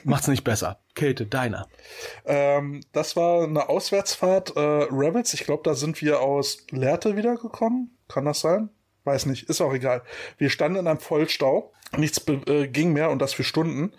Macht's 0.05 0.29
nicht 0.29 0.45
besser. 0.45 0.79
Kälte, 0.95 1.25
deiner. 1.25 1.67
Ähm, 2.27 2.83
das 2.93 3.17
war 3.17 3.45
eine 3.45 3.71
Auswärtsfahrt, 3.71 4.55
äh, 4.55 4.61
Rabbits. 4.91 5.33
Ich 5.33 5.45
glaube, 5.45 5.63
da 5.65 5.73
sind 5.73 6.03
wir 6.03 6.21
aus 6.21 6.67
Lehrte 6.71 7.17
wiedergekommen. 7.17 7.97
Kann 8.07 8.27
das 8.27 8.41
sein? 8.41 8.69
Weiß 9.05 9.25
nicht, 9.25 9.49
ist 9.49 9.63
auch 9.63 9.73
egal. 9.73 10.03
Wir 10.37 10.51
standen 10.51 10.81
in 10.81 10.89
einem 10.89 11.01
Vollstau. 11.01 11.73
Nichts 11.97 12.23
äh, 12.29 12.69
ging 12.69 12.93
mehr 12.93 13.09
und 13.09 13.21
das 13.23 13.33
für 13.33 13.45
Stunden. 13.45 13.95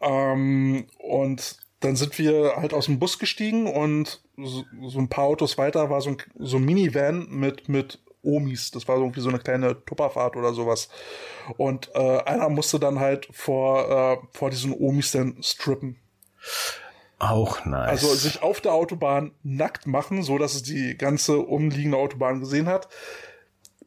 Ähm, 0.00 0.86
und 0.96 1.58
dann 1.80 1.96
sind 1.96 2.18
wir 2.18 2.56
halt 2.56 2.72
aus 2.72 2.86
dem 2.86 2.98
Bus 2.98 3.18
gestiegen 3.18 3.66
und 3.66 4.22
so, 4.38 4.64
so 4.88 4.98
ein 4.98 5.10
paar 5.10 5.24
Autos 5.24 5.58
weiter 5.58 5.90
war 5.90 6.00
so 6.00 6.10
ein, 6.10 6.16
so 6.38 6.56
ein 6.56 6.64
Minivan 6.64 7.28
mit, 7.28 7.68
mit 7.68 7.98
Omis. 8.22 8.70
Das 8.70 8.88
war 8.88 8.96
irgendwie 8.96 9.20
so 9.20 9.28
eine 9.28 9.38
kleine 9.38 9.84
Tupperfahrt 9.84 10.36
oder 10.36 10.52
sowas. 10.52 10.88
Und 11.56 11.90
äh, 11.94 12.18
einer 12.22 12.48
musste 12.48 12.78
dann 12.78 13.00
halt 13.00 13.28
vor, 13.32 13.88
äh, 13.90 14.26
vor 14.36 14.50
diesen 14.50 14.72
Omis 14.72 15.12
dann 15.12 15.42
strippen. 15.42 15.96
Auch 17.18 17.64
nice. 17.66 17.88
Also 17.88 18.14
sich 18.14 18.42
auf 18.42 18.60
der 18.60 18.72
Autobahn 18.72 19.32
nackt 19.42 19.86
machen, 19.86 20.22
so 20.22 20.38
dass 20.38 20.54
es 20.54 20.62
die 20.62 20.96
ganze 20.96 21.38
umliegende 21.38 21.98
Autobahn 21.98 22.40
gesehen 22.40 22.66
hat. 22.66 22.88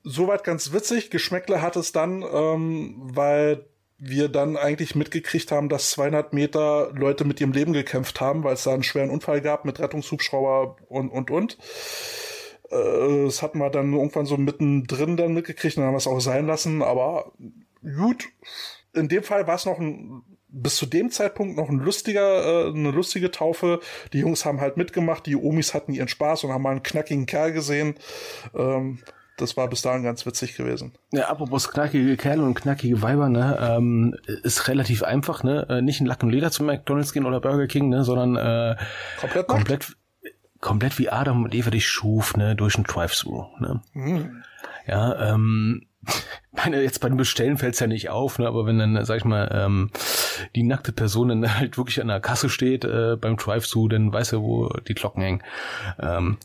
Soweit 0.04 0.44
ganz 0.44 0.72
witzig. 0.72 1.10
Geschmäckle 1.10 1.62
hat 1.62 1.76
es 1.76 1.92
dann, 1.92 2.24
ähm, 2.24 2.96
weil 2.98 3.66
wir 3.98 4.28
dann 4.28 4.58
eigentlich 4.58 4.96
mitgekriegt 4.96 5.52
haben, 5.52 5.70
dass 5.70 5.92
200 5.92 6.34
Meter 6.34 6.92
Leute 6.94 7.26
mit 7.26 7.40
ihrem 7.40 7.54
Leben 7.54 7.74
gekämpft 7.74 8.20
haben, 8.20 8.44
weil 8.44 8.54
es 8.54 8.64
da 8.64 8.74
einen 8.74 8.84
schweren 8.84 9.10
Unfall 9.10 9.42
gab 9.42 9.66
mit 9.66 9.80
Rettungshubschrauber 9.80 10.76
und, 10.90 11.10
und, 11.10 11.32
und. 11.32 11.58
Äh, 12.74 13.26
das 13.26 13.42
hatten 13.42 13.60
wir 13.60 13.70
dann 13.70 13.94
irgendwann 13.94 14.26
so 14.26 14.38
mittendrin 14.38 15.18
dann 15.18 15.34
mitgekriegt 15.34 15.78
und 15.78 15.82
dann 15.82 15.88
haben 15.88 15.94
wir 15.94 15.98
es 15.98 16.08
auch 16.08 16.20
sein 16.20 16.48
lassen. 16.48 16.82
Aber 16.82 17.32
gut, 17.82 18.30
in 18.94 19.08
dem 19.10 19.24
Fall 19.24 19.48
war 19.48 19.56
es 19.56 19.66
noch 19.66 19.80
ein, 19.80 20.24
bis 20.50 20.76
zu 20.76 20.86
dem 20.86 21.10
Zeitpunkt 21.10 21.58
noch 21.58 21.70
ein 21.70 21.80
lustiger, 21.80 22.68
äh, 22.68 22.70
eine 22.70 22.92
lustige 22.92 23.32
Taufe. 23.32 23.80
Die 24.14 24.20
Jungs 24.20 24.46
haben 24.46 24.62
halt 24.62 24.78
mitgemacht, 24.78 25.26
die 25.26 25.36
Omis 25.36 25.74
hatten 25.74 25.94
ihren 25.94 26.08
Spaß 26.08 26.44
und 26.44 26.52
haben 26.52 26.64
mal 26.64 26.72
einen 26.72 26.84
knackigen 26.84 27.26
Kerl 27.26 27.52
gesehen. 27.52 27.96
Ähm, 28.56 29.00
das 29.38 29.58
war 29.58 29.68
bis 29.68 29.82
dahin 29.82 30.04
ganz 30.04 30.26
witzig 30.28 30.56
gewesen. 30.56 30.94
Ja, 31.12 31.28
apropos 31.28 31.72
knackige 31.72 32.18
Kerle 32.18 32.44
und 32.44 32.54
knackige 32.54 33.02
Weiber, 33.02 33.30
ne, 33.30 33.58
ähm, 33.60 34.16
ist 34.44 34.68
relativ 34.68 35.02
einfach, 35.02 35.44
ne, 35.44 35.66
äh, 35.70 35.82
nicht 35.82 36.00
in 36.00 36.06
Lack 36.06 36.22
und 36.22 36.30
Leder 36.30 36.52
zum 36.52 36.68
McDonalds 36.68 37.14
gehen 37.14 37.26
oder 37.26 37.42
Burger 37.42 37.66
King, 37.66 37.90
ne, 37.90 38.04
sondern 38.04 38.36
äh, 38.36 38.76
komplett, 39.20 39.48
komplett 39.48 39.98
komplett 40.64 40.98
wie 40.98 41.10
Adam 41.10 41.44
und 41.44 41.54
Eva 41.54 41.70
dich 41.70 41.88
schuf, 41.88 42.36
ne, 42.36 42.56
durch 42.56 42.78
ein 42.78 42.86
Drive-Thru, 42.86 43.46
ne? 43.60 43.82
Mhm. 43.94 44.44
Ja, 44.88 45.34
ähm, 45.34 45.86
meine, 46.52 46.82
jetzt 46.82 47.00
beim 47.00 47.18
Bestellen 47.18 47.58
fällt's 47.58 47.80
ja 47.80 47.88
nicht 47.88 48.10
auf, 48.10 48.40
ne, 48.40 48.48
aber 48.48 48.66
wenn 48.66 48.78
dann, 48.78 49.06
sag 49.06 49.18
ich 49.18 49.26
mal, 49.26 49.50
ähm, 49.54 49.90
die 50.56 50.64
nackte 50.64 50.92
Person 50.92 51.30
dann 51.30 51.56
halt 51.60 51.78
wirklich 51.78 52.02
an 52.02 52.08
der 52.08 52.20
Kasse 52.20 52.50
steht 52.50 52.86
äh, 52.86 53.16
beim 53.20 53.38
Drive-Thru, 53.38 53.88
dann 53.88 54.14
weiß 54.14 54.34
er, 54.34 54.42
wo 54.42 54.70
die 54.88 54.94
Glocken 54.94 55.22
hängen. 55.22 55.44
Ähm, 56.00 56.38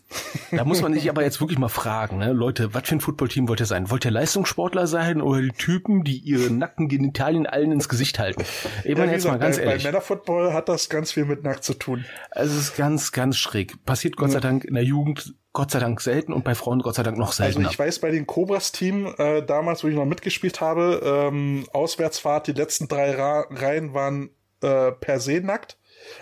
da 0.50 0.64
muss 0.64 0.82
man 0.82 0.94
sich 0.94 1.08
aber 1.10 1.22
jetzt 1.22 1.40
wirklich 1.40 1.58
mal 1.58 1.68
fragen, 1.68 2.18
ne, 2.18 2.32
Leute, 2.32 2.74
was 2.74 2.88
für 2.88 2.96
ein 2.96 3.00
Footballteam 3.00 3.48
wollt 3.48 3.60
ihr 3.60 3.66
sein? 3.66 3.90
Wollt 3.90 4.04
ihr 4.04 4.10
Leistungssportler 4.10 4.86
sein 4.86 5.20
oder 5.20 5.40
die 5.40 5.52
Typen, 5.52 6.04
die 6.04 6.18
ihre 6.18 6.50
nackten 6.50 6.88
Genitalien 6.88 7.46
allen 7.46 7.72
ins 7.72 7.88
Gesicht 7.88 8.18
halten? 8.18 8.42
Ich 8.84 8.90
ja, 8.90 8.98
meine 8.98 9.12
jetzt 9.12 9.24
gesagt, 9.24 9.40
mal 9.40 9.44
ganz 9.44 9.58
bei, 9.58 9.64
ehrlich. 9.64 9.82
Bei 9.82 9.90
Männerfootball 9.90 10.52
hat 10.52 10.68
das 10.68 10.88
ganz 10.88 11.12
viel 11.12 11.24
mit 11.24 11.44
nackt 11.44 11.64
zu 11.64 11.74
tun. 11.74 12.04
Also 12.30 12.56
es 12.56 12.68
ist 12.68 12.76
ganz, 12.76 13.12
ganz 13.12 13.36
schräg. 13.36 13.84
Passiert 13.84 14.16
Gott 14.16 14.30
sei 14.30 14.40
Dank 14.40 14.64
in 14.64 14.74
der 14.74 14.84
Jugend 14.84 15.34
Gott 15.58 15.72
sei 15.72 15.80
Dank 15.80 16.00
selten 16.00 16.32
und 16.32 16.44
bei 16.44 16.54
Frauen 16.54 16.82
Gott 16.82 16.94
sei 16.94 17.02
Dank 17.02 17.18
noch 17.18 17.32
seltener. 17.32 17.66
Also 17.66 17.72
ich 17.72 17.78
weiß 17.80 17.98
bei 17.98 18.12
den 18.12 18.28
Cobras-Team 18.28 19.12
äh, 19.18 19.42
damals, 19.42 19.82
wo 19.82 19.88
ich 19.88 19.94
noch 19.96 20.04
mitgespielt 20.04 20.60
habe, 20.60 21.02
ähm, 21.04 21.66
Auswärtsfahrt, 21.72 22.46
die 22.46 22.52
letzten 22.52 22.86
drei 22.86 23.10
Ra 23.16 23.44
Reihen 23.50 23.92
waren 23.92 24.30
äh, 24.62 24.92
per 24.92 25.18
se 25.18 25.40
nackt. 25.40 25.76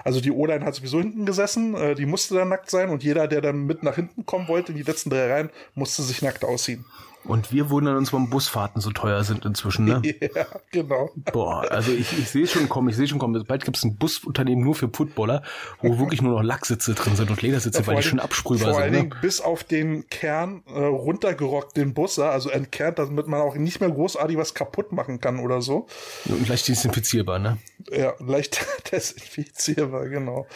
Also 0.05 0.23
die 0.23 0.31
O-Line 0.31 0.65
hat 0.65 0.75
sowieso 0.75 1.01
hinten 1.01 1.27
gesessen, 1.27 1.75
äh, 1.75 1.95
die 1.95 2.07
musste 2.07 2.35
dann 2.35 2.49
nackt 2.49 2.71
sein 2.71 2.89
und 2.89 3.05
jeder, 3.05 3.29
der 3.29 3.43
dann 3.43 3.67
mit 3.67 3.83
nach 3.83 3.97
hinten 3.97 4.25
kommen 4.25 4.49
wollte, 4.49 4.73
in 4.73 4.79
die 4.79 4.85
letzten 4.85 5.11
drei 5.11 5.31
Reihen, 5.31 5.51
musste 5.75 6.03
sich 6.03 6.23
nackt 6.23 6.43
ausziehen. 6.43 6.87
Und 7.29 7.53
wir 7.53 7.71
wundern 7.71 7.97
uns, 7.97 8.13
warum 8.13 8.31
Busfahrten 8.31 8.81
so 8.81 8.91
teuer 8.91 9.25
sind 9.25 9.45
inzwischen, 9.45 9.85
ne? 9.85 10.03
Ja, 10.35 10.47
genau. 10.71 11.11
Boah, 11.33 11.71
also 11.71 11.93
ich, 11.93 12.19
ich 12.19 12.29
sehe 12.29 12.47
schon 12.47 12.69
kommen, 12.69 12.89
ich 12.89 12.97
sehe 12.97 13.07
schon 13.07 13.19
kommen. 13.19 13.43
Bald 13.47 13.65
gibt 13.65 13.77
es 13.77 13.85
ein 13.85 13.97
Busunternehmen 13.97 14.63
nur 14.63 14.75
für 14.75 14.89
Footballer, 14.93 15.43
wo 15.81 15.99
wirklich 15.99 16.23
nur 16.23 16.33
noch 16.33 16.43
Lacksitze 16.43 16.95
drin 16.95 17.17
sind 17.17 17.31
und 17.31 17.43
Ledersitze, 17.43 17.81
ja, 17.81 17.87
weil 17.87 17.97
die 17.97 18.03
schon 18.03 18.21
absprühbar 18.21 18.73
vor 18.73 18.75
sind. 18.75 18.75
Vor 18.75 18.83
allen 18.83 18.93
ne? 18.93 18.99
Dingen 18.99 19.21
bis 19.21 19.41
auf 19.41 19.65
den 19.65 20.09
Kern 20.09 20.63
äh, 20.67 20.79
runtergerockt, 20.79 21.77
den 21.77 21.95
Bus, 21.95 22.19
also 22.19 22.51
entkernt, 22.51 22.99
damit 22.99 23.27
man 23.27 23.41
auch 23.41 23.55
nicht 23.55 23.81
mehr 23.81 23.91
großartig 23.91 24.37
was 24.37 24.55
kaputt 24.55 24.93
machen 24.93 25.21
kann 25.21 25.39
oder 25.39 25.63
so. 25.63 25.87
Und 26.27 26.49
leicht 26.49 26.69
desinfizierbar, 26.69 27.39
ne? 27.39 27.59
Ja, 27.91 28.15
leicht 28.19 28.65
desinfizierbar, 28.93 30.09
genau. 30.09 30.47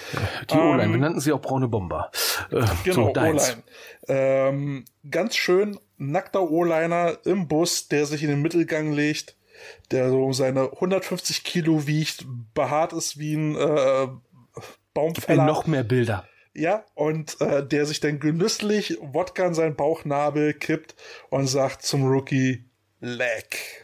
Die 0.51 0.55
ähm, 0.55 0.61
O-Line, 0.61 0.93
wir 0.93 1.01
nannten 1.01 1.21
sie 1.21 1.33
auch 1.33 1.41
braune 1.41 1.69
Bomber. 1.69 2.11
Äh, 2.51 2.63
genau, 2.85 2.95
so, 2.95 3.11
O-Line. 3.11 3.41
Ähm, 4.09 4.85
ganz 5.09 5.37
schön 5.37 5.79
nackter 6.01 6.51
O-Liner 6.51 7.19
im 7.25 7.47
Bus, 7.47 7.89
der 7.89 8.07
sich 8.07 8.23
in 8.23 8.31
den 8.31 8.43
Mittelgang 8.43 8.93
legt, 8.93 9.37
der 9.91 10.11
so 10.11 10.33
seine 10.33 10.73
150 10.73 11.45
Kilo 11.45 11.87
wiegt, 11.87 12.25
behaart 12.55 12.93
ist 12.93 13.19
wie 13.19 13.35
ein 13.35 13.57
äh, 13.57 14.09
Baumfäller. 14.95 15.45
noch 15.45 15.67
mehr 15.67 15.85
Bilder. 15.85 16.27
Ja, 16.55 16.85
und 16.95 17.41
äh, 17.41 17.65
der 17.65 17.87
sich 17.87 18.01
dann 18.01 18.19
genüsslich 18.19 18.99
Wodka 19.01 19.47
in 19.47 19.55
seinen 19.55 19.77
Bauchnabel 19.77 20.53
kippt 20.55 20.97
und 21.29 21.47
sagt 21.47 21.83
zum 21.83 22.05
Rookie, 22.05 22.65
leck. 23.01 23.80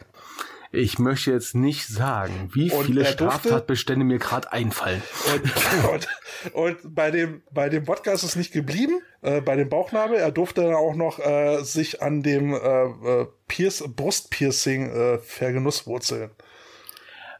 Ich 0.77 0.99
möchte 0.99 1.31
jetzt 1.31 1.55
nicht 1.55 1.87
sagen, 1.87 2.51
wie 2.53 2.69
und 2.69 2.85
viele 2.85 3.03
Straftatbestände 3.03 4.05
mir 4.05 4.19
gerade 4.19 4.51
einfallen. 4.53 5.01
Und, 5.33 5.89
und, 5.91 6.07
und, 6.53 6.95
bei 6.95 7.09
dem 7.09 7.41
bei 7.51 7.67
dem 7.67 7.87
Wodka 7.87 8.11
ist 8.11 8.21
es 8.21 8.35
nicht 8.35 8.53
geblieben. 8.53 9.01
Äh, 9.23 9.41
bei 9.41 9.55
dem 9.55 9.69
Bauchnabel, 9.69 10.17
er 10.17 10.31
durfte 10.31 10.61
dann 10.61 10.75
auch 10.75 10.93
noch 10.93 11.17
äh, 11.17 11.63
sich 11.63 12.03
an 12.03 12.21
dem 12.21 12.53
äh, 12.53 12.57
äh 12.57 13.25
Pierce, 13.47 13.85
Brustpiercing 13.87 14.91
äh, 14.91 15.17
vergenusswurzeln. 15.17 16.29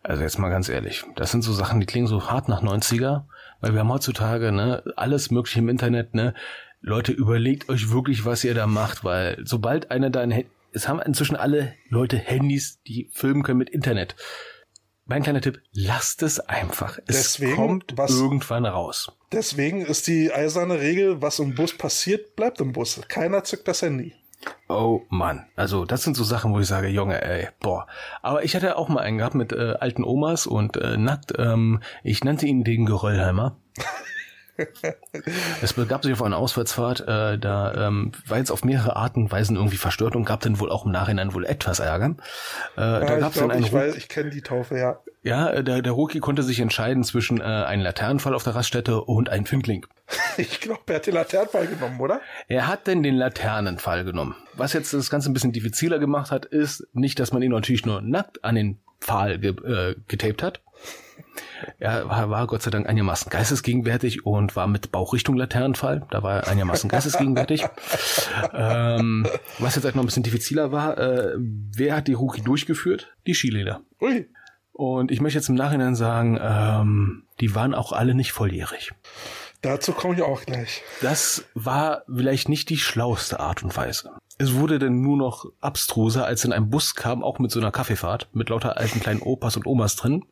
Also 0.01 0.23
jetzt 0.23 0.39
mal 0.39 0.49
ganz 0.49 0.68
ehrlich, 0.68 1.03
das 1.15 1.30
sind 1.30 1.43
so 1.43 1.53
Sachen, 1.53 1.80
die 1.80 1.85
klingen 1.85 2.07
so 2.07 2.31
hart 2.31 2.49
nach 2.49 2.64
90er, 2.64 3.26
weil 3.61 3.73
wir 3.73 3.81
haben 3.81 3.91
heutzutage 3.91 4.51
ne 4.51 4.81
alles 4.95 5.30
mögliche 5.30 5.59
im 5.59 5.69
Internet, 5.69 6.15
ne 6.15 6.34
Leute, 6.81 7.11
überlegt 7.11 7.69
euch 7.69 7.91
wirklich, 7.91 8.26
was 8.26 8.43
ihr 8.43 8.55
da 8.55 8.65
macht, 8.65 9.03
weil 9.03 9.38
sobald 9.43 9.91
einer 9.91 10.09
da 10.09 10.22
ein 10.22 10.31
es 10.72 10.88
haben 10.88 10.99
inzwischen 10.99 11.35
alle 11.35 11.73
Leute 11.89 12.18
Handys, 12.18 12.81
die 12.88 13.10
filmen 13.11 13.44
können 13.44 13.60
mit 13.60 13.69
Internet. 13.69 14.15
Mein 15.06 15.23
kleiner 15.23 15.39
Tipp, 15.39 15.61
lasst 15.72 16.22
es 16.22 16.39
einfach. 16.39 16.99
Es 17.07 17.15
deswegen, 17.15 17.56
kommt 17.56 17.94
was, 17.95 18.11
irgendwann 18.11 18.65
raus. 18.65 19.10
Deswegen 19.31 19.85
ist 19.85 20.07
die 20.07 20.34
eiserne 20.34 20.81
Regel, 20.81 21.22
was 21.22 21.39
im 21.39 21.56
Bus 21.56 21.77
passiert, 21.77 22.35
bleibt 22.35 22.60
im 22.60 22.73
Bus. 22.73 22.99
Keiner 23.07 23.45
zückt 23.45 23.69
das 23.69 23.81
Handy. 23.81 24.14
Oh 24.68 25.02
Mann, 25.10 25.45
also 25.56 25.85
das 25.85 26.03
sind 26.03 26.15
so 26.15 26.23
Sachen, 26.23 26.53
wo 26.53 26.60
ich 26.60 26.68
sage, 26.68 26.89
Junge, 26.89 27.22
ey, 27.22 27.48
boah. 27.61 27.88
Aber 28.22 28.44
ich 28.44 28.56
hatte 28.56 28.77
auch 28.77 28.89
mal 28.89 29.02
einen 29.02 29.18
gehabt 29.18 29.35
mit 29.35 29.53
äh, 29.53 29.76
alten 29.80 30.03
Omas 30.03 30.45
und 30.45 30.77
äh, 30.77 30.98
nackt, 30.98 31.34
ähm, 31.38 31.81
ich 32.03 32.23
nannte 32.23 32.45
ihn 32.45 32.64
den 32.64 32.85
Geröllheimer. 32.85 33.57
es 35.62 35.74
begab 35.74 36.04
sich 36.04 36.14
auf 36.14 36.24
einer 36.24 36.38
Auswärtsfahrt, 36.38 37.02
äh, 37.02 37.38
da 37.38 37.88
ähm, 37.88 38.12
war 38.26 38.38
jetzt 38.38 38.52
auf 38.52 38.64
mehrere 38.64 38.96
Arten 38.96 39.24
und 39.24 39.32
Weisen 39.32 39.56
irgendwie 39.56 39.78
verstört 39.78 40.16
und 40.16 40.26
gab 40.26 40.42
dann 40.42 40.60
wohl 40.60 40.72
auch 40.72 40.86
im 40.86 40.92
Nachhinein 40.92 41.34
wohl 41.34 41.46
etwas 41.46 41.80
Ärger. 41.80 42.16
Äh, 42.78 42.82
ja, 42.82 43.00
da 43.00 43.20
gab 43.20 43.34
es 43.34 43.40
dann 43.40 43.52
einen 43.52 43.64
ich, 43.64 43.74
weiß, 43.74 43.96
ich 43.96 44.08
kenne 44.08 44.30
die 44.30 44.42
Taufe, 44.42 44.78
ja. 44.78 45.00
Ja, 45.24 45.50
äh, 45.50 45.64
der, 45.64 45.82
der 45.82 45.92
Rookie 45.92 46.20
konnte 46.20 46.44
sich 46.44 46.60
entscheiden 46.60 47.04
zwischen 47.04 47.40
äh, 47.40 47.44
einem 47.44 47.84
Laternenfall 47.84 48.34
auf 48.34 48.44
der 48.44 48.56
Raststätte 48.56 49.02
und 49.02 49.30
einem 49.30 49.46
Findling. 49.46 49.86
ich 50.38 50.62
glaube, 50.62 50.82
er 50.88 50.96
hat 50.96 51.08
den 51.08 51.14
Laternenfall 51.14 51.68
genommen, 51.68 52.00
oder? 52.00 52.22
Er 52.48 52.68
hat 52.68 52.88
denn 52.88 53.04
den 53.04 53.16
Laternenfall 53.16 54.04
genommen. 54.04 54.36
Was 54.54 54.74
jetzt 54.74 54.94
das 54.94 55.10
Ganze 55.10 55.30
ein 55.30 55.34
bisschen 55.34 55.52
diffiziler 55.52 56.00
gemacht 56.00 56.32
hat, 56.32 56.46
ist 56.46 56.88
nicht, 56.94 57.20
dass 57.20 57.34
man 57.34 57.42
ihn 57.42 57.52
natürlich 57.52 57.86
nur 57.86 58.02
nackt 58.02 58.44
an 58.44 58.56
den 58.56 58.80
Pfahl 59.00 59.38
ge 59.38 59.52
äh, 59.52 59.96
getaped 60.08 60.42
hat, 60.42 60.62
er 61.80 62.07
war, 62.10 62.30
war 62.30 62.48
Gott 62.48 62.61
sei 62.61 62.72
Dank 62.72 62.88
einigermaßen 62.88 63.30
geistesgegenwärtig 63.30 64.26
und 64.26 64.56
war 64.56 64.68
mit 64.68 64.91
Bauchrichtung 64.91 65.35
Laternenfall. 65.35 66.06
Da 66.10 66.23
war 66.23 66.38
er 66.38 66.48
einigermaßen 66.48 66.89
geistesgegenwärtig. 66.89 67.65
ähm, 68.53 69.27
was 69.60 69.76
jetzt 69.76 69.85
halt 69.85 69.95
noch 69.95 70.03
ein 70.03 70.07
bisschen 70.07 70.23
diffiziler 70.23 70.72
war, 70.72 70.98
äh, 70.98 71.34
wer 71.38 71.95
hat 71.95 72.07
die 72.07 72.14
Rookie 72.14 72.41
durchgeführt? 72.41 73.14
Die 73.26 73.34
Skileder. 73.34 73.81
Ui. 74.02 74.27
Und 74.73 75.11
ich 75.11 75.22
möchte 75.22 75.39
jetzt 75.39 75.49
im 75.49 75.56
Nachhinein 75.56 75.95
sagen, 75.95 76.39
ähm, 76.39 77.23
die 77.39 77.56
waren 77.56 77.73
auch 77.73 77.94
alle 77.94 78.14
nicht 78.14 78.31
volljährig. 78.31 78.91
Dazu 79.61 79.91
komme 79.91 80.14
ich 80.14 80.22
auch 80.22 80.45
gleich. 80.45 80.84
Das 81.02 81.45
war 81.56 82.03
vielleicht 82.14 82.48
nicht 82.48 82.69
die 82.69 82.77
schlauste 82.77 83.39
Art 83.39 83.64
und 83.64 83.76
Weise. 83.76 84.11
Es 84.38 84.53
wurde 84.53 84.77
dann 84.77 85.02
nur 85.02 85.18
noch 85.18 85.45
abstruser, 85.61 86.26
als 86.26 86.45
in 86.45 86.53
einem 86.53 86.69
Bus 86.69 86.94
kam, 86.94 87.23
auch 87.23 87.39
mit 87.39 87.49
so 87.49 87.60
einer 87.60 87.72
Kaffeefahrt, 87.72 88.30
mit 88.34 88.49
lauter 88.49 88.77
alten 88.77 88.99
kleinen 88.99 89.22
Opas 89.22 89.57
und 89.57 89.65
Omas 89.65 89.95
drin. 89.95 90.26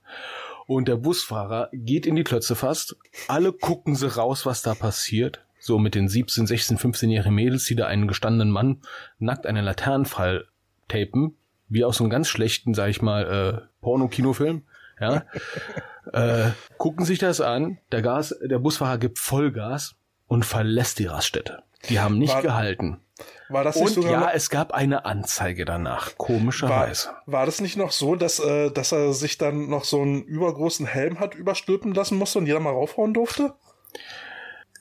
Und 0.67 0.87
der 0.87 0.95
Busfahrer 0.95 1.69
geht 1.73 2.05
in 2.05 2.15
die 2.15 2.23
Klötze 2.23 2.55
fast. 2.55 2.95
Alle 3.27 3.53
gucken 3.53 3.95
sie 3.95 4.13
raus, 4.15 4.45
was 4.45 4.61
da 4.61 4.73
passiert. 4.73 5.41
So 5.59 5.79
mit 5.79 5.95
den 5.95 6.07
17, 6.07 6.47
16, 6.47 6.77
15-jährigen 6.77 7.33
Mädels, 7.33 7.65
die 7.65 7.75
da 7.75 7.87
einen 7.87 8.07
gestandenen 8.07 8.51
Mann 8.51 8.81
nackt 9.19 9.45
einen 9.45 9.65
Laternenfall 9.65 10.47
tapen. 10.87 11.37
Wie 11.67 11.83
aus 11.83 11.97
so 11.97 12.03
einem 12.03 12.11
ganz 12.11 12.27
schlechten, 12.27 12.73
sag 12.73 12.89
ich 12.89 13.01
mal, 13.01 13.63
äh, 13.63 13.67
Porno-Kinofilm. 13.81 14.63
Ja. 14.99 15.25
äh, 16.13 16.51
gucken 16.77 17.05
sich 17.05 17.19
das 17.19 17.41
an. 17.41 17.79
Der 17.91 18.01
Gas, 18.01 18.35
der 18.43 18.59
Busfahrer 18.59 18.97
gibt 18.97 19.17
Vollgas 19.17 19.95
und 20.27 20.45
verlässt 20.45 20.99
die 20.99 21.05
Raststätte. 21.05 21.63
Die 21.89 21.99
haben 21.99 22.17
nicht 22.17 22.33
War 22.33 22.41
gehalten. 22.41 22.99
War 23.47 23.63
das 23.63 23.75
nicht 23.75 23.95
Und 23.97 24.03
sogar 24.03 24.11
ja, 24.11 24.31
es 24.31 24.49
gab 24.49 24.73
eine 24.73 25.05
Anzeige 25.05 25.65
danach, 25.65 26.17
komischerweise. 26.17 27.07
War, 27.07 27.39
war 27.39 27.45
das 27.45 27.61
nicht 27.61 27.77
noch 27.77 27.91
so, 27.91 28.15
dass, 28.15 28.39
äh, 28.39 28.71
dass 28.71 28.91
er 28.91 29.13
sich 29.13 29.37
dann 29.37 29.69
noch 29.69 29.85
so 29.85 30.01
einen 30.01 30.23
übergroßen 30.23 30.85
Helm 30.85 31.19
hat 31.19 31.35
überstülpen 31.35 31.93
lassen 31.93 32.17
musste 32.17 32.39
und 32.39 32.47
jeder 32.47 32.59
mal 32.59 32.73
raufhauen 32.73 33.13
durfte? 33.13 33.53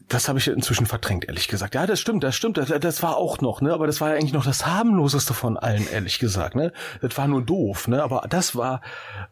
Das 0.08 0.28
habe 0.28 0.38
ich 0.38 0.48
inzwischen 0.48 0.86
verdrängt, 0.86 1.26
ehrlich 1.26 1.48
gesagt. 1.48 1.74
Ja, 1.74 1.86
das 1.86 2.00
stimmt, 2.00 2.24
das 2.24 2.34
stimmt. 2.34 2.58
Das, 2.58 2.68
das 2.68 3.02
war 3.02 3.16
auch 3.16 3.40
noch, 3.40 3.60
ne? 3.60 3.72
Aber 3.72 3.86
das 3.86 4.00
war 4.00 4.10
ja 4.10 4.16
eigentlich 4.16 4.34
noch 4.34 4.44
das 4.44 4.66
harmloseste 4.66 5.32
von 5.32 5.56
allen, 5.56 5.88
ehrlich 5.88 6.18
gesagt, 6.18 6.56
ne? 6.56 6.72
Das 7.00 7.16
war 7.16 7.26
nur 7.26 7.42
doof, 7.42 7.88
ne? 7.88 8.02
Aber 8.02 8.26
das 8.28 8.54
war, 8.54 8.82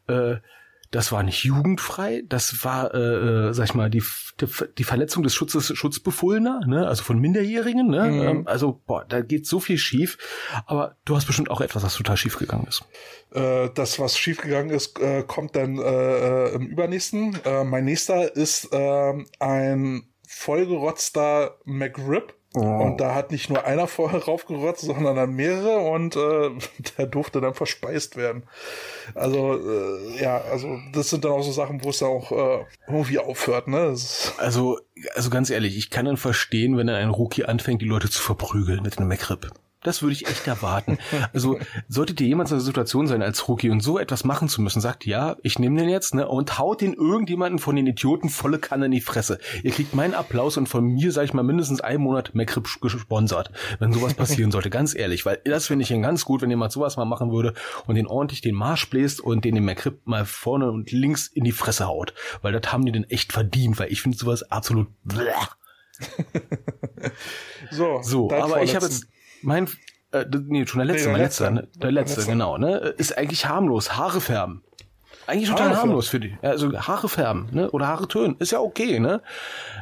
äh, 0.09 0.37
das 0.93 1.11
war 1.11 1.23
nicht 1.23 1.43
jugendfrei, 1.43 2.23
das 2.29 2.65
war, 2.65 2.95
äh, 2.95 2.99
äh, 3.49 3.53
sag 3.55 3.65
ich 3.65 3.75
mal, 3.75 3.89
die, 3.89 4.03
die, 4.41 4.47
die 4.77 4.85
Verletzung 4.85 5.23
des 5.23 5.35
Schutzes 5.35 5.77
Schutzbefohlener, 5.77 6.61
ne, 6.67 6.87
also 6.87 7.03
von 7.03 7.19
Minderjährigen, 7.19 7.89
ne, 7.89 8.11
mhm. 8.11 8.21
ähm, 8.21 8.47
also 8.47 8.81
boah, 8.87 9.05
da 9.09 9.23
geht 9.23 9.47
so 9.47 9.59
viel 9.59 9.79
schief, 9.79 10.19
aber 10.67 10.97
du 11.07 11.17
hast 11.17 11.25
bestimmt 11.25 11.51
auch 11.51 11.63
etwas, 11.63 11.83
was 11.83 11.95
total 11.95 12.19
schief 12.19 12.39
gegangen 12.39 12.67
ist. 12.69 12.85
Äh, 13.33 13.71
das, 13.75 13.99
was 13.99 14.19
schief 14.19 14.43
gegangen 14.43 14.69
ist, 14.69 15.01
äh, 15.01 15.25
kommt 15.27 15.57
dann 15.57 15.79
äh, 15.79 15.83
äh 15.83 16.55
im 16.55 16.67
übernächsten. 16.67 17.39
Äh, 17.45 17.65
mein 17.65 17.87
nächster 17.87 18.37
ist 18.37 18.71
äh, 18.73 19.15
ein 19.41 20.03
vollgerotzter 20.29 21.57
McRib 21.65 22.35
Oh. 22.55 22.61
Und 22.61 23.01
da 23.01 23.15
hat 23.15 23.31
nicht 23.33 23.49
nur 23.49 23.65
einer 23.65 23.87
vorher 23.89 24.25
raufgerotzt, 24.25 24.83
sondern 24.83 25.17
dann 25.17 25.33
mehrere 25.33 25.79
und 25.79 26.17
äh, 26.17 26.51
der 26.99 27.07
durfte 27.07 27.41
dann 27.41 27.55
verspeist 27.55 28.17
werden. 28.17 28.45
Also 29.15 29.59
äh, 29.59 30.23
ja, 30.23 30.39
also 30.39 30.79
das 30.93 31.11
sind 31.11 31.25
dann 31.25 31.33
auch 31.33 31.43
so 31.43 31.53
Sachen, 31.53 31.83
wo 31.83 31.91
es 31.91 31.99
dann 31.99 32.11
auch 32.11 32.33
äh, 32.33 32.65
irgendwie 32.87 33.19
aufhört, 33.19 33.69
ne? 33.69 33.95
Also, 34.39 34.79
also 35.15 35.31
ganz 35.31 35.51
ehrlich, 35.51 35.77
ich 35.77 35.91
kann 35.91 36.05
dann 36.05 36.17
verstehen, 36.17 36.77
wenn 36.77 36.87
dann 36.87 36.97
ein 36.97 37.11
Rookie 37.11 37.45
anfängt, 37.45 37.83
die 37.83 37.87
Leute 37.87 38.11
zu 38.11 38.23
verprügeln 38.23 38.83
mit 38.83 38.99
einem 38.99 39.09
McRib. 39.09 39.51
Das 39.83 40.03
würde 40.03 40.13
ich 40.13 40.29
echt 40.29 40.47
erwarten. 40.47 40.99
Also 41.33 41.59
solltet 41.89 42.21
ihr 42.21 42.29
jemals 42.29 42.51
in 42.51 42.59
der 42.59 42.65
Situation 42.65 43.07
sein 43.07 43.23
als 43.23 43.49
Rookie 43.49 43.71
und 43.71 43.81
so 43.81 43.99
etwas 43.99 44.25
machen 44.25 44.49
zu 44.49 44.63
müssen, 44.63 44.81
sagt 44.81 45.07
ja, 45.07 45.37
ich 45.43 45.59
nehme 45.59 45.79
den 45.81 45.89
jetzt 45.89 46.15
ne, 46.15 46.29
und 46.29 46.59
haut 46.59 46.81
den 46.81 46.95
irgendjemanden 46.95 47.59
von 47.59 47.75
den 47.75 47.87
Idioten 47.87 48.29
volle 48.29 48.59
Kanne 48.59 48.87
in 48.87 48.93
die 48.93 49.01
Fresse. 49.01 49.39
Ihr 49.63 49.73
kriegt 49.73 49.95
meinen 49.95 50.15
Applaus 50.15 50.57
und 50.57 50.69
von 50.69 50.85
mir, 50.85 51.11
sage 51.11 51.27
ich 51.27 51.35
mal, 51.35 51.43
mindestens 51.43 51.81
einen 51.81 52.03
Monat 52.03 52.35
MacRib 52.35 52.69
gesponsert, 52.81 53.51
wenn 53.81 53.93
sowas 53.93 54.15
passieren 54.15 54.53
sollte. 54.53 54.71
Ganz 54.71 54.95
ehrlich, 54.95 55.27
weil 55.27 55.41
das 55.45 55.67
finde 55.67 55.83
ich 55.83 55.91
ihn 55.91 56.03
ganz 56.03 56.25
gut, 56.25 56.43
wenn 56.43 56.51
jemand 56.51 56.73
sowas 56.73 56.97
mal 56.97 57.05
machen 57.05 57.33
würde 57.33 57.55
und 57.87 57.97
den 57.97 58.07
ordentlich 58.07 58.41
den 58.41 58.55
Marsch 58.55 58.89
bläst 58.89 59.21
und 59.21 59.45
den 59.45 59.55
den 59.55 59.65
MacRib 59.65 60.07
mal 60.07 60.25
vorne 60.25 60.71
und 60.71 60.93
links 60.93 61.27
in 61.27 61.45
die 61.45 61.53
Fresse 61.53 61.87
haut. 61.87 62.15
Weil 62.41 62.53
das 62.53 62.73
haben 62.73 62.87
die 62.87 62.93
denn 62.93 63.09
echt 63.11 63.33
verdient, 63.33 63.79
weil 63.79 63.91
ich 63.91 64.03
finde 64.03 64.17
sowas 64.17 64.45
absolut 64.51 64.89
so, 67.71 68.01
so 68.03 68.31
aber 68.33 68.63
ich 68.63 68.75
habe 68.75 68.87
jetzt 68.87 69.07
mein, 69.43 69.69
äh, 70.13 70.25
nee, 70.47 70.67
schon 70.67 70.79
der 70.79 70.87
letzte, 70.87 71.09
nee, 71.09 71.13
der 71.13 71.13
mein 71.13 71.21
letzter, 71.23 71.51
ne? 71.51 71.69
der 71.77 71.93
letzte, 71.93 72.17
letzte, 72.17 72.33
genau, 72.33 72.59
ne, 72.59 72.77
ist 72.77 73.17
eigentlich 73.17 73.47
harmlos, 73.47 73.97
Haare 73.97 74.21
färben. 74.21 74.63
Eigentlich 75.27 75.51
total 75.51 75.69
Haare 75.71 75.79
harmlos 75.79 76.09
für 76.09 76.19
die. 76.19 76.37
Also 76.43 76.73
Haare 76.73 77.09
färben, 77.09 77.49
ne? 77.53 77.71
Oder 77.71 77.87
Haare 77.87 78.09
tönen. 78.09 78.37
Ist 78.39 78.51
ja 78.51 78.59
okay, 78.59 78.99
ne? 78.99 79.23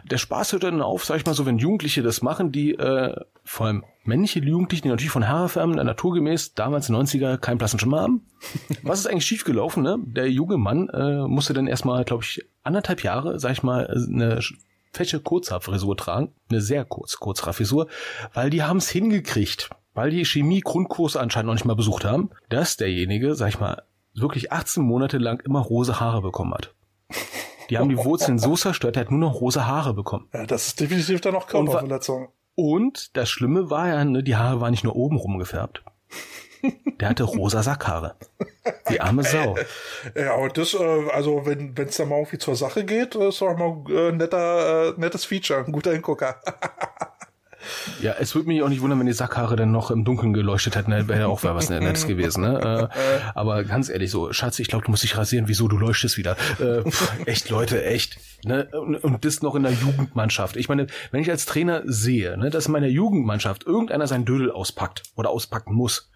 Der 0.04 0.18
Spaß 0.18 0.52
hört 0.52 0.64
dann 0.64 0.82
auf, 0.82 1.04
sag 1.04 1.16
ich 1.16 1.24
mal 1.24 1.34
so, 1.34 1.46
wenn 1.46 1.58
Jugendliche 1.58 2.02
das 2.02 2.20
machen, 2.20 2.52
die, 2.52 2.74
äh, 2.74 3.14
vor 3.44 3.66
allem 3.66 3.84
männliche 4.04 4.40
Jugendliche, 4.40 4.82
die 4.82 4.88
natürlich 4.88 5.10
von 5.10 5.28
Haare 5.28 5.48
färben, 5.48 5.76
naturgemäß, 5.76 6.54
damals 6.54 6.90
90er, 6.90 7.38
keinen 7.38 7.58
blassen 7.58 7.78
Schimmer 7.78 8.00
haben. 8.00 8.26
Was 8.82 9.00
ist 9.00 9.06
eigentlich 9.06 9.26
schiefgelaufen, 9.26 9.82
ne? 9.82 9.96
Der 10.02 10.30
junge 10.30 10.58
Mann 10.58 10.88
äh, 10.90 11.26
musste 11.26 11.54
dann 11.54 11.66
erstmal, 11.66 12.04
glaube 12.04 12.24
ich, 12.24 12.46
anderthalb 12.62 13.02
Jahre, 13.02 13.40
sag 13.40 13.52
ich 13.52 13.62
mal, 13.62 13.86
eine 13.86 14.40
fette 14.92 15.20
Kurzhaarfrisur 15.20 15.96
tragen, 15.96 16.32
eine 16.50 16.60
sehr 16.60 16.84
kurz 16.84 17.16
Kurzhaarfrisur, 17.18 17.88
weil 18.34 18.50
die 18.50 18.62
haben 18.62 18.78
es 18.78 18.88
hingekriegt, 18.88 19.70
weil 19.94 20.10
die 20.10 20.24
Chemie-Grundkurs 20.24 21.16
anscheinend 21.16 21.46
noch 21.48 21.54
nicht 21.54 21.64
mal 21.64 21.76
besucht 21.76 22.04
haben, 22.04 22.30
dass 22.48 22.76
derjenige, 22.76 23.34
sag 23.34 23.48
ich 23.48 23.60
mal, 23.60 23.82
wirklich 24.14 24.52
18 24.52 24.82
Monate 24.82 25.18
lang 25.18 25.40
immer 25.40 25.60
rosa 25.60 26.00
Haare 26.00 26.22
bekommen 26.22 26.54
hat. 26.54 26.74
Die 27.70 27.78
haben 27.78 27.88
die 27.88 27.98
Wurzeln 27.98 28.38
so 28.38 28.56
zerstört, 28.56 28.96
er 28.96 29.02
hat 29.02 29.10
nur 29.12 29.20
noch 29.20 29.40
rosa 29.40 29.66
Haare 29.66 29.94
bekommen. 29.94 30.28
Ja, 30.34 30.44
das 30.44 30.68
ist 30.68 30.80
definitiv 30.80 31.20
dann 31.20 31.34
noch 31.34 31.46
Körperverletzung. 31.46 32.28
Und, 32.56 32.74
und 32.74 33.16
das 33.16 33.30
Schlimme 33.30 33.70
war 33.70 33.88
ja, 33.88 34.04
ne, 34.04 34.24
die 34.24 34.34
Haare 34.34 34.60
waren 34.60 34.72
nicht 34.72 34.82
nur 34.82 34.96
oben 34.96 35.16
rum 35.16 35.38
gefärbt. 35.38 35.84
Der 37.00 37.08
hatte 37.08 37.24
rosa 37.24 37.62
Sackhaare. 37.62 38.16
Die 38.90 39.00
arme 39.00 39.22
Sau. 39.22 39.56
Ja, 40.14 40.34
und 40.34 40.56
das, 40.58 40.74
äh, 40.74 41.08
also 41.12 41.46
wenn 41.46 41.74
es 41.76 41.96
da 41.96 42.04
mal 42.04 42.18
irgendwie 42.18 42.38
zur 42.38 42.56
Sache 42.56 42.84
geht, 42.84 43.14
ist 43.14 43.40
doch 43.40 43.56
mal 43.56 43.84
ein 43.88 43.96
äh, 43.96 44.12
netter, 44.12 44.88
äh, 44.88 45.00
nettes 45.00 45.24
Feature, 45.24 45.64
ein 45.64 45.72
guter 45.72 45.92
Hingucker. 45.92 46.40
Ja, 48.00 48.14
es 48.18 48.34
würde 48.34 48.48
mich 48.48 48.62
auch 48.62 48.68
nicht 48.68 48.80
wundern, 48.80 48.98
wenn 48.98 49.06
die 49.06 49.12
Sackhaare 49.12 49.56
dann 49.56 49.70
noch 49.70 49.90
im 49.90 50.04
Dunkeln 50.04 50.32
geleuchtet 50.32 50.76
hätten, 50.76 50.92
wäre 50.92 51.20
ja 51.20 51.26
auch 51.26 51.42
was 51.42 51.68
Nettes 51.68 52.06
gewesen. 52.06 52.42
Ne? 52.42 52.90
Äh, 52.90 53.30
aber 53.34 53.64
ganz 53.64 53.88
ehrlich, 53.88 54.10
so, 54.10 54.32
Schatz, 54.32 54.58
ich 54.58 54.68
glaube, 54.68 54.84
du 54.84 54.90
musst 54.90 55.02
dich 55.02 55.16
rasieren. 55.16 55.48
Wieso, 55.48 55.68
du 55.68 55.76
leuchtest 55.76 56.16
wieder? 56.16 56.36
Äh, 56.58 56.88
pff, 56.88 57.12
echt, 57.26 57.50
Leute, 57.50 57.84
echt. 57.84 58.18
Ne? 58.44 58.68
Und, 58.72 58.96
und 58.96 59.24
das 59.24 59.42
noch 59.42 59.54
in 59.54 59.62
der 59.62 59.72
Jugendmannschaft. 59.72 60.56
Ich 60.56 60.68
meine, 60.68 60.86
wenn 61.10 61.20
ich 61.20 61.30
als 61.30 61.46
Trainer 61.46 61.82
sehe, 61.84 62.38
ne, 62.38 62.50
dass 62.50 62.66
in 62.66 62.72
meiner 62.72 62.86
Jugendmannschaft 62.86 63.64
irgendeiner 63.64 64.06
sein 64.06 64.24
Dödel 64.24 64.50
auspackt 64.50 65.02
oder 65.16 65.30
auspacken 65.30 65.74
muss, 65.74 66.10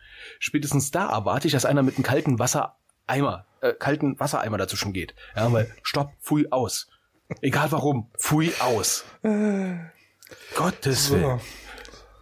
spätestens 0.45 0.91
da 0.91 1.11
erwarte 1.11 1.49
ich, 1.49 1.53
dass 1.53 1.65
einer 1.65 1.83
mit 1.83 1.97
einem 1.97 2.05
kalten 2.05 2.39
Wassereimer, 2.39 3.47
äh, 3.63 3.73
kalten 3.73 4.21
Wassereimer 4.21 4.59
dazwischen 4.59 4.93
geht. 4.93 5.15
Ja, 5.35 5.51
weil 5.53 5.75
stopp, 5.83 6.13
pfui 6.21 6.49
aus. 6.51 6.89
Egal 7.41 7.73
warum, 7.73 8.11
pfui 8.19 8.53
aus. 8.61 9.05
Äh, 9.23 9.77
Gottes 10.55 11.07
so. 11.07 11.15
Willen. 11.15 11.41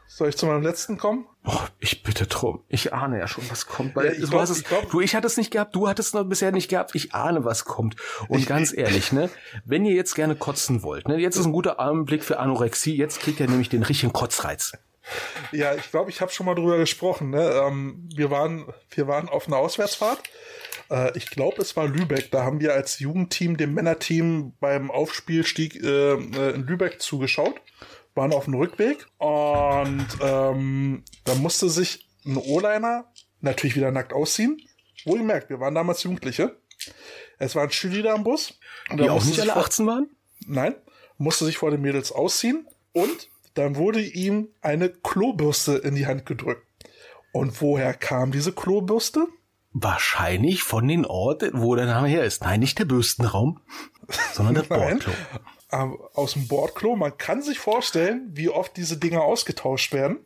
Soll 0.06 0.28
ich 0.28 0.36
zu 0.36 0.46
meinem 0.46 0.62
letzten 0.62 0.98
kommen? 0.98 1.26
Boah, 1.42 1.68
ich 1.80 2.04
bitte 2.04 2.26
drum. 2.26 2.62
Ich 2.68 2.92
ahne 2.92 3.18
ja 3.18 3.26
schon, 3.26 3.42
was 3.50 3.66
kommt. 3.66 3.96
Weil 3.96 4.06
ja, 4.06 4.12
ich 4.12 4.20
du, 4.20 4.28
glaub, 4.28 4.42
es, 4.42 4.62
glaub, 4.62 4.88
du, 4.90 5.00
ich 5.00 5.16
hatte 5.16 5.26
es 5.26 5.36
nicht 5.36 5.50
gehabt, 5.50 5.74
du 5.74 5.88
hattest 5.88 6.10
es 6.10 6.14
noch 6.14 6.24
bisher 6.24 6.52
nicht 6.52 6.68
gehabt. 6.68 6.94
Ich 6.94 7.14
ahne, 7.14 7.44
was 7.44 7.64
kommt. 7.64 7.96
Und 8.28 8.38
ich, 8.38 8.46
ganz 8.46 8.72
ehrlich, 8.76 9.10
ne, 9.10 9.30
wenn 9.64 9.84
ihr 9.84 9.94
jetzt 9.94 10.14
gerne 10.14 10.36
kotzen 10.36 10.82
wollt, 10.84 11.08
ne, 11.08 11.16
jetzt 11.16 11.36
ist 11.36 11.46
ein 11.46 11.52
guter 11.52 11.80
Augenblick 11.80 12.22
für 12.22 12.38
Anorexie. 12.38 12.94
Jetzt 12.94 13.20
kriegt 13.20 13.40
ihr 13.40 13.48
nämlich 13.48 13.70
den 13.70 13.82
richtigen 13.82 14.12
Kotzreiz. 14.12 14.72
Ja, 15.50 15.74
ich 15.74 15.90
glaube, 15.90 16.10
ich 16.10 16.20
habe 16.20 16.32
schon 16.32 16.46
mal 16.46 16.54
drüber 16.54 16.78
gesprochen. 16.78 17.30
Ne? 17.30 17.42
Ähm, 17.42 18.08
wir, 18.14 18.30
waren, 18.30 18.72
wir 18.90 19.08
waren 19.08 19.28
auf 19.28 19.46
einer 19.46 19.56
Auswärtsfahrt. 19.56 20.22
Äh, 20.90 21.16
ich 21.16 21.30
glaube, 21.30 21.60
es 21.60 21.76
war 21.76 21.88
Lübeck. 21.88 22.30
Da 22.30 22.44
haben 22.44 22.60
wir 22.60 22.74
als 22.74 22.98
Jugendteam 22.98 23.56
dem 23.56 23.74
Männerteam 23.74 24.54
beim 24.60 24.90
Aufspielstieg 24.90 25.82
äh, 25.82 26.12
äh, 26.14 26.54
in 26.54 26.66
Lübeck 26.66 27.00
zugeschaut. 27.00 27.60
Waren 28.14 28.32
auf 28.32 28.44
dem 28.44 28.54
Rückweg 28.54 29.06
und 29.16 30.06
ähm, 30.20 31.02
da 31.24 31.34
musste 31.34 31.70
sich 31.70 32.10
ein 32.26 32.36
O-Liner 32.36 33.10
natürlich 33.40 33.74
wieder 33.74 33.90
nackt 33.90 34.12
ausziehen. 34.12 34.60
Wohlgemerkt, 35.06 35.48
wir 35.48 35.60
waren 35.60 35.74
damals 35.74 36.02
Jugendliche. 36.02 36.58
Es 37.38 37.56
waren 37.56 37.70
Cheerleader 37.70 38.12
am 38.12 38.22
Bus. 38.22 38.58
Und 38.90 39.00
Die 39.00 39.08
auch 39.08 39.24
nicht 39.24 39.40
alle 39.40 39.56
18 39.56 39.86
waren? 39.86 40.10
Nein, 40.46 40.74
musste 41.16 41.46
sich 41.46 41.56
vor 41.56 41.70
den 41.70 41.80
Mädels 41.80 42.12
ausziehen 42.12 42.68
und 42.92 43.30
dann 43.54 43.76
wurde 43.76 44.00
ihm 44.00 44.48
eine 44.60 44.88
Klobürste 44.88 45.76
in 45.76 45.94
die 45.94 46.06
Hand 46.06 46.26
gedrückt. 46.26 46.66
Und 47.32 47.60
woher 47.60 47.94
kam 47.94 48.32
diese 48.32 48.52
Klobürste? 48.52 49.26
Wahrscheinlich 49.72 50.62
von 50.62 50.86
den 50.86 51.06
Orten, 51.06 51.62
wo 51.62 51.74
der 51.74 51.86
Name 51.86 52.08
her 52.08 52.24
ist. 52.24 52.42
Nein, 52.42 52.60
nicht 52.60 52.78
der 52.78 52.84
Bürstenraum, 52.84 53.60
sondern 54.32 54.54
der 54.54 54.62
Bordklo. 54.68 55.12
Aus 56.14 56.34
dem 56.34 56.46
Bordklo. 56.46 56.94
Man 56.96 57.16
kann 57.16 57.40
sich 57.40 57.58
vorstellen, 57.58 58.30
wie 58.34 58.50
oft 58.50 58.76
diese 58.76 58.98
Dinger 58.98 59.22
ausgetauscht 59.22 59.94
werden. 59.94 60.18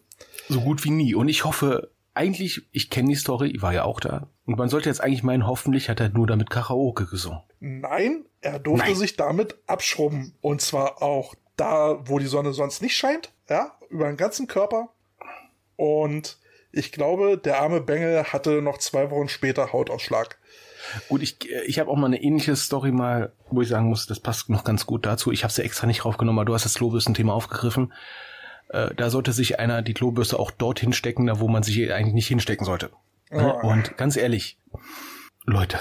So 0.48 0.60
gut 0.60 0.84
wie 0.84 0.90
nie. 0.90 1.14
Und 1.14 1.28
ich 1.28 1.44
hoffe, 1.44 1.92
eigentlich, 2.14 2.66
ich 2.72 2.90
kenne 2.90 3.10
die 3.10 3.14
Story, 3.14 3.50
ich 3.50 3.62
war 3.62 3.72
ja 3.72 3.84
auch 3.84 4.00
da. 4.00 4.28
Und 4.46 4.58
man 4.58 4.68
sollte 4.68 4.88
jetzt 4.88 5.00
eigentlich 5.00 5.22
meinen, 5.22 5.46
hoffentlich 5.46 5.88
hat 5.88 6.00
er 6.00 6.08
nur 6.08 6.26
damit 6.26 6.50
Karaoke 6.50 7.06
gesungen. 7.06 7.40
Nein, 7.60 8.24
er 8.40 8.58
durfte 8.58 8.86
Nein. 8.86 8.96
sich 8.96 9.16
damit 9.16 9.56
abschrubben. 9.66 10.34
Und 10.40 10.60
zwar 10.60 11.02
auch 11.02 11.34
da, 11.56 11.98
wo 12.06 12.18
die 12.18 12.26
Sonne 12.26 12.52
sonst 12.52 12.82
nicht 12.82 12.96
scheint, 12.96 13.32
ja, 13.48 13.76
über 13.88 14.06
den 14.06 14.16
ganzen 14.16 14.46
Körper. 14.46 14.90
Und 15.76 16.38
ich 16.72 16.92
glaube, 16.92 17.38
der 17.38 17.60
arme 17.60 17.80
Bengel 17.80 18.24
hatte 18.24 18.62
noch 18.62 18.78
zwei 18.78 19.10
Wochen 19.10 19.28
später 19.28 19.72
Hautausschlag. 19.72 20.38
Gut, 21.08 21.22
ich, 21.22 21.38
ich 21.66 21.78
habe 21.78 21.90
auch 21.90 21.96
mal 21.96 22.06
eine 22.06 22.22
ähnliche 22.22 22.54
Story 22.54 22.92
mal, 22.92 23.32
wo 23.50 23.62
ich 23.62 23.68
sagen 23.68 23.88
muss, 23.88 24.06
das 24.06 24.20
passt 24.20 24.50
noch 24.50 24.64
ganz 24.64 24.86
gut 24.86 25.06
dazu. 25.06 25.32
Ich 25.32 25.42
habe 25.42 25.52
sie 25.52 25.62
ja 25.62 25.66
extra 25.66 25.86
nicht 25.86 26.04
raufgenommen, 26.04 26.38
aber 26.38 26.44
du 26.44 26.54
hast 26.54 26.64
das 26.64 26.74
Klobürsten-Thema 26.74 27.32
aufgegriffen. 27.32 27.92
Äh, 28.68 28.94
da 28.94 29.10
sollte 29.10 29.32
sich 29.32 29.58
einer 29.58 29.82
die 29.82 29.94
Klobürste 29.94 30.38
auch 30.38 30.50
dorthin 30.50 30.92
stecken, 30.92 31.26
da 31.26 31.40
wo 31.40 31.48
man 31.48 31.62
sich 31.62 31.92
eigentlich 31.92 32.14
nicht 32.14 32.28
hinstecken 32.28 32.64
sollte. 32.64 32.90
Oh. 33.32 33.38
Und 33.62 33.96
ganz 33.96 34.16
ehrlich, 34.16 34.58
Leute, 35.44 35.78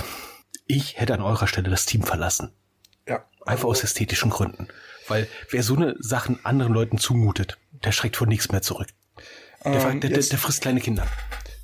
ich 0.65 0.99
hätte 0.99 1.13
an 1.13 1.21
eurer 1.21 1.47
Stelle 1.47 1.69
das 1.69 1.85
Team 1.85 2.01
verlassen. 2.01 2.51
Ja. 3.07 3.25
Einfach 3.45 3.67
aus 3.67 3.83
ästhetischen 3.83 4.31
Gründen. 4.31 4.67
Weil 5.07 5.27
wer 5.49 5.63
so 5.63 5.75
eine 5.75 5.95
Sachen 5.99 6.39
anderen 6.43 6.73
Leuten 6.73 6.97
zumutet, 6.97 7.57
der 7.71 7.91
schreckt 7.91 8.17
vor 8.17 8.27
nichts 8.27 8.51
mehr 8.51 8.61
zurück. 8.61 8.87
Der, 9.63 9.73
ähm, 9.73 9.99
der, 9.99 10.09
der, 10.11 10.19
der 10.19 10.37
frisst 10.37 10.61
kleine 10.61 10.79
Kinder. 10.79 11.05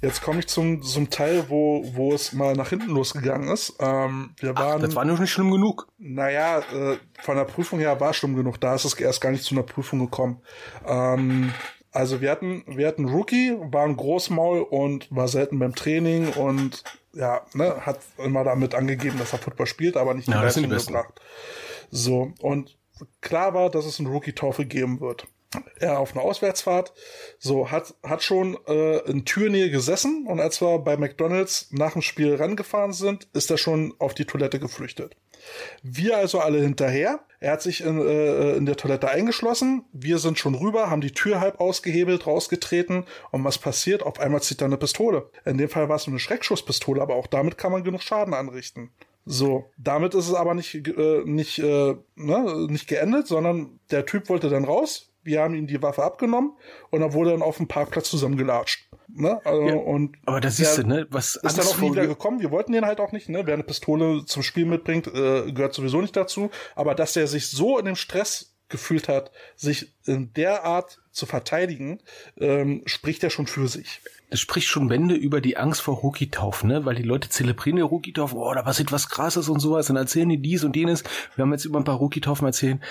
Jetzt 0.01 0.23
komme 0.23 0.39
ich 0.39 0.47
zum, 0.47 0.81
zum 0.81 1.11
Teil, 1.11 1.45
wo, 1.49 1.83
wo 1.93 2.11
es 2.13 2.33
mal 2.33 2.55
nach 2.55 2.69
hinten 2.69 2.89
losgegangen 2.89 3.49
ist. 3.49 3.75
Ähm, 3.79 4.31
wir 4.39 4.55
waren, 4.55 4.81
Ach, 4.81 4.85
das 4.85 4.95
war 4.95 5.05
noch 5.05 5.19
nicht 5.19 5.29
schlimm 5.31 5.51
genug. 5.51 5.87
Naja, 5.99 6.59
äh, 6.59 6.97
von 7.21 7.37
der 7.37 7.43
Prüfung 7.43 7.77
her 7.77 7.99
war 7.99 8.13
schlimm 8.13 8.35
genug. 8.35 8.59
Da 8.59 8.73
ist 8.73 8.85
es 8.85 8.95
erst 8.95 9.21
gar 9.21 9.31
nicht 9.31 9.43
zu 9.43 9.53
einer 9.53 9.63
Prüfung 9.63 9.99
gekommen. 9.99 10.41
Ähm, 10.87 11.53
also 11.91 12.19
wir 12.19 12.31
hatten, 12.31 12.63
wir 12.65 12.87
hatten 12.87 13.05
Rookie, 13.05 13.55
war 13.59 13.83
ein 13.83 13.95
Großmaul 13.95 14.61
und 14.61 15.07
war 15.11 15.27
selten 15.27 15.59
beim 15.59 15.75
Training 15.75 16.29
und 16.29 16.83
ja, 17.13 17.41
ne, 17.53 17.85
hat 17.85 17.99
immer 18.17 18.43
damit 18.43 18.73
angegeben, 18.73 19.19
dass 19.19 19.33
er 19.33 19.39
Football 19.39 19.67
spielt, 19.67 19.97
aber 19.97 20.15
nicht 20.15 20.27
die 20.27 20.31
ja, 20.31 20.41
Leistung 20.41 20.69
gebracht. 20.69 21.19
So, 21.91 22.33
und 22.39 22.77
klar 23.21 23.53
war, 23.53 23.69
dass 23.69 23.85
es 23.85 23.99
einen 23.99 24.11
Rookie-Taufe 24.11 24.65
geben 24.65 24.99
wird. 24.99 25.27
Er 25.79 25.99
auf 25.99 26.13
einer 26.13 26.23
Auswärtsfahrt, 26.23 26.93
so 27.37 27.71
hat, 27.71 27.93
hat 28.03 28.23
schon 28.23 28.57
äh, 28.67 28.99
in 28.99 29.25
Türnähe 29.25 29.69
gesessen 29.69 30.25
und 30.25 30.39
als 30.39 30.61
wir 30.61 30.79
bei 30.79 30.95
McDonalds 30.95 31.67
nach 31.71 31.91
dem 31.93 32.01
Spiel 32.01 32.35
rangefahren 32.35 32.93
sind, 32.93 33.27
ist 33.33 33.51
er 33.51 33.57
schon 33.57 33.93
auf 33.99 34.13
die 34.13 34.23
Toilette 34.23 34.59
geflüchtet. 34.59 35.17
Wir 35.83 36.17
also 36.17 36.39
alle 36.39 36.61
hinterher. 36.61 37.19
Er 37.39 37.53
hat 37.53 37.61
sich 37.61 37.81
in, 37.81 37.99
äh, 37.99 38.53
in 38.53 38.65
der 38.65 38.77
Toilette 38.77 39.09
eingeschlossen. 39.09 39.83
Wir 39.91 40.19
sind 40.19 40.37
schon 40.37 40.55
rüber, 40.55 40.89
haben 40.89 41.01
die 41.01 41.11
Tür 41.11 41.41
halb 41.41 41.59
ausgehebelt, 41.59 42.27
rausgetreten. 42.27 43.05
Und 43.31 43.43
was 43.43 43.57
passiert? 43.57 44.03
Auf 44.03 44.19
einmal 44.19 44.41
zieht 44.41 44.61
er 44.61 44.65
eine 44.65 44.77
Pistole. 44.77 45.29
In 45.43 45.57
dem 45.57 45.69
Fall 45.69 45.89
war 45.89 45.95
es 45.95 46.07
eine 46.07 46.19
Schreckschusspistole, 46.19 47.01
aber 47.01 47.15
auch 47.15 47.27
damit 47.27 47.57
kann 47.57 47.71
man 47.71 47.83
genug 47.83 48.03
Schaden 48.03 48.33
anrichten. 48.33 48.91
So, 49.31 49.71
damit 49.77 50.13
ist 50.13 50.27
es 50.27 50.33
aber 50.33 50.53
nicht, 50.53 50.75
äh, 50.75 51.21
nicht, 51.23 51.57
äh, 51.59 51.95
ne, 52.15 52.67
nicht 52.67 52.89
geendet, 52.89 53.27
sondern 53.27 53.79
der 53.89 54.05
Typ 54.05 54.27
wollte 54.27 54.49
dann 54.49 54.65
raus. 54.65 55.13
Wir 55.23 55.41
haben 55.41 55.53
ihm 55.53 55.67
die 55.67 55.81
Waffe 55.81 56.03
abgenommen 56.03 56.51
und 56.89 57.01
er 57.01 57.13
wurde 57.13 57.31
dann 57.31 57.41
auf 57.41 57.55
dem 57.55 57.69
Parkplatz 57.69 58.09
zusammengelatscht. 58.09 58.89
Ne? 59.07 59.39
Also, 59.45 59.61
ja, 59.61 59.75
und 59.75 60.17
aber 60.25 60.41
das 60.41 60.57
siehst 60.57 60.79
du, 60.79 60.83
ne? 60.83 61.07
Was 61.11 61.37
ist 61.37 61.57
dann 61.57 61.65
auch 61.65 61.77
nie 61.77 61.91
wieder 61.91 62.07
gekommen. 62.07 62.41
Wir 62.41 62.51
wollten 62.51 62.73
den 62.73 62.85
halt 62.85 62.99
auch 62.99 63.13
nicht, 63.13 63.29
ne? 63.29 63.43
Wer 63.45 63.53
eine 63.53 63.63
Pistole 63.63 64.25
zum 64.25 64.43
Spiel 64.43 64.65
mitbringt, 64.65 65.07
äh, 65.07 65.49
gehört 65.53 65.73
sowieso 65.73 66.01
nicht 66.01 66.17
dazu. 66.17 66.49
Aber 66.75 66.93
dass 66.93 67.13
der 67.13 67.27
sich 67.27 67.47
so 67.49 67.79
in 67.79 67.85
dem 67.85 67.95
Stress 67.95 68.57
gefühlt 68.67 69.07
hat, 69.07 69.31
sich 69.55 69.95
in 70.05 70.33
der 70.33 70.65
Art 70.65 71.00
zu 71.11 71.25
verteidigen, 71.25 71.99
ähm, 72.37 72.83
spricht 72.85 73.23
er 73.23 73.29
schon 73.29 73.47
für 73.47 73.67
sich. 73.67 74.01
Das 74.29 74.39
spricht 74.39 74.67
schon 74.67 74.87
Bände 74.87 75.13
über 75.13 75.41
die 75.41 75.57
Angst 75.57 75.81
vor 75.81 75.97
Rookie-Taufen, 75.97 76.69
ne? 76.69 76.85
Weil 76.85 76.95
die 76.95 77.03
Leute 77.03 77.27
zelebrieren 77.27 77.75
die 77.75 77.81
Rookie-Taufen, 77.81 78.37
oh, 78.37 78.53
da 78.53 78.63
passiert 78.63 78.93
was 78.93 79.09
Krasses 79.09 79.49
und 79.49 79.59
sowas, 79.59 79.87
dann 79.87 79.97
erzählen 79.97 80.29
die 80.29 80.41
dies 80.41 80.63
und 80.63 80.73
jenes. 80.75 81.03
Wir 81.35 81.43
haben 81.43 81.51
jetzt 81.51 81.65
über 81.65 81.79
ein 81.79 81.83
paar 81.83 81.97
Rookie-Taufen 81.97 82.47
erzählen. 82.47 82.81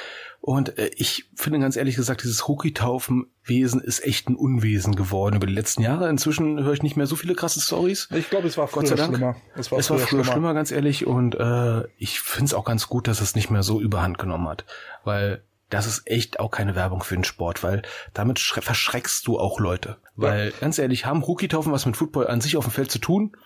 Und 0.43 0.79
äh, 0.79 0.91
ich 0.97 1.31
finde 1.35 1.59
ganz 1.59 1.77
ehrlich 1.77 1.97
gesagt, 1.97 2.23
dieses 2.25 2.47
Rookie-Taufen-Wesen 2.47 3.81
ist 3.81 4.05
echt 4.05 4.29
ein 4.29 4.37
Unwesen 4.37 4.97
geworden 4.97 5.37
über 5.37 5.47
die 5.47 5.55
letzten 5.55 5.81
Jahre. 5.83 6.11
Inzwischen 6.11 6.63
höre 6.63 6.75
ich 6.75 6.83
nicht 6.83 6.97
mehr 6.97 7.07
so 7.07 7.17
viele 7.17 7.35
krasse 7.35 7.61
Stories. 7.61 8.09
Ich 8.15 8.29
glaube, 8.29 8.47
es 8.47 8.59
war 8.59 8.69
früher 8.69 8.83
Gott 8.83 8.89
sei 8.89 8.97
Dank. 8.97 9.17
schlimmer. 9.17 9.37
Es 9.57 9.73
war, 9.73 9.79
es 9.79 9.87
früher, 9.87 9.99
war 9.99 10.07
früher 10.07 10.25
schlimmer. 10.25 10.25
schlimmer, 10.33 10.55
ganz 10.55 10.71
ehrlich. 10.73 11.07
Und 11.07 11.37
äh, 11.37 11.85
ich 11.97 12.21
finde 12.21 12.47
es 12.47 12.55
auch 12.55 12.65
ganz 12.65 12.87
gut, 12.89 13.09
dass 13.09 13.23
es 13.23 13.35
nicht 13.35 13.51
mehr 13.51 13.63
so 13.63 13.81
überhand 13.81 14.19
genommen 14.19 14.47
hat. 14.49 14.67
Weil 15.05 15.43
das 15.71 15.87
ist 15.87 16.03
echt 16.07 16.41
auch 16.41 16.51
keine 16.51 16.75
Werbung 16.75 17.03
für 17.03 17.15
den 17.15 17.25
Sport, 17.25 17.63
weil 17.63 17.83
damit 18.13 18.39
verschreckst 18.39 19.27
du 19.27 19.39
auch 19.39 19.61
Leute. 19.61 19.97
Weil 20.17 20.51
ja. 20.51 20.57
ganz 20.61 20.79
ehrlich, 20.79 21.07
haben 21.07 21.23
Rookie-Taufen 21.23 21.73
was 21.73 21.87
mit 21.87 21.97
Football 21.97 22.27
an 22.27 22.41
sich 22.41 22.57
auf 22.57 22.65
dem 22.65 22.73
Feld 22.73 22.91
zu 22.91 22.99
tun? 22.99 23.37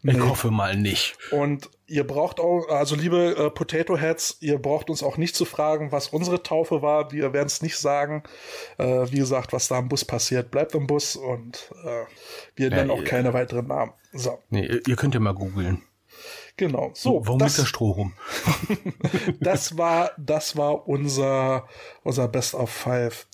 Nee. 0.00 0.12
Ich 0.12 0.20
hoffe 0.20 0.50
mal 0.50 0.76
nicht. 0.76 1.18
Und 1.32 1.68
ihr 1.86 2.06
braucht 2.06 2.38
auch, 2.38 2.68
also 2.68 2.94
liebe 2.94 3.34
äh, 3.36 3.50
Potato 3.50 3.96
Heads, 3.96 4.38
ihr 4.40 4.58
braucht 4.58 4.90
uns 4.90 5.02
auch 5.02 5.16
nicht 5.16 5.34
zu 5.34 5.44
fragen, 5.44 5.90
was 5.90 6.08
unsere 6.08 6.42
Taufe 6.42 6.82
war. 6.82 7.10
Wir 7.10 7.32
werden 7.32 7.48
es 7.48 7.62
nicht 7.62 7.76
sagen. 7.76 8.22
Äh, 8.78 9.10
wie 9.10 9.18
gesagt, 9.18 9.52
was 9.52 9.68
da 9.68 9.78
im 9.78 9.88
Bus 9.88 10.04
passiert, 10.04 10.50
bleibt 10.52 10.74
im 10.74 10.86
Bus 10.86 11.16
und 11.16 11.72
äh, 11.84 12.04
wir 12.54 12.70
nennen 12.70 12.90
ja, 12.90 12.96
auch 12.96 13.04
keine 13.04 13.32
weiteren 13.32 13.66
Namen. 13.66 13.92
So. 14.12 14.38
Nee, 14.50 14.80
ihr 14.86 14.96
könnt 14.96 15.14
ja 15.14 15.20
mal 15.20 15.34
googeln. 15.34 15.82
Genau. 16.58 16.90
So, 16.92 17.22
warum 17.24 17.38
das, 17.38 17.56
liegt 17.56 17.62
da 17.62 17.66
Stroh 17.66 17.92
rum? 17.92 18.12
das 19.40 19.78
war, 19.78 20.10
das 20.18 20.56
war 20.56 20.88
unser, 20.88 21.68
unser 22.02 22.26
Best 22.26 22.54
of 22.54 22.68
Five. 22.68 23.28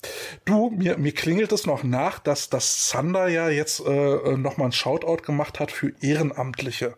Du, 0.44 0.70
mir, 0.70 0.98
mir 0.98 1.12
klingelt 1.12 1.50
es 1.50 1.64
noch 1.64 1.82
nach, 1.82 2.18
dass 2.18 2.50
das 2.50 2.90
Sander 2.90 3.28
ja 3.28 3.48
jetzt 3.48 3.80
äh, 3.80 4.36
nochmal 4.36 4.68
ein 4.68 4.72
Shoutout 4.72 5.22
gemacht 5.22 5.58
hat 5.58 5.72
für 5.72 5.94
Ehrenamtliche, 6.02 6.96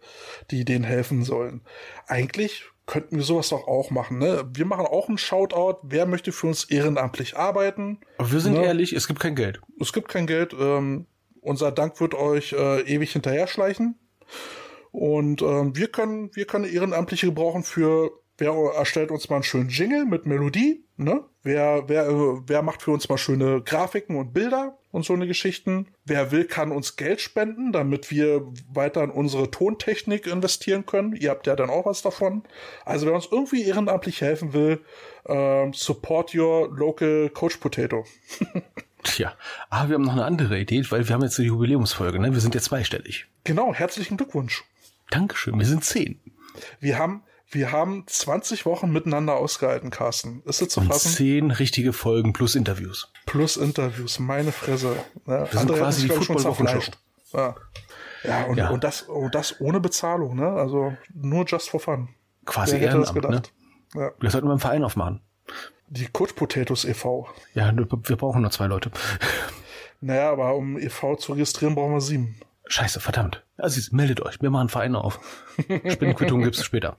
die 0.50 0.64
denen 0.64 0.84
helfen 0.84 1.22
sollen. 1.22 1.60
Eigentlich 2.08 2.64
könnten 2.86 3.16
wir 3.16 3.24
sowas 3.24 3.50
doch 3.50 3.68
auch 3.68 3.90
machen. 3.90 4.18
Ne? 4.18 4.44
Wir 4.52 4.66
machen 4.66 4.86
auch 4.86 5.08
einen 5.08 5.18
Shoutout. 5.18 5.78
Wer 5.84 6.06
möchte 6.06 6.32
für 6.32 6.48
uns 6.48 6.64
ehrenamtlich 6.64 7.36
arbeiten? 7.36 8.00
Aber 8.18 8.32
wir 8.32 8.40
sind 8.40 8.54
ne? 8.54 8.64
ehrlich, 8.64 8.92
es 8.92 9.06
gibt 9.06 9.20
kein 9.20 9.36
Geld. 9.36 9.60
Es 9.80 9.92
gibt 9.92 10.08
kein 10.08 10.26
Geld. 10.26 10.54
Ähm, 10.58 11.06
unser 11.40 11.70
Dank 11.70 12.00
wird 12.00 12.14
euch 12.14 12.52
äh, 12.52 12.80
ewig 12.80 13.12
hinterher 13.12 13.46
schleichen. 13.46 13.96
Und 14.96 15.42
ähm, 15.42 15.76
wir 15.76 15.88
können, 15.88 16.34
wir 16.34 16.46
können 16.46 16.64
Ehrenamtliche 16.64 17.26
gebrauchen 17.26 17.64
für, 17.64 18.12
wer 18.38 18.54
erstellt 18.74 19.10
uns 19.10 19.28
mal 19.28 19.36
einen 19.36 19.42
schönen 19.42 19.68
Jingle 19.68 20.06
mit 20.06 20.24
Melodie, 20.24 20.86
ne? 20.96 21.22
Wer, 21.42 21.84
wer, 21.86 22.08
äh, 22.08 22.40
wer 22.46 22.62
macht 22.62 22.80
für 22.80 22.92
uns 22.92 23.06
mal 23.06 23.18
schöne 23.18 23.60
Grafiken 23.60 24.16
und 24.16 24.32
Bilder 24.32 24.78
und 24.92 25.04
so 25.04 25.12
eine 25.12 25.26
Geschichten? 25.26 25.88
Wer 26.06 26.32
will, 26.32 26.46
kann 26.46 26.72
uns 26.72 26.96
Geld 26.96 27.20
spenden, 27.20 27.72
damit 27.72 28.10
wir 28.10 28.50
weiter 28.72 29.04
in 29.04 29.10
unsere 29.10 29.50
Tontechnik 29.50 30.26
investieren 30.26 30.86
können. 30.86 31.14
Ihr 31.14 31.28
habt 31.28 31.46
ja 31.46 31.56
dann 31.56 31.68
auch 31.68 31.84
was 31.84 32.00
davon. 32.00 32.44
Also 32.86 33.04
wer 33.04 33.12
uns 33.12 33.28
irgendwie 33.30 33.64
ehrenamtlich 33.64 34.22
helfen 34.22 34.54
will, 34.54 34.80
ähm, 35.26 35.74
support 35.74 36.34
your 36.34 36.74
local 36.74 37.28
Coach 37.28 37.58
Potato. 37.58 38.06
Tja, 39.02 39.34
aber 39.68 39.90
wir 39.90 39.94
haben 39.96 40.04
noch 40.04 40.14
eine 40.14 40.24
andere 40.24 40.58
Idee, 40.58 40.82
weil 40.88 41.06
wir 41.06 41.14
haben 41.14 41.22
jetzt 41.22 41.38
eine 41.38 41.48
Jubiläumsfolge, 41.48 42.18
ne? 42.18 42.32
Wir 42.32 42.40
sind 42.40 42.54
ja 42.54 42.62
zweistellig. 42.62 43.26
Genau, 43.44 43.74
herzlichen 43.74 44.16
Glückwunsch. 44.16 44.64
Dankeschön, 45.10 45.58
wir 45.58 45.66
sind 45.66 45.84
zehn. 45.84 46.20
Wir 46.80 46.98
haben, 46.98 47.22
wir 47.50 47.72
haben 47.72 48.04
20 48.06 48.66
Wochen 48.66 48.90
miteinander 48.90 49.36
ausgehalten, 49.36 49.90
Carsten. 49.90 50.42
Ist 50.44 50.60
das 50.60 50.68
zu 50.68 50.80
Und 50.80 50.88
fassen? 50.88 51.12
Zehn 51.12 51.50
richtige 51.50 51.92
Folgen 51.92 52.32
plus 52.32 52.54
Interviews. 52.54 53.12
Plus 53.26 53.56
Interviews, 53.56 54.18
meine 54.18 54.52
Fresse. 54.52 54.96
Ja, 55.26 55.50
wir 55.50 55.58
sind 55.58 55.72
quasi 55.72 56.08
die 56.08 56.14
Football-Wochenshow. 56.14 56.82
Ja. 57.32 57.54
Ja, 58.24 58.44
und, 58.44 58.56
ja. 58.56 58.70
und 58.70 58.82
das, 58.82 59.02
und 59.02 59.34
das 59.34 59.60
ohne 59.60 59.78
Bezahlung, 59.78 60.36
ne? 60.36 60.48
Also 60.48 60.96
nur 61.14 61.44
just 61.46 61.70
for 61.70 61.78
fun. 61.78 62.08
Quasi 62.44 62.72
Wer 62.72 62.82
Ehrenamt, 62.82 63.06
das 63.06 63.14
gedacht? 63.14 63.52
Ne? 63.94 64.02
Ja. 64.02 64.10
Wir 64.18 64.30
sollten 64.30 64.46
mal 64.46 64.54
einen 64.54 64.60
Verein 64.60 64.82
aufmachen. 64.84 65.20
Die 65.88 66.06
Coach 66.06 66.32
Potatoes 66.32 66.84
e.V. 66.84 67.28
Ja, 67.54 67.72
wir 67.76 68.16
brauchen 68.16 68.42
nur 68.42 68.50
zwei 68.50 68.66
Leute. 68.66 68.90
Naja, 70.00 70.30
aber 70.30 70.54
um 70.54 70.78
e.V. 70.78 71.16
zu 71.16 71.32
registrieren, 71.32 71.74
brauchen 71.74 71.94
wir 71.94 72.00
sieben. 72.00 72.38
Scheiße, 72.66 73.00
verdammt. 73.00 73.45
Also 73.58 73.80
meldet 73.92 74.20
euch, 74.20 74.40
wir 74.42 74.50
machen 74.50 74.68
Vereine 74.68 75.02
auf. 75.02 75.18
Spinnenquittung 75.88 76.42
gibt's 76.42 76.64
später. 76.64 76.96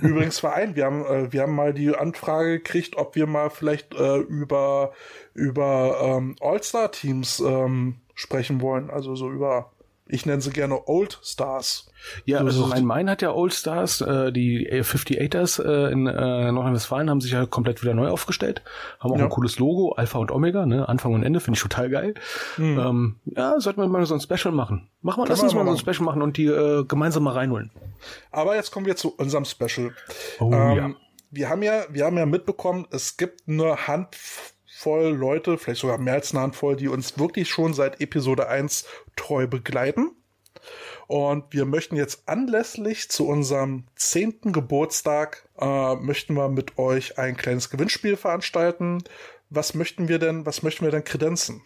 Übrigens 0.00 0.38
Verein, 0.38 0.76
wir 0.76 0.84
haben 0.84 1.04
äh, 1.04 1.32
wir 1.32 1.42
haben 1.42 1.54
mal 1.54 1.74
die 1.74 1.94
Anfrage 1.94 2.58
gekriegt, 2.58 2.96
ob 2.96 3.16
wir 3.16 3.26
mal 3.26 3.50
vielleicht 3.50 3.94
äh, 3.94 4.18
über 4.18 4.92
über 5.34 5.98
ähm, 6.00 6.36
All-Star 6.40 6.92
Teams 6.92 7.40
ähm, 7.40 7.96
sprechen 8.14 8.60
wollen, 8.60 8.90
also 8.90 9.16
so 9.16 9.30
über 9.30 9.72
ich 10.08 10.26
nenne 10.26 10.40
sie 10.40 10.50
gerne 10.50 10.88
Old 10.88 11.18
Stars. 11.22 11.90
Ja, 12.24 12.38
also 12.38 12.64
Rhein-Main 12.64 13.10
hat 13.10 13.22
ja 13.22 13.32
Old 13.32 13.52
Stars, 13.52 14.00
äh, 14.00 14.32
die 14.32 14.70
58ers 14.70 15.62
äh, 15.62 15.92
in 15.92 16.06
äh, 16.06 16.52
Nordrhein-Westfalen 16.52 17.10
haben 17.10 17.20
sich 17.20 17.32
ja 17.32 17.44
komplett 17.46 17.82
wieder 17.82 17.94
neu 17.94 18.08
aufgestellt, 18.08 18.62
haben 19.00 19.12
auch 19.12 19.18
ja. 19.18 19.24
ein 19.24 19.30
cooles 19.30 19.58
Logo, 19.58 19.92
Alpha 19.92 20.18
und 20.18 20.30
Omega, 20.30 20.64
ne, 20.64 20.88
Anfang 20.88 21.12
und 21.14 21.22
Ende, 21.22 21.40
finde 21.40 21.56
ich 21.56 21.62
total 21.62 21.90
geil. 21.90 22.14
Mhm. 22.56 22.78
Ähm, 22.78 23.16
ja, 23.24 23.60
sollten 23.60 23.80
wir 23.80 23.88
mal 23.88 24.04
so 24.06 24.14
ein 24.14 24.20
Special 24.20 24.52
machen. 24.52 24.88
Machen 25.02 25.22
wir, 25.22 25.28
lass 25.28 25.42
uns 25.42 25.54
mal 25.54 25.64
so 25.64 25.72
ein 25.72 25.78
Special 25.78 26.04
machen 26.04 26.22
und 26.22 26.36
die 26.36 26.46
äh, 26.46 26.84
gemeinsam 26.84 27.24
mal 27.24 27.34
reinholen. 27.34 27.70
Aber 28.30 28.56
jetzt 28.56 28.70
kommen 28.70 28.86
wir 28.86 28.96
zu 28.96 29.14
unserem 29.16 29.44
Special. 29.44 29.92
Oh, 30.40 30.52
ähm, 30.52 30.76
ja. 30.76 30.90
Wir 31.30 31.50
haben 31.50 31.62
ja, 31.62 31.84
wir 31.90 32.06
haben 32.06 32.16
ja 32.16 32.24
mitbekommen, 32.24 32.86
es 32.90 33.16
gibt 33.16 33.48
nur 33.48 33.86
Hand 33.86 34.16
voll 34.78 35.08
Leute, 35.08 35.58
vielleicht 35.58 35.80
sogar 35.80 35.98
mehr 35.98 36.14
als 36.14 36.32
eine 36.32 36.42
Handvoll, 36.42 36.76
die 36.76 36.88
uns 36.88 37.18
wirklich 37.18 37.48
schon 37.48 37.74
seit 37.74 38.00
Episode 38.00 38.48
1 38.48 38.84
treu 39.16 39.48
begleiten. 39.48 40.12
Und 41.08 41.52
wir 41.52 41.64
möchten 41.64 41.96
jetzt 41.96 42.28
anlässlich 42.28 43.10
zu 43.10 43.26
unserem 43.26 43.86
zehnten 43.96 44.52
Geburtstag, 44.52 45.48
äh, 45.58 45.96
möchten 45.96 46.34
wir 46.34 46.48
mit 46.48 46.78
euch 46.78 47.18
ein 47.18 47.36
kleines 47.36 47.70
Gewinnspiel 47.70 48.16
veranstalten. 48.16 49.02
Was 49.50 49.74
möchten 49.74 50.08
wir 50.08 50.18
denn, 50.18 50.46
was 50.46 50.62
möchten 50.62 50.84
wir 50.84 50.92
denn 50.92 51.04
kredenzen? 51.04 51.62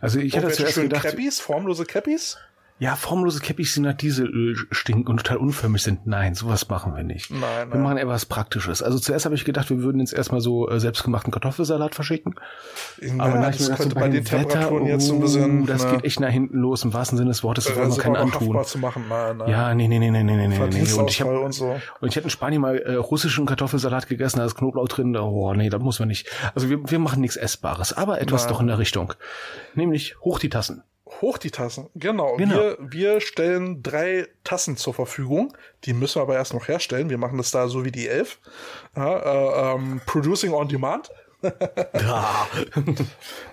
Also 0.00 0.18
ich 0.18 0.36
hätte 0.36 0.50
zuerst 0.50 0.76
gedacht... 0.76 1.04
Cappies, 1.04 1.40
formlose 1.40 1.86
Cappies? 1.86 2.36
Ja, 2.78 2.94
formlose 2.94 3.40
Cappies, 3.40 3.72
die 3.72 3.80
nach 3.80 3.94
Dieselöl 3.94 4.54
stinken 4.70 5.10
und 5.10 5.16
total 5.16 5.38
unförmig 5.38 5.82
sind. 5.82 6.06
Nein, 6.06 6.34
sowas 6.34 6.68
machen 6.68 6.94
wir 6.94 7.04
nicht. 7.04 7.30
Nein, 7.30 7.40
nein. 7.40 7.72
Wir 7.72 7.80
machen 7.80 7.96
etwas 7.96 8.26
Praktisches. 8.26 8.82
Also 8.82 8.98
zuerst 8.98 9.24
habe 9.24 9.34
ich 9.34 9.46
gedacht, 9.46 9.70
wir 9.70 9.78
würden 9.78 9.98
jetzt 9.98 10.12
erstmal 10.12 10.42
so 10.42 10.68
äh, 10.68 10.78
selbstgemachten 10.78 11.32
Kartoffelsalat 11.32 11.94
verschicken. 11.94 12.34
Ja, 13.00 13.14
Aber 13.18 13.38
das 13.38 13.66
könnte 13.68 13.94
so 13.94 13.94
bei 13.94 14.08
den 14.08 14.22
Temperaturen 14.22 14.84
Wetter, 14.84 14.92
jetzt 14.92 15.06
so 15.06 15.14
ein 15.14 15.20
bisschen... 15.20 15.62
Oh, 15.62 15.66
das 15.66 15.84
na, 15.84 15.92
geht 15.92 16.04
echt 16.04 16.20
nach 16.20 16.28
hinten 16.28 16.58
los, 16.58 16.84
im 16.84 16.92
wahrsten 16.92 17.16
Sinne 17.16 17.30
des 17.30 17.42
Wortes. 17.42 17.64
Das 17.64 17.76
wollen 17.76 17.90
wir 17.90 17.96
keinen 17.96 18.16
antun. 18.16 18.62
Zu 18.64 18.78
machen. 18.78 19.04
Nein, 19.08 19.38
nein. 19.38 19.48
Ja, 19.48 19.74
nee, 19.74 19.88
nee, 19.88 19.98
nee, 19.98 20.10
nee, 20.10 20.22
nee, 20.22 20.36
nee. 20.36 20.46
nee. 20.48 20.92
Und 20.92 21.08
ich, 21.08 21.22
hab, 21.22 21.28
und, 21.28 21.52
so. 21.52 21.80
und 22.00 22.08
ich 22.08 22.16
hätte 22.16 22.24
in 22.24 22.30
Spanien 22.30 22.60
mal 22.60 22.76
äh, 22.76 22.96
russischen 22.96 23.46
Kartoffelsalat 23.46 24.06
gegessen, 24.06 24.40
da 24.40 24.44
ist 24.44 24.54
Knoblauch 24.54 24.88
drin. 24.88 25.16
Oh, 25.16 25.54
nee, 25.54 25.70
das 25.70 25.80
muss 25.80 25.98
man 25.98 26.08
nicht. 26.08 26.28
Also 26.54 26.68
wir, 26.68 26.78
wir 26.90 26.98
machen 26.98 27.22
nichts 27.22 27.36
Essbares, 27.36 27.94
aber 27.94 28.20
etwas 28.20 28.42
nein. 28.42 28.52
doch 28.52 28.60
in 28.60 28.66
der 28.66 28.78
Richtung. 28.78 29.14
Nämlich 29.74 30.16
hoch 30.20 30.38
die 30.38 30.50
Tassen. 30.50 30.82
Hoch 31.20 31.38
die 31.38 31.52
Tassen, 31.52 31.88
genau. 31.94 32.36
genau. 32.36 32.56
Wir, 32.56 32.78
wir 32.80 33.20
stellen 33.20 33.82
drei 33.82 34.26
Tassen 34.42 34.76
zur 34.76 34.92
Verfügung. 34.92 35.56
Die 35.84 35.92
müssen 35.92 36.16
wir 36.16 36.22
aber 36.22 36.34
erst 36.34 36.52
noch 36.52 36.66
herstellen. 36.66 37.10
Wir 37.10 37.18
machen 37.18 37.38
das 37.38 37.52
da 37.52 37.68
so 37.68 37.84
wie 37.84 37.92
die 37.92 38.08
elf. 38.08 38.40
Ja, 38.96 39.18
äh, 39.18 39.74
ähm, 39.74 40.00
Producing 40.04 40.52
on 40.52 40.68
Demand 40.68 41.10
ja. 41.42 42.46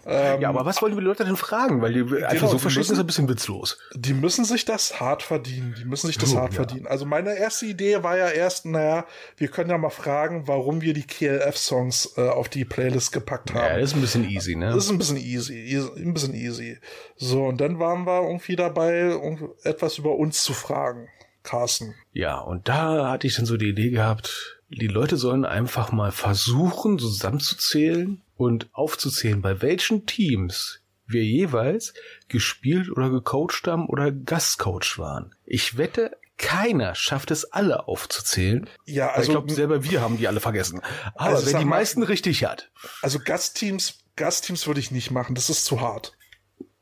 ähm, 0.05 0.41
ja, 0.41 0.49
aber 0.49 0.65
was 0.65 0.81
wollen 0.81 0.95
die 0.95 1.01
Leute 1.01 1.25
denn 1.25 1.35
fragen? 1.35 1.81
Weil 1.81 1.93
die 1.93 2.05
genau, 2.05 2.27
einfach 2.27 2.49
so 2.49 2.57
verschicken 2.57 2.93
ist 2.93 2.99
ein 2.99 3.05
bisschen 3.05 3.29
witzlos. 3.29 3.77
Die 3.93 4.13
müssen 4.13 4.45
sich 4.45 4.65
das 4.65 4.99
hart 4.99 5.23
verdienen. 5.23 5.75
Die 5.77 5.85
müssen 5.85 6.07
sich 6.07 6.17
das 6.17 6.33
oh, 6.33 6.37
hart 6.37 6.53
ja. 6.53 6.57
verdienen. 6.57 6.87
Also 6.87 7.05
meine 7.05 7.37
erste 7.37 7.65
Idee 7.65 8.03
war 8.03 8.17
ja 8.17 8.29
erst, 8.29 8.65
naja, 8.65 9.05
wir 9.37 9.47
können 9.49 9.69
ja 9.69 9.77
mal 9.77 9.89
fragen, 9.89 10.47
warum 10.47 10.81
wir 10.81 10.93
die 10.93 11.05
KLF-Songs 11.05 12.13
äh, 12.17 12.27
auf 12.27 12.49
die 12.49 12.65
Playlist 12.65 13.11
gepackt 13.11 13.53
haben. 13.53 13.75
Ja, 13.75 13.77
ist 13.77 13.95
ein 13.95 14.01
bisschen 14.01 14.29
easy, 14.29 14.55
ne? 14.55 14.67
Das 14.67 14.85
ist 14.85 14.91
ein 14.91 14.97
bisschen 14.97 15.17
easy, 15.17 15.53
easy, 15.53 15.89
ein 15.97 16.13
bisschen 16.13 16.33
easy. 16.33 16.77
So, 17.17 17.45
und 17.45 17.59
dann 17.61 17.79
waren 17.79 18.05
wir 18.05 18.21
irgendwie 18.21 18.55
dabei, 18.55 19.15
um 19.15 19.53
etwas 19.63 19.97
über 19.97 20.15
uns 20.15 20.43
zu 20.43 20.53
fragen. 20.53 21.09
Carsten. 21.43 21.93
Ja, 22.13 22.39
und 22.39 22.69
da 22.69 23.11
hatte 23.11 23.27
ich 23.27 23.35
dann 23.35 23.45
so 23.45 23.57
die 23.57 23.69
Idee 23.69 23.89
gehabt, 23.89 24.61
die 24.75 24.87
Leute 24.87 25.17
sollen 25.17 25.45
einfach 25.45 25.91
mal 25.91 26.11
versuchen, 26.11 26.99
zusammenzuzählen 26.99 28.21
und 28.35 28.69
aufzuzählen, 28.73 29.41
bei 29.41 29.61
welchen 29.61 30.05
Teams 30.05 30.81
wir 31.05 31.23
jeweils 31.23 31.93
gespielt 32.27 32.89
oder 32.89 33.09
gecoacht 33.09 33.67
haben 33.67 33.87
oder 33.87 34.11
Gastcoach 34.11 34.97
waren. 34.97 35.35
Ich 35.45 35.77
wette, 35.77 36.17
keiner 36.37 36.95
schafft 36.95 37.31
es 37.31 37.45
alle 37.45 37.87
aufzuzählen. 37.87 38.69
Ja, 38.85 39.09
also 39.09 39.21
ich 39.21 39.29
glaube 39.29 39.53
selber 39.53 39.83
wir 39.83 40.01
haben 40.01 40.17
die 40.17 40.27
alle 40.27 40.39
vergessen. 40.39 40.81
Aber 41.15 41.35
also 41.35 41.45
wer 41.45 41.59
die 41.59 41.65
mal, 41.65 41.77
meisten 41.77 42.03
richtig 42.03 42.45
hat. 42.45 42.71
Also 43.01 43.19
Gastteams, 43.19 43.99
Gastteams 44.15 44.67
würde 44.67 44.79
ich 44.79 44.91
nicht 44.91 45.11
machen, 45.11 45.35
das 45.35 45.49
ist 45.49 45.65
zu 45.65 45.81
hart. 45.81 46.17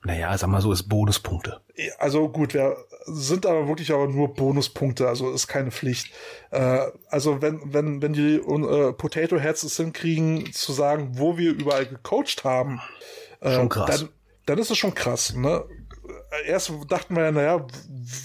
Naja, 0.03 0.35
sag 0.37 0.49
mal 0.49 0.61
so, 0.61 0.71
ist 0.71 0.83
Bonuspunkte. 0.83 1.61
Also 1.99 2.27
gut, 2.29 2.53
wer, 2.53 2.75
sind 3.05 3.45
aber 3.45 3.67
wirklich 3.67 3.91
aber 3.91 4.07
nur 4.07 4.33
Bonuspunkte, 4.33 5.07
also 5.07 5.31
ist 5.31 5.47
keine 5.47 5.71
Pflicht. 5.71 6.11
Äh, 6.49 6.87
also 7.09 7.41
wenn, 7.41 7.61
wenn, 7.73 8.01
wenn 8.01 8.13
die 8.13 8.35
äh, 8.37 8.93
Potato 8.93 9.37
Heads 9.37 9.63
es 9.63 9.77
hinkriegen, 9.77 10.51
zu 10.53 10.73
sagen, 10.73 11.11
wo 11.13 11.37
wir 11.37 11.51
überall 11.51 11.85
gecoacht 11.85 12.43
haben, 12.43 12.81
äh, 13.41 13.53
schon 13.53 13.69
krass. 13.69 13.99
Dann, 13.99 14.09
dann 14.47 14.57
ist 14.57 14.71
es 14.71 14.77
schon 14.77 14.95
krass. 14.95 15.35
Ne? 15.35 15.63
Erst 16.45 16.71
dachten 16.87 17.15
wir 17.15 17.25
ja, 17.25 17.31
naja, 17.31 17.67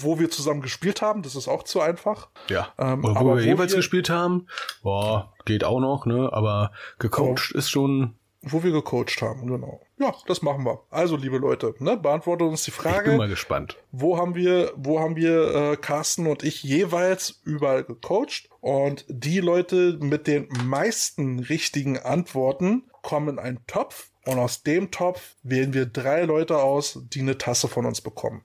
wo 0.01 0.19
wir 0.19 0.31
zusammen 0.31 0.63
gespielt 0.63 1.03
haben, 1.03 1.23
das 1.23 1.35
ist 1.35 1.49
auch 1.49 1.63
zu 1.63 1.81
einfach. 1.81 2.29
Ja. 2.49 2.73
Ähm, 2.79 3.03
wo 3.03 3.09
wir 3.09 3.21
wo 3.21 3.39
jeweils 3.39 3.73
wir, 3.73 3.79
gespielt 3.79 4.09
haben, 4.09 4.47
boah, 4.83 5.33
geht 5.45 5.65
auch 5.65 5.81
noch, 5.81 6.07
ne? 6.07 6.31
Aber 6.33 6.73
gecoacht 6.99 7.51
ist 7.53 7.71
schon 7.71 8.15
wo 8.49 8.63
wir 8.63 8.71
gecoacht 8.71 9.21
haben, 9.23 9.47
genau. 9.47 9.81
Ja, 9.99 10.15
das 10.27 10.43
machen 10.43 10.65
wir. 10.65 10.83
Also, 10.91 11.17
liebe 11.17 11.39
Leute, 11.39 11.75
ne, 11.79 11.97
beantwortet 11.97 12.47
uns 12.47 12.65
die 12.65 12.71
Frage. 12.71 12.99
Ich 12.99 13.05
bin 13.05 13.17
mal 13.17 13.29
gespannt. 13.29 13.79
Wo 13.93 14.19
haben 14.19 14.35
wir, 14.35 14.73
wo 14.77 15.01
haben 15.01 15.17
wir 15.17 15.55
äh, 15.55 15.77
Carsten 15.77 16.27
und 16.27 16.43
ich 16.43 16.63
jeweils 16.63 17.41
überall 17.45 17.83
gecoacht? 17.85 18.51
Und 18.61 19.07
die 19.09 19.41
Leute 19.41 19.97
mit 20.01 20.27
den 20.27 20.49
meisten 20.65 21.39
richtigen 21.39 21.99
Antworten 21.99 22.85
kommen 23.01 23.31
in 23.31 23.39
einen 23.39 23.67
Topf. 23.67 24.11
Und 24.27 24.39
aus 24.39 24.63
dem 24.65 24.91
Topf 24.91 25.37
wählen 25.43 25.73
wir 25.73 25.87
drei 25.87 26.25
Leute 26.25 26.59
aus, 26.59 26.99
die 27.05 27.21
eine 27.21 27.39
Tasse 27.39 27.69
von 27.69 27.87
uns 27.87 28.01
bekommen. 28.01 28.45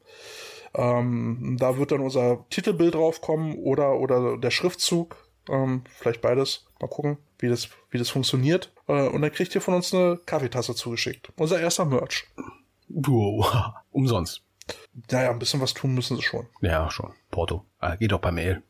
Ähm, 0.73 1.57
da 1.59 1.77
wird 1.77 1.91
dann 1.91 2.01
unser 2.01 2.45
Titelbild 2.49 2.95
draufkommen 2.95 3.55
oder, 3.57 3.99
oder 3.99 4.37
der 4.37 4.51
Schriftzug. 4.51 5.17
Ähm, 5.49 5.83
vielleicht 5.97 6.21
beides. 6.21 6.65
Mal 6.79 6.87
gucken, 6.87 7.17
wie 7.39 7.49
das, 7.49 7.69
wie 7.89 7.97
das 7.97 8.09
funktioniert. 8.09 8.73
Äh, 8.87 9.07
und 9.07 9.21
dann 9.21 9.31
kriegt 9.31 9.53
ihr 9.55 9.61
von 9.61 9.73
uns 9.73 9.93
eine 9.93 10.19
Kaffeetasse 10.25 10.75
zugeschickt. 10.75 11.31
Unser 11.37 11.59
erster 11.59 11.85
Merch. 11.85 12.25
Wow. 12.89 13.73
Umsonst. 13.91 14.43
Naja, 15.11 15.31
ein 15.31 15.39
bisschen 15.39 15.61
was 15.61 15.73
tun 15.73 15.93
müssen 15.93 16.17
sie 16.17 16.23
schon. 16.23 16.47
Ja, 16.61 16.89
schon. 16.91 17.13
Porto. 17.29 17.65
Ah, 17.79 17.95
geht 17.95 18.13
auch 18.13 18.21
per 18.21 18.31
Mail. 18.31 18.61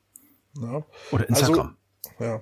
Ja. 0.59 0.83
Oder 1.11 1.29
Instagram. 1.29 1.77
Also, 2.19 2.25
ja. 2.25 2.41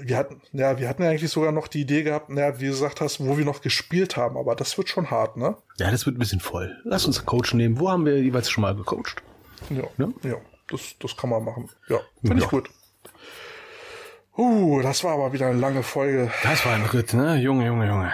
Wir 0.00 0.16
hatten, 0.16 0.40
ja, 0.52 0.78
wir 0.78 0.88
hatten 0.88 1.02
ja 1.02 1.10
eigentlich 1.10 1.30
sogar 1.30 1.50
noch 1.50 1.66
die 1.66 1.80
Idee 1.80 2.04
gehabt, 2.04 2.30
naja, 2.30 2.60
wie 2.60 2.66
du 2.66 2.70
gesagt 2.70 3.00
hast, 3.00 3.18
wo 3.18 3.36
wir 3.36 3.44
noch 3.44 3.62
gespielt 3.62 4.16
haben, 4.16 4.36
aber 4.36 4.54
das 4.54 4.78
wird 4.78 4.88
schon 4.88 5.10
hart, 5.10 5.36
ne? 5.36 5.56
Ja, 5.78 5.90
das 5.90 6.06
wird 6.06 6.14
ein 6.14 6.20
bisschen 6.20 6.38
voll. 6.38 6.80
Lass 6.84 7.04
uns 7.04 7.18
einen 7.18 7.26
Coach 7.26 7.52
nehmen. 7.52 7.80
Wo 7.80 7.90
haben 7.90 8.06
wir 8.06 8.22
jeweils 8.22 8.48
schon 8.48 8.62
mal 8.62 8.76
gecoacht? 8.76 9.22
Ja, 9.70 9.82
ne? 9.96 10.14
ja, 10.22 10.36
das, 10.68 10.94
das 11.00 11.16
kann 11.16 11.30
man 11.30 11.44
machen. 11.44 11.68
Ja, 11.88 11.98
finde 12.20 12.36
ja. 12.36 12.44
ich 12.44 12.48
gut. 12.48 12.70
Uh, 14.38 14.80
das 14.82 15.02
war 15.02 15.14
aber 15.14 15.32
wieder 15.32 15.48
eine 15.48 15.58
lange 15.58 15.82
Folge. 15.82 16.30
Das 16.44 16.64
war 16.64 16.72
ein 16.72 16.84
Ritt, 16.84 17.12
ne? 17.12 17.36
Junge, 17.38 17.66
Junge, 17.66 17.88
Junge. 17.88 18.12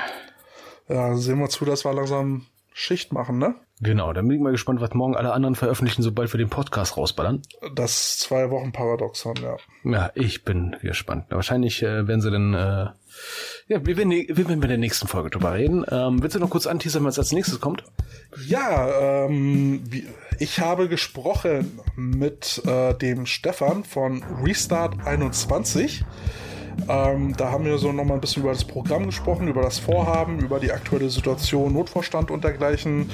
Ja, 0.88 1.14
sehen 1.16 1.38
wir 1.38 1.50
zu, 1.50 1.66
dass 1.66 1.84
wir 1.84 1.92
langsam 1.92 2.46
Schicht 2.72 3.12
machen, 3.12 3.38
ne? 3.38 3.56
Genau, 3.80 4.10
dann 4.14 4.26
bin 4.26 4.38
ich 4.38 4.42
mal 4.42 4.52
gespannt, 4.52 4.80
was 4.80 4.94
morgen 4.94 5.16
alle 5.16 5.34
anderen 5.34 5.54
veröffentlichen, 5.54 6.02
sobald 6.02 6.32
wir 6.32 6.38
den 6.38 6.48
Podcast 6.48 6.96
rausballern. 6.96 7.42
Das 7.74 8.16
zwei 8.16 8.50
Wochen 8.50 8.72
Paradoxon, 8.72 9.34
ja. 9.42 9.56
Ja, 9.84 10.12
ich 10.14 10.44
bin 10.44 10.76
gespannt. 10.80 11.26
Wahrscheinlich 11.28 11.82
äh, 11.82 12.08
werden 12.08 12.22
sie 12.22 12.30
dann, 12.30 12.54
äh, 12.54 12.86
ja, 13.66 13.84
wir 13.84 13.96
werden, 13.96 14.10
wir 14.10 14.36
werden 14.36 14.60
bei 14.60 14.66
der 14.66 14.78
nächsten 14.78 15.08
Folge 15.08 15.30
drüber 15.30 15.54
reden. 15.54 15.84
Ähm, 15.90 16.22
willst 16.22 16.36
du 16.36 16.40
noch 16.40 16.50
kurz 16.50 16.66
anteasern, 16.66 17.04
was 17.04 17.18
als 17.18 17.32
nächstes 17.32 17.60
kommt? 17.60 17.84
Ja, 18.46 19.26
ähm, 19.26 19.84
ich 20.38 20.60
habe 20.60 20.88
gesprochen 20.88 21.78
mit 21.96 22.62
äh, 22.66 22.94
dem 22.94 23.26
Stefan 23.26 23.84
von 23.84 24.22
Restart 24.42 25.06
21. 25.06 26.04
Ähm, 26.88 27.34
da 27.36 27.50
haben 27.50 27.64
wir 27.64 27.78
so 27.78 27.92
nochmal 27.92 28.16
ein 28.16 28.20
bisschen 28.20 28.42
über 28.42 28.52
das 28.52 28.64
Programm 28.64 29.06
gesprochen, 29.06 29.48
über 29.48 29.62
das 29.62 29.78
Vorhaben, 29.78 30.40
über 30.40 30.60
die 30.60 30.72
aktuelle 30.72 31.08
Situation, 31.08 31.72
Notvorstand 31.72 32.30
und 32.30 32.44
dergleichen. 32.44 33.10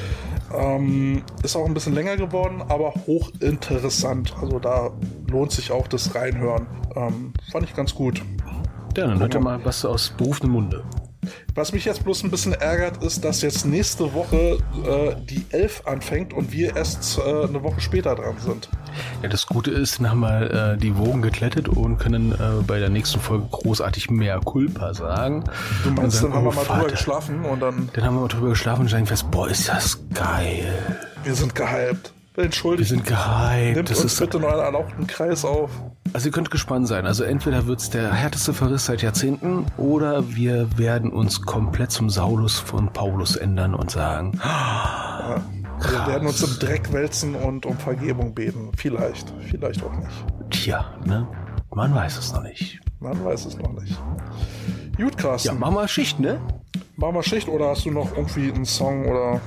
Ähm, 0.53 1.23
ist 1.43 1.57
auch 1.57 1.67
ein 1.67 1.75
bisschen 1.75 1.95
länger 1.95 2.17
geworden, 2.17 2.63
aber 2.69 2.95
hochinteressant. 3.07 4.35
Also 4.41 4.59
da 4.59 4.91
lohnt 5.29 5.53
sich 5.53 5.71
auch 5.71 5.87
das 5.87 6.15
Reinhören. 6.15 6.67
Ähm, 6.97 7.33
fand 7.53 7.69
ich 7.69 7.77
ganz 7.77 7.95
gut. 7.95 8.23
Ja, 8.97 9.07
dann 9.07 9.21
hört 9.21 9.35
ihr 9.35 9.41
mal 9.41 9.65
was 9.65 9.85
aus 9.85 10.11
berufenem 10.17 10.53
Munde. 10.53 10.85
Was 11.55 11.73
mich 11.73 11.85
jetzt 11.85 12.03
bloß 12.05 12.25
ein 12.25 12.31
bisschen 12.31 12.55
ärgert, 12.55 13.03
ist, 13.03 13.25
dass 13.25 13.43
jetzt 13.43 13.67
nächste 13.67 14.15
Woche 14.15 14.59
äh, 14.85 15.15
die 15.29 15.45
11 15.51 15.83
anfängt 15.87 16.33
und 16.33 16.51
wir 16.51 16.77
erst 16.77 17.19
äh, 17.19 17.45
eine 17.45 17.63
Woche 17.63 17.81
später 17.81 18.15
dran 18.15 18.37
sind. 18.39 18.69
Ja, 19.23 19.29
das 19.29 19.47
Gute 19.47 19.71
ist, 19.71 19.99
dann 19.99 20.11
haben 20.11 20.21
wir 20.21 20.73
äh, 20.73 20.79
die 20.79 20.97
Wogen 20.97 21.23
geklettet 21.23 21.69
und 21.69 21.99
können 21.99 22.33
äh, 22.33 22.63
bei 22.67 22.79
der 22.79 22.89
nächsten 22.89 23.21
Folge 23.21 23.47
großartig 23.51 24.11
mehr 24.11 24.41
Culpa 24.41 24.95
sagen. 24.95 25.45
Du 25.85 25.91
meinst, 25.91 26.19
sagen, 26.19 26.33
dann 26.33 26.39
haben 26.39 26.47
oh, 26.47 26.51
wir 26.51 26.57
mal 26.57 26.65
Vater. 26.65 26.81
drüber 26.81 26.91
geschlafen 26.93 27.45
und 27.45 27.61
dann. 27.61 27.91
Dann 27.93 28.05
haben 28.05 28.15
wir 28.15 28.21
mal 28.23 28.29
drüber 28.29 28.49
geschlafen 28.49 28.83
und 28.83 28.89
sagen 28.89 29.07
fest, 29.07 29.31
boah, 29.31 29.49
ist 29.49 29.69
das 29.69 30.01
geil. 30.15 30.99
Wir 31.23 31.35
sind 31.35 31.55
gehypt. 31.55 32.13
Entschuldigt. 32.45 32.91
Wir 32.91 32.97
sind 32.97 33.07
gehypt. 33.07 33.77
Nimmt 33.77 33.91
das 33.91 34.01
uns 34.01 34.13
ist 34.15 34.21
bitte 34.21 34.41
noch 34.41 34.51
einen 34.51 34.61
erlauchten 34.61 35.07
Kreis 35.07 35.45
auf. 35.45 35.71
Also 36.13 36.29
ihr 36.29 36.33
könnt 36.33 36.51
gespannt 36.51 36.89
sein. 36.89 37.07
Also 37.07 37.25
entweder 37.25 37.67
wird 37.67 37.81
es 37.81 37.91
der 37.91 38.13
härteste 38.13 38.53
Verriss 38.53 38.87
seit 38.87 39.03
Jahrzehnten 39.03 39.67
oder 39.77 40.35
wir 40.35 40.79
werden 40.79 41.13
uns 41.13 41.43
komplett 41.43 41.93
zum 41.93 42.11
Saulus 42.11 42.59
von 42.59 42.93
Paulus 42.93 43.37
ändern 43.37 43.75
und 43.75 43.91
sagen, 43.91 44.33
ja, 44.43 45.41
wir 45.81 46.07
werden 46.07 46.27
uns 46.27 46.43
im 46.43 46.59
Dreck 46.59 46.93
wälzen 46.93 47.35
und 47.35 47.65
um 47.65 47.79
Vergebung 47.79 48.35
beten. 48.35 48.71
Vielleicht, 48.77 49.33
vielleicht 49.49 49.83
auch 49.85 49.93
nicht. 49.93 50.27
Tja, 50.51 50.95
ne? 51.05 51.29
Man 51.73 51.95
weiß 51.95 52.19
es 52.19 52.33
noch 52.33 52.43
nicht. 52.43 52.81
Man 52.99 53.25
weiß 53.25 53.47
es 53.47 53.57
noch 53.57 53.73
nicht. 53.81 53.97
Gut, 54.97 55.17
Carsten. 55.17 55.49
Ja, 55.49 55.55
mach 55.55 55.71
mal 55.71 55.89
Schicht, 55.89 56.19
ne? 56.19 56.41
Mach 56.97 57.13
mal 57.13 57.23
Schicht 57.23 57.49
oder 57.49 57.69
hast 57.69 57.85
du 57.87 57.91
noch 57.91 58.17
irgendwie 58.17 58.53
einen 58.53 58.65
Song 58.65 59.07
oder 59.07 59.41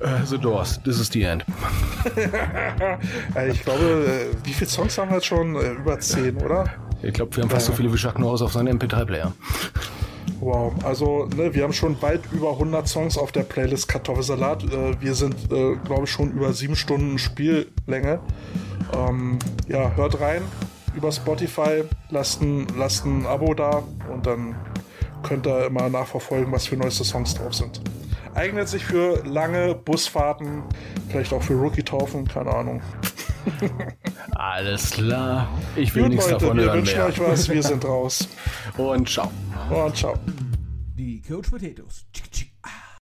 Uh, 0.00 0.24
the 0.24 0.38
Doors, 0.38 0.78
This 0.84 1.00
is 1.00 1.10
the 1.10 1.24
End. 1.24 1.44
ich 3.50 3.64
glaube, 3.64 3.82
äh, 3.84 4.46
wie 4.46 4.52
viele 4.52 4.70
Songs 4.70 4.96
haben 4.96 5.10
wir 5.10 5.16
jetzt 5.16 5.26
schon? 5.26 5.56
Äh, 5.56 5.72
über 5.72 5.98
zehn, 5.98 6.36
oder? 6.36 6.66
Ich 7.02 7.12
glaube, 7.14 7.34
wir 7.34 7.42
haben 7.42 7.50
fast 7.50 7.66
so 7.66 7.72
viele 7.72 7.92
wie 7.92 7.96
Jacques 7.96 8.20
Norris 8.20 8.40
auf 8.42 8.52
seinem 8.52 8.78
MP3-Player. 8.78 9.32
Wow, 10.40 10.72
also 10.84 11.26
ne, 11.36 11.52
wir 11.52 11.64
haben 11.64 11.72
schon 11.72 12.00
weit 12.00 12.20
über 12.30 12.52
100 12.52 12.86
Songs 12.86 13.18
auf 13.18 13.32
der 13.32 13.42
Playlist 13.42 13.88
Kartoffelsalat. 13.88 14.64
wir 15.00 15.14
sind, 15.14 15.34
glaube 15.48 16.04
ich, 16.04 16.10
schon 16.10 16.30
über 16.30 16.52
sieben 16.52 16.76
Stunden 16.76 17.18
Spiellänge. 17.18 18.20
Ähm, 18.94 19.38
ja, 19.66 19.90
hört 19.96 20.20
rein 20.20 20.42
über 20.94 21.12
Spotify, 21.12 21.84
lasst 22.10 22.40
ein, 22.42 22.66
lasst 22.76 23.04
ein 23.04 23.26
Abo 23.26 23.54
da 23.54 23.82
und 24.12 24.26
dann 24.26 24.56
könnt 25.22 25.46
ihr 25.46 25.66
immer 25.66 25.88
nachverfolgen, 25.88 26.52
was 26.52 26.66
für 26.66 26.76
neueste 26.76 27.04
Songs 27.04 27.34
drauf 27.34 27.54
sind 27.54 27.80
eignet 28.38 28.68
sich 28.68 28.84
für 28.84 29.24
lange 29.24 29.74
Busfahrten, 29.74 30.62
vielleicht 31.08 31.32
auch 31.32 31.42
für 31.42 31.54
Rookie-Taufen, 31.54 32.26
keine 32.28 32.54
Ahnung. 32.54 32.82
Alles 34.30 34.90
klar. 34.92 35.48
Ich 35.74 35.94
will 35.94 36.04
Gut, 36.04 36.12
nichts 36.12 36.30
Leute, 36.30 36.44
davon 36.44 36.58
hören. 36.58 36.66
Wir 36.68 36.74
wünschen 36.74 36.98
mehr. 36.98 37.06
euch 37.06 37.18
was, 37.18 37.48
wir 37.48 37.62
sind 37.62 37.84
raus. 37.84 38.28
Und 38.76 39.08
ciao. 39.08 39.30
Und 39.70 39.96
ciao. 39.96 40.14
Die 40.96 41.20
Coach 41.20 41.50
Potatoes. 41.50 42.06